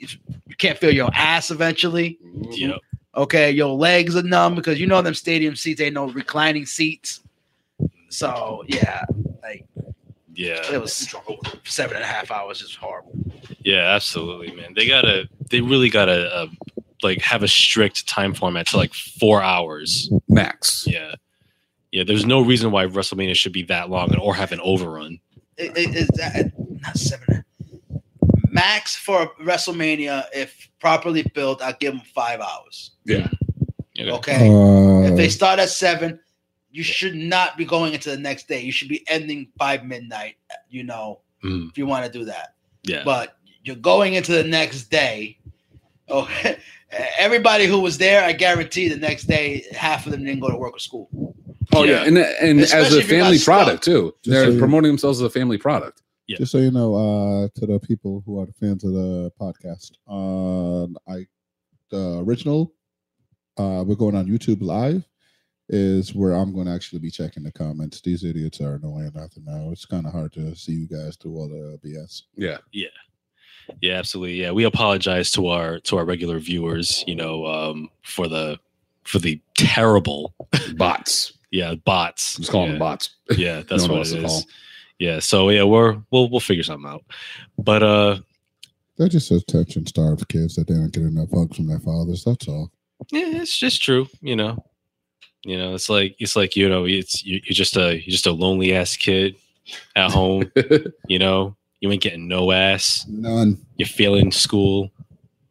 you 0.47 0.55
can't 0.55 0.77
feel 0.77 0.93
your 0.93 1.09
ass 1.13 1.51
eventually. 1.51 2.19
Yep. 2.51 2.79
Okay, 3.15 3.51
your 3.51 3.75
legs 3.75 4.15
are 4.15 4.23
numb 4.23 4.55
because 4.55 4.79
you 4.79 4.87
know 4.87 5.01
them 5.01 5.13
stadium 5.13 5.55
seats 5.55 5.81
ain't 5.81 5.93
no 5.93 6.07
reclining 6.09 6.65
seats. 6.65 7.21
So 8.09 8.63
yeah, 8.67 9.05
like 9.41 9.65
yeah, 10.33 10.61
it 10.71 10.81
was 10.81 11.13
seven 11.63 11.95
and 11.95 12.03
a 12.03 12.07
half 12.07 12.31
hours. 12.31 12.61
Is 12.61 12.75
horrible. 12.75 13.13
Yeah, 13.63 13.93
absolutely, 13.95 14.51
man. 14.51 14.73
They 14.75 14.87
gotta, 14.87 15.29
they 15.49 15.61
really 15.61 15.89
gotta 15.89 16.35
uh, 16.35 16.47
like 17.03 17.21
have 17.21 17.43
a 17.43 17.47
strict 17.47 18.07
time 18.07 18.33
format 18.33 18.67
to 18.67 18.77
like 18.77 18.93
four 18.93 19.41
hours 19.41 20.11
max. 20.27 20.85
Yeah, 20.87 21.15
yeah. 21.91 22.03
There's 22.03 22.25
no 22.25 22.41
reason 22.41 22.71
why 22.71 22.85
WrestleMania 22.85 23.35
should 23.35 23.53
be 23.53 23.63
that 23.63 23.89
long 23.89 24.15
or 24.17 24.33
have 24.35 24.51
an 24.51 24.59
overrun. 24.61 25.19
Is 25.57 26.07
that 26.15 26.51
not 26.81 26.97
seven? 26.97 27.43
Max 28.49 28.95
for 28.95 29.31
WrestleMania, 29.41 30.25
if 30.33 30.69
properly 30.79 31.23
built, 31.33 31.61
I'll 31.61 31.75
give 31.79 31.93
them 31.93 32.03
five 32.13 32.39
hours. 32.39 32.91
Yeah. 33.03 33.27
Okay. 33.97 34.11
okay. 34.11 34.49
Uh, 34.49 35.11
if 35.11 35.17
they 35.17 35.29
start 35.29 35.59
at 35.59 35.69
seven, 35.69 36.19
you 36.71 36.83
should 36.83 37.15
not 37.15 37.57
be 37.57 37.65
going 37.65 37.93
into 37.93 38.09
the 38.09 38.17
next 38.17 38.47
day. 38.47 38.61
You 38.61 38.71
should 38.71 38.89
be 38.89 39.03
ending 39.07 39.47
by 39.57 39.77
midnight. 39.77 40.35
You 40.69 40.83
know, 40.83 41.21
mm. 41.43 41.69
if 41.69 41.77
you 41.77 41.85
want 41.85 42.05
to 42.05 42.11
do 42.11 42.25
that. 42.25 42.55
Yeah. 42.83 43.03
But 43.05 43.37
you're 43.63 43.75
going 43.75 44.15
into 44.15 44.31
the 44.31 44.43
next 44.43 44.85
day. 44.85 45.37
Oh, 46.13 46.29
everybody 47.17 47.65
who 47.65 47.79
was 47.79 47.97
there, 47.97 48.23
I 48.23 48.33
guarantee 48.33 48.87
the 48.87 48.97
next 48.97 49.23
day, 49.23 49.65
half 49.71 50.05
of 50.05 50.11
them 50.11 50.23
didn't 50.23 50.41
go 50.41 50.49
to 50.49 50.57
work 50.57 50.75
or 50.75 50.79
school. 50.79 51.09
Oh 51.73 51.83
yeah, 51.83 51.91
yeah. 51.91 52.07
and 52.07 52.17
and 52.17 52.59
Especially 52.59 52.99
as 52.99 53.05
a 53.05 53.07
family 53.07 53.39
product 53.39 53.83
too. 53.83 54.13
They're 54.23 54.51
so 54.51 54.59
promoting 54.59 54.91
themselves 54.91 55.19
as 55.19 55.25
a 55.25 55.29
family 55.29 55.57
product. 55.57 56.03
Yeah. 56.27 56.37
Just 56.37 56.51
so 56.51 56.59
you 56.59 56.71
know, 56.71 56.95
uh, 56.95 57.47
to 57.59 57.65
the 57.65 57.79
people 57.79 58.23
who 58.25 58.39
are 58.39 58.45
the 58.45 58.53
fans 58.53 58.83
of 58.83 58.93
the 58.93 59.31
podcast, 59.39 59.93
uh, 60.07 60.85
I 61.11 61.25
the 61.89 62.19
original, 62.19 62.73
uh, 63.57 63.83
we're 63.85 63.95
going 63.95 64.15
on 64.15 64.27
YouTube 64.27 64.61
live, 64.61 65.03
is 65.69 66.13
where 66.13 66.33
I'm 66.33 66.53
going 66.53 66.67
to 66.67 66.73
actually 66.73 66.99
be 66.99 67.11
checking 67.11 67.43
the 67.43 67.51
comments. 67.51 68.01
These 68.01 68.23
idiots 68.23 68.61
are 68.61 68.75
annoying 68.75 69.11
nothing 69.15 69.45
now. 69.45 69.69
It's 69.71 69.85
kind 69.85 70.05
of 70.05 70.13
hard 70.13 70.31
to 70.33 70.55
see 70.55 70.73
you 70.73 70.87
guys 70.87 71.17
do 71.17 71.35
all 71.35 71.49
the 71.49 71.79
BS. 71.83 72.23
Yeah, 72.35 72.57
yeah. 72.71 72.87
Yeah, 73.81 73.93
absolutely. 73.93 74.35
Yeah, 74.35 74.51
we 74.51 74.63
apologize 74.63 75.31
to 75.31 75.47
our 75.47 75.79
to 75.81 75.97
our 75.97 76.05
regular 76.05 76.39
viewers, 76.39 77.03
you 77.07 77.15
know, 77.15 77.45
um, 77.45 77.89
for 78.03 78.27
the 78.27 78.59
for 79.03 79.19
the 79.19 79.41
terrible 79.55 80.33
bots. 80.77 81.33
Yeah, 81.51 81.75
bots. 81.75 82.37
Just 82.37 82.51
call 82.51 82.65
yeah. 82.65 82.71
them 82.71 82.79
bots. 82.79 83.09
Yeah, 83.37 83.61
that's 83.69 83.87
what 83.87 84.07
it 84.07 84.23
is. 84.23 84.45
yeah. 84.99 85.19
So 85.19 85.49
yeah, 85.49 85.63
we're 85.63 85.97
we'll 86.11 86.29
we'll 86.29 86.39
figure 86.39 86.63
something 86.63 86.89
out. 86.89 87.03
But 87.57 87.83
uh, 87.83 88.19
They're 88.97 89.09
just 89.09 89.31
attention 89.31 89.85
starved 89.85 90.27
kids 90.29 90.55
that 90.55 90.67
they 90.67 90.73
don't 90.73 90.91
get 90.91 91.03
enough 91.03 91.29
hugs 91.31 91.57
from 91.57 91.67
their 91.67 91.79
fathers. 91.79 92.23
That's 92.23 92.47
all. 92.47 92.71
yeah, 93.11 93.41
it's 93.41 93.57
just 93.57 93.83
true. 93.83 94.07
You 94.21 94.35
know, 94.35 94.63
you 95.45 95.57
know, 95.57 95.73
it's 95.75 95.89
like 95.89 96.15
it's 96.19 96.35
like 96.35 96.55
you 96.55 96.69
know, 96.69 96.85
it's 96.85 97.23
you, 97.23 97.41
you're 97.43 97.53
just 97.53 97.75
a 97.75 97.95
you're 97.95 98.11
just 98.11 98.27
a 98.27 98.31
lonely 98.31 98.73
ass 98.73 98.95
kid 98.95 99.35
at 99.95 100.11
home. 100.11 100.51
you 101.07 101.19
know, 101.19 101.55
you 101.83 101.91
ain't 101.91 102.01
getting 102.01 102.29
no 102.29 102.53
ass. 102.53 103.05
None. 103.09 103.57
You're 103.75 103.89
failing 103.89 104.31
school. 104.31 104.89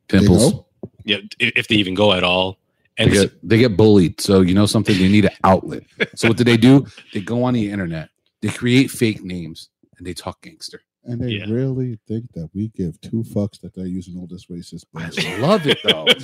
They 0.08 0.18
Pimples. 0.20 0.64
Yeah, 1.04 1.18
if 1.38 1.68
they 1.68 1.74
even 1.74 1.92
go 1.94 2.14
at 2.14 2.24
all. 2.24 2.56
And 2.96 3.10
it's, 3.10 3.20
get, 3.24 3.48
they 3.48 3.58
get 3.58 3.76
bullied. 3.76 4.18
So 4.18 4.40
you 4.40 4.54
know 4.54 4.64
something? 4.64 4.96
They 4.96 5.08
need 5.08 5.26
an 5.26 5.32
outlet. 5.44 5.82
So 6.14 6.28
what 6.28 6.38
do 6.38 6.44
they 6.44 6.56
do? 6.56 6.86
They 7.12 7.20
go 7.20 7.44
on 7.44 7.52
the 7.52 7.70
internet. 7.70 8.08
They 8.40 8.48
create 8.48 8.90
fake 8.90 9.22
names 9.22 9.68
and 9.98 10.06
they 10.06 10.14
talk 10.14 10.40
gangster. 10.40 10.80
And 11.04 11.20
they 11.20 11.32
Yeah. 11.32 11.44
really 11.50 11.98
think 12.08 12.32
that 12.32 12.48
we 12.54 12.68
give 12.68 12.98
two 13.02 13.24
fucks 13.24 13.60
that 13.60 13.74
they're 13.74 13.86
using 13.86 14.16
all 14.16 14.26
this 14.26 14.46
racist 14.46 14.84
I 14.96 15.38
love 15.38 15.66
it 15.66 15.78
though. 15.84 16.06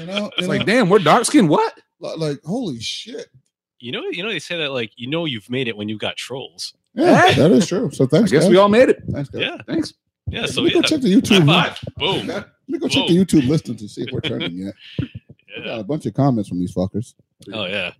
You 0.00 0.06
know, 0.06 0.30
It's 0.32 0.42
you 0.42 0.48
like, 0.48 0.60
know, 0.60 0.66
damn, 0.66 0.88
we're 0.90 0.98
dark 0.98 1.24
skinned. 1.26 1.48
What? 1.50 1.78
like 2.00 2.40
holy 2.44 2.80
shit. 2.80 3.26
you 3.80 3.92
know, 3.92 4.02
you 4.10 4.22
know, 4.22 4.28
they 4.30 4.38
say 4.38 4.56
that 4.58 4.72
like 4.72 4.92
you 4.96 5.08
know 5.08 5.24
you've 5.26 5.48
made 5.50 5.68
it 5.68 5.76
when 5.76 5.88
you 5.90 5.98
got 5.98 6.16
trolls. 6.16 6.72
Yeah, 6.96 7.32
that 7.34 7.50
is 7.52 7.66
true. 7.66 7.90
So 7.92 8.06
thanks. 8.06 8.30
I 8.32 8.34
guess 8.36 8.44
guys. 8.44 8.50
we 8.50 8.56
all 8.56 8.68
made 8.68 8.88
it. 8.88 9.02
Thanks, 9.10 9.28
guys. 9.28 9.42
Yeah, 9.42 9.56
Thanks. 9.66 9.92
yeah. 10.28 10.40
Let 10.42 10.50
So 10.50 10.62
me 10.62 10.68
yeah, 10.68 10.74
go 10.74 10.82
check 10.82 11.00
the 11.02 11.14
YouTube. 11.14 11.46
High 11.46 11.68
five. 11.68 11.78
Boom. 11.96 12.26
Let 12.26 12.46
me 12.68 12.78
go 12.78 12.88
check 12.88 13.06
the 13.06 13.16
YouTube 13.16 13.46
listings 13.48 13.80
to 13.82 13.88
see 13.88 14.02
if 14.02 14.10
we're 14.12 14.20
turning 14.20 14.56
yet. 14.56 14.74
We 15.00 15.08
Yeah. 15.58 15.64
got 15.64 15.80
a 15.80 15.84
bunch 15.84 16.06
of 16.06 16.14
comments 16.14 16.48
from 16.48 16.58
these 16.58 16.74
fuckers. 16.74 17.14
Oh 17.52 17.66
yeah. 17.66 17.92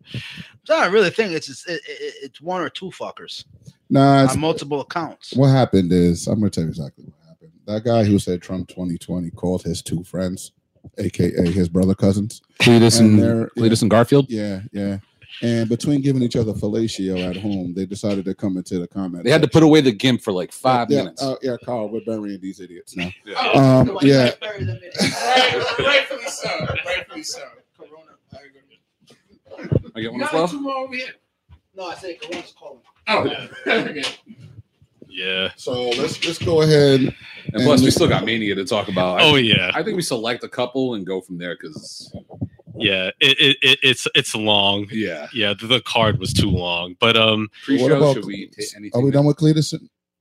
So 0.64 0.74
I 0.76 0.86
really 0.86 1.10
think 1.10 1.32
it's 1.32 1.48
it's, 1.48 1.66
it, 1.66 1.80
it- 1.88 2.14
it's 2.22 2.40
one 2.40 2.60
or 2.62 2.68
two 2.70 2.86
fuckers 2.90 3.44
Nah, 3.90 4.24
it's, 4.24 4.32
on 4.34 4.40
multiple 4.40 4.80
accounts. 4.80 5.32
what 5.34 5.48
happened 5.48 5.92
is 5.92 6.26
I'm 6.26 6.40
gonna 6.40 6.50
tell 6.50 6.64
you 6.64 6.68
exactly 6.70 7.04
what 7.04 7.14
happened. 7.28 7.52
That 7.66 7.84
guy 7.84 8.04
who 8.04 8.18
said 8.18 8.40
Trump 8.42 8.68
2020 8.68 9.30
called 9.30 9.62
his 9.62 9.82
two 9.82 10.02
friends, 10.04 10.52
aka 10.98 11.50
his 11.52 11.68
brother 11.68 11.94
cousins. 11.94 12.40
Cletus 12.60 12.98
And 13.00 13.20
and, 13.20 13.22
they're- 13.22 13.50
and 13.82 13.90
Garfield. 13.90 14.26
Yeah, 14.30 14.62
yeah. 14.72 14.98
And 15.42 15.68
between 15.68 16.00
giving 16.00 16.22
each 16.22 16.36
other 16.36 16.52
fellatio 16.54 17.28
at 17.28 17.36
home, 17.36 17.74
they 17.74 17.84
decided 17.84 18.24
to 18.24 18.34
come 18.34 18.56
into 18.56 18.78
the 18.78 18.88
comment. 18.88 19.24
They 19.24 19.30
had 19.30 19.42
to 19.42 19.48
put 19.48 19.62
away 19.62 19.82
the 19.82 19.92
gimp 19.92 20.22
for 20.22 20.32
like 20.32 20.50
five 20.50 20.90
yeah, 20.90 20.98
minutes. 20.98 21.22
Uh, 21.22 21.36
yeah, 21.42 21.56
Carl, 21.64 21.90
we're 21.90 22.00
burying 22.06 22.40
these 22.40 22.60
idiots 22.60 22.96
now. 22.96 23.10
Yeah. 23.24 23.34
Um, 23.40 23.98
yeah, 24.00 24.30
Right, 24.40 25.78
rightfully 25.78 26.26
so. 26.28 26.66
Rightfully 26.86 27.22
so. 27.22 27.42
Corona. 27.76 28.16
I 29.94 30.00
get 30.00 30.10
one 30.10 30.20
You 30.20 30.26
as 30.26 30.32
well. 30.32 30.48
two 30.48 30.60
more 30.60 30.76
over 30.76 30.94
here. 30.94 31.08
No, 31.74 31.86
I 31.86 31.94
say 31.94 32.14
Corona's 32.14 32.54
calling. 32.58 32.80
Oh, 33.08 33.48
okay. 33.66 34.04
Yeah. 35.08 35.50
so 35.56 35.90
let's 35.90 36.24
let's 36.26 36.38
go 36.38 36.62
ahead. 36.62 37.00
And 37.52 37.62
plus, 37.62 37.82
we 37.82 37.90
still 37.90 38.08
got 38.08 38.24
Mania 38.24 38.54
to 38.54 38.64
talk 38.64 38.88
about. 38.88 39.20
I, 39.20 39.24
Oh 39.24 39.36
yeah. 39.36 39.70
I 39.74 39.82
think 39.82 39.96
we 39.96 40.02
select 40.02 40.44
a 40.44 40.48
couple 40.48 40.94
and 40.94 41.06
go 41.06 41.20
from 41.20 41.38
there 41.38 41.54
because, 41.54 42.14
Yeah. 42.78 43.10
It, 43.20 43.38
it, 43.40 43.56
it 43.62 43.78
it's 43.82 44.06
it's 44.14 44.34
long. 44.34 44.86
yeah. 44.90 45.28
Yeah. 45.32 45.54
The, 45.58 45.66
the 45.66 45.80
card 45.80 46.18
was 46.18 46.32
too 46.32 46.50
long. 46.50 46.96
But 47.00 47.16
um. 47.16 47.48
Pre-show, 47.64 47.82
What 47.84 47.92
about- 47.92 48.14
should 48.14 48.24
we 48.26 48.50
anything? 48.76 48.90
Are 48.94 49.04
we 49.04 49.10
done 49.10 49.26
with 49.26 49.36
Cletus? 49.36 49.74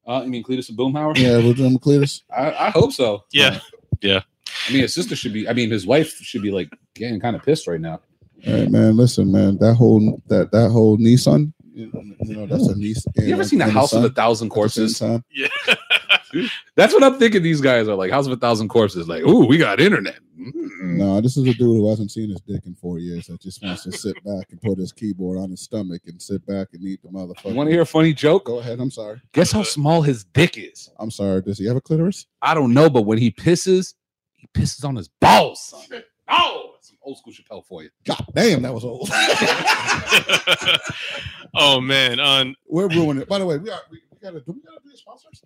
Uh, 0.07 0.21
you 0.23 0.29
mean 0.29 0.43
Cletus 0.43 0.69
and 0.69 0.77
Boomhauer? 0.77 1.17
Yeah, 1.17 1.37
we're 1.37 1.53
done 1.55 1.73
with 1.73 1.81
Cletus. 1.83 2.21
I, 2.35 2.67
I 2.67 2.69
hope 2.69 2.93
so. 2.93 3.23
Yeah. 3.31 3.59
Yeah. 4.01 4.21
I 4.69 4.71
mean, 4.73 4.81
his 4.83 4.93
sister 4.93 5.15
should 5.15 5.33
be. 5.33 5.47
I 5.49 5.53
mean, 5.53 5.71
his 5.71 5.85
wife 5.87 6.11
should 6.21 6.41
be 6.43 6.51
like 6.51 6.69
getting 6.93 7.19
kind 7.19 7.35
of 7.35 7.43
pissed 7.43 7.67
right 7.67 7.81
now. 7.81 7.99
All 8.47 8.53
right, 8.53 8.69
man. 8.69 8.95
Listen, 8.95 9.31
man. 9.31 9.57
That 9.59 9.73
whole 9.75 10.21
that 10.27 10.51
that 10.51 10.69
whole 10.69 10.97
Nissan. 10.97 11.51
You 11.75 12.35
know, 12.35 12.45
that's 12.45 12.67
a 12.67 12.75
niece. 12.75 13.05
You 13.17 13.33
ever 13.33 13.43
seen 13.43 13.61
a 13.61 13.69
House 13.69 13.93
of 13.93 14.03
a 14.03 14.09
Thousand 14.09 14.49
Corpses? 14.49 15.01
Yeah. 15.31 15.47
That's 16.75 16.93
what 16.93 17.03
I'm 17.03 17.17
thinking. 17.17 17.43
These 17.43 17.61
guys 17.61 17.87
are 17.87 17.95
like 17.95 18.11
House 18.11 18.27
of 18.27 18.33
a 18.33 18.37
Thousand 18.37 18.67
Corpses. 18.69 19.07
Like, 19.07 19.23
ooh, 19.23 19.45
we 19.45 19.57
got 19.57 19.79
internet. 19.79 20.19
Mm. 20.37 20.97
No, 20.97 21.21
this 21.21 21.37
is 21.37 21.47
a 21.47 21.53
dude 21.53 21.59
who 21.59 21.89
hasn't 21.89 22.11
seen 22.11 22.29
his 22.29 22.41
dick 22.41 22.65
in 22.65 22.75
four 22.75 22.99
years. 22.99 23.27
That 23.27 23.41
just 23.41 23.63
wants 23.63 23.83
to 23.83 23.91
sit 23.91 24.15
back 24.25 24.47
and 24.51 24.61
put 24.61 24.77
his 24.77 24.91
keyboard 24.91 25.37
on 25.37 25.49
his 25.49 25.61
stomach 25.61 26.01
and 26.07 26.21
sit 26.21 26.45
back 26.45 26.69
and 26.73 26.83
eat 26.83 27.01
the 27.03 27.09
motherfucker. 27.09 27.49
You 27.49 27.55
want 27.55 27.67
to 27.67 27.71
hear 27.71 27.81
a 27.81 27.85
funny 27.85 28.13
joke? 28.13 28.45
Go 28.45 28.59
ahead. 28.59 28.79
I'm 28.79 28.91
sorry. 28.91 29.21
Guess 29.33 29.51
how 29.51 29.63
small 29.63 30.01
his 30.01 30.25
dick 30.25 30.57
is? 30.57 30.89
I'm 30.99 31.11
sorry. 31.11 31.41
Does 31.41 31.57
he 31.57 31.65
have 31.67 31.77
a 31.77 31.81
clitoris? 31.81 32.25
I 32.41 32.53
don't 32.53 32.73
know, 32.73 32.89
but 32.89 33.03
when 33.03 33.17
he 33.17 33.31
pisses, 33.31 33.93
he 34.33 34.47
pisses 34.47 34.83
on 34.83 34.95
his 34.95 35.07
balls. 35.07 35.63
Son. 35.63 36.03
Oh, 36.27 36.74
that's 36.74 36.74
some 36.74 36.74
old 37.05 37.17
school 37.17 37.33
Chappelle 37.33 37.65
for 37.65 37.83
you. 37.83 37.89
God 38.05 38.25
damn, 38.33 38.61
that 38.63 38.73
was 38.73 38.83
old. 38.83 39.09
oh 41.55 41.79
man. 41.79 42.19
On. 42.19 42.55
We're 42.67 42.89
ruining 42.89 43.21
it. 43.21 43.29
By 43.29 43.39
the 43.39 43.45
way, 43.45 43.57
we 43.57 43.69
are. 43.69 43.79
We, 43.91 44.01
we 44.11 44.17
gotta 44.21 44.41
do. 44.41 44.53
We 44.53 44.61
gotta 44.61 44.79
do 44.83 44.89
be 44.89 44.97
sponsors. 44.97 45.43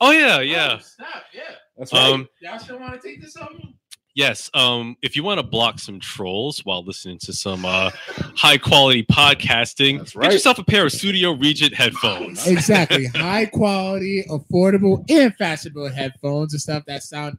Oh 0.00 0.12
yeah. 0.12 0.40
Yeah. 0.40 0.76
Oh, 0.78 0.82
stop. 0.82 1.24
Yeah. 1.32 1.42
That's 1.76 1.92
Um. 1.92 2.28
Y'all 2.40 2.58
still 2.58 2.78
want 2.78 3.00
to 3.00 3.08
take 3.08 3.20
this 3.20 3.36
on? 3.36 3.74
Yes. 4.14 4.50
Um, 4.52 4.96
if 5.00 5.14
you 5.14 5.22
want 5.22 5.38
to 5.38 5.46
block 5.46 5.78
some 5.78 6.00
trolls 6.00 6.58
while 6.64 6.84
listening 6.84 7.18
to 7.20 7.32
some 7.32 7.64
uh, 7.64 7.90
high 8.34 8.58
quality 8.58 9.04
podcasting, 9.04 9.98
That's 9.98 10.12
get 10.12 10.32
yourself 10.32 10.58
a 10.58 10.64
pair 10.64 10.86
of 10.86 10.90
Studio 10.90 11.34
Regent 11.34 11.72
headphones. 11.72 12.44
Exactly. 12.44 13.06
High 13.06 13.46
quality, 13.46 14.24
affordable, 14.28 15.08
and 15.08 15.32
fashionable 15.36 15.90
headphones 15.90 16.52
and 16.52 16.60
stuff 16.60 16.84
that 16.86 17.04
sound 17.04 17.38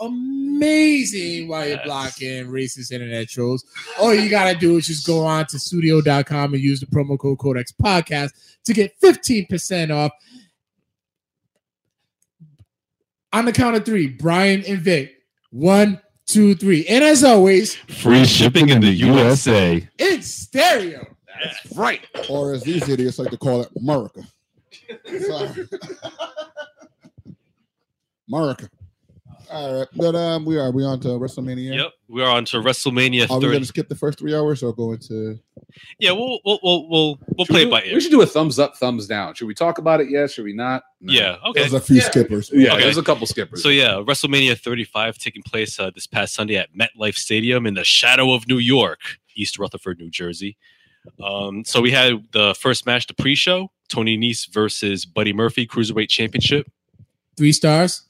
amazing 0.00 1.48
while 1.48 1.66
you're 1.66 1.76
Yes. 1.76 1.84
blocking 1.86 2.46
racist 2.46 2.90
internet 2.92 3.28
trolls. 3.28 3.64
All 3.98 4.14
you 4.14 4.28
gotta 4.30 4.58
do 4.58 4.76
is 4.76 4.86
just 4.86 5.06
go 5.06 5.24
on 5.24 5.46
to 5.46 5.58
studio.com 5.58 6.54
and 6.54 6.62
use 6.62 6.80
the 6.80 6.86
promo 6.86 7.18
code 7.18 7.38
Codex 7.38 7.72
Podcast 7.72 8.30
to 8.64 8.72
get 8.72 8.98
15% 9.00 9.90
off. 9.90 10.12
On 13.32 13.44
the 13.44 13.52
count 13.52 13.76
of 13.76 13.84
three, 13.84 14.08
Brian 14.08 14.64
and 14.66 14.78
Vic. 14.80 15.12
One, 15.50 16.00
two, 16.26 16.54
three. 16.54 16.84
And 16.86 17.04
as 17.04 17.22
always, 17.24 17.74
Free 17.74 18.24
shipping 18.24 18.68
in 18.70 18.80
the 18.80 18.90
USA. 18.90 19.86
it's 19.98 20.26
stereo. 20.28 21.06
That's 21.42 21.76
right. 21.76 22.06
Or 22.28 22.52
as 22.52 22.62
these 22.64 22.88
idiots 22.88 23.18
like 23.18 23.30
to 23.30 23.36
call 23.38 23.62
it, 23.62 23.68
America. 23.80 24.22
Sorry. 25.26 25.68
America. 28.28 28.68
All 29.50 29.78
right, 29.80 29.88
but 29.96 30.14
um, 30.14 30.44
we 30.44 30.56
are 30.58 30.70
we 30.70 30.84
on 30.84 31.00
to 31.00 31.08
WrestleMania. 31.08 31.74
Yep, 31.76 31.92
we 32.08 32.22
are 32.22 32.30
on 32.30 32.44
to 32.46 32.58
WrestleMania 32.58 33.28
Are 33.28 33.38
we 33.38 33.46
30. 33.46 33.52
gonna 33.56 33.64
skip 33.64 33.88
the 33.88 33.96
first 33.96 34.18
three 34.20 34.34
hours 34.34 34.62
or 34.62 34.72
go 34.72 34.92
into? 34.92 35.38
Yeah, 35.98 36.12
we'll 36.12 36.38
we'll 36.44 36.60
we'll 36.62 36.88
we'll, 36.88 37.18
we'll 37.36 37.46
Should 37.46 37.52
play 37.52 37.64
we, 37.64 37.68
it 37.68 37.70
by 37.72 37.82
ear. 37.82 37.94
we 37.94 38.00
should 38.00 38.12
do 38.12 38.22
a 38.22 38.26
thumbs 38.26 38.58
up, 38.60 38.76
thumbs 38.76 39.08
down. 39.08 39.34
Should 39.34 39.48
we 39.48 39.54
talk 39.54 39.78
about 39.78 40.00
it 40.00 40.08
yet? 40.08 40.30
Should 40.30 40.44
we 40.44 40.52
not? 40.52 40.84
No. 41.00 41.12
Yeah, 41.12 41.36
okay. 41.46 41.60
There's 41.62 41.72
a 41.72 41.80
few 41.80 41.96
Yeah. 41.96 42.02
skippers. 42.10 42.50
Yeah, 42.52 42.74
Okay. 42.74 42.82
there's 42.84 42.96
a 42.98 43.02
couple 43.02 43.26
skippers. 43.26 43.60
So 43.62 43.70
yeah, 43.70 43.94
WrestleMania 44.06 44.56
35 44.58 45.18
taking 45.18 45.42
place 45.42 45.80
uh, 45.80 45.90
this 45.94 46.06
past 46.06 46.34
Sunday 46.34 46.56
at 46.56 46.68
MetLife 46.74 47.16
Stadium 47.16 47.66
in 47.66 47.74
the 47.74 47.84
shadow 47.84 48.32
of 48.32 48.46
New 48.46 48.58
York, 48.58 49.00
East 49.34 49.58
Rutherford, 49.58 49.98
New 49.98 50.10
Jersey. 50.10 50.56
Um, 51.24 51.64
so 51.64 51.80
we 51.80 51.90
had 51.90 52.22
the 52.32 52.54
first 52.54 52.86
match, 52.86 53.06
the 53.08 53.14
pre-show, 53.14 53.70
Tony 53.88 54.16
Nese 54.16 54.52
versus 54.52 55.04
Buddy 55.06 55.32
Murphy 55.32 55.66
Cruiserweight 55.66 56.08
Championship. 56.08 56.70
Three 57.36 57.52
stars? 57.52 58.02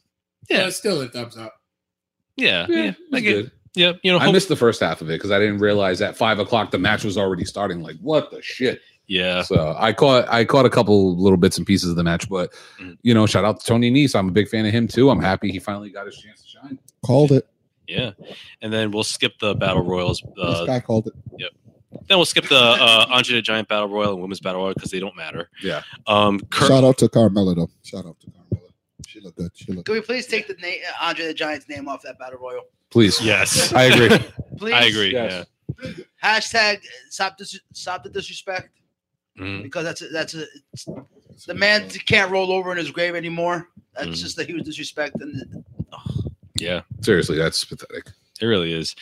Yeah. 0.51 0.59
Well, 0.59 0.71
still 0.73 1.01
a 1.01 1.09
thumbs 1.09 1.37
up. 1.37 1.55
Yeah, 2.37 2.67
yeah, 2.69 2.77
yeah, 2.77 2.89
it 2.91 2.97
I 3.13 3.21
get- 3.21 3.33
good. 3.43 3.51
yeah. 3.75 3.93
You 4.03 4.13
know, 4.13 4.19
I 4.19 4.25
hope- 4.25 4.33
missed 4.35 4.49
the 4.49 4.57
first 4.57 4.81
half 4.81 5.01
of 5.01 5.09
it 5.11 5.15
because 5.15 5.31
I 5.31 5.39
didn't 5.39 5.59
realize 5.59 6.01
at 6.03 6.17
five 6.17 6.39
o'clock 6.39 6.71
the 6.71 6.79
match 6.79 7.05
was 7.05 7.17
already 7.19 7.45
starting. 7.45 7.83
Like, 7.83 7.97
what 8.01 8.31
the 8.31 8.41
shit? 8.43 8.81
yeah, 9.07 9.43
So 9.43 9.75
I 9.79 9.93
caught 9.93 10.29
I 10.29 10.45
caught 10.45 10.67
a 10.67 10.71
couple 10.71 11.17
little 11.17 11.37
bits 11.37 11.59
and 11.59 11.67
pieces 11.67 11.91
of 11.91 11.97
the 11.97 12.05
match, 12.05 12.29
but 12.29 12.53
Mhm. 12.81 12.97
you 13.03 13.13
know, 13.15 13.27
shout 13.27 13.45
out 13.45 13.61
to 13.61 13.67
Tony 13.67 13.91
Nese. 13.91 14.15
I'm 14.19 14.29
a 14.29 14.33
big 14.33 14.49
fan 14.49 14.65
of 14.67 14.73
him 14.73 14.87
too. 14.89 15.11
I'm 15.11 15.21
happy 15.21 15.51
he 15.51 15.59
finally 15.59 15.91
got 15.91 16.07
his 16.07 16.17
chance 16.17 16.43
to 16.43 16.49
shine. 16.49 16.79
Called 17.05 17.33
it. 17.33 17.47
yeah. 17.89 18.13
And 18.63 18.73
then 18.73 18.91
we'll 18.93 19.03
skip 19.05 19.33
the 19.41 19.55
battle 19.57 19.83
royals. 19.85 20.21
this 20.37 20.45
Uh, 20.45 20.65
guy 20.65 20.79
called 20.81 21.09
it. 21.09 21.13
Yep. 21.39 21.51
then 22.09 22.19
we'll 22.19 22.25
skip 22.25 22.49
the 22.49 22.55
uh, 22.57 23.07
Andre 23.11 23.35
the 23.35 23.43
Giant 23.43 23.67
battle 23.69 23.89
royal 23.89 24.13
and 24.13 24.23
women's 24.23 24.39
battle 24.41 24.63
royal 24.63 24.75
because 24.75 24.91
they 24.93 25.01
don't 25.01 25.17
matter. 25.17 25.51
Yeah. 25.63 25.83
Um, 26.07 26.39
Kurt, 26.51 26.69
Shout 26.69 26.85
out 26.85 26.99
to 26.99 27.09
Carmella 27.09 27.57
though. 27.57 27.71
Shout 27.83 28.07
out 28.07 28.19
to 28.21 28.27
Carmella. 28.29 28.40
She 29.07 29.21
looked 29.21 29.37
good. 29.39 29.51
She 29.55 29.73
looked. 29.73 29.87
Can 29.87 29.95
we 29.95 30.01
please 30.01 30.27
take 30.27 30.47
the 30.49 30.55
name 30.55 30.81
Andre 31.01 31.27
the 31.27 31.35
Giant's 31.35 31.69
name 31.69 31.89
off 31.89 32.03
that 32.03 32.19
battle 32.19 32.39
royal? 32.41 32.63
Please. 32.91 33.21
yes, 33.23 33.73
I 33.75 33.85
agree. 33.85 34.19
Please. 34.57 34.75
I 34.75 34.85
agree. 34.85 35.13
Yes. 35.13 35.47
Hashtag 36.23 36.81
stop 37.09 37.37
dis- 37.39 37.61
stop 37.73 38.03
the 38.03 38.11
disrespect 38.11 38.71
Yeah. 39.37 39.45
Mhm. 39.45 39.63
because 39.63 39.85
that's 39.85 40.03
a, 40.03 40.09
that's 40.09 40.35
a 40.35 40.43
it's- 40.43 40.87
the 41.47 41.55
man 41.55 41.89
can't 42.07 42.31
roll 42.31 42.53
over 42.53 42.71
in 42.73 42.77
his 42.79 42.91
grave 42.91 43.15
anymore. 43.15 43.69
That's 43.95 44.09
Mhm. 44.09 44.15
just 44.23 44.39
a 44.39 44.45
huge 44.45 44.65
disrespect. 44.65 45.17
And 45.21 45.65
Yeah. 46.59 46.83
Seriously, 47.01 47.39
that's 47.39 47.65
pathetic. 47.65 48.09
It 48.41 48.47
really 48.47 48.73
is. 48.73 48.95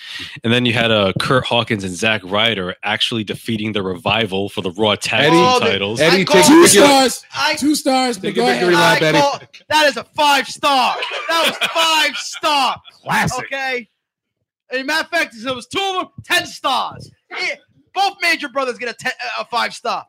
And 0.43 0.53
then 0.53 0.67
you 0.67 0.73
had 0.73 0.91
uh, 0.91 1.13
Curt 1.21 1.45
Hawkins 1.45 1.85
and 1.85 1.95
Zack 1.95 2.23
Ryder 2.25 2.75
actually 2.83 3.25
defeating 3.25 3.73
the 3.73 3.83
revival 3.83 4.49
for 4.49 4.61
the 4.63 4.71
Raw 4.73 4.95
Tag 4.97 5.27
Eddie- 5.27 5.37
Team 5.37 5.61
titles. 5.61 6.01
Eddie, 6.01 6.23
I 6.23 6.25
take, 6.25 6.47
Two 6.47 6.67
stars. 6.67 7.25
I 7.35 7.55
Two 7.55 7.75
stars. 7.75 8.17
But 8.19 8.29
Take 8.29 8.35
go 8.37 8.47
a 8.47 8.51
victory 8.53 8.75
ahead. 8.75 9.01
lap, 9.01 9.03
Eddie. 9.03 9.19
call, 9.21 9.41
that 9.69 9.87
is 9.87 9.97
a 9.97 10.05
five 10.05 10.49
star. 10.49 10.97
That 11.29 11.45
was 11.61 11.69
five 11.69 12.17
star. 12.17 12.77
Classic. 13.03 13.45
Okay. 13.45 13.89
And 14.71 14.87
matter 14.87 15.05
of 15.05 15.11
fact, 15.11 15.35
it 15.35 15.55
was 15.55 15.67
two 15.67 15.79
of 15.81 15.95
them, 15.95 16.09
ten 16.25 16.47
stars. 16.47 17.11
Yeah, 17.31 17.55
both 17.95 18.15
major 18.21 18.49
brothers 18.49 18.77
get 18.79 18.91
a, 18.91 18.95
te- 18.95 19.17
a 19.41 19.45
five 19.47 19.73
star. 19.73 20.05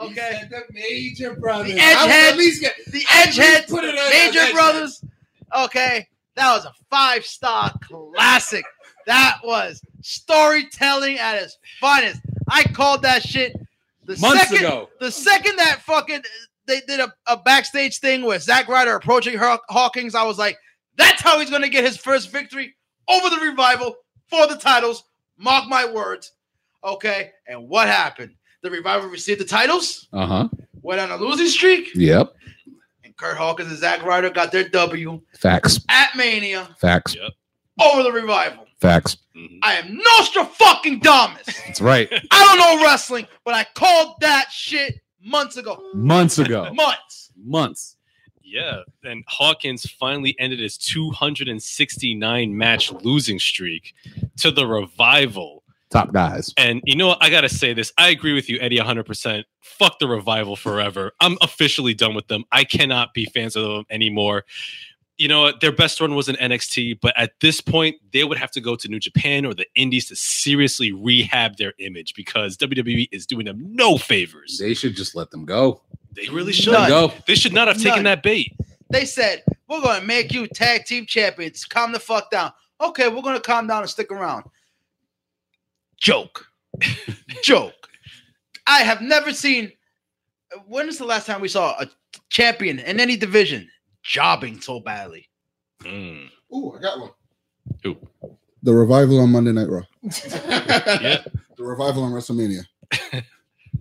Okay, 0.00 0.40
the 0.50 0.62
major 0.70 1.34
brothers. 1.36 1.72
The 1.72 1.80
I 1.80 1.94
Edgehead- 1.94 2.30
at 2.32 2.36
least 2.36 2.60
get 2.60 2.74
the 2.88 3.04
I 3.08 3.22
Edgehead, 3.26 3.68
put 3.68 3.84
it 3.84 3.96
on 3.98 4.10
major 4.10 4.52
brothers. 4.52 5.02
Okay, 5.64 6.06
that 6.36 6.54
was 6.54 6.64
a 6.64 6.72
five 6.90 7.24
star 7.24 7.72
classic. 7.82 8.64
That 9.06 9.38
was 9.44 9.82
storytelling 10.02 11.18
at 11.18 11.36
its 11.42 11.58
finest. 11.80 12.20
I 12.48 12.62
called 12.64 13.02
that 13.02 13.22
shit 13.22 13.54
the 14.04 14.16
Months 14.18 14.48
second, 14.48 14.58
ago. 14.58 14.88
The 15.00 15.10
second 15.10 15.56
that 15.56 15.80
fucking 15.82 16.22
they 16.66 16.80
did 16.86 17.00
a, 17.00 17.12
a 17.26 17.36
backstage 17.36 17.98
thing 17.98 18.24
with 18.24 18.42
Zack 18.42 18.68
Ryder 18.68 18.94
approaching 18.96 19.36
Haw- 19.38 19.58
Hawkins, 19.68 20.14
I 20.14 20.24
was 20.24 20.38
like, 20.38 20.58
that's 20.96 21.20
how 21.22 21.38
he's 21.40 21.50
gonna 21.50 21.68
get 21.68 21.84
his 21.84 21.96
first 21.96 22.30
victory 22.30 22.74
over 23.08 23.30
the 23.30 23.40
revival 23.44 23.94
for 24.28 24.46
the 24.46 24.56
titles. 24.56 25.04
Mark 25.36 25.68
my 25.68 25.90
words. 25.90 26.32
Okay, 26.82 27.30
and 27.46 27.68
what 27.68 27.88
happened? 27.88 28.34
The 28.62 28.70
revival 28.70 29.08
received 29.08 29.40
the 29.40 29.44
titles, 29.44 30.06
Uh 30.12 30.26
huh. 30.26 30.48
went 30.82 31.00
on 31.00 31.10
a 31.10 31.16
losing 31.16 31.46
streak, 31.48 31.90
Yep. 31.94 32.34
and 33.04 33.16
Curt 33.16 33.36
Hawkins 33.36 33.70
and 33.70 33.78
Zack 33.78 34.02
Ryder 34.04 34.30
got 34.30 34.52
their 34.52 34.68
W 34.68 35.20
Facts. 35.38 35.80
at 35.88 36.14
Mania 36.16 36.68
Facts. 36.78 37.16
Over 37.80 38.02
the 38.02 38.12
revival. 38.12 38.66
Facts. 38.80 39.16
Mhm. 39.36 39.58
I 39.62 39.74
am 39.74 39.96
Nostra 39.96 40.44
fucking 40.44 41.00
Damas. 41.00 41.46
That's 41.66 41.80
right. 41.80 42.08
I 42.30 42.44
don't 42.44 42.58
know 42.58 42.84
wrestling, 42.84 43.26
but 43.44 43.54
I 43.54 43.64
called 43.74 44.16
that 44.20 44.50
shit 44.52 45.00
months 45.22 45.56
ago. 45.56 45.82
Months 45.94 46.38
ago. 46.38 46.72
Months. 46.72 47.30
Months. 47.36 47.96
Yeah, 48.42 48.80
and 49.02 49.24
Hawkins 49.26 49.90
finally 49.98 50.36
ended 50.38 50.60
his 50.60 50.76
269 50.78 52.56
match 52.56 52.92
losing 52.92 53.38
streak 53.38 53.94
to 54.38 54.50
the 54.50 54.66
revival. 54.66 55.64
Top 55.90 56.12
guys. 56.12 56.52
And 56.56 56.80
you 56.84 56.96
know 56.96 57.08
what? 57.08 57.18
I 57.20 57.30
got 57.30 57.42
to 57.42 57.48
say 57.48 57.72
this. 57.72 57.92
I 57.96 58.08
agree 58.10 58.32
with 58.32 58.48
you, 58.48 58.58
Eddie, 58.60 58.78
100%. 58.78 59.44
Fuck 59.60 59.98
the 59.98 60.08
revival 60.08 60.56
forever. 60.56 61.12
I'm 61.20 61.38
officially 61.40 61.94
done 61.94 62.14
with 62.14 62.26
them. 62.28 62.44
I 62.52 62.64
cannot 62.64 63.14
be 63.14 63.26
fans 63.26 63.56
of 63.56 63.62
them 63.64 63.86
anymore. 63.90 64.44
You 65.16 65.28
know 65.28 65.42
what? 65.42 65.60
Their 65.60 65.70
best 65.70 66.00
run 66.00 66.14
was 66.14 66.28
in 66.28 66.34
NXT, 66.36 66.98
but 67.00 67.14
at 67.16 67.38
this 67.40 67.60
point, 67.60 67.96
they 68.12 68.24
would 68.24 68.38
have 68.38 68.50
to 68.52 68.60
go 68.60 68.74
to 68.74 68.88
New 68.88 68.98
Japan 68.98 69.44
or 69.44 69.54
the 69.54 69.66
Indies 69.76 70.08
to 70.08 70.16
seriously 70.16 70.90
rehab 70.90 71.56
their 71.56 71.72
image 71.78 72.14
because 72.14 72.56
WWE 72.56 73.08
is 73.12 73.26
doing 73.26 73.46
them 73.46 73.60
no 73.60 73.96
favors. 73.96 74.58
They 74.58 74.74
should 74.74 74.96
just 74.96 75.14
let 75.14 75.30
them 75.30 75.44
go. 75.44 75.82
They 76.12 76.28
really 76.28 76.52
should. 76.52 76.72
None. 76.72 76.88
Go. 76.88 77.12
They 77.26 77.36
should 77.36 77.52
not 77.52 77.68
have 77.68 77.76
taken 77.76 78.02
None. 78.02 78.04
that 78.04 78.22
bait. 78.24 78.56
They 78.90 79.04
said, 79.04 79.44
we're 79.68 79.80
going 79.80 80.00
to 80.00 80.06
make 80.06 80.32
you 80.32 80.46
tag 80.46 80.84
team 80.84 81.06
champions. 81.06 81.64
Calm 81.64 81.92
the 81.92 82.00
fuck 82.00 82.30
down. 82.30 82.52
Okay, 82.80 83.08
we're 83.08 83.22
going 83.22 83.36
to 83.36 83.40
calm 83.40 83.66
down 83.66 83.82
and 83.82 83.90
stick 83.90 84.10
around. 84.10 84.44
Joke. 85.96 86.46
Joke. 87.42 87.88
I 88.66 88.80
have 88.80 89.00
never 89.00 89.32
seen. 89.32 89.72
When 90.66 90.88
is 90.88 90.98
the 90.98 91.04
last 91.04 91.26
time 91.26 91.40
we 91.40 91.48
saw 91.48 91.80
a 91.80 91.88
champion 92.30 92.78
in 92.78 93.00
any 93.00 93.16
division 93.16 93.68
jobbing 94.04 94.60
so 94.60 94.78
badly? 94.80 95.28
Mm. 95.82 96.28
Ooh, 96.54 96.74
I 96.76 96.80
got 96.80 97.00
one. 97.00 97.10
Who? 97.82 97.96
The 98.62 98.72
revival 98.72 99.20
on 99.20 99.30
Monday 99.32 99.52
Night 99.52 99.68
Raw. 99.68 99.82
Yeah. 100.02 101.22
The 101.56 101.64
revival 101.64 102.02
on 102.04 102.12
WrestleMania. 102.12 102.64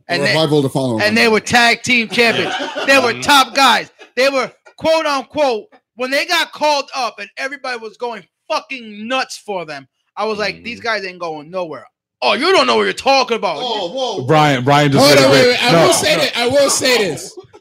The 0.07 0.15
And 0.15 0.23
they, 0.23 0.33
revival 0.33 0.61
the 0.61 0.69
following. 0.69 1.01
and 1.03 1.15
they 1.15 1.27
were 1.29 1.39
tag 1.39 1.81
team 1.83 2.09
champions. 2.09 2.53
They 2.87 2.99
were 2.99 3.21
top 3.21 3.55
guys. 3.55 3.89
They 4.15 4.27
were 4.27 4.51
quote 4.75 5.05
unquote 5.05 5.67
when 5.95 6.09
they 6.11 6.25
got 6.25 6.51
called 6.51 6.89
up 6.95 7.19
and 7.19 7.29
everybody 7.37 7.77
was 7.79 7.95
going 7.95 8.25
fucking 8.49 9.07
nuts 9.07 9.37
for 9.37 9.65
them. 9.65 9.87
I 10.17 10.25
was 10.25 10.39
like, 10.39 10.55
Mhm. 10.55 10.63
these 10.65 10.79
guys 10.81 11.05
ain't 11.05 11.19
going 11.19 11.49
nowhere. 11.51 11.85
Oh, 12.21 12.33
you 12.33 12.51
don't 12.51 12.67
know 12.67 12.75
what 12.77 12.83
you're 12.83 12.93
talking 12.93 13.37
about. 13.37 13.57
Oh, 13.59 13.91
whoa. 13.93 14.25
Brian. 14.25 14.63
Brian 14.65 14.91
just 14.91 15.05
Hold 15.05 15.17
said 15.17 15.25
on, 15.25 15.31
it 15.31 15.33
wait, 15.35 15.47
wait. 15.47 15.63
I 15.63 15.71
No, 15.71 15.85
will 15.87 15.93
say 15.93 16.15
no. 16.15 16.21
that. 16.23 16.37
I 16.37 16.47
will 16.47 16.69
say 16.69 16.97
this. 16.97 17.37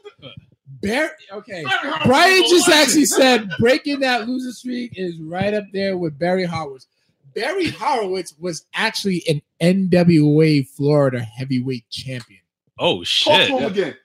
Barry, 0.83 1.09
okay. 1.31 1.63
Brian 2.05 2.43
just 2.49 2.69
actually 2.69 3.05
said 3.05 3.49
breaking 3.59 4.01
that 4.01 4.27
loser 4.27 4.51
streak 4.51 4.93
is 4.95 5.19
right 5.19 5.53
up 5.53 5.65
there 5.73 5.97
with 5.97 6.19
Barry 6.19 6.43
Horowitz. 6.45 6.87
Barry 7.33 7.69
Horowitz 7.69 8.35
was 8.39 8.65
actually 8.75 9.23
an 9.27 9.41
NWA 9.89 10.67
Florida 10.67 11.19
heavyweight 11.21 11.89
champion. 11.89 12.41
Oh 12.77 12.97
Talk 12.99 13.05
shit! 13.07 13.47
to 13.47 13.57
him 13.57 13.71
again. 13.71 13.95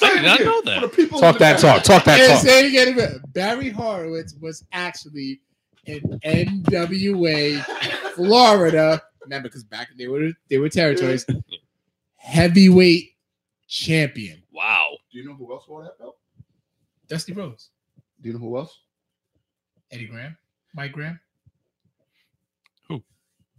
I 0.00 0.14
did 0.14 0.22
not 0.22 0.40
know 0.40 0.60
that. 0.62 0.80
for 0.82 0.86
the 0.88 0.94
people 0.94 1.18
Talk 1.20 1.38
that 1.38 1.58
talk. 1.58 1.82
Talk 1.82 2.04
that 2.04 2.20
And 2.20 2.32
talk. 2.32 2.42
say 2.42 2.66
it 2.66 2.88
again. 2.88 3.20
Barry 3.28 3.70
Horowitz 3.70 4.34
was 4.40 4.64
actually 4.72 5.40
an 5.86 6.00
NWA 6.24 7.62
Florida. 8.14 9.02
Remember, 9.22 9.48
because 9.48 9.64
back 9.64 9.88
they 9.98 10.06
were 10.08 10.30
they 10.50 10.58
were 10.58 10.68
territories. 10.68 11.26
Heavyweight 12.16 13.10
champion. 13.66 14.42
Wow. 14.58 14.96
Do 15.12 15.18
you 15.18 15.24
know 15.24 15.34
who 15.36 15.52
else 15.52 15.68
wore 15.68 15.84
that 15.84 15.96
belt? 16.00 16.16
Dusty 17.08 17.32
Rhodes. 17.32 17.70
Do 18.20 18.28
you 18.28 18.32
know 18.34 18.40
who 18.40 18.58
else? 18.58 18.76
Eddie 19.92 20.08
Graham. 20.08 20.36
Mike 20.74 20.90
Graham. 20.90 21.20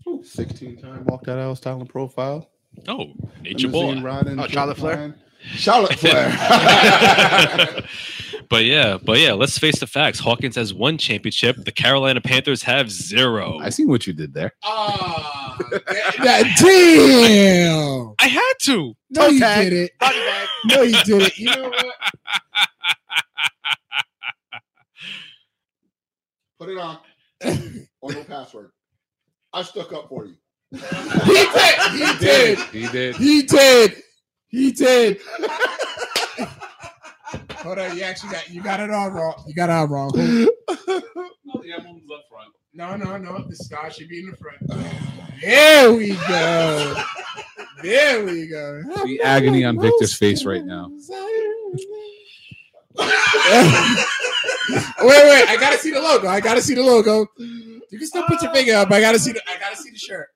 Who? 0.06 0.24
16 0.24 0.78
time 0.78 1.06
walked 1.06 1.26
that 1.26 1.38
out 1.38 1.56
style 1.58 1.80
and 1.80 1.88
profile. 1.90 2.50
Oh, 2.88 3.14
nature 3.42 3.68
Limousine 3.70 4.02
boy. 4.02 4.06
riding, 4.06 4.40
Oh, 4.40 4.48
Charlotte 4.48 4.78
Flair? 4.78 5.16
Flying. 5.40 5.58
Charlotte 5.58 6.00
Flair. 6.00 6.30
but 8.50 8.66
yeah, 8.66 8.98
but 9.04 9.20
yeah, 9.20 9.34
let's 9.34 9.58
face 9.58 9.80
the 9.80 9.88
facts. 9.88 10.20
Hawkins 10.20 10.56
has 10.56 10.74
one 10.74 10.98
championship. 10.98 11.58
The 11.64 11.72
Carolina 11.72 12.22
Panthers 12.22 12.64
have 12.64 12.92
zero. 12.92 13.60
I 13.60 13.70
seen 13.70 13.88
what 13.88 14.06
you 14.08 14.14
did 14.14 14.34
there. 14.34 14.54
Ah, 14.64 15.58
that, 16.24 16.56
damn. 16.60 18.14
I 18.20 18.28
had 18.28 18.54
to. 18.64 18.96
No, 19.12 19.28
you 19.28 19.40
tag. 19.40 19.70
did 19.70 19.74
it. 19.74 19.92
Body 20.00 20.18
bag. 20.20 20.48
No, 20.66 20.82
you 20.82 21.04
did 21.04 21.22
it. 21.24 21.38
You 21.38 21.46
know 21.46 21.70
what? 21.70 21.86
Put 26.60 26.70
it 26.70 26.78
on. 26.78 26.98
On 28.02 28.14
no 28.14 28.24
password. 28.24 28.72
I 29.54 29.62
stuck 29.64 29.94
up 29.94 30.10
for 30.10 30.26
you. 30.26 30.36
He 30.72 30.78
did. 30.80 31.92
He 31.92 32.18
did. 32.20 32.60
He 32.60 32.60
did. 32.60 32.60
He 32.72 32.88
did. 32.88 33.16
He 33.16 33.42
did. 33.44 34.04
Hold 37.60 37.78
on, 37.80 37.96
you 37.98 38.04
actually 38.04 38.32
got 38.32 38.50
you 38.50 38.64
got 38.64 38.80
it 38.80 38.90
all 38.90 39.10
wrong. 39.12 39.44
You 39.48 39.54
got 39.54 39.70
it 39.70 39.74
all 39.74 39.88
wrong. 39.88 40.12
Hold- 40.16 40.50
No, 42.74 42.96
no, 42.96 43.18
no. 43.18 43.46
The 43.50 43.56
star 43.56 43.92
should 43.92 44.08
be 44.08 44.20
in 44.20 44.32
the 44.32 44.38
front. 44.38 44.58
There 45.42 45.92
we 45.94 46.16
go. 46.28 46.96
There 47.84 48.24
we 48.26 48.48
go. 48.48 48.82
The 49.06 49.22
agony 49.22 49.64
on 49.66 49.80
Victor's 49.80 50.16
face 50.16 50.46
right 50.46 50.66
now. 50.66 50.90
wait, 53.00 53.08
wait. 55.02 55.50
I 55.50 55.58
gotta 55.60 55.78
see 55.78 55.92
the 55.92 56.00
logo. 56.02 56.28
I 56.28 56.40
gotta 56.40 56.62
see 56.62 56.76
the 56.76 56.84
logo. 56.84 57.28
You 57.38 57.82
can 57.98 58.08
still 58.08 58.24
put 58.24 58.42
your 58.42 58.54
finger 58.54 58.76
up. 58.76 58.92
I 58.92 59.00
gotta 59.02 59.20
see 59.20 59.32
the. 59.32 59.42
I 59.50 59.58
gotta 59.60 59.76
see 59.78 59.90
the 59.92 59.98
shirt. 59.98 60.28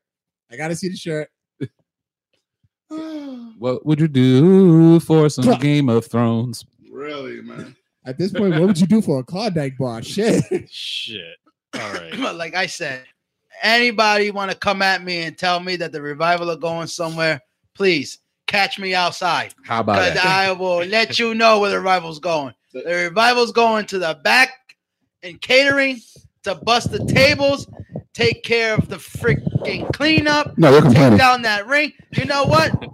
I 0.52 0.56
gotta 0.57 0.76
see 0.76 0.90
the 0.90 0.95
shirt. 0.95 1.30
What 3.60 3.86
would 3.86 3.99
you 3.99 4.07
do 4.10 4.99
for 4.99 5.30
some 5.30 5.57
Game 5.60 5.88
of 5.88 6.06
Thrones? 6.07 6.65
really, 6.91 7.41
man. 7.41 7.76
At 8.06 8.18
this 8.18 8.32
point, 8.34 8.52
what 8.52 8.64
would 8.64 8.80
you 8.80 8.88
do 8.88 9.02
for 9.02 9.20
a 9.20 9.24
Klondike 9.24 9.78
bar? 9.78 10.02
Shit. 10.02 10.44
Shit. 10.70 11.38
All 11.74 11.94
right. 11.94 12.14
But 12.18 12.36
like 12.44 12.56
I 12.56 12.65
said, 12.65 13.03
anybody 13.61 14.32
want 14.32 14.52
to 14.52 14.57
come 14.57 14.82
at 14.82 15.03
me 15.03 15.24
and 15.24 15.38
tell 15.38 15.60
me 15.61 15.76
that 15.78 15.91
the 15.94 16.02
revival 16.02 16.52
are 16.52 16.57
going 16.57 16.88
somewhere, 16.88 17.41
please 17.74 18.20
catch 18.48 18.78
me 18.78 18.94
outside. 18.94 19.53
How 19.64 19.80
about 19.80 19.95
Because 19.95 20.15
that? 20.15 20.26
I 20.26 20.52
will 20.52 20.84
let 20.86 21.18
you 21.18 21.34
know 21.34 21.60
where 21.60 21.70
the 21.70 21.78
revival's 21.78 22.20
going. 22.20 22.53
The 22.74 22.84
revival's 23.10 23.52
going 23.53 23.86
to 23.88 23.99
the 23.99 24.20
back 24.24 24.49
and 25.22 25.40
catering 25.40 26.02
to 26.44 26.56
bust 26.56 26.91
the 26.91 27.06
tables, 27.06 27.68
take 28.14 28.44
care 28.44 28.73
of 28.76 28.90
the 28.90 28.98
freaking 28.98 29.91
cleanup, 29.94 30.57
No, 30.57 30.69
you're 30.72 30.81
complaining. 30.81 30.84
take 30.84 30.94
complaining. 30.94 31.18
down 31.18 31.41
that 31.44 31.68
ring. 31.68 31.94
You 32.11 32.26
know 32.26 32.45
what? 32.45 32.72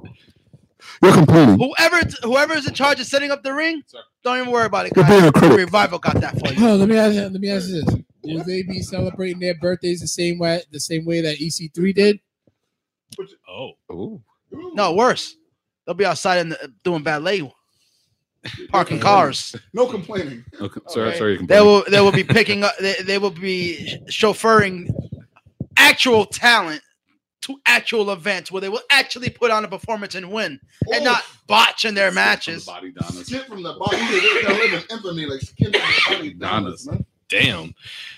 You're 1.01 1.13
complaining. 1.13 1.57
Whoever 1.57 2.01
whoever 2.23 2.53
is 2.55 2.67
in 2.67 2.73
charge 2.73 2.99
of 2.99 3.05
setting 3.05 3.31
up 3.31 3.41
the 3.41 3.53
ring, 3.53 3.81
Sir. 3.87 3.99
don't 4.21 4.37
even 4.39 4.51
worry 4.51 4.65
about 4.65 4.85
it. 4.85 4.91
You're 4.95 5.05
guys. 5.05 5.13
being 5.13 5.23
a 5.23 5.31
The 5.31 5.39
critic. 5.39 5.57
revival 5.57 5.97
got 5.97 6.19
that 6.19 6.37
for 6.37 6.51
you. 6.51 6.67
Oh, 6.67 6.75
let 6.75 6.89
me 6.89 6.97
ask 6.97 7.15
you, 7.15 7.21
let 7.21 7.31
me 7.39 7.49
ask 7.49 7.69
you 7.69 7.81
this. 7.83 7.95
Will 8.23 8.43
they 8.43 8.63
be 8.63 8.81
celebrating 8.81 9.39
their 9.39 9.55
birthdays 9.55 10.01
the 10.01 10.07
same 10.07 10.39
way 10.39 10.61
the 10.71 10.79
same 10.81 11.05
way 11.05 11.21
that 11.21 11.37
EC3 11.37 11.95
did? 11.95 12.19
Oh. 13.49 13.71
Ooh. 13.93 14.21
No, 14.51 14.93
worse. 14.93 15.35
They'll 15.85 15.95
be 15.95 16.05
outside 16.05 16.39
and 16.39 16.53
uh, 16.53 16.67
doing 16.83 17.01
ballet, 17.01 17.49
parking 18.69 18.99
cars. 18.99 19.55
No 19.73 19.85
complaining. 19.87 20.43
Okay, 20.61 20.79
sorry, 20.87 21.07
Okay. 21.09 21.17
sorry. 21.17 21.39
You 21.39 21.47
They 21.47 21.61
will 21.61 21.83
they 21.89 22.01
will 22.01 22.11
be 22.11 22.23
picking 22.37 22.63
up. 22.63 22.77
They, 22.79 22.95
they 23.03 23.17
will 23.17 23.31
be 23.31 23.99
chauffeuring 24.07 24.89
actual 25.77 26.25
talent 26.25 26.81
to 27.41 27.55
actual 27.65 28.11
events 28.11 28.51
where 28.51 28.61
they 28.61 28.69
will 28.69 28.81
actually 28.91 29.29
put 29.29 29.49
on 29.49 29.63
a 29.63 29.67
performance 29.67 30.13
and 30.15 30.29
win, 30.31 30.59
and 30.93 31.03
not 31.05 31.23
botch 31.47 31.85
in 31.85 31.95
their 31.95 32.11
matches. 32.11 32.65
Body 32.65 32.91
Donnas. 32.91 33.27
Skip 33.27 33.45
from 33.47 33.63
the 33.63 33.73
body. 33.73 33.97
They're 34.43 34.53
living 34.57 34.81
infamy 34.91 35.25
like 35.25 35.41
skin 35.41 35.71
from 35.71 35.81
the 35.81 36.15
body. 36.17 36.33
Donnas. 36.33 36.87
man. 36.87 37.05
Damn. 37.29 37.75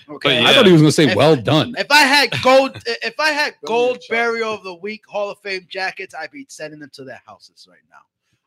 Okay. 0.08 0.40
yeah. 0.40 0.48
I 0.48 0.54
thought 0.54 0.64
he 0.66 0.72
was 0.72 0.80
going 0.80 0.88
to 0.88 0.92
say, 0.92 1.06
If- 1.08 1.16
"Well 1.16 1.36
done." 1.36 1.74
If 1.78 1.86
I 1.90 2.00
had 2.02 2.30
gold, 2.42 2.82
if 2.86 3.20
I 3.20 3.30
had 3.30 3.54
gold 3.64 3.98
a 4.08 4.10
burial 4.10 4.54
of 4.54 4.64
the 4.64 4.74
week 4.74 5.02
Hall 5.06 5.30
of 5.30 5.38
Fame 5.40 5.66
jackets, 5.68 6.14
I'd 6.18 6.30
be 6.30 6.46
sending 6.48 6.80
them 6.80 6.90
to 6.94 7.04
their 7.04 7.20
houses 7.26 7.66
right 7.70 7.78
now. 7.90 7.98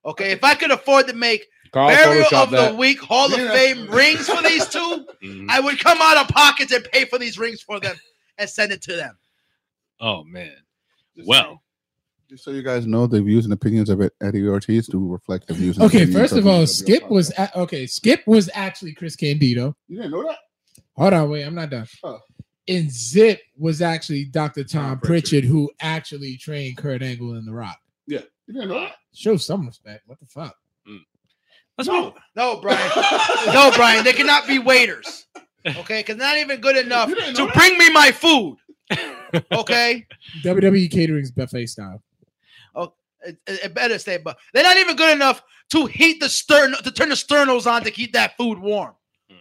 Okay, 0.05 0.31
if 0.31 0.43
I 0.43 0.55
could 0.55 0.71
afford 0.71 1.07
to 1.07 1.13
make 1.13 1.45
Carl 1.71 1.89
burial 1.89 2.25
Photoshop 2.25 2.43
of 2.43 2.71
the 2.71 2.77
week 2.77 2.99
Hall 3.01 3.33
of 3.33 3.39
Yeah. 3.39 3.51
Fame 3.51 3.89
rings 3.89 4.27
for 4.29 4.41
these 4.43 4.67
two, 4.67 5.05
Mhm. 5.23 5.49
I 5.49 5.59
would 5.59 5.79
come 5.79 5.97
out 6.01 6.17
of 6.17 6.27
pockets 6.27 6.71
and 6.71 6.83
pay 6.85 7.05
for 7.05 7.17
these 7.17 7.37
rings 7.39 7.61
for 7.61 7.79
them 7.79 7.95
and 8.37 8.49
send 8.49 8.71
it 8.71 8.81
to 8.83 8.95
them. 8.95 9.17
Oh 9.99 10.23
man. 10.23 10.53
Just 11.15 11.27
Well, 11.27 11.61
Just 12.29 12.43
so 12.43 12.51
you 12.51 12.63
guys 12.63 12.85
know, 12.87 13.05
the 13.07 13.21
views 13.21 13.45
and 13.45 13.53
opinions 13.53 13.89
of 13.89 14.01
Eddie 14.21 14.47
Ortiz 14.47 14.87
do 14.87 15.05
reflect 15.07 15.47
the 15.47 15.53
views. 15.53 15.77
Okay, 15.79 16.03
opinions 16.03 16.15
first 16.15 16.33
of 16.33 16.47
all, 16.47 16.63
WWE 16.63 16.67
Skip 16.69 17.09
was 17.09 17.31
a- 17.37 17.59
okay. 17.59 17.85
Skip 17.87 18.23
was 18.25 18.49
actually 18.53 18.93
Chris 18.93 19.15
Candido. 19.15 19.75
You 19.87 19.97
didn't 19.97 20.11
know 20.11 20.23
that? 20.27 20.39
Hold 20.97 21.13
on, 21.13 21.29
wait, 21.29 21.43
I'm 21.43 21.53
not 21.55 21.69
done. 21.69 21.87
Oh. 22.03 22.19
And 22.67 22.91
Zip 22.91 23.39
was 23.57 23.81
actually 23.81 24.25
Dr. 24.25 24.63
Tom 24.63 24.83
Tom 24.83 24.99
Prichard, 24.99 25.29
Prichard. 25.29 25.43
who 25.45 25.71
actually 25.79 26.35
trained 26.37 26.77
Kurt 26.77 27.03
Angle 27.03 27.35
in 27.35 27.45
The 27.45 27.53
Rock. 27.53 27.77
You 28.47 28.53
didn't 28.53 28.69
know 28.69 28.79
that? 28.81 28.95
Show 29.13 29.37
some 29.37 29.65
respect. 29.65 30.03
What 30.07 30.19
the 30.19 30.25
fuck? 30.27 30.55
let's 31.77 31.87
No, 31.87 32.03
move. 32.05 32.13
no, 32.35 32.57
Brian, 32.61 32.91
no, 33.47 33.71
Brian. 33.75 34.03
They 34.03 34.13
cannot 34.13 34.47
be 34.47 34.59
waiters. 34.59 35.25
Okay, 35.67 36.01
because 36.01 36.17
not 36.17 36.37
even 36.37 36.61
good 36.61 36.77
enough 36.77 37.09
to 37.09 37.15
that? 37.15 37.51
bring 37.55 37.77
me 37.77 37.89
my 37.91 38.11
food. 38.11 38.57
Okay, 39.51 40.05
WWE 40.43 40.89
catering's 40.89 41.31
buffet 41.31 41.65
style. 41.65 42.01
it, 42.77 42.89
it 43.47 43.59
it 43.65 43.73
better 43.73 43.97
stay, 43.99 44.17
but 44.17 44.37
they're 44.53 44.63
not 44.63 44.77
even 44.77 44.95
good 44.95 45.13
enough 45.13 45.41
to 45.71 45.87
heat 45.87 46.19
the 46.21 46.29
stern 46.29 46.73
to 46.83 46.91
turn 46.91 47.09
the 47.09 47.15
sternos 47.15 47.69
on 47.69 47.83
to 47.83 47.91
keep 47.91 48.13
that 48.13 48.37
food 48.37 48.59
warm. 48.59 48.93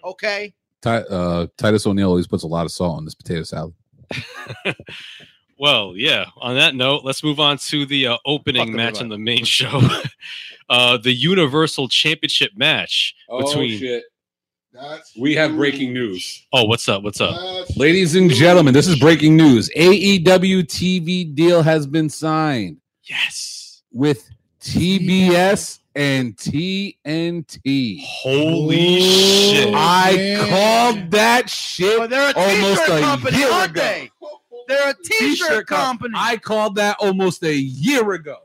Okay, 0.03 0.55
Ti- 0.83 0.89
uh, 1.11 1.47
Titus 1.59 1.87
O'Neil 1.87 2.09
always 2.09 2.27
puts 2.27 2.43
a 2.43 2.47
lot 2.49 2.65
of 2.65 2.73
salt 2.73 2.97
on 2.97 3.05
this 3.05 3.15
potato 3.15 3.43
salad. 3.45 3.75
Well, 5.59 5.95
yeah. 5.97 6.27
On 6.39 6.55
that 6.57 6.75
note, 6.75 7.05
let's 7.05 7.23
move 7.23 7.39
on 7.41 7.59
to 7.59 7.87
the 7.87 8.09
uh, 8.09 8.19
opening 8.27 8.67
Fuck 8.69 8.75
match 8.77 8.87
everybody. 8.97 9.05
on 9.05 9.09
the 9.11 9.19
main 9.19 9.45
show. 9.45 9.81
uh, 10.69 10.97
the 10.99 11.13
Universal 11.13 11.89
Championship 11.89 12.53
match 12.57 13.15
between. 13.29 13.75
Oh, 13.75 13.79
shit! 13.79 14.05
That's 14.73 15.13
We 15.17 15.35
have 15.37 15.55
breaking 15.55 15.93
news. 15.93 16.45
Oh, 16.53 16.65
what's 16.65 16.89
up? 16.89 17.05
What's 17.05 17.21
up? 17.21 17.37
That's 17.41 17.77
Ladies 17.77 18.17
and 18.17 18.29
true. 18.29 18.39
gentlemen, 18.39 18.75
this 18.75 18.89
is 18.89 18.99
breaking 18.99 19.37
news. 19.37 19.71
AEW 19.77 20.65
TV 20.65 21.33
deal 21.33 21.63
has 21.63 21.87
been 21.87 22.11
signed 22.11 22.79
Yes. 23.05 23.83
with 23.93 24.29
TBS 24.61 25.79
and 25.95 26.37
TNT. 26.37 28.01
Holy 28.05 28.97
Oh, 28.97 29.53
shit! 29.53 29.75
I 29.77 30.17
man. 30.17 30.49
called 30.51 31.11
that 31.13 31.49
shit 31.49 31.99
but 31.99 32.11
they're 32.11 32.31
a 32.31 32.35
almost 32.35 32.83
a 32.89 33.01
company, 33.01 33.39
year 33.39 33.51
aren't 33.53 33.71
ago. 33.71 33.81
they? 33.81 34.11
They're 34.69 34.91
a 34.91 34.95
t-shirt, 34.95 35.19
T-shirt 35.19 35.67
co- 35.67 35.77
company. 35.77 36.15
I 36.17 36.37
called 36.37 36.77
that 36.77 36.97
almost 37.01 37.43
a 37.45 37.55
year 37.55 38.13
ago. 38.13 38.37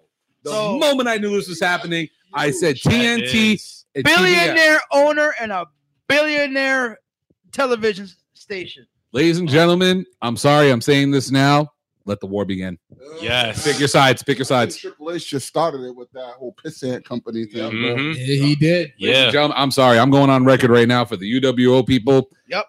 The 0.43 0.51
So- 0.51 0.77
moment 0.77 1.07
I 1.09 1.17
knew 1.17 1.35
this 1.35 1.47
was 1.49 1.59
happening, 1.59 2.07
I 2.33 2.51
said 2.51 2.77
TNT. 2.77 3.53
is- 3.55 3.85
and 3.95 4.05
TBS. 4.05 4.15
billionaire 4.17 4.81
owner 4.91 5.33
and 5.41 5.51
a 5.51 5.65
billionaire 6.07 6.99
television 7.51 8.07
station. 8.33 8.85
Ladies 9.11 9.39
and 9.39 9.49
gentlemen, 9.49 10.05
I'm 10.21 10.37
sorry, 10.37 10.69
I'm 10.71 10.81
saying 10.81 11.11
this 11.11 11.31
now. 11.31 11.71
Let 12.05 12.19
the 12.21 12.27
war 12.27 12.45
begin. 12.45 12.77
Yes. 13.21 13.63
Pick 13.63 13.77
your 13.79 13.87
sides. 13.87 14.23
Pick 14.23 14.37
your 14.39 14.45
sides. 14.45 14.77
Triple 14.77 15.11
H 15.11 15.29
just 15.29 15.47
started 15.47 15.81
it 15.81 15.95
with 15.95 16.11
that 16.13 16.33
whole 16.37 16.55
pissant 16.63 17.03
company 17.05 17.45
thing. 17.45 17.69
bro. 17.69 17.95
Mhm. 17.95 18.15
Yeah, 18.15 18.23
he 18.45 18.55
did. 18.55 18.93
Ladies 18.99 19.17
and 19.17 19.25
Yeah. 19.25 19.31
gentlemen, 19.31 19.57
I'm 19.59 19.69
sorry. 19.71 19.99
I'm 19.99 20.09
going 20.09 20.29
on 20.29 20.43
record 20.43 20.71
right 20.71 20.87
now 20.87 21.05
for 21.05 21.17
the 21.17 21.27
UWO 21.27 21.83
people. 21.83 22.29
Yep. 22.47 22.65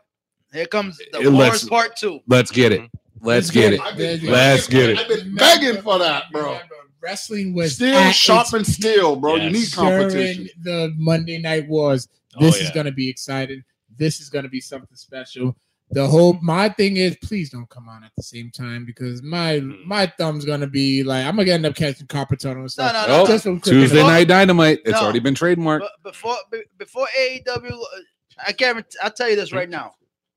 Here 0.52 0.66
comes 0.66 0.98
the 1.12 1.20
It 1.20 1.28
wars 1.32 1.64
part 1.68 1.96
two. 1.96 2.20
Let's 2.26 2.50
get 2.50 2.72
it. 2.72 2.82
Let's 3.22 3.50
get 3.50 3.74
it. 3.74 3.80
I've 3.80 3.96
been 3.96 4.24
Let's 4.26 4.66
begging- 4.66 4.80
get 4.80 4.90
it. 4.90 4.98
I've 4.98 5.08
been 5.08 5.34
begging 5.34 5.82
for 5.82 5.98
that, 5.98 6.24
bro. 6.32 6.52
Remember, 6.52 6.74
Wrestling 7.02 7.54
was 7.54 7.76
Steel 7.76 7.94
at 7.96 8.12
sharpen 8.14 8.64
steel, 8.64 9.16
bro. 9.16 9.36
You 9.36 9.50
need 9.50 9.72
competition. 9.72 10.48
during 10.64 10.88
the 10.90 10.94
Monday 10.96 11.38
Night 11.38 11.66
Wars. 11.68 12.08
Oh, 12.36 12.44
This 12.44 12.60
is 12.60 12.70
going 12.70 12.86
to 12.86 12.92
be 12.92 13.08
exciting. 13.08 13.62
This 13.96 14.20
is 14.20 14.28
going 14.28 14.44
to 14.44 14.48
be 14.50 14.60
something 14.60 14.94
special. 14.96 15.56
The 15.92 16.06
whole 16.06 16.34
my 16.40 16.68
thing 16.68 16.98
is, 16.98 17.16
please 17.20 17.50
don't 17.50 17.68
come 17.68 17.88
on 17.88 18.04
at 18.04 18.12
the 18.16 18.22
same 18.22 18.50
time 18.52 18.84
because 18.84 19.22
my 19.24 19.58
Mm. 19.58 19.84
my 19.86 20.06
thumb's 20.18 20.44
gonna 20.44 20.68
be 20.68 21.02
like 21.02 21.26
I'm 21.26 21.34
gonna 21.36 21.50
end 21.50 21.66
up 21.66 21.74
catching 21.74 22.06
carpal 22.06 22.38
tunnel 22.38 22.58
and 22.58 22.62
No, 22.62 22.68
stuff. 22.68 22.92
no, 22.92 23.02
Oh, 23.02 23.08
no. 23.08 23.22
no. 23.22 23.26
Just 23.26 23.42
from 23.42 23.58
clicking 23.58 23.80
Tuesday 23.80 23.98
it. 24.00 24.04
night 24.04 24.28
dynamite. 24.28 24.78
It's 24.84 24.92
No. 24.92 25.00
already 25.00 25.18
been 25.18 25.34
trademarked. 25.34 25.80
But 25.80 25.90
before 26.04 26.36
be- 26.52 26.62
before 26.78 27.08
AEW, 27.18 27.72
uh, 27.72 28.00
I 28.46 28.52
can't. 28.52 28.86
I'll 29.02 29.10
tell 29.10 29.28
you 29.28 29.34
this 29.34 29.52
right 29.52 29.68
now. 29.68 29.94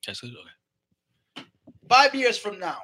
Yes, 0.08 0.24
okay. 0.24 0.34
Five 1.94 2.16
years 2.16 2.40
from 2.40 2.58
now, 2.58 2.78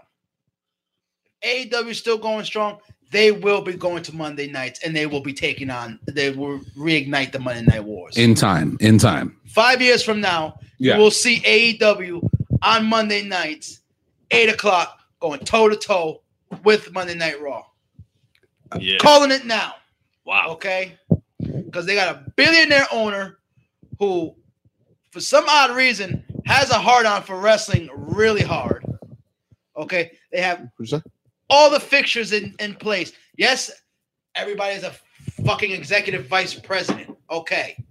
AEW 1.44 1.88
is 1.90 1.98
still 1.98 2.20
going 2.20 2.46
strong. 2.46 2.78
They 3.10 3.32
will 3.32 3.62
be 3.64 3.74
going 3.74 4.04
to 4.04 4.16
Monday 4.16 4.46
nights 4.46 4.82
and 4.86 4.96
they 4.96 5.08
will 5.08 5.20
be 5.22 5.34
taking 5.34 5.72
on. 5.72 6.00
They 6.06 6.30
will 6.30 6.60
reignite 6.78 7.32
the 7.32 7.40
Monday 7.40 7.64
Night 7.64 7.84
Wars. 7.84 8.18
In 8.18 8.36
time. 8.36 8.78
In 8.80 9.00
time. 9.00 9.36
Five 9.48 9.82
years 9.82 10.04
from 10.04 10.22
now, 10.22 10.60
Yeah. 10.78 10.94
you 10.98 11.02
will 11.02 11.10
see 11.10 11.40
AEW 11.40 12.22
on 12.62 12.86
Monday 12.86 13.24
nights, 13.24 13.82
eight 14.30 14.48
o'clock, 14.48 15.00
going 15.20 15.40
toe 15.40 15.70
to 15.70 15.76
toe 15.76 16.22
with 16.64 16.94
Monday 16.94 17.16
Night 17.16 17.42
Raw. 17.42 17.64
Yeah. 18.80 19.00
Calling 19.00 19.32
it 19.32 19.44
now. 19.44 19.74
Wow. 20.24 20.50
okay? 20.52 21.00
Because 21.42 21.88
they 21.88 21.96
got 21.96 22.16
a 22.16 22.32
billionaire 22.36 22.86
owner 22.92 23.40
who, 23.98 24.36
for 25.10 25.20
some 25.20 25.46
odd 25.50 25.76
reason, 25.76 26.24
has 26.46 26.70
a 26.70 26.76
hard 26.76 27.08
on 27.08 27.24
for 27.24 27.40
wrestling 27.40 27.90
really 27.96 28.44
hard. 28.44 28.79
Okay, 29.80 30.12
they 30.32 30.42
have 30.42 30.70
all 31.50 31.70
the 31.70 31.80
fixtures 31.80 32.34
in, 32.34 32.54
in 32.60 32.76
place. 32.76 33.14
Yes, 33.38 33.72
everybody's 34.36 34.84
a 34.84 34.94
fucking 35.46 35.72
executive 35.72 36.28
vice 36.28 36.54
president. 36.54 37.18
Okay, 37.32 37.82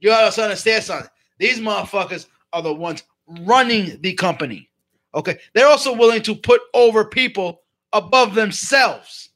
you 0.00 0.08
gotta 0.08 0.42
understand 0.42 0.82
something. 0.82 1.08
These 1.38 1.60
motherfuckers 1.60 2.26
are 2.52 2.62
the 2.62 2.72
ones 2.72 3.02
running 3.40 4.00
the 4.00 4.14
company. 4.14 4.70
Okay, 5.14 5.38
they're 5.52 5.68
also 5.68 5.94
willing 5.94 6.22
to 6.22 6.34
put 6.34 6.62
over 6.72 7.04
people 7.04 7.60
above 7.92 8.34
themselves. 8.34 9.28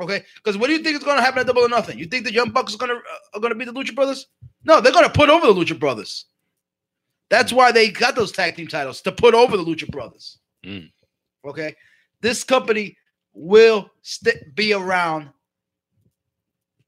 Okay, 0.00 0.24
because 0.36 0.56
what 0.56 0.68
do 0.68 0.72
you 0.72 0.82
think 0.82 0.96
is 0.96 1.04
going 1.04 1.18
to 1.18 1.22
happen 1.22 1.40
at 1.40 1.46
Double 1.46 1.62
or 1.62 1.68
Nothing? 1.68 1.98
You 1.98 2.06
think 2.06 2.24
the 2.24 2.32
Young 2.32 2.50
Bucks 2.50 2.74
are 2.74 2.78
going 2.78 2.90
to 2.90 2.96
uh, 2.96 3.34
are 3.34 3.40
going 3.40 3.52
to 3.52 3.58
beat 3.58 3.66
the 3.66 3.72
Lucha 3.72 3.94
Brothers? 3.94 4.28
No, 4.64 4.80
they're 4.80 4.92
going 4.92 5.04
to 5.04 5.10
put 5.10 5.28
over 5.28 5.46
the 5.46 5.52
Lucha 5.52 5.78
Brothers. 5.78 6.26
That's 7.28 7.52
why 7.52 7.72
they 7.72 7.90
got 7.90 8.16
those 8.16 8.32
tag 8.32 8.56
team 8.56 8.66
titles 8.66 9.02
to 9.02 9.12
put 9.12 9.34
over 9.34 9.56
the 9.56 9.64
Lucha 9.64 9.90
Brothers. 9.90 10.38
Mm. 10.64 10.90
Okay, 11.46 11.74
this 12.20 12.44
company 12.44 12.96
will 13.32 13.90
st- 14.02 14.54
be 14.54 14.72
around 14.72 15.28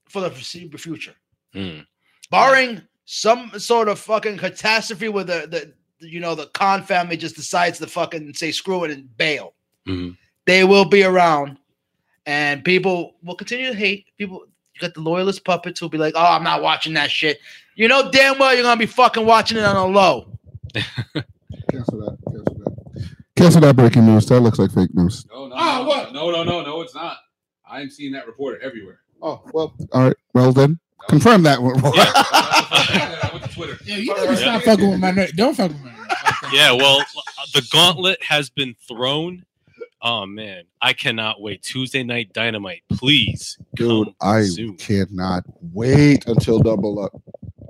for 0.08 0.20
the 0.20 0.30
foreseeable 0.30 0.78
future, 0.78 1.14
Mm. 1.54 1.86
barring 2.30 2.82
some 3.04 3.50
sort 3.58 3.88
of 3.88 3.98
fucking 3.98 4.36
catastrophe 4.38 5.08
where 5.08 5.24
the, 5.24 5.46
the 6.00 6.06
you 6.06 6.20
know 6.20 6.34
the 6.34 6.46
Khan 6.48 6.82
family 6.82 7.16
just 7.16 7.36
decides 7.36 7.78
to 7.78 7.86
fucking 7.86 8.34
say 8.34 8.50
screw 8.52 8.84
it 8.84 8.90
and 8.90 9.16
bail. 9.16 9.54
Mhm. 9.86 10.16
They 10.46 10.64
will 10.64 10.84
be 10.84 11.04
around, 11.04 11.58
and 12.26 12.64
people 12.64 13.14
will 13.22 13.36
continue 13.36 13.68
to 13.70 13.74
hate. 13.76 14.06
People, 14.18 14.44
you 14.74 14.80
got 14.80 14.94
the 14.94 15.00
loyalist 15.00 15.44
puppets 15.44 15.78
who'll 15.80 15.88
be 15.88 15.98
like, 15.98 16.14
"Oh, 16.16 16.24
I'm 16.34 16.42
not 16.44 16.60
watching 16.62 16.92
that 16.94 17.10
shit." 17.10 17.38
You 17.76 17.88
know 17.88 18.10
damn 18.10 18.38
well 18.38 18.52
you're 18.54 18.64
gonna 18.64 18.78
be 18.78 18.86
fucking 18.86 19.24
watching 19.24 19.56
it 19.58 19.64
on 19.64 19.76
a 19.76 19.86
low. 19.86 20.36
Cancel 20.74 22.00
that. 22.00 22.18
Cancel 23.36 23.60
that. 23.62 23.76
Breaking 23.76 24.06
news. 24.06 24.26
That 24.26 24.40
looks 24.40 24.58
like 24.58 24.72
fake 24.72 24.94
news. 24.94 25.24
No, 25.32 25.48
no, 25.48 25.54
Ah, 25.56 25.78
no, 25.82 25.88
what? 25.88 26.12
no, 26.12 26.30
no, 26.30 26.42
no, 26.44 26.62
no, 26.62 26.80
it's 26.82 26.94
not. 26.94 27.16
I'm 27.68 27.88
seeing 27.90 28.12
that 28.12 28.26
reported 28.26 28.62
everywhere. 28.62 29.00
Oh 29.22 29.42
well. 29.52 29.74
All 29.92 30.02
right. 30.02 30.16
Well 30.34 30.52
then, 30.52 30.78
confirm 31.08 31.42
that 31.44 31.62
one. 31.62 31.76
I 31.84 33.30
went 33.32 33.44
to 33.44 33.50
Twitter. 33.54 33.78
Yeah, 33.84 33.96
you 33.96 34.14
need 34.14 34.26
to 34.26 34.36
stop 34.36 34.62
fucking 34.62 34.90
with 34.90 35.00
my 35.00 35.10
ner- 35.12 35.28
Don't 35.34 35.54
fuck 35.56 35.70
with 35.70 35.80
my 35.82 35.90
nerve. 35.90 35.98
Yeah, 36.52 36.72
well, 36.72 36.98
the 37.54 37.66
gauntlet 37.72 38.22
has 38.22 38.50
been 38.50 38.74
thrown. 38.88 39.44
Oh 40.02 40.26
man, 40.26 40.64
I 40.82 40.92
cannot 40.92 41.40
wait. 41.40 41.62
Tuesday 41.62 42.02
night 42.02 42.32
dynamite, 42.32 42.82
please. 42.92 43.56
Dude, 43.76 44.08
I 44.20 44.42
soon. 44.42 44.76
cannot 44.76 45.44
wait 45.72 46.26
until 46.26 46.58
double 46.58 47.02
up. 47.02 47.12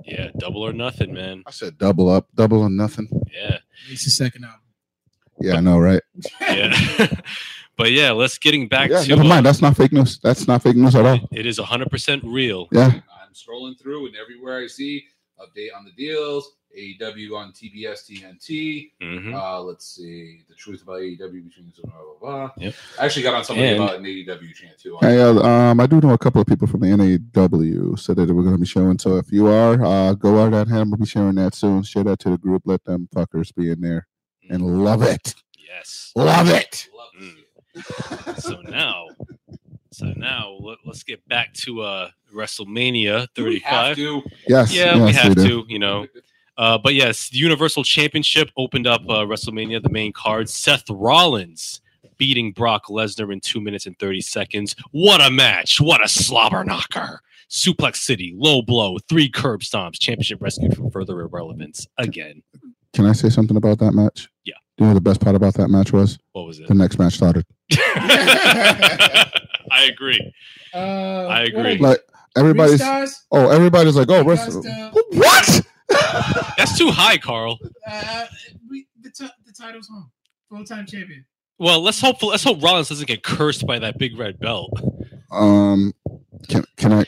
Yeah, 0.03 0.29
double 0.37 0.63
or 0.63 0.73
nothing, 0.73 1.13
man. 1.13 1.43
I 1.45 1.51
said 1.51 1.77
double 1.77 2.09
up, 2.09 2.27
double 2.35 2.61
or 2.61 2.69
nothing. 2.69 3.07
Yeah, 3.31 3.59
It's 3.89 4.03
the 4.03 4.09
second 4.09 4.43
album. 4.45 4.59
Yeah, 5.39 5.55
I 5.55 5.59
know, 5.59 5.79
right? 5.79 6.01
yeah. 6.41 7.07
but 7.77 7.91
yeah, 7.91 8.11
let's 8.11 8.37
getting 8.37 8.67
back 8.67 8.89
yeah, 8.89 9.01
to. 9.01 9.09
never 9.09 9.21
uh, 9.21 9.27
mind. 9.27 9.45
That's 9.45 9.61
not 9.61 9.75
fake 9.75 9.91
news. 9.93 10.19
That's 10.19 10.47
not 10.47 10.61
fake 10.63 10.75
news 10.75 10.95
at 10.95 11.05
all. 11.05 11.19
it 11.31 11.45
is 11.45 11.59
100% 11.59 12.21
real. 12.23 12.67
Yeah. 12.71 12.87
I'm 12.87 13.33
scrolling 13.33 13.79
through, 13.79 14.07
and 14.07 14.15
everywhere 14.15 14.59
I 14.59 14.67
see 14.67 15.05
update 15.39 15.69
on 15.75 15.85
the 15.85 15.91
deals. 15.91 16.55
AEW 16.77 17.35
on 17.35 17.51
TBS, 17.51 18.09
TNT. 18.09 18.91
Mhm. 19.01 19.33
Uh, 19.33 19.61
let's 19.61 19.95
see 19.95 20.41
the 20.49 20.55
truth 20.55 20.81
about 20.81 21.01
AEW 21.01 21.43
between 21.43 21.71
blah 21.83 21.91
blah 21.91 22.19
blah. 22.19 22.51
Yep. 22.57 22.73
I 22.99 23.05
actually 23.05 23.23
got 23.23 23.35
on 23.35 23.43
something 23.43 23.63
And- 23.63 23.83
about 23.83 23.97
an 23.97 24.05
AEW 24.05 24.53
chant 24.53 24.77
too. 24.79 24.97
Hey, 24.99 25.21
uh, 25.21 25.39
um, 25.39 25.79
I 25.79 25.85
do 25.85 26.01
know 26.01 26.13
a 26.13 26.17
couple 26.17 26.41
of 26.41 26.47
people 26.47 26.67
from 26.67 26.79
the 26.79 26.87
NAW 26.87 27.95
said 27.95 28.15
that 28.15 28.25
they 28.25 28.33
were 28.33 28.43
going 28.43 28.55
to 28.55 28.59
be 28.59 28.65
showing. 28.65 28.97
So 28.97 29.17
if 29.17 29.31
you 29.31 29.47
are, 29.47 29.83
uh, 29.83 30.13
go 30.13 30.43
out 30.43 30.53
at 30.53 30.67
him. 30.67 30.89
We'll 30.89 30.97
be 30.97 31.05
sharing 31.05 31.35
that 31.35 31.53
soon. 31.53 31.83
Share 31.83 32.03
that 32.05 32.19
to 32.19 32.31
the 32.31 32.37
group. 32.37 32.63
Let 32.65 32.83
them 32.85 33.07
fuckers 33.15 33.53
be 33.53 33.69
in 33.69 33.81
there 33.81 34.07
and 34.49 34.83
love 34.83 35.01
it. 35.03 35.35
Yes. 35.57 36.11
Love 36.15 36.49
it. 36.49 36.87
Love 36.95 37.09
Mm. 37.21 37.37
it. 38.35 38.41
So 38.41 38.61
now, 38.61 39.07
so 39.91 40.05
now 40.15 40.57
let, 40.59 40.77
us 40.87 41.03
get 41.03 41.27
back 41.27 41.53
to 41.53 41.81
uh 41.81 42.09
WrestleMania 42.33 43.27
Do 43.35 43.45
we 43.45 43.59
have 43.59 43.95
35. 43.95 43.95
to? 43.97 44.21
Yes. 44.47 44.73
Yeah, 44.73 44.95
yes, 44.95 45.05
we 45.05 45.13
have 45.13 45.35
do. 45.35 45.43
to, 45.47 45.63
you 45.67 45.79
know. 45.79 46.07
Uh, 46.57 46.77
but 46.77 46.93
yes, 46.93 47.29
the 47.29 47.37
Universal 47.37 47.83
Championship 47.83 48.49
opened 48.57 48.85
up 48.85 49.01
uh, 49.09 49.25
WrestleMania, 49.25 49.81
the 49.81 49.89
main 49.89 50.11
card. 50.13 50.47
Seth 50.49 50.87
Rollins 50.89 51.81
beating 52.17 52.51
Brock 52.51 52.85
Lesnar 52.89 53.33
in 53.33 53.39
two 53.39 53.59
minutes 53.59 53.87
and 53.87 53.97
30 53.97 54.21
seconds. 54.21 54.75
What 54.91 55.19
a 55.21 55.31
match! 55.31 55.81
What 55.81 56.03
a 56.03 56.07
slobber 56.07 56.63
knocker! 56.63 57.21
Suplex 57.49 57.97
City, 57.97 58.33
low 58.35 58.61
blow, 58.61 58.97
three 59.09 59.29
curb 59.29 59.61
stomps, 59.61 59.99
championship 59.99 60.41
rescued 60.41 60.75
from 60.75 60.89
further 60.91 61.21
irrelevance 61.21 61.87
again. 61.97 62.41
Can 62.93 63.05
I 63.07 63.13
say 63.13 63.29
something 63.29 63.57
about 63.57 63.79
that 63.79 63.93
match? 63.93 64.27
Yeah. 64.77 64.77
Do 64.77 64.83
you 64.83 64.85
know 64.85 64.93
what 64.93 65.03
the 65.03 65.09
best 65.09 65.21
part 65.21 65.35
about 65.35 65.53
that 65.55 65.69
match 65.69 65.91
was? 65.93 66.17
What 66.31 66.45
was 66.47 66.59
it? 66.59 66.67
The 66.67 66.73
next 66.73 66.97
match 66.99 67.13
started. 67.15 67.45
I 69.71 69.89
agree. 69.89 70.33
Uh, 70.73 70.77
I 71.27 71.43
agree. 71.43 71.75
are 71.75 71.79
Like 71.79 71.99
everybody's. 72.37 72.81
stars? 72.81 73.23
Oh, 73.31 73.49
everybody's 73.49 73.95
like, 73.95 74.07
oh, 74.09 74.23
Just, 74.23 74.65
uh, 74.65 74.91
What? 75.11 75.61
That's 76.57 76.77
too 76.77 76.89
high, 76.91 77.17
Carl. 77.17 77.59
Uh, 77.87 78.25
we, 78.69 78.87
the, 79.01 79.09
t- 79.09 79.27
the 79.45 79.51
title's 79.51 79.87
home. 79.87 80.11
Full 80.49 80.63
time 80.65 80.85
champion. 80.85 81.25
Well, 81.59 81.81
let's 81.81 82.01
hope 82.01 82.21
let's 82.23 82.43
hope 82.43 82.61
Rollins 82.61 82.89
doesn't 82.89 83.07
get 83.07 83.23
cursed 83.23 83.65
by 83.67 83.79
that 83.79 83.97
big 83.97 84.17
red 84.17 84.39
belt. 84.39 84.71
Um, 85.31 85.93
can 86.49 86.63
can 86.77 86.93
I? 86.93 87.05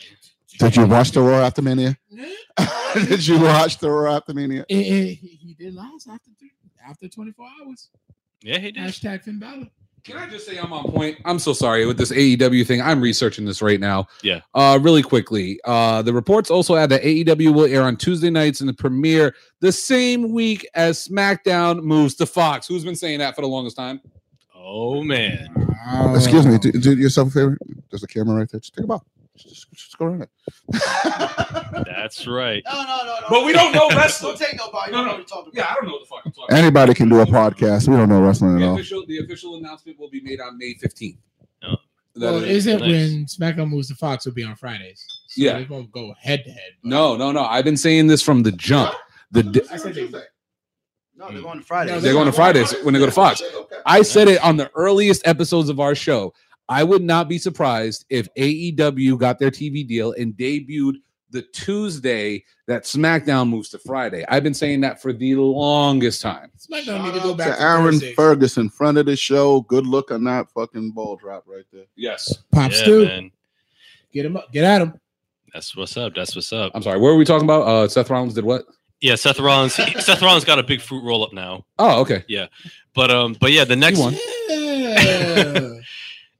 Did 0.60 0.76
you 0.78 0.86
watch 0.86 1.12
the 1.12 1.22
Raw 1.22 1.46
after 1.46 1.62
Mania? 1.62 1.98
did 2.94 3.28
you 3.28 3.40
watch 3.42 3.78
the 3.80 3.90
Raw 3.92 4.16
after 4.16 4.34
Mania? 4.34 4.66
Eh, 4.70 4.76
he, 4.76 5.16
he 5.16 5.56
did 5.60 5.74
last 5.74 6.08
after 6.08 6.32
three, 6.40 6.52
after 6.88 7.08
24 7.08 7.46
hours. 7.62 7.90
Yeah, 8.42 8.60
he 8.60 8.72
did. 8.72 8.84
Hashtag 8.84 9.24
Finn 9.24 9.40
Balor. 9.40 9.68
Can 10.04 10.18
I 10.18 10.30
just 10.30 10.46
say 10.46 10.58
I'm 10.58 10.72
on 10.72 10.92
point? 10.92 11.18
I'm 11.26 11.40
so 11.40 11.52
sorry 11.52 11.88
with 11.88 11.98
this 11.98 12.12
AEW 12.12 12.68
thing. 12.68 12.80
I'm 12.80 13.02
researching 13.02 13.44
this 13.44 13.60
right 13.64 13.80
now. 13.80 14.08
Yeah. 14.22 14.42
Uh, 14.54 14.78
really 14.80 15.02
quickly. 15.02 15.60
Uh, 15.66 16.04
the 16.04 16.14
reports 16.14 16.52
also 16.52 16.76
add 16.76 16.90
that 16.92 17.02
AEW 17.02 17.52
will 17.52 17.66
air 17.66 17.82
on 17.82 17.98
Tuesday 17.98 18.30
nights 18.30 18.62
in 18.62 18.68
the 18.68 18.74
premiere 18.74 19.34
the 19.62 19.72
same 19.72 20.32
week 20.32 20.68
as 20.76 21.08
SmackDown 21.08 21.82
moves 21.82 22.14
to 22.16 22.28
Fox. 22.28 22.68
Who's 22.68 22.86
been 22.86 22.96
saying 22.96 23.18
that 23.18 23.36
for 23.36 23.42
the 23.42 23.48
longest 23.48 23.78
time? 23.78 24.00
Oh 24.54 25.02
man. 25.02 25.48
Excuse 26.14 26.46
me. 26.46 26.60
Do, 26.60 26.72
do 26.72 26.96
yourself 26.96 27.30
a 27.30 27.32
favor. 27.32 27.58
There's 27.90 28.04
a 28.04 28.08
camera 28.08 28.36
right 28.36 28.50
there. 28.50 28.60
Just 28.60 28.76
take 28.76 28.84
a 28.84 28.88
bow. 28.88 29.02
Just, 29.38 29.50
just, 29.50 29.72
just 29.74 29.98
go 29.98 30.06
around 30.06 30.22
it. 30.24 30.30
That's 31.86 32.26
right. 32.28 32.64
No, 32.66 32.84
no, 32.84 32.98
no, 33.04 33.06
no. 33.06 33.28
But 33.30 33.46
we 33.46 33.54
don't 33.54 33.74
know 33.74 33.90
wrestling. 33.90 34.36
Don't 34.38 34.48
take 34.48 34.58
no 34.58 34.70
bite. 34.72 34.92
No, 34.92 35.00
no. 35.00 35.04
know 35.04 35.12
what 35.12 35.18
you're 35.18 35.26
talking 35.26 35.52
Yeah. 35.54 35.68
I 35.70 35.76
don't 35.76 35.86
know 35.88 35.92
what 35.94 36.02
the 36.02 36.08
fuck 36.08 36.22
I'm 36.26 36.32
talking 36.32 36.56
Anybody 36.56 36.94
can 36.94 37.10
do 37.10 37.20
a 37.20 37.26
podcast. 37.26 37.88
We 37.88 37.96
don't 37.96 38.10
know 38.10 38.22
wrestling 38.22 38.56
at 38.56 38.60
The 38.60 38.68
all. 38.68 38.76
official, 38.76 39.06
the 39.08 39.20
official 39.20 39.56
announcement 39.58 40.00
will 40.00 40.10
be 40.10 40.22
made 40.22 40.40
on 40.40 40.58
May 40.58 40.76
15th. 40.76 41.18
Oh. 41.64 41.76
That 42.16 42.22
Well, 42.32 42.36
is- 42.44 42.66
is 42.66 42.68
it 42.68 42.80
Nice. 42.80 42.90
when 42.90 43.26
SmackDown 43.26 43.70
moves 43.70 43.90
to 43.90 43.96
Fox 43.96 44.26
will 44.26 44.34
be 44.34 44.44
on 44.44 44.56
Fridays? 44.56 45.04
So 45.28 45.42
Yeah. 45.42 45.60
They 45.60 45.66
won't 45.66 45.92
go 45.92 46.14
head 46.20 46.44
to 46.46 46.52
head. 46.52 46.72
no, 46.84 47.16
no, 47.18 47.32
no. 47.32 47.44
I've 47.44 47.66
been 47.66 47.78
saying 47.78 48.08
this 48.08 48.22
from 48.22 48.44
the 48.44 48.52
jump. 48.54 48.94
The 49.32 49.44
di- 49.44 49.62
I 49.72 49.78
said 49.78 49.96
they- 49.96 50.10
No, 51.18 51.30
they're 51.32 51.42
going 51.42 51.60
to 51.60 51.66
Fridays. 51.66 51.94
No, 51.94 52.00
they're 52.00 52.14
going 52.14 52.26
to 52.28 52.32
Fridays 52.32 52.74
when 52.84 52.94
they 52.94 53.00
go 53.00 53.06
to 53.06 53.12
Fox. 53.12 53.42
I 53.86 54.02
said 54.02 54.28
it 54.28 54.42
on 54.44 54.58
the 54.58 54.70
earliest 54.76 55.26
episodes 55.28 55.70
of 55.70 55.80
our 55.80 55.96
show. 55.96 56.34
I 56.68 56.84
would 56.84 57.02
not 57.04 57.28
be 57.30 57.38
surprised 57.38 58.06
if 58.10 58.28
AEW 58.36 59.18
got 59.20 59.40
their 59.40 59.52
TV 59.52 59.88
deal 59.88 60.14
and 60.14 60.34
debuted 60.34 60.96
the 61.32 61.42
Tuesday 61.54 62.44
that 62.68 62.84
SmackDown 62.84 63.50
moves 63.50 63.70
to 63.70 63.80
Friday. 63.80 64.24
I've 64.30 64.44
been 64.44 64.54
saying 64.54 64.82
that 64.82 65.02
for 65.02 65.12
the 65.14 65.36
longest 65.36 66.22
time. 66.22 66.52
SmackDown 66.58 67.04
need 67.04 67.14
to 67.14 67.20
go 67.20 67.34
back 67.36 67.56
to 67.56 67.62
Aaron 67.62 67.86
Thursdays. 67.94 68.16
Ferguson, 68.16 68.70
front 68.70 68.98
of 68.98 69.06
the 69.06 69.16
show. 69.16 69.62
Good 69.62 69.86
look 69.86 70.12
on 70.12 70.24
that 70.26 70.50
fucking 70.52 70.92
ball 70.92 71.18
drop 71.18 71.44
right 71.48 71.66
there. 71.74 71.86
Yes. 71.96 72.34
Pop 72.52 72.72
Yeah, 72.72 72.78
Stu, 72.78 73.06
man. 73.06 73.32
get 74.14 74.26
him 74.26 74.38
up, 74.38 74.52
get 74.52 74.64
at 74.64 74.82
him. 74.82 74.94
That's 75.54 75.76
what's 75.76 75.96
up. 75.98 76.14
That's 76.16 76.36
what's 76.36 76.52
up. 76.54 76.72
I'm 76.74 76.82
sorry. 76.84 77.00
What 77.00 77.10
were 77.10 77.18
we 77.18 77.26
talking 77.26 77.46
about? 77.46 77.62
Uh, 77.68 77.88
Seth 77.88 78.10
Rollins 78.10 78.34
did 78.34 78.44
what? 78.46 78.66
Yeah, 79.02 79.16
Seth 79.16 79.40
Rollins. 79.40 79.76
he- 79.76 80.00
Seth 80.02 80.22
Rollins 80.22 80.46
got 80.46 80.58
a 80.60 80.64
big 80.64 80.82
fruit 80.82 81.04
roll 81.04 81.24
up 81.24 81.34
now. 81.34 81.66
Oh, 81.80 82.02
okay. 82.02 82.24
Yeah, 82.28 82.48
but 82.94 83.12
um, 83.12 83.36
but 83.40 83.52
yeah, 83.52 83.66
the 83.66 83.76
next 83.76 84.00
one. 84.00 84.16
Yeah. 84.50 85.75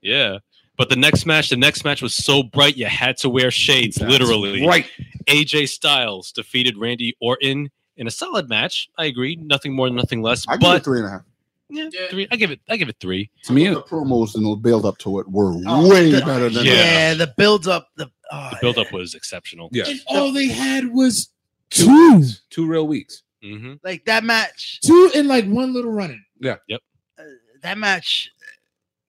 Yeah. 0.06 0.38
But 0.78 0.90
the 0.90 0.96
next 0.96 1.24
match, 1.24 1.48
the 1.48 1.56
next 1.56 1.84
match 1.84 2.02
was 2.02 2.14
so 2.14 2.42
bright 2.42 2.76
you 2.76 2.84
had 2.86 3.16
to 3.18 3.30
wear 3.30 3.50
shades, 3.50 3.98
literally. 4.00 4.66
Right. 4.66 4.86
AJ 5.26 5.68
Styles 5.70 6.32
defeated 6.32 6.76
Randy 6.76 7.16
Orton 7.20 7.70
in 7.96 8.06
a 8.06 8.10
solid 8.10 8.48
match. 8.50 8.88
I 8.98 9.06
agree. 9.06 9.36
Nothing 9.36 9.74
more, 9.74 9.88
nothing 9.88 10.20
less. 10.20 10.44
I 10.46 10.56
give 10.58 10.68
it 10.68 10.72
but 10.74 10.84
three 10.84 10.98
and 10.98 11.08
a 11.08 11.10
half. 11.12 11.22
yeah, 11.70 11.88
Yeah. 11.92 12.08
three. 12.10 12.28
I 12.30 12.36
give 12.36 12.50
it. 12.50 12.60
I 12.68 12.76
give 12.76 12.90
it 12.90 12.96
three. 13.00 13.30
To 13.44 13.54
me, 13.54 13.66
the 13.68 13.82
promos 13.82 14.34
and 14.34 14.44
the 14.44 14.54
build 14.56 14.84
up 14.84 14.98
to 14.98 15.18
it 15.20 15.28
were 15.30 15.54
Oh, 15.66 15.88
way 15.88 16.10
the- 16.10 16.20
better 16.20 16.50
than 16.50 16.66
Yeah. 16.66 16.72
Yeah, 16.74 17.14
the 17.14 17.32
build 17.38 17.66
up, 17.66 17.88
the, 17.96 18.10
oh, 18.30 18.50
The 18.50 18.58
build 18.60 18.76
up 18.76 18.92
was 18.92 19.14
exceptional. 19.14 19.70
yeah. 19.72 19.84
and 19.88 19.98
all 20.08 20.30
they 20.30 20.48
had 20.48 20.92
was 20.92 21.30
two, 21.70 22.22
Two 22.50 22.66
real 22.66 22.86
weeks. 22.86 23.22
hmm 23.42 23.74
like 23.82 24.04
that 24.04 24.24
match. 24.24 24.80
two 24.84 25.10
in 25.14 25.26
like 25.26 25.46
one 25.46 25.72
little 25.72 25.90
running. 25.92 26.22
Yeah. 26.38 26.56
Yep. 26.68 26.80
Uh, 27.18 27.22
that 27.62 27.78
match. 27.78 28.30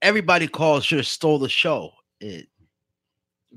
Everybody 0.07 0.47
called 0.47 0.83
should 0.85 0.99
have 0.99 1.07
stole 1.07 1.37
the 1.37 1.49
show. 1.49 1.91
It. 2.21 2.47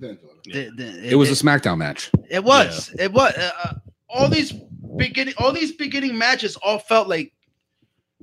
Yeah. 0.00 0.12
the- 0.44 0.70
the- 0.76 1.10
It 1.12 1.14
was 1.14 1.28
a 1.30 1.44
SmackDown 1.44 1.78
match. 1.78 2.10
It 2.28 2.42
was. 2.42 2.92
It 2.98 3.12
was. 3.12 3.32
Uh, 3.36 3.50
uh, 3.64 3.74
all 4.08 4.28
these 4.28 4.52
beginning, 4.96 5.34
all 5.38 5.52
these 5.52 5.72
beginning 5.72 6.18
matches 6.18 6.56
all 6.56 6.78
felt 6.80 7.06
like 7.08 7.32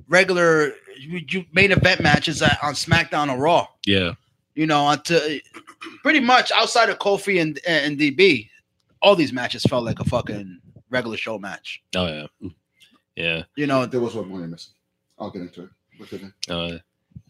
regular 0.08 0.74
you, 0.98 1.20
you 1.28 1.44
main 1.52 1.72
event 1.72 2.02
matches 2.02 2.42
at, 2.42 2.58
on 2.62 2.74
SmackDown 2.74 3.30
or 3.32 3.38
Raw. 3.38 3.66
Yeah. 3.86 4.12
You 4.54 4.66
know, 4.66 4.88
until 4.90 5.20
pretty 6.02 6.20
much 6.20 6.50
outside 6.52 6.90
of 6.90 6.98
Kofi 6.98 7.40
and 7.40 7.58
and 7.66 7.98
DB, 7.98 8.48
all 9.00 9.14
these 9.16 9.32
matches 9.32 9.62
felt 9.62 9.84
like 9.84 10.00
a 10.00 10.04
fucking 10.04 10.60
regular 10.90 11.16
show 11.16 11.38
match. 11.38 11.82
Oh 11.96 12.06
yeah. 12.06 12.48
Yeah. 13.16 13.42
You 13.56 13.66
know, 13.66 13.86
There 13.86 14.00
was 14.00 14.14
one 14.14 14.28
more 14.28 14.40
you 14.40 14.46
missing. 14.48 14.74
I'll 15.18 15.30
get 15.30 15.42
into 15.42 15.62
it. 15.64 15.70
Look 15.98 16.12
at 16.12 16.20
it. 16.22 16.32
Uh, 16.50 16.78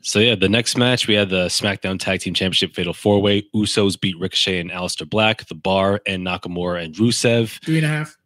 so 0.01 0.19
yeah, 0.19 0.35
the 0.35 0.49
next 0.49 0.77
match 0.77 1.07
we 1.09 1.15
had 1.15 1.31
the 1.31 1.47
SmackDown 1.47 1.99
Tag 1.99 2.21
Team 2.21 2.35
Championship 2.35 2.75
Fatal 2.75 2.95
Four 2.95 3.21
Way. 3.21 3.43
Usos 3.55 4.01
beat 4.01 4.19
Ricochet 4.19 4.61
and 4.61 4.71
Aleister 4.71 5.09
Black, 5.09 5.47
The 5.49 5.55
Bar, 5.55 6.01
and 6.07 6.27
Nakamura 6.27 6.85
and 6.85 6.95
Rusev. 6.95 7.63
Three 7.65 7.79
and 7.79 7.87
a 7.87 7.89
half. 7.91 8.17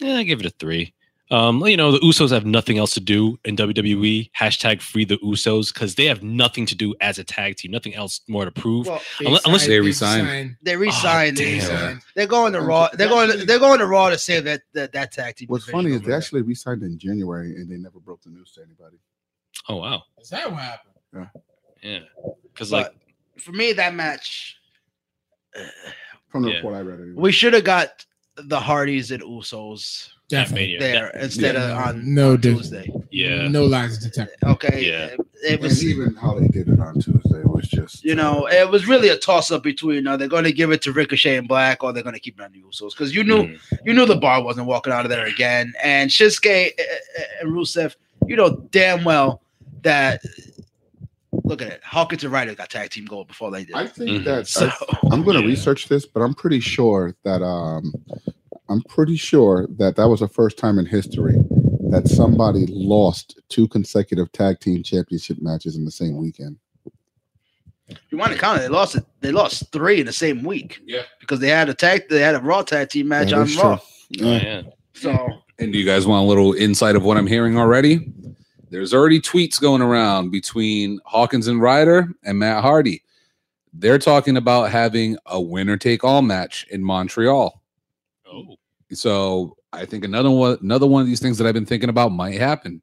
Yeah, 0.00 0.16
I 0.16 0.22
give 0.22 0.40
it 0.40 0.46
a 0.46 0.50
three. 0.50 0.94
Um, 1.30 1.60
you 1.66 1.76
know, 1.76 1.92
the 1.92 1.98
Usos 1.98 2.30
have 2.30 2.46
nothing 2.46 2.78
else 2.78 2.94
to 2.94 3.00
do 3.00 3.38
in 3.44 3.54
WWE. 3.54 4.30
Hashtag 4.32 4.80
free 4.80 5.04
the 5.04 5.18
Usos 5.18 5.74
because 5.74 5.94
they 5.96 6.06
have 6.06 6.22
nothing 6.22 6.64
to 6.64 6.74
do 6.74 6.94
as 7.02 7.18
a 7.18 7.24
tag 7.24 7.56
team, 7.56 7.70
nothing 7.70 7.94
else 7.94 8.22
more 8.28 8.46
to 8.46 8.50
prove. 8.50 8.86
well, 8.86 9.02
Unless- 9.20 9.44
unless 9.44 9.66
they 9.66 9.78
resign. 9.78 10.56
they 10.62 10.76
re-signed. 10.76 11.38
Oh, 11.38 11.42
they 11.44 11.58
damn. 11.58 11.68
re-signed. 11.70 12.00
They're 12.14 12.26
going 12.26 12.54
to 12.54 12.62
Raw. 12.62 12.88
They're 12.94 13.08
going. 13.08 13.30
To, 13.30 13.44
they're 13.44 13.58
going 13.58 13.80
to 13.80 13.86
Raw 13.86 14.08
to 14.08 14.16
save 14.16 14.44
that 14.44 14.62
that, 14.72 14.92
that 14.92 15.12
tag 15.12 15.36
team. 15.36 15.48
What's 15.48 15.68
funny 15.68 15.92
is 15.92 16.00
they 16.00 16.14
actually 16.14 16.42
re-signed 16.42 16.82
in 16.82 16.98
January 16.98 17.54
and 17.56 17.68
they 17.70 17.76
never 17.76 18.00
broke 18.00 18.22
the 18.22 18.30
news 18.30 18.52
to 18.52 18.62
anybody. 18.62 18.96
Oh 19.68 19.76
wow, 19.76 20.02
Is 20.20 20.28
that 20.30 20.50
what 20.50 20.60
happened? 20.62 20.94
yeah, 21.14 21.26
Yeah. 21.82 21.98
because 22.52 22.72
like 22.72 22.92
for 23.38 23.52
me, 23.52 23.72
that 23.74 23.94
match. 23.94 24.56
uh, 25.56 25.62
From 26.28 26.42
the 26.42 26.50
Yeah. 26.50 26.56
report 26.56 26.74
I 26.74 26.80
read, 26.80 27.00
anyway. 27.00 27.14
We 27.16 27.32
should 27.32 27.54
have 27.54 27.64
got 27.64 28.04
the 28.36 28.60
Hardys 28.60 29.10
and 29.10 29.22
Usos 29.22 30.10
Definitely. 30.28 30.74
Mania. 30.76 30.78
there 30.80 31.10
instead 31.20 31.54
Yeah. 31.54 31.70
of 31.88 31.88
on, 31.96 32.14
No 32.14 32.32
on 32.32 32.40
difference. 32.40 32.68
Tuesday. 32.70 32.92
yeah, 33.10 33.48
No 33.48 33.64
lies 33.64 33.98
detected. 33.98 34.36
Okay. 34.46 34.84
Yeah. 34.86 35.06
It, 35.06 35.20
it 35.42 35.64
and 35.64 35.82
even 35.82 36.14
how 36.16 36.38
they 36.38 36.48
did 36.48 36.68
it 36.68 36.78
on 36.80 36.94
Tuesday 37.00 37.42
was 37.44 37.66
just 37.68 38.04
you 38.04 38.14
know, 38.14 38.46
it 38.48 38.68
was 38.68 38.86
really 38.86 39.08
a 39.08 39.16
toss 39.16 39.50
up 39.50 39.62
between 39.62 40.06
are 40.06 40.16
they 40.18 40.28
going 40.28 40.44
to 40.44 40.52
give 40.52 40.70
it 40.70 40.82
to 40.82 40.92
Ricochet 40.92 41.36
and 41.36 41.48
Black 41.48 41.82
or 41.82 41.92
they're 41.92 42.02
going 42.02 42.14
to 42.14 42.20
keep 42.20 42.38
it 42.38 42.44
on 42.44 42.52
the 42.52 42.60
Usos 42.62 42.90
because 42.90 43.14
you 43.14 43.24
knew 43.24 43.44
Mm. 43.44 43.58
you 43.86 43.94
knew 43.94 44.04
the 44.04 44.16
bar 44.16 44.42
wasn't 44.42 44.66
walking 44.66 44.92
out 44.92 45.04
of 45.06 45.10
there 45.10 45.26
again. 45.26 45.72
And 45.82 46.10
Shinsuke 46.10 46.72
uh, 46.78 46.82
uh, 46.82 47.22
and 47.40 47.50
Rusev, 47.52 47.96
you 48.26 48.36
know 48.36 48.56
damn 48.70 49.02
well 49.04 49.40
that. 49.82 50.20
Look 51.44 51.62
at 51.62 51.68
it. 51.68 51.80
Hawkins 51.84 52.24
and 52.24 52.32
Ryder 52.32 52.54
got 52.54 52.70
tag 52.70 52.90
team 52.90 53.04
gold 53.04 53.28
before 53.28 53.50
they 53.50 53.64
did. 53.64 53.74
I 53.74 53.86
think 53.86 54.22
Mhm. 54.22 54.24
that 54.24 54.46
so 54.48 54.66
I, 54.66 55.14
am 55.14 55.22
going 55.22 55.36
to 55.36 55.42
Yeah. 55.42 55.48
research 55.48 55.88
this, 55.88 56.04
but 56.06 56.20
I'm 56.20 56.34
pretty 56.34 56.60
sure 56.60 57.14
that 57.24 57.42
um, 57.42 57.92
I'm 58.68 58.82
pretty 58.88 59.16
sure 59.16 59.66
that 59.78 59.96
that 59.96 60.08
was 60.08 60.20
the 60.20 60.28
first 60.28 60.58
time 60.58 60.78
in 60.78 60.86
history 60.86 61.36
that 61.90 62.06
somebody 62.08 62.66
lost 62.68 63.40
two 63.48 63.66
consecutive 63.68 64.30
tag 64.32 64.60
team 64.60 64.82
championship 64.82 65.38
matches 65.40 65.76
in 65.76 65.84
the 65.84 65.90
same 65.90 66.16
weekend. 66.16 66.56
you 68.10 68.18
want 68.18 68.32
to 68.32 68.38
count 68.38 68.58
it? 68.58 68.62
They 68.62 68.68
lost 68.68 68.96
it. 68.96 69.04
They 69.20 69.32
lost 69.32 69.70
three 69.72 70.00
in 70.00 70.06
the 70.06 70.12
same 70.12 70.42
week. 70.42 70.80
Yeah. 70.86 71.02
because 71.20 71.40
they 71.40 71.48
had 71.48 71.68
a 71.70 71.74
tag. 71.74 72.08
They 72.10 72.20
had 72.20 72.34
a 72.34 72.40
Raw 72.40 72.62
tag 72.62 72.90
team 72.90 73.08
match 73.08 73.30
That 73.30 73.38
on 73.38 73.54
Raw. 73.56 73.76
true. 73.76 74.26
Oh, 74.26 74.32
yeah. 74.36 74.62
So 74.94 75.28
And 75.58 75.72
do 75.72 75.78
you 75.78 75.84
guys 75.86 76.06
want 76.06 76.24
a 76.24 76.28
little 76.28 76.52
insight 76.54 76.96
of 76.96 77.04
what 77.04 77.16
I'm 77.16 77.26
hearing 77.26 77.56
already? 77.56 78.12
There's 78.70 78.92
already 78.92 79.20
tweets 79.20 79.60
going 79.60 79.82
around 79.82 80.30
between 80.30 81.00
Hawkins 81.04 81.46
and 81.48 81.60
Ryder 81.60 82.08
and 82.24 82.38
Matt 82.38 82.62
Hardy. 82.62 83.02
They're 83.72 83.98
talking 83.98 84.36
about 84.36 84.70
having 84.70 85.16
a 85.26 85.40
winner 85.40 85.76
take 85.76 86.04
all 86.04 86.22
match 86.22 86.66
in 86.70 86.82
Montreal. 86.82 87.62
Oh, 88.30 88.56
So 88.92 89.56
I 89.72 89.84
think 89.84 90.04
another 90.04 90.30
one, 90.30 90.58
another 90.62 90.86
one 90.86 91.02
of 91.02 91.06
these 91.06 91.20
things 91.20 91.38
that 91.38 91.46
I've 91.46 91.54
been 91.54 91.66
thinking 91.66 91.90
about 91.90 92.12
might 92.12 92.38
happen. 92.38 92.82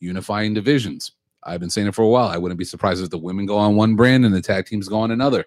Unifying 0.00 0.54
divisions. 0.54 1.12
I've 1.44 1.60
been 1.60 1.70
saying 1.70 1.88
it 1.88 1.94
for 1.94 2.02
a 2.02 2.08
while. 2.08 2.28
I 2.28 2.36
wouldn't 2.36 2.58
be 2.58 2.64
surprised 2.64 3.02
if 3.02 3.10
the 3.10 3.18
women 3.18 3.46
go 3.46 3.56
on 3.56 3.76
one 3.76 3.96
brand 3.96 4.24
and 4.24 4.34
the 4.34 4.42
tag 4.42 4.66
teams 4.66 4.88
go 4.88 5.00
on 5.00 5.10
another. 5.10 5.44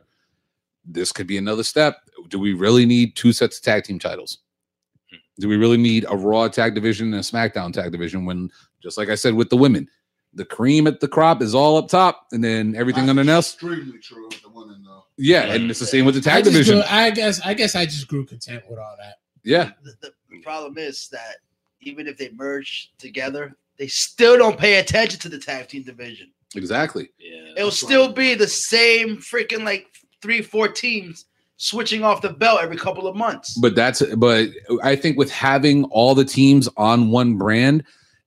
This 0.86 1.12
could 1.12 1.28
be 1.28 1.38
another 1.38 1.64
step. 1.64 1.98
Do 2.28 2.40
we 2.40 2.54
really 2.54 2.86
need 2.86 3.16
two 3.16 3.34
sets 3.34 3.58
of 3.58 3.64
tag 3.64 3.84
team 3.84 4.00
titles? 4.00 4.40
Hmm. 5.10 5.18
Do 5.40 5.48
we 5.48 5.58
really 5.58 5.78
need 5.78 6.06
a 6.10 6.16
Raw 6.16 6.48
tag 6.48 6.76
division 6.76 7.08
and 7.08 7.16
a 7.16 7.20
SmackDown 7.20 7.74
tag 7.74 7.92
division 7.92 8.26
when, 8.26 8.50
just 8.82 8.98
like 8.98 9.10
I 9.10 9.16
said 9.16 9.34
with 9.34 9.50
the 9.50 9.58
women, 9.58 9.90
the 10.34 10.46
cream 10.46 10.88
at 10.88 11.00
the 11.00 11.08
crop 11.08 11.42
is 11.42 11.56
all 11.56 11.78
up 11.78 11.88
top 11.88 12.28
and 12.32 12.44
then 12.44 12.76
everything 12.76 13.10
on 13.10 13.16
the 13.16 13.32
else? 13.32 13.54
Extremely 13.54 14.00
true 14.00 14.28
with 14.28 14.42
the 14.42 14.50
women, 14.50 14.84
though. 14.84 15.06
Yeah, 15.18 15.54
and 15.54 15.70
it's 15.70 15.80
the 15.80 15.86
same 15.86 16.06
with 16.06 16.16
the 16.16 16.22
tag 16.22 16.44
just 16.44 16.54
division. 16.54 16.76
grew- 16.76 16.86
I 16.90 17.10
guess. 17.12 17.40
I 17.42 17.54
guess 17.54 17.76
I 17.76 17.86
just 17.86 18.08
grew 18.08 18.26
content 18.26 18.64
with 18.70 18.80
all 18.80 18.96
that. 19.00 19.16
Yeah, 19.44 19.72
the, 19.84 20.12
the 20.30 20.42
problem 20.42 20.78
is 20.78 21.08
that 21.10 21.38
even 21.82 22.08
if 22.08 22.18
they 22.18 22.32
merge 22.32 22.92
together, 22.98 23.56
they 23.78 23.88
still 23.88 24.38
don't 24.38 24.58
pay 24.58 24.80
attention 24.80 25.20
to 25.22 25.30
the 25.30 25.38
tag 25.38 25.68
team 25.68 25.84
division. 25.84 26.32
exactly. 26.56 27.10
yeah. 27.20 27.54
It'll 27.58 27.72
still 27.72 28.12
be 28.12 28.36
the 28.36 28.48
same 28.48 29.18
freaking 29.18 29.64
like 29.64 29.88
three, 30.22 30.42
four 30.42 30.68
teams 30.68 31.26
switching 31.58 32.04
off 32.04 32.22
the 32.22 32.32
belt 32.32 32.60
every 32.62 32.78
couple 32.78 33.08
of 33.08 33.16
months. 33.16 33.58
But 33.58 33.76
that's 33.76 34.02
but 34.16 34.50
I 34.84 34.96
think 34.96 35.18
with 35.18 35.32
having 35.32 35.86
all 35.86 36.16
the 36.16 36.26
teams 36.26 36.68
on 36.78 37.12
one 37.12 37.38
brand, 37.38 37.84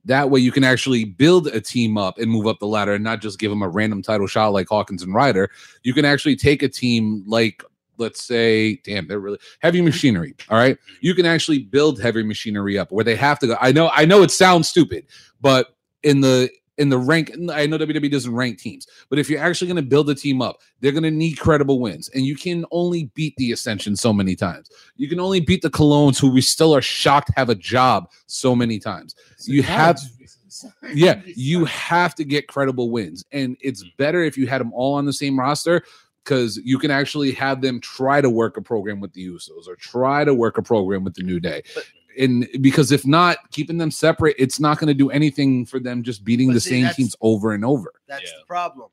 that 0.09 0.31
way 0.31 0.41
you 0.41 0.51
can 0.51 0.65
actually 0.65 1.05
build 1.05 1.47
a 1.49 1.61
team 1.61 1.97
up 1.97 2.19
and 2.19 2.31
move 2.31 2.47
up 2.47 2.59
the 2.59 2.67
ladder 2.67 2.95
and 2.95 3.05
not 3.05 3.21
just 3.21 3.39
give 3.39 3.51
them 3.51 3.63
a 3.63 3.69
random 3.69 4.03
title 4.03 4.27
shot 4.27 4.53
like 4.53 4.69
Hawkins 4.69 5.03
and 5.03 5.15
Ryder. 5.15 5.51
You 5.83 5.95
can 5.95 6.05
actually 6.05 6.37
take 6.37 6.63
a 6.63 6.69
team 6.69 7.23
like 7.27 7.63
let's 7.99 8.23
say, 8.23 8.77
damn, 8.85 9.09
they're 9.09 9.19
really 9.19 9.39
heavy 9.61 9.83
machinery. 9.83 10.35
All 10.49 10.57
right. 10.57 10.79
You 11.01 11.15
can 11.15 11.27
actually 11.27 11.59
build 11.59 12.01
heavy 12.01 12.23
machinery 12.23 12.79
up 12.79 12.93
where 12.93 13.05
they 13.05 13.17
have 13.17 13.39
to 13.41 13.49
go. 13.49 13.57
I 13.61 13.73
know, 13.73 13.91
I 13.93 14.05
know 14.05 14.23
it 14.23 14.31
sounds 14.31 14.69
stupid, 14.69 15.05
but 15.41 15.75
in 16.03 16.21
the 16.21 16.49
in 16.79 16.89
the 16.89 16.99
rank, 16.99 17.33
I 17.53 17.67
know 17.67 17.77
WWE 17.77 18.11
doesn't 18.11 18.35
rank 18.35 18.59
teams, 18.59 18.87
but 19.11 19.19
if 19.19 19.29
you're 19.29 19.41
actually 19.41 19.67
going 19.67 19.77
to 19.77 19.89
build 19.89 20.09
a 20.09 20.15
team 20.15 20.41
up, 20.41 20.61
they're 20.81 20.93
going 20.93 21.03
to 21.03 21.11
need 21.11 21.35
credible 21.35 21.81
wins. 21.81 22.09
And 22.11 22.25
you 22.25 22.37
can 22.37 22.65
only 22.71 23.11
beat 23.15 23.35
the 23.37 23.53
Ascension 23.53 23.97
so 23.97 24.13
many 24.13 24.37
times. 24.37 24.71
You 24.97 25.09
can 25.09 25.21
only 25.21 25.41
beat 25.41 25.63
the 25.63 25.71
Colons, 25.71 26.19
who 26.19 26.31
we 26.31 26.41
still 26.41 26.75
are 26.75 26.83
shocked 26.83 27.31
have 27.37 27.49
a 27.49 27.55
job 27.55 28.11
so 28.27 28.55
many 28.55 28.79
times. 28.79 29.15
You 29.45 29.63
have 29.65 30.01
yeah, 30.95 31.21
you 31.27 31.65
have 31.67 32.15
to 32.15 32.25
get 32.25 32.49
credible 32.49 32.91
wins. 32.91 33.25
And 33.33 33.57
it's 33.61 33.85
better 33.99 34.23
if 34.23 34.39
you 34.39 34.47
had 34.47 34.61
them 34.61 34.73
all 34.73 34.95
on 34.95 35.05
the 35.05 35.13
same 35.13 35.39
roster 35.39 35.83
because 36.25 36.59
you 36.59 36.79
can 36.79 36.91
actually 36.91 37.33
have 37.33 37.61
them 37.61 37.81
try 37.81 38.21
to 38.21 38.31
work 38.31 38.57
a 38.57 38.63
program 38.63 39.01
with 39.01 39.13
the 39.15 39.27
Usos 39.27 39.67
or 39.67 39.77
try 39.77 40.25
to 40.25 40.35
work 40.35 40.59
a 40.59 40.63
program 40.63 41.03
with 41.03 41.15
the 41.15 41.23
New 41.23 41.41
Day. 41.41 41.63
But- 41.75 41.85
And 42.19 42.49
because 42.61 42.91
if 42.93 43.07
not, 43.07 43.39
keeping 43.53 43.79
them 43.79 43.91
separate, 43.91 44.35
it's 44.39 44.59
not 44.59 44.79
going 44.79 44.89
to 44.89 44.95
do 44.95 45.11
anything 45.11 45.65
for 45.65 45.79
them 45.79 46.03
just 46.03 46.25
beating 46.25 46.49
But 46.49 46.55
the 46.55 46.61
see, 46.61 46.83
same 46.83 46.93
teams 46.95 47.17
over 47.21 47.53
and 47.53 47.65
over. 47.65 47.93
That's 48.09 48.25
Yeah. 48.25 48.39
the 48.41 48.47
problem. 48.47 48.89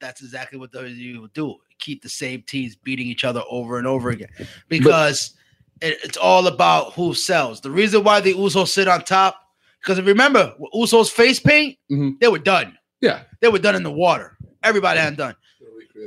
That's 0.00 0.20
exactly 0.22 0.58
what 0.58 0.70
WWE 0.72 1.20
will 1.20 1.28
do. 1.28 1.56
Keep 1.78 2.02
the 2.02 2.08
same 2.08 2.42
teams 2.42 2.76
beating 2.76 3.06
each 3.06 3.24
other 3.24 3.42
over 3.50 3.78
and 3.78 3.86
over 3.86 4.10
again 4.10 4.28
because 4.68 5.32
it, 5.80 5.98
it's 6.04 6.16
all 6.16 6.46
about 6.46 6.92
who 6.94 7.14
sells. 7.14 7.60
The 7.60 7.70
reason 7.70 8.04
why 8.04 8.20
the 8.20 8.34
Usos 8.34 8.68
sit 8.68 8.88
on 8.88 9.04
top, 9.04 9.36
because 9.80 10.00
remember, 10.02 10.54
with 10.58 10.70
Usos 10.72 11.10
face 11.10 11.40
paint, 11.40 11.78
Mhm. 11.90 12.18
they 12.20 12.28
were 12.28 12.38
done. 12.38 12.76
Yeah. 13.00 13.22
They 13.40 13.48
were 13.48 13.58
done 13.58 13.74
in 13.76 13.82
the 13.82 13.90
water. 13.92 14.36
Everybody 14.62 15.00
had 15.00 15.16
done. 15.16 15.34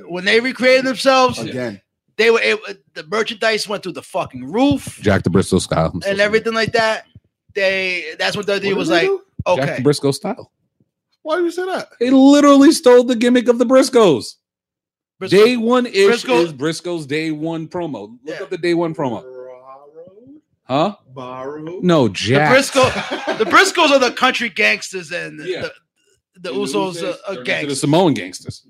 When 0.08 0.26
they 0.26 0.40
recreated 0.40 0.86
themselves, 0.86 1.40
Again, 1.40 1.82
they 2.18 2.30
were 2.32 2.40
able, 2.42 2.62
the 2.94 3.04
merchandise 3.08 3.68
went 3.68 3.84
through 3.84 3.94
the 3.94 4.02
fucking 4.04 4.52
roof 4.52 5.00
Jack 5.02 5.24
the 5.24 5.30
Briscoe 5.30 5.60
style. 5.60 5.92
I'm 5.94 6.02
so 6.02 6.10
and 6.10 6.18
sorry. 6.18 6.22
everything 6.26 6.54
like 6.54 6.74
that. 6.74 7.06
They 7.56 8.16
that's 8.20 8.36
what 8.38 8.46
WWE 8.48 8.70
What 8.70 8.78
was 8.78 8.90
like. 8.90 9.04
do? 9.08 9.22
Jack 9.48 9.60
Okay, 9.60 9.76
the 9.78 9.82
Briscoe 9.82 10.12
style. 10.12 10.52
Why 11.22 11.38
do 11.38 11.44
you 11.46 11.52
say 11.52 11.66
that? 11.66 11.90
They 12.00 12.10
literally 12.12 12.72
stole 12.72 13.04
the 13.04 13.16
gimmick 13.16 13.48
of 13.48 13.58
the 13.58 13.66
Briscoes. 13.66 14.36
Briscoe- 15.20 15.46
Day 15.46 15.58
one 15.58 15.86
ish 15.86 16.06
Briscoe- 16.08 16.42
is 16.42 16.52
Briscoe's 16.54 17.06
day 17.06 17.32
one 17.32 17.68
promo. 17.68 18.18
Look 18.26 18.36
Yeah. 18.40 18.44
up 18.44 18.50
the 18.50 18.58
day 18.58 18.74
one 18.74 18.94
promo. 18.94 19.24
Huh? 20.66 20.96
Borrowed. 21.14 21.84
No, 21.84 22.08
the 22.08 22.14
Jack. 22.14 22.52
Briscoe, 22.52 22.84
the 23.38 23.46
Briscoes 23.46 23.90
are 23.92 24.00
the 24.00 24.12
country 24.12 24.50
gangsters 24.50 25.12
and 25.12 25.40
Yeah. 25.46 25.68
the, 26.36 26.40
the 26.40 26.50
Usos 26.52 26.94
Usos 26.94 27.04
are, 27.04 27.08
are 27.08 27.36
turned 27.36 27.40
The 27.40 27.44
gangsters. 27.44 27.80
Samoan 27.82 28.14
gangsters. 28.14 28.66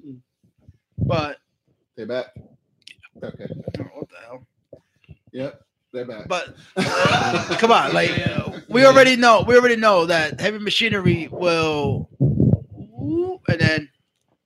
But 0.97 1.37
They're 1.95 2.07
back. 2.07 2.27
Okay. 3.23 3.47
what 3.93 4.09
the 4.09 4.15
hell? 4.25 4.45
Yep. 5.31 5.61
They're 5.93 6.05
back. 6.05 6.27
But 6.27 6.55
come 7.59 7.71
on, 7.71 7.93
like 7.93 8.11
we 8.67 8.85
already 8.85 9.15
know, 9.15 9.43
we 9.47 9.55
already 9.55 9.75
know 9.75 10.05
that 10.07 10.39
heavy 10.39 10.57
machinery 10.57 11.27
will, 11.31 12.09
and 12.19 13.59
then 13.59 13.89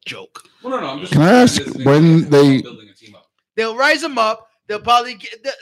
joke. 0.05 0.43
Well, 0.61 0.71
no, 0.73 0.81
no. 0.81 0.87
I'm 0.87 0.99
just 0.99 1.13
Can 1.13 1.21
I 1.21 1.31
ask 1.43 1.61
when 1.85 2.29
they- 2.29 2.61
building 2.61 2.89
a 2.89 2.93
team 2.93 3.15
up. 3.15 3.29
They'll 3.55 3.75
rise 3.77 4.01
them 4.01 4.17
up. 4.17 4.49
They'll 4.67 4.81
probably 4.81 5.15
get. 5.15 5.41
The, 5.43 5.53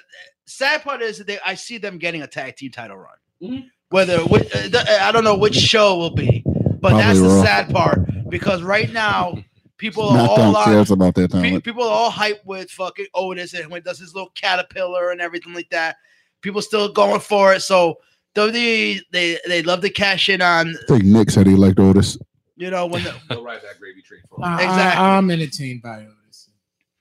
sad 0.47 0.81
part 0.83 1.01
is 1.01 1.17
that 1.19 1.27
they, 1.27 1.39
I 1.45 1.55
see 1.55 1.77
them 1.77 1.97
getting 1.97 2.21
a 2.23 2.27
tag 2.27 2.55
team 2.55 2.71
title 2.71 2.97
run. 2.97 3.15
Mhm. 3.41 3.69
Whether 3.89 4.19
which, 4.19 4.43
uh, 4.55 4.67
the- 4.67 5.03
I 5.03 5.11
don't 5.11 5.23
know 5.23 5.37
which 5.37 5.55
show 5.55 5.97
will 5.97 6.13
be, 6.15 6.41
but 6.45 6.79
Probably 6.81 6.97
that's 7.03 7.19
the 7.19 7.25
Raw. 7.27 7.43
sad 7.43 7.69
part 7.73 7.99
because 8.29 8.63
right 8.63 8.91
now 8.91 9.37
people 9.77 10.03
are 10.03 10.17
all 10.29 10.37
SmackDown 10.37 10.63
cares 10.65 10.91
about 10.91 11.15
their 11.15 11.27
Pe- 11.27 11.41
talent. 11.41 11.63
people 11.63 11.83
are 11.83 11.91
all 11.91 12.11
hyped 12.11 12.45
with 12.45 12.69
fucking 12.71 13.07
Otis 13.13 13.53
and 13.53 13.69
when 13.69 13.81
does 13.81 13.99
his 13.99 14.13
little 14.13 14.31
caterpillar 14.35 15.11
and 15.11 15.21
everything 15.21 15.53
like 15.53 15.69
that. 15.69 15.97
People 16.41 16.61
still 16.61 16.91
going 16.91 17.19
for 17.19 17.53
it. 17.53 17.61
So 17.61 17.97
WWE 18.35 18.99
they 19.11 19.39
they 19.47 19.63
love 19.63 19.81
to 19.81 19.89
cash 19.89 20.29
in 20.29 20.41
on 20.41 20.69
I 20.69 20.87
think 20.87 21.03
Nick 21.05 21.29
said 21.31 21.47
he 21.47 21.55
liked 21.55 21.79
Otis. 21.79 22.17
you 22.57 22.69
know 22.69 22.85
when 22.85 23.03
the, 23.05 23.15
They'll 23.29 23.43
ride 23.43 23.61
that 23.63 23.79
gravy 23.79 24.01
train 24.01 24.21
for 24.29 24.39
I, 24.43 24.63
Exactly. 24.63 25.03
I, 25.03 25.17
am 25.17 25.31
entertained 25.31 25.81
by 25.81 26.05
Otis. 26.05 26.49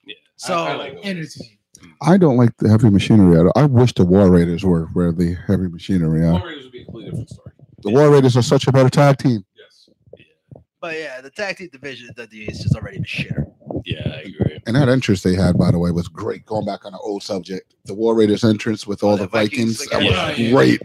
Yeah, 0.04 0.14
so 0.36 0.58
I, 0.58 0.70
I 0.70 0.74
like 0.76 0.94
those. 0.94 1.04
Entertained. 1.04 1.50
I 2.00 2.16
don't 2.16 2.36
like 2.38 2.56
the 2.58 2.68
heavy 2.70 2.88
machinery. 2.88 3.38
at 3.38 3.46
all. 3.46 3.52
I 3.56 3.66
wish 3.66 3.92
the 3.92 4.04
War 4.06 4.30
Raiders 4.30 4.64
were 4.64 4.86
where 4.94 5.12
the 5.12 5.36
heavy 5.46 5.68
machinery 5.68 6.24
are. 6.24 6.38
Power 6.38 6.48
Rangers 6.48 6.64
would 6.64 6.72
be 6.72 6.80
a 6.80 6.84
completely 6.84 7.10
different 7.10 7.30
story. 7.30 7.52
The 7.82 7.90
War 7.90 8.10
Raiders 8.10 8.36
are 8.38 8.42
such 8.42 8.66
a 8.66 8.72
better 8.72 8.88
tag 8.88 9.18
team. 9.18 9.44
Yes. 10.92 10.94
but 10.94 10.98
yeah 10.98 11.20
the 11.20 11.30
tag 11.30 11.56
team 11.56 11.68
division 11.72 12.08
of 12.08 12.16
WWE 12.16 12.50
is 12.50 12.60
just 12.60 12.74
already 12.76 12.98
the 12.98 13.04
shitter. 13.04 13.50
Yeah, 13.84 14.00
I 14.06 14.20
agree. 14.20 14.60
And 14.66 14.76
that 14.76 14.88
entrance 14.88 15.22
they 15.22 15.34
had, 15.34 15.58
by 15.58 15.70
the 15.70 15.78
way, 15.78 15.90
was 15.90 16.08
great. 16.08 16.46
Going 16.46 16.64
back 16.64 16.86
on 16.86 16.94
an 16.94 17.00
old 17.02 17.22
subject, 17.22 17.74
the 17.84 17.92
War 17.94 18.14
Raiders 18.14 18.42
entrance 18.44 18.86
with 18.86 19.02
all 19.02 19.12
Oh, 19.12 19.16
the 19.16 19.24
the 19.24 19.28
Vikings 19.28 19.76
Vikings, 19.84 19.90
that 19.90 19.98
again. 20.00 20.28
was 20.28 20.38
Yeah. 20.38 20.50
great. 20.52 20.82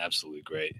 Absolutely 0.00 0.42
great. 0.42 0.76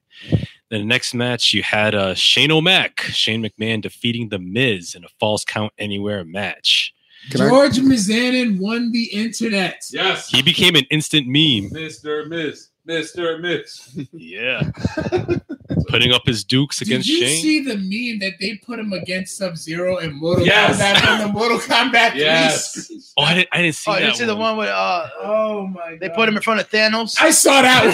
Then 0.70 0.80
the 0.80 0.84
next 0.84 1.12
match, 1.14 1.52
you 1.52 1.62
had 1.62 1.94
uh, 1.94 2.14
Shane 2.14 2.50
O'Mac, 2.52 3.00
Shane 3.00 3.42
McMahon 3.42 3.82
defeating 3.82 4.28
The 4.30 4.38
Miz 4.38 4.94
in 4.94 5.04
a 5.04 5.08
falls 5.20 5.44
count 5.44 5.72
anywhere 5.78 6.24
match. 6.24 6.94
Can 7.30 7.40
I- 7.42 7.48
George 7.48 7.78
Mizanin 7.78 8.58
won 8.58 8.92
the 8.92 9.04
internet. 9.12 9.82
Yes. 9.90 10.28
He 10.30 10.40
became 10.42 10.74
an 10.76 10.84
instant 10.90 11.26
meme. 11.26 11.70
Mr. 11.70 12.26
Miz. 12.28 12.68
Mr. 12.88 13.40
Miz. 13.40 14.08
Yeah. 14.12 14.70
Putting 15.88 16.12
up 16.12 16.26
his 16.26 16.44
dukes 16.44 16.80
against. 16.82 17.06
Did 17.06 17.16
against 17.18 17.44
you 17.44 17.50
Shane. 17.60 17.64
see 17.64 17.64
the 17.64 17.76
meme 17.76 18.18
that 18.20 18.34
they 18.40 18.56
put 18.56 18.78
him 18.78 18.92
against 18.92 19.36
Sub 19.38 19.56
Zero 19.56 19.98
and 19.98 20.14
Mortal 20.14 20.44
Yes. 20.44 20.80
Kombat 20.80 21.00
from 21.00 21.18
the 21.28 21.32
Mortal 21.32 21.58
Kombat? 21.58 22.14
Yes. 22.14 22.86
3? 22.88 23.00
oh, 23.18 23.22
I 23.22 23.34
didn't, 23.34 23.48
I 23.52 23.62
didn't 23.62 23.74
see 23.76 23.90
Oh, 23.90 23.94
that. 23.94 24.02
you 24.08 24.14
see 24.14 24.24
the 24.24 24.36
one 24.36 24.56
with 24.56 24.68
uh 24.68 25.08
Oh 25.22 25.66
my 25.68 25.90
god. 25.92 26.00
they 26.00 26.08
put 26.10 26.28
him 26.28 26.36
in 26.36 26.42
front 26.42 26.60
of 26.60 26.68
Thanos. 26.70 27.16
I 27.20 27.30
saw 27.30 27.62
that 27.62 27.84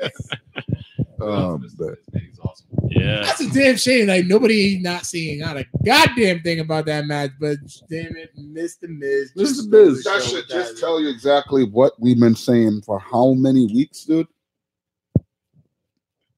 one. 0.00 0.10
Um, 1.22 1.68
but 1.78 1.98
He's 2.14 2.22
awesome. 2.22 2.29
Yeah. 2.90 3.20
That's 3.22 3.40
a 3.40 3.48
damn 3.50 3.76
shame. 3.76 4.08
Like 4.08 4.26
nobody 4.26 4.78
not 4.80 5.06
seeing 5.06 5.38
not 5.38 5.56
a 5.56 5.64
goddamn 5.86 6.42
thing 6.42 6.58
about 6.60 6.86
that 6.86 7.06
match, 7.06 7.30
but 7.40 7.56
damn 7.88 8.16
it, 8.16 8.30
Mr. 8.36 8.88
Miz. 8.88 9.32
Mr. 9.36 9.68
Miz. 9.68 10.00
stole 10.00 10.14
that 10.14 10.22
should 10.24 10.34
with 10.34 10.48
just 10.48 10.74
that. 10.74 10.80
tell 10.80 11.00
you 11.00 11.08
exactly 11.08 11.62
what 11.64 11.92
we've 12.00 12.18
been 12.18 12.34
saying 12.34 12.82
for 12.82 12.98
how 12.98 13.32
many 13.34 13.66
weeks, 13.66 14.04
dude. 14.04 14.26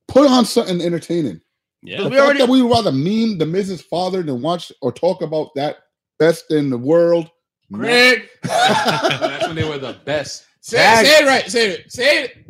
Put 0.08 0.30
on 0.30 0.44
something 0.44 0.80
entertaining. 0.82 1.40
Yeah. 1.82 2.02
The 2.02 2.04
We 2.04 2.10
fact 2.16 2.22
already- 2.24 2.38
that 2.40 2.48
we 2.48 2.62
would 2.62 2.70
rather 2.70 2.92
meme 2.92 3.38
the 3.38 3.46
Miz's 3.46 3.80
Father 3.80 4.22
than 4.22 4.42
watch 4.42 4.70
or 4.82 4.92
talk 4.92 5.22
about 5.22 5.54
that 5.56 5.78
best 6.18 6.50
in 6.52 6.68
the 6.70 6.78
world. 6.78 7.30
Craig, 7.72 8.28
That's 8.42 9.46
when 9.46 9.56
they 9.56 9.64
were 9.66 9.78
the 9.78 9.96
best. 10.04 10.44
say, 10.60 10.76
say 11.02 11.22
it 11.22 11.26
right. 11.26 11.50
Say 11.50 11.70
it. 11.70 11.90
Say 11.90 12.24
it. 12.24 12.44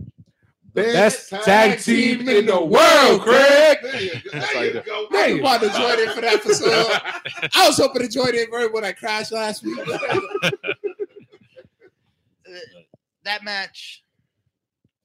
Best 0.75 1.29
tag 1.31 1.81
team 1.81 2.27
in 2.29 2.47
the 2.47 2.59
world, 2.65 3.21
Craig. 3.21 3.79
There 3.83 4.01
you 4.01 4.11
go. 4.15 4.21
That's 4.33 4.53
There 4.53 4.63
you 4.65 4.69
you 4.69 4.81
do- 4.81 4.83
go. 4.87 5.07
I 5.13 5.41
wanted 5.43 5.73
to 5.73 5.79
join 5.79 6.01
in 6.01 6.09
for 6.15 6.21
that 6.23 6.35
episode. 6.35 7.01
I 7.55 7.67
was 7.69 7.77
hoping 7.77 8.03
to 8.03 8.09
join 8.09 8.35
in 8.35 8.51
right 8.51 8.73
when 8.73 8.85
I 8.85 8.93
crashed 8.93 9.33
last 9.33 9.63
week. 9.65 9.79
that 13.25 13.45
match 13.45 14.03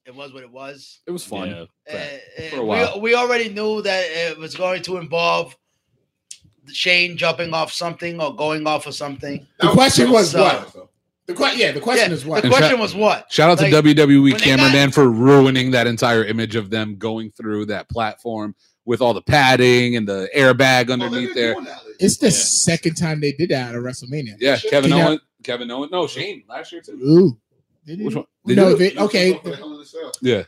it 0.05 0.15
was 0.15 0.33
what 0.33 0.41
it 0.43 0.49
was. 0.51 0.99
It 1.05 1.11
was 1.11 1.25
fun. 1.25 1.49
Yeah. 1.49 1.65
Uh, 1.93 1.97
uh, 1.97 2.49
For 2.51 2.59
a 2.59 2.63
while. 2.65 2.93
We, 2.95 3.01
we 3.11 3.15
already 3.15 3.49
knew 3.49 3.81
that 3.81 4.05
it 4.09 4.37
was 4.37 4.55
going 4.55 4.81
to 4.83 4.95
involve 4.97 5.57
Shane 6.67 7.17
jumping 7.17 7.53
off 7.53 7.73
something 7.73 8.21
or 8.21 8.33
going 8.33 8.65
off 8.65 8.87
of 8.87 8.95
something. 8.95 9.45
The 9.59 9.69
question 9.71 10.09
was 10.11 10.31
So- 10.31 10.43
what? 10.43 10.89
The 11.27 11.33
que- 11.33 11.57
yeah, 11.57 11.71
the 11.73 11.81
question 11.81 12.09
Yeah, 12.09 12.15
is 12.15 12.25
what? 12.25 12.41
The 12.41 12.49
question 12.49 12.69
shout- 12.71 12.79
was 12.79 12.95
what? 12.95 13.31
Shout 13.31 13.49
out 13.49 13.57
Like, 13.59 13.71
to 13.71 13.81
WWE 13.83 14.21
when 14.23 14.31
they 14.33 14.39
cameraman 14.39 14.91
for 14.91 15.09
ruining 15.09 15.71
that 15.71 15.85
entire 15.85 16.23
image 16.23 16.55
of 16.55 16.69
them 16.69 16.95
going 16.97 17.31
through 17.31 17.65
that 17.65 17.89
platform 17.89 18.55
with 18.85 19.01
all 19.01 19.13
the 19.13 19.21
padding 19.21 19.97
and 19.97 20.07
the 20.07 20.29
airbag 20.35 20.89
oh, 20.89 20.93
underneath 20.93 21.33
there. 21.35 21.55
It's 21.99 22.17
the 22.17 22.27
Yeah. 22.27 22.31
second 22.31 22.95
time 22.95 23.19
they 23.19 23.33
did 23.33 23.49
that 23.49 23.75
at 23.75 23.81
WrestleMania. 23.81 24.37
Yeah, 24.39 24.57
Kevin 24.57 24.91
Can 24.91 24.99
you- 24.99 25.05
Owen. 25.05 25.19
Kevin 25.43 25.69
Owen. 25.71 25.89
No, 25.91 26.07
Shane 26.07 26.43
last 26.47 26.71
year 26.71 26.81
too. 26.81 26.93
Ooh. 26.93 27.37
Did 27.85 28.01
Which 28.01 28.15
one? 28.15 28.25
They 28.45 28.55
No, 28.55 28.73
they, 28.75 28.95
okay. 28.95 29.39
Yeah. 30.21 30.43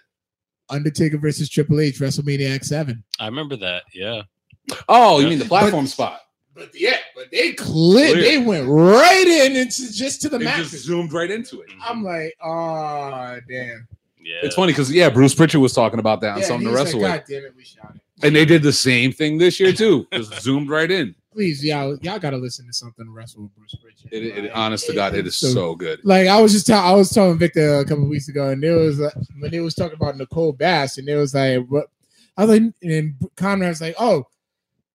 Undertaker 0.70 1.18
versus 1.18 1.50
Triple 1.50 1.80
H, 1.82 2.00
WrestleMania 2.00 2.58
X7. 2.58 3.04
I 3.20 3.26
remember 3.26 3.56
that. 3.58 3.84
Yeah. 3.94 4.22
Oh, 4.88 5.18
you 5.18 5.24
Yeah. 5.26 5.30
mean 5.32 5.40
the 5.40 5.46
platform 5.46 5.86
But- 5.86 5.92
spot? 5.92 6.22
But 6.60 6.70
yeah, 6.80 6.98
but 7.16 7.32
they 7.32 7.54
clear, 7.54 8.12
Clear. 8.14 8.22
they 8.24 8.38
went 8.38 8.68
right 8.68 9.26
in 9.28 9.56
into 9.56 9.92
just 9.92 10.22
to 10.22 10.30
the 10.30 10.38
They 10.38 10.46
match. 10.46 10.70
just 10.70 10.86
zoomed 10.86 11.14
right 11.14 11.32
into 11.32 11.62
it. 11.62 11.70
I'm 11.84 12.04
like, 12.04 12.34
oh 12.44 13.40
damn. 13.50 13.88
Yeah. 14.22 14.36
It's 14.44 14.56
funny 14.56 14.72
because 14.74 14.92
yeah, 14.92 15.10
Bruce 15.10 15.34
Prichard 15.34 15.62
was 15.62 15.74
talking 15.74 16.00
about 16.00 16.22
that 16.22 16.34
on 16.34 16.40
Yeah, 16.42 16.46
something 16.46 16.66
to 16.66 16.70
he's 16.72 16.78
like, 16.78 16.86
wrestle 16.86 17.00
with, 17.02 17.10
God 17.12 17.24
damn 17.28 17.46
it, 17.46 17.54
we 17.56 17.64
shot 17.64 17.96
it. 17.96 18.26
and 18.26 18.36
they 18.36 18.46
did 18.46 18.62
the 18.62 18.74
same 18.74 19.12
thing 19.12 19.38
this 19.38 19.60
year 19.60 19.72
too. 19.74 20.06
Just 20.14 20.42
zoomed 20.42 20.70
right 20.70 20.92
in. 20.92 21.16
Please, 21.32 21.64
y'all, 21.64 21.98
y'all 22.02 22.20
gotta 22.20 22.38
listen 22.38 22.66
to 22.68 22.74
something 22.74 23.06
to 23.06 23.12
wrestle 23.12 23.44
with 23.44 23.56
Bruce 23.56 23.76
Prichard. 23.82 24.12
It, 24.12 24.26
it, 24.38 24.44
Like, 24.46 24.52
honest 24.54 24.86
to 24.88 24.94
God, 24.94 25.16
it 25.16 25.26
is 25.26 25.36
so 25.38 25.74
good. 25.76 26.00
like 26.04 26.28
I 26.28 26.42
was 26.42 26.52
just 26.52 26.68
tell, 26.68 26.84
I 26.84 26.92
was 26.94 27.10
telling 27.12 27.38
Victor 27.38 27.76
a 27.80 27.86
couple 27.86 28.08
weeks 28.10 28.28
ago, 28.28 28.50
and 28.50 28.62
there 28.62 28.76
was 28.76 29.00
uh, 29.00 29.10
when 29.40 29.52
they 29.52 29.60
was 29.62 29.74
talking 29.76 29.96
about 29.96 30.18
Nicole 30.18 30.52
Bass, 30.52 30.98
and 30.98 31.08
it 31.08 31.16
was 31.16 31.34
like, 31.34 31.66
what? 31.68 31.86
I 32.36 32.46
was 32.46 32.60
like, 32.60 32.74
and 32.82 33.14
Conrad's 33.38 33.80
like, 33.82 33.96
oh, 34.00 34.26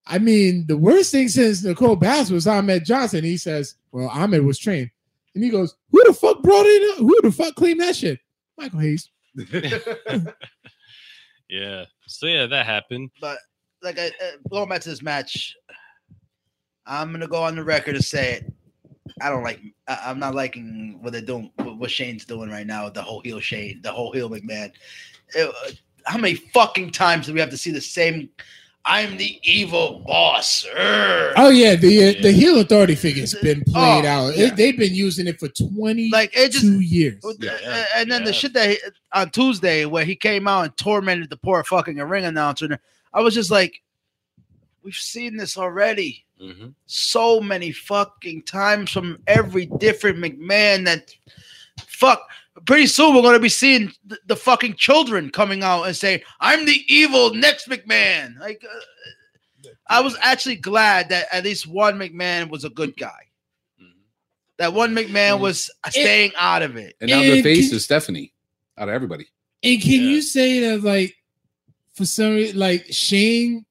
I 0.07 0.19
mean, 0.19 0.67
the 0.67 0.77
worst 0.77 1.13
thing 1.13 1.29
since 1.29 1.65
Nicole 1.65 1.97
Bass 1.97 2.31
was 2.31 2.47
Ahmed 2.47 2.85
Johnson. 2.85 3.25
He 3.25 3.37
says, 3.37 3.77
well, 3.91 4.09
Ahmed 4.09 4.45
was 4.45 4.59
trained, 4.59 4.91
and 5.35 5.43
he 5.43 5.51
goes, 5.51 5.75
who 5.91 6.05
the 6.05 6.13
fuck 6.13 6.43
brought 6.43 6.67
it? 6.67 6.99
Who 6.99 7.19
the 7.23 7.33
fuck 7.33 7.55
claimed 7.55 7.81
that 7.81 7.97
shit? 7.97 8.21
Michael 8.59 8.81
Hayes. 8.81 9.11
yeah. 11.49 11.85
So 12.07 12.27
yeah, 12.27 12.47
that 12.47 12.67
happened. 12.67 13.11
But 13.21 13.39
like 13.83 13.99
I, 13.99 14.09
uh, 14.09 14.37
going 14.51 14.69
back 14.69 14.83
to 14.83 14.91
this 14.91 15.03
match, 15.03 15.55
I'm 16.87 17.11
gonna 17.13 17.27
go 17.27 17.43
on 17.43 17.57
the 17.57 17.65
record 17.65 17.95
to 17.95 18.03
say 18.03 18.35
it. 18.35 18.53
I 19.21 19.31
don't 19.31 19.43
like. 19.43 19.61
I, 19.89 20.01
I'm 20.05 20.19
not 20.19 20.35
liking 20.35 20.99
what 21.01 21.13
they're 21.13 21.23
doing. 21.23 21.51
What, 21.57 21.79
what 21.79 21.91
Shane's 21.91 22.25
doing 22.25 22.51
right 22.51 22.67
now. 22.67 22.89
The 22.89 23.03
whole 23.03 23.21
heel 23.21 23.41
Shane. 23.41 23.81
The 23.83 23.93
whole 23.93 24.13
heel 24.13 24.31
McMahon. 24.31 24.73
It, 25.35 25.49
uh, 25.49 25.71
how 26.07 26.19
many 26.19 26.35
fucking 26.35 26.91
times 26.91 27.27
do 27.27 27.33
we 27.33 27.41
have 27.41 27.51
to 27.51 27.57
see 27.57 27.71
the 27.71 27.81
same? 27.81 28.29
I'm 28.87 29.17
the 29.17 29.41
evil 29.43 30.01
boss. 30.07 30.67
Urgh. 30.77 31.33
Oh 31.37 31.49
yeah, 31.49 31.75
the 31.75 32.19
uh, 32.19 32.23
the 32.23 32.33
heel 32.33 32.61
authority 32.61 32.95
figure's 32.95 33.35
been 33.35 33.63
played 33.65 34.05
Oh, 34.05 34.09
out. 34.29 34.37
yeah. 34.37 34.47
It, 34.49 34.57
they've 34.57 34.77
been 34.77 34.95
using 34.95 35.27
it 35.27 35.41
for 35.41 35.49
twenty 35.49 36.11
Like 36.11 36.37
it 36.37 36.53
just 36.53 36.65
two 36.65 36.81
years. 36.81 37.23
Yeah. 37.39 37.87
And 37.97 38.11
then 38.11 38.25
the 38.25 38.33
shit 38.33 38.53
that 38.53 38.69
he, 38.71 38.79
on 39.13 39.31
Tuesday 39.31 39.87
where 39.87 40.05
he 40.05 40.15
came 40.15 40.47
out 40.47 40.65
and 40.67 40.77
tormented 40.77 41.31
the 41.31 41.37
poor 41.39 41.65
fucking 41.65 41.97
ring 41.97 42.27
announcer, 42.27 42.79
I 43.15 43.23
was 43.23 43.33
just 43.35 43.51
like, 43.51 43.83
we've 44.83 44.95
seen 44.95 45.37
this 45.37 45.57
already 45.57 46.25
hmm 46.41 46.69
so 46.87 47.41
many 47.41 47.71
fucking 47.73 48.43
times 48.43 48.91
from 48.91 49.19
every 49.29 49.67
different 49.79 50.19
McMahon 50.19 50.85
that 50.85 51.15
fuck. 51.87 52.21
Pretty 52.67 52.87
soon 52.87 53.15
we're 53.15 53.23
gonna 53.23 53.41
be 53.41 53.49
seeing 53.49 53.93
the, 54.07 54.17
the 54.27 54.37
fucking 54.37 54.75
children 54.75 55.31
coming 55.31 55.63
out 55.63 55.85
and 55.85 55.97
saying, 55.97 56.21
"I'm 56.41 56.65
the 56.67 56.83
evil 56.89 57.35
next 57.35 57.69
McMahon." 57.69 58.39
Like, 58.39 58.63
uh, 58.65 59.69
I 59.89 60.01
was 60.01 60.17
actually 60.21 60.57
glad 60.57 61.09
that 61.09 61.27
at 61.33 61.45
least 61.45 61.67
one 61.67 61.99
McMahon 61.99 62.49
was 62.51 62.65
a 62.65 62.71
good 62.71 62.97
guy. 62.97 63.19
That 64.59 64.73
one 64.73 64.95
McMahon 64.95 65.41
was 65.41 65.69
staying 65.89 66.31
out 66.39 66.63
of 66.63 66.77
it. 66.77 66.95
And 67.01 67.11
now 67.11 67.21
the 67.21 67.43
face 67.43 67.69
can- 67.69 67.77
is 67.77 67.85
Stephanie 67.85 68.33
out 68.79 68.89
of 68.89 68.95
everybody. 68.95 69.27
And 69.65 69.81
can 69.83 69.91
Yeah. 69.93 69.99
you 69.99 70.23
say 70.23 70.61
that 70.61 70.85
like 70.85 71.17
for 71.95 72.05
some 72.05 72.35
reason, 72.35 72.59
like 72.59 72.87
Shane, 72.91 73.67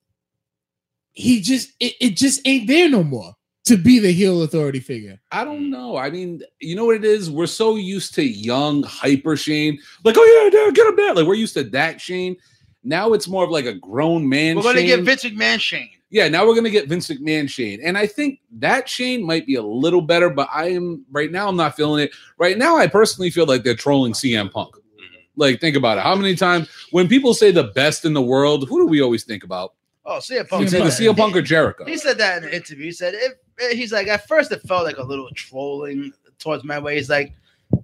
he 1.13 1.39
just 1.39 1.71
it, 1.79 1.93
it 2.01 2.17
just 2.17 2.41
ain't 2.45 2.67
there 2.67 2.89
no 2.89 3.01
more 3.03 3.33
to 3.65 3.77
be 3.77 3.99
the 3.99 4.11
heel 4.11 4.43
authority 4.43 4.79
figure. 4.79 5.19
I 5.31 5.45
don't 5.45 5.65
mm. 5.65 5.69
know. 5.69 5.97
I 5.97 6.09
mean, 6.09 6.41
you 6.59 6.75
know 6.75 6.85
what 6.85 6.95
it 6.95 7.05
is? 7.05 7.31
We're 7.31 7.47
so 7.47 7.75
used 7.75 8.13
to 8.15 8.23
young, 8.23 8.83
hyper 8.83 9.37
Shane. 9.37 9.79
Like, 10.03 10.15
oh 10.17 10.51
yeah, 10.53 10.59
yeah, 10.59 10.71
get 10.71 10.87
him 10.87 10.95
down. 10.95 11.15
Like 11.15 11.25
we're 11.25 11.35
used 11.35 11.53
to 11.55 11.63
that 11.65 12.01
Shane. 12.01 12.35
Now 12.83 13.13
it's 13.13 13.27
more 13.27 13.45
of 13.45 13.49
like 13.49 13.65
a 13.65 13.73
grown 13.73 14.27
man. 14.27 14.57
We're 14.57 14.63
gonna 14.63 14.79
Shane. 14.79 14.87
get 14.87 15.03
Vince 15.03 15.23
McMahon 15.23 15.59
Shane. 15.59 15.89
Yeah, 16.09 16.27
now 16.27 16.45
we're 16.45 16.55
gonna 16.55 16.69
get 16.69 16.89
Vince 16.89 17.07
McMahon 17.07 17.49
Shane, 17.49 17.79
and 17.83 17.97
I 17.97 18.05
think 18.05 18.39
that 18.59 18.87
Shane 18.89 19.25
might 19.25 19.47
be 19.47 19.55
a 19.55 19.63
little 19.63 20.01
better. 20.01 20.29
But 20.29 20.49
I 20.53 20.69
am 20.71 21.05
right 21.11 21.31
now. 21.31 21.47
I'm 21.47 21.55
not 21.55 21.75
feeling 21.75 22.03
it. 22.03 22.11
Right 22.37 22.57
now, 22.57 22.77
I 22.77 22.87
personally 22.87 23.31
feel 23.31 23.45
like 23.45 23.63
they're 23.63 23.75
trolling 23.75 24.13
CM 24.13 24.51
Punk. 24.51 24.75
Mm-hmm. 24.75 25.15
Like, 25.37 25.61
think 25.61 25.77
about 25.77 25.97
it. 25.97 26.01
How 26.01 26.15
many 26.15 26.35
times 26.35 26.69
when 26.91 27.07
people 27.07 27.33
say 27.33 27.51
the 27.51 27.63
best 27.63 28.03
in 28.03 28.13
the 28.13 28.21
world, 28.21 28.67
who 28.67 28.79
do 28.79 28.87
we 28.87 29.01
always 29.01 29.23
think 29.23 29.43
about? 29.43 29.73
Oh, 30.05 30.17
CM 30.17 30.47
Punk. 30.49 30.67
Either 30.67 30.79
CM 30.87 31.15
Punk 31.15 31.35
or 31.35 31.41
Jericho. 31.41 31.85
He 31.85 31.97
said 31.97 32.17
that 32.17 32.37
in 32.39 32.49
an 32.49 32.53
interview. 32.53 32.85
He 32.85 32.91
said 32.91 33.13
if 33.15 33.77
he's 33.77 33.91
like 33.93 34.07
at 34.07 34.27
first 34.27 34.51
it 34.51 34.61
felt 34.63 34.83
like 34.83 34.97
a 34.97 35.03
little 35.03 35.29
trolling 35.35 36.11
towards 36.39 36.63
my 36.63 36.77
way. 36.79 36.95
He's 36.95 37.09
like, 37.09 37.33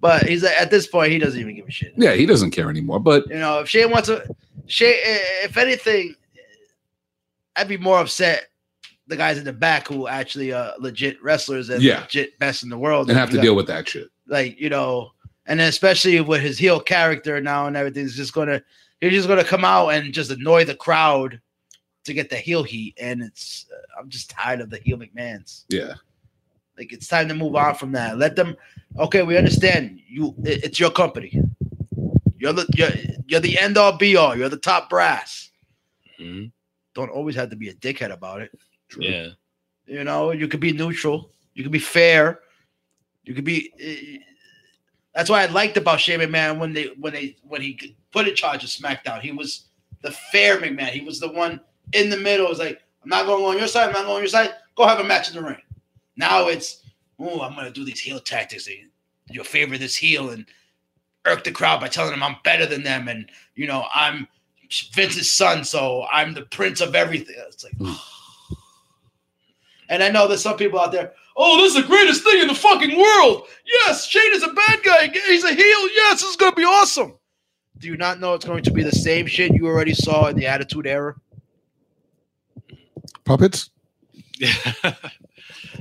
but 0.01 0.27
he's 0.27 0.43
like 0.43 0.59
at 0.59 0.69
this 0.71 0.85
point 0.87 1.11
he 1.11 1.19
doesn't 1.19 1.39
even 1.39 1.55
give 1.55 1.67
a 1.67 1.71
shit. 1.71 1.93
Yeah, 1.95 2.13
he 2.13 2.25
doesn't 2.25 2.51
care 2.51 2.69
anymore. 2.69 2.99
But 2.99 3.27
You 3.29 3.35
know, 3.39 3.59
if 3.59 3.69
Shane 3.69 3.89
wants 3.91 4.07
to, 4.09 4.23
Shane, 4.67 4.95
if 5.43 5.55
anything, 5.57 6.15
I'd 7.55 7.67
be 7.67 7.77
more 7.77 7.99
upset 7.99 8.47
the 9.07 9.15
guys 9.17 9.37
in 9.37 9.43
the 9.43 9.53
back 9.53 9.87
who 9.87 10.07
actually 10.07 10.53
are 10.53 10.73
legit 10.79 11.21
wrestlers 11.23 11.69
and 11.69 11.81
Yeah. 11.81 12.01
legit 12.01 12.37
best 12.39 12.63
in 12.63 12.69
the 12.69 12.77
world 12.77 13.09
and 13.09 13.17
have 13.17 13.31
to 13.31 13.41
deal 13.41 13.55
with 13.55 13.67
that 13.67 13.87
shit. 13.89 14.09
like 14.27 14.59
you 14.59 14.69
know, 14.69 15.11
and 15.47 15.59
especially 15.61 16.21
with 16.21 16.41
his 16.41 16.59
heel 16.59 16.79
character 16.79 17.41
now 17.41 17.65
and 17.65 17.75
everything, 17.75 18.03
he's 18.03 18.15
just 18.15 18.33
gonna 18.33 18.61
he's 19.01 19.13
just 19.13 19.27
gonna 19.27 19.43
come 19.43 19.65
out 19.65 19.89
and 19.89 20.13
just 20.13 20.29
annoy 20.31 20.63
the 20.65 20.75
crowd 20.75 21.39
to 22.09 22.13
get 22.13 22.29
the 22.29 22.35
heel 22.35 22.63
heat, 22.63 22.95
and 22.99 23.21
it's 23.23 23.65
uh, 23.73 23.99
I'm 23.99 24.09
just 24.09 24.29
tired 24.29 24.59
of 24.61 24.69
the 24.69 24.77
heel 24.83 24.97
McMahon's. 24.97 25.65
Yeah, 25.69 25.93
Like 26.77 26.91
it's 26.93 27.07
time 27.07 27.27
to 27.29 27.33
move 27.35 27.55
on 27.55 27.75
from 27.75 27.91
that. 27.93 28.17
Let 28.17 28.35
them. 28.35 28.55
Okay, 28.97 29.23
we 29.23 29.37
understand 29.37 30.01
you. 30.07 30.35
it- 30.43 30.63
it's 30.65 30.79
your 30.79 30.91
company. 30.91 31.41
You're 32.37 32.53
the 32.53 32.65
you're, 32.75 32.89
you're 33.27 33.39
the 33.39 33.57
end 33.59 33.77
all 33.77 33.97
be 33.97 34.15
all. 34.15 34.35
You're 34.35 34.49
the 34.49 34.57
top 34.57 34.89
brass. 34.89 35.49
Mhm. 36.19 36.51
Don't 36.95 37.09
always 37.11 37.35
have 37.35 37.49
to 37.51 37.55
be 37.55 37.69
a 37.69 37.73
dickhead 37.73 38.11
about 38.11 38.41
it. 38.41 38.51
true. 38.89 39.03
Yeah. 39.03 39.29
You 39.85 40.03
know, 40.03 40.31
you 40.31 40.47
could 40.47 40.59
be 40.59 40.71
neutral. 40.73 41.31
You 41.53 41.63
could 41.63 41.71
be 41.71 41.79
fair. 41.79 42.39
You 43.23 43.33
could 43.33 43.43
be. 43.45 43.71
uh, 43.79 44.19
that's 45.15 45.29
why 45.29 45.43
I 45.43 45.47
liked 45.47 45.77
about 45.77 45.99
Shane 45.99 46.19
McMahon 46.19 46.59
when 46.59 46.73
they 46.73 46.87
when 46.99 47.13
they 47.13 47.35
when 47.43 47.61
he 47.61 47.95
put 48.11 48.27
in 48.27 48.35
charge 48.35 48.63
of 48.63 48.69
SmackDown. 48.69 49.19
He 49.21 49.31
was 49.31 49.65
the 50.01 50.11
fair 50.31 50.57
McMahon. 50.59 50.89
He 50.91 51.01
was 51.01 51.19
the 51.19 51.31
one 51.31 51.59
in 51.93 52.09
the 52.09 52.17
middle. 52.17 52.45
It 52.45 52.49
was 52.49 52.59
like, 52.59 52.81
I'm 53.03 53.09
not 53.09 53.25
going 53.25 53.43
on 53.43 53.57
your 53.57 53.67
side. 53.67 53.87
I'm 53.87 53.93
not 53.93 54.03
going 54.03 54.15
on 54.15 54.21
your 54.21 54.27
side. 54.27 54.53
Go 54.75 54.87
have 54.87 54.99
a 54.99 55.03
match 55.03 55.29
in 55.29 55.35
the 55.35 55.43
ring. 55.43 55.61
Now 56.17 56.47
it's, 56.47 56.83
oh, 57.19 57.41
I'm 57.41 57.55
gonna 57.55 57.71
do 57.71 57.85
these 57.85 57.99
heel 57.99 58.19
tactics. 58.19 58.67
You 59.29 59.43
favor 59.43 59.77
this 59.77 59.95
heel 59.95 60.31
and 60.31 60.45
irk 61.25 61.43
the 61.43 61.51
crowd 61.51 61.81
by 61.81 61.87
telling 61.87 62.11
them 62.11 62.23
I'm 62.23 62.37
better 62.43 62.65
than 62.65 62.83
them, 62.83 63.07
and 63.07 63.29
you 63.55 63.67
know 63.67 63.85
I'm 63.93 64.27
Vince's 64.93 65.31
son, 65.31 65.63
so 65.63 66.05
I'm 66.11 66.33
the 66.33 66.43
prince 66.43 66.81
of 66.81 66.95
everything. 66.95 67.35
It's 67.47 67.63
like. 67.63 67.77
Mm. 67.77 67.97
And 69.91 70.03
I 70.03 70.09
know 70.09 70.27
there's 70.27 70.43
some 70.43 70.55
people 70.55 70.79
out 70.79 70.91
there, 70.91 71.13
oh, 71.35 71.57
this 71.57 71.75
is 71.75 71.81
the 71.81 71.87
greatest 71.87 72.23
thing 72.23 72.41
in 72.41 72.47
the 72.47 72.53
fucking 72.53 72.95
world. 72.95 73.47
Yes, 73.65 74.05
Shane 74.05 74.33
is 74.33 74.43
a 74.43 74.53
bad 74.53 74.83
guy. 74.83 75.07
He's 75.07 75.43
a 75.43 75.51
heel. 75.53 75.89
Yes, 75.95 76.21
this 76.21 76.29
is 76.29 76.35
going 76.35 76.51
to 76.51 76.55
be 76.55 76.63
awesome. 76.63 77.15
Do 77.79 77.87
you 77.87 77.97
not 77.97 78.19
know 78.19 78.33
it's 78.33 78.45
going 78.45 78.63
to 78.63 78.71
be 78.71 78.83
the 78.83 78.91
same 78.91 79.25
shit 79.25 79.53
you 79.53 79.65
already 79.65 79.93
saw 79.93 80.27
in 80.27 80.35
the 80.35 80.45
Attitude 80.45 80.85
Era? 80.85 81.15
Puppets. 83.29 83.69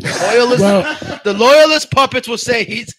Loyalist, 0.02 0.60
Well- 0.60 1.20
the 1.24 1.32
loyalist 1.32 1.90
puppets 1.90 2.28
will 2.28 2.36
say 2.36 2.62
he's 2.62 2.94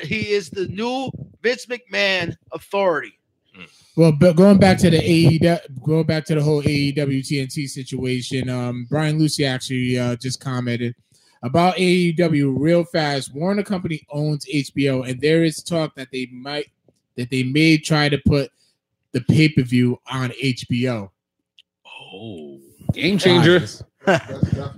he 0.00 0.30
is 0.30 0.50
the 0.50 0.68
new 0.68 1.10
Vince 1.42 1.66
McMahon 1.66 2.36
authority. 2.52 3.18
Well, 3.96 4.12
but 4.12 4.36
going 4.36 4.58
back 4.58 4.78
to 4.78 4.90
the 4.90 4.98
AEW, 4.98 5.82
going 5.82 6.04
back 6.06 6.24
to 6.26 6.36
the 6.36 6.42
whole 6.42 6.62
AEW 6.62 6.94
TNT 6.94 7.66
situation, 7.68 8.48
um, 8.48 8.86
Brian 8.88 9.18
Lucy 9.18 9.44
actually 9.44 9.98
uh, 9.98 10.14
just 10.14 10.38
commented 10.38 10.94
about 11.42 11.74
AEW 11.74 12.54
real 12.56 12.84
fast. 12.84 13.34
Warner 13.34 13.64
Company 13.64 14.06
owns 14.10 14.46
HBO, 14.46 15.08
and 15.08 15.20
there 15.20 15.42
is 15.42 15.60
talk 15.60 15.96
that 15.96 16.08
they 16.12 16.26
might 16.30 16.70
that 17.16 17.30
they 17.30 17.42
may 17.42 17.78
try 17.78 18.08
to 18.10 18.18
put 18.26 18.52
the 19.10 19.22
pay 19.22 19.48
per 19.48 19.62
view 19.62 19.98
on 20.08 20.30
HBO. 20.40 21.10
Oh. 21.84 22.55
Game 22.96 23.18
changer. 23.18 23.64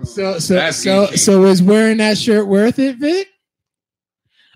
So, 0.05 0.39
so, 0.39 0.55
That's 0.55 0.79
so, 0.79 1.09
game 1.09 1.17
so 1.19 1.45
is 1.45 1.63
wearing 1.63 1.99
that 1.99 2.17
shirt 2.17 2.47
worth 2.47 2.79
it, 2.79 2.97
Vic? 2.97 3.29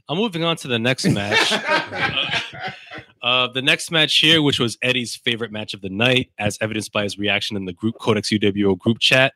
I'm 0.08 0.16
moving 0.16 0.44
on 0.44 0.56
to 0.56 0.68
the 0.68 0.78
next 0.78 1.06
match. 1.06 1.52
Uh, 3.22 3.46
the 3.46 3.62
next 3.62 3.92
match 3.92 4.18
here, 4.18 4.42
which 4.42 4.58
was 4.58 4.76
Eddie's 4.82 5.14
favorite 5.14 5.52
match 5.52 5.74
of 5.74 5.80
the 5.80 5.88
night, 5.88 6.30
as 6.40 6.58
evidenced 6.60 6.92
by 6.92 7.04
his 7.04 7.16
reaction 7.16 7.56
in 7.56 7.66
the 7.66 7.72
group 7.72 7.94
Codex 8.00 8.30
UWO 8.30 8.76
group 8.76 8.98
chat. 8.98 9.34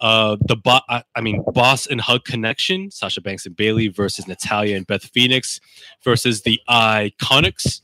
Uh, 0.00 0.36
the 0.42 0.54
bo- 0.54 0.78
I, 0.88 1.02
I 1.16 1.20
mean, 1.20 1.42
Boss 1.48 1.88
and 1.88 2.00
Hug 2.00 2.24
connection: 2.24 2.92
Sasha 2.92 3.20
Banks 3.20 3.44
and 3.44 3.56
Bayley 3.56 3.88
versus 3.88 4.28
Natalya 4.28 4.76
and 4.76 4.86
Beth 4.86 5.06
Phoenix 5.06 5.60
versus 6.04 6.42
the 6.42 6.60
Iconics. 6.70 7.80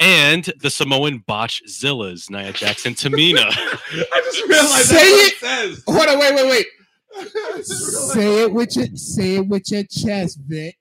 And 0.00 0.44
the 0.60 0.70
Samoan 0.70 1.18
botch 1.26 1.62
Zillas, 1.68 2.30
Nia 2.30 2.52
Jackson, 2.52 2.94
Tamina. 2.94 3.44
I 3.46 4.20
just 4.24 4.42
realized 4.48 4.86
Say 4.88 4.94
that's 4.94 5.08
it. 5.08 5.12
what 5.12 5.32
it 5.32 5.36
says. 5.38 5.84
Hold 5.86 6.08
on, 6.08 6.18
wait, 6.18 6.34
wait, 6.34 6.48
wait. 6.50 6.66
Say 7.64 8.42
it 8.44 8.52
with 8.52 8.74
your 8.76 8.86
say 8.94 9.36
it 9.36 9.46
with 9.46 9.70
your 9.70 9.84
chest, 9.84 10.38
Vic. 10.46 10.78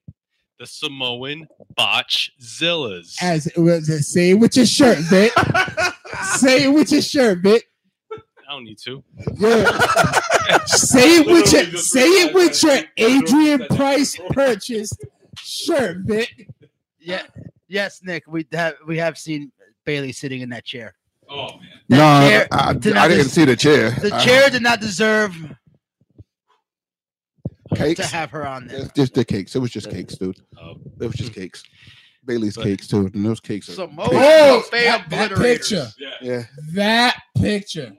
the 0.59 0.65
Samoan 0.65 1.45
botch 1.75 2.31
Zillas. 2.41 3.17
As 3.21 3.47
it 3.47 3.57
was, 3.57 3.89
uh, 3.89 3.99
say 3.99 4.31
it 4.31 4.35
with 4.35 4.55
your 4.55 4.65
shirt, 4.65 4.99
Vic. 4.99 5.33
say 6.37 6.63
it 6.63 6.69
with 6.69 6.89
your 6.91 7.01
shirt, 7.01 7.39
Vic. 7.39 7.65
I 8.13 8.53
don't 8.53 8.63
need 8.63 8.77
to. 8.79 9.03
Yeah. 9.37 10.63
say 10.65 11.17
it 11.19 11.27
with 11.27 11.51
your 11.51 11.65
say 11.81 12.07
it 12.07 12.33
with 12.33 12.63
your 12.63 12.77
Adrian 12.97 13.65
Price 13.75 14.17
purchased 14.31 15.03
shirt, 15.37 15.97
Vic. 16.05 16.47
Yeah, 16.99 17.23
yes, 17.71 18.01
Nick. 18.03 18.23
We 18.27 18.45
have 18.51 18.75
we 18.85 18.97
have 18.97 19.17
seen 19.17 19.51
Bayley 19.85 20.11
sitting 20.11 20.41
in 20.41 20.49
that 20.49 20.65
chair. 20.65 20.93
Oh 21.29 21.47
man. 21.57 21.69
No, 21.89 21.97
chair- 21.97 22.47
I, 22.51 22.73
did 22.73 22.93
I 22.93 22.95
not 23.01 23.07
didn't 23.07 23.23
dis- 23.25 23.33
see 23.33 23.45
the 23.45 23.55
chair. 23.55 23.91
The 23.91 24.13
Uh, 24.13 24.19
chair 24.23 24.49
did 24.49 24.61
not 24.61 24.79
deserve 24.81 25.35
cakes 27.75 27.99
to 28.01 28.05
have 28.05 28.29
her 28.31 28.45
on 28.45 28.67
there. 28.67 28.81
It's 28.81 28.93
just 28.93 29.13
the 29.13 29.23
cakes. 29.25 29.55
It 29.55 29.59
was 29.59 29.71
just 29.71 29.89
cakes, 29.89 30.15
dude. 30.15 30.37
Oh. 30.61 30.75
It 30.99 31.05
was 31.07 31.15
just 31.15 31.33
cakes. 31.33 31.63
Bayley's 32.25 32.55
But- 32.55 32.63
cakes 32.65 32.87
too, 32.87 33.09
and 33.13 33.25
those 33.25 33.39
cakes 33.39 33.69
are. 33.69 33.73
Samoa 33.73 34.09
Oh, 34.11 34.57
buffet 34.71 34.83
that, 34.85 35.09
that 35.09 35.35
picture. 35.37 35.87
Yeah. 35.97 36.09
Yeah, 36.21 36.43
That 36.73 37.17
picture. 37.37 37.93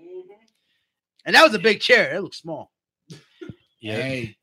And 1.25 1.35
that 1.37 1.43
was 1.45 1.55
a 1.55 1.59
big 1.59 1.81
chair. 1.81 2.15
It 2.15 2.21
looked 2.21 2.35
small. 2.37 2.71
Yeah, 3.81 3.97
Hey, 3.97 4.37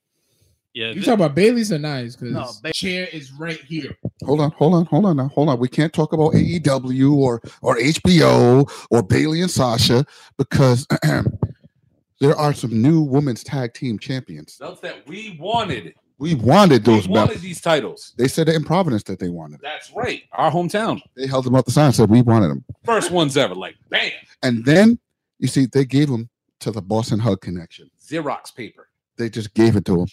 yeah. 0.79 0.87
you 0.87 0.93
th- 0.95 1.05
talking 1.05 1.25
about 1.25 1.35
Bayley's 1.35 1.71
or 1.71 1.79
nice? 1.79 2.15
Because 2.15 2.33
No, 2.33 2.51
Ba- 2.63 2.73
chair 2.73 3.07
is 3.11 3.31
right 3.33 3.59
here. 3.61 3.97
hold 4.23 4.41
on, 4.41 4.51
hold 4.51 4.73
on, 4.73 4.85
hold 4.85 5.05
on 5.05 5.17
now, 5.17 5.27
hold 5.29 5.49
on. 5.49 5.59
We 5.59 5.67
can't 5.67 5.93
talk 5.93 6.13
about 6.13 6.33
AEW 6.33 7.13
or 7.15 7.41
or 7.61 7.75
HBO 7.77 8.69
or 8.89 9.03
Bayley 9.03 9.41
and 9.41 9.51
Sasha 9.51 10.05
because 10.37 10.87
there 12.19 12.35
are 12.35 12.53
some 12.53 12.81
new 12.81 13.01
women's 13.01 13.43
tag 13.43 13.73
team 13.73 13.97
champions. 13.99 14.57
Belts 14.57 14.81
that 14.81 15.07
we 15.07 15.37
wanted. 15.39 15.93
We 16.17 16.35
wanted 16.35 16.83
those 16.83 17.07
we 17.07 17.13
wanted 17.13 17.27
belts. 17.29 17.41
these 17.41 17.61
titles. 17.61 18.13
They 18.17 18.27
said 18.27 18.49
it 18.49 18.55
in 18.55 18.65
Providence 18.65 19.03
that 19.03 19.19
they 19.19 19.29
wanted. 19.29 19.55
it. 19.55 19.61
That's 19.63 19.89
right. 19.93 20.23
Our 20.33 20.51
hometown. 20.51 21.01
They 21.15 21.27
held 21.27 21.45
them 21.45 21.55
up 21.55 21.63
the 21.65 21.71
sign 21.71 21.85
and 21.87 21.95
said 21.95 22.09
we 22.09 22.21
wanted 22.21 22.49
them. 22.49 22.65
First 22.83 23.09
ones 23.11 23.37
ever. 23.37 23.55
Like 23.55 23.75
bam. 23.89 24.11
And 24.43 24.65
then 24.65 24.99
you 25.39 25.47
see 25.47 25.65
they 25.65 25.85
gave 25.85 26.09
them 26.09 26.29
to 26.59 26.71
the 26.71 26.81
Boss 26.81 27.11
and 27.11 27.21
Hug 27.21 27.39
connection. 27.39 27.89
Xerox 28.05 28.53
paper. 28.53 28.89
They 29.17 29.29
just 29.29 29.53
gave 29.53 29.77
it 29.77 29.85
to 29.85 29.97
them. 29.97 30.07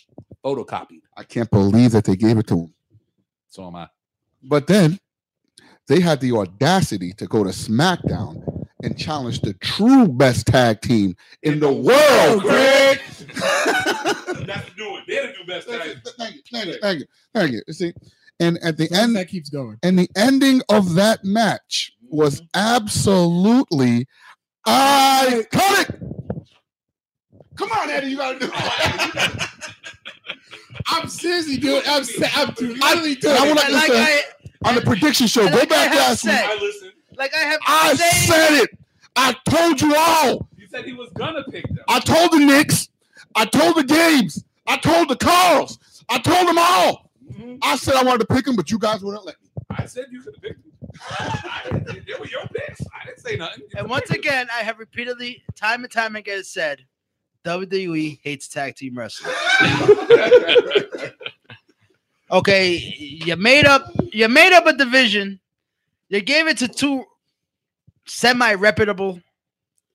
Photocopied. 0.44 1.02
I 1.16 1.24
can't 1.24 1.50
believe 1.50 1.92
that 1.92 2.05
they 2.05 2.16
gave 2.16 2.39
it 2.39 2.47
to 2.48 2.58
him. 2.60 2.74
So 3.48 3.66
am 3.66 3.76
I. 3.76 3.89
But 4.42 4.66
then 4.66 4.98
they 5.89 6.00
had 6.00 6.20
the 6.20 6.32
audacity 6.32 7.12
to 7.15 7.26
go 7.26 7.44
to 7.44 7.50
SmackDown 7.50 8.66
and 8.82 8.98
challenge 8.98 9.40
the 9.40 9.55
true 9.55 10.06
best 10.06 10.47
tag 10.47 10.81
team 10.81 11.16
in 11.42 11.60
the 11.60 11.73
world, 11.73 12.42
Greg. 12.42 13.00
That's 14.47 14.70
doing. 14.74 15.02
They're 15.08 15.28
the 15.28 15.32
new 15.39 15.47
best 15.47 15.68
thank 15.68 16.34
you, 16.34 16.42
thank 16.52 16.66
you, 16.66 16.78
thank 16.81 17.00
you, 17.00 17.06
thank 17.34 17.52
you. 17.52 17.62
You 17.66 17.73
see, 17.73 17.92
and 18.39 18.58
at 18.62 18.76
the 18.76 18.84
As 18.84 18.90
long 18.90 18.98
as 18.98 19.05
end, 19.05 19.16
that 19.16 19.28
keeps 19.28 19.48
going. 19.48 19.78
and 19.82 19.98
the 19.98 20.08
ending 20.16 20.62
of 20.68 20.94
that 20.94 21.24
match 21.24 21.92
was 22.08 22.40
mm-hmm. 22.40 22.47
absolutely 22.55 24.06
iconic. 24.66 26.00
Come 27.56 27.73
on, 27.73 27.90
Eddie, 27.90 28.08
you 28.08 28.16
gotta 28.18 28.39
do 28.39 28.50
it. 28.55 29.48
I'm 30.88 31.08
seriously 31.08 31.56
doing. 31.56 31.82
I'm, 31.86 32.05
sa- 32.05 32.26
I'm 32.34 32.48
literally 32.58 33.14
doing. 33.16 33.36
I 33.36 33.44
it. 33.44 33.48
wanna 33.48 33.55
like 33.55 33.90
understand. 33.90 34.24
I, 34.64 34.68
On 34.68 34.74
the 34.74 34.80
prediction 34.82 35.26
show, 35.26 35.42
And 35.42 35.52
go 35.52 35.58
like 35.60 35.68
back 35.68 35.88
have 35.88 35.96
last 35.98 36.24
week. 36.24 36.34
I 36.34 36.55
listen. 36.60 36.92
like 37.16 37.34
I 37.34 37.38
have 37.38 37.60
I 37.66 37.94
said, 37.94 38.10
said 38.26 38.62
it. 38.64 38.70
I 39.16 39.34
told 39.48 39.80
you 39.80 39.94
all. 39.96 40.48
You 40.56 40.66
said 40.68 40.84
he 40.84 40.92
was 40.92 41.10
gonna 41.10 41.44
pick 41.50 41.66
them. 41.68 41.78
I 41.88 42.00
told 42.00 42.32
the 42.32 42.38
Knicks. 42.38 42.88
I 43.34 43.44
told 43.46 43.76
the 43.76 43.84
Games. 43.84 44.44
I 44.66 44.76
told 44.78 45.08
the 45.08 45.16
Carls. 45.16 45.78
I 46.08 46.18
told 46.18 46.48
them 46.48 46.58
all. 46.58 47.10
Mhm. 47.32 47.58
I 47.62 47.76
said 47.76 47.94
I 47.94 48.02
wanted 48.02 48.26
to 48.28 48.34
pick 48.34 48.44
them, 48.44 48.56
but 48.56 48.70
you 48.70 48.78
guys 48.78 49.02
wouldn't 49.02 49.24
let 49.24 49.36
me. 49.42 49.48
I 49.70 49.86
said 49.86 50.06
you 50.10 50.20
could 50.22 50.34
have 50.34 50.42
picked 50.42 50.62
them. 50.62 50.72
I 51.10 51.60
didn't- 51.64 52.06
they 52.06 52.14
were 52.14 52.26
your 52.26 52.46
picks. 52.48 52.80
I 52.82 53.06
didn't 53.06 53.20
say 53.20 53.36
nothing. 53.36 53.62
You 53.62 53.78
And 53.78 53.88
once 53.90 54.08
picked 54.08 54.24
them. 54.24 54.32
again, 54.32 54.48
I 54.52 54.62
have 54.62 54.78
repeatedly, 54.78 55.42
time 55.55 55.82
and 55.84 55.92
time 55.92 56.16
again, 56.16 56.44
said 56.44 56.84
WWE 57.47 58.18
hates 58.23 58.49
tag 58.49 58.75
team 58.76 58.99
wrestling. 58.99 59.34
Okay, 62.28 62.73
you 62.75 63.36
made 63.36 63.66
up, 63.66 63.89
you 64.12 64.26
made 64.28 64.52
up 64.52 64.66
a 64.66 64.73
division. 64.73 65.39
You 66.08 66.20
gave 66.20 66.49
it 66.49 66.58
to 66.58 66.66
two 66.66 67.05
semi-reputable 68.07 69.20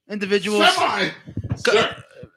individuals. 0.10 0.66
Sir, 1.58 1.96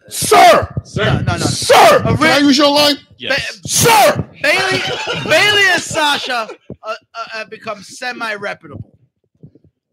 Sir, 0.09 0.75
sir. 0.83 1.05
No, 1.05 1.21
no, 1.21 1.33
no. 1.35 1.39
sir. 1.39 1.99
A 2.05 2.17
Can 2.17 2.23
I 2.25 2.39
use 2.39 2.59
your 2.59 2.73
line? 2.75 2.97
Yes. 3.19 3.61
Sir. 3.71 4.29
Bayley, 4.43 4.81
Bayley 5.31 5.63
and 5.71 5.81
Sasha 5.81 6.49
uh, 6.83 6.95
uh, 7.15 7.25
have 7.31 7.49
become 7.49 7.81
semi-reputable. 7.81 8.99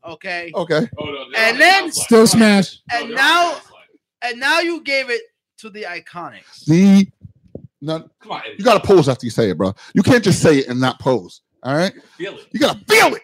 Okay, 0.04 0.52
Okay. 0.56 0.88
Oh, 0.98 1.06
no, 1.06 1.26
And 1.38 1.54
on 1.54 1.60
then- 1.60 1.92
Still 1.92 2.26
smash. 2.26 2.80
And 2.92 3.10
they're 3.10 3.18
now- 3.18 3.50
on 3.52 3.54
the 3.54 3.58
outside. 3.58 3.71
And 4.22 4.40
now 4.40 4.60
you 4.60 4.82
gave 4.82 5.10
it 5.10 5.22
to 5.60 5.70
the 5.70 5.84
Iconics. 5.84 6.66
The 6.66 7.08
no, 7.82 8.08
come 8.20 8.34
on, 8.34 8.42
you 8.58 8.64
gotta 8.64 8.86
pose 8.86 9.10
after 9.10 9.26
you 9.26 9.32
say 9.32 9.50
it, 9.50 9.58
bro. 9.58 9.74
You 9.94 10.04
can't 10.04 10.24
just 10.24 10.42
say 10.42 10.60
it 10.60 10.68
and 10.68 10.80
not 10.80 11.00
pose. 11.00 11.42
All 11.64 11.76
right. 11.76 11.94
feel 12.18 12.38
it. 12.38 12.48
You 12.52 12.60
gotta 12.60 12.80
feel 12.88 13.16
it. 13.16 13.22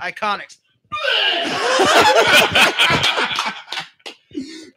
Iconics. 0.00 0.58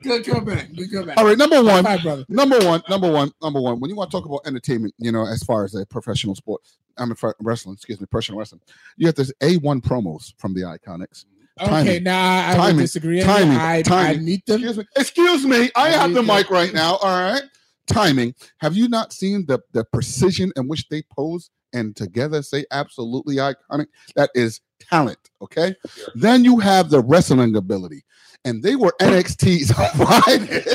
Good 0.04 0.26
comeback. 0.26 0.74
Good 0.74 0.92
comeback. 0.92 1.18
All 1.18 1.26
right. 1.26 1.38
Number 1.38 1.64
one. 1.64 1.86
Hi, 1.86 1.98
brother. 1.98 2.26
Number 2.28 2.58
one, 2.60 2.82
number 2.90 3.12
one, 3.12 3.32
number 3.42 3.62
one. 3.62 3.80
When 3.80 3.90
you 3.90 3.96
want 3.96 4.10
to 4.10 4.18
talk 4.18 4.26
about 4.26 4.42
entertainment, 4.46 4.96
you 4.98 5.12
know, 5.12 5.28
as 5.28 5.44
far 5.44 5.64
as 5.64 5.76
a 5.76 5.86
professional 5.86 6.36
sport, 6.36 6.62
I'm 6.98 7.12
a 7.12 7.16
wrestling. 7.40 7.76
Excuse 7.76 8.02
me, 8.02 8.08
professional 8.08 8.40
wrestling. 8.40 8.62
You 8.98 9.08
have 9.08 9.16
this 9.16 9.32
A1 9.42 9.82
promos 9.82 10.34
from 10.38 10.54
the 10.54 10.62
Iconics. 10.62 11.26
Mm-hmm. 11.26 11.41
Okay, 11.60 12.00
now 12.00 12.20
I, 12.48 12.52
I 12.52 12.56
Timing. 12.56 12.76
would 12.78 12.82
disagree. 12.84 13.22
Timing. 13.22 13.58
I, 13.58 13.78
I 13.78 13.82
Timing. 13.82 14.26
meet 14.26 14.46
them. 14.46 14.56
Excuse 14.64 14.78
me. 14.78 14.86
Excuse 14.96 15.46
me. 15.46 15.70
I 15.76 15.88
I 15.88 15.90
have 15.90 16.14
the 16.14 16.22
need 16.22 16.28
mic 16.28 16.48
that. 16.48 16.54
right 16.54 16.74
now. 16.74 16.96
All 16.96 17.32
right. 17.32 17.44
Timing. 17.88 18.34
Have 18.60 18.76
you 18.76 18.88
not 18.88 19.12
seen 19.14 19.46
the 19.46 19.60
the 19.74 19.84
precision 19.86 20.52
in 20.56 20.68
which 20.68 20.88
they 20.90 21.04
pose 21.16 21.50
and 21.74 21.96
together 21.96 22.42
say 22.42 22.66
absolutely 22.72 23.36
iconic? 23.36 23.88
That 24.16 24.30
is 24.34 24.62
talent. 24.80 25.18
Okay. 25.42 25.76
Sure. 25.94 26.08
Then 26.16 26.44
you 26.46 26.58
have 26.60 26.90
the 26.90 27.02
wrestling 27.02 27.56
ability, 27.56 28.04
and 28.46 28.64
they 28.64 28.76
were 28.76 28.94
NXT's 29.02 29.72
finest. 29.98 30.70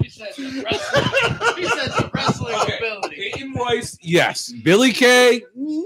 He 0.00 0.08
said 0.08 0.34
the 0.36 0.62
wrestling, 0.62 1.56
he 1.56 1.68
said 1.68 1.88
the 1.90 2.10
wrestling 2.14 2.54
Okay. 2.62 2.76
ability. 2.78 3.16
Peyton 3.16 3.54
Royce, 3.54 3.96
yes. 4.02 4.52
Billie 4.62 4.92
Kay, 4.92 5.42
mm. 5.58 5.82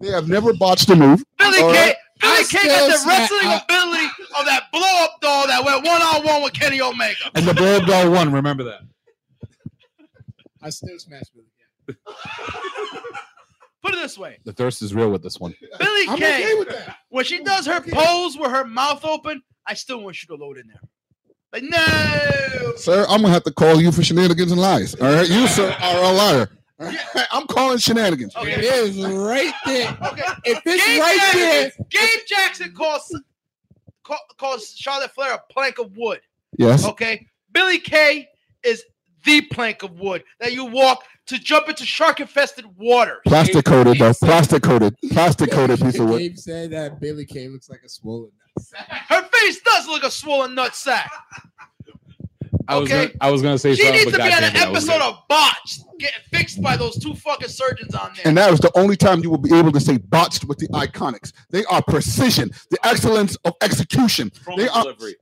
They 0.00 0.08
have 0.08 0.28
never 0.28 0.52
botched 0.52 0.88
a 0.90 0.96
move. 0.96 1.24
Billie 1.38 1.60
All 1.62 1.72
Kay, 1.72 1.86
right. 1.86 1.96
Billie 2.20 2.32
I 2.32 2.36
Kay 2.38 2.44
still 2.44 2.64
got 2.66 2.86
the 3.02 3.08
wrestling 3.08 3.40
I- 3.44 3.62
ability 3.64 4.06
of 4.38 4.46
that 4.46 4.64
blow 4.72 5.04
up 5.04 5.20
doll 5.20 5.46
that 5.46 5.64
went 5.64 5.84
one 5.84 6.00
on 6.02 6.24
one 6.24 6.42
with 6.42 6.52
Kenny 6.52 6.80
Omega. 6.80 7.30
and 7.34 7.46
the 7.46 7.54
Blow 7.54 7.76
Up 7.78 7.86
Doll 7.86 8.10
one. 8.10 8.32
Remember 8.32 8.64
that. 8.64 8.80
I 10.62 10.70
still 10.70 10.98
smash 10.98 11.22
Billie. 11.34 11.96
Put 13.82 13.94
it 13.94 13.96
this 14.02 14.18
way, 14.18 14.38
The 14.44 14.52
thirst 14.52 14.82
is 14.82 14.94
real 14.94 15.10
with 15.10 15.22
this 15.22 15.38
one. 15.40 15.54
Billie 15.78 16.08
I'm 16.08 16.18
Kay, 16.18 16.44
okay 16.44 16.54
with 16.58 16.68
that. 16.68 16.96
when 17.08 17.24
she 17.24 17.42
does 17.42 17.66
her 17.66 17.80
pose 17.80 18.36
with 18.36 18.50
her 18.50 18.64
mouth 18.66 19.04
open, 19.06 19.42
I 19.66 19.72
still 19.74 20.02
want 20.02 20.22
you 20.22 20.26
to 20.36 20.42
load 20.42 20.58
in 20.58 20.66
there. 20.68 20.80
Like 21.52 21.62
no, 21.64 22.74
Sir, 22.76 23.06
I'm 23.08 23.22
gonna 23.22 23.32
have 23.32 23.42
to 23.44 23.50
call 23.52 23.80
you 23.80 23.90
for 23.90 24.02
shenanigans 24.04 24.52
and 24.52 24.60
lies. 24.60 24.94
All 24.94 25.12
right, 25.12 25.28
you 25.28 25.48
sir 25.48 25.74
are 25.80 26.04
a 26.04 26.12
liar. 26.12 26.48
All 26.80 26.86
right? 26.86 26.98
I'm 27.32 27.46
calling 27.46 27.78
shenanigans. 27.78 28.34
Okay. 28.36 28.52
It 28.52 28.64
is 28.64 29.04
right 29.04 29.54
there. 29.66 29.96
okay. 30.02 30.22
If 30.44 30.62
it's 30.64 30.86
Gabe 30.86 31.00
right 31.00 31.18
Jackson, 31.18 31.40
there, 31.40 31.70
Gabe 31.90 32.20
Jackson 32.26 32.74
calls 32.74 33.20
call, 34.02 34.18
calls 34.38 34.74
Charlotte 34.76 35.12
Flair 35.12 35.34
a 35.34 35.52
plank 35.52 35.78
of 35.78 35.96
wood. 35.96 36.20
Yes. 36.58 36.84
Okay, 36.84 37.26
Billie 37.52 37.78
Kay 37.78 38.28
is 38.62 38.82
the 39.24 39.42
plank 39.42 39.82
of 39.82 40.00
wood 40.00 40.24
that 40.40 40.52
you 40.52 40.64
walk 40.64 41.04
to 41.26 41.38
jump 41.38 41.68
into 41.68 41.84
shark-infested 41.84 42.64
water. 42.76 43.20
Plastic 43.26 43.64
coated 43.64 43.98
though. 43.98 44.12
Plastic 44.14 44.62
coated. 44.62 44.96
Plastic 45.12 45.50
coated 45.50 45.80
piece 45.80 45.98
of 45.98 46.08
wood. 46.08 46.18
Gabe 46.18 46.36
said 46.36 46.70
that 46.72 47.00
Billie 47.00 47.26
Kay 47.26 47.48
looks 47.48 47.68
like 47.68 47.82
a 47.84 47.88
swollen 47.88 48.30
nut. 48.56 48.64
sack. 48.64 48.88
Her 48.88 49.22
face 49.28 49.60
does 49.60 49.86
look 49.86 50.02
a 50.02 50.10
swollen 50.10 50.54
nut 50.54 50.74
sack. 50.74 51.10
I 52.70 52.78
was 52.78 52.90
Okay. 52.90 53.06
gonna, 53.08 53.18
I 53.20 53.30
was 53.30 53.42
gonna 53.42 53.58
say 53.58 53.74
She 53.74 53.90
needs 53.90 54.04
but 54.04 54.10
to 54.12 54.16
be 54.18 54.22
on 54.32 54.44
an 54.44 54.54
it, 54.56 54.62
I 54.62 54.68
was 54.70 54.88
episode 54.88 55.02
of 55.04 55.18
Botched, 55.28 55.80
getting 55.98 56.20
fixed 56.32 56.62
by 56.62 56.76
those 56.76 56.98
two 56.98 57.14
fucking 57.14 57.48
surgeons 57.48 57.94
on 57.94 58.12
there. 58.14 58.22
And 58.26 58.36
that 58.38 58.50
was 58.50 58.60
the 58.60 58.70
only 58.78 58.96
time 58.96 59.20
you 59.22 59.30
will 59.30 59.38
be 59.38 59.54
able 59.56 59.72
to 59.72 59.80
say 59.80 59.96
botched 59.98 60.44
with 60.44 60.58
the 60.58 60.68
iconics. 60.68 61.32
They 61.50 61.64
are 61.66 61.82
precision, 61.82 62.50
the 62.70 62.78
excellence 62.86 63.36
of 63.44 63.54
execution, 63.60 64.30
Promo 64.30 64.56
they 64.56 64.68
are- 64.68 64.82
delivery, 64.84 65.16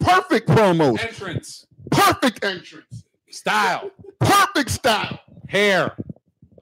perfect 0.00 0.48
promos, 0.48 0.98
entrance, 1.02 1.66
perfect 1.90 2.44
entrance, 2.44 3.04
style, 3.30 3.90
perfect 4.20 4.70
style, 4.70 5.20
hair, 5.48 5.96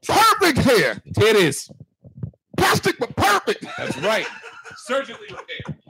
perfect 0.07 0.58
hair, 0.58 1.02
titties. 1.16 1.70
plastic 2.57 2.99
but 2.99 3.15
perfect. 3.16 3.65
That's 3.78 3.97
right. 3.99 4.26
Surgically 4.76 5.26
repaired. 5.30 5.80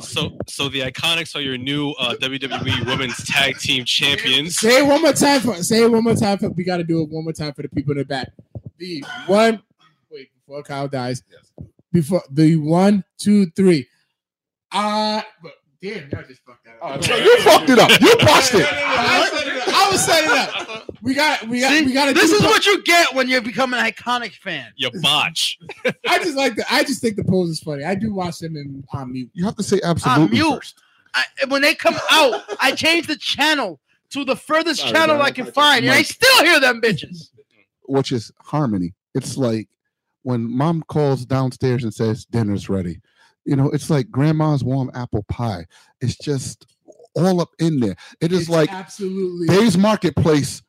So, 0.00 0.36
so 0.48 0.68
the 0.68 0.80
Iconics 0.80 1.36
are 1.36 1.40
your 1.40 1.56
new 1.56 1.92
uh, 1.92 2.14
WWE 2.16 2.86
Women's 2.86 3.24
Tag 3.24 3.58
Team 3.58 3.84
Champions. 3.84 4.56
Say 4.58 4.78
it 4.78 4.86
one 4.86 5.02
more 5.02 5.12
time 5.12 5.40
for 5.40 5.54
say 5.62 5.82
it 5.82 5.90
one 5.90 6.04
more 6.04 6.14
time 6.14 6.38
for 6.38 6.50
we 6.50 6.64
gotta 6.64 6.84
do 6.84 7.02
it 7.02 7.08
one 7.08 7.24
more 7.24 7.32
time 7.32 7.52
for 7.54 7.62
the 7.62 7.68
people 7.68 7.92
in 7.92 7.98
the 7.98 8.04
back. 8.04 8.32
The 8.78 9.04
one 9.26 9.62
wait 10.10 10.30
before 10.34 10.62
Kyle 10.62 10.88
dies. 10.88 11.22
Yes. 11.30 11.68
Before 11.92 12.22
the 12.30 12.56
one, 12.56 13.04
two, 13.18 13.46
three. 13.50 13.86
Uh 14.72 15.22
but 15.42 15.52
damn, 15.84 16.08
y'all 16.10 16.22
just 16.26 16.42
fucked 16.44 16.64
that 16.64 16.76
up. 16.80 16.98
Oh, 16.98 17.00
so 17.00 17.16
you 17.16 17.40
fucked 17.42 17.68
it 17.68 17.78
up. 17.78 17.90
You 18.00 18.16
botched 18.20 18.54
it. 18.54 18.66
I 18.66 19.20
was 19.20 19.30
setting 19.30 19.52
it 19.52 19.68
up. 19.68 19.74
I 19.74 19.90
was 19.90 20.04
setting 20.04 20.30
it 20.30 20.70
up. 20.70 21.02
We 21.02 21.14
got 21.14 21.48
we 21.48 21.60
got 21.60 21.70
See, 21.72 21.84
we 21.84 21.92
got 21.92 22.14
this 22.14 22.32
is 22.32 22.42
what 22.42 22.64
you 22.64 22.82
get 22.84 23.14
when 23.14 23.28
you 23.28 23.40
become 23.42 23.74
an 23.74 23.84
iconic 23.84 24.32
fan. 24.32 24.72
You 24.76 24.90
botch. 25.02 25.58
I 26.08 26.18
just 26.18 26.36
like 26.36 26.56
the 26.56 26.64
I 26.72 26.84
just 26.84 27.02
think 27.02 27.16
the 27.16 27.24
pose 27.24 27.50
is 27.50 27.60
funny. 27.60 27.84
I 27.84 27.94
do 27.94 28.14
watch 28.14 28.38
them 28.38 28.56
in 28.56 28.82
on 28.92 29.12
mute. 29.12 29.30
You 29.34 29.44
have 29.44 29.56
to 29.56 29.62
say 29.62 29.80
absolutely 29.84 30.24
on 30.24 30.30
mute. 30.30 30.54
first. 30.54 30.80
I, 31.14 31.24
when 31.48 31.62
they 31.62 31.74
come 31.74 31.96
out, 32.10 32.42
I 32.60 32.72
change 32.72 33.06
the 33.06 33.16
channel 33.16 33.78
to 34.10 34.24
the 34.24 34.34
furthest 34.34 34.80
Sorry, 34.80 34.92
channel 34.92 35.16
bro. 35.16 35.24
I 35.24 35.30
can 35.30 35.46
find, 35.52 35.84
and 35.84 35.94
I 35.94 36.02
still 36.02 36.44
hear 36.44 36.58
them 36.58 36.80
bitches. 36.80 37.30
which 37.84 38.10
is 38.10 38.32
harmony. 38.40 38.94
It's 39.14 39.36
like 39.36 39.68
when 40.22 40.50
mom 40.50 40.82
calls 40.88 41.24
downstairs 41.24 41.84
and 41.84 41.94
says 41.94 42.24
dinner's 42.24 42.68
ready. 42.68 43.00
You 43.44 43.56
know, 43.56 43.70
it's 43.70 43.90
like 43.90 44.10
grandma's 44.10 44.64
warm 44.64 44.90
apple 44.94 45.24
pie. 45.28 45.66
It's 46.00 46.16
just 46.16 46.66
all 47.14 47.40
up 47.40 47.50
in 47.58 47.80
there. 47.80 47.96
It 48.20 48.32
is 48.32 48.42
It's 48.42 48.48
like 48.50 48.72
absolutely 48.72 49.48
Dave's 49.48 49.78
Marketplace 49.78 50.62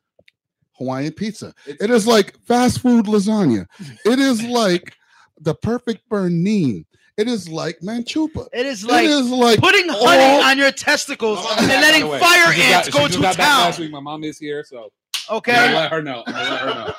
Hawaiian 0.78 1.12
pizza. 1.12 1.54
It 1.66 1.90
is 1.90 2.06
like 2.06 2.36
fast 2.44 2.80
food 2.80 3.06
lasagna. 3.06 3.66
It 4.04 4.18
is 4.18 4.42
like 4.42 4.94
the 5.40 5.54
perfect 5.54 6.08
bernine. 6.08 6.84
It 7.16 7.28
is 7.28 7.48
like 7.48 7.78
manchupa. 7.80 8.46
It 8.52 8.66
is 8.66 8.84
like 8.84 9.04
it 9.04 9.10
is 9.10 9.30
like 9.30 9.58
putting 9.58 9.88
honey 9.88 10.42
on 10.44 10.58
your 10.58 10.70
testicles 10.70 11.38
oh, 11.40 11.56
My 11.56 11.62
and 11.62 11.70
is 11.72 11.80
letting 11.80 12.02
by 12.02 12.06
the 12.06 12.12
way. 12.12 12.18
fire 12.20 12.52
She 12.52 12.62
ants 12.62 12.88
got- 12.90 12.98
go 13.00 13.08
she 13.08 13.14
to 13.16 13.22
got 13.22 13.34
town. 13.36 13.60
Last 13.60 13.78
week, 13.78 13.90
my 13.90 14.00
mom 14.00 14.22
is 14.22 14.38
here, 14.38 14.62
so 14.64 14.84
I'm 14.84 15.36
Okay, 15.38 15.74
let 15.74 15.90
her 15.90 16.02
know. 16.02 16.22
I'm 16.26 16.32
gonna 16.34 16.50
let 16.50 16.60
her 16.60 16.66
know. 16.66 16.94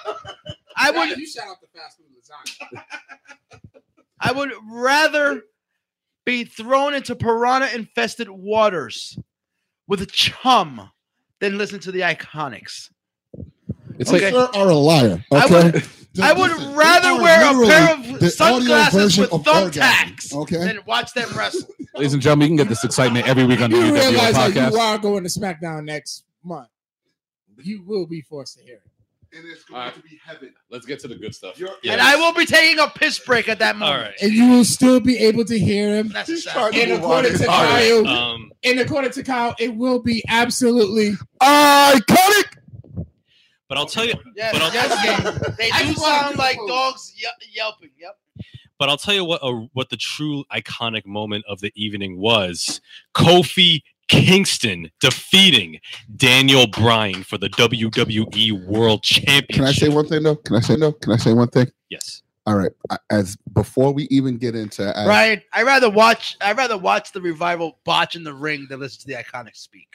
I 0.75 0.91
would 0.91 1.17
you 1.17 1.27
shout 1.27 1.47
out 1.47 1.57
the 1.61 1.67
fast 1.67 1.97
food 1.97 2.07
lasagna. 2.17 2.83
I 4.19 4.31
would 4.31 4.51
rather 4.69 5.43
be 6.27 6.43
thrown 6.43 6.93
into 6.93 7.15
piranha 7.15 7.69
infested 7.73 8.29
waters 8.29 9.17
with 9.87 10.01
a 10.01 10.05
chum 10.05 10.91
than 11.39 11.57
listen 11.57 11.79
to 11.79 11.91
the 11.91 12.01
iconics. 12.01 12.89
It's 13.97 14.11
Okay. 14.13 14.29
You 14.31 14.37
are 14.37 14.69
a 14.69 14.75
liar. 14.75 15.23
I 15.31 15.45
Okay. 15.45 15.71
would- 15.71 15.89
I 16.21 16.33
would 16.33 16.51
listen, 16.51 16.75
rather 16.75 17.21
wear 17.21 17.41
a 17.41 17.67
pair 17.67 18.15
of 18.17 18.31
sunglasses 18.33 19.17
with 19.19 19.31
of 19.31 19.43
thumbtacks 19.43 20.33
Okay. 20.33 20.57
than 20.57 20.79
watch 20.85 21.13
them 21.13 21.29
wrestle. 21.37 21.69
Ladies 21.95 22.13
and 22.13 22.21
gentlemen, 22.21 22.47
you 22.51 22.57
can 22.57 22.65
get 22.65 22.69
this 22.69 22.83
excitement 22.83 23.27
every 23.27 23.45
week 23.45 23.61
on 23.61 23.69
the 23.71 23.77
You 23.77 23.83
UWO 23.83 23.93
realize 23.93 24.33
that 24.33 24.51
podcast. 24.51 24.71
you 24.71 24.77
are 24.79 24.97
going 24.97 25.23
to 25.23 25.29
SmackDown 25.29 25.85
next 25.85 26.23
month. 26.43 26.69
You 27.61 27.83
will 27.83 28.05
be 28.07 28.21
forced 28.21 28.57
to 28.57 28.63
hear 28.63 28.75
it. 28.83 28.86
And 29.37 29.47
it's 29.47 29.63
going 29.65 29.79
Alright. 29.79 29.93
to 29.95 30.01
be 30.01 30.19
heaven. 30.25 30.53
Let's 30.71 30.85
get 30.85 30.99
to 31.01 31.07
the 31.07 31.15
good 31.15 31.35
stuff. 31.35 31.59
Yes. 31.59 31.71
And 31.85 32.01
I 32.01 32.15
will 32.15 32.33
be 32.33 32.45
taking 32.45 32.79
a 32.79 32.87
piss 32.87 33.19
break 33.19 33.47
at 33.49 33.59
that 33.59 33.75
moment. 33.75 34.01
right. 34.01 34.13
And 34.21 34.31
you 34.33 34.49
will 34.49 34.65
still 34.65 34.99
be 34.99 35.17
able 35.17 35.45
to 35.45 35.59
hear 35.59 35.95
him. 35.95 36.09
That's 36.09 36.27
He's 36.29 36.43
sad. 36.43 36.53
trying 36.53 36.71
to 36.73 36.81
And 36.81 36.91
according 36.93 37.37
to 37.37 37.49
All 37.49 37.63
right. 37.63 38.03
Kyle, 38.03 38.07
Um, 38.07 38.51
and 38.63 38.79
according 38.79 39.11
to 39.11 39.23
Kyle, 39.23 39.55
it 39.59 39.75
will 39.75 40.01
be 40.01 40.23
absolutely 40.27 41.13
Iconic. 41.41 42.45
but 43.67 43.77
I'll 43.77 43.85
tell 43.85 44.05
you. 44.05 44.13
Yes, 44.35 44.53
But 44.53 44.61
I'll- 44.61 44.73
yes, 44.73 45.03
Gabe. 45.45 45.55
they 45.57 45.69
do 45.69 45.87
just 45.93 46.01
sound 46.01 46.33
do 46.35 46.39
like 46.39 46.57
dogs 46.67 47.13
ye- 47.15 47.27
yelping. 47.53 47.89
Yep. 47.99 48.17
But 48.79 48.89
I'll 48.89 48.97
tell 48.97 49.13
you 49.13 49.25
what. 49.25 49.41
Uh, 49.43 49.67
what 49.73 49.89
the 49.89 49.97
true 49.97 50.43
iconic 50.51 51.05
moment 51.05 51.45
of 51.47 51.61
the 51.61 51.71
evening 51.75 52.17
was: 52.19 52.79
Kofi 53.15 53.81
Kingston 54.07 54.89
defeating 54.99 55.79
Daniel 56.15 56.67
Bryan 56.67 57.23
for 57.23 57.37
the 57.37 57.49
WWE 57.49 58.65
World 58.65 59.03
Championship. 59.03 59.49
Can 59.49 59.65
I 59.65 59.71
say 59.71 59.89
one 59.89 60.07
thing 60.07 60.23
though? 60.23 60.35
Can 60.37 60.55
I 60.55 60.59
say 60.61 60.75
no? 60.75 60.91
Can 60.93 61.13
I 61.13 61.17
say 61.17 61.33
one 61.33 61.49
thing? 61.49 61.67
Yes. 61.89 62.23
All 62.45 62.55
right. 62.55 62.71
As 63.09 63.35
before 63.53 63.93
we 63.93 64.03
even 64.09 64.37
get 64.37 64.55
into 64.55 64.97
as, 64.97 65.05
Bryan, 65.05 65.41
I 65.51 65.63
rather 65.63 65.89
watch. 65.89 66.37
I 66.39 66.53
rather 66.53 66.77
watch 66.77 67.11
the 67.11 67.19
revival 67.21 67.79
botch 67.83 68.15
in 68.15 68.23
the 68.23 68.33
ring 68.33 68.67
than 68.69 68.79
listen 68.79 69.01
to 69.01 69.07
the 69.07 69.21
iconic 69.21 69.57
speak. 69.57 69.87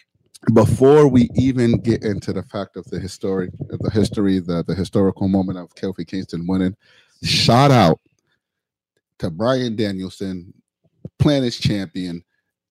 before 0.52 1.08
we 1.08 1.31
even 1.34 1.78
get 1.78 2.05
into 2.05 2.32
the 2.32 2.42
fact 2.42 2.76
of 2.76 2.84
the 2.86 2.99
historic, 2.99 3.50
the 3.58 3.91
history, 3.91 4.39
the 4.39 4.62
the 4.66 4.74
historical 4.74 5.28
moment 5.28 5.58
of 5.58 5.74
Kofi 5.74 6.07
Kingston 6.07 6.47
winning, 6.47 6.76
shout 7.23 7.70
out 7.70 8.00
to 9.18 9.31
Bryan 9.31 9.76
Danielson, 9.76 10.52
Planet's 11.18 11.58
champion, 11.58 12.24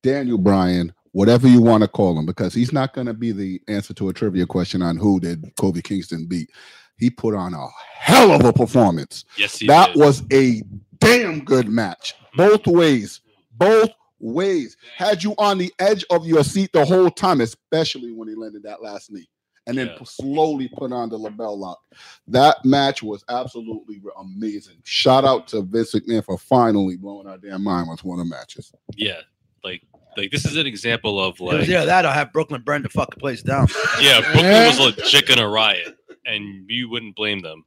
Daniel 0.04 0.38
Bryan, 0.38 0.94
whatever 1.14 1.48
you 1.48 1.62
want 1.62 1.82
to 1.84 1.88
call 1.88 2.18
him, 2.18 2.26
because 2.26 2.54
he's 2.54 2.72
not 2.74 2.94
going 2.94 3.08
to 3.08 3.14
be 3.14 3.32
the 3.32 3.62
answer 3.68 3.94
to 3.96 4.10
a 4.10 4.14
trivia 4.14 4.46
question 4.46 4.82
on 4.82 4.98
who 4.98 5.20
did 5.20 5.42
Kofi 5.56 5.84
Kingston 5.84 6.26
beat. 6.26 6.50
He 6.98 7.10
put 7.10 7.34
on 7.36 7.54
a 7.54 7.68
hell 7.98 8.32
of 8.32 8.46
a 8.46 8.54
performance. 8.54 9.26
Yes, 9.38 9.58
he 9.58 9.68
that 9.68 9.88
did. 9.94 9.98
was 9.98 10.24
a 10.32 10.62
damn 11.00 11.44
good 11.44 11.68
match, 11.68 12.14
both 12.36 12.68
ways, 12.68 13.22
both 13.58 13.90
ways. 14.20 14.78
Had 14.98 15.24
you 15.24 15.34
on 15.40 15.58
the 15.58 15.74
edge 15.80 16.06
of 16.12 16.28
your 16.28 16.44
seat 16.44 16.72
the 16.74 16.86
whole 16.86 17.10
time, 17.10 17.42
especially 17.42 18.12
when 18.12 18.28
he 18.28 18.36
landed 18.36 18.62
that 18.64 18.84
last 18.84 19.12
knee, 19.12 19.28
and 19.66 19.76
then 19.76 19.88
Yeah. 19.88 20.04
slowly 20.04 20.70
put 20.78 20.92
on 20.94 21.10
the 21.10 21.18
LeBell 21.18 21.58
Lock. 21.58 21.80
That 22.28 22.64
match 22.64 23.02
was 23.02 23.24
absolutely 23.30 24.00
amazing. 24.20 24.78
Shout 24.84 25.26
out 25.26 25.48
to 25.50 25.64
Vince 25.64 25.94
McMahon 25.96 26.24
for 26.24 26.38
finally 26.38 26.98
blowing 26.98 27.26
our 27.26 27.40
damn 27.40 27.64
mind 27.64 27.90
with 27.90 28.04
one 28.04 28.20
of 28.20 28.28
the 28.28 28.30
matches. 28.30 28.72
yeah. 28.96 29.22
Like, 29.64 29.82
like 30.18 30.32
this 30.32 30.46
is 30.46 30.58
an 30.58 30.68
example 30.68 31.24
of 31.24 31.40
like, 31.40 31.68
yeah, 31.68 31.86
that 31.86 32.06
or 32.06 32.12
have 32.12 32.34
Brooklyn 32.34 32.62
burn 32.62 32.84
the 32.84 32.90
fucking 32.90 33.20
place 33.20 33.42
down. 33.42 33.68
yeah, 34.02 34.22
Brooklyn 34.22 34.68
was 34.68 34.80
legit 34.98 35.28
gonna 35.28 35.48
riot, 35.48 35.98
and 36.26 36.66
you 36.70 36.90
wouldn't 36.90 37.16
blame 37.16 37.42
them. 37.42 37.66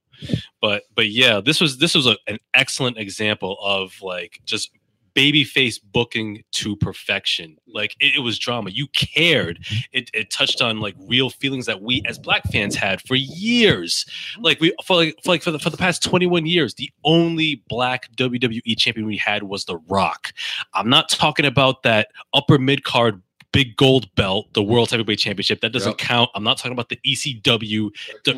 But 0.61 0.85
but 0.95 1.09
yeah, 1.09 1.41
this 1.41 1.61
was 1.61 1.79
this 1.79 1.95
was 1.95 2.07
a, 2.07 2.17
an 2.27 2.39
excellent 2.55 2.99
example 2.99 3.59
of 3.63 4.01
like 4.03 4.41
just 4.45 4.71
babyface 5.15 5.81
booking 5.93 6.43
to 6.53 6.77
perfection. 6.77 7.57
Like 7.67 7.97
it, 8.01 8.17
it 8.17 8.21
was 8.21 8.39
drama. 8.39 8.71
You 8.71 8.89
cared. 8.89 9.65
It, 9.93 10.11
it 10.13 10.31
touched 10.31 10.61
on 10.61 10.81
like 10.81 10.95
real 10.99 11.31
feelings 11.31 11.67
that 11.67 11.83
we 11.83 12.03
as 12.07 12.19
black 12.19 12.45
fans 12.51 12.75
had 12.75 13.01
for 13.03 13.15
years. 13.15 14.07
Like 14.39 14.61
we 14.61 14.75
for 14.85 14.97
like 14.97 15.17
for 15.23 15.31
like 15.31 15.43
for 15.43 15.51
the, 15.51 15.59
for 15.59 15.71
the 15.71 15.77
past 15.77 16.03
21 16.03 16.47
years, 16.47 16.75
the 16.75 16.91
only 17.05 17.63
black 17.69 18.11
WWE 18.17 18.77
champion 18.77 19.07
we 19.07 19.17
had 19.17 19.45
was 19.45 19.65
The 19.65 19.79
Rock. 19.89 20.33
I'm 20.75 20.89
not 20.89 21.09
talking 21.09 21.47
about 21.47 21.83
that 21.83 22.09
upper 22.33 22.59
mid 22.59 22.85
card 22.85 23.23
big 23.55 23.77
gold 23.77 24.13
belt, 24.17 24.53
the 24.53 24.63
World 24.63 24.91
Heavyweight 24.91 25.19
Championship. 25.21 25.61
That 25.61 25.73
doesn't 25.73 25.93
Yep. 25.93 25.99
count. 25.99 26.31
I'm 26.35 26.43
not 26.43 26.59
talking 26.59 26.73
about 26.73 26.89
the 26.91 26.99
ECW 27.07 27.91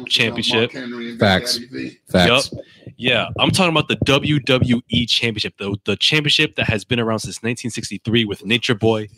championship. 0.08 0.70
Facts. 1.18 1.58
Facts. 2.10 2.52
Yeah, 2.98 3.28
I'm 3.38 3.50
talking 3.50 3.70
about 3.72 3.88
the 3.88 3.96
WWE 4.06 5.06
Championship, 5.08 5.54
the 5.58 5.76
the 5.84 5.96
championship 5.96 6.54
that 6.56 6.66
has 6.68 6.84
been 6.84 7.00
around 7.00 7.20
since 7.20 7.36
1963 7.42 8.24
with 8.24 8.44
Nature 8.44 8.74
Boy, 8.74 9.08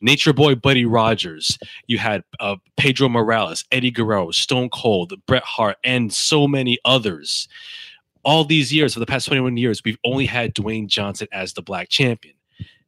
Nature 0.00 0.32
Boy 0.32 0.54
Buddy 0.56 0.84
Rogers. 0.84 1.58
You 1.86 1.98
had 1.98 2.22
uh, 2.40 2.56
Pedro 2.76 3.08
Morales, 3.08 3.64
Eddie 3.72 3.90
Guerrero, 3.90 4.30
Stone 4.32 4.68
Cold, 4.70 5.12
Bret 5.26 5.42
Hart, 5.44 5.76
and 5.84 6.12
so 6.12 6.46
many 6.46 6.78
others. 6.84 7.48
All 8.24 8.44
these 8.44 8.72
years, 8.72 8.94
for 8.94 9.00
the 9.00 9.06
past 9.06 9.26
21 9.28 9.56
years, 9.56 9.82
we've 9.84 9.98
only 10.04 10.26
had 10.26 10.54
Dwayne 10.54 10.88
Johnson 10.88 11.28
as 11.32 11.52
the 11.52 11.62
black 11.62 11.88
champion. 11.88 12.34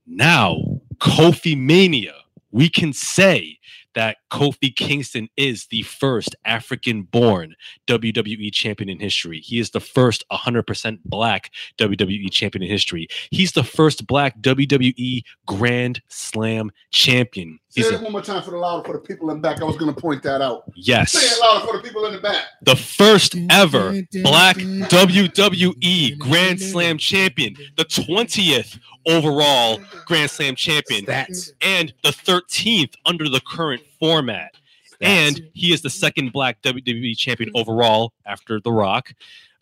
Now, 0.07 0.61
Kofi 0.99 1.57
Mania, 1.57 2.15
we 2.51 2.69
can 2.69 2.93
say 2.93 3.59
that 3.95 4.19
Kofi 4.31 4.75
Kingston 4.75 5.29
is 5.37 5.67
the 5.67 5.83
first 5.83 6.37
African 6.45 7.03
born 7.03 7.55
WWE 7.87 8.53
champion 8.53 8.89
in 8.89 9.01
history. 9.01 9.41
He 9.41 9.59
is 9.59 9.71
the 9.71 9.81
first 9.81 10.25
100% 10.31 10.99
black 11.05 11.51
WWE 11.79 12.31
champion 12.31 12.63
in 12.63 12.69
history. 12.71 13.09
He's 13.31 13.53
the 13.53 13.65
first 13.65 14.07
black 14.07 14.39
WWE 14.41 15.23
Grand 15.47 16.03
Slam 16.09 16.71
champion. 16.91 17.59
Say 17.71 17.83
He's 17.83 17.91
it 17.91 18.01
a, 18.01 18.03
one 18.03 18.13
more 18.13 18.23
time 18.23 18.43
for 18.43 18.51
the 18.51 18.57
louder 18.57 18.83
for 18.87 18.95
the 18.95 19.01
people 19.01 19.31
in 19.31 19.37
the 19.37 19.43
back. 19.43 19.61
I 19.61 19.65
was 19.65 19.77
going 19.77 19.95
to 19.95 20.01
point 20.01 20.23
that 20.23 20.41
out. 20.41 20.65
Yes. 20.75 21.13
Say 21.13 21.21
it 21.21 21.41
louder 21.41 21.67
for 21.67 21.77
the 21.77 21.83
people 21.83 22.07
in 22.07 22.15
the 22.15 22.21
back. 22.21 22.45
the 22.63 22.77
first 22.77 23.37
ever 23.51 23.93
black 24.23 24.57
WWE 24.57 26.19
Grand 26.19 26.61
Slam 26.61 26.97
champion, 26.99 27.55
the 27.77 27.85
20th 27.85 28.79
overall 29.07 29.81
Grand 30.07 30.31
Slam 30.31 30.55
champion 30.55 31.05
Stats. 31.05 31.51
and 31.61 31.93
the 32.03 32.11
13th 32.11 32.95
under 33.05 33.29
the 33.29 33.41
current 33.47 33.83
format. 33.99 34.55
And 35.01 35.41
he 35.55 35.73
is 35.73 35.83
the 35.83 35.91
second 35.91 36.33
black 36.33 36.61
WWE 36.63 37.17
champion 37.17 37.51
overall 37.55 38.13
after 38.27 38.61
The 38.61 38.73
Rock. 38.73 39.13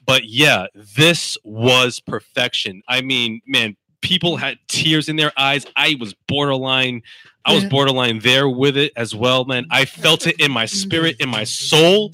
But 0.06 0.24
yeah, 0.24 0.66
this 0.74 1.36
was 1.44 2.00
perfection. 2.00 2.82
I 2.89 3.02
mean, 3.02 3.42
man, 3.47 3.76
people 4.00 4.36
had 4.36 4.58
tears 4.68 5.08
in 5.08 5.16
their 5.16 5.32
eyes. 5.36 5.66
I 5.76 5.97
was 5.98 6.15
borderline, 6.26 7.02
I 7.44 7.55
was 7.55 7.65
borderline 7.65 8.20
there 8.20 8.48
with 8.48 8.76
it 8.76 8.92
as 8.97 9.15
well, 9.15 9.44
man. 9.44 9.66
I 9.70 9.84
felt 9.84 10.26
it 10.26 10.40
in 10.40 10.50
my 10.50 10.66
spirit, 10.66 11.16
in 11.20 11.28
my 11.28 11.44
soul. 11.44 12.12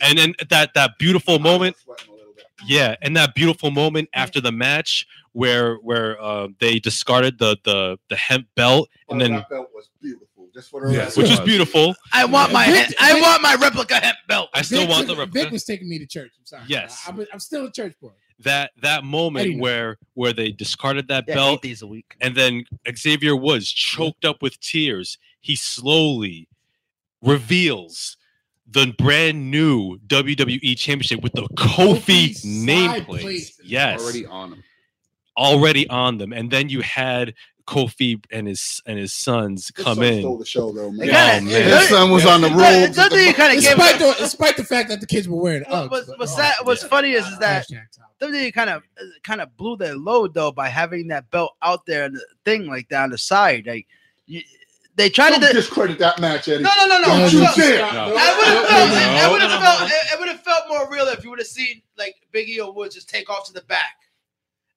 And 0.00 0.18
then 0.18 0.34
that 0.48 0.74
that 0.74 0.92
beautiful 0.98 1.38
moment, 1.38 1.76
yeah, 2.66 2.94
and 3.02 3.16
that 3.16 3.34
beautiful 3.34 3.70
moment 3.70 4.08
after 4.14 4.40
the 4.40 4.52
match 4.52 5.06
where 5.32 5.76
where 5.76 6.20
uh, 6.22 6.48
they 6.60 6.78
discarded 6.78 7.38
the 7.38 7.56
the 7.64 7.98
the 8.08 8.16
hemp 8.16 8.46
belt 8.54 8.88
and 9.08 9.20
then 9.20 9.44
belt 10.62 10.72
was 10.72 10.82
beautiful. 10.84 11.00
Just 11.00 11.14
for 11.14 11.20
the 11.20 11.22
which 11.22 11.30
is 11.30 11.40
beautiful. 11.40 11.94
I 12.12 12.24
want 12.24 12.52
my 12.52 12.66
Vic- 12.66 12.94
I 13.00 13.12
Vic- 13.14 13.22
want 13.22 13.42
my 13.42 13.54
replica 13.56 13.94
hemp 13.96 14.16
belt. 14.28 14.50
I 14.54 14.62
still 14.62 14.80
Vic 14.80 14.88
want 14.90 15.06
the 15.06 15.12
took- 15.14 15.18
replica. 15.20 15.44
Vic 15.44 15.52
was 15.52 15.64
taking 15.64 15.88
me 15.88 15.98
to 15.98 16.06
church. 16.06 16.32
I'm 16.38 16.46
sorry. 16.46 16.64
Yes. 16.68 17.02
I, 17.06 17.10
I'm, 17.10 17.26
I'm 17.34 17.40
still 17.40 17.66
a 17.66 17.72
church 17.72 17.94
boy. 18.00 18.10
that 18.40 18.70
that 18.82 19.04
moment 19.04 19.44
didn't 19.46 19.58
know. 19.58 19.62
where 19.62 19.98
where 20.14 20.32
they 20.32 20.50
discarded 20.52 21.08
that 21.08 21.24
Yeah, 21.28 21.34
belt 21.34 21.62
days 21.62 21.82
a 21.82 21.86
week. 21.86 22.14
and 22.20 22.34
then 22.36 22.64
Xavier 22.96 23.34
Woods 23.36 23.70
choked 23.70 24.24
up 24.24 24.42
with 24.42 24.58
tears. 24.60 25.18
He 25.40 25.56
slowly 25.56 26.48
reveals 27.22 28.16
the 28.70 28.92
brand 28.98 29.50
new 29.50 29.98
WWE 30.06 30.76
Championship 30.78 31.22
with 31.22 31.32
the 31.32 31.42
Kofi 31.56 32.30
Kofi 32.30 32.64
nameplate. 32.66 33.52
Yes, 33.64 34.00
already 34.00 34.26
on 34.26 34.52
him. 34.52 34.64
already 35.36 35.88
on 35.88 36.18
them, 36.18 36.32
and 36.32 36.50
then 36.50 36.68
you 36.68 36.80
had 36.82 37.34
Kofi 37.68 38.24
and 38.30 38.46
his 38.48 38.80
and 38.86 38.98
his 38.98 39.12
sons 39.12 39.70
come 39.70 40.02
in. 40.02 40.20
Stole 40.20 40.38
the 40.38 40.46
show 40.46 40.72
though, 40.72 40.90
man. 40.90 41.06
They 41.06 41.12
kinda- 41.12 41.36
Oh, 41.36 41.60
man. 41.60 41.78
His 41.80 41.88
son 41.90 42.10
was 42.10 42.24
on 42.24 42.40
the 42.40 42.48
But 42.48 42.56
road. 42.56 42.94
Doesn't 42.94 43.34
kind 43.34 43.58
of? 43.58 43.62
Despite 43.62 43.98
the, 43.98 44.14
despite 44.18 44.56
the 44.56 44.64
fact 44.64 44.88
that 44.88 45.00
the 45.00 45.06
kids 45.06 45.28
were 45.28 45.36
wearing 45.40 45.64
Uggs. 45.64 45.90
what's- 45.90 46.06
but- 46.06 46.18
what's 46.18 46.32
oh, 46.32 46.36
that- 46.38 46.54
what's 46.64 46.82
yeah. 46.82 46.88
funny 46.88 47.12
is- 47.12 47.26
is 47.26 47.38
that- 47.40 47.68
Hashtag 47.68 47.82
top. 47.94 48.14
WWE 48.20 48.52
kind 48.52 48.70
of 48.70 48.82
kind 49.22 49.42
of 49.42 49.54
blew 49.58 49.76
their 49.76 49.94
load 49.96 50.32
though 50.32 50.50
by 50.50 50.68
having 50.68 51.08
that 51.08 51.30
belt 51.30 51.52
out 51.60 51.84
there 51.84 52.04
and 52.06 52.16
the 52.16 52.24
thing 52.44 52.66
like 52.66 52.88
down 52.88 53.10
the 53.10 53.18
side. 53.18 53.66
Like 53.66 53.86
you, 54.26 54.40
they 54.96 55.10
tried 55.10 55.30
Don't 55.32 55.42
to. 55.42 55.52
discredit 55.52 55.98
that 55.98 56.18
match, 56.20 56.48
Eddie. 56.48 56.64
No, 56.64 56.70
no, 56.80 56.86
no, 56.86 56.98
no. 57.00 57.04
Don't 57.06 57.20
It 57.26 57.32
you 57.34 57.44
felt- 57.44 57.56
dare. 57.56 57.78
No. 57.92 58.14
I 58.16 58.38
would 58.38 58.46
have 58.46 58.66
felt. 58.66 58.88
No. 58.90 59.28
It 59.28 59.30
would 59.30 59.40
felt. 59.62 59.82
It, 59.90 60.12
it 60.14 60.18
would 60.20 60.28
have 60.28 60.42
felt 60.42 60.62
more 60.70 60.90
real 60.90 61.06
if 61.08 61.22
you 61.22 61.28
would 61.30 61.38
have 61.38 61.46
seen 61.48 61.82
like 61.98 62.16
Big 62.32 62.48
E 62.48 62.58
or 62.60 62.72
Woods 62.72 62.94
just 62.94 63.08
take 63.10 63.28
off 63.28 63.46
to 63.48 63.52
the 63.52 63.60
back, 63.62 63.96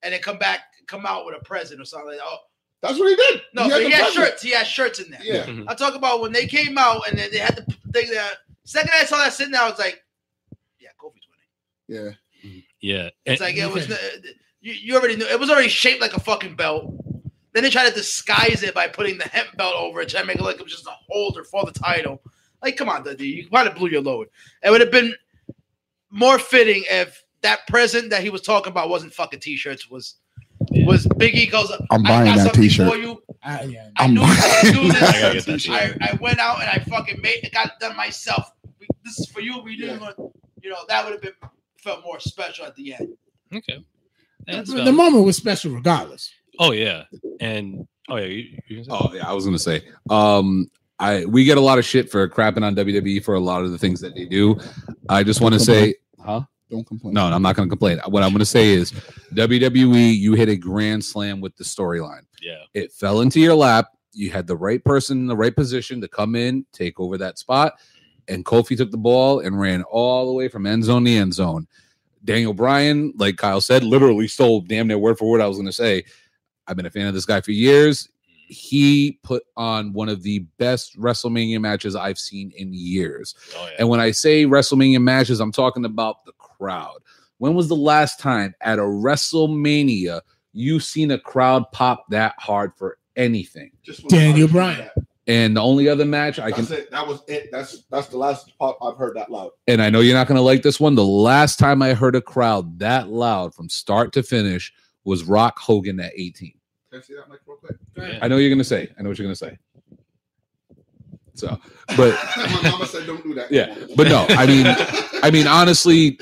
and 0.03 0.13
then 0.13 0.21
come 0.21 0.37
back, 0.37 0.59
come 0.87 1.05
out 1.05 1.25
with 1.25 1.35
a 1.39 1.43
present 1.45 1.79
or 1.81 1.85
something. 1.85 2.09
Like, 2.09 2.19
oh 2.21 2.37
That's 2.81 2.97
what 2.99 3.09
he 3.09 3.15
did. 3.15 3.41
no, 3.53 3.63
he 3.63 3.69
but 3.69 3.81
he 3.83 3.91
had 3.91 4.05
present. 4.05 4.13
shirts. 4.25 4.41
He 4.41 4.51
had 4.51 4.65
shirts 4.67 4.99
in 4.99 5.11
there. 5.11 5.19
Yeah. 5.23 5.45
Mhm. 5.45 5.65
I 5.67 5.75
talk 5.75 5.93
about 5.95 6.21
when 6.21 6.31
they 6.31 6.47
came 6.47 6.77
out 6.77 7.07
and 7.07 7.17
then 7.17 7.29
they 7.31 7.37
had 7.37 7.55
the 7.55 7.91
thing 7.91 8.09
that 8.11 8.37
Second 8.63 8.91
I 8.93 9.05
saw 9.05 9.17
that 9.17 9.33
sitting 9.33 9.51
there, 9.51 9.61
I 9.63 9.69
was 9.69 9.79
like, 9.79 10.03
yeah, 10.79 10.89
Kofi's 10.99 11.25
winning. 11.89 12.13
Yeah. 12.43 12.61
Yeah, 12.79 13.09
It's 13.25 13.39
and- 13.41 13.55
like 13.55 13.57
it 13.57 13.71
was. 13.71 13.87
You, 14.63 14.73
you 14.73 14.95
already 14.95 15.15
knew 15.15 15.25
it 15.25 15.39
was 15.39 15.49
already 15.49 15.69
shaped 15.69 16.01
like 16.01 16.13
a 16.13 16.19
fucking 16.19 16.55
belt. 16.55 16.93
Then 17.53 17.63
they 17.63 17.69
tried 17.69 17.89
to 17.89 17.93
disguise 17.93 18.63
it 18.63 18.73
by 18.75 18.87
putting 18.87 19.17
the 19.17 19.25
hemp 19.27 19.57
belt 19.57 19.75
over 19.75 20.01
it, 20.01 20.09
trying 20.09 20.23
to 20.23 20.27
make 20.27 20.37
it 20.37 20.41
look 20.41 20.53
like 20.53 20.59
it 20.59 20.63
was 20.63 20.71
just 20.71 20.85
a 20.87 20.95
holder 21.09 21.43
for 21.43 21.65
the 21.65 21.71
title. 21.71 22.21
Like, 22.63 22.77
come 22.77 22.87
on, 22.87 23.03
dude, 23.03 23.19
you 23.21 23.47
might 23.51 23.65
have 23.67 23.75
blew 23.75 23.89
your 23.89 24.01
load. 24.01 24.27
It 24.63 24.69
would 24.69 24.81
have 24.81 24.91
been 24.91 25.13
more 26.11 26.37
fitting 26.39 26.83
if 26.89 27.23
that 27.41 27.67
present 27.67 28.11
that 28.11 28.21
he 28.21 28.29
was 28.29 28.41
talking 28.41 28.71
about 28.71 28.89
wasn't 28.89 29.13
fucking 29.13 29.39
t-shirts. 29.39 29.89
Was 29.89 30.15
Yeah. 30.30 30.30
Was 30.85 31.07
Big 31.17 31.35
E 31.35 31.45
goes? 31.47 31.71
I'm 31.91 32.05
I 32.05 32.09
buying 32.09 32.35
got 32.35 32.43
that 32.45 32.53
t-shirt. 32.53 32.89
For 32.89 32.97
you. 32.97 33.21
I, 33.43 33.63
yeah. 33.63 33.89
I 33.97 34.05
I'm 34.05 34.13
knew 34.13 34.21
you 34.21 34.27
were 34.27 34.33
gonna 34.35 34.61
do 34.63 34.73
buying- 34.73 34.87
this. 34.89 35.01
I 35.03 35.21
gotta 35.21 35.33
get 35.35 35.45
that 35.45 35.61
shit. 35.61 35.73
I, 36.01 36.09
I 36.11 36.17
went 36.21 36.39
out 36.39 36.61
and 36.61 36.69
I 36.69 36.83
fucking 36.89 37.21
made 37.21 37.43
it. 37.43 37.53
got 37.53 37.67
it 37.67 37.73
done 37.79 37.95
myself. 37.97 38.51
We, 38.79 38.87
this 39.03 39.19
is 39.19 39.27
for 39.29 39.41
you. 39.41 39.59
We 39.61 39.75
didn't, 39.77 39.99
want, 40.01 40.15
you 40.61 40.69
know, 40.69 40.77
that 40.87 41.03
would 41.03 41.13
have 41.13 41.21
been 41.21 41.33
felt 41.77 42.03
more 42.03 42.19
special 42.19 42.65
at 42.65 42.75
the 42.75 42.93
end. 42.93 43.09
okay. 43.53 43.83
That's 44.47 44.71
the, 44.71 44.83
the 44.83 44.91
moment 44.91 45.23
was 45.25 45.37
special 45.37 45.71
regardless. 45.71 46.31
oh 46.59 46.71
yeah, 46.71 47.03
and 47.39 47.87
oh 48.09 48.15
yeah, 48.17 48.25
you, 48.25 48.57
you 48.67 48.83
Oh 48.89 49.11
yeah, 49.13 49.27
I 49.29 49.33
was 49.33 49.45
gonna 49.45 49.59
say. 49.59 49.83
Um, 50.09 50.69
I 50.99 51.25
we 51.25 51.43
get 51.43 51.57
a 51.57 51.61
lot 51.61 51.77
of 51.79 51.85
shit 51.85 52.09
for 52.11 52.27
crapping 52.27 52.63
on 52.63 52.75
WWE 52.75 53.23
for 53.23 53.35
a 53.35 53.39
lot 53.39 53.63
of 53.63 53.71
the 53.71 53.77
things 53.77 54.01
that 54.01 54.15
they 54.15 54.25
do. 54.25 54.57
I 55.09 55.23
just 55.23 55.41
want 55.41 55.53
to 55.53 55.59
say, 55.59 55.95
huh? 56.23 56.41
Don't 56.71 56.87
complain. 56.87 57.13
No, 57.13 57.25
I'm 57.25 57.41
not 57.41 57.55
gonna 57.55 57.69
complain. 57.69 57.99
What 58.07 58.23
I'm 58.23 58.31
gonna 58.31 58.45
say 58.45 58.69
is, 58.69 58.93
WWE, 59.33 60.17
you 60.17 60.33
hit 60.33 60.49
a 60.49 60.55
grand 60.55 61.03
slam 61.05 61.41
with 61.41 61.55
the 61.57 61.63
storyline. 61.63 62.21
yeah, 62.41 62.63
It 62.73 62.91
fell 62.93 63.21
into 63.21 63.39
your 63.39 63.55
lap. 63.55 63.89
You 64.13 64.31
had 64.31 64.47
the 64.47 64.55
right 64.57 64.83
person 64.83 65.19
in 65.19 65.27
the 65.27 65.35
right 65.37 65.55
position 65.55 66.01
to 66.01 66.07
come 66.07 66.35
in, 66.35 66.65
take 66.73 66.99
over 66.99 67.17
that 67.17 67.37
spot, 67.37 67.73
and 68.27 68.43
Kofi 68.45 68.75
took 68.77 68.91
the 68.91 68.97
ball 68.97 69.41
and 69.41 69.59
ran 69.59 69.83
all 69.83 70.25
the 70.27 70.33
way 70.33 70.47
from 70.47 70.65
end 70.65 70.83
zone 70.85 71.05
to 71.05 71.11
end 71.11 71.33
zone. 71.33 71.67
Daniel 72.23 72.53
Bryan, 72.53 73.13
like 73.17 73.37
Kyle 73.37 73.61
said, 73.61 73.83
literally 73.83 74.27
stole 74.27 74.61
damn 74.61 74.87
near 74.87 74.97
word 74.97 75.17
for 75.17 75.29
word. 75.29 75.41
I 75.41 75.47
was 75.47 75.57
gonna 75.57 75.71
say, 75.71 76.03
I've 76.67 76.77
been 76.77 76.85
a 76.85 76.91
fan 76.91 77.07
of 77.07 77.13
this 77.13 77.25
guy 77.25 77.41
for 77.41 77.51
years. 77.51 78.07
He 78.47 79.17
put 79.23 79.43
on 79.55 79.93
one 79.93 80.09
of 80.09 80.23
the 80.23 80.39
best 80.57 80.99
WrestleMania 80.99 81.61
matches 81.61 81.95
I've 81.95 82.19
seen 82.19 82.51
in 82.57 82.73
years. 82.73 83.33
oh 83.57 83.65
yeah. 83.65 83.75
And 83.79 83.87
when 83.89 84.01
I 84.01 84.11
say 84.11 84.45
WrestleMania 84.45 85.01
matches, 85.01 85.39
I'm 85.39 85.53
talking 85.53 85.85
about 85.85 86.25
the 86.25 86.33
crowd. 86.61 86.99
When 87.39 87.55
was 87.55 87.67
the 87.67 87.75
last 87.75 88.19
time 88.19 88.53
at 88.61 88.77
a 88.77 88.83
WrestleMania 88.83 90.21
you've 90.53 90.83
seen 90.83 91.09
a 91.09 91.17
crowd 91.17 91.63
pop 91.71 92.05
that 92.09 92.35
hard 92.37 92.71
for 92.77 92.99
anything? 93.15 93.71
Just 93.81 94.07
Daniel 94.09 94.47
Bryan. 94.47 94.89
And 95.27 95.55
the 95.57 95.61
only 95.61 95.87
other 95.87 96.05
match 96.05 96.37
I 96.39 96.51
can, 96.51 96.65
That's 96.65 96.81
it. 96.81 96.91
That 96.91 97.07
was 97.07 97.21
it. 97.27 97.49
That's 97.51 97.83
that's 97.89 98.07
the 98.07 98.17
last 98.17 98.55
pop 98.59 98.77
I've 98.81 98.97
heard 98.97 99.15
that 99.15 99.31
loud. 99.31 99.51
and 99.67 99.81
I 99.81 99.89
know 99.89 100.01
you're 100.01 100.15
not 100.15 100.27
going 100.27 100.35
to 100.35 100.41
like 100.41 100.61
this 100.61 100.79
one. 100.79 100.93
The 100.95 101.03
last 101.03 101.57
time 101.57 101.81
I 101.81 101.93
heard 101.93 102.15
a 102.15 102.21
crowd 102.21 102.77
that 102.79 103.09
loud 103.09 103.55
from 103.55 103.69
start 103.69 104.13
to 104.13 104.23
finish 104.23 104.71
was 105.03 105.23
Rock 105.23 105.57
Hogan 105.57 105.99
at 105.99 106.11
18. 106.15 106.53
Can 106.91 106.99
I 106.99 107.01
see 107.01 107.15
that 107.15 107.27
mic 107.29 107.39
real 107.47 107.57
quick? 107.57 107.77
Yeah. 107.97 108.19
I 108.21 108.27
know 108.27 108.37
you're 108.37 108.49
going 108.49 108.59
to 108.59 108.63
say. 108.63 108.89
I 108.99 109.01
know 109.01 109.09
what 109.09 109.17
you're 109.17 109.25
going 109.25 109.35
to 109.35 109.45
say. 109.45 109.57
So, 111.33 111.57
but 111.97 112.19
My 112.37 112.69
mama 112.69 112.85
said 112.85 113.07
don't 113.07 113.23
do 113.23 113.33
that. 113.35 113.51
Yeah, 113.51 113.75
but 113.95 114.07
no, 114.07 114.25
I 114.29 114.45
mean, 114.45 114.65
I 115.23 115.31
mean, 115.31 115.47
honestly, 115.47 116.19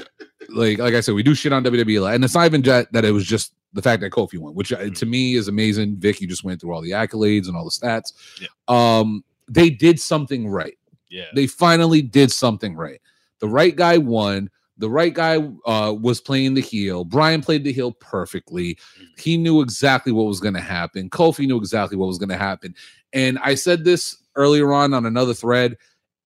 like 0.51 0.77
like 0.79 0.93
I 0.93 1.01
said, 1.01 1.15
we 1.15 1.23
do 1.23 1.35
shit 1.35 1.53
on 1.53 1.63
WWE, 1.63 2.13
and 2.13 2.23
it's 2.23 2.35
not 2.35 2.45
even 2.45 2.63
just 2.63 2.91
that 2.91 3.05
it 3.05 3.11
was 3.11 3.25
just 3.25 3.53
the 3.73 3.81
fact 3.81 4.01
that 4.01 4.11
Kofi 4.11 4.37
won, 4.37 4.55
which 4.55 4.73
uh, 4.73 4.89
to 4.89 5.05
me 5.05 5.35
is 5.35 5.47
amazing. 5.47 5.97
Vic, 5.97 6.21
you 6.21 6.27
just 6.27 6.43
went 6.43 6.59
through 6.59 6.73
all 6.73 6.81
the 6.81 6.91
accolades 6.91 7.47
and 7.47 7.55
all 7.55 7.63
the 7.63 7.69
stats. 7.69 8.13
Yeah. 8.41 8.47
Um, 8.67 9.23
they 9.47 9.69
did 9.69 9.99
something 9.99 10.49
right. 10.49 10.77
yeah. 11.09 11.25
They 11.33 11.47
finally 11.47 12.01
did 12.01 12.31
something 12.31 12.75
right. 12.75 13.01
The 13.39 13.47
right 13.47 13.75
guy 13.75 13.97
won. 13.97 14.49
The 14.77 14.89
right 14.89 15.13
guy 15.13 15.37
uh, 15.65 15.93
was 15.93 16.21
playing 16.21 16.53
the 16.53 16.61
heel. 16.61 17.03
Bryan 17.03 17.41
played 17.41 17.63
the 17.63 17.73
heel 17.73 17.91
perfectly. 17.91 18.77
He 19.17 19.35
knew 19.35 19.61
exactly 19.61 20.13
what 20.13 20.25
was 20.25 20.39
going 20.39 20.53
to 20.53 20.61
happen. 20.61 21.09
Kofi 21.09 21.45
knew 21.45 21.57
exactly 21.57 21.97
what 21.97 22.07
was 22.07 22.17
going 22.17 22.29
to 22.29 22.37
happen. 22.37 22.73
And 23.11 23.39
I 23.39 23.55
said 23.55 23.83
this 23.83 24.17
earlier 24.35 24.71
on 24.71 24.93
on 24.93 25.05
another 25.05 25.33
thread. 25.33 25.77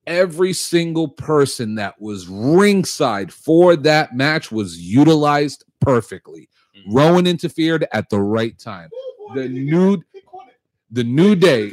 Every 0.06 0.52
single 0.52 1.08
person 1.08 1.76
that 1.76 2.00
was 2.00 2.28
ringside 2.28 3.32
for 3.32 3.76
that 3.76 4.14
match 4.14 4.52
was 4.52 4.78
utilized 4.78 5.64
perfectly. 5.80 6.48
Mhm. 6.76 6.82
Rowan 6.94 7.26
interfered 7.26 7.86
at 7.92 8.10
the 8.10 8.20
right 8.20 8.58
time. 8.58 8.90
The 9.34 9.48
new 9.48 10.02
the 10.90 11.04
new 11.04 11.34
day 11.34 11.72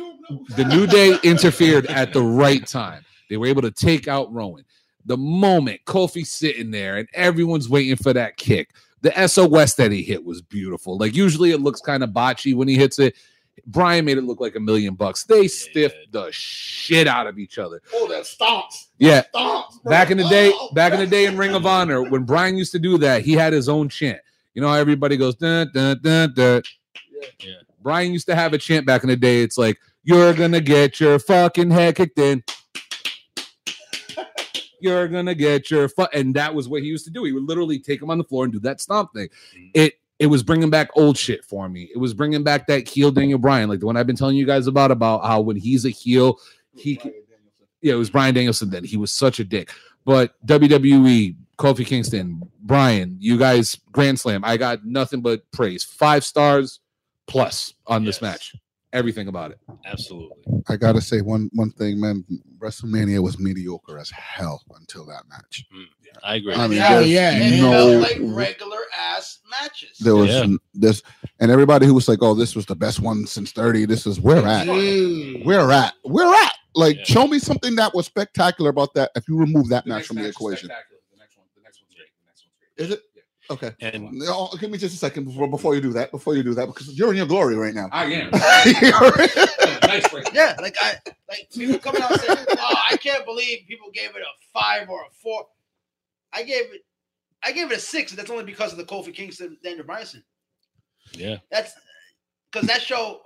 the 0.56 0.66
New 0.66 0.88
Day 0.88 1.18
interfered 1.24 1.85
at 1.88 2.14
the 2.14 2.22
right 2.22 2.66
time. 2.66 3.03
They 3.30 3.38
were 3.38 3.48
able 3.48 3.61
to 3.64 3.72
take 3.72 4.08
out 4.08 4.32
Rowan. 4.34 4.64
The 5.06 5.18
moment 5.18 5.82
Kofi's 5.85 6.32
sitting 6.32 6.72
there 6.72 6.98
and 6.98 7.08
everyone's 7.14 7.68
waiting 7.68 7.95
for 7.95 8.14
that 8.14 8.38
kick, 8.38 8.69
the 9.01 9.18
SOS 9.27 9.74
that 9.76 9.92
he 9.92 10.03
hit 10.03 10.24
was 10.24 10.42
beautiful. 10.42 10.98
Like 10.98 11.16
usually 11.16 11.51
it 11.51 11.60
looks 11.60 11.82
kind 11.82 12.03
of 12.03 12.11
botchy 12.11 12.56
when 12.56 12.68
he 12.68 12.76
hits 12.76 13.00
it. 13.00 13.16
Bryan 13.65 14.06
made 14.06 14.17
it 14.17 14.23
look 14.23 14.40
like 14.40 14.56
a 14.56 14.59
million 14.59 14.95
bucks. 14.95 15.23
They 15.23 15.48
stiffed 15.48 16.11
the 16.11 16.30
shit 16.31 17.07
out 17.07 17.27
of 17.27 17.40
each 17.40 17.57
other. 17.57 17.81
Oh, 17.93 18.07
that 18.07 18.23
stomps. 18.23 18.88
Yeah. 18.98 19.23
Stomps. 19.33 19.81
bro. 19.83 19.90
Back 19.90 20.11
in 20.11 20.17
the 20.17 20.27
day, 20.27 20.51
Oh, 20.53 20.72
back 20.73 20.93
in 20.93 20.99
the 20.99 21.07
day 21.07 21.25
in 21.25 21.38
Ring 21.38 21.53
of 21.53 21.65
Honor, 21.65 22.03
when 22.03 22.23
Bryan 22.23 22.57
used 22.57 22.72
to 22.73 22.80
do 22.80 22.98
that, 22.99 23.23
he 23.23 23.33
had 23.33 23.53
his 23.53 23.69
own 23.69 23.90
chant. 23.90 24.19
You 24.53 24.61
know, 24.61 24.72
everybody 24.73 25.17
goes 25.17 25.35
dun 25.35 25.69
dun 25.73 25.99
dun 26.01 26.33
dun. 26.33 26.61
Yeah. 27.11 27.27
yeah. 27.40 27.53
Bryan 27.81 28.14
used 28.14 28.27
to 28.27 28.35
have 28.35 28.53
a 28.53 28.57
chant 28.57 28.85
back 28.85 29.03
in 29.03 29.09
the 29.09 29.15
day. 29.15 29.41
It's 29.41 29.57
like, 29.57 29.77
you're 30.03 30.33
gonna 30.33 30.61
get 30.61 30.99
your 30.99 31.19
fucking 31.19 31.72
head 31.72 31.95
kicked 31.95 32.19
in. 32.19 32.43
You're 34.81 35.07
gonna 35.07 35.35
get 35.35 35.69
your 35.69 35.88
fu-, 35.90 36.07
and 36.11 36.33
that 36.33 36.56
was 36.56 36.67
what 36.67 36.81
he 36.81 36.88
used 36.88 37.06
to 37.06 37.11
do. 37.11 37.23
He 37.23 37.31
would 37.31 37.43
literally 37.43 37.77
take 37.77 38.01
him 38.01 38.09
on 38.09 38.17
the 38.17 38.23
floor 38.23 38.45
and 38.45 38.51
do 38.53 38.59
that 38.61 38.81
stomp 38.81 39.14
thing. 39.14 39.30
Mm. 39.56 39.72
It 39.75 39.93
it 40.22 40.27
was 40.27 40.43
bringing 40.43 40.69
back 40.69 40.91
old 40.95 41.17
shit 41.17 41.43
for 41.43 41.67
me. 41.67 41.90
It 41.91 41.98
was 41.98 42.14
bringing 42.14 42.43
back 42.43 42.67
that 42.67 42.88
heel 42.88 43.09
Daniel 43.09 43.40
Bryan, 43.40 43.67
like 43.67 43.80
the 43.80 43.88
one 43.88 43.98
I've 43.98 44.06
been 44.06 44.16
telling 44.16 44.38
you 44.38 44.45
guys 44.45 44.67
about, 44.67 44.91
about 44.91 45.25
how 45.25 45.41
when 45.41 45.56
he's 45.56 45.83
a 45.83 45.90
heel, 45.90 46.40
he 46.75 47.01
yeah, 47.82 47.93
it 47.93 47.98
was 47.98 48.11
Bryan 48.11 48.35
Danielson 48.35 48.69
then. 48.69 48.83
He 48.83 48.98
was 48.98 49.11
such 49.11 49.40
a 49.40 49.43
dick. 49.43 49.72
But 50.06 50.35
WWE, 50.45 51.35
Kofi 51.58 51.83
Kingston, 51.83 52.40
Bryan, 52.61 53.17
you 53.19 53.40
guys, 53.40 53.75
Grand 53.91 54.19
Slam, 54.19 54.45
I 54.45 54.58
got 54.58 54.85
nothing 54.85 55.22
but 55.22 55.41
praise. 55.51 55.83
Five 55.83 56.24
stars, 56.24 56.82
plus 57.25 57.74
on 57.88 58.03
this 58.06 58.22
match. 58.22 58.56
Everything 58.93 59.27
about 59.27 59.50
it. 59.50 59.58
Absolutely. 59.88 60.38
I 60.69 60.75
gotta 60.75 61.01
say 61.01 61.22
one 61.22 61.50
one 61.53 61.72
thing, 61.72 62.00
man. 62.00 62.24
WrestleMania 62.59 63.24
was 63.24 63.40
mediocre 63.40 63.98
as 63.98 64.11
hell 64.11 64.61
until 64.75 65.03
that 65.08 65.24
match. 65.30 65.66
Mm, 65.75 65.85
I 66.24 66.35
agree. 66.35 66.53
I 66.53 66.67
mean, 66.67 66.77
Yeah, 66.77 67.00
yeah, 67.00 67.32
And 67.32 67.56
it 67.56 67.61
no, 67.61 67.72
felt 67.72 68.01
like 68.01 68.17
regular 68.22 68.82
ass 68.95 69.31
matches. 69.52 69.98
there 70.00 70.16
was 70.16 70.30
Yeah. 70.30 70.48
this, 70.74 71.04
and 71.40 71.52
everybody 71.52 71.86
who 71.86 71.94
was 71.94 72.08
like, 72.08 72.20
"Oh, 72.22 72.34
this 72.34 72.56
was 72.56 72.66
the 72.66 72.76
best 72.76 73.00
one 73.00 73.28
since 73.28 73.52
'30." 73.52 73.86
This 73.86 74.08
is 74.08 74.20
where 74.20 74.46
at, 74.48 74.68
Mm. 74.68 75.46
where 75.46 75.72
at, 75.72 75.94
where 76.04 76.34
at. 76.34 76.54
Like, 76.74 76.98
Yeah. 77.00 77.04
show 77.04 77.28
me 77.28 77.38
something 77.40 77.76
that 77.76 77.94
was 77.94 78.06
spectacular 78.06 78.70
about 78.70 78.94
that. 78.96 79.12
If 79.16 79.28
you 79.28 79.38
remove 79.38 79.68
that 79.70 79.86
match 79.86 80.06
from 80.06 80.18
the 80.18 80.28
equation, 80.28 80.70
The 80.70 80.74
next 81.18 81.38
one, 81.38 81.46
the 81.56 81.62
next 81.64 81.80
one's 81.82 81.94
great. 81.94 82.08
The 82.18 82.28
next 82.28 82.44
one's 82.78 82.92
is 82.92 82.98
it? 82.98 83.04
Okay. 83.50 83.76
And 83.82 84.14
No, 84.14 84.48
give 84.60 84.72
me 84.72 84.78
just 84.78 84.96
a 84.96 84.98
second 84.98 85.26
before 85.26 85.50
before 85.50 85.76
you 85.76 85.82
do 85.82 85.92
that. 85.94 86.12
Before 86.12 86.34
you 86.36 86.44
do 86.44 86.54
that, 86.54 86.68
because 86.68 86.88
you're 86.98 87.12
in 87.12 87.18
your 87.18 87.26
glory 87.26 87.56
right 87.56 87.74
now. 87.74 87.90
I 87.92 88.06
am. 88.06 88.32
Nice 89.92 90.08
break. 90.10 90.34
Yeah, 90.34 90.56
like 90.62 90.78
I 90.80 90.96
like 91.28 91.50
people 91.54 91.78
coming 91.80 92.02
out 92.02 92.18
saying, 92.22 92.46
"Oh, 92.58 92.76
I 92.90 92.96
can't 92.96 93.26
believe 93.26 93.66
people 93.68 93.90
gave 93.94 94.12
it 94.12 94.22
a 94.22 94.32
five 94.58 94.90
or 94.90 95.02
a 95.02 95.10
four. 95.22 95.48
I 96.32 96.44
gave 96.44 96.72
it, 96.74 96.86
I 97.44 97.52
gave 97.52 97.72
it 97.72 97.78
a 97.78 97.80
six, 97.80 98.11
and 98.11 98.20
that's 98.20 98.30
only 98.30 98.44
because 98.44 98.72
of 98.72 98.78
the 98.78 98.84
Kofi 98.84 99.14
Kingston 99.14 99.58
Daniel 99.64 99.86
Bryson. 99.86 100.24
yeah, 101.14 101.38
That's 101.50 101.74
because 102.52 102.68
that 102.68 102.82
show 102.82 103.22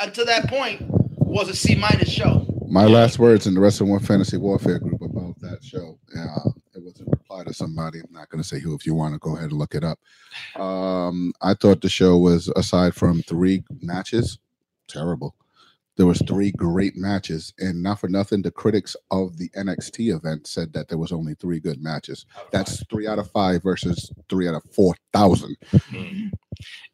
until 0.00 0.26
that 0.26 0.48
point 0.48 0.82
was 1.18 1.48
a 1.48 1.54
C 1.54 1.74
minus 1.74 2.10
show. 2.10 2.46
My 2.68 2.86
last 2.86 3.18
words 3.18 3.46
in 3.46 3.54
the 3.54 3.60
Wrestling 3.60 3.90
One 3.90 4.00
Fantasy 4.00 4.36
Warfare 4.36 4.78
group 4.78 5.00
about 5.00 5.38
that 5.40 5.62
show. 5.62 5.98
Uh, 6.16 6.50
it 6.74 6.82
was 6.82 7.00
a 7.00 7.04
reply 7.04 7.44
to 7.44 7.54
somebody. 7.54 8.00
I'm 8.00 8.12
not 8.12 8.28
going 8.28 8.42
to 8.42 8.48
say 8.48 8.58
who. 8.58 8.74
If 8.74 8.84
you 8.86 8.94
want 8.94 9.14
to 9.14 9.18
go 9.18 9.36
ahead 9.36 9.50
and 9.50 9.58
look 9.58 9.74
it 9.74 9.84
up. 9.84 9.98
Um, 10.60 11.32
I 11.40 11.54
thought 11.54 11.80
the 11.80 11.88
show 11.88 12.18
was 12.18 12.48
aside 12.56 12.94
from 12.94 13.22
three 13.22 13.64
matches, 13.80 14.38
terrible. 14.88 15.34
There 15.96 16.06
was 16.06 16.22
three 16.28 16.50
great 16.52 16.94
matches, 16.96 17.54
and 17.58 17.82
not 17.82 18.00
for 18.00 18.08
nothing, 18.08 18.42
the 18.42 18.50
critics 18.50 18.94
of 19.10 19.38
the 19.38 19.48
NXT 19.56 20.14
event 20.14 20.46
said 20.46 20.72
that 20.74 20.88
there 20.88 20.98
was 20.98 21.10
only 21.10 21.34
three 21.34 21.58
good 21.58 21.82
matches. 21.82 22.26
That's 22.52 22.84
three 22.90 23.06
out 23.06 23.18
of 23.18 23.30
five 23.30 23.62
versus 23.62 24.10
three 24.28 24.46
out 24.46 24.54
of 24.54 24.62
four 24.74 24.94
thousand. 25.14 25.56
Mm. 25.72 26.30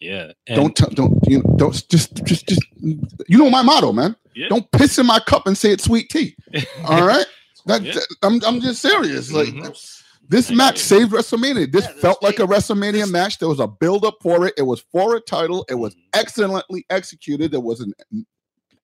yeah. 0.00 0.32
And, 0.46 0.56
Don't 0.56 0.76
t- 0.76 0.94
don't 0.94 1.18
you 1.26 1.38
know, 1.42 1.54
don't 1.56 1.88
just 1.88 2.14
just 2.24 2.46
just 2.46 2.62
you 2.80 3.38
know 3.38 3.50
my 3.50 3.62
motto, 3.62 3.92
man. 3.92 4.14
Yeah. 4.34 4.48
Don't 4.48 4.70
piss 4.72 4.98
in 4.98 5.06
my 5.06 5.18
cup 5.20 5.46
and 5.46 5.58
say 5.58 5.70
it's 5.72 5.84
sweet 5.84 6.08
tea. 6.08 6.36
All 6.86 7.04
right, 7.06 7.26
that, 7.66 7.82
Yeah. 7.82 7.98
I'm 8.22 8.40
I'm 8.44 8.60
just 8.60 8.80
serious. 8.82 9.32
Like 9.32 9.48
Mhm. 9.48 10.02
this 10.28 10.50
I 10.50 10.54
match 10.54 10.78
saved 10.78 11.10
WrestleMania. 11.12 11.70
This 11.72 11.86
Yeah, 11.86 12.00
felt 12.00 12.22
like 12.22 12.38
a 12.38 12.46
WrestleMania 12.46 12.92
this- 13.02 13.10
match. 13.10 13.38
There 13.40 13.48
was 13.48 13.58
a 13.60 13.66
build 13.66 14.04
up 14.04 14.18
for 14.22 14.46
it. 14.46 14.54
It 14.56 14.62
was 14.62 14.84
for 14.92 15.16
a 15.16 15.20
title. 15.20 15.64
It 15.68 15.74
was 15.74 15.94
Mhm. 15.96 15.98
excellently 16.14 16.86
executed. 16.88 17.50
There 17.50 17.60
wasn't. 17.60 17.94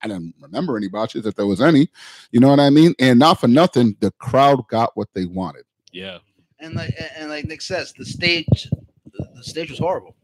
I 0.02 0.08
don't 0.08 0.34
remember 0.40 0.76
any 0.76 0.88
botches 0.88 1.26
if 1.26 1.34
there 1.34 1.46
was 1.46 1.60
any. 1.60 1.88
You 2.30 2.40
know 2.40 2.48
what 2.48 2.60
I 2.60 2.70
mean? 2.70 2.94
And 2.98 3.18
not 3.18 3.40
for 3.40 3.48
nothing, 3.48 3.96
the 4.00 4.10
crowd 4.12 4.66
got 4.68 4.96
what 4.96 5.08
they 5.14 5.26
wanted. 5.26 5.64
yeah. 5.92 6.18
And 6.60 6.74
like 6.74 6.92
and- 6.98 7.10
and 7.16 7.30
like 7.30 7.44
Nick 7.44 7.62
says, 7.62 7.92
the 7.96 8.04
stage, 8.04 8.68
the, 9.12 9.28
the 9.36 9.44
stage 9.44 9.70
was 9.70 9.78
horrible. 9.78 10.16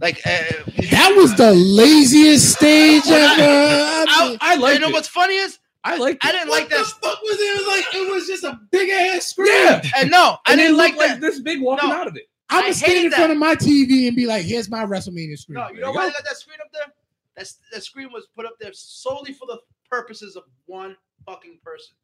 Like 0.00 0.18
uh, 0.24 0.42
That 0.90 1.14
was 1.16 1.34
the 1.36 1.52
laziest 1.52 2.52
stage 2.54 3.02
ever. 3.06 3.42
I 3.42 4.04
I, 4.08 4.28
mean, 4.28 4.38
I 4.40 4.54
like 4.56 4.74
you 4.74 4.80
know 4.80 4.88
it. 4.88 4.92
what's 4.92 5.08
funny 5.08 5.34
is 5.34 5.58
I 5.82 5.96
like 5.96 6.18
I 6.22 6.30
didn't 6.32 6.48
like 6.50 6.62
what 6.64 6.70
that. 6.70 6.78
the 6.78 6.84
fuck 7.08 7.22
was 7.22 7.36
it? 7.40 7.42
It 7.42 7.58
was 7.58 7.66
like 7.66 7.94
it 7.94 8.12
was 8.12 8.26
just 8.28 8.44
a 8.44 8.60
big 8.70 8.88
ass 8.90 9.26
screen. 9.26 9.48
Yeah. 9.48 9.82
And 9.96 10.10
no, 10.12 10.36
I 10.46 10.52
And 10.52 10.60
didn't 10.60 10.74
it 10.74 10.78
like 10.78 10.94
looked 10.96 11.08
that. 11.08 11.20
this 11.20 11.40
big 11.40 11.60
walking 11.60 11.88
No. 11.88 11.96
out 11.96 12.06
of 12.06 12.16
it. 12.16 12.28
I 12.50 12.60
I 12.62 12.66
would 12.66 12.74
stand 12.76 12.92
hated 12.92 13.04
in 13.06 13.10
front 13.12 13.32
of 13.32 13.38
my 13.38 13.54
TV 13.56 14.06
and 14.08 14.16
be 14.16 14.26
like, 14.26 14.44
"Here's 14.44 14.68
my 14.70 14.84
WrestleMania 14.84 15.38
screen." 15.38 15.54
No, 15.58 15.68
you 15.70 15.80
know 15.80 15.90
why 15.92 16.02
go. 16.02 16.06
they 16.08 16.12
got 16.12 16.24
that 16.24 16.36
screen 16.36 16.58
up 16.60 16.70
there? 16.72 16.92
That's 17.40 17.56
that 17.72 17.82
screen 17.82 18.12
was 18.12 18.26
put 18.36 18.44
up 18.44 18.56
there 18.60 18.70
solely 18.74 19.32
for 19.32 19.46
the 19.46 19.58
purposes 19.90 20.36
of 20.36 20.42
one 20.66 20.94
fucking 21.24 21.58
person. 21.64 21.94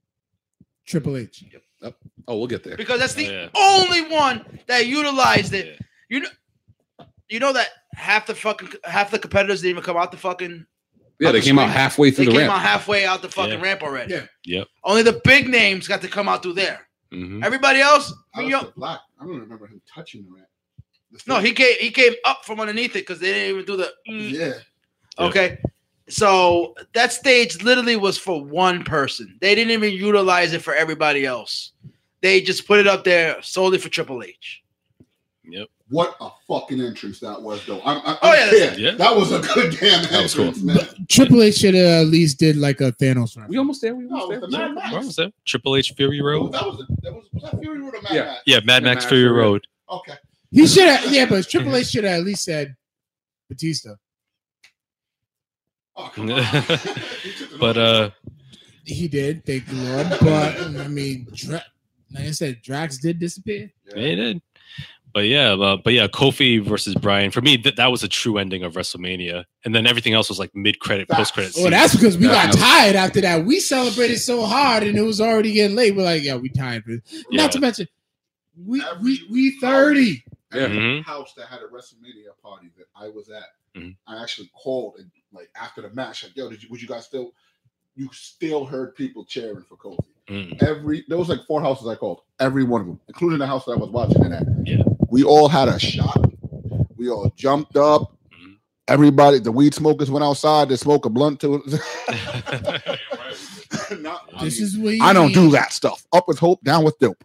Triple 0.86 1.18
H. 1.18 1.44
Yep. 1.82 1.94
Oh, 2.26 2.38
we'll 2.38 2.46
get 2.46 2.64
there. 2.64 2.74
Because 2.76 3.00
that's 3.00 3.12
the 3.12 3.28
Oh, 3.28 3.32
yeah. 3.32 3.48
only 3.54 4.02
one 4.14 4.60
that 4.66 4.86
utilized 4.86 5.52
it. 5.52 5.66
yeah. 5.66 5.86
You 6.08 6.20
know, 6.20 6.28
you 7.28 7.38
know 7.40 7.52
that 7.52 7.68
half 7.92 8.26
the 8.26 8.34
fucking 8.34 8.70
half 8.84 9.10
the 9.10 9.18
competitors 9.18 9.60
didn't 9.60 9.72
even 9.72 9.82
come 9.82 9.98
out 9.98 10.10
the 10.10 10.16
fucking. 10.16 10.64
Yeah, 11.20 11.32
they 11.32 11.40
the 11.40 11.44
came 11.46 11.58
out 11.58 11.64
screen. 11.64 11.76
halfway 11.76 12.10
They 12.10 12.16
through 12.16 12.24
the 12.32 12.38
came 12.40 12.50
out 12.50 12.60
halfway 12.62 13.04
out 13.04 13.20
the 13.20 13.28
fucking 13.28 13.58
Yeah. 13.58 13.62
ramp 13.62 13.82
already. 13.82 14.14
Yeah. 14.14 14.26
Yep. 14.44 14.68
Only 14.84 15.02
the 15.02 15.20
big 15.24 15.48
names 15.48 15.86
got 15.86 16.00
to 16.00 16.08
come 16.08 16.28
out 16.30 16.42
through 16.42 16.54
there. 16.54 16.88
Mhm. 17.12 17.44
Everybody 17.44 17.80
else, 17.80 18.10
I 18.34 18.40
mean, 18.40 18.50
yo- 18.50 18.72
Black. 18.76 19.00
I 19.20 19.24
don't 19.26 19.38
remember 19.40 19.66
him 19.66 19.82
touching 19.92 20.24
the 20.24 20.30
ramp. 20.30 20.48
The 21.12 21.20
no, 21.26 21.40
he 21.40 21.52
came 21.52 21.76
he 21.78 21.90
came 21.90 22.14
up 22.24 22.44
from 22.46 22.58
underneath 22.60 22.90
it 22.92 23.00
because 23.06 23.18
they 23.20 23.32
didn't 23.32 23.50
even 23.54 23.64
do 23.66 23.76
the. 23.76 23.92
mm. 24.08 24.30
Yeah. 24.30 24.52
Yeah. 25.18 25.26
Okay. 25.26 25.58
So 26.08 26.74
that 26.92 27.12
stage 27.12 27.62
literally 27.62 27.96
was 27.96 28.16
for 28.16 28.44
one 28.44 28.84
person. 28.84 29.36
They 29.40 29.54
didn't 29.54 29.72
even 29.72 29.92
utilize 29.92 30.52
it 30.52 30.62
for 30.62 30.74
everybody 30.74 31.26
else. 31.26 31.72
They 32.22 32.40
just 32.40 32.66
put 32.66 32.78
it 32.78 32.86
up 32.86 33.02
there 33.04 33.40
solely 33.42 33.78
for 33.78 33.88
Triple 33.88 34.22
H. 34.22 34.62
Yep. 35.44 35.68
What 35.88 36.16
a 36.20 36.30
fucking 36.48 36.80
entrance 36.80 37.20
that 37.20 37.40
was, 37.40 37.64
though. 37.66 37.80
I'm, 37.84 37.98
I, 38.04 38.18
Oh, 38.22 38.32
yeah, 38.56 38.74
yeah. 38.74 38.90
That 38.96 39.14
was 39.14 39.30
a 39.30 39.38
good 39.40 39.76
damn 39.78 40.02
That 40.10 40.22
was 40.24 40.34
cool. 40.34 40.46
entrance, 40.46 40.64
man. 40.64 41.06
Triple 41.08 41.42
H 41.42 41.54
should 41.56 41.74
have 41.74 42.06
at 42.06 42.10
least 42.10 42.38
did 42.40 42.56
like 42.56 42.80
a 42.80 42.90
Thanos 42.92 43.36
run. 43.36 43.46
We 43.48 43.56
almost 43.58 43.82
there. 43.82 43.94
We 43.94 44.08
almost 44.08 44.40
the 44.40 44.46
there. 44.48 44.66
Mad 44.68 44.74
Max. 44.74 44.92
What 44.92 45.04
was 45.04 45.16
that? 45.16 45.32
Triple 45.44 45.76
H 45.76 45.92
Fury 45.96 46.20
Oh, 46.20 46.24
Road. 46.24 46.52
that 46.52 46.64
was, 46.66 46.80
a, 46.80 46.86
that 47.02 47.14
was, 47.14 47.24
was 47.32 47.42
that 47.44 47.60
Fury 47.60 47.80
Road 47.80 47.94
or 47.94 48.02
Mad 48.02 48.12
Yeah. 48.12 48.24
Max? 48.24 48.42
Yeah, 48.46 48.56
Mad 48.56 48.66
Mad 48.66 48.82
Max 48.82 48.94
Max 48.96 49.04
Fury 49.06 49.22
Fury 49.24 49.38
Road. 49.38 49.66
Okay. 49.90 50.14
He 50.50 50.66
should 50.66 50.88
have, 50.88 51.12
yeah, 51.12 51.26
but 51.26 51.48
Triple 51.48 51.76
H 51.76 51.88
should 51.88 52.04
have 52.04 52.20
at 52.20 52.24
least 52.24 52.44
said 52.44 52.74
Batista. 53.48 53.94
Oh, 55.96 56.10
come 56.14 56.30
on. 56.30 56.38
You 56.38 57.32
took 57.32 57.52
it 57.52 57.60
But 57.60 57.76
uh, 57.76 58.10
He 58.84 59.08
did, 59.08 59.44
thank 59.46 59.66
the 59.66 59.74
Lord. 59.74 60.08
But 60.20 60.80
I 60.84 60.88
mean, 60.88 61.26
Dra- 61.34 61.62
like 62.12 62.24
I 62.24 62.30
said, 62.32 62.60
Drax 62.62 62.98
did 62.98 63.18
disappear. 63.18 63.70
yeah, 63.94 64.02
he 64.02 64.14
did. 64.16 64.42
But 65.14 65.20
yeah, 65.28 65.52
uh, 65.54 65.78
but 65.82 65.94
yeah, 65.94 66.08
Kofi 66.08 66.62
versus 66.62 66.94
Bryan. 66.94 67.30
For 67.30 67.40
me, 67.40 67.56
th- 67.56 67.76
that 67.76 67.90
was 67.90 68.02
a 68.02 68.08
true 68.08 68.36
ending 68.36 68.62
of 68.64 68.74
WrestleMania, 68.74 69.44
and 69.64 69.74
then 69.74 69.86
everything 69.86 70.12
else 70.12 70.28
was 70.28 70.38
like 70.38 70.54
mid 70.54 70.78
credit, 70.78 71.08
post 71.08 71.32
credit. 71.32 71.54
Oh, 71.56 71.70
that's 71.70 71.94
because 71.94 72.18
we 72.18 72.26
got 72.26 72.52
tired 72.52 72.96
after 72.96 73.22
that. 73.22 73.46
We 73.46 73.58
celebrated 73.58 74.18
so 74.18 74.44
hard 74.44 74.82
and 74.82 74.98
it 74.98 75.02
was 75.02 75.18
already 75.22 75.52
getting 75.54 75.74
late. 75.74 75.96
We're 75.96 76.04
like, 76.04 76.22
yeah, 76.22 76.36
we 76.36 76.50
tired. 76.50 76.84
But 76.86 76.96
Yeah. 77.30 77.42
Not 77.42 77.52
to 77.52 77.60
mention, 77.60 77.88
we 78.62 78.82
Every 78.82 79.02
we 79.02 79.26
we 79.30 79.58
thirty. 79.60 80.22
Every 80.52 80.76
Mhm. 80.76 81.02
house 81.04 81.32
that 81.38 81.46
had 81.46 81.60
a 81.60 81.66
WrestleMania 81.74 82.36
party 82.42 82.68
that 82.76 82.86
I 82.94 83.08
was 83.08 83.30
at, 83.30 83.42
Mhm. 83.74 83.96
I 84.06 84.22
actually 84.22 84.50
called 84.54 84.96
and 84.98 85.10
like 85.32 85.50
after 85.60 85.82
the 85.82 85.90
match, 85.90 86.24
like, 86.24 86.36
yo, 86.36 86.48
did 86.50 86.62
you, 86.62 86.68
would 86.70 86.80
you 86.80 86.88
guys 86.88 87.04
still? 87.04 87.32
You 87.94 88.08
still 88.12 88.64
heard 88.66 88.94
people 88.94 89.24
cheering 89.24 89.64
for 89.66 89.76
Kofi. 89.76 89.98
Mm. 90.28 90.62
Every 90.62 91.04
there 91.08 91.16
was 91.18 91.28
like 91.28 91.44
four 91.46 91.60
houses 91.62 91.86
I 91.86 91.94
called, 91.94 92.20
every 92.40 92.64
one 92.64 92.80
of 92.82 92.86
them, 92.86 93.00
including 93.08 93.38
the 93.38 93.46
house 93.46 93.64
that 93.64 93.72
I 93.72 93.76
was 93.76 93.90
watching 93.90 94.24
in 94.24 94.32
at. 94.32 94.44
Yeah. 94.64 94.82
We 95.08 95.22
all 95.24 95.48
had 95.48 95.68
a 95.68 95.78
shot. 95.78 96.18
We 96.96 97.08
all 97.08 97.32
jumped 97.36 97.76
up. 97.76 98.16
Mhm. 98.32 98.56
Everybody, 98.88 99.38
the 99.38 99.52
weed 99.52 99.74
smokers 99.74 100.10
went 100.10 100.24
outside 100.24 100.68
to 100.70 100.76
smoke 100.76 101.06
a 101.06 101.10
blunt 101.10 101.40
to 101.40 101.58
Not- 104.00 104.28
I, 104.34 104.44
This 104.44 104.58
mean, 104.58 104.64
is 104.64 104.78
what 105.00 105.08
I 105.08 105.12
don't 105.12 105.32
do 105.32 105.50
that 105.52 105.72
stuff. 105.72 106.04
Up 106.12 106.26
with 106.28 106.38
hope, 106.38 106.62
down 106.64 106.84
with 106.84 106.98
dope. 106.98 107.22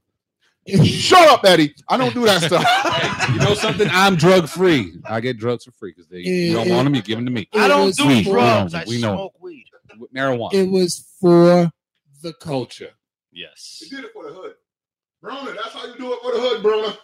Shut 0.67 1.27
up, 1.29 1.43
Eddie. 1.43 1.73
I 1.89 1.97
don't 1.97 2.13
do 2.13 2.25
that 2.25 2.41
stuff. 2.43 2.63
Hey, 2.63 3.33
you 3.33 3.39
know 3.39 3.53
something? 3.55 3.87
I'm 3.91 4.15
drug 4.15 4.47
free. 4.47 4.93
I 5.05 5.19
get 5.19 5.37
drugs 5.37 5.65
for 5.65 5.71
free 5.71 5.91
because 5.91 6.07
they 6.07 6.19
you 6.19 6.53
don't 6.53 6.69
want 6.69 6.85
them, 6.85 6.95
you 6.95 7.01
give 7.01 7.17
them 7.17 7.25
to 7.25 7.31
me. 7.31 7.47
I 7.53 7.67
don't 7.67 7.95
do 7.95 8.07
weed. 8.07 8.25
drugs. 8.25 8.73
We 8.73 8.79
I 8.79 8.83
know. 8.83 8.89
We 8.89 9.01
know. 9.01 9.15
smoke 9.15 9.41
weed. 9.41 9.65
Marijuana. 10.15 10.53
It 10.53 10.69
was 10.69 11.05
for 11.19 11.71
the 12.21 12.33
culture. 12.33 12.85
culture. 12.85 12.89
yes. 13.31 13.81
You 13.81 13.97
did 13.97 14.05
it 14.05 14.11
for 14.13 14.25
the 14.25 14.33
hood. 14.33 14.53
Brona, 15.23 15.55
that's 15.55 15.69
how 15.73 15.85
you 15.85 15.95
do 15.97 16.13
it 16.13 16.19
for 16.23 16.31
the 16.31 16.39
hood, 16.39 16.63
Brona. 16.63 16.97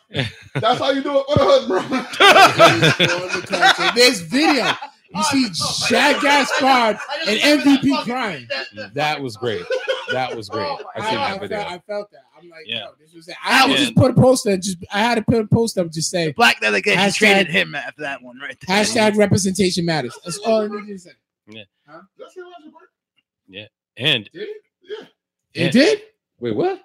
That's 0.59 0.79
how 0.79 0.89
you 0.91 1.03
do 1.03 1.19
it 1.19 1.25
for 1.27 1.37
the 1.37 1.45
hood, 1.45 1.69
Brona. 1.69 2.07
For 2.97 3.39
the 3.41 3.47
culture. 3.47 3.91
There's 3.95 4.21
video. 4.21 4.71
You 5.13 5.23
see 5.23 5.53
Shad 5.87 6.21
Gaspard 6.21 6.97
and 7.27 7.39
MVP 7.39 8.03
crying. 8.03 8.47
That 8.93 9.21
was 9.21 9.37
great. 9.37 9.63
That 10.11 10.35
was 10.35 10.49
great. 10.49 10.67
Oh 10.67 10.81
I 10.95 10.99
I, 10.99 11.09
seen 11.09 11.19
I, 11.19 11.21
that 11.21 11.29
felt, 11.29 11.41
video. 11.41 11.57
I 11.59 11.79
felt 11.87 12.11
that. 12.11 12.23
I'm 12.37 12.49
like, 12.49 12.61
Yeah. 12.65 12.79
yo, 12.85 12.89
this 12.99 13.13
was 13.13 13.27
it. 13.27 13.35
I 13.43 13.57
had 13.57 13.65
to 13.67 13.71
Yeah. 13.71 13.77
just 13.77 13.95
put 13.95 14.11
a 14.11 14.13
poster. 14.13 14.51
and 14.51 14.61
Just 14.63 14.77
I 14.91 14.99
had 14.99 15.15
to 15.15 15.21
put 15.23 15.39
a 15.43 15.47
post 15.47 15.77
up. 15.77 15.91
Just 15.91 16.09
say 16.11 16.31
Black 16.33 16.59
delegation 16.61 16.99
Hashtag- 16.99 17.15
treated 17.17 17.47
him 17.47 17.75
after 17.75 18.01
that 18.03 18.21
one 18.21 18.37
right 18.39 18.57
there. 18.67 18.77
hashtag 18.83 19.15
representation 19.17 19.85
matters. 19.85 20.17
That's 20.23 20.37
all 20.39 20.61
I 20.63 20.81
need 20.81 20.93
to 20.93 20.99
say. 20.99 21.11
That's 21.47 22.35
your 22.35 22.45
last 22.47 22.65
word? 22.65 23.69
and 23.97 24.29
Did 24.31 24.41
it? 24.43 24.49
Yeah. 24.81 25.05
Yeah. 25.53 25.65
It 25.67 25.71
did. 25.71 26.01
Wait, 26.39 26.55
what? 26.55 26.81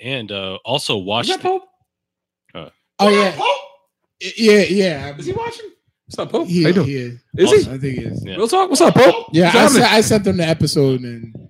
and 0.00 0.30
uh, 0.32 0.56
also 0.64 0.98
Is 1.00 1.04
watch. 1.06 1.28
that 1.28 1.40
Pope? 1.40 1.64
Oh 2.54 3.08
yeah, 3.08 3.32
Pope? 3.34 3.46
yeah, 4.36 4.62
yeah. 4.64 5.16
Is 5.16 5.24
he 5.26 5.32
watching? 5.32 5.70
What's 6.06 6.18
up, 6.18 6.30
Pope? 6.30 6.48
He, 6.48 6.62
How 6.62 6.68
you 6.68 6.74
doing? 6.74 6.86
he 6.86 6.96
is. 6.96 7.20
Is 7.38 7.50
he? 7.66 7.72
I 7.72 7.78
think 7.78 7.98
he 7.98 8.04
is. 8.04 8.24
Yeah. 8.24 8.34
Real 8.36 8.46
talk. 8.48 8.68
What's 8.68 8.82
up, 8.82 8.94
Pope? 8.94 9.28
Yeah, 9.32 9.50
I, 9.54 9.68
sent, 9.68 9.84
I 9.84 10.00
sent 10.02 10.24
them 10.24 10.36
the 10.36 10.46
episode, 10.46 11.00
and 11.00 11.32
Cool. 11.32 11.49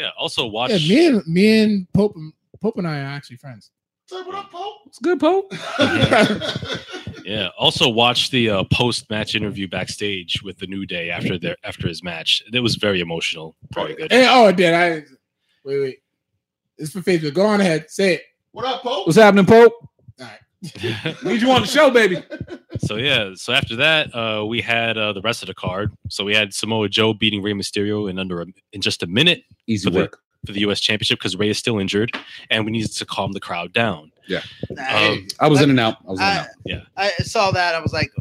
Yeah. 0.00 0.10
Also 0.18 0.46
watch. 0.46 0.70
yeah, 0.70 0.96
me 0.96 1.06
and 1.06 1.26
me 1.26 1.60
and 1.60 1.92
Pope, 1.92 2.16
Pope 2.60 2.78
and 2.78 2.88
I 2.88 3.00
are 3.00 3.04
actually 3.04 3.36
friends. 3.36 3.70
Say 4.06 4.22
what 4.22 4.34
up, 4.34 4.50
Pope? 4.50 4.76
What's 4.84 4.98
good, 4.98 5.20
Pope? 5.20 5.52
Yeah. 7.24 7.48
Also, 7.58 7.88
watch 7.88 8.30
the 8.30 8.50
uh, 8.50 8.64
post-match 8.72 9.34
interview 9.34 9.68
backstage 9.68 10.42
with 10.42 10.58
the 10.58 10.66
New 10.66 10.86
Day 10.86 11.10
after 11.10 11.38
their 11.38 11.56
after 11.64 11.86
his 11.86 12.02
match. 12.02 12.42
It 12.50 12.60
was 12.60 12.76
very 12.76 13.00
emotional. 13.00 13.54
Very 13.74 13.94
good. 13.94 14.10
Hey, 14.10 14.26
oh, 14.28 14.50
did 14.50 14.74
I? 14.74 15.04
Wait, 15.64 15.80
wait. 15.80 15.98
It's 16.78 16.92
for 16.92 17.00
Facebook. 17.00 17.34
Go 17.34 17.46
on 17.46 17.60
ahead. 17.60 17.90
Say 17.90 18.14
it. 18.14 18.22
What 18.52 18.64
up, 18.64 18.82
Pope? 18.82 19.06
What's 19.06 19.18
happening, 19.18 19.46
Pope? 19.46 19.74
All 20.62 20.90
right. 21.04 21.22
Need 21.24 21.40
you 21.42 21.50
on 21.50 21.62
the 21.62 21.66
show, 21.66 21.90
baby. 21.90 22.22
so 22.78 22.96
yeah. 22.96 23.30
So 23.34 23.52
after 23.52 23.76
that, 23.76 24.14
uh, 24.14 24.44
we 24.46 24.60
had 24.60 24.98
uh, 24.98 25.12
the 25.12 25.22
rest 25.22 25.42
of 25.42 25.46
the 25.46 25.54
card. 25.54 25.92
So 26.08 26.24
we 26.24 26.34
had 26.34 26.52
Samoa 26.52 26.88
Joe 26.88 27.14
beating 27.14 27.42
Rey 27.42 27.52
Mysterio 27.52 28.10
in 28.10 28.18
under 28.18 28.42
a, 28.42 28.46
in 28.72 28.80
just 28.80 29.02
a 29.02 29.06
minute 29.06 29.44
Easy 29.66 29.84
for 29.86 29.90
the, 29.90 29.98
work. 30.00 30.18
for 30.46 30.52
the 30.52 30.60
U.S. 30.60 30.80
Championship 30.80 31.18
because 31.18 31.36
Rey 31.36 31.48
is 31.50 31.58
still 31.58 31.78
injured, 31.78 32.14
and 32.50 32.64
we 32.64 32.72
needed 32.72 32.92
to 32.92 33.06
calm 33.06 33.32
the 33.32 33.40
crowd 33.40 33.72
down. 33.72 34.12
Yeah, 34.28 34.42
Um, 34.78 35.26
I 35.40 35.48
was 35.48 35.60
in 35.60 35.70
and 35.70 35.80
out. 35.80 35.96
I 36.06 36.10
was 36.10 36.20
in 36.20 36.26
and 36.26 36.48
I, 36.68 36.72
out. 36.76 36.82
I 36.96 37.22
saw 37.24 37.50
that. 37.50 37.74
I 37.74 37.80
was 37.80 37.92
like, 37.92 38.12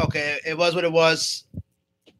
okay, 0.00 0.38
it 0.44 0.58
was 0.58 0.74
what 0.74 0.84
it 0.84 0.92
was. 0.92 1.44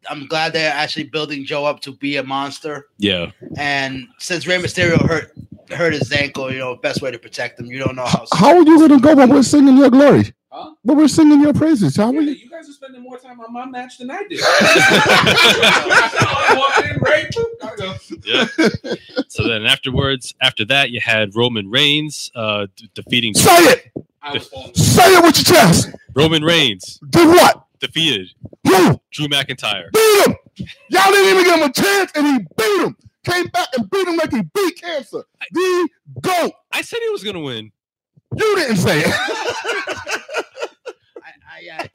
I'm 0.08 0.26
glad 0.28 0.52
they're 0.52 0.72
actually 0.72 1.04
building 1.04 1.44
Joe 1.44 1.64
up 1.64 1.80
to 1.80 1.92
be 1.92 2.16
a 2.16 2.22
monster. 2.22 2.86
Yeah. 2.96 3.32
And 3.58 4.06
since 4.18 4.46
Rey 4.46 4.56
Mysterio 4.56 5.04
hurt 5.06 5.32
hurt 5.70 5.92
his 5.92 6.10
ankle, 6.12 6.50
you 6.52 6.58
know, 6.58 6.76
best 6.76 7.02
way 7.02 7.10
to 7.10 7.18
protect 7.18 7.58
him. 7.60 7.66
You 7.66 7.78
don't 7.78 7.96
know 7.96 8.06
how. 8.06 8.24
How 8.32 8.56
are 8.56 8.62
you 8.62 8.78
gonna 8.78 9.00
go 9.00 9.14
when 9.14 9.28
we're 9.30 9.42
singing 9.42 9.76
your 9.76 9.90
glory? 9.90 10.32
Huh? 10.50 10.72
But 10.84 10.96
we're 10.96 11.08
singing 11.08 11.40
your 11.42 11.52
praises. 11.52 11.96
How 11.96 12.08
are 12.08 12.14
you? 12.14 12.30
you 12.32 12.48
guys 12.48 12.66
are 12.68 12.72
spending 12.72 13.02
more 13.02 13.18
time 13.18 13.38
on 13.40 13.52
my 13.52 13.66
match 13.66 13.98
than 13.98 14.10
I 14.10 14.22
did. 14.28 14.40
I 14.42 16.54
walked 16.56 16.86
in, 16.90 16.98
right? 17.00 17.30
boop, 17.30 17.58
gotta 17.60 17.76
go. 17.76 17.94
Yeah. 18.24 18.46
so 19.28 19.46
then 19.46 19.66
afterwards, 19.66 20.34
after 20.40 20.64
that, 20.66 20.90
you 20.90 21.00
had 21.00 21.34
Roman 21.36 21.68
Reigns 21.70 22.30
uh, 22.34 22.66
d- 22.74 22.88
defeating 22.94 23.34
Say 23.34 23.50
it. 23.50 23.90
I 24.22 24.32
was 24.32 24.48
falling. 24.48 24.74
Say 24.74 25.04
it 25.14 25.22
with 25.22 25.36
your 25.36 25.44
chest. 25.56 25.90
Roman 26.14 26.42
Reigns 26.42 26.98
Did 27.10 27.28
what? 27.28 27.64
defeated 27.78 28.28
Who? 28.66 28.98
Drew 29.12 29.28
McIntyre. 29.28 29.92
Beat 29.92 30.26
him. 30.26 30.34
Y'all 30.88 31.12
didn't 31.12 31.30
even 31.38 31.44
give 31.44 31.60
him 31.60 31.68
a 31.68 31.72
chance, 31.72 32.10
and 32.14 32.26
he 32.26 32.38
beat 32.56 32.82
him. 32.86 32.96
Came 33.26 33.46
back 33.48 33.68
and 33.76 33.90
beat 33.90 34.06
him 34.06 34.16
like 34.16 34.30
he 34.30 34.42
beat 34.54 34.80
cancer. 34.80 35.24
The 35.50 35.88
goat. 36.22 36.52
I 36.72 36.82
said 36.82 37.00
he 37.02 37.08
was 37.10 37.24
gonna 37.24 37.40
win. 37.40 37.72
You 38.36 38.56
didn't 38.56 38.76
say 38.76 39.00
it. 39.00 39.06
I, 41.24 41.32
I, 41.58 41.90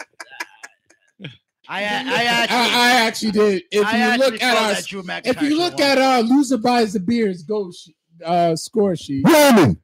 I, 1.70 1.84
I, 1.84 1.84
I 1.84 1.84
I, 2.10 2.24
actually, 2.24 2.58
I 2.58 2.92
actually 3.08 3.32
did. 3.32 3.64
If 3.72 3.86
I 3.86 4.14
you 4.14 4.18
look 4.20 4.34
at 4.34 4.40
thought 4.42 4.58
our, 4.58 5.04
that 5.04 5.22
if 5.26 5.42
you 5.42 5.58
look 5.58 5.76
won. 5.78 5.84
at 5.84 5.98
our 6.00 6.22
loser 6.22 6.58
buys 6.58 6.92
the 6.94 7.00
beers 7.00 7.44
go 7.44 7.72
sh- 7.72 7.90
uh, 8.26 8.56
score 8.58 8.96
sheet, 8.98 9.26
Roman. 9.26 9.80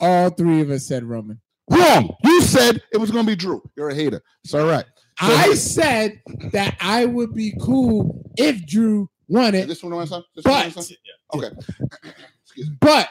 all 0.00 0.28
three 0.30 0.60
of 0.60 0.70
us 0.70 0.86
said 0.86 1.04
Roman. 1.04 1.40
Wrong. 1.70 2.14
You 2.24 2.42
said 2.42 2.82
it 2.92 2.98
was 2.98 3.10
gonna 3.10 3.24
be 3.26 3.36
Drew. 3.36 3.62
You're 3.74 3.88
a 3.88 3.94
hater. 3.94 4.20
It's 4.44 4.52
all 4.52 4.66
right. 4.66 4.84
So- 5.18 5.26
I 5.28 5.54
said 5.54 6.20
that 6.52 6.76
I 6.80 7.06
would 7.06 7.34
be 7.34 7.54
cool 7.62 8.30
if 8.36 8.66
Drew 8.66 9.08
won 9.28 9.54
Is 9.54 9.64
it, 9.64 9.68
this 9.68 9.82
one 9.82 9.92
of 9.92 9.98
my 9.98 10.04
son? 10.04 10.22
This 10.34 10.44
one 10.44 10.54
of 10.54 10.66
my 10.66 10.72
but 10.74 10.84
son? 10.84 10.96
Okay. 11.34 11.50
Excuse 12.44 12.70
me. 12.70 12.76
but 12.80 13.10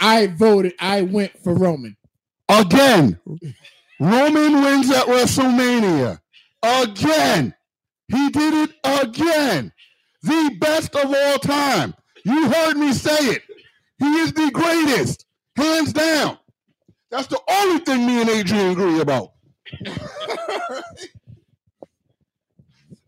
I 0.00 0.28
voted. 0.28 0.74
I 0.78 1.02
went 1.02 1.38
for 1.42 1.54
Roman. 1.54 1.96
Again, 2.48 3.18
Roman 4.00 4.62
wins 4.62 4.90
at 4.90 5.06
WrestleMania. 5.06 6.20
Again. 6.62 7.54
He 8.08 8.28
did 8.30 8.54
it 8.54 8.70
again. 8.84 9.72
The 10.22 10.56
best 10.60 10.94
of 10.96 11.14
all 11.14 11.38
time. 11.38 11.94
You 12.24 12.50
heard 12.50 12.76
me 12.76 12.92
say 12.92 13.16
it. 13.34 13.42
He 13.98 14.06
is 14.18 14.32
the 14.32 14.50
greatest, 14.50 15.26
hands 15.56 15.92
down. 15.92 16.38
That's 17.10 17.28
the 17.28 17.40
only 17.48 17.80
thing 17.84 18.06
me 18.06 18.20
and 18.20 18.30
Adrian 18.30 18.70
agree 18.70 19.00
about. 19.00 19.32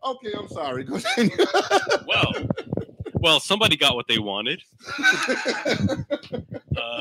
Okay, 0.05 0.31
I'm 0.37 0.47
sorry. 0.49 0.85
Continue. 0.85 1.35
Well, 2.07 2.33
well, 3.15 3.39
somebody 3.39 3.75
got 3.77 3.95
what 3.95 4.07
they 4.07 4.19
wanted. 4.19 4.61
Uh, 6.75 6.99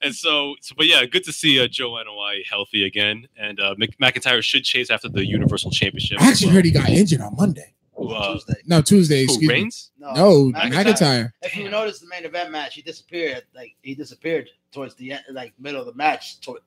and 0.00 0.14
so, 0.14 0.54
so, 0.60 0.74
but 0.76 0.86
yeah, 0.86 1.04
good 1.04 1.24
to 1.24 1.32
see 1.32 1.60
uh, 1.60 1.66
Joe 1.66 2.00
Noi 2.02 2.42
healthy 2.48 2.84
again, 2.84 3.26
and 3.36 3.58
uh, 3.60 3.74
Mc- 3.76 3.98
McIntyre 3.98 4.42
should 4.42 4.62
chase 4.64 4.90
after 4.90 5.08
the 5.08 5.26
Universal 5.26 5.72
Championship. 5.72 6.20
I 6.22 6.28
actually 6.30 6.52
heard 6.52 6.64
he 6.64 6.70
got 6.70 6.88
injured 6.88 7.20
on 7.20 7.34
Monday. 7.36 7.74
Who, 7.94 8.08
uh, 8.10 8.32
Tuesday. 8.34 8.54
No, 8.66 8.80
Tuesday. 8.80 9.18
who, 9.18 9.24
Excuse 9.24 9.48
me. 9.48 9.54
Reigns? 9.54 9.90
No, 9.98 10.14
No, 10.14 10.52
McIntyre. 10.52 10.84
McIntyre. 10.84 11.32
If 11.42 11.56
you 11.56 11.68
notice 11.68 11.98
the 11.98 12.06
main 12.06 12.24
event 12.24 12.50
match, 12.52 12.74
he 12.74 12.82
disappeared. 12.82 13.42
Like 13.54 13.74
he 13.82 13.94
disappeared 13.96 14.48
towards 14.72 14.94
the 14.94 15.12
end, 15.12 15.24
like 15.32 15.52
middle 15.58 15.80
of 15.80 15.86
the 15.86 15.94
match. 15.94 16.40
Toward, 16.40 16.62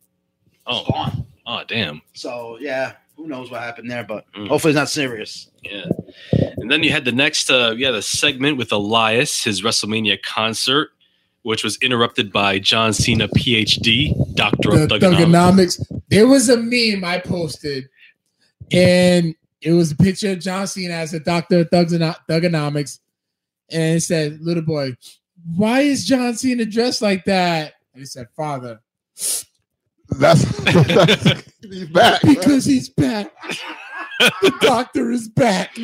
Oh, 0.68 0.84
gone. 0.92 1.26
oh, 1.48 1.64
damn. 1.68 2.02
So 2.14 2.58
yeah, 2.60 2.94
who 3.16 3.28
knows 3.28 3.50
what 3.52 3.62
happened 3.62 3.90
there? 3.90 4.04
But 4.04 4.26
Mm. 4.34 4.48
hopefully 4.48 4.72
it's 4.72 4.78
not 4.78 4.90
serious. 4.90 5.50
Yeah. 5.64 5.86
And 6.58 6.70
then 6.72 6.84
you 6.84 6.92
had 6.92 7.06
the 7.06 7.12
next, 7.12 7.50
uh, 7.52 7.74
yeah, 7.78 7.92
the 7.92 8.02
segment 8.02 8.58
with 8.58 8.72
Elias, 8.72 9.44
his 9.44 9.62
WrestleMania 9.62 10.22
concert, 10.22 10.90
which 11.44 11.64
was 11.64 11.78
interrupted 11.82 12.32
by 12.32 12.58
John 12.60 12.94
Cena, 12.94 13.28
PhD, 13.28 14.14
Doctor 14.36 14.72
The 14.72 14.84
of 14.84 14.90
Thuganomics. 14.90 15.80
Thuganomics. 15.86 16.02
There 16.10 16.28
was 16.28 16.50
a 16.50 16.58
meme 16.58 17.04
I 17.04 17.20
posted, 17.20 17.90
and 18.72 19.36
it 19.62 19.72
was 19.74 19.92
a 19.92 19.96
picture 19.96 20.32
of 20.32 20.40
John 20.40 20.68
Cena 20.68 20.94
as 20.94 21.14
a 21.14 21.20
doctor 21.20 21.60
of 21.60 21.70
Thugano- 21.70 22.16
Thuganomics, 22.30 23.00
and 23.70 23.98
it 23.98 24.02
said, 24.02 24.40
"Little 24.42 24.64
boy, 24.64 24.96
why 25.56 25.82
is 25.82 26.06
John 26.06 26.36
Cena 26.36 26.66
dressed 26.66 27.02
like 27.02 27.26
that?" 27.26 27.74
And 27.94 28.02
he 28.02 28.06
said, 28.06 28.28
"Father, 28.38 28.80
That's, 30.10 30.44
that's 30.64 31.44
he's 31.62 31.90
back. 31.90 32.22
because 32.22 32.66
he's 32.66 32.90
back. 32.90 33.32
the 34.20 34.54
doctor 34.62 35.12
is 35.12 35.28
back." 35.30 35.76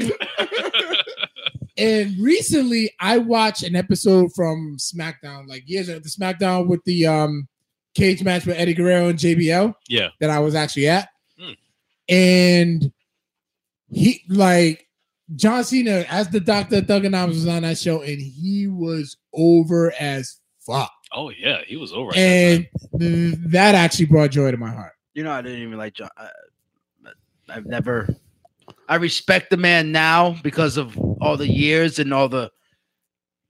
And 1.78 2.18
recently, 2.20 2.92
I 3.00 3.18
watched 3.20 3.64
an 3.64 3.76
episode 3.76 4.32
from 4.36 4.76
SmackDown, 4.78 5.48
like 5.48 5.64
years 5.66 5.88
ago, 5.88 6.00
the 6.00 6.10
SmackDown 6.10 6.68
with 6.68 6.84
the 6.84 7.08
um 7.08 7.48
cage 7.96 8.22
match 8.24 8.46
with 8.46 8.58
Eddie 8.58 8.74
Guerrero 8.74 9.10
and 9.10 9.18
JBL. 9.20 9.74
Yeah. 9.88 10.10
that 10.20 10.30
I 10.30 10.40
was 10.40 10.56
actually 10.56 10.88
at, 10.90 11.10
Hmm. 11.40 11.52
and 12.10 12.92
he 13.92 14.24
like 14.30 14.88
John 15.36 15.64
Cena 15.64 16.06
as 16.10 16.28
the 16.30 16.40
Doctor 16.42 16.82
Thuganomics 16.82 17.28
was 17.30 17.48
on 17.48 17.62
that 17.64 17.78
show, 17.78 18.02
and 18.02 18.20
he 18.22 18.68
was 18.68 19.16
over 19.34 19.94
as 20.00 20.38
fuck, 20.66 20.92
Oh, 21.12 21.30
yeah, 21.30 21.62
he 21.66 21.76
was 21.76 21.92
over. 21.92 22.12
at 22.12 22.16
that 22.16 22.22
and 22.22 22.68
th- 23.00 23.36
that 23.52 23.76
actually 23.76 24.06
brought 24.06 24.32
joy 24.32 24.52
to 24.52 24.58
my 24.58 24.70
heart. 24.70 24.94
You 25.14 25.24
know, 25.24 25.32
I 25.32 25.42
didn't 25.42 25.62
even 25.64 25.78
like 25.78 25.94
John. 25.94 26.10
I, 26.18 26.30
I've 27.50 27.66
never. 27.66 28.16
I 28.88 28.96
respect 28.96 29.50
the 29.50 29.58
man 29.58 29.92
now 29.92 30.38
because 30.44 30.78
of 30.78 30.98
all 30.98 31.36
the 31.38 31.48
years 31.48 32.00
and 32.00 32.14
all 32.14 32.30
the, 32.30 32.52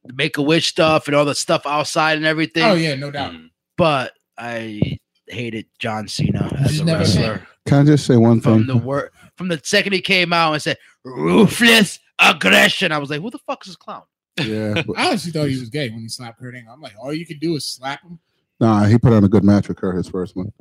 the 0.05 0.13
Make 0.13 0.37
a 0.37 0.41
Wish 0.41 0.67
stuff 0.67 1.07
and 1.07 1.15
all 1.15 1.25
the 1.25 1.35
stuff 1.35 1.65
outside 1.65 2.17
and 2.17 2.25
everything. 2.25 2.63
Oh 2.63 2.75
yeah, 2.75 2.95
no 2.95 3.11
doubt. 3.11 3.33
Mm. 3.33 3.49
But 3.77 4.13
I 4.37 4.97
hated 5.27 5.67
John 5.77 6.07
Cena 6.07 6.49
as 6.59 6.71
Just 6.71 6.81
a 6.81 6.85
never 6.85 6.99
wrestler 6.99 7.47
Can 7.67 7.79
I 7.79 7.83
just 7.83 8.05
say 8.05 8.17
one 8.17 8.41
from 8.41 8.65
thing? 8.65 8.67
the 8.67 8.77
word 8.77 9.11
from 9.35 9.47
the 9.47 9.61
second 9.63 9.93
he 9.93 10.01
came 10.01 10.33
out 10.33 10.53
and 10.53 10.61
said 10.61 10.77
ruthless 11.03 11.99
aggression. 12.19 12.91
I 12.91 12.97
was 12.97 13.09
like, 13.09 13.21
who 13.21 13.29
the 13.29 13.39
fuck 13.39 13.63
is 13.63 13.67
this 13.67 13.75
clown? 13.75 14.03
Yeah, 14.45 14.81
but- 14.85 14.97
I 14.97 15.07
honestly 15.07 15.31
thought 15.31 15.49
he 15.49 15.59
was 15.59 15.69
gay 15.69 15.89
when 15.89 15.99
he 16.01 16.07
slapped 16.09 16.39
Kurt 16.39 16.55
Angle. 16.55 16.73
I'm 16.73 16.81
like, 16.81 16.93
all 17.01 17.13
you 17.13 17.25
can 17.25 17.39
do 17.39 17.55
is 17.55 17.65
slap 17.65 18.01
him. 18.03 18.19
nah, 18.59 18.85
he 18.85 18.97
put 18.97 19.13
on 19.13 19.23
a 19.23 19.29
good 19.29 19.43
match 19.43 19.67
with 19.67 19.77
Kurt, 19.77 19.95
his 19.95 20.07
first 20.09 20.35
one. 20.35 20.51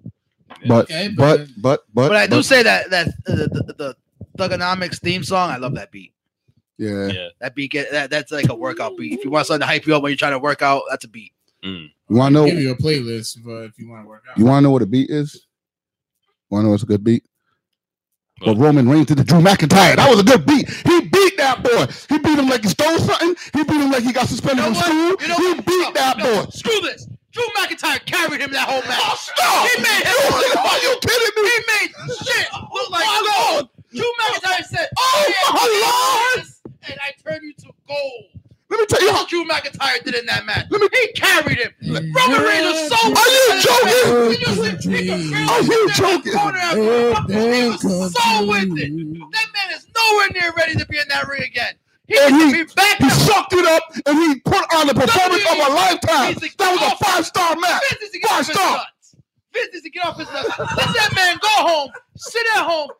But, 0.67 0.85
Okay, 0.85 1.09
but, 1.17 1.39
but- 1.39 1.49
but, 1.63 1.85
but, 1.95 2.09
But 2.09 2.17
I 2.17 2.27
do 2.27 2.37
but- 2.37 2.45
say 2.45 2.63
that 2.63 2.91
that 2.91 3.09
uh, 3.09 3.35
the, 3.35 3.49
the, 3.67 3.75
the 3.75 3.97
Thuganomics 4.39 5.01
theme 5.01 5.23
song, 5.25 5.51
I 5.51 5.57
love 5.57 5.75
that 5.75 5.91
beat. 5.91 6.13
yeah. 6.79 7.09
Yeah. 7.09 7.29
That 7.41 7.55
beat 7.55 7.71
get 7.73 7.91
that, 7.93 8.09
that's 8.11 8.31
like 8.33 8.49
a 8.49 8.55
workout 8.55 8.97
beat. 8.97 9.13
If 9.19 9.25
you 9.25 9.31
want 9.31 9.47
something 9.47 9.61
to 9.61 9.67
hype 9.67 9.87
you 9.87 9.95
up 9.97 10.03
when 10.03 10.11
you're 10.11 10.17
trying 10.17 10.33
to 10.33 10.39
work 10.39 10.63
out, 10.63 10.83
that's 10.89 11.05
a 11.05 11.09
beat. 11.09 11.33
Mm. 11.65 11.91
You 12.09 12.17
want 12.17 12.35
to 12.35 12.41
know? 12.41 12.47
give 12.47 12.59
you 12.61 12.71
a 12.71 12.77
playlist 12.77 13.39
but 13.45 13.65
if 13.65 13.79
you 13.79 13.89
want 13.91 14.05
to 14.05 14.09
work 14.09 14.23
out. 14.31 14.39
You 14.39 14.45
want 14.45 14.59
to 14.59 14.63
know 14.63 14.71
what 14.71 14.83
a 14.83 14.87
beat 14.87 15.11
is? 15.11 15.47
Want 16.51 16.63
to 16.63 16.67
know 16.67 16.71
what's 16.71 16.85
a 16.85 16.87
good 16.87 17.03
beat? 17.05 17.25
Well, 18.45 18.55
Roman 18.57 18.89
Reigns 18.89 19.07
did 19.07 19.19
the 19.19 19.25
Drew 19.25 19.41
McIntyre. 19.41 19.97
That 19.97 20.09
was 20.11 20.21
a 20.21 20.25
good 20.25 20.47
beat. 20.47 20.69
He 20.87 21.01
beat 21.11 21.37
that 21.39 21.63
boy. 21.63 21.87
He 22.09 22.19
beat 22.23 22.39
him 22.39 22.49
like 22.49 22.63
he 22.63 22.69
stole 22.71 22.99
something. 22.99 23.35
He 23.53 23.65
beat 23.65 23.81
him 23.83 23.91
like 23.91 24.05
he 24.05 24.13
got 24.13 24.29
suspended 24.29 24.65
You 24.65 24.71
know 24.73 24.79
from 24.81 24.97
what? 24.97 25.19
school. 25.19 25.27
You 25.27 25.29
know 25.29 25.39
he 25.43 25.51
what? 25.59 25.67
beat 25.67 25.87
No, 25.91 25.93
that 25.99 26.19
no, 26.19 26.25
boy. 26.45 26.51
Screw 26.51 26.81
this. 26.83 27.09
Drew 27.33 27.45
McIntyre 27.59 28.05
carried 28.07 28.41
him 28.41 28.53
that 28.53 28.69
whole 28.69 28.83
match. 28.87 29.03
Oh, 29.03 29.17
stop! 29.19 29.69
He 29.69 29.75
made 29.83 30.05
him. 30.07 30.17
You- 30.17 30.61
Are 30.71 30.81
you 30.87 30.93
kidding 31.03 31.35
me? 31.35 31.51
He 31.51 31.59
made 31.67 31.91
shit 32.25 32.49
look 32.73 32.91
like 32.91 33.05
My 33.05 33.21
gold. 33.27 33.69
Lord. 33.69 33.93
Drew 33.93 34.13
McIntyre 34.23 34.65
said, 34.67 34.89
Oh, 34.99 35.33
my 35.53 36.35
Lord. 36.39 36.47
And 36.89 36.99
I 37.03 37.11
turn 37.23 37.43
you 37.45 37.53
to 37.55 37.71
gold. 37.87 38.38
Let 38.71 38.81
me 38.81 38.87
tell 38.87 39.01
you. 39.01 39.07
That's 39.09 39.19
what 39.21 39.29
Drew 39.31 39.45
McIntyre 39.47 40.05
did 40.05 40.15
in 40.15 40.27
that 40.27 40.45
match. 40.45 40.67
Let 40.71 40.81
me- 40.83 40.89
he 40.93 41.13
carried 41.13 41.59
him. 41.59 41.73
Roman 41.89 42.43
Reigns 42.43 42.65
was 42.67 42.89
so. 42.89 43.01
Are 43.09 43.31
you 43.33 43.63
joking? 43.63 44.37
Can 44.37 44.41
you 44.41 44.79
see- 44.79 44.93
he 44.93 45.09
could 45.09 45.19
really 45.31 45.35
Are 45.49 45.61
you 45.63 45.67
sit 45.67 45.81
in 45.81 45.87
that 45.87 45.97
joking? 45.97 46.33
corner 46.33 46.59
after 46.59 46.81
Oh, 46.83 47.11
a 47.11 47.15
couple- 47.15 47.35
He 47.53 47.69
was 47.69 47.81
so 48.13 48.45
with 48.47 48.79
it. 48.79 48.93
That 49.33 49.47
man 49.55 49.77
is 49.77 49.87
nowhere 49.97 50.29
near 50.33 50.53
ready 50.57 50.75
to 50.75 50.87
be 50.87 50.99
in 50.99 51.09
that 51.09 51.27
ring 51.29 51.43
again. 51.43 51.75
He 52.07 52.19
And 52.19 52.37
he- 52.55 52.63
back 52.75 52.99
He 52.99 53.05
up. 53.07 53.13
sucked 53.13 53.53
it 53.55 53.67
up 53.67 53.83
and 54.07 54.19
he 54.19 54.41
put 54.41 54.65
on 54.75 54.87
the 54.87 54.95
performance 54.95 55.45
of 55.51 55.59
a 55.59 55.71
lifetime. 55.73 56.33
He's 56.35 56.41
the- 56.43 56.51
That 56.59 56.73
was 56.73 56.93
a 56.93 57.05
five 57.05 57.27
star 57.27 57.57
match. 57.57 57.83
Five 58.27 58.47
star. 58.47 58.77
nuts. 58.77 59.15
business 59.53 59.83
to 59.83 59.91
get 59.91 60.05
off 60.05 60.17
his 60.19 60.31
nuts. 60.31 60.49
Let 60.59 60.69
that 60.95 61.11
man 61.17 61.39
go 61.41 61.49
home, 61.49 61.91
sit 62.17 62.47
at 62.55 62.63
home, 62.65 62.91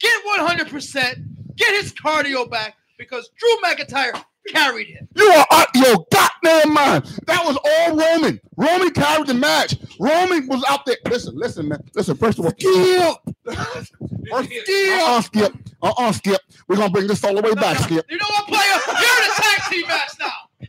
get 0.00 0.24
100%, 0.24 1.18
get 1.56 1.74
his 1.74 1.92
cardio 1.92 2.50
back 2.50 2.76
because 2.98 3.30
Drew 3.38 3.56
McIntyre 3.62 4.12
carried 4.48 4.88
him. 4.88 5.08
You 5.14 5.26
are 5.28 5.46
out 5.50 5.68
your 5.74 6.06
goddamn 6.10 6.72
mind. 6.72 7.04
That 7.26 7.44
was 7.44 7.56
all 7.64 7.96
Roman. 7.96 8.40
Roman 8.56 8.90
carried 8.90 9.26
the 9.26 9.34
match. 9.34 9.76
Roman 9.98 10.46
was 10.48 10.64
out 10.68 10.86
there. 10.86 10.96
Listen, 11.08 11.36
listen, 11.36 11.68
man. 11.68 11.82
Listen, 11.94 12.16
first 12.16 12.38
of 12.38 12.46
all, 12.46 12.52
Skip. 12.52 13.16
First, 14.30 14.50
uh-uh, 14.50 15.20
Skip. 15.22 15.52
Uh-uh, 15.82 16.12
Skip. 16.12 16.40
We're 16.66 16.76
gonna 16.76 16.90
bring 16.90 17.06
this 17.06 17.22
all 17.22 17.34
the 17.34 17.42
way 17.42 17.54
back, 17.54 17.78
Skip. 17.78 18.04
You 18.08 18.16
know 18.16 18.26
what, 18.28 18.46
player? 18.48 18.80
You're 18.86 19.24
in 19.24 19.30
a 19.30 19.34
tag 19.36 19.70
team 19.70 19.86
match 19.86 20.10
now. 20.18 20.32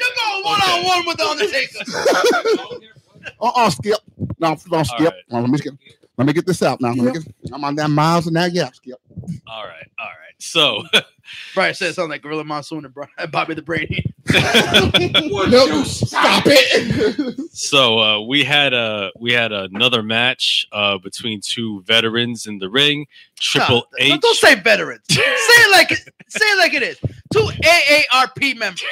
You're 0.00 0.08
going 0.16 0.44
one 0.44 0.60
on 0.62 0.84
one 0.84 1.06
with 1.06 1.16
the 1.16 1.24
Undertaker. 1.24 2.84
Uh-uh, 3.40 3.70
Skip. 3.70 3.98
No, 4.38 4.56
no, 4.70 4.82
Skip. 4.82 5.00
right. 5.00 5.12
Now, 5.30 5.40
let 5.40 5.50
me 5.50 5.58
get 5.58 5.74
let 6.16 6.26
me 6.26 6.32
get 6.32 6.46
this 6.46 6.62
out 6.62 6.80
now. 6.80 6.92
Let 6.92 7.14
me 7.14 7.20
get, 7.20 7.32
I'm 7.52 7.62
on 7.62 7.74
that 7.76 7.88
miles 7.88 8.26
and 8.26 8.36
that 8.36 8.52
yeah, 8.52 8.70
Skip. 8.72 8.98
All 9.46 9.64
right, 9.64 9.86
all 9.98 10.06
right. 10.06 10.34
So 10.38 10.84
Brian 11.54 11.74
said 11.74 11.90
it 11.90 11.94
sounded 11.94 12.10
like 12.14 12.22
Gorilla 12.22 12.44
Monsoon 12.44 12.84
and 12.84 12.92
Bri- 12.94 13.06
Bobby 13.32 13.54
the 13.54 13.62
Brainy. 13.62 14.04
Nope, 15.50 15.86
stop 15.86 16.42
it. 16.46 17.50
so 17.52 17.98
uh, 17.98 18.20
we 18.20 18.44
had 18.44 18.74
a 18.74 19.10
we 19.18 19.32
had 19.32 19.52
another 19.52 20.02
match 20.02 20.66
uh, 20.72 20.98
between 20.98 21.40
two 21.40 21.82
veterans 21.82 22.46
in 22.46 22.58
the 22.58 22.68
ring. 22.68 23.06
Triple 23.38 23.86
No, 23.98 24.04
H. 24.14 24.20
Don't 24.20 24.36
say 24.36 24.54
veterans. 24.56 25.00
say 25.08 25.22
it 25.22 25.70
like 25.72 25.92
it. 25.92 25.98
Say 26.28 26.44
it 26.44 26.58
like 26.58 26.74
it 26.74 26.82
is. 26.82 26.98
Two 27.32 27.48
AARP 27.64 28.56
members. 28.58 28.84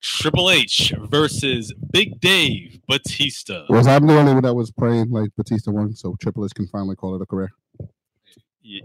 Triple 0.00 0.50
H 0.50 0.92
versus 1.08 1.72
Big 1.90 2.20
Dave 2.20 2.80
Batista. 2.88 3.64
Was 3.68 3.86
I 3.88 3.98
the 3.98 4.16
only 4.16 4.34
one 4.34 4.42
that 4.42 4.54
was 4.54 4.70
praying 4.70 5.10
like 5.10 5.30
Batista 5.36 5.72
won, 5.72 5.94
so 5.96 6.14
Triple 6.20 6.44
H 6.44 6.54
can 6.54 6.68
finally 6.68 6.94
call 6.96 7.16
it 7.16 7.22
a 7.22 7.26
career? 7.26 7.50
Y- 7.80 7.86
Yeah, 8.62 8.80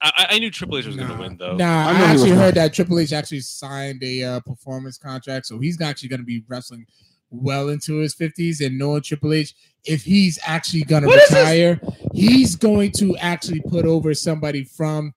I, 0.00 0.12
I- 0.16 0.26
I 0.36 0.38
knew 0.38 0.50
Triple 0.50 0.78
H 0.78 0.86
was 0.86 0.96
going 0.96 1.08
to 1.08 1.16
win 1.16 1.36
though. 1.36 1.56
Nah, 1.56 1.88
I 1.88 1.90
I, 1.90 1.92
know 1.92 2.06
he 2.06 2.12
was 2.12 2.22
actually 2.22 2.36
heard 2.36 2.54
that 2.54 2.74
Triple 2.74 2.98
H 2.98 3.12
actually 3.12 3.40
signed 3.40 4.02
a 4.02 4.22
uh, 4.22 4.40
performance 4.40 4.98
contract, 4.98 5.46
so 5.46 5.58
he's 5.58 5.80
actually 5.80 6.08
going 6.10 6.20
to 6.20 6.26
be 6.26 6.44
wrestling 6.48 6.86
well 7.30 7.70
into 7.70 7.98
his 7.98 8.14
fifties. 8.14 8.60
And 8.60 8.78
knowing 8.78 9.02
Triple 9.02 9.32
H, 9.32 9.54
if 9.84 10.04
he's 10.04 10.38
actually 10.46 10.84
going 10.84 11.02
to 11.02 11.08
What 11.08 11.22
is 11.22 11.30
retire, 11.30 11.80
he's 12.12 12.56
going 12.56 12.92
to 12.92 13.16
actually 13.16 13.60
put 13.60 13.84
over 13.84 14.14
somebody 14.14 14.64
from 14.64 15.14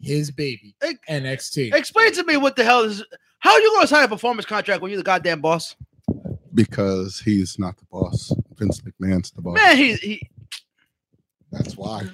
his 0.00 0.30
baby 0.32 0.74
Hey, 0.82 0.94
NXT. 1.08 1.74
Explain 1.74 2.12
to 2.14 2.24
me 2.24 2.36
what 2.36 2.56
the 2.56 2.64
hell 2.64 2.82
is. 2.82 3.04
How 3.38 3.52
are 3.52 3.60
you 3.60 3.70
going 3.70 3.82
to 3.82 3.88
sign 3.88 4.04
a 4.04 4.08
performance 4.08 4.46
contract 4.46 4.82
when 4.82 4.90
you're 4.90 4.98
the 4.98 5.04
goddamn 5.04 5.40
boss? 5.40 5.76
Because 6.54 7.20
he's 7.20 7.58
not 7.58 7.76
the 7.76 7.84
boss. 7.90 8.32
Vince 8.56 8.80
McMahon's 8.80 9.30
the 9.30 9.42
boss. 9.42 9.54
Man, 9.56 9.76
he 9.76 9.94
he 9.94 10.30
That's 11.50 11.76
why. 11.76 12.08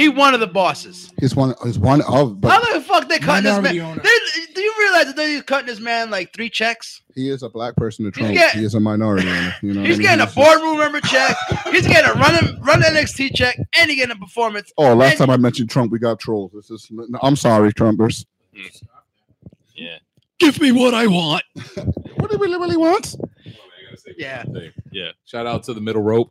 He 0.00 0.08
one 0.08 0.34
of 0.34 0.40
the 0.40 0.46
bosses. 0.46 1.10
He's 1.20 1.34
one. 1.36 1.54
He's 1.64 1.78
one 1.78 2.00
of. 2.02 2.38
How 2.42 2.72
the 2.74 2.80
fuck 2.80 3.08
they 3.08 3.18
cutting 3.18 3.44
this 3.44 3.60
man? 3.62 3.74
do 4.54 4.60
you 4.62 4.74
realize 4.78 5.06
that 5.06 5.16
they're 5.16 5.42
cutting 5.42 5.66
this 5.66 5.80
man 5.80 6.10
like 6.10 6.32
three 6.32 6.50
checks? 6.50 7.02
he 7.14 7.28
is 7.28 7.42
a 7.42 7.48
black 7.48 7.74
person 7.76 8.04
to 8.04 8.10
Trump. 8.10 8.32
get- 8.32 8.54
he 8.54 8.64
is 8.64 8.74
a 8.74 8.80
minority. 8.80 9.28
owner, 9.28 9.54
You 9.62 9.74
know. 9.74 9.80
what 9.80 9.88
He's 9.88 9.96
I 9.96 9.98
mean? 9.98 10.06
getting 10.08 10.26
a 10.26 10.30
boardroom 10.34 10.78
member 10.78 11.00
check. 11.00 11.36
He's 11.70 11.86
getting 11.86 12.08
a 12.10 12.14
run 12.14 12.60
run 12.62 12.82
NXT 12.82 13.34
check, 13.34 13.56
and 13.78 13.90
he 13.90 13.96
getting 13.96 14.16
a 14.16 14.18
performance. 14.18 14.72
Oh, 14.78 14.94
last 14.94 15.12
and- 15.12 15.18
time 15.20 15.30
I 15.30 15.36
mentioned 15.36 15.70
Trump, 15.70 15.90
we 15.92 15.98
got 15.98 16.18
trolls. 16.20 16.52
This 16.54 16.70
is. 16.70 16.88
no, 16.90 17.18
I'm 17.22 17.36
sorry, 17.36 17.72
Trumpers. 17.72 18.24
Yeah, 19.74 19.96
give 20.38 20.60
me 20.60 20.72
what 20.72 20.94
I 20.94 21.06
want. 21.06 21.42
What 22.16 22.30
do 22.30 22.36
he 22.36 22.42
really, 22.42 22.58
really 22.58 22.76
want? 22.76 23.16
Yeah. 24.18 24.44
Yeah. 24.92 25.12
Shout 25.24 25.46
out 25.46 25.62
to 25.64 25.74
the 25.74 25.80
middle 25.80 26.02
rope. 26.02 26.30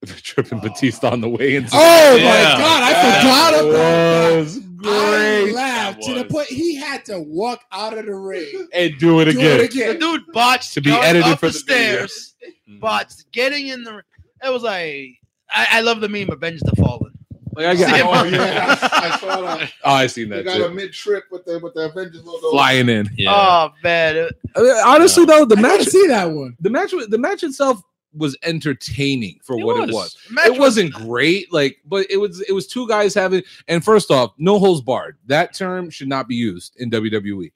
Tripping 0.22 0.60
Batista 0.60 1.10
on 1.10 1.20
the 1.20 1.28
way 1.28 1.56
into 1.56 1.70
Oh 1.72 2.16
Yeah. 2.16 2.24
my 2.24 2.58
god, 2.62 2.82
I 2.82 2.92
forgot 2.94 3.52
That 3.52 3.60
about 3.64 3.72
that. 3.72 4.36
was 4.36 4.58
I 4.58 4.62
great. 4.76 5.52
laughed 5.54 6.00
That 6.02 6.06
to 6.14 6.14
the 6.22 6.24
point 6.24 6.48
he 6.48 6.76
had 6.76 7.04
to 7.06 7.18
walk 7.20 7.64
out 7.72 7.98
of 7.98 8.06
the 8.06 8.14
ring. 8.14 8.68
And 8.74 8.96
do 8.98 9.20
it 9.20 9.24
Do 9.24 9.30
again. 9.32 9.60
it 9.60 9.72
The 9.72 9.94
dude 9.98 10.22
botched 10.32 10.74
To 10.74 10.80
be 10.80 10.92
edited 10.92 11.24
up 11.32 11.40
for 11.40 11.46
the 11.48 11.52
the 11.52 11.64
video. 11.66 12.06
stairs, 12.06 12.34
mm-hmm. 12.68 12.78
botched 12.78 13.30
getting 13.32 13.68
in 13.68 13.82
the. 13.82 14.02
It 14.44 14.52
was 14.52 14.62
like 14.62 15.18
I, 15.50 15.66
I 15.72 15.80
love 15.80 16.00
the 16.00 16.08
meme 16.08 16.30
Avenge 16.30 16.60
the 16.60 16.76
Fallen. 16.76 17.12
Like 17.56 17.66
I 17.66 17.74
See 17.74 17.84
him? 17.86 18.06
Oh, 18.08 18.22
yeah, 18.24 18.76
I, 18.80 19.08
I 19.12 19.18
saw 19.18 19.40
that. 19.40 19.72
oh, 19.84 19.92
I 19.92 20.06
seen 20.06 20.28
They 20.28 20.42
that 20.42 20.58
got 20.58 20.70
a 20.70 20.72
mid 20.72 20.92
trip 20.92 21.24
with 21.32 21.44
the 21.44 21.58
with 21.58 21.74
the 21.74 21.86
Avengers 21.90 22.22
logo. 22.24 22.50
Flying 22.52 22.88
in. 22.88 23.08
Yeah. 23.16 23.32
Oh 23.34 23.70
man, 23.82 24.28
I 24.54 24.60
mean, 24.62 24.72
honestly, 24.86 25.24
though, 25.24 25.44
the 25.44 25.56
I 25.58 25.60
match, 25.62 25.82
see 25.86 26.06
that 26.06 26.26
one. 26.30 26.56
the 26.60 26.70
match, 26.70 26.92
the 27.08 27.18
match 27.18 27.42
itself 27.42 27.82
was 28.14 28.36
entertaining 28.42 29.38
for 29.42 29.58
It 29.58 29.64
what 29.64 29.76
was. 29.76 29.88
it 29.88 29.92
was. 29.92 30.16
match 30.30 30.46
it 30.46 30.58
wasn't 30.58 30.92
great, 30.92 31.52
like, 31.52 31.78
but 31.84 32.06
it 32.10 32.16
was 32.16 32.40
it 32.42 32.52
was 32.52 32.66
two 32.66 32.86
guys 32.88 33.14
having. 33.14 33.42
And 33.68 33.84
first 33.84 34.10
off, 34.10 34.32
no 34.38 34.58
holds 34.58 34.80
barred. 34.80 35.18
That 35.26 35.54
term 35.54 35.90
should 35.90 36.08
not 36.08 36.28
be 36.28 36.34
used 36.34 36.74
in 36.78 36.90
WWE. 36.90 37.52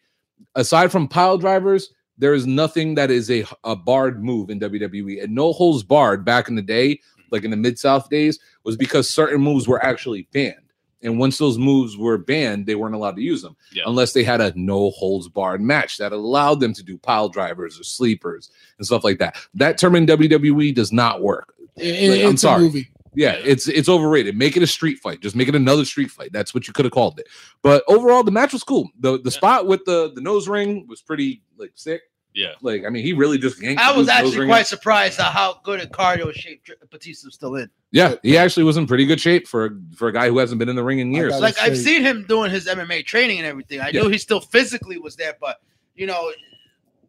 Aside 0.55 0.93
from 0.93 1.09
pile 1.09 1.39
drivers, 1.39 1.91
there 2.19 2.35
is 2.35 2.47
nothing 2.47 2.95
that 2.97 3.11
is 3.11 3.31
a 3.31 3.45
a 3.65 3.75
barred 3.75 4.23
move 4.23 4.51
in 4.51 4.61
WWE. 4.61 5.23
And 5.23 5.35
no 5.35 5.53
holds 5.53 5.83
barred 5.83 6.25
back 6.25 6.49
in 6.49 6.55
the 6.55 6.63
day, 6.63 7.01
like 7.31 7.45
in 7.45 7.51
the 7.51 7.57
mid 7.57 7.79
South 7.79 8.09
days, 8.11 8.39
was 8.65 8.77
because 8.77 9.09
certain 9.09 9.41
moves 9.41 9.67
were 9.67 9.83
actually 9.85 10.29
banned. 10.33 10.57
And 11.03 11.19
once 11.19 11.39
those 11.39 11.59
moves 11.59 11.97
were 11.97 12.17
banned, 12.19 12.67
they 12.67 12.75
weren't 12.75 12.95
allowed 12.95 13.17
to 13.17 13.23
use 13.23 13.43
them 13.43 13.57
Yeah. 13.73 13.83
unless 13.87 14.13
they 14.13 14.23
had 14.25 14.41
a 14.41 14.53
no 14.57 14.91
holds 14.91 15.29
barred 15.29 15.61
match 15.61 15.99
that 15.99 16.13
allowed 16.13 16.61
them 16.61 16.73
to 16.75 16.83
do 16.83 16.97
pile 16.99 17.29
drivers 17.29 17.79
or 17.81 17.85
sleepers 17.85 18.51
and 18.79 18.87
stuff 18.87 19.03
like 19.05 19.19
that. 19.19 19.37
That 19.55 19.79
term 19.79 19.97
in 19.97 20.07
WWE 20.07 20.73
does 20.75 20.93
not 20.93 21.23
work. 21.23 21.55
It- 21.77 22.11
Like, 22.11 22.21
it- 22.21 22.25
I'm 22.27 22.33
it's 22.33 22.43
sorry. 22.43 22.61
a 22.63 22.65
movie. 22.65 22.89
Yeah, 23.15 23.33
it's 23.33 23.69
it's 23.69 23.91
overrated. 23.91 24.39
Make 24.39 24.57
it 24.57 24.63
a 24.63 24.67
street 24.67 24.99
fight. 25.01 25.21
Just 25.21 25.37
make 25.37 25.47
it 25.47 25.55
another 25.55 25.85
street 25.85 26.11
fight. 26.11 26.33
That's 26.33 26.55
what 26.55 26.67
you 26.67 26.73
could 26.73 26.87
have 26.87 26.93
called 26.93 27.19
it. 27.19 27.27
But 27.63 27.85
overall, 27.87 28.23
the 28.23 28.31
match 28.31 28.55
was 28.55 28.63
cool. 28.65 28.89
the 28.99 29.19
The 29.19 29.25
Yeah. 29.31 29.31
spot 29.37 29.67
with 29.67 29.85
the 29.85 30.13
the 30.15 30.23
nose 30.23 30.49
ring 30.49 30.87
was 30.89 31.03
pretty 31.03 31.43
like 31.59 31.73
sick. 31.75 32.01
Yeah. 32.35 32.53
Like 32.63 32.85
I 32.87 32.89
mean, 32.89 33.05
he 33.05 33.13
really 33.13 33.39
just 33.39 33.61
yanked. 33.63 33.81
I 33.83 33.97
was 33.97 34.09
actually 34.09 34.47
quite 34.47 34.61
out. 34.61 34.67
surprised 34.67 35.21
at 35.21 35.33
how 35.33 35.61
good 35.65 35.81
a 35.81 35.87
cardio 35.87 36.33
shape 36.33 36.65
Tri- 36.65 36.77
Batista's 36.91 37.35
still 37.35 37.57
in. 37.57 37.69
Yeah, 37.91 38.15
he 38.23 38.39
actually 38.39 38.63
was 38.65 38.79
in 38.79 38.87
pretty 38.87 39.05
good 39.05 39.21
shape 39.21 39.47
for 39.47 39.79
for 39.95 40.09
a 40.09 40.13
guy 40.13 40.29
who 40.29 40.39
hasn't 40.39 40.59
been 40.59 40.69
in 40.71 40.77
the 40.77 40.83
ring 40.85 40.99
in 41.01 41.13
years. 41.13 41.31
gotta 41.33 41.43
Like 41.43 41.59
I've 41.61 41.77
seen 41.77 42.03
him 42.03 42.25
doing 42.27 42.51
his 42.51 42.67
MMA 42.67 43.05
training 43.05 43.39
and 43.39 43.47
everything. 43.47 43.81
I 43.81 43.89
Yeah. 43.91 44.03
knew 44.03 44.09
he 44.09 44.19
still 44.19 44.41
physically 44.41 44.99
was 44.99 45.15
there, 45.17 45.35
but 45.41 45.61
you 45.95 46.07
know, 46.07 46.33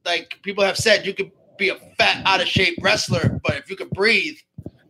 like 0.05 0.39
people 0.43 0.63
have 0.63 0.77
said, 0.77 1.05
you 1.05 1.13
could 1.13 1.31
be 1.57 1.69
a 1.69 1.75
fat, 1.97 2.21
out 2.25 2.41
of 2.41 2.47
shape 2.47 2.77
wrestler, 2.81 3.39
but 3.43 3.55
if 3.55 3.69
you 3.69 3.75
could 3.77 3.89
breathe, 3.91 4.35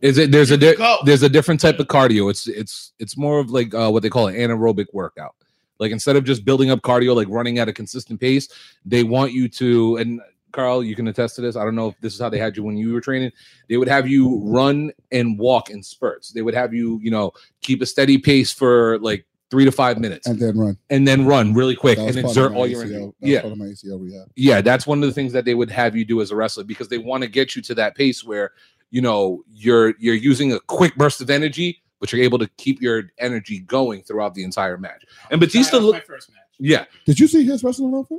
Is 0.00 0.18
it 0.18 0.32
there's 0.32 0.50
a 0.50 0.56
di- 0.58 0.74
there's 1.04 1.22
a 1.22 1.28
different 1.28 1.60
type 1.60 1.78
of 1.78 1.86
cardio. 1.86 2.28
It's 2.30 2.48
it's 2.48 2.92
it's 2.98 3.16
more 3.16 3.38
of 3.38 3.50
like 3.50 3.72
uh, 3.72 3.90
what 3.90 4.02
they 4.02 4.10
call 4.10 4.26
an 4.26 4.34
anaerobic 4.34 4.86
workout. 4.92 5.34
Like 5.78 5.92
instead 5.92 6.16
of 6.16 6.24
just 6.24 6.44
building 6.44 6.70
up 6.70 6.80
cardio, 6.82 7.14
like 7.14 7.28
running 7.28 7.58
at 7.58 7.68
a 7.68 7.72
consistent 7.72 8.20
pace, 8.20 8.48
they 8.84 9.04
want 9.04 9.32
you 9.32 9.48
to. 9.48 9.96
And 9.96 10.20
Carl, 10.52 10.84
you 10.84 10.94
can 10.94 11.08
attest 11.08 11.34
to 11.36 11.42
this. 11.42 11.56
I 11.56 11.64
don't 11.64 11.74
know 11.74 11.88
if 11.88 12.00
this 12.00 12.14
is 12.14 12.20
how 12.20 12.28
they 12.28 12.38
had 12.38 12.56
you 12.56 12.62
when 12.62 12.76
you 12.76 12.92
were 12.92 13.00
training. 13.00 13.32
They 13.68 13.76
would 13.76 13.88
have 13.88 14.06
you 14.08 14.40
run 14.44 14.92
and 15.10 15.38
walk 15.38 15.70
in 15.70 15.82
spurts. 15.82 16.30
They 16.30 16.42
would 16.42 16.54
have 16.54 16.72
you, 16.72 17.00
you 17.02 17.10
know, 17.10 17.32
keep 17.60 17.82
a 17.82 17.86
steady 17.86 18.18
pace 18.18 18.52
for 18.52 18.98
like 19.00 19.26
three 19.50 19.64
to 19.64 19.72
five 19.72 19.98
minutes, 20.00 20.26
and 20.26 20.38
then 20.40 20.58
run. 20.58 20.76
and 20.90 21.06
then 21.06 21.26
run 21.26 21.54
really 21.54 21.76
quick 21.76 21.98
and 21.98 22.16
exert 22.16 22.52
all 22.52 22.66
your 22.66 22.82
energy. 22.82 23.12
Yeah, 23.20 23.42
part 23.42 23.52
of 23.52 23.58
my 23.58 23.66
ACL 23.66 24.00
rehab. 24.00 24.28
yeah, 24.36 24.60
that's 24.60 24.86
one 24.86 25.02
of 25.02 25.08
the 25.08 25.12
things 25.12 25.32
that 25.32 25.44
they 25.44 25.54
would 25.54 25.70
have 25.70 25.94
you 25.94 26.04
do 26.04 26.20
as 26.20 26.30
a 26.30 26.36
wrestler 26.36 26.64
because 26.64 26.88
they 26.88 26.98
want 26.98 27.22
to 27.22 27.28
get 27.28 27.54
you 27.54 27.62
to 27.62 27.74
that 27.76 27.94
pace 27.94 28.24
where 28.24 28.52
you 28.90 29.00
know 29.00 29.44
you're 29.52 29.94
you're 29.98 30.14
using 30.14 30.52
a 30.52 30.60
quick 30.60 30.96
burst 30.96 31.20
of 31.20 31.30
energy, 31.30 31.82
but 32.00 32.12
you're 32.12 32.22
able 32.22 32.38
to 32.38 32.48
keep 32.56 32.80
your 32.82 33.04
energy 33.18 33.60
going 33.60 34.02
throughout 34.02 34.34
the 34.34 34.44
entire 34.44 34.76
match. 34.78 35.04
And 35.30 35.40
Batista 35.40 35.78
That 35.78 35.84
was 35.84 35.92
my 35.94 36.00
first 36.00 36.30
match. 36.30 36.38
yeah. 36.58 36.84
Did 37.06 37.18
you 37.20 37.26
see 37.26 37.44
his 37.44 37.64
wrestling 37.64 37.94
outfit? 37.94 38.18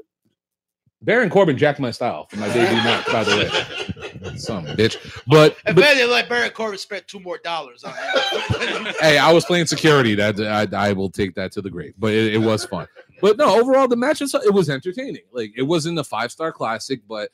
Baron 1.02 1.30
Corbin 1.30 1.58
jacked 1.58 1.80
my 1.80 1.92
style 1.92 2.26
for 2.30 2.38
my 2.38 2.48
debut 2.48 2.78
match, 2.78 3.06
by 3.08 3.24
the 3.24 3.36
way. 3.36 4.38
Some 4.38 4.66
bitch, 4.66 4.98
but, 5.28 5.56
if 5.68 5.76
but 5.76 5.84
anything, 5.84 6.10
like 6.10 6.28
Baron 6.28 6.50
Corbin 6.50 6.80
spent 6.80 7.08
two 7.08 7.20
more 7.20 7.38
dollars 7.38 7.84
on 7.84 7.94
that. 7.94 8.96
hey, 9.02 9.18
I 9.20 9.32
was 9.32 9.46
playing 9.46 9.68
security. 9.68 10.16
That 10.16 10.40
I, 10.40 10.90
I 10.90 10.94
will 10.94 11.12
take 11.12 11.36
that 11.36 11.52
to 11.54 11.62
the 11.62 11.70
grave. 11.70 11.94
But 12.00 12.14
it, 12.14 12.34
it 12.36 12.38
was 12.40 12.66
fun. 12.66 12.88
But 13.22 13.38
no, 13.38 13.60
overall, 13.60 13.88
the 13.88 13.96
match 13.96 14.22
itself, 14.22 14.46
it 14.46 14.54
was 14.54 14.70
entertaining. 14.70 15.22
Like 15.32 15.54
it 15.56 15.62
wasn't 15.62 16.00
a 16.00 16.04
five 16.04 16.32
star 16.32 16.52
classic, 16.52 17.02
but 17.08 17.30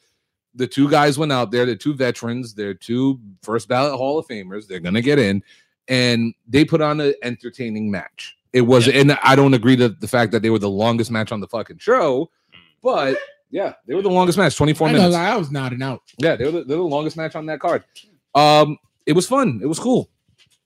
the 0.54 0.68
two 0.68 0.90
guys 0.90 1.18
went 1.18 1.32
out 1.32 1.50
there. 1.50 1.66
They're 1.66 1.76
two 1.76 1.94
veterans. 1.94 2.54
They're 2.54 2.74
two 2.74 3.22
first 3.42 3.70
ballot 3.70 3.96
Hall 3.96 4.20
of 4.20 4.28
Famers. 4.28 4.68
They're 4.68 4.80
gonna 4.82 5.02
get 5.02 5.18
in, 5.18 5.42
and 5.92 6.34
they 6.48 6.64
put 6.64 6.82
on 6.82 7.02
an 7.02 7.14
entertaining 7.22 7.92
match. 7.92 8.36
It 8.54 8.62
was, 8.62 8.88
and 8.88 9.12
I 9.24 9.36
don't 9.36 9.54
agree 9.54 9.76
to 9.76 9.90
the 9.90 10.08
fact 10.08 10.32
that 10.32 10.42
they 10.42 10.50
were 10.50 10.60
the 10.60 10.70
longest 10.70 11.12
match 11.12 11.32
on 11.32 11.40
the 11.42 11.48
fucking 11.48 11.78
show, 11.78 12.30
but 12.82 13.18
yeah, 13.50 13.74
they 13.86 13.94
were 13.94 14.02
the 14.02 14.10
longest 14.10 14.38
match, 14.38 14.56
twenty 14.56 14.74
four 14.74 14.88
I, 14.88 14.94
minutes. 14.94 15.16
I 15.16 15.36
was 15.36 15.52
nodding 15.52 15.84
out. 15.84 16.02
Yeah, 16.18 16.36
they 16.38 16.46
were 16.46 16.52
the, 16.52 16.64
they 16.64 16.76
were 16.76 16.84
the 16.84 16.88
longest 16.88 17.18
match 17.18 17.36
on 17.36 17.46
that 17.48 17.60
card. 17.60 17.84
Um, 18.34 18.78
it 19.06 19.14
was 19.14 19.28
fun. 19.28 19.60
It 19.62 19.68
was 19.68 19.80
cool. 19.80 20.10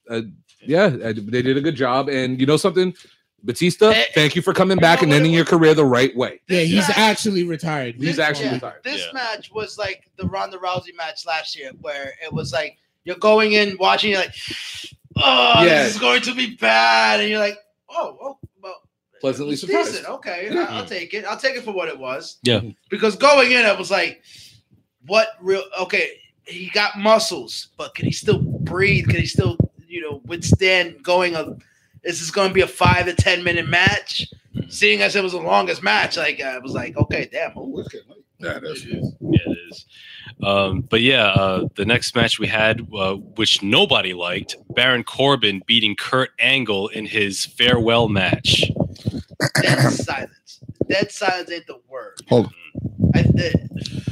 Uh, 0.10 0.22
yeah, 0.62 0.84
uh, 0.86 1.14
they 1.16 1.42
did 1.42 1.58
a 1.58 1.62
good 1.62 1.76
job. 1.76 2.10
And 2.10 2.40
you 2.40 2.46
know 2.46 2.58
something, 2.58 2.96
Batista, 3.44 3.94
thank 4.14 4.36
you 4.36 4.42
for 4.44 4.54
coming 4.54 4.78
you 4.78 4.82
back 4.82 5.02
know 5.02 5.06
and 5.06 5.14
ending 5.14 5.34
your 5.34 5.46
career 5.46 5.74
the 5.74 5.86
right 5.86 6.16
way. 6.16 6.42
Yeah, 6.48 6.62
he's 6.62 6.88
match- 6.88 6.98
actually 6.98 7.44
retired. 7.44 7.96
He's 7.96 8.16
This- 8.16 8.20
actually 8.20 8.46
yeah, 8.48 8.54
retired. 8.56 8.84
This 8.84 9.06
Yeah. 9.06 9.14
match 9.14 9.52
was 9.52 9.78
like 9.78 10.10
the 10.18 10.28
Ronda 10.28 10.58
Rousey 10.58 10.96
match 10.96 11.26
last 11.26 11.58
year, 11.58 11.72
where 11.82 12.14
it 12.24 12.32
was 12.32 12.52
like 12.54 12.78
you're 13.04 13.16
going 13.18 13.54
in 13.54 13.78
watching, 13.80 14.12
you're 14.12 14.22
like, 14.22 14.36
oh, 15.18 15.64
Yeah. 15.64 15.84
this 15.84 15.96
is 15.96 16.00
going 16.02 16.22
to 16.24 16.36
be 16.36 16.56
bad, 16.56 17.20
and 17.20 17.30
you're 17.30 17.40
like, 17.40 17.58
oh, 17.90 18.18
oh 18.22 18.38
well, 18.62 18.82
Pleasantly 19.22 19.54
it's 19.54 19.62
surprised. 19.62 19.92
decent. 19.92 20.08
Okay, 20.10 20.50
Yeah. 20.52 20.68
I'll 20.70 20.86
take 20.86 21.14
it. 21.14 21.26
I'll 21.26 21.38
take 21.38 21.56
it 21.56 21.64
for 21.64 21.72
what 21.72 21.88
it 21.88 21.98
was. 21.98 22.38
Yeah. 22.44 22.62
because 22.90 23.16
going 23.16 23.52
in, 23.52 23.66
I 23.66 23.74
was 23.74 23.92
like, 23.92 24.22
what 25.08 25.30
real? 25.42 25.64
Okay, 25.82 26.20
he 26.46 26.70
got 26.70 26.98
muscles, 26.98 27.70
but 27.78 27.96
can 27.96 28.06
he 28.06 28.12
still 28.12 28.40
breathe? 28.40 29.08
Can 29.08 29.20
he 29.20 29.26
still, 29.26 29.58
you 29.88 30.02
know, 30.02 30.22
withstand 30.26 31.02
going 31.04 31.36
a? 31.36 31.56
Is 32.04 32.20
this 32.20 32.30
going 32.32 32.50
to 32.50 32.54
be 32.54 32.62
a 32.62 32.68
five 32.68 33.06
to 33.06 33.14
ten 33.14 33.44
minute 33.44 33.68
match? 33.68 34.28
Seeing 34.70 35.02
as 35.02 35.16
it 35.16 35.24
was 35.24 35.34
the 35.34 35.40
longest 35.40 35.84
match, 35.84 36.18
like 36.18 36.42
I 36.42 36.58
was 36.60 36.74
like, 36.74 36.96
okay, 36.98 37.28
damn, 37.32 37.52
Oh, 37.56 37.78
it's 37.80 37.90
getting 37.90 38.10
late. 38.10 38.24
Yeah, 38.40 38.58
it 38.58 38.64
is. 38.64 38.86
Yeah, 38.86 39.40
it 39.46 39.58
is. 39.70 39.86
Um, 40.44 40.82
but 40.82 41.02
yeah, 41.02 41.28
uh, 41.30 41.68
the 41.76 41.86
next 41.86 42.16
match 42.16 42.40
we 42.40 42.48
had, 42.48 42.86
uh, 42.96 43.16
which 43.16 43.64
nobody 43.64 44.14
liked, 44.14 44.56
Baron 44.70 45.04
Corbin 45.04 45.62
beating 45.66 45.96
Kurt 45.96 46.32
Angle 46.40 46.90
in 46.90 47.06
his 47.06 47.46
farewell 47.46 48.10
match. 48.10 48.70
dead 49.62 49.90
silence. 49.92 50.60
Dead 50.90 51.12
silence 51.12 51.50
ain't 51.52 51.66
the 51.68 51.80
word. 51.90 52.20
Hold 52.30 52.48
on. 52.48 52.54
I, 53.16 53.22
the, 53.24 54.04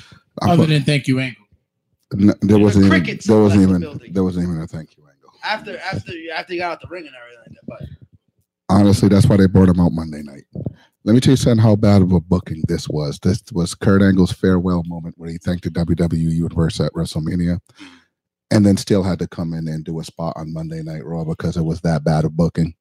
I 0.41 0.49
Other 0.51 0.63
put- 0.63 0.69
than 0.69 0.83
thank 0.83 1.07
you, 1.07 1.19
Angle. 1.19 1.43
n- 2.13 2.33
there 2.41 2.57
wasn't 2.57 2.85
even 2.85 3.19
there 3.25 3.39
wasn't 3.41 3.69
left 3.69 3.81
the 3.81 3.95
even 4.03 4.13
there 4.13 4.23
wasn't 4.23 4.47
even 4.49 4.61
a 4.61 4.67
thank 4.67 4.95
you 4.97 5.03
angle. 5.03 5.33
after 5.43 5.77
after 5.79 6.11
after 6.35 6.53
you 6.53 6.59
got 6.59 6.71
out 6.73 6.81
the 6.81 6.87
ring 6.87 7.05
and 7.05 7.15
everything 7.15 7.39
like 7.45 7.79
that, 7.79 7.87
but 8.69 8.75
Honestly, 8.75 9.09
that's 9.09 9.25
why 9.27 9.35
they 9.37 9.45
brought 9.45 9.67
him 9.69 9.79
out 9.79 9.91
Monday 9.91 10.23
night. 10.23 10.45
Let 11.05 11.13
me 11.13 11.19
tell 11.19 11.33
you 11.33 11.37
something 11.37 11.61
how 11.61 11.75
bad 11.75 12.01
of 12.01 12.13
a 12.13 12.21
booking 12.21 12.63
this 12.67 12.87
was. 12.87 13.19
This 13.19 13.43
was 13.51 13.75
Kurt 13.75 14.01
Angle's 14.01 14.31
farewell 14.31 14.83
moment 14.85 15.15
where 15.17 15.29
he 15.29 15.37
thanked 15.37 15.65
the 15.65 15.69
WWE 15.69 16.17
Universe 16.17 16.79
at 16.79 16.93
WrestleMania 16.93 17.59
and 18.51 18.65
then 18.65 18.77
still 18.77 19.03
had 19.03 19.19
to 19.19 19.27
come 19.27 19.53
in 19.53 19.67
and 19.67 19.83
do 19.83 19.99
a 19.99 20.03
spot 20.03 20.33
on 20.37 20.53
Monday 20.53 20.81
Night 20.81 21.03
Raw 21.03 21.25
because 21.25 21.57
it 21.57 21.63
was 21.63 21.81
that 21.81 22.05
bad 22.05 22.23
of 22.23 22.37
booking. 22.37 22.73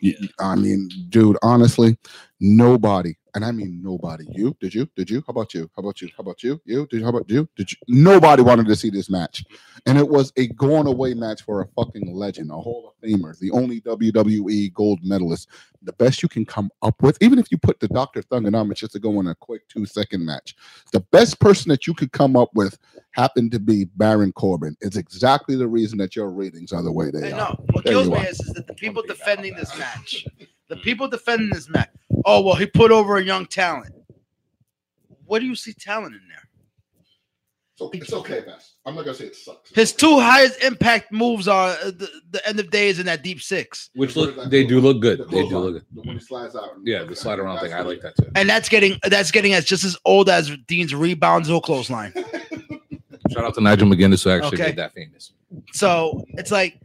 You- 0.00 0.14
I 0.38 0.54
mean, 0.54 0.88
dude, 1.08 1.36
honestly, 1.42 1.96
nobody, 2.38 3.14
and 3.34 3.44
I 3.44 3.50
mean 3.50 3.80
nobody. 3.82 4.24
You 4.30 4.56
did 4.60 4.74
you? 4.74 4.88
Did 4.96 5.10
you? 5.10 5.22
How 5.26 5.30
about 5.30 5.54
you? 5.54 5.70
How 5.76 5.80
about 5.80 6.00
you? 6.00 6.08
How 6.16 6.22
about 6.22 6.42
you? 6.42 6.60
You 6.64 6.86
did? 6.86 7.02
How 7.02 7.08
about 7.08 7.28
you? 7.28 7.48
Did 7.56 7.72
you? 7.72 7.78
Nobody 7.88 8.42
wanted 8.42 8.66
to 8.66 8.76
see 8.76 8.90
this 8.90 9.10
match, 9.10 9.44
and 9.86 9.98
it 9.98 10.08
was 10.08 10.32
a 10.36 10.48
going 10.48 10.86
away 10.86 11.14
match 11.14 11.42
for 11.42 11.60
a 11.62 11.66
fucking 11.76 12.14
legend, 12.14 12.50
a 12.50 12.54
Hall 12.54 12.92
of 12.94 13.08
Famer, 13.08 13.38
the 13.38 13.50
only 13.50 13.80
WWE 13.80 14.72
gold 14.72 15.00
medalist. 15.02 15.48
The 15.82 15.92
best 15.92 16.22
you 16.22 16.30
can 16.30 16.46
come 16.46 16.70
up 16.80 17.02
with, 17.02 17.18
even 17.20 17.38
if 17.38 17.50
you 17.50 17.58
put 17.58 17.78
the 17.78 17.88
Doctor 17.88 18.22
Thuganomics 18.22 18.76
just 18.76 18.92
to 18.92 18.98
go 18.98 19.20
in 19.20 19.26
a 19.26 19.34
quick 19.34 19.68
two 19.68 19.84
second 19.84 20.24
match, 20.24 20.56
the 20.92 21.00
best 21.00 21.40
person 21.40 21.68
that 21.68 21.86
you 21.86 21.92
could 21.92 22.12
come 22.12 22.36
up 22.36 22.48
with 22.54 22.78
happened 23.10 23.52
to 23.52 23.58
be 23.58 23.84
Baron 23.96 24.32
Corbin. 24.32 24.76
It's 24.80 24.96
exactly 24.96 25.56
the 25.56 25.68
reason 25.68 25.98
that 25.98 26.16
your 26.16 26.30
ratings 26.30 26.72
are 26.72 26.82
the 26.82 26.92
way 26.92 27.10
they 27.10 27.32
I 27.32 27.32
are. 27.32 27.38
No, 27.38 27.64
what 27.72 27.84
There 27.84 27.92
kills 27.92 28.08
me 28.08 28.18
is, 28.20 28.40
is 28.40 28.52
that 28.54 28.66
the 28.66 28.74
people 28.74 29.02
defending 29.02 29.54
this 29.54 29.76
match, 29.78 30.26
the 30.68 30.76
people 30.76 31.08
defending 31.08 31.50
this 31.50 31.68
match. 31.68 31.90
Oh 32.24 32.42
well, 32.42 32.54
he 32.56 32.66
put 32.66 32.90
over 32.90 33.16
a 33.18 33.22
young 33.22 33.46
talent. 33.46 33.94
What 35.26 35.40
do 35.40 35.46
you 35.46 35.54
see 35.56 35.72
talent 35.72 36.14
in 36.14 36.20
there? 36.28 36.38
So 37.76 37.90
it's 37.92 38.12
okay, 38.12 38.40
Bess. 38.46 38.74
I'm 38.86 38.94
not 38.94 39.04
gonna 39.04 39.16
say 39.16 39.24
it 39.26 39.34
sucks. 39.34 39.70
His 39.74 39.92
two 39.92 40.20
highest 40.20 40.62
impact 40.62 41.10
moves 41.10 41.48
are 41.48 41.70
uh, 41.70 41.86
the, 41.86 42.08
the 42.30 42.48
end 42.48 42.60
of 42.60 42.70
days 42.70 43.00
and 43.00 43.08
that 43.08 43.24
deep 43.24 43.40
six, 43.42 43.90
Which 43.96 44.14
look 44.14 44.48
they 44.48 44.64
do 44.64 44.80
look 44.80 45.00
good. 45.02 45.18
The 45.18 45.24
They 45.24 45.48
do 45.48 45.58
look 45.58 45.72
good. 45.74 46.06
When 46.06 46.16
he 46.16 46.20
slides 46.24 46.54
out. 46.54 46.70
Yeah, 46.84 47.02
the 47.02 47.16
slide 47.16 47.40
around 47.40 47.58
thing. 47.58 47.72
I 47.74 47.80
like 47.80 48.00
that 48.02 48.16
too. 48.16 48.30
and 48.36 48.48
that's 48.48 48.68
getting 48.68 48.96
that's 49.04 49.32
getting 49.32 49.54
as 49.54 49.64
just 49.64 49.82
as 49.82 49.96
old 50.04 50.28
as 50.28 50.56
Dean's 50.68 50.94
rebounds 50.94 51.50
or 51.50 51.60
clothesline. 51.60 52.12
Shout 53.32 53.44
out 53.44 53.54
to 53.54 53.60
Nigel 53.60 53.88
McGuinness 53.88 54.22
who 54.22 54.30
actually 54.30 54.58
Okay. 54.58 54.62
made 54.68 54.76
that 54.76 54.92
famous. 54.94 55.32
So 55.72 56.24
it's 56.34 56.52
like 56.52 56.78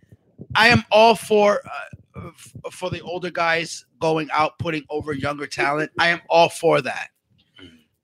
I 0.56 0.70
am 0.70 0.84
all 0.92 1.14
for 1.14 1.62
uh, 1.66 1.70
f- 1.94 1.99
for 2.72 2.90
the 2.90 3.02
older 3.02 3.32
guys 3.32 3.86
going 4.00 4.30
out 4.32 4.58
putting 4.60 4.84
over 4.90 5.14
younger 5.14 5.48
talent. 5.48 5.92
I 6.00 6.10
am 6.10 6.22
all 6.30 6.50
for 6.50 6.82
that. 6.82 7.10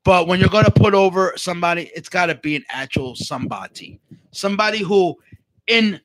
But 0.04 0.28
when 0.28 0.38
you're 0.38 0.48
going 0.48 0.64
to 0.64 0.70
put 0.70 0.94
over 0.94 1.32
somebody, 1.36 1.90
it's 1.94 2.08
got 2.08 2.26
to 2.26 2.36
be 2.36 2.54
an 2.54 2.64
actual 2.70 3.16
somebody, 3.16 4.00
somebody 4.30 4.78
who, 4.78 5.16
in 5.66 6.00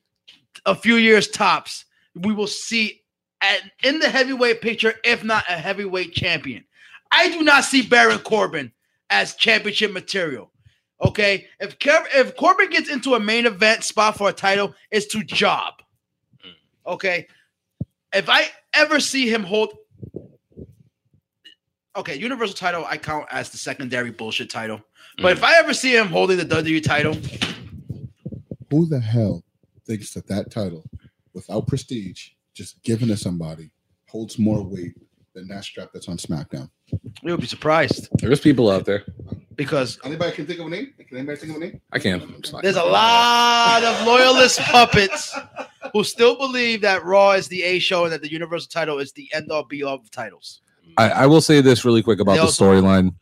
a 0.66 0.74
few 0.74 0.96
years 0.96 1.28
tops, 1.28 1.84
we 2.16 2.34
will 2.34 2.48
see 2.48 3.02
at, 3.40 3.60
in 3.84 4.00
the 4.00 4.08
heavyweight 4.08 4.60
picture, 4.60 4.94
if 5.04 5.22
not 5.22 5.44
a 5.48 5.52
heavyweight 5.52 6.12
champion. 6.14 6.64
I 7.12 7.30
do 7.30 7.42
not 7.42 7.64
see 7.64 7.82
Baron 7.82 8.18
Corbin 8.18 8.72
as 9.10 9.36
championship 9.36 9.92
material. 9.92 10.50
Okay, 11.04 11.46
if 11.60 11.78
Kev- 11.78 12.06
if 12.14 12.36
Corbin 12.36 12.70
gets 12.70 12.88
into 12.88 13.14
a 13.14 13.20
main 13.20 13.46
event 13.46 13.84
spot 13.84 14.16
for 14.16 14.28
a 14.28 14.32
title, 14.32 14.74
it's 14.90 15.06
to 15.12 15.22
job. 15.22 15.74
Okay, 16.86 17.26
if 18.12 18.28
I 18.28 18.46
ever 18.74 19.00
see 19.00 19.28
him 19.32 19.42
hold, 19.42 19.74
okay, 21.96 22.16
Universal 22.16 22.56
title 22.56 22.84
I 22.86 22.96
count 22.96 23.26
as 23.30 23.50
the 23.50 23.58
secondary 23.58 24.10
bullshit 24.10 24.50
title. 24.50 24.80
But 25.18 25.32
if 25.32 25.40
mm. 25.40 25.44
I 25.44 25.58
ever 25.58 25.74
see 25.74 25.94
him 25.94 26.08
holding 26.08 26.38
the 26.38 26.44
WWE 26.44 26.82
title, 26.82 27.14
Who 28.70 28.86
the 28.86 29.00
hell 29.00 29.44
thinks 29.86 30.14
that 30.14 30.26
that 30.28 30.50
title, 30.50 30.84
without 31.34 31.66
prestige, 31.66 32.30
just 32.54 32.82
given 32.82 33.08
to 33.08 33.16
somebody, 33.16 33.70
holds 34.08 34.38
more 34.38 34.62
weight 34.62 34.94
than 35.34 35.48
that 35.48 35.64
strap 35.64 35.90
that's 35.92 36.08
on 36.08 36.16
SmackDown? 36.16 36.70
you 37.22 37.30
would 37.32 37.40
be 37.40 37.46
surprised 37.46 38.08
There's 38.20 38.40
people 38.40 38.70
out 38.70 38.84
there. 38.84 39.04
because 39.54 39.98
Anybody 40.04 40.32
can 40.32 40.46
think 40.46 40.60
of 40.60 40.66
a 40.66 40.70
name? 40.70 40.92
Can 41.08 41.16
anybody 41.18 41.38
think 41.38 41.50
of 41.50 41.56
a 41.56 41.64
name? 41.64 41.80
I 41.92 41.98
can't. 41.98 42.22
It's 42.38 42.52
not- 42.52 42.62
there's 42.62 42.76
a 42.76 42.84
lot 42.84 43.82
of 43.82 44.06
loyalist 44.06 44.60
puppets 44.60 45.34
who 45.92 46.04
still 46.04 46.36
believe 46.36 46.80
that 46.82 47.04
Raw 47.04 47.32
is 47.32 47.48
the 47.48 47.62
A 47.62 47.78
show 47.78 48.04
and 48.04 48.12
that 48.12 48.22
the 48.22 48.30
Universal 48.30 48.68
title 48.68 48.98
is 48.98 49.12
the 49.12 49.28
end 49.34 49.50
all 49.50 49.64
be 49.64 49.82
all 49.82 49.94
of 49.96 50.10
titles. 50.10 50.60
I, 50.96 51.10
I 51.10 51.26
will 51.26 51.40
say 51.40 51.60
this 51.60 51.84
really 51.84 52.02
quick 52.02 52.20
about 52.20 52.34
They 52.36 52.40
the 52.40 52.46
storyline. 52.46 53.14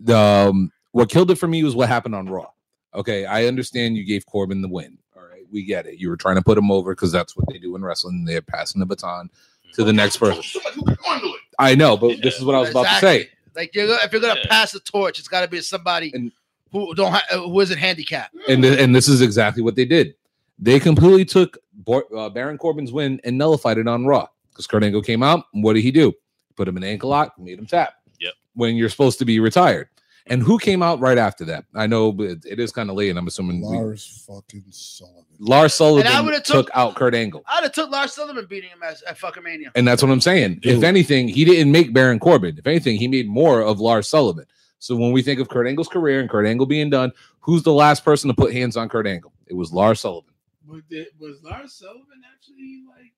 The 0.00 0.16
um, 0.18 0.70
what 0.92 1.08
killed 1.10 1.30
it 1.30 1.36
for 1.36 1.46
me 1.46 1.62
was 1.64 1.74
what 1.74 1.88
happened 1.88 2.14
on 2.14 2.26
Raw. 2.28 2.46
Okay, 2.94 3.24
I 3.26 3.46
understand 3.46 3.96
you 3.96 4.04
gave 4.04 4.24
Corbin 4.26 4.62
the 4.62 4.68
win. 4.68 4.98
All 5.16 5.22
right, 5.22 5.42
we 5.52 5.64
get 5.64 5.86
it. 5.86 5.98
You 5.98 6.08
were 6.08 6.16
trying 6.16 6.36
to 6.36 6.42
put 6.42 6.56
him 6.58 6.70
over 6.70 6.94
because 6.94 7.12
that's 7.12 7.36
what 7.36 7.46
they 7.50 7.58
do 7.58 7.74
in 7.76 7.84
wrestling. 7.84 8.24
They're 8.24 8.40
passing 8.42 8.80
the 8.80 8.86
baton 8.86 9.30
to 9.74 9.84
the 9.84 9.92
next 9.92 10.16
person. 10.18 10.42
Somebody 10.42 10.74
who 10.76 10.84
can 10.84 10.96
handle 11.04 11.34
it. 11.34 11.40
I 11.58 11.74
know, 11.74 11.96
but 11.96 12.20
this 12.22 12.36
is 12.36 12.44
what 12.44 12.54
I 12.54 12.60
was 12.60 12.70
about 12.70 12.84
to 12.86 13.00
say. 13.00 13.28
Like 13.56 13.74
you're, 13.74 13.86
if 14.02 14.12
you're 14.12 14.20
gonna 14.20 14.40
Yeah. 14.40 14.48
pass 14.48 14.72
the 14.72 14.80
torch, 14.80 15.18
it's 15.18 15.28
got 15.28 15.42
to 15.42 15.48
be 15.48 15.60
somebody 15.60 16.10
And- 16.14 16.32
who 16.72 16.92
don't 16.96 17.12
ha- 17.12 17.24
who 17.38 17.60
isn't 17.60 17.78
handicapped. 17.78 18.34
and 18.48 18.62
th- 18.64 18.78
and 18.80 18.94
this 18.94 19.08
is 19.08 19.20
exactly 19.20 19.62
what 19.62 19.76
they 19.76 19.84
did. 19.84 20.14
They 20.58 20.78
completely 20.80 21.24
took 21.24 21.58
Bor- 21.72 22.06
uh, 22.16 22.30
Baron 22.30 22.58
Corbin's 22.58 22.92
win 22.92 23.20
and 23.24 23.36
nullified 23.36 23.78
it 23.78 23.88
on 23.88 24.06
Raw 24.06 24.28
because 24.50 24.66
Kurt 24.66 24.84
Angle 24.84 25.02
came 25.02 25.22
out. 25.22 25.44
And 25.52 25.64
what 25.64 25.74
did 25.74 25.82
he 25.82 25.90
do? 25.90 26.12
Put 26.56 26.68
him 26.68 26.76
in 26.76 26.84
ankle 26.84 27.10
lock, 27.10 27.38
made 27.38 27.58
him 27.58 27.66
tap. 27.66 27.94
Yep. 28.20 28.34
When 28.54 28.76
you're 28.76 28.88
supposed 28.88 29.18
to 29.18 29.24
be 29.24 29.40
retired. 29.40 29.88
And 30.26 30.42
who 30.42 30.58
came 30.58 30.82
out 30.82 31.00
right 31.00 31.18
after 31.18 31.44
that? 31.46 31.66
I 31.74 31.86
know, 31.86 32.10
but 32.10 32.24
it- 32.28 32.46
it 32.46 32.58
is 32.60 32.72
kind 32.72 32.88
of 32.88 32.96
late, 32.96 33.10
and 33.10 33.18
I'm 33.18 33.26
assuming 33.26 33.60
we- 33.60 33.76
Lars 33.76 34.24
fucking 34.26 34.64
Sullivan. 34.70 35.24
Lars 35.38 35.74
Sullivan 35.74 36.06
And 36.06 36.16
I 36.16 36.20
would've 36.22 36.42
took, 36.44 36.66
took- 36.68 36.76
out 36.76 36.94
Kurt 36.94 37.14
Angle. 37.14 37.42
I'd 37.46 37.64
have 37.64 37.72
took 37.72 37.90
Lars 37.90 38.12
Sullivan 38.14 38.46
beating 38.48 38.70
him 38.70 38.78
as, 38.82 39.02
at 39.02 39.18
fucking 39.18 39.42
Mania. 39.42 39.70
And 39.74 39.86
that's 39.86 40.02
what 40.02 40.10
I'm 40.10 40.20
saying. 40.22 40.60
If 40.62 40.82
anything, 40.82 41.28
he 41.28 41.44
didn't 41.44 41.72
make 41.72 41.92
Baron 41.92 42.20
Corbin. 42.20 42.56
If 42.56 42.66
anything, 42.66 42.96
he 42.96 43.06
made 43.08 43.28
more 43.28 43.60
of 43.60 43.80
Lars 43.80 44.08
Sullivan. 44.08 44.46
So 44.78 44.96
when 44.96 45.12
we 45.12 45.20
think 45.20 45.40
of 45.40 45.48
Kurt 45.50 45.66
Angle's 45.66 45.88
career 45.88 46.20
and 46.20 46.30
Kurt 46.30 46.46
Angle 46.46 46.66
being 46.66 46.88
done, 46.88 47.12
who's 47.40 47.62
the 47.64 47.72
last 47.74 48.02
person 48.04 48.28
to 48.28 48.34
put 48.34 48.52
hands 48.52 48.76
on 48.78 48.88
Kurt 48.88 49.06
Angle? 49.06 49.32
It 49.46 49.54
was 49.54 49.72
Lars 49.72 50.00
Sullivan. 50.00 50.30
Was, 50.66 50.82
it, 50.90 51.08
was 51.18 51.36
Lars 51.42 51.74
Sullivan 51.74 52.22
actually 52.32 52.82
like 52.88 53.12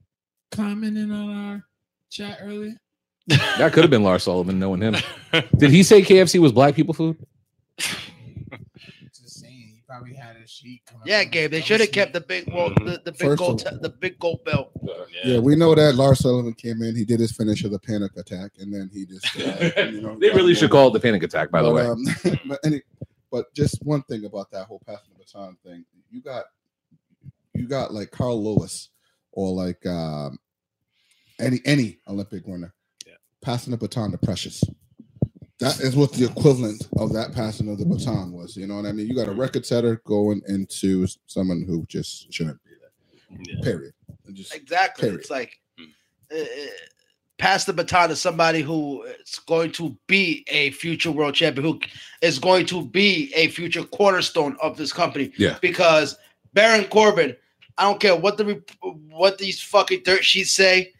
commenting 0.52 1.10
on 1.12 1.30
our 1.30 1.64
chat 2.10 2.38
earlier? 2.42 2.74
That 3.58 3.72
could 3.72 3.82
have 3.82 3.90
been 3.90 4.04
Lars 4.04 4.22
Sullivan, 4.22 4.58
knowing 4.58 4.80
him. 4.82 4.94
Did 5.56 5.70
he 5.70 5.82
say 5.82 6.00
KFC 6.02 6.38
was 6.38 6.52
black 6.52 6.74
people 6.76 6.94
food? 6.94 7.16
Just 7.78 9.40
saying, 9.40 9.72
he 9.74 9.82
probably 9.86 10.14
had 10.14 10.36
a 10.36 10.46
sheet. 10.46 10.82
coming 10.86 11.02
Yeah, 11.06 11.24
Gabe. 11.24 11.50
They 11.50 11.60
should 11.60 11.80
have 11.80 11.90
kept 11.90 12.12
the 12.12 12.20
big 12.20 12.52
well, 12.52 12.70
the, 12.70 13.00
the 13.04 13.12
big 13.12 13.16
First 13.16 13.38
gold 13.38 13.66
of- 13.66 13.82
the 13.82 13.88
big 13.88 14.18
gold 14.20 14.44
belt. 14.44 14.70
Yeah, 15.24 15.38
we 15.38 15.56
know 15.56 15.74
that 15.74 15.96
Lars 15.96 16.20
Sullivan 16.20 16.54
came 16.54 16.82
in. 16.82 16.94
He 16.94 17.04
did 17.04 17.18
his 17.18 17.32
finish 17.32 17.64
of 17.64 17.72
the 17.72 17.78
panic 17.80 18.16
attack, 18.16 18.52
and 18.60 18.72
then 18.72 18.90
he 18.92 19.06
just. 19.06 19.26
uh, 19.36 19.82
you 19.90 20.00
know, 20.02 20.16
They 20.18 20.30
really 20.30 20.54
should 20.54 20.70
call 20.70 20.88
it 20.88 20.92
the 20.92 21.00
panic 21.00 21.22
attack, 21.24 21.50
by 21.50 21.62
the 21.62 21.72
way. 21.72 21.86
Um, 21.86 22.04
but 22.46 22.60
any, 22.64 22.82
but 23.32 23.52
just 23.54 23.82
one 23.82 24.02
thing 24.04 24.24
about 24.24 24.50
that 24.52 24.66
whole 24.66 24.80
passing 24.86 25.10
the 25.16 25.24
baton 25.24 25.56
thing, 25.64 25.84
you 26.10 26.20
got, 26.22 26.44
you 27.56 27.66
got 27.68 27.92
like 27.94 28.10
Carl 28.10 28.42
Lewis 28.42 28.90
or 29.32 29.52
like 29.52 29.84
um, 29.86 30.38
any 31.40 31.60
any 31.64 31.98
Olympic 32.08 32.42
runner, 32.46 32.72
Yeah. 33.06 33.14
passing 33.42 33.70
the 33.72 33.76
baton 33.76 34.10
to 34.12 34.18
Precious. 34.18 34.62
That 35.58 35.80
is 35.80 35.96
what 35.96 36.12
the 36.12 36.26
equivalent 36.26 36.86
of 36.98 37.14
that 37.14 37.32
passing 37.32 37.70
of 37.70 37.78
the 37.78 37.86
baton 37.86 38.32
was. 38.32 38.56
You 38.56 38.66
know 38.66 38.76
what 38.76 38.84
I 38.84 38.92
mean? 38.92 39.06
You 39.08 39.14
got 39.14 39.28
a 39.28 39.32
record 39.32 39.64
setter 39.64 40.02
going 40.04 40.42
into 40.48 41.06
someone 41.26 41.64
who 41.66 41.86
just 41.86 42.30
shouldn't 42.32 42.62
be 42.62 42.70
there. 42.80 43.38
Yeah. 43.48 43.62
Period. 43.64 43.92
Just 44.34 44.54
Exactly. 44.54 45.02
Period. 45.08 45.20
It's 45.20 45.30
like 45.30 45.58
uh, 46.30 46.44
pass 47.38 47.64
the 47.64 47.72
baton 47.72 48.10
to 48.10 48.16
somebody 48.16 48.60
who 48.60 49.02
is 49.04 49.38
going 49.46 49.72
to 49.72 49.96
be 50.06 50.44
a 50.48 50.70
future 50.72 51.10
world 51.10 51.34
champion, 51.34 51.64
who 51.64 51.80
is 52.20 52.38
going 52.38 52.66
to 52.66 52.84
be 52.84 53.32
a 53.34 53.48
future 53.48 53.84
cornerstone 53.84 54.56
of 54.60 54.76
this 54.76 54.92
company. 54.92 55.32
Yeah. 55.38 55.56
Because 55.62 56.18
Baron 56.52 56.84
Corbin, 56.84 57.34
I 57.78 57.84
don't 57.84 58.00
care 58.00 58.16
what 58.16 58.36
the 58.36 58.62
what 59.10 59.38
these 59.38 59.60
fucking 59.60 60.02
dirt 60.04 60.24
sheets 60.24 60.52
say. 60.52 60.92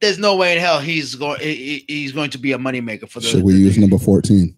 There's 0.00 0.18
no 0.18 0.36
way 0.36 0.52
in 0.54 0.58
hell 0.58 0.80
he's 0.80 1.14
going 1.14 1.40
he, 1.40 1.84
he's 1.86 2.12
going 2.12 2.30
to 2.30 2.38
be 2.38 2.52
a 2.52 2.58
moneymaker 2.58 3.08
for 3.08 3.20
the. 3.20 3.26
Should 3.28 3.42
we 3.44 3.52
the- 3.54 3.58
use 3.60 3.78
number 3.78 3.98
14? 3.98 4.56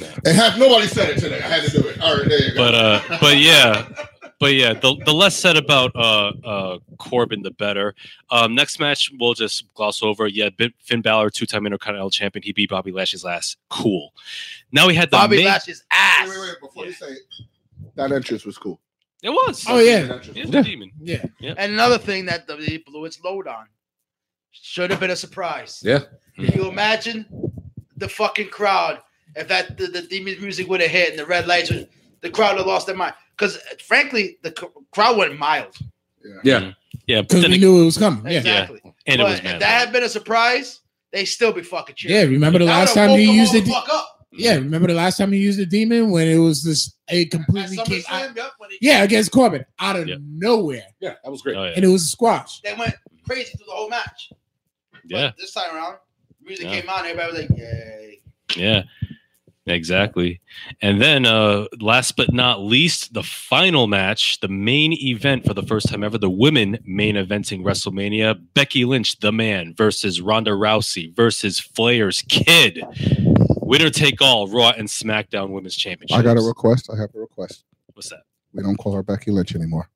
No. 0.00 0.06
It 0.24 0.34
has 0.34 0.58
nobody 0.58 0.88
said 0.88 1.10
it 1.10 1.20
today. 1.20 1.38
I 1.38 1.46
had 1.46 1.70
to 1.70 1.70
do 1.82 1.88
it. 1.88 2.00
All 2.00 2.16
right, 2.16 2.28
there 2.28 2.42
you 2.42 2.54
go. 2.54 2.56
But 2.56 2.74
uh, 2.74 3.18
but 3.20 3.36
yeah, 3.38 3.88
but 4.40 4.54
yeah, 4.54 4.72
the, 4.72 4.96
the 5.04 5.14
less 5.14 5.36
said 5.36 5.56
about 5.56 5.94
uh 5.94 6.32
uh 6.44 6.78
Corbin, 6.98 7.42
the 7.42 7.52
better. 7.52 7.94
Um, 8.30 8.56
next 8.56 8.80
match 8.80 9.12
we'll 9.20 9.34
just 9.34 9.72
gloss 9.74 10.02
over. 10.02 10.26
Yeah, 10.26 10.48
Finn 10.82 11.00
Balor, 11.00 11.30
two 11.30 11.46
time 11.46 11.64
Intercontinental 11.64 12.10
Champion. 12.10 12.42
He 12.42 12.52
beat 12.52 12.70
Bobby 12.70 12.90
Lashley's 12.90 13.24
last. 13.24 13.56
Cool. 13.70 14.12
Now 14.72 14.88
we 14.88 14.96
had 14.96 15.10
the 15.10 15.16
Bobby 15.16 15.36
main- 15.36 15.46
Lashley's 15.46 15.84
ass. 15.92 16.28
wait, 16.28 16.38
wait, 16.40 16.48
wait. 16.48 16.60
Before 16.60 16.86
you 16.86 16.92
say 16.92 17.06
it, 17.06 17.20
that 17.94 18.10
entrance 18.10 18.44
was 18.44 18.58
cool. 18.58 18.80
It 19.24 19.30
was. 19.30 19.64
Oh 19.66 19.78
yeah, 19.80 20.02
That 20.02 20.10
entrance 20.16 20.36
Yeah, 20.36 20.42
was 20.44 20.50
the 20.52 20.62
demon. 20.62 20.90
yeah. 21.00 21.24
And 21.56 21.72
another 21.72 21.98
thing 21.98 22.26
that 22.26 22.46
the 22.46 22.82
blew 22.86 23.06
its 23.06 23.18
load 23.24 23.46
on 23.48 23.66
should 24.52 24.90
have 24.90 25.00
been 25.00 25.10
a 25.10 25.16
surprise. 25.16 25.80
Yeah. 25.82 26.00
Can 26.36 26.52
you 26.54 26.68
imagine 26.68 27.26
the 27.96 28.08
fucking 28.08 28.48
crowd 28.48 29.00
if 29.34 29.48
that 29.48 29.78
the, 29.78 29.86
the 29.86 30.02
demon 30.02 30.36
music 30.40 30.68
would 30.68 30.80
have 30.82 30.90
hit 30.90 31.10
and 31.10 31.18
the 31.18 31.26
red 31.26 31.46
lights 31.46 31.70
would 31.70 31.88
the 32.20 32.30
crowd 32.30 32.52
would 32.52 32.58
have 32.58 32.66
lost 32.66 32.86
their 32.86 32.96
mind? 32.96 33.14
Because 33.36 33.56
uh, 33.56 33.60
frankly, 33.86 34.36
the 34.42 34.52
c- 34.58 34.66
crowd 34.92 35.16
went 35.16 35.38
mild. 35.38 35.74
Yeah. 36.44 36.72
Yeah, 37.06 37.20
but 37.22 37.28
Because 37.28 37.42
then 37.42 37.50
we 37.50 37.56
ag- 37.56 37.60
knew 37.62 37.82
it 37.82 37.84
was 37.86 37.98
coming. 37.98 38.24
Yeah. 38.30 38.38
Exactly. 38.40 38.80
and 39.06 39.20
it 39.20 39.24
but 39.24 39.30
was 39.30 39.38
if 39.38 39.44
that 39.60 39.62
had 39.80 39.92
been 39.92 40.02
a 40.04 40.08
surprise, 40.08 40.80
they 41.12 41.24
still 41.24 41.52
be 41.52 41.62
fucking 41.62 41.94
cheering. 41.96 42.16
Yeah. 42.16 42.28
Remember 42.30 42.58
the 42.58 42.66
last 42.66 42.92
time 42.94 43.10
he 43.18 43.26
woke 43.26 43.32
'em 43.34 43.40
used 43.40 43.54
all 43.54 43.60
it? 43.62 44.04
The 44.36 44.42
fuck 44.42 44.50
up. 44.52 44.56
Yeah. 44.58 44.62
Remember 44.64 44.88
the 44.88 44.94
last 44.94 45.16
time 45.18 45.32
he 45.32 45.38
used 45.38 45.58
the 45.58 45.66
demon 45.66 46.10
when 46.10 46.28
it 46.28 46.38
was 46.38 46.62
this 46.62 46.94
it 47.08 47.26
At 47.26 47.30
completely 47.30 47.76
came 47.76 48.02
out. 48.08 48.30
SummerSlam, 48.30 48.36
yep, 48.36 48.50
when 48.58 48.70
he- 48.70 48.78
Yeah, 48.80 49.02
against 49.02 49.30
Corbin 49.32 49.64
out 49.78 49.96
of 49.96 50.08
Yep. 50.08 50.18
nowhere, 50.26 50.84
Yeah, 51.00 51.14
that 51.22 51.30
was 51.30 51.42
great. 51.42 51.56
Oh, 51.56 51.64
yeah. 51.64 51.72
and 51.76 51.84
it 51.84 51.88
was 51.88 52.02
a 52.02 52.06
squash. 52.06 52.60
they 52.62 52.74
went 52.74 52.94
crazy 53.26 53.52
through 53.56 53.66
the 53.66 53.72
whole 53.72 53.88
match. 53.90 54.30
But 54.92 55.00
yeah, 55.06 55.30
this 55.38 55.52
time 55.52 55.74
around, 55.74 55.96
music 56.42 56.64
Yeah. 56.66 56.80
came 56.80 56.88
on, 56.88 57.04
everybody 57.04 57.32
was 57.32 57.40
like, 57.50 57.58
"Yay!" 57.58 58.20
yeah, 58.56 58.82
exactly. 59.66 60.40
And 60.80 61.00
then, 61.00 61.26
uh, 61.26 61.66
last 61.80 62.16
but 62.16 62.32
not 62.32 62.62
least, 62.62 63.12
the 63.14 63.22
final 63.22 63.86
match, 63.86 64.40
the 64.40 64.48
main 64.48 64.92
event 64.94 65.44
for 65.46 65.52
the 65.54 65.62
first 65.62 65.88
time 65.88 66.02
ever, 66.04 66.16
the 66.18 66.30
women 66.30 66.78
main 66.86 67.16
eventing 67.16 67.62
WrestleMania: 67.62 68.40
Becky 68.54 68.84
Lynch, 68.86 69.18
the 69.20 69.32
man, 69.32 69.74
versus 69.76 70.20
Ronda 70.22 70.52
Rousey 70.52 71.14
versus 71.14 71.58
Flair's 71.60 72.22
kid. 72.28 72.80
Winner 73.66 73.90
take 73.90 74.20
all, 74.22 74.48
Raw 74.48 74.70
and 74.76 74.88
SmackDown 74.88 75.50
Women's 75.50 75.76
Championships. 75.76 76.18
I 76.18 76.22
got 76.22 76.36
a 76.36 76.42
request. 76.42 76.90
I 76.92 77.00
have 77.00 77.10
a 77.14 77.18
request. 77.20 77.64
What's 77.94 78.10
that? 78.10 78.22
We 78.52 78.62
don't 78.62 78.76
call 78.76 78.92
her 78.94 79.02
Becky 79.02 79.30
Lynch 79.30 79.54
anymore. 79.54 79.88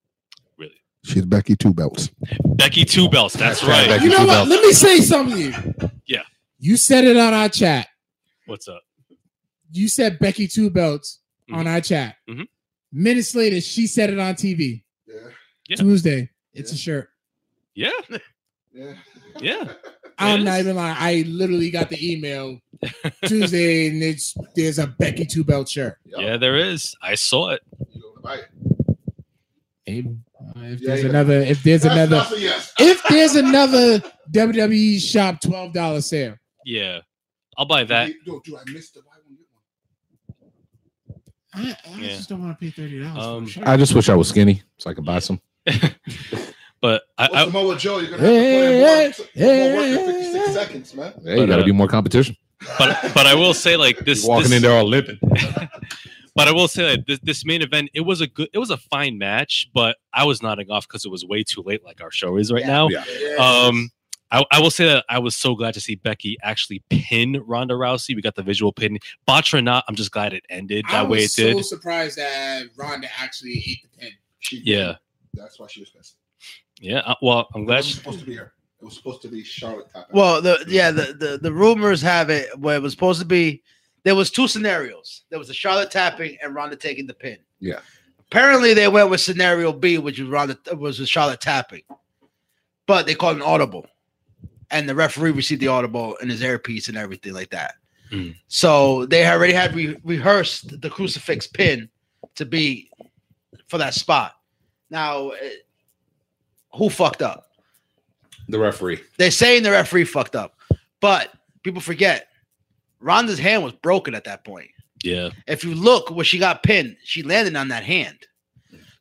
Really? 0.58 0.74
She's 1.04 1.24
Becky 1.24 1.54
Two 1.56 1.72
Belts. 1.74 2.10
Becky 2.44 2.84
Two 2.84 3.08
Belts. 3.08 3.34
That's 3.34 3.60
That's 3.60 3.68
right, 3.70 3.88
right. 3.88 3.98
Becky. 3.98 4.04
You 4.04 4.10
know 4.10 4.18
what? 4.26 4.26
belts. 4.26 4.50
Let 4.50 4.62
me 4.62 4.72
say 4.72 4.98
something 5.00 5.36
to 5.36 5.42
you. 5.42 5.90
Yeah. 6.06 6.22
You 6.58 6.76
said 6.76 7.04
it 7.04 7.16
on 7.16 7.32
our 7.34 7.48
chat. 7.48 7.88
What's 8.46 8.66
up? 8.68 8.82
You 9.70 9.88
said 9.88 10.18
Becky 10.18 10.48
two 10.48 10.70
belts 10.70 11.20
on 11.52 11.66
Mhm. 11.66 11.70
our 11.74 11.80
chat. 11.82 12.16
Mhm. 12.28 12.46
Minutes 12.90 13.34
later, 13.34 13.60
she 13.60 13.86
said 13.86 14.08
it 14.10 14.18
on 14.18 14.34
TV. 14.34 14.82
Yeah. 15.06 15.14
Yeah. 15.68 15.76
Tuesday. 15.76 16.30
It's 16.54 16.72
a 16.72 16.76
shirt. 16.76 17.10
Yeah, 17.74 17.90
Yeah. 18.72 18.94
yeah. 19.40 19.72
I'm 20.18 20.44
not 20.44 20.58
even 20.60 20.76
lying. 20.76 20.96
I 20.98 21.24
literally 21.28 21.70
got 21.70 21.88
the 21.90 22.12
email 22.12 22.58
Tuesday, 23.26 23.88
and 23.88 24.02
it's 24.02 24.34
there's 24.56 24.78
a 24.78 24.86
Becky 24.86 25.24
two 25.24 25.44
belt 25.44 25.68
shirt. 25.68 25.98
Yeah, 26.04 26.36
there 26.36 26.56
is. 26.56 26.94
I 27.02 27.14
saw 27.14 27.50
it. 27.50 27.60
You 27.92 28.02
gonna 28.02 28.20
buy 28.20 28.34
it? 28.36 28.48
Maybe. 29.86 30.08
Uh, 30.40 30.60
if 30.60 30.80
Yeah, 30.80 30.86
there's 30.88 31.02
yeah. 31.04 31.08
another, 31.10 31.40
if 31.40 31.62
there's 31.62 31.82
That's- 31.82 32.08
another, 32.08 32.36
yes. 32.38 32.72
if 32.78 33.02
there's 33.08 33.34
another 33.36 34.00
WWE 34.30 35.00
shop 35.00 35.40
twelve 35.40 35.72
dollar 35.72 36.00
sale, 36.00 36.36
Yeah, 36.64 37.00
I'll 37.56 37.64
buy 37.66 37.84
that. 37.84 38.10
Yo, 38.24 38.40
dude, 38.44 38.56
I 38.56 38.70
missed 38.72 38.94
the 38.94 39.00
buy 39.02 39.16
one 39.24 39.36
get 39.36 39.46
one. 41.62 41.76
I, 41.86 41.96
I 41.96 42.00
Yeah. 42.00 42.08
just 42.16 42.28
don't 42.28 42.42
want 42.42 42.58
to 42.58 42.64
pay 42.64 42.70
thirty 42.70 43.00
dollars 43.00 43.24
Um, 43.24 43.44
for 43.46 43.50
a 43.50 43.52
shirt. 43.52 43.68
I 43.68 43.76
just 43.76 43.94
wish 43.94 44.08
I 44.08 44.14
was 44.14 44.28
skinny 44.28 44.62
so 44.78 44.90
I 44.90 44.94
could 44.94 45.04
buy 45.04 45.18
some. 45.20 45.40
But 46.80 47.02
I, 47.18 47.22
What's 47.24 47.34
I 47.34 47.44
Samoa 47.46 47.76
Joe? 47.76 47.98
You're 47.98 48.10
gonna 48.10 48.22
have 48.22 48.30
Hey, 48.30 49.12
to 49.12 49.16
put 49.22 49.30
in 49.34 49.42
more, 49.42 49.54
hey, 49.56 49.72
more 49.72 49.80
work 49.80 50.06
than 50.06 50.14
56 50.14 50.52
seconds, 50.52 50.94
man. 50.94 51.12
Hey, 51.24 51.30
you 51.32 51.36
But, 51.38 51.46
got 51.46 51.56
to 51.56 51.62
uh, 51.62 51.66
be 51.66 51.72
more 51.72 51.88
competition. 51.88 52.36
but 52.78 52.98
but 53.14 53.26
I 53.26 53.34
will 53.34 53.54
say 53.54 53.76
like 53.76 53.98
this. 54.04 54.22
You're 54.22 54.28
walking 54.28 54.50
this- 54.50 54.56
in 54.58 54.62
there 54.62 54.72
all 54.78 54.84
limping. 54.84 55.18
but 56.34 56.46
I 56.48 56.52
will 56.52 56.68
say 56.68 56.96
that 56.96 57.06
this, 57.06 57.18
this 57.22 57.44
main 57.44 57.62
event 57.62 57.90
it 57.94 58.02
was 58.02 58.20
a 58.20 58.26
good 58.28 58.48
it 58.52 58.58
was 58.58 58.70
a 58.70 58.76
fine 58.76 59.18
match, 59.18 59.68
but 59.74 59.96
I 60.12 60.24
was 60.24 60.42
nodding 60.42 60.70
off 60.70 60.86
because 60.86 61.04
it 61.04 61.10
was 61.10 61.24
way 61.24 61.42
too 61.42 61.62
late, 61.62 61.84
like 61.84 62.00
our 62.00 62.10
show 62.12 62.36
is 62.36 62.52
right 62.52 62.62
Yeah. 62.62 62.66
now. 62.68 62.88
Yeah. 62.88 63.36
Um, 63.36 63.90
I, 64.30 64.44
I 64.52 64.60
will 64.60 64.70
say 64.70 64.84
that 64.84 65.06
I 65.08 65.18
was 65.20 65.34
so 65.34 65.54
glad 65.54 65.72
to 65.74 65.80
see 65.80 65.94
Becky 65.94 66.36
actually 66.42 66.82
pin 66.90 67.42
Ronda 67.46 67.72
Rousey. 67.74 68.14
We 68.14 68.20
got 68.20 68.34
the 68.34 68.42
visual 68.42 68.72
pin, 68.74 68.98
botch 69.24 69.54
or 69.54 69.62
not. 69.62 69.84
I'm 69.88 69.94
just 69.94 70.10
glad 70.10 70.34
it 70.34 70.44
ended 70.50 70.84
I 70.88 70.92
that 71.02 71.08
way. 71.08 71.20
It 71.20 71.22
was 71.22 71.34
so 71.34 71.42
did. 71.54 71.64
surprised 71.64 72.18
that 72.18 72.64
Ronda 72.76 73.08
actually 73.18 73.52
ate 73.66 73.82
the 73.82 73.88
pin. 73.98 74.10
She 74.40 74.60
Yeah. 74.64 74.96
That's 75.34 75.58
why 75.58 75.66
she 75.68 75.80
was 75.80 75.88
pissed. 75.88 76.16
Yeah. 76.80 76.98
uh, 77.00 77.14
well, 77.22 77.48
I'm 77.54 77.62
It 77.62 77.66
glad. 77.66 77.76
wasn't 77.76 77.96
supposed 77.96 78.20
to 78.20 78.24
be 78.26 78.34
her. 78.34 78.52
It 78.80 78.84
was 78.84 78.94
supposed 78.94 79.22
to 79.22 79.28
be 79.28 79.42
Charlotte 79.42 79.88
Tapper. 79.92 80.06
Well, 80.12 80.40
the 80.40 80.64
yeah, 80.68 80.90
the, 80.92 81.12
the 81.12 81.38
the 81.42 81.52
rumors 81.52 82.00
have 82.02 82.30
it 82.30 82.56
where 82.58 82.76
it 82.76 82.82
was 82.82 82.92
supposed 82.92 83.20
to 83.20 83.26
be. 83.26 83.62
There 84.04 84.14
was 84.14 84.30
two 84.30 84.46
scenarios. 84.46 85.24
There 85.30 85.38
was 85.38 85.48
the 85.48 85.54
Charlotte 85.54 85.90
tapping 85.90 86.38
and 86.42 86.54
Ronda 86.54 86.76
taking 86.76 87.06
the 87.06 87.14
pin. 87.14 87.38
Yeah. 87.60 87.80
Apparently, 88.30 88.74
they 88.74 88.86
went 88.88 89.10
with 89.10 89.20
scenario 89.20 89.72
B, 89.72 89.98
which 89.98 90.20
was 90.20 90.28
Ronda 90.28 90.56
was 90.76 91.00
with 91.00 91.08
Charlotte 91.08 91.40
tapping, 91.40 91.82
but 92.86 93.06
they 93.06 93.14
called 93.16 93.36
an 93.36 93.42
audible, 93.42 93.86
and 94.70 94.88
the 94.88 94.94
referee 94.94 95.32
received 95.32 95.60
the 95.60 95.68
audible 95.68 96.14
in 96.16 96.28
his 96.28 96.42
earpiece 96.42 96.88
and 96.88 96.96
everything 96.96 97.32
like 97.32 97.50
that. 97.50 97.74
Hmm. 98.10 98.30
So 98.46 99.06
they 99.06 99.26
already 99.26 99.52
had 99.54 99.74
re- 99.74 99.96
rehearsed 100.04 100.80
the 100.80 100.88
crucifix 100.90 101.46
pin 101.48 101.88
to 102.36 102.46
be 102.46 102.90
for 103.66 103.78
that 103.78 103.94
spot. 103.94 104.34
Now, 104.90 105.30
eh, 105.30 105.50
who 106.74 106.90
fucked 106.90 107.22
up? 107.22 107.50
The 108.48 108.58
referee. 108.58 109.00
They're 109.18 109.30
saying 109.30 109.62
the 109.62 109.70
referee 109.70 110.04
fucked 110.04 110.36
up, 110.36 110.56
but 111.00 111.30
people 111.62 111.80
forget 111.80 112.28
Ronda's 113.00 113.38
hand 113.38 113.62
was 113.62 113.72
broken 113.72 114.14
at 114.14 114.24
that 114.24 114.44
point. 114.44 114.70
yeah. 115.02 115.30
If 115.46 115.64
you 115.64 115.74
look 115.74 116.10
where 116.10 116.24
she 116.24 116.38
got 116.38 116.62
pinned, 116.62 116.96
she 117.04 117.22
landed 117.22 117.56
on 117.56 117.68
that 117.68 117.84
hand. 117.84 118.18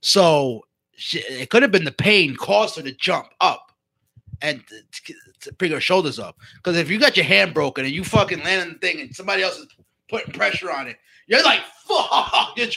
So 0.02 0.66
she, 0.96 1.20
it 1.20 1.50
could 1.50 1.62
have 1.62 1.72
been 1.72 1.86
the 1.86 1.92
pain 1.92 2.36
caused 2.36 2.76
her 2.76 2.84
to 2.84 2.92
jump 2.92 3.28
up 3.40 3.72
and 4.42 4.64
to, 4.68 5.14
to 5.42 5.54
bring 5.54 5.72
her 5.72 5.80
shoulders 5.80 6.20
up. 6.20 6.38
Because 6.58 6.78
if 6.78 6.90
you 6.90 7.00
got 7.00 7.18
your 7.18 7.26
hand 7.26 7.54
broken 7.54 7.86
and 7.86 7.94
you 7.94 8.04
fucking 8.04 8.44
land 8.44 8.62
on 8.62 8.74
the 8.74 8.80
thing 8.80 9.02
and 9.02 9.16
somebody 9.16 9.44
else 9.44 9.58
is 9.58 9.68
putting 10.10 10.34
pressure 10.34 10.72
on 10.72 10.88
it, 10.88 10.98
you're 11.28 11.44
like, 11.44 11.62
fuck, 11.86 12.54
you're 12.58 12.68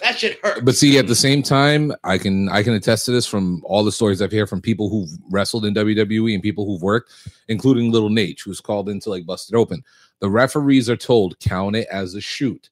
that 0.00 0.18
shit 0.18 0.40
hurt. 0.42 0.64
But 0.64 0.74
see, 0.74 0.98
at 0.98 1.06
the 1.06 1.14
same 1.14 1.42
time, 1.42 1.92
I 2.04 2.18
can 2.18 2.48
I 2.48 2.62
can 2.62 2.74
attest 2.74 3.04
to 3.06 3.10
this 3.10 3.26
from 3.26 3.62
all 3.64 3.84
the 3.84 3.92
stories 3.92 4.22
I've 4.22 4.32
heard 4.32 4.48
from 4.48 4.60
people 4.60 4.88
who've 4.88 5.10
wrestled 5.30 5.66
in 5.66 5.74
WWE 5.74 6.34
and 6.34 6.42
people 6.42 6.66
who've 6.66 6.82
worked, 6.82 7.12
including 7.48 7.90
Little 7.90 8.10
Nate, 8.10 8.40
who's 8.40 8.60
called 8.60 8.88
into 8.88 9.10
like 9.10 9.26
busted 9.26 9.54
open. 9.54 9.84
The 10.20 10.30
referees 10.30 10.88
are 10.88 10.96
told 10.96 11.38
count 11.40 11.76
it 11.76 11.88
as 11.90 12.14
a 12.14 12.20
shoot. 12.20 12.70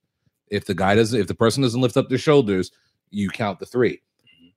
If 0.49 0.65
the 0.65 0.75
guy 0.75 0.95
doesn't, 0.95 1.19
if 1.19 1.27
the 1.27 1.35
person 1.35 1.63
doesn't 1.63 1.81
lift 1.81 1.97
up 1.97 2.09
their 2.09 2.19
shoulders, 2.19 2.73
you 3.11 3.29
count 3.29 3.59
the 3.59 3.67
three. 3.67 4.03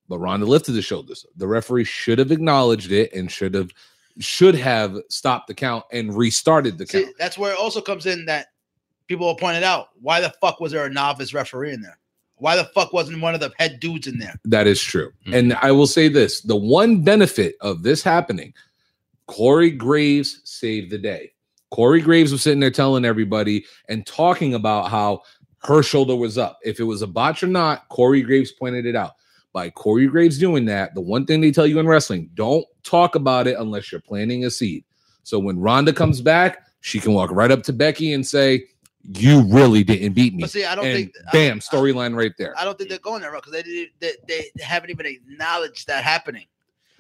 But 0.07 0.19
Ronda 0.19 0.45
lifted 0.45 0.73
the 0.73 0.81
shoulders. 0.81 1.25
The 1.37 1.47
referee 1.47 1.85
should 1.85 2.19
have 2.19 2.31
acknowledged 2.31 2.91
it 2.91 3.13
and 3.13 3.31
should 3.31 3.53
have 3.53 3.71
should 4.19 4.55
have 4.55 4.97
stopped 5.09 5.47
the 5.47 5.53
count 5.53 5.83
and 5.91 6.15
restarted 6.15 6.77
the 6.77 6.85
See, 6.85 7.03
count. 7.03 7.15
that's 7.17 7.37
where 7.37 7.51
it 7.51 7.59
also 7.59 7.81
comes 7.81 8.05
in 8.05 8.25
that 8.25 8.47
people 9.07 9.27
will 9.27 9.35
point 9.35 9.57
it 9.57 9.63
out. 9.63 9.89
Why 10.01 10.21
the 10.21 10.33
fuck 10.41 10.59
was 10.59 10.71
there 10.71 10.85
a 10.85 10.89
novice 10.89 11.33
referee 11.33 11.73
in 11.73 11.81
there? 11.81 11.99
Why 12.35 12.55
the 12.55 12.65
fuck 12.65 12.91
wasn't 12.93 13.21
one 13.21 13.33
of 13.33 13.39
the 13.39 13.51
head 13.57 13.79
dudes 13.79 14.07
in 14.07 14.17
there? 14.17 14.35
That 14.45 14.67
is 14.67 14.81
true. 14.81 15.11
Mhm. 15.27 15.33
And 15.33 15.53
I 15.61 15.71
will 15.71 15.87
say 15.87 16.07
this 16.07 16.41
the 16.41 16.55
one 16.55 17.01
benefit 17.01 17.55
of 17.61 17.83
this 17.83 18.03
happening, 18.03 18.53
Corey 19.27 19.71
Graves 19.71 20.41
saved 20.43 20.91
the 20.91 20.97
day. 20.97 21.31
Corey 21.71 22.01
Graves 22.01 22.31
was 22.31 22.41
sitting 22.41 22.59
there 22.59 22.69
telling 22.69 23.05
everybody 23.05 23.65
and 23.89 24.05
talking 24.05 24.53
about 24.53 24.89
how 24.89 25.21
her 25.63 25.81
shoulder 25.81 26.15
was 26.15 26.37
up. 26.37 26.59
If 26.63 26.79
it 26.79 26.83
was 26.83 27.01
a 27.01 27.07
botch 27.07 27.41
or 27.43 27.47
not, 27.47 27.87
Corey 27.89 28.21
Graves 28.21 28.51
pointed 28.51 28.85
it 28.85 28.95
out. 28.95 29.13
By 29.53 29.69
Corey 29.69 30.07
Graves 30.07 30.37
doing 30.37 30.65
that, 30.65 30.93
the 30.95 31.01
one 31.01 31.25
thing 31.25 31.39
they 31.39 31.51
tell 31.51 31.67
you 31.67 31.79
in 31.79 31.87
wrestling, 31.87 32.29
don't 32.33 32.65
talk 32.83 33.15
about 33.15 33.47
it 33.47 33.57
unless 33.57 33.91
you're 33.91 34.01
planting 34.01 34.45
a 34.45 34.51
seed. 34.51 34.83
So 35.23 35.39
when 35.39 35.59
Ronda 35.59 35.93
comes 35.93 36.21
back, 36.21 36.65
she 36.81 36.99
can 36.99 37.13
walk 37.13 37.31
right 37.31 37.51
up 37.51 37.63
to 37.63 37.73
Becky 37.73 38.13
and 38.13 38.27
say, 38.27 38.65
You 39.03 39.41
really 39.41 39.83
didn't 39.83 40.13
beat 40.13 40.33
me. 40.33 40.41
But 40.41 40.51
see, 40.51 40.63
I 40.63 40.75
don't 40.75 40.85
and 40.85 40.95
think 40.95 41.13
bam, 41.33 41.59
storyline 41.59 42.15
right 42.15 42.31
there. 42.37 42.57
I 42.57 42.63
don't 42.63 42.77
think 42.77 42.89
they're 42.89 42.99
going 42.99 43.21
that 43.21 43.31
there 43.31 43.41
because 43.41 43.51
they, 43.51 43.89
they 43.99 44.13
they 44.27 44.63
haven't 44.63 44.91
even 44.91 45.05
acknowledged 45.05 45.87
that 45.87 46.03
happening. 46.03 46.45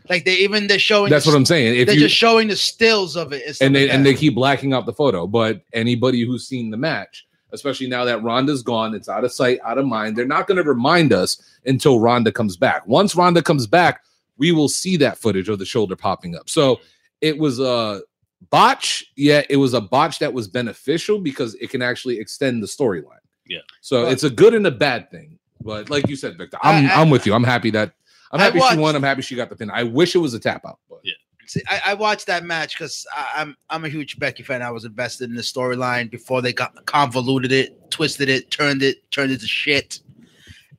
Like 0.09 0.25
they 0.25 0.35
even 0.35 0.67
they're 0.67 0.79
showing. 0.79 1.09
That's 1.09 1.23
the, 1.25 1.31
what 1.31 1.37
I'm 1.37 1.45
saying. 1.45 1.79
If 1.79 1.87
they're 1.87 1.95
you 1.95 2.01
just 2.01 2.15
showing 2.15 2.49
the 2.49 2.57
stills 2.57 3.15
of 3.15 3.31
it, 3.31 3.61
and 3.61 3.73
they 3.73 3.89
and 3.89 4.05
they 4.05 4.13
keep 4.13 4.35
blacking 4.35 4.73
out 4.73 4.85
the 4.85 4.93
photo. 4.93 5.27
But 5.27 5.61
anybody 5.71 6.25
who's 6.25 6.45
seen 6.45 6.71
the 6.71 6.77
match, 6.77 7.25
especially 7.53 7.87
now 7.87 8.03
that 8.03 8.21
Ronda's 8.21 8.63
gone, 8.63 8.93
it's 8.93 9.07
out 9.07 9.23
of 9.23 9.31
sight, 9.31 9.59
out 9.63 9.77
of 9.77 9.85
mind. 9.85 10.17
They're 10.17 10.25
not 10.25 10.45
going 10.45 10.57
to 10.61 10.69
remind 10.69 11.13
us 11.13 11.41
until 11.65 11.99
Ronda 12.01 12.33
comes 12.33 12.57
back. 12.57 12.85
Once 12.85 13.15
Ronda 13.15 13.41
comes 13.41 13.65
back, 13.65 14.01
we 14.37 14.51
will 14.51 14.67
see 14.67 14.97
that 14.97 15.17
footage 15.17 15.47
of 15.47 15.59
the 15.59 15.65
shoulder 15.65 15.95
popping 15.95 16.35
up. 16.35 16.49
So 16.49 16.81
it 17.21 17.37
was 17.37 17.59
a 17.59 18.01
botch, 18.49 19.05
yet 19.15 19.45
it 19.49 19.57
was 19.57 19.73
a 19.73 19.81
botch 19.81 20.19
that 20.19 20.33
was 20.33 20.47
beneficial 20.47 21.19
because 21.19 21.55
it 21.55 21.69
can 21.69 21.81
actually 21.81 22.19
extend 22.19 22.61
the 22.63 22.67
storyline. 22.67 23.17
Yeah. 23.47 23.59
So 23.81 24.03
But- 24.03 24.13
it's 24.13 24.23
a 24.23 24.29
good 24.29 24.53
and 24.53 24.65
a 24.67 24.71
bad 24.71 25.09
thing. 25.11 25.39
But 25.61 25.89
like 25.89 26.07
you 26.09 26.15
said, 26.15 26.37
Victor, 26.37 26.57
I'm 26.61 26.85
I- 26.85 26.93
I- 26.93 27.01
I'm 27.01 27.09
with 27.09 27.25
you. 27.25 27.33
I'm 27.33 27.43
happy 27.43 27.69
that 27.71 27.93
I'm 28.31 28.39
happy 28.39 28.59
watched- 28.59 28.73
she 28.73 28.79
won. 28.79 28.95
I'm 28.95 29.03
happy 29.03 29.21
she 29.21 29.35
got 29.35 29.49
the 29.49 29.55
pin. 29.55 29.69
I 29.69 29.83
wish 29.83 30.15
it 30.15 30.19
was 30.19 30.33
a 30.33 30.39
tap 30.39 30.65
out. 30.65 30.79
But 30.89 30.99
Yeah. 31.03 31.13
See, 31.45 31.61
I, 31.67 31.81
I 31.87 31.93
watched 31.93 32.25
that 32.27 32.43
match 32.45 32.75
because 32.77 33.05
I'm 33.15 33.55
I'm 33.69 33.83
a 33.85 33.89
huge 33.89 34.17
Becky 34.17 34.43
fan. 34.43 34.61
I 34.61 34.71
was 34.71 34.85
invested 34.85 35.29
in 35.29 35.35
the 35.35 35.41
storyline 35.41 36.09
before 36.09 36.41
they 36.41 36.53
got 36.53 36.85
convoluted 36.85 37.51
it, 37.51 37.91
twisted 37.91 38.29
it, 38.29 38.49
turned 38.49 38.81
it, 38.81 39.09
turned 39.11 39.31
it 39.31 39.41
to 39.41 39.47
shit. 39.47 39.99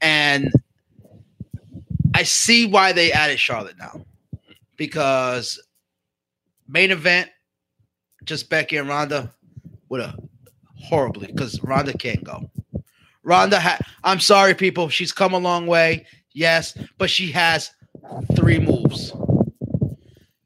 And 0.00 0.50
I 2.14 2.22
see 2.22 2.66
why 2.66 2.92
they 2.92 3.12
added 3.12 3.38
Charlotte 3.38 3.76
now. 3.78 4.04
Because 4.76 5.60
main 6.68 6.90
event, 6.90 7.30
just 8.24 8.48
Becky 8.50 8.76
and 8.76 8.88
Ronda 8.88 9.32
would 9.88 10.00
have 10.00 10.18
horribly 10.76 11.26
because 11.28 11.62
Ronda 11.62 11.92
can't 11.96 12.22
go. 12.24 12.50
Ronda 13.22 13.58
ha- 13.60 13.78
I'm 14.02 14.20
sorry, 14.20 14.54
people. 14.54 14.88
She's 14.88 15.12
come 15.12 15.32
a 15.34 15.38
long 15.38 15.66
way, 15.66 16.06
yes, 16.32 16.76
but 16.98 17.08
she 17.10 17.30
has 17.32 17.70
three 18.36 18.58
moves. 18.58 19.12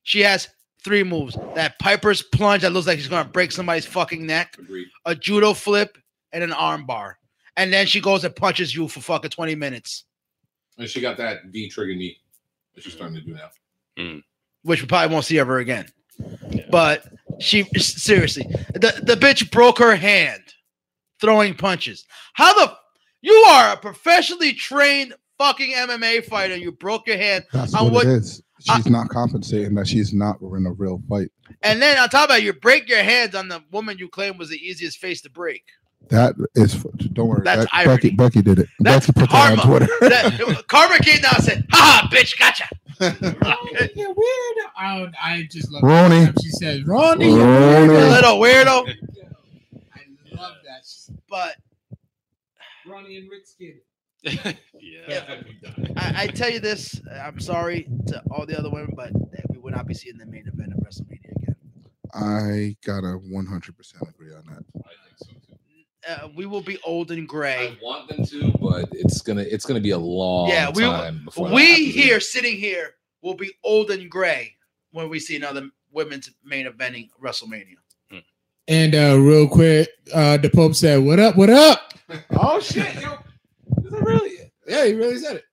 She 0.02 0.20
has 0.20 0.48
three 0.84 1.02
moves. 1.02 1.36
That 1.54 1.78
Piper's 1.78 2.22
plunge 2.22 2.62
that 2.62 2.70
looks 2.72 2.86
like 2.86 2.98
she's 2.98 3.08
gonna 3.08 3.28
break 3.28 3.52
somebody's 3.52 3.86
fucking 3.86 4.24
neck, 4.26 4.56
agreed. 4.58 4.86
a 5.04 5.14
judo 5.14 5.54
flip, 5.54 5.98
and 6.32 6.44
an 6.44 6.50
armbar. 6.50 7.14
And 7.56 7.72
then 7.72 7.86
she 7.86 8.00
goes 8.00 8.24
and 8.24 8.34
punches 8.36 8.74
you 8.74 8.86
for 8.86 9.00
fucking 9.00 9.30
20 9.30 9.54
minutes, 9.56 10.04
And 10.78 10.88
she 10.88 11.00
got 11.00 11.16
that 11.16 11.46
V 11.46 11.68
trigger 11.68 11.96
knee 11.96 12.18
that 12.74 12.84
she's 12.84 12.92
starting 12.92 13.16
to 13.16 13.22
do 13.22 13.32
now. 13.34 13.50
Mm. 13.98 14.22
which 14.62 14.80
we 14.80 14.86
probably 14.86 15.12
won't 15.12 15.24
see 15.24 15.40
ever 15.40 15.58
again. 15.58 15.88
Yeah. 16.50 16.66
But 16.70 17.04
she 17.40 17.64
seriously, 17.76 18.44
the, 18.74 19.00
the 19.02 19.14
bitch 19.14 19.50
broke 19.50 19.78
her 19.78 19.96
hand 19.96 20.42
throwing 21.20 21.54
punches. 21.54 22.04
How 22.34 22.52
the 22.54 22.74
you 23.20 23.32
are 23.48 23.72
a 23.72 23.76
professionally 23.76 24.52
trained 24.52 25.14
fucking 25.38 25.72
MMA 25.74 26.24
fighter. 26.24 26.56
You 26.56 26.72
broke 26.72 27.06
your 27.06 27.16
hand. 27.16 27.44
That's 27.52 27.72
what, 27.72 27.92
what- 27.92 28.06
it 28.06 28.10
is. 28.12 28.42
She's 28.60 28.86
not 28.86 29.08
compensating 29.08 29.74
that 29.76 29.86
she's 29.86 30.12
not 30.12 30.40
in 30.40 30.66
a 30.66 30.72
real 30.72 31.00
fight. 31.08 31.28
And 31.62 31.80
then 31.80 31.96
on 31.96 32.08
top 32.08 32.24
of 32.28 32.34
that, 32.34 32.42
you 32.42 32.52
break 32.52 32.88
your 32.88 33.04
hands 33.04 33.36
on 33.36 33.46
the 33.46 33.62
woman 33.70 33.98
you 33.98 34.08
claim 34.08 34.36
was 34.36 34.48
the 34.48 34.56
easiest 34.56 34.98
face 34.98 35.20
to 35.22 35.30
break. 35.30 35.62
That 36.08 36.34
is. 36.56 36.74
Don't 37.12 37.28
worry. 37.28 37.42
That's 37.44 37.62
that- 37.66 37.68
irony. 37.72 37.94
Becky, 37.96 38.10
Becky 38.16 38.42
did 38.42 38.58
it. 38.58 38.68
That's 38.80 39.06
Becky 39.06 39.20
put 39.20 39.30
that 39.30 39.52
on 39.52 39.58
karma. 39.58 39.78
Twitter. 39.86 39.92
That, 40.08 40.64
Karma 40.66 40.98
came 40.98 41.20
down 41.20 41.34
and 41.36 41.44
said, 41.44 41.66
"Ha, 41.70 42.08
bitch, 42.12 42.36
gotcha." 42.38 42.68
Yeah, 43.00 44.06
weird. 44.16 44.56
I, 44.76 45.06
I 45.22 45.48
just 45.50 45.70
love 45.70 45.82
Ronnie. 45.82 46.24
that. 46.26 46.34
She 46.42 46.50
says, 46.50 46.84
Ronnie. 46.84 47.26
You 47.28 47.42
Ronnie. 47.42 47.88
little 47.88 48.38
weirdo. 48.38 48.88
I 49.94 50.00
love 50.36 50.54
that. 50.64 51.16
But 51.28 51.56
Ronnie 52.86 53.16
and 53.18 53.30
Ric's 53.30 53.54
kid. 53.54 53.80
yeah. 54.80 55.40
I, 55.96 56.22
I 56.22 56.26
tell 56.28 56.50
you 56.50 56.60
this, 56.60 57.00
I'm 57.22 57.38
sorry 57.40 57.88
to 58.08 58.22
all 58.30 58.46
the 58.46 58.58
other 58.58 58.70
women, 58.70 58.92
but 58.96 59.12
we 59.50 59.58
will 59.58 59.72
not 59.72 59.86
be 59.86 59.94
seeing 59.94 60.18
the 60.18 60.26
main 60.26 60.48
event 60.48 60.72
of 60.72 60.80
WrestleMania 60.80 61.36
again. 61.36 61.56
I 62.14 62.76
gotta 62.84 63.12
100 63.12 63.76
percent 63.76 64.02
agree 64.08 64.32
on 64.34 64.42
that. 64.46 64.64
I 64.84 64.90
think 65.04 65.18
so 65.18 65.26
too. 65.46 65.47
Uh, 66.08 66.28
we 66.34 66.46
will 66.46 66.62
be 66.62 66.78
old 66.84 67.10
and 67.10 67.28
gray. 67.28 67.68
I 67.68 67.84
want 67.84 68.08
them 68.08 68.24
to, 68.24 68.50
but 68.60 68.88
it's 68.92 69.20
gonna 69.20 69.42
it's 69.42 69.66
gonna 69.66 69.80
be 69.80 69.90
a 69.90 69.98
long 69.98 70.48
Yeah, 70.48 70.70
we- 70.74 70.82
time 70.82 71.22
before 71.24 71.50
We 71.50 71.90
here, 71.90 72.18
sitting 72.18 72.56
here, 72.56 72.94
will 73.20 73.34
be 73.34 73.52
old 73.62 73.90
and 73.90 74.10
gray 74.10 74.54
when 74.92 75.10
we 75.10 75.20
see 75.20 75.36
another 75.36 75.68
women's 75.92 76.30
main 76.42 76.66
eventing 76.66 77.10
WrestleMania. 77.22 77.76
And 78.68 78.94
uh, 78.94 79.18
real 79.18 79.48
quick, 79.48 79.88
uh, 80.14 80.36
the 80.38 80.48
Pope 80.50 80.74
said, 80.74 81.02
"What 81.02 81.18
up? 81.18 81.36
What 81.36 81.50
up?" 81.50 81.92
Oh 82.30 82.58
shit, 82.60 82.94
yo. 83.02 83.18
Is 83.84 83.92
it 83.92 84.00
really? 84.00 84.50
Yeah, 84.66 84.86
he 84.86 84.94
really 84.94 85.18
said 85.18 85.36
it. 85.36 85.44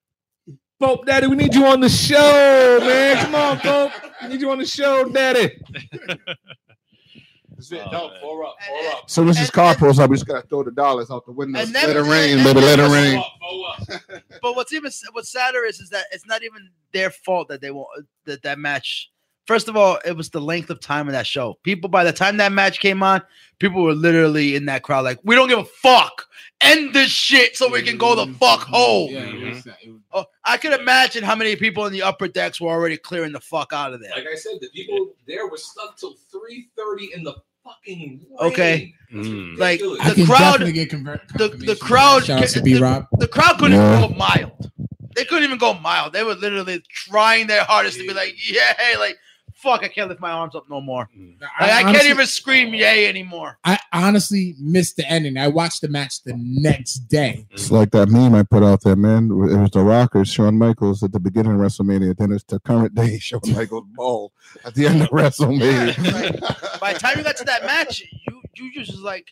Pope 0.80 1.06
Daddy, 1.06 1.28
we 1.28 1.36
need 1.36 1.54
you 1.54 1.66
on 1.66 1.82
the 1.82 1.90
show, 1.90 2.80
man. 2.82 3.26
Come 3.26 3.36
on, 3.36 3.60
Pope. 3.60 3.92
We 4.22 4.28
need 4.30 4.42
you 4.42 4.52
on 4.52 4.60
the 4.60 4.66
show, 4.66 5.04
Daddy. 5.10 5.52
No, 7.72 8.12
four 8.22 8.46
up, 8.46 8.56
four 8.68 8.92
up. 8.92 9.10
So 9.10 9.24
this 9.24 9.40
is 9.40 9.50
car 9.50 9.70
and- 9.72 9.78
pulls 9.78 10.00
up, 10.00 10.10
we 10.10 10.16
just 10.18 10.28
gotta 10.28 10.46
throw 10.48 10.64
the 10.64 10.72
dollars 10.72 11.10
out 11.10 11.26
the 11.26 11.32
window. 11.32 11.60
And 11.60 11.74
then- 11.74 11.88
Let 11.88 11.96
it 11.96 12.02
rain, 12.10 12.38
and- 12.38 12.44
baby. 12.44 12.62
Let 12.62 12.80
it 12.80 12.90
rain. 12.90 13.22
Four 13.42 13.70
up, 13.70 13.88
four 13.88 14.16
up. 14.16 14.22
But 14.42 14.56
what's 14.56 14.74
even 14.74 14.92
what's 15.14 15.32
sadder 15.32 15.64
is 15.64 15.80
is 15.80 15.90
that 15.90 16.06
it's 16.12 16.26
not 16.26 16.44
even 16.44 16.70
their 16.92 17.10
fault 17.10 17.48
that 17.48 17.62
they 17.62 17.72
won't 17.72 17.88
that 18.26 18.44
that 18.44 18.60
match. 18.60 19.10
First 19.48 19.68
of 19.70 19.78
all, 19.78 20.00
it 20.06 20.18
was 20.18 20.30
the 20.30 20.42
length 20.42 20.70
of 20.72 20.80
time 20.80 21.08
of 21.08 21.14
that 21.14 21.28
show. 21.28 21.58
People 21.64 21.90
by 21.90 22.04
the 22.04 22.12
time 22.12 22.38
that 22.38 22.52
match 22.52 22.80
came 22.80 23.02
on, 23.04 23.22
people 23.60 23.84
were 23.84 23.94
literally 23.94 24.56
in 24.56 24.66
that 24.66 24.82
crowd 24.84 25.06
like, 25.06 25.20
"We 25.24 25.36
don't 25.36 25.48
give 25.48 25.60
a 25.60 25.66
fuck. 25.66 26.26
End 26.62 26.94
this 26.94 27.10
shit 27.10 27.56
so 27.58 27.70
we 27.70 27.82
can 27.82 27.98
go 27.98 28.16
the 28.16 28.34
fuck 28.36 28.62
home." 28.62 29.12
Yeah, 29.12 29.20
it 29.22 29.56
was, 29.56 29.66
was- 29.66 29.76
Oh, 30.14 30.26
I 30.46 30.58
could 30.58 30.80
imagine 30.80 31.24
how 31.24 31.36
many 31.36 31.56
people 31.58 31.86
in 31.86 31.92
the 31.94 32.02
upper 32.04 32.28
decks 32.28 32.62
were 32.62 32.70
already 32.70 32.96
clearing 32.98 33.34
the 33.34 33.42
fuck 33.42 33.74
out 33.74 33.94
of 33.94 34.00
there. 34.02 34.12
Like 34.16 34.26
I 34.32 34.36
said, 34.36 34.54
the 34.62 34.70
people 34.70 35.14
there 35.28 35.48
were 35.48 35.58
stuck 35.58 35.98
till 35.98 36.16
three 36.32 36.70
thirty 36.78 37.12
in 37.14 37.24
the 37.24 37.36
fucking 37.64 38.00
rain. 38.00 38.52
Okay. 38.52 38.94
Mm. 39.14 39.58
Like, 39.58 39.80
The 39.80 40.24
crowd- 40.26 40.74
get 40.74 40.90
convert. 40.90 41.22
the- 41.38 41.50
the 41.50 41.76
crowd 41.76 42.26
Shout 42.26 42.42
out 42.44 42.48
to 42.50 42.60
ca- 42.60 42.64
B 42.64 42.78
Rob. 42.80 43.08
The 43.20 43.28
crowd 43.28 43.58
couldn't 43.58 43.78
Yeah. 43.78 43.98
even 43.98 44.10
go 44.12 44.16
mild. 44.16 44.72
They 45.16 45.26
couldn't 45.26 45.44
even 45.46 45.58
go 45.58 45.74
mild. 45.74 46.14
They 46.14 46.24
were 46.24 46.36
literally 46.36 46.82
trying 46.90 47.48
their 47.48 47.64
hardest 47.64 47.98
to 48.00 48.08
be 48.08 48.14
like, 48.14 48.36
"Yeah, 48.50 48.74
like, 49.00 49.18
fuck, 49.66 49.84
I 49.84 49.88
can't 49.88 50.08
lift 50.08 50.22
my 50.22 50.32
arms 50.32 50.56
up 50.56 50.70
no 50.70 50.80
more. 50.80 51.10
Mm. 51.18 51.42
Like, 51.42 51.50
I, 51.60 51.92
can't 51.92 52.06
even 52.06 52.28
scream 52.28 52.74
yay 52.74 53.08
anymore." 53.08 53.58
I 53.66 53.80
honestly 53.92 54.56
missed 54.60 54.96
the 54.96 55.10
ending. 55.10 55.38
I 55.38 55.48
watched 55.48 55.82
the 55.82 55.90
match 55.90 56.24
the 56.24 56.36
next 56.38 57.00
day. 57.10 57.48
It's 57.52 57.72
like 57.72 57.92
that 57.92 58.10
meme 58.10 58.36
I 58.36 58.44
put 58.44 58.64
out 58.64 58.84
there, 58.84 58.96
man. 58.96 59.26
It 59.26 59.58
was 59.58 59.72
the 59.72 59.82
Rockers, 59.82 60.30
Shawn 60.30 60.58
Michaels 60.58 61.04
at 61.04 61.12
the 61.12 61.20
beginning 61.20 61.54
of 61.54 61.58
WrestleMania. 61.58 62.16
Then 62.16 62.32
it's 62.32 62.44
the 62.44 62.60
current 62.60 62.96
day 62.96 63.20
Shawn 63.20 63.42
Michaels 63.54 63.86
ball 63.96 64.32
at 64.64 64.76
the 64.76 64.86
end 64.88 65.02
of 65.02 65.10
WrestleMania. 65.12 65.98
Yeah, 65.98 66.78
By 66.80 66.94
the 66.94 67.00
time 67.00 67.18
you 67.18 67.24
got 67.24 67.38
to 67.38 67.46
that 67.46 67.66
match, 67.66 68.04
you 68.28 68.42
you 68.56 68.72
just 68.72 68.98
like, 69.00 69.28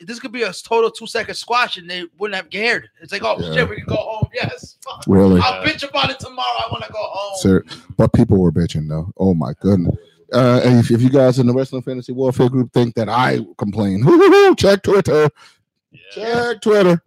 "This 0.00 0.18
could 0.20 0.32
be 0.32 0.42
a 0.42 0.52
total 0.52 0.90
two 0.90 1.06
second 1.06 1.34
squash," 1.34 1.76
and 1.76 1.88
they 1.88 2.04
wouldn't 2.18 2.36
have 2.36 2.50
cared. 2.50 2.88
It's 3.00 3.12
like, 3.12 3.22
"Oh 3.24 3.36
Yeah. 3.38 3.54
shit, 3.54 3.68
we 3.68 3.76
can 3.76 3.86
go 3.86 3.96
home." 3.96 4.28
Yes, 4.34 4.76
fuck. 4.84 5.02
really, 5.06 5.40
I'll 5.40 5.64
bitch 5.64 5.88
about 5.88 6.10
it 6.10 6.18
tomorrow. 6.20 6.58
I 6.58 6.68
want 6.70 6.84
to 6.84 6.92
go 6.92 6.98
home. 7.02 7.38
sir. 7.38 7.64
But 7.96 8.12
people 8.12 8.38
were 8.38 8.52
bitching 8.52 8.88
though. 8.88 9.10
Oh 9.16 9.32
my 9.34 9.54
goodness. 9.60 9.96
Uh, 10.32 10.60
if, 10.64 10.90
if 10.90 11.00
you 11.00 11.08
guys 11.08 11.38
in 11.38 11.46
the 11.46 11.54
Wrestling 11.54 11.82
Fantasy 11.82 12.12
Warfare 12.12 12.48
group 12.50 12.72
think 12.72 12.94
that 12.96 13.08
I 13.08 13.38
complain, 13.58 14.04
check 14.56 14.82
Twitter. 14.82 15.30
Yeah. 15.92 16.00
Check 16.52 16.60
Twitter. 16.62 17.02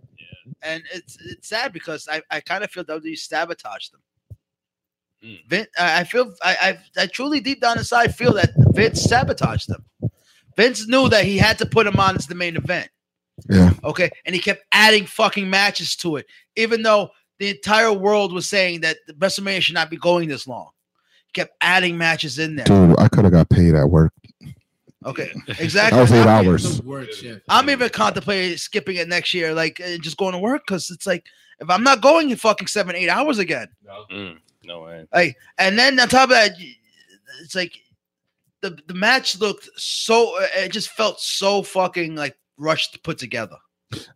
and 0.63 0.81
it's 0.93 1.17
it's 1.23 1.47
sad 1.49 1.71
because 1.73 2.07
I, 2.11 2.21
I 2.31 2.39
kind 2.39 2.63
of 2.63 2.71
feel 2.71 2.83
WWE 2.85 3.17
sabotaged 3.17 3.93
them. 3.93 4.01
Hmm. 5.21 5.35
Vin, 5.47 5.67
I 5.77 5.99
I 5.99 6.03
feel 6.05 6.33
I, 6.41 6.79
I 6.97 7.01
I 7.03 7.07
truly 7.07 7.41
deep 7.41 7.61
down 7.61 7.77
inside 7.77 8.15
feel 8.15 8.33
that 8.33 8.51
Vince 8.73 9.03
sabotaged 9.03 9.67
them. 9.67 9.83
Vince 10.59 10.87
knew 10.89 11.07
that 11.07 11.23
he 11.23 11.37
had 11.37 11.57
to 11.59 11.65
put 11.65 11.87
him 11.87 11.97
on 11.99 12.17
as 12.17 12.27
the 12.27 12.35
main 12.35 12.57
event. 12.57 12.89
Yeah. 13.49 13.71
Okay, 13.85 14.09
and 14.25 14.35
he 14.35 14.41
kept 14.41 14.63
adding 14.73 15.05
fucking 15.05 15.49
matches 15.49 15.95
to 15.97 16.17
it, 16.17 16.25
even 16.57 16.81
though 16.83 17.11
the 17.37 17.49
entire 17.51 17.93
world 17.93 18.33
was 18.33 18.45
saying 18.45 18.81
that 18.81 18.97
the 19.07 19.13
WrestleMania 19.13 19.61
should 19.61 19.75
not 19.75 19.89
be 19.89 19.95
going 19.95 20.27
this 20.27 20.45
long. 20.47 20.71
He 21.27 21.31
kept 21.31 21.53
adding 21.61 21.97
matches 21.97 22.37
in 22.39 22.57
there. 22.57 22.65
Dude, 22.65 22.99
I 22.99 23.07
could 23.07 23.23
have 23.23 23.31
got 23.31 23.47
paid 23.49 23.73
at 23.75 23.89
work. 23.89 24.11
Okay, 25.05 25.31
That 25.47 25.61
exactly. 25.61 25.97
was 26.01 26.11
eight 26.11 26.25
I'm- 26.27 26.45
hours. 26.47 26.79
The 26.81 26.83
word 26.83 27.13
shift. 27.13 27.43
I'm 27.47 27.69
even 27.69 27.89
contemplating 27.89 28.57
skipping 28.57 28.97
it 28.97 29.07
next 29.07 29.33
year, 29.33 29.53
like 29.53 29.79
and 29.79 30.03
just 30.03 30.17
going 30.17 30.33
to 30.33 30.39
work 30.39 30.63
because 30.67 30.89
it's 30.91 31.07
like 31.07 31.25
if 31.61 31.69
I'm 31.69 31.83
not 31.83 32.01
going 32.01 32.29
in 32.31 32.35
fucking 32.35 32.67
seven, 32.67 32.97
eight 32.97 33.07
hours 33.07 33.39
again. 33.39 33.67
No. 33.85 34.03
Mm. 34.11 34.37
No 34.65 34.81
way. 34.83 35.07
Like, 35.13 35.37
and 35.57 35.79
then 35.79 35.97
on 35.97 36.09
top 36.09 36.23
of 36.25 36.29
that, 36.31 36.51
it's 37.41 37.55
like 37.55 37.71
the 38.61 38.77
the 38.87 38.93
match 38.93 39.39
looked 39.39 39.69
so. 39.77 40.37
uh, 40.37 40.47
It 40.57 40.71
just 40.71 40.89
felt 40.89 41.19
so 41.19 41.63
fucking 41.63 42.15
like 42.15 42.35
rushed 42.57 42.93
to 42.93 42.99
put 42.99 43.17
together. 43.17 43.57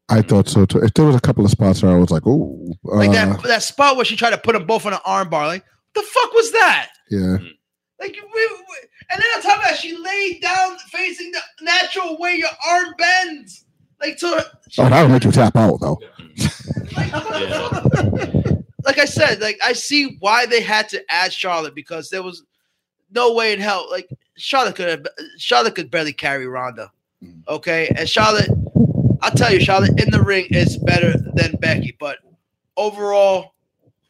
I 0.09 0.21
thought 0.21 0.47
so 0.47 0.65
too. 0.65 0.79
If 0.79 0.93
there 0.93 1.05
was 1.05 1.15
a 1.15 1.19
couple 1.21 1.43
of 1.45 1.51
spots 1.51 1.81
where 1.81 1.91
I 1.91 1.97
was 1.97 2.11
like, 2.11 2.23
oh, 2.27 2.73
Like 2.83 3.09
uh, 3.09 3.13
that 3.13 3.43
that 3.43 3.63
spot 3.63 3.95
where 3.95 4.05
she 4.05 4.15
tried 4.15 4.31
to 4.31 4.37
put 4.37 4.53
them 4.53 4.65
both 4.67 4.85
on 4.85 4.93
an 4.93 4.99
arm 5.05 5.29
bar. 5.29 5.47
Like, 5.47 5.65
the 5.95 6.01
fuck 6.03 6.33
was 6.33 6.51
that? 6.51 6.89
yeah. 7.09 7.37
Like, 7.99 8.15
we, 8.15 8.19
we- 8.33 8.87
and 9.11 9.21
then 9.21 9.29
on 9.37 9.41
top 9.41 9.57
of 9.59 9.63
that, 9.63 9.77
she 9.77 9.95
laid 9.95 10.41
down 10.41 10.77
facing 10.91 11.31
the 11.31 11.39
natural 11.61 12.17
way 12.19 12.35
your 12.35 12.49
arm 12.69 12.93
bends. 12.97 13.63
Like 14.01 14.17
to 14.17 14.45
Oh, 14.79 14.89
that'll 14.89 15.07
make 15.09 15.23
you 15.23 15.31
tap 15.31 15.55
out 15.55 15.77
though. 15.79 15.99
like, 16.97 17.13
like 18.85 18.97
I 18.99 19.05
said, 19.05 19.39
like 19.41 19.57
I 19.63 19.73
see 19.73 20.17
why 20.19 20.45
they 20.45 20.61
had 20.61 20.89
to 20.89 21.01
add 21.09 21.31
Charlotte 21.33 21.75
because 21.75 22.09
there 22.09 22.23
was 22.23 22.43
no 23.13 23.33
way 23.33 23.53
in 23.53 23.59
hell. 23.59 23.87
Like 23.89 24.09
Charlotte 24.35 24.75
could 24.75 24.89
have, 24.89 25.07
Charlotte 25.37 25.75
could 25.75 25.91
barely 25.91 26.13
carry 26.13 26.47
Ronda. 26.47 26.91
Mm. 27.23 27.47
Okay, 27.47 27.93
and 27.95 28.07
Charlotte, 28.09 28.49
I'll 29.21 29.31
tell 29.31 29.53
you, 29.53 29.59
Charlotte 29.59 29.99
in 30.01 30.11
the 30.11 30.21
ring 30.21 30.47
is 30.49 30.77
better 30.77 31.13
than 31.17 31.55
Becky, 31.59 31.95
but 31.99 32.17
overall 32.77 33.53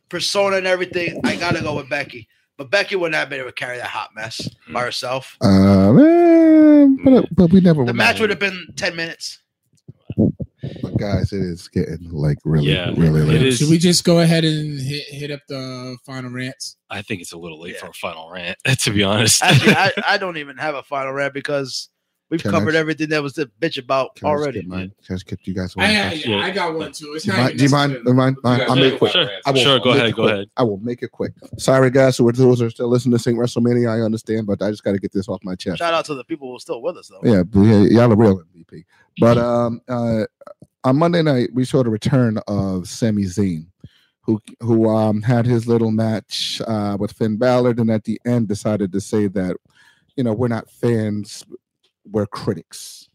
persona 0.09 0.57
and 0.57 0.67
everything, 0.67 1.19
I 1.23 1.35
gotta 1.35 1.61
go 1.61 1.75
with 1.75 1.89
Becky. 1.89 2.27
But 2.55 2.69
Becky 2.69 2.95
wouldn't 2.95 3.15
have 3.15 3.29
been 3.29 3.39
able 3.39 3.49
to 3.49 3.53
carry 3.53 3.77
that 3.77 3.87
hot 3.87 4.11
mess 4.15 4.47
by 4.71 4.83
herself. 4.83 5.37
Uh, 5.41 5.91
man, 5.91 6.97
but, 7.03 7.25
but 7.35 7.51
we 7.51 7.61
never. 7.61 7.83
The 7.83 7.93
match 7.93 8.19
would 8.19 8.29
have 8.29 8.39
been 8.39 8.67
ten 8.75 8.95
minutes. 8.95 9.39
But 10.81 10.97
guys, 10.97 11.33
it 11.33 11.41
is 11.41 11.67
getting 11.67 12.09
like 12.11 12.37
really, 12.45 12.71
Yeah, 12.73 12.91
really 12.95 13.21
late. 13.21 13.41
is. 13.41 13.57
Should 13.57 13.69
we 13.69 13.77
just 13.77 14.03
go 14.03 14.19
ahead 14.19 14.43
and 14.45 14.79
hit, 14.79 15.03
hit 15.09 15.31
up 15.31 15.41
the 15.49 15.97
final 16.05 16.31
rants? 16.31 16.77
I 16.89 17.01
think 17.01 17.21
it's 17.21 17.33
a 17.33 17.37
little 17.37 17.59
late 17.59 17.73
Yeah. 17.73 17.79
for 17.81 17.87
a 17.87 17.93
final 17.93 18.29
rant, 18.31 18.57
to 18.79 18.91
be 18.91 19.03
honest. 19.03 19.43
Actually, 19.43 19.73
I, 19.75 19.91
I 20.07 20.17
don't 20.17 20.37
even 20.37 20.57
have 20.57 20.75
a 20.75 20.83
final 20.83 21.11
rant 21.11 21.33
because 21.33 21.89
we've 22.33 22.41
Can 22.41 22.53
I- 22.55 22.57
covered 22.57 22.73
everything 22.73 23.09
that 23.09 23.21
was 23.21 23.33
to 23.33 23.45
bitch 23.61 23.77
about 23.77 24.15
Can 24.15 24.27
I 24.27 24.31
just 24.33 24.41
already. 24.41 24.59
get 24.61 24.67
mine? 24.69 24.91
Can 25.05 25.13
I 25.13 25.15
just 25.17 25.27
get 25.27 25.45
you 25.45 25.53
guys 25.53 25.75
I, 25.77 25.81
one? 25.81 25.89
I, 25.89 26.13
Yeah. 26.13 26.37
I 26.37 26.49
got 26.51 26.73
one 26.73 26.91
too. 26.91 27.13
It's 27.13 27.25
Do 27.25 27.31
you 27.31 27.37
not 27.37 27.43
mind? 27.43 27.57
Do 27.59 27.63
you 27.63 27.69
mind? 27.69 27.93
Do 27.93 27.99
you 28.07 28.13
mind? 28.15 28.37
You 28.43 28.49
I'll 28.49 28.75
make 28.75 28.93
it 28.93 28.97
quick. 28.97 29.13
final 29.13 29.29
I 29.45 29.51
will 29.51 29.59
Sure, 29.61 29.79
go 29.79 29.89
ahead, 29.91 30.15
go 30.15 30.23
quick. 30.23 30.33
ahead. 30.33 30.49
I 30.57 30.63
will 30.63 30.77
make 30.79 31.03
it 31.03 31.11
quick. 31.11 31.33
Sorry, 31.59 31.91
guys. 31.91 32.15
So 32.17 32.29
those 32.31 32.59
who 32.59 32.65
are 32.65 32.69
still 32.71 32.87
listening 32.89 33.11
to 33.15 33.19
St. 33.19 33.37
WrestleMania, 33.37 33.89
I 33.89 34.01
understand, 34.01 34.47
but 34.47 34.61
I 34.63 34.71
just 34.71 34.83
got 34.83 34.93
to 34.93 34.99
get 34.99 35.11
this 35.13 35.27
off 35.29 35.39
my 35.43 35.53
chest. 35.53 35.77
Shout 35.77 35.93
out 35.93 36.05
to 36.05 36.15
the 36.15 36.23
people 36.23 36.49
who 36.49 36.55
are 36.55 36.59
still 36.59 36.81
with 36.81 36.97
us 36.97 37.09
though. 37.09 37.21
Yeah, 37.23 37.43
but 37.43 37.61
yeah, 37.61 37.81
y'all 37.83 38.11
are 38.11 38.15
real 38.15 38.41
MVP. 38.57 38.83
But 39.19 39.37
um, 39.37 39.79
uh, 39.87 40.25
on 40.83 40.97
Monday 40.97 41.21
night, 41.21 41.49
we 41.53 41.63
saw 41.65 41.83
the 41.83 41.89
return 41.91 42.39
of 42.47 42.89
Sami 42.89 43.23
Zayn, 43.25 43.67
who 44.21 44.41
who 44.59 44.89
um 44.89 45.21
had 45.21 45.45
his 45.45 45.67
little 45.67 45.91
match 45.91 46.61
uh 46.65 46.97
with 46.99 47.11
Finn 47.11 47.37
Balor, 47.37 47.75
and 47.77 47.91
at 47.91 48.03
the 48.05 48.19
end 48.25 48.47
decided 48.47 48.91
to 48.93 48.99
say 48.99 49.27
that, 49.27 49.55
you 50.15 50.23
know, 50.23 50.33
we're 50.33 50.47
not 50.47 50.69
fans, 50.69 51.43
we're 52.09 52.25
critics. 52.25 53.09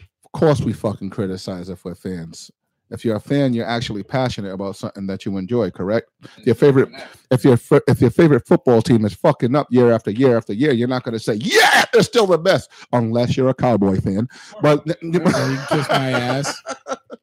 Of 0.00 0.32
course, 0.32 0.60
we 0.60 0.72
fucking 0.72 1.10
criticize 1.10 1.68
if 1.68 1.84
we're 1.84 1.94
fans. 1.94 2.50
If 2.92 3.06
you're 3.06 3.16
a 3.16 3.20
fan, 3.20 3.54
you're 3.54 3.66
actually 3.66 4.02
passionate 4.02 4.52
about 4.52 4.76
something 4.76 5.06
that 5.06 5.24
you 5.24 5.38
enjoy, 5.38 5.70
correct? 5.70 6.10
Your 6.44 6.54
favorite 6.54 6.90
if 7.30 7.42
your 7.42 7.58
if 7.88 8.02
your 8.02 8.10
favorite 8.10 8.46
football 8.46 8.82
team 8.82 9.06
is 9.06 9.14
fucking 9.14 9.56
up 9.56 9.66
year 9.70 9.92
after 9.92 10.10
year 10.10 10.36
after 10.36 10.52
year, 10.52 10.72
you're 10.72 10.88
not 10.88 11.02
going 11.02 11.14
to 11.14 11.18
say, 11.18 11.34
"Yeah, 11.34 11.86
they're 11.92 12.02
still 12.02 12.26
the 12.26 12.36
best," 12.36 12.70
unless 12.92 13.34
you're 13.34 13.48
a 13.48 13.54
Cowboy 13.54 13.98
fan. 14.00 14.28
But 14.60 14.84
kiss 14.84 15.88
my 15.88 16.10
ass. 16.10 16.62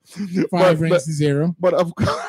Five 0.09 0.49
but, 0.49 0.79
rings 0.79 0.89
but, 0.89 1.03
to 1.03 1.11
zero. 1.11 1.55
but 1.59 1.75
of 1.75 1.93
course, 1.93 2.19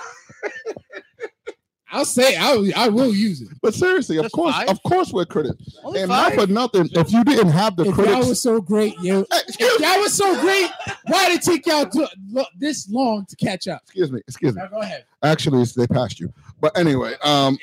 I'll 1.92 2.04
say 2.04 2.36
I 2.36 2.54
will, 2.54 2.70
I 2.76 2.88
will 2.88 3.12
use 3.14 3.40
it. 3.42 3.48
but 3.62 3.74
seriously, 3.74 4.16
of 4.18 4.24
Just 4.24 4.34
course, 4.34 4.54
five? 4.54 4.68
of 4.68 4.82
course, 4.84 5.12
we're 5.12 5.24
critics. 5.24 5.56
Only 5.82 6.00
And 6.02 6.08
not 6.08 6.34
for 6.34 6.46
nothing, 6.46 6.88
if 6.92 7.12
you 7.12 7.24
didn't 7.24 7.48
have 7.50 7.76
the 7.76 7.84
If 7.86 7.94
critics, 7.94 8.16
y'all 8.18 8.28
was 8.28 8.42
so 8.42 8.60
great, 8.60 8.94
yo, 9.00 9.20
Hey, 9.32 9.38
if 9.48 9.80
y'all 9.80 9.98
was 10.00 10.14
so 10.14 10.40
great, 10.40 10.70
why 11.06 11.28
did 11.28 11.38
it 11.38 11.42
take 11.42 11.66
y'all 11.66 11.86
to, 11.86 12.08
lo- 12.30 12.44
this 12.58 12.88
long 12.90 13.26
to 13.26 13.36
catch 13.36 13.66
up? 13.68 13.82
excuse 13.84 14.12
me, 14.12 14.20
excuse 14.28 14.54
me. 14.54 14.62
Now 14.62 14.68
go 14.68 14.80
ahead. 14.80 15.04
Actually, 15.22 15.62
it's- 15.62 15.74
they 15.74 15.86
passed 15.86 16.20
you. 16.20 16.32
But 16.60 16.76
anyway, 16.78 17.14
um, 17.24 17.58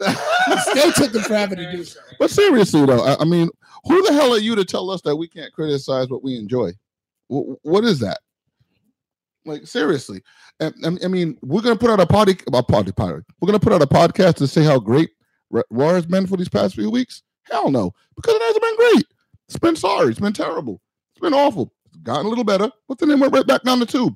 Still 0.00 0.92
took 0.92 1.12
them 1.12 1.22
forever 1.22 1.56
to 1.56 1.70
do 1.72 1.84
so. 1.84 2.00
but 2.18 2.30
seriously 2.30 2.84
though, 2.86 3.02
I, 3.02 3.20
I 3.20 3.24
mean, 3.24 3.48
who 3.84 4.02
the 4.06 4.12
hell 4.12 4.32
are 4.34 4.38
you 4.38 4.54
to 4.56 4.64
tell 4.64 4.90
us 4.90 5.00
that 5.02 5.16
we 5.16 5.28
can't 5.28 5.52
criticize 5.52 6.08
what 6.08 6.22
we 6.22 6.36
enjoy? 6.36 6.72
Wh- 7.28 7.62
what 7.64 7.84
is 7.84 7.98
that? 8.00 8.18
Like 9.50 9.66
seriously, 9.66 10.22
I, 10.60 10.70
I 10.84 11.08
mean, 11.08 11.36
we're 11.42 11.60
gonna 11.60 11.74
put 11.74 11.90
out 11.90 11.98
a 11.98 12.06
party, 12.06 12.36
about 12.46 12.68
party, 12.68 12.92
party. 12.92 13.24
We're 13.40 13.46
gonna 13.46 13.58
put 13.58 13.72
out 13.72 13.82
a 13.82 13.86
podcast 13.86 14.36
to 14.36 14.46
say 14.46 14.62
how 14.62 14.78
great 14.78 15.10
Ra- 15.50 15.62
Raw 15.70 15.94
has 15.94 16.06
been 16.06 16.28
for 16.28 16.36
these 16.36 16.48
past 16.48 16.76
few 16.76 16.88
weeks. 16.88 17.22
Hell 17.50 17.68
no, 17.68 17.92
because 18.14 18.36
it 18.36 18.42
hasn't 18.42 18.62
been 18.62 18.76
great. 18.76 19.06
It's 19.48 19.58
been 19.58 19.74
sorry. 19.74 20.10
It's 20.10 20.20
been 20.20 20.32
terrible. 20.32 20.80
It's 21.12 21.20
been 21.20 21.34
awful. 21.34 21.72
It's 21.86 21.96
gotten 21.96 22.26
a 22.26 22.28
little 22.28 22.44
better, 22.44 22.70
but 22.88 22.98
then 22.98 23.10
it 23.10 23.18
went 23.18 23.32
right 23.32 23.44
back 23.44 23.64
down 23.64 23.80
the 23.80 23.86
tube. 23.86 24.14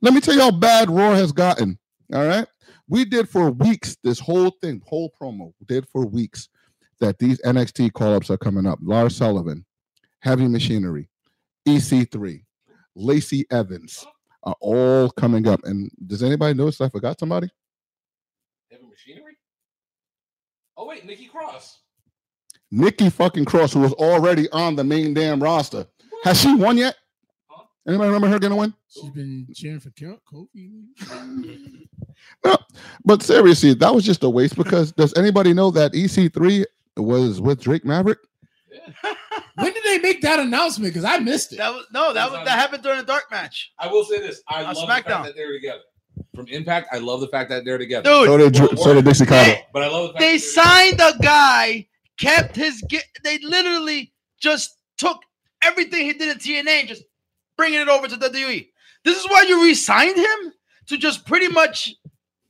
Let 0.00 0.14
me 0.14 0.20
tell 0.22 0.34
you 0.34 0.40
how 0.40 0.50
bad 0.50 0.88
Raw 0.88 1.12
has 1.12 1.30
gotten. 1.30 1.78
All 2.14 2.26
right, 2.26 2.46
we 2.88 3.04
did 3.04 3.28
for 3.28 3.50
weeks 3.50 3.98
this 4.02 4.18
whole 4.18 4.52
thing, 4.62 4.80
whole 4.86 5.12
promo 5.20 5.52
did 5.66 5.86
for 5.88 6.06
weeks 6.06 6.48
that 7.00 7.18
these 7.18 7.38
NXT 7.42 7.92
call 7.92 8.14
ups 8.14 8.30
are 8.30 8.38
coming 8.38 8.64
up. 8.64 8.78
Lars 8.80 9.14
Sullivan, 9.14 9.66
Heavy 10.20 10.48
Machinery, 10.48 11.10
EC3, 11.68 12.44
Lacey 12.94 13.44
Evans 13.50 14.06
are 14.42 14.56
all 14.60 15.10
coming 15.10 15.46
up. 15.48 15.60
And 15.64 15.90
does 16.06 16.22
anybody 16.22 16.54
notice 16.54 16.80
I 16.80 16.88
forgot 16.88 17.18
somebody? 17.18 17.48
Heavy 18.70 18.84
machinery? 18.88 19.36
Oh 20.76 20.86
wait, 20.86 21.04
Nikki 21.04 21.26
Cross. 21.26 21.80
Nikki 22.70 23.10
fucking 23.10 23.44
Cross, 23.44 23.74
who 23.74 23.80
was 23.80 23.92
already 23.94 24.48
on 24.50 24.76
the 24.76 24.84
main 24.84 25.12
damn 25.14 25.42
roster. 25.42 25.86
Has 26.24 26.40
she 26.40 26.54
won 26.54 26.78
yet? 26.78 26.96
Huh? 27.48 27.64
Anybody 27.86 28.06
remember 28.08 28.28
her 28.28 28.38
gonna 28.38 28.56
win? 28.56 28.72
She's 28.88 29.10
been 29.10 29.46
cheering 29.54 29.80
for 29.80 29.90
Kel- 29.90 30.20
Kofi. 30.32 30.82
No. 32.44 32.56
But 33.04 33.22
seriously, 33.22 33.74
that 33.74 33.92
was 33.92 34.04
just 34.04 34.22
a 34.22 34.30
waste 34.30 34.54
because 34.56 34.92
does 34.92 35.12
anybody 35.16 35.52
know 35.52 35.72
that 35.72 35.92
EC3 35.92 36.64
was 36.96 37.40
with 37.40 37.60
Drake 37.60 37.84
Maverick? 37.84 38.18
When 39.56 39.72
did 39.72 39.84
they 39.84 39.98
make 39.98 40.22
that 40.22 40.40
announcement? 40.40 40.92
Because 40.94 41.04
I 41.04 41.18
missed 41.18 41.52
it. 41.52 41.56
That 41.56 41.72
was 41.72 41.86
no, 41.92 42.12
that 42.12 42.30
was 42.30 42.44
that 42.44 42.58
happened 42.58 42.82
during 42.82 42.98
the 43.00 43.04
dark 43.06 43.30
match. 43.30 43.72
I 43.78 43.86
will 43.88 44.04
say 44.04 44.20
this: 44.20 44.42
I 44.48 44.60
On 44.64 44.74
love 44.74 44.76
the 44.76 44.86
fact 44.86 45.08
that 45.08 45.34
they're 45.36 45.52
together. 45.52 45.80
From 46.34 46.46
Impact, 46.48 46.88
I 46.92 46.98
love 46.98 47.20
the 47.20 47.28
fact 47.28 47.50
that 47.50 47.64
they're 47.64 47.78
together. 47.78 48.04
Dude, 48.08 48.26
So 48.26 48.36
did, 48.38 48.52
Dr- 48.54 48.78
so 48.78 48.94
did 48.94 49.04
Dixie 49.04 49.26
Carter. 49.26 49.56
But 49.72 49.82
I 49.82 49.88
love 49.88 50.08
the 50.08 50.12
fact 50.14 50.20
they 50.20 50.38
that 50.38 50.52
they're 50.54 50.64
signed 50.64 51.00
a 51.00 51.18
guy, 51.22 51.88
kept 52.18 52.56
his 52.56 52.82
gi- 52.88 53.00
they 53.24 53.38
literally 53.38 54.12
just 54.40 54.70
took 54.98 55.18
everything 55.62 56.04
he 56.06 56.12
did 56.14 56.28
in 56.30 56.38
TNA 56.38 56.80
and 56.80 56.88
just 56.88 57.02
bringing 57.56 57.80
it 57.80 57.88
over 57.88 58.08
to 58.08 58.16
WWE. 58.16 58.68
This 59.04 59.18
is 59.18 59.28
why 59.28 59.44
you 59.48 59.62
re-signed 59.62 60.16
him 60.16 60.52
to 60.88 60.96
just 60.96 61.26
pretty 61.26 61.48
much 61.48 61.94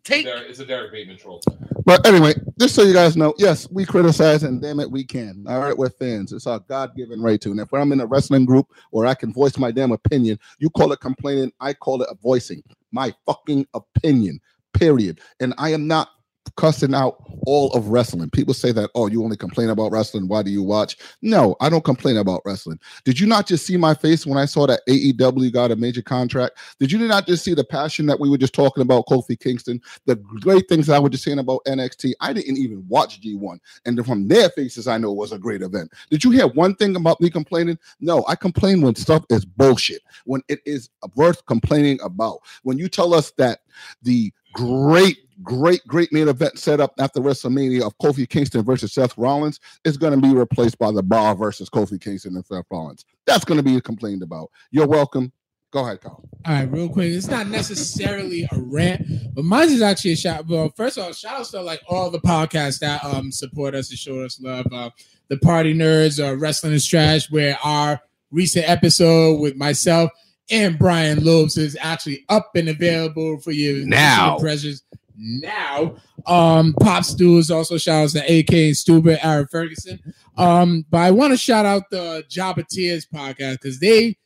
take 0.04 0.26
together. 0.26 0.44
It's 0.46 0.60
a 0.60 0.66
Derrick 0.66 0.92
Bateman 0.92 1.18
troll. 1.18 1.40
But 1.84 2.06
anyway, 2.06 2.34
just 2.60 2.74
so 2.74 2.82
you 2.82 2.92
guys 2.92 3.16
know, 3.16 3.34
yes, 3.38 3.68
we 3.70 3.84
criticize 3.84 4.42
and 4.42 4.62
damn 4.62 4.80
it, 4.80 4.90
we 4.90 5.04
can. 5.04 5.44
All 5.48 5.60
right, 5.60 5.76
we're 5.76 5.90
fans. 5.90 6.32
It's 6.32 6.46
our 6.46 6.60
God 6.60 6.94
given 6.96 7.20
right 7.20 7.40
to. 7.40 7.50
And 7.50 7.60
if 7.60 7.72
I'm 7.72 7.92
in 7.92 8.00
a 8.00 8.06
wrestling 8.06 8.44
group 8.44 8.68
where 8.90 9.06
I 9.06 9.14
can 9.14 9.32
voice 9.32 9.58
my 9.58 9.70
damn 9.70 9.92
opinion, 9.92 10.38
you 10.58 10.70
call 10.70 10.92
it 10.92 11.00
complaining, 11.00 11.52
I 11.60 11.74
call 11.74 12.02
it 12.02 12.08
a 12.10 12.14
voicing 12.14 12.62
my 12.92 13.12
fucking 13.26 13.66
opinion, 13.74 14.40
period. 14.74 15.20
And 15.40 15.54
I 15.58 15.70
am 15.70 15.86
not 15.86 16.10
cussing 16.56 16.94
out 16.94 17.16
all 17.46 17.72
of 17.72 17.88
wrestling. 17.88 18.30
People 18.30 18.54
say 18.54 18.72
that, 18.72 18.90
oh, 18.94 19.06
you 19.06 19.24
only 19.24 19.36
complain 19.36 19.70
about 19.70 19.90
wrestling. 19.90 20.28
Why 20.28 20.42
do 20.42 20.50
you 20.50 20.62
watch? 20.62 20.96
No, 21.22 21.56
I 21.60 21.68
don't 21.68 21.84
complain 21.84 22.18
about 22.18 22.42
wrestling. 22.44 22.78
Did 23.04 23.18
you 23.18 23.26
not 23.26 23.46
just 23.46 23.66
see 23.66 23.76
my 23.76 23.94
face 23.94 24.26
when 24.26 24.38
I 24.38 24.44
saw 24.44 24.66
that 24.66 24.80
AEW 24.88 25.52
got 25.52 25.70
a 25.70 25.76
major 25.76 26.02
contract? 26.02 26.58
Did 26.78 26.92
you 26.92 26.98
not 26.98 27.26
just 27.26 27.44
see 27.44 27.54
the 27.54 27.64
passion 27.64 28.06
that 28.06 28.20
we 28.20 28.28
were 28.28 28.38
just 28.38 28.54
talking 28.54 28.82
about, 28.82 29.06
Kofi 29.06 29.38
Kingston? 29.38 29.80
the 30.06 30.16
great 30.16 30.68
things 30.68 30.88
I 30.88 30.98
was 30.98 31.10
just 31.10 31.24
saying 31.24 31.38
about 31.38 31.64
NXT. 31.66 32.12
I 32.20 32.32
didn't 32.32 32.58
even 32.58 32.84
watch 32.88 33.20
G1, 33.20 33.58
and 33.84 34.04
from 34.04 34.28
their 34.28 34.50
faces, 34.50 34.88
I 34.88 34.98
know 34.98 35.10
it 35.10 35.16
was 35.16 35.32
a 35.32 35.38
great 35.38 35.62
event. 35.62 35.90
Did 36.10 36.24
you 36.24 36.30
hear 36.30 36.48
one 36.48 36.74
thing 36.74 36.96
about 36.96 37.20
me 37.20 37.30
complaining? 37.30 37.78
No, 38.00 38.24
I 38.28 38.34
complain 38.34 38.80
when 38.82 38.94
stuff 38.94 39.24
is 39.30 39.44
bullshit, 39.44 40.02
when 40.24 40.42
it 40.48 40.60
is 40.66 40.90
worth 41.14 41.44
complaining 41.46 42.00
about. 42.02 42.40
When 42.62 42.78
you 42.78 42.88
tell 42.88 43.14
us 43.14 43.32
that 43.32 43.60
the 44.02 44.32
great, 44.52 45.18
great, 45.42 45.80
great 45.86 46.12
main 46.12 46.28
event 46.28 46.58
set 46.58 46.80
up 46.80 46.92
after 46.98 47.20
WrestleMania 47.20 47.82
of 47.82 47.96
Kofi 47.98 48.28
Kingston 48.28 48.62
versus 48.64 48.92
Seth 48.92 49.16
Rollins 49.16 49.60
is 49.84 49.96
going 49.96 50.14
to 50.14 50.20
be 50.20 50.34
replaced 50.34 50.78
by 50.78 50.90
the 50.90 51.02
Bar 51.02 51.34
versus 51.34 51.68
Kofi 51.68 52.00
Kingston 52.00 52.36
and 52.36 52.44
Seth 52.44 52.64
Rollins. 52.70 53.04
That's 53.26 53.44
going 53.44 53.58
to 53.58 53.64
be 53.64 53.80
complained 53.80 54.22
about. 54.22 54.50
You're 54.70 54.86
welcome. 54.86 55.32
Go 55.72 55.84
ahead, 55.84 56.02
Carl. 56.02 56.22
All 56.44 56.52
right, 56.52 56.70
real 56.70 56.88
quick. 56.90 57.12
It's 57.12 57.28
not 57.28 57.46
necessarily 57.48 58.42
a 58.52 58.58
rant, 58.58 59.06
but 59.34 59.44
mine 59.44 59.70
is 59.70 59.80
actually 59.80 60.12
a 60.12 60.16
shout. 60.16 60.46
Well, 60.46 60.70
first 60.76 60.98
of 60.98 61.04
all, 61.04 61.12
shout 61.12 61.40
out 61.40 61.46
to 61.46 61.62
like 61.62 61.80
all 61.88 62.10
the 62.10 62.20
podcasts 62.20 62.78
that 62.80 63.02
um 63.02 63.32
support 63.32 63.74
us 63.74 63.88
and 63.88 63.98
show 63.98 64.20
us 64.20 64.38
love. 64.38 64.66
Uh, 64.70 64.90
the 65.28 65.38
Party 65.38 65.72
Nerds, 65.72 66.22
uh, 66.22 66.36
Wrestling 66.36 66.74
is 66.74 66.86
Trash, 66.86 67.30
where 67.30 67.58
our 67.64 68.02
recent 68.30 68.68
episode 68.68 69.40
with 69.40 69.56
myself 69.56 70.10
and 70.52 70.78
Brian 70.78 71.24
Lopes 71.24 71.56
is 71.56 71.76
actually 71.80 72.24
up 72.28 72.54
and 72.54 72.68
available 72.68 73.40
for 73.40 73.50
you 73.50 73.86
Now. 73.86 74.38
Pressures 74.38 74.82
now. 75.16 75.96
Um, 76.26 76.74
Pop 76.74 77.04
Stew 77.04 77.38
is 77.38 77.50
also 77.50 77.78
shout 77.78 78.04
out 78.04 78.10
to 78.10 78.38
AK 78.38 78.52
and 78.52 78.76
Stupid, 78.76 79.18
Aaron 79.24 79.46
Ferguson. 79.46 79.98
Um, 80.36 80.84
but 80.90 80.98
I 80.98 81.10
want 81.10 81.32
to 81.32 81.36
shout 81.36 81.66
out 81.66 81.90
the 81.90 82.24
Jabba 82.28 82.66
Tears 82.68 83.06
podcast 83.06 83.54
because 83.54 83.80
they 83.80 84.16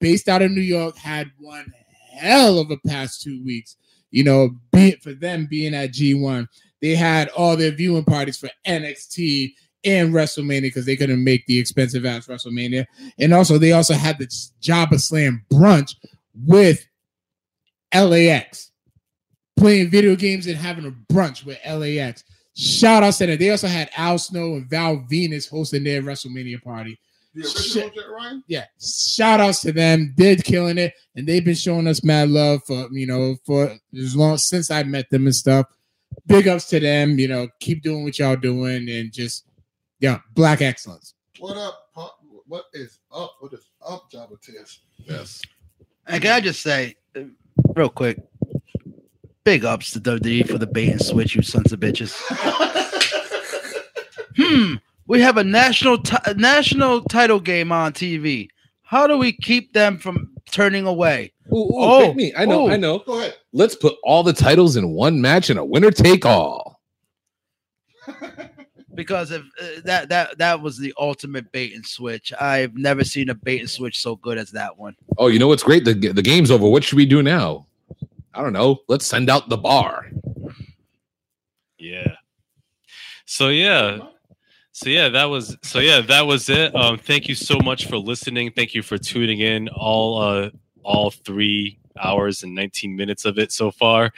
based 0.00 0.28
out 0.28 0.42
of 0.42 0.50
New 0.50 0.60
York, 0.60 0.96
had 0.96 1.30
one 1.38 1.72
hell 2.12 2.58
of 2.58 2.70
a 2.70 2.76
past 2.86 3.22
two 3.22 3.42
weeks. 3.44 3.76
You 4.10 4.24
know, 4.24 4.50
be 4.72 4.88
it 4.88 5.02
for 5.02 5.14
them 5.14 5.46
being 5.46 5.74
at 5.74 5.92
G1, 5.92 6.48
they 6.80 6.94
had 6.94 7.28
all 7.30 7.56
their 7.56 7.70
viewing 7.72 8.04
parties 8.04 8.38
for 8.38 8.50
NXT 8.66 9.52
and 9.84 10.12
WrestleMania 10.12 10.62
because 10.62 10.86
they 10.86 10.96
couldn't 10.96 11.22
make 11.22 11.46
the 11.46 11.58
expensive 11.58 12.04
ass 12.04 12.26
WrestleMania. 12.26 12.86
And 13.18 13.32
also, 13.32 13.58
they 13.58 13.72
also 13.72 13.94
had 13.94 14.18
the 14.18 14.26
Jabba 14.60 15.00
Slam 15.00 15.44
brunch 15.52 15.94
with 16.34 16.86
LAX. 17.94 18.70
playing 19.56 19.90
video 19.90 20.16
games 20.16 20.46
and 20.46 20.56
having 20.56 20.86
a 20.86 21.12
brunch 21.12 21.44
with 21.44 21.58
LAX. 21.66 22.24
Shout 22.54 23.02
out 23.02 23.14
to 23.14 23.26
them. 23.26 23.38
They 23.38 23.50
also 23.50 23.68
had 23.68 23.90
Al 23.96 24.18
Snow 24.18 24.54
and 24.54 24.68
Val 24.68 24.96
Venis 25.10 25.48
hosting 25.48 25.84
their 25.84 26.02
WrestleMania 26.02 26.62
party. 26.62 26.98
The 27.36 27.42
original 27.42 27.90
Jet 27.90 28.10
Ryan? 28.10 28.44
Yeah, 28.46 28.64
shout 28.80 29.40
outs 29.40 29.60
to 29.60 29.72
them. 29.72 30.14
They're 30.16 30.36
killing 30.36 30.78
it, 30.78 30.94
and 31.14 31.26
they've 31.26 31.44
been 31.44 31.54
showing 31.54 31.86
us 31.86 32.02
mad 32.02 32.30
love 32.30 32.62
for 32.66 32.88
you 32.90 33.06
know 33.06 33.36
for 33.44 33.76
as 33.94 34.16
long 34.16 34.38
since 34.38 34.70
I 34.70 34.82
met 34.84 35.10
them 35.10 35.26
and 35.26 35.34
stuff. 35.34 35.66
Big 36.26 36.48
ups 36.48 36.64
to 36.70 36.80
them. 36.80 37.18
You 37.18 37.28
know, 37.28 37.48
keep 37.60 37.82
doing 37.82 38.04
what 38.04 38.18
y'all 38.18 38.36
doing, 38.36 38.88
and 38.88 39.12
just 39.12 39.45
yeah, 40.00 40.20
black 40.34 40.62
excellence. 40.62 41.14
What 41.38 41.56
up? 41.56 41.88
Pop? 41.94 42.18
What 42.46 42.64
is 42.72 42.98
up? 43.12 43.34
What 43.40 43.52
is 43.52 43.66
up, 43.86 44.10
Jabba 44.10 44.40
Tiz? 44.40 44.78
Yes. 44.98 45.42
And 46.06 46.22
can 46.22 46.32
I 46.32 46.40
just 46.40 46.62
say, 46.62 46.94
real 47.74 47.88
quick, 47.88 48.18
big 49.44 49.64
ups 49.64 49.92
to 49.92 50.00
WWE 50.00 50.48
for 50.48 50.58
the 50.58 50.66
bait 50.66 50.90
and 50.90 51.02
switch, 51.02 51.34
you 51.34 51.42
sons 51.42 51.72
of 51.72 51.80
bitches. 51.80 52.14
hmm, 54.36 54.74
we 55.06 55.20
have 55.20 55.36
a 55.36 55.44
national 55.44 55.98
ti- 55.98 56.16
national 56.36 57.02
title 57.02 57.40
game 57.40 57.72
on 57.72 57.92
TV. 57.92 58.48
How 58.82 59.06
do 59.08 59.18
we 59.18 59.32
keep 59.32 59.72
them 59.72 59.98
from 59.98 60.30
turning 60.52 60.86
away? 60.86 61.32
Ooh, 61.52 61.56
ooh, 61.56 61.70
Oh, 61.74 62.06
pick 62.06 62.16
me. 62.16 62.32
I 62.36 62.44
know. 62.44 62.66
oh. 62.66 62.70
I 62.70 62.76
know. 62.76 63.00
Go 63.00 63.18
ahead. 63.18 63.34
Let's 63.52 63.74
put 63.74 63.96
all 64.04 64.22
the 64.22 64.32
titles 64.32 64.76
in 64.76 64.90
one 64.90 65.20
match 65.20 65.50
and 65.50 65.58
a 65.58 65.64
winner 65.64 65.90
take 65.90 66.24
all. 66.24 66.80
Because 68.96 69.30
if 69.30 69.42
uh, 69.42 69.80
that 69.84 70.08
that 70.08 70.38
that 70.38 70.60
was 70.60 70.78
the 70.78 70.92
ultimate 70.98 71.52
bait 71.52 71.74
and 71.74 71.86
switch. 71.86 72.32
I've 72.40 72.74
never 72.74 73.04
seen 73.04 73.28
a 73.28 73.34
bait 73.34 73.60
and 73.60 73.70
switch 73.70 74.00
so 74.00 74.16
good 74.16 74.38
as 74.38 74.50
that 74.52 74.76
one. 74.76 74.96
Oh, 75.18 75.28
you 75.28 75.38
know 75.38 75.48
what's 75.48 75.62
great? 75.62 75.84
The 75.84 75.94
the 75.94 76.22
game's 76.22 76.50
over. 76.50 76.66
What 76.68 76.82
should 76.82 76.96
we 76.96 77.06
do 77.06 77.22
now? 77.22 77.66
I 78.34 78.42
don't 78.42 78.52
know. 78.52 78.80
Let's 78.88 79.06
send 79.06 79.30
out 79.30 79.48
the 79.48 79.56
bar. 79.56 80.10
Yeah. 81.78 82.16
So 83.26 83.48
yeah. 83.48 83.98
So 84.72 84.90
yeah, 84.90 85.08
that 85.10 85.24
was 85.26 85.56
so 85.62 85.78
yeah, 85.78 86.00
that 86.02 86.26
was 86.26 86.48
it. 86.48 86.74
Um 86.74 86.98
thank 86.98 87.28
you 87.28 87.34
so 87.34 87.58
much 87.58 87.86
for 87.86 87.96
listening. 87.96 88.50
Thank 88.52 88.74
you 88.74 88.82
for 88.82 88.98
tuning 88.98 89.40
in 89.40 89.68
all 89.68 90.20
uh 90.20 90.50
all 90.82 91.10
3 91.10 91.78
hours 92.02 92.42
and 92.42 92.54
19 92.54 92.94
minutes 92.96 93.24
of 93.24 93.38
it 93.38 93.52
so 93.52 93.70
far. 93.70 94.12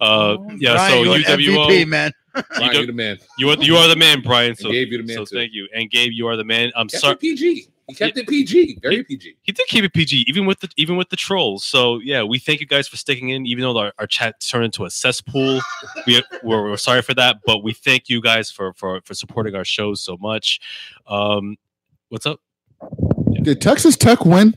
Uh 0.00 0.36
yeah, 0.56 0.74
Brian, 0.74 0.92
so 0.92 1.02
you're 1.02 1.14
an 1.16 1.22
UWO 1.22 1.66
MVP, 1.68 1.86
man. 1.86 2.12
Brian, 2.56 2.74
you're 2.74 2.86
the 2.86 2.92
man. 2.92 3.18
you 3.38 3.50
are 3.50 3.56
you 3.56 3.76
are 3.76 3.88
the 3.88 3.96
man, 3.96 4.20
Brian. 4.22 4.50
And 4.50 4.58
So 4.58 4.70
Gabe, 4.70 4.88
you're 4.88 5.02
the 5.02 5.06
man 5.08 5.16
so 5.16 5.24
too. 5.24 5.36
thank 5.36 5.52
you. 5.52 5.68
And 5.74 5.90
Gabe, 5.90 6.12
you 6.12 6.26
are 6.28 6.36
the 6.36 6.44
man. 6.44 6.70
I'm 6.76 6.88
sorry 6.88 7.16
PG. 7.16 7.68
He 7.88 7.94
kept 7.94 8.18
it 8.18 8.28
PG. 8.28 8.80
Very 8.82 9.02
PG. 9.02 9.36
he 9.40 9.50
did 9.50 9.66
keep 9.66 9.82
it 9.82 9.94
PG, 9.94 10.26
even 10.28 10.44
with 10.44 10.60
the 10.60 10.68
even 10.76 10.98
with 10.98 11.08
the 11.08 11.16
trolls. 11.16 11.64
So 11.64 12.00
yeah, 12.00 12.22
we 12.22 12.38
thank 12.38 12.60
you 12.60 12.66
guys 12.66 12.86
for 12.86 12.98
sticking 12.98 13.30
in, 13.30 13.46
even 13.46 13.62
though 13.64 13.78
our, 13.78 13.94
our 13.98 14.06
chat 14.06 14.40
turned 14.40 14.66
into 14.66 14.84
a 14.84 14.90
cesspool. 14.90 15.60
we 16.06 16.22
we're, 16.42 16.64
we're 16.68 16.76
sorry 16.76 17.00
for 17.00 17.14
that, 17.14 17.38
but 17.46 17.62
we 17.64 17.72
thank 17.72 18.10
you 18.10 18.20
guys 18.20 18.50
for 18.50 18.74
for 18.74 19.00
for 19.06 19.14
supporting 19.14 19.54
our 19.54 19.64
shows 19.64 20.02
so 20.02 20.18
much. 20.18 20.60
Um, 21.06 21.56
what's 22.10 22.26
up? 22.26 22.40
Did 23.40 23.62
Texas 23.62 23.96
Tech 23.96 24.26
win? 24.26 24.54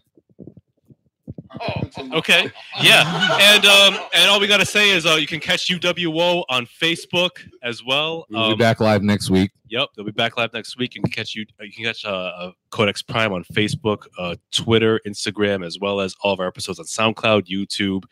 Okay, 2.13 2.49
yeah, 2.81 3.37
and 3.39 3.65
um, 3.65 3.99
and 4.13 4.29
all 4.29 4.39
we 4.39 4.47
gotta 4.47 4.65
say 4.65 4.89
is 4.89 5.05
uh, 5.05 5.15
you 5.15 5.27
can 5.27 5.39
catch 5.39 5.67
UWO 5.67 6.43
on 6.49 6.65
Facebook 6.65 7.29
as 7.63 7.83
well. 7.85 8.25
We'll 8.29 8.43
Um, 8.43 8.51
be 8.53 8.57
back 8.57 8.79
live 8.79 9.03
next 9.03 9.29
week. 9.29 9.51
Yep, 9.69 9.89
they'll 9.95 10.05
be 10.05 10.11
back 10.11 10.35
live 10.37 10.51
next 10.53 10.77
week. 10.77 10.95
You 10.95 11.01
can 11.01 11.11
catch 11.11 11.35
you. 11.35 11.45
uh, 11.59 11.63
You 11.63 11.71
can 11.71 11.83
catch 11.85 12.03
uh, 12.05 12.09
uh, 12.09 12.51
Codex 12.71 13.01
Prime 13.01 13.31
on 13.33 13.43
Facebook, 13.45 14.03
uh, 14.17 14.35
Twitter, 14.51 14.99
Instagram, 15.07 15.65
as 15.65 15.79
well 15.79 16.01
as 16.01 16.15
all 16.21 16.33
of 16.33 16.39
our 16.39 16.47
episodes 16.47 16.79
on 16.79 16.85
SoundCloud, 16.85 17.43
YouTube, 17.47 18.03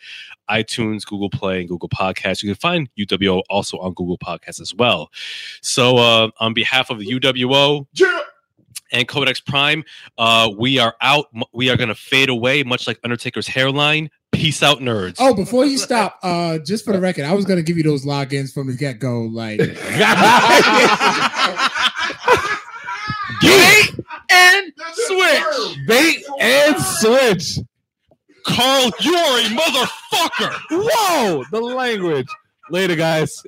iTunes, 0.50 1.06
Google 1.06 1.30
Play, 1.30 1.59
and 1.61 1.69
Google 1.69 1.90
Podcasts. 1.90 2.43
You 2.43 2.50
can 2.50 2.56
find 2.59 2.90
UWO 2.98 3.42
also 3.50 3.77
on 3.80 3.93
Google 3.93 4.18
Podcasts 4.18 4.61
as 4.61 4.74
well. 4.76 5.09
So, 5.61 5.98
uh, 5.98 6.30
on 6.40 6.53
behalf 6.53 6.90
of 6.90 7.00
the 7.00 7.08
UWO 7.08 7.88
and 8.92 9.08
Codex 9.08 9.40
Prime, 9.40 9.84
uh, 10.18 10.50
we 10.58 10.80
are 10.80 10.95
out. 11.01 11.27
We 11.53 11.69
are 11.69 11.77
going 11.77 11.90
to 11.90 11.95
fade 11.95 12.30
away, 12.30 12.64
much 12.64 12.88
like 12.88 13.00
Undertaker's 13.03 13.48
hairline. 13.48 14.09
Peace 14.32 14.61
out, 14.61 14.80
nerds. 14.80 15.16
Oh, 15.19 15.34
before 15.34 15.66
you 15.66 15.77
stop, 15.77 16.19
uh, 16.22 16.59
just 16.59 16.85
for 16.85 16.93
the 16.93 17.00
record, 17.00 17.26
I 17.26 17.34
was 17.34 17.45
gonna 17.45 17.64
give 17.64 17.77
you 17.77 17.84
those 17.84 18.06
logins 18.06 18.53
from 18.53 18.68
the 18.68 18.74
get 18.74 19.00
go. 19.00 19.22
Like, 19.22 19.58
Bait 23.42 23.90
and 24.30 24.72
switch. 24.93 25.77
Bait 25.88 26.24
and 26.40 26.76
switch. 26.80 27.59
Carl, 28.45 28.92
you're 29.00 29.16
a 29.16 29.43
motherfucker. 29.43 30.53
Whoa, 30.72 31.43
the 31.51 31.59
language. 31.59 32.27
Later, 32.69 32.95
guys. 32.95 33.43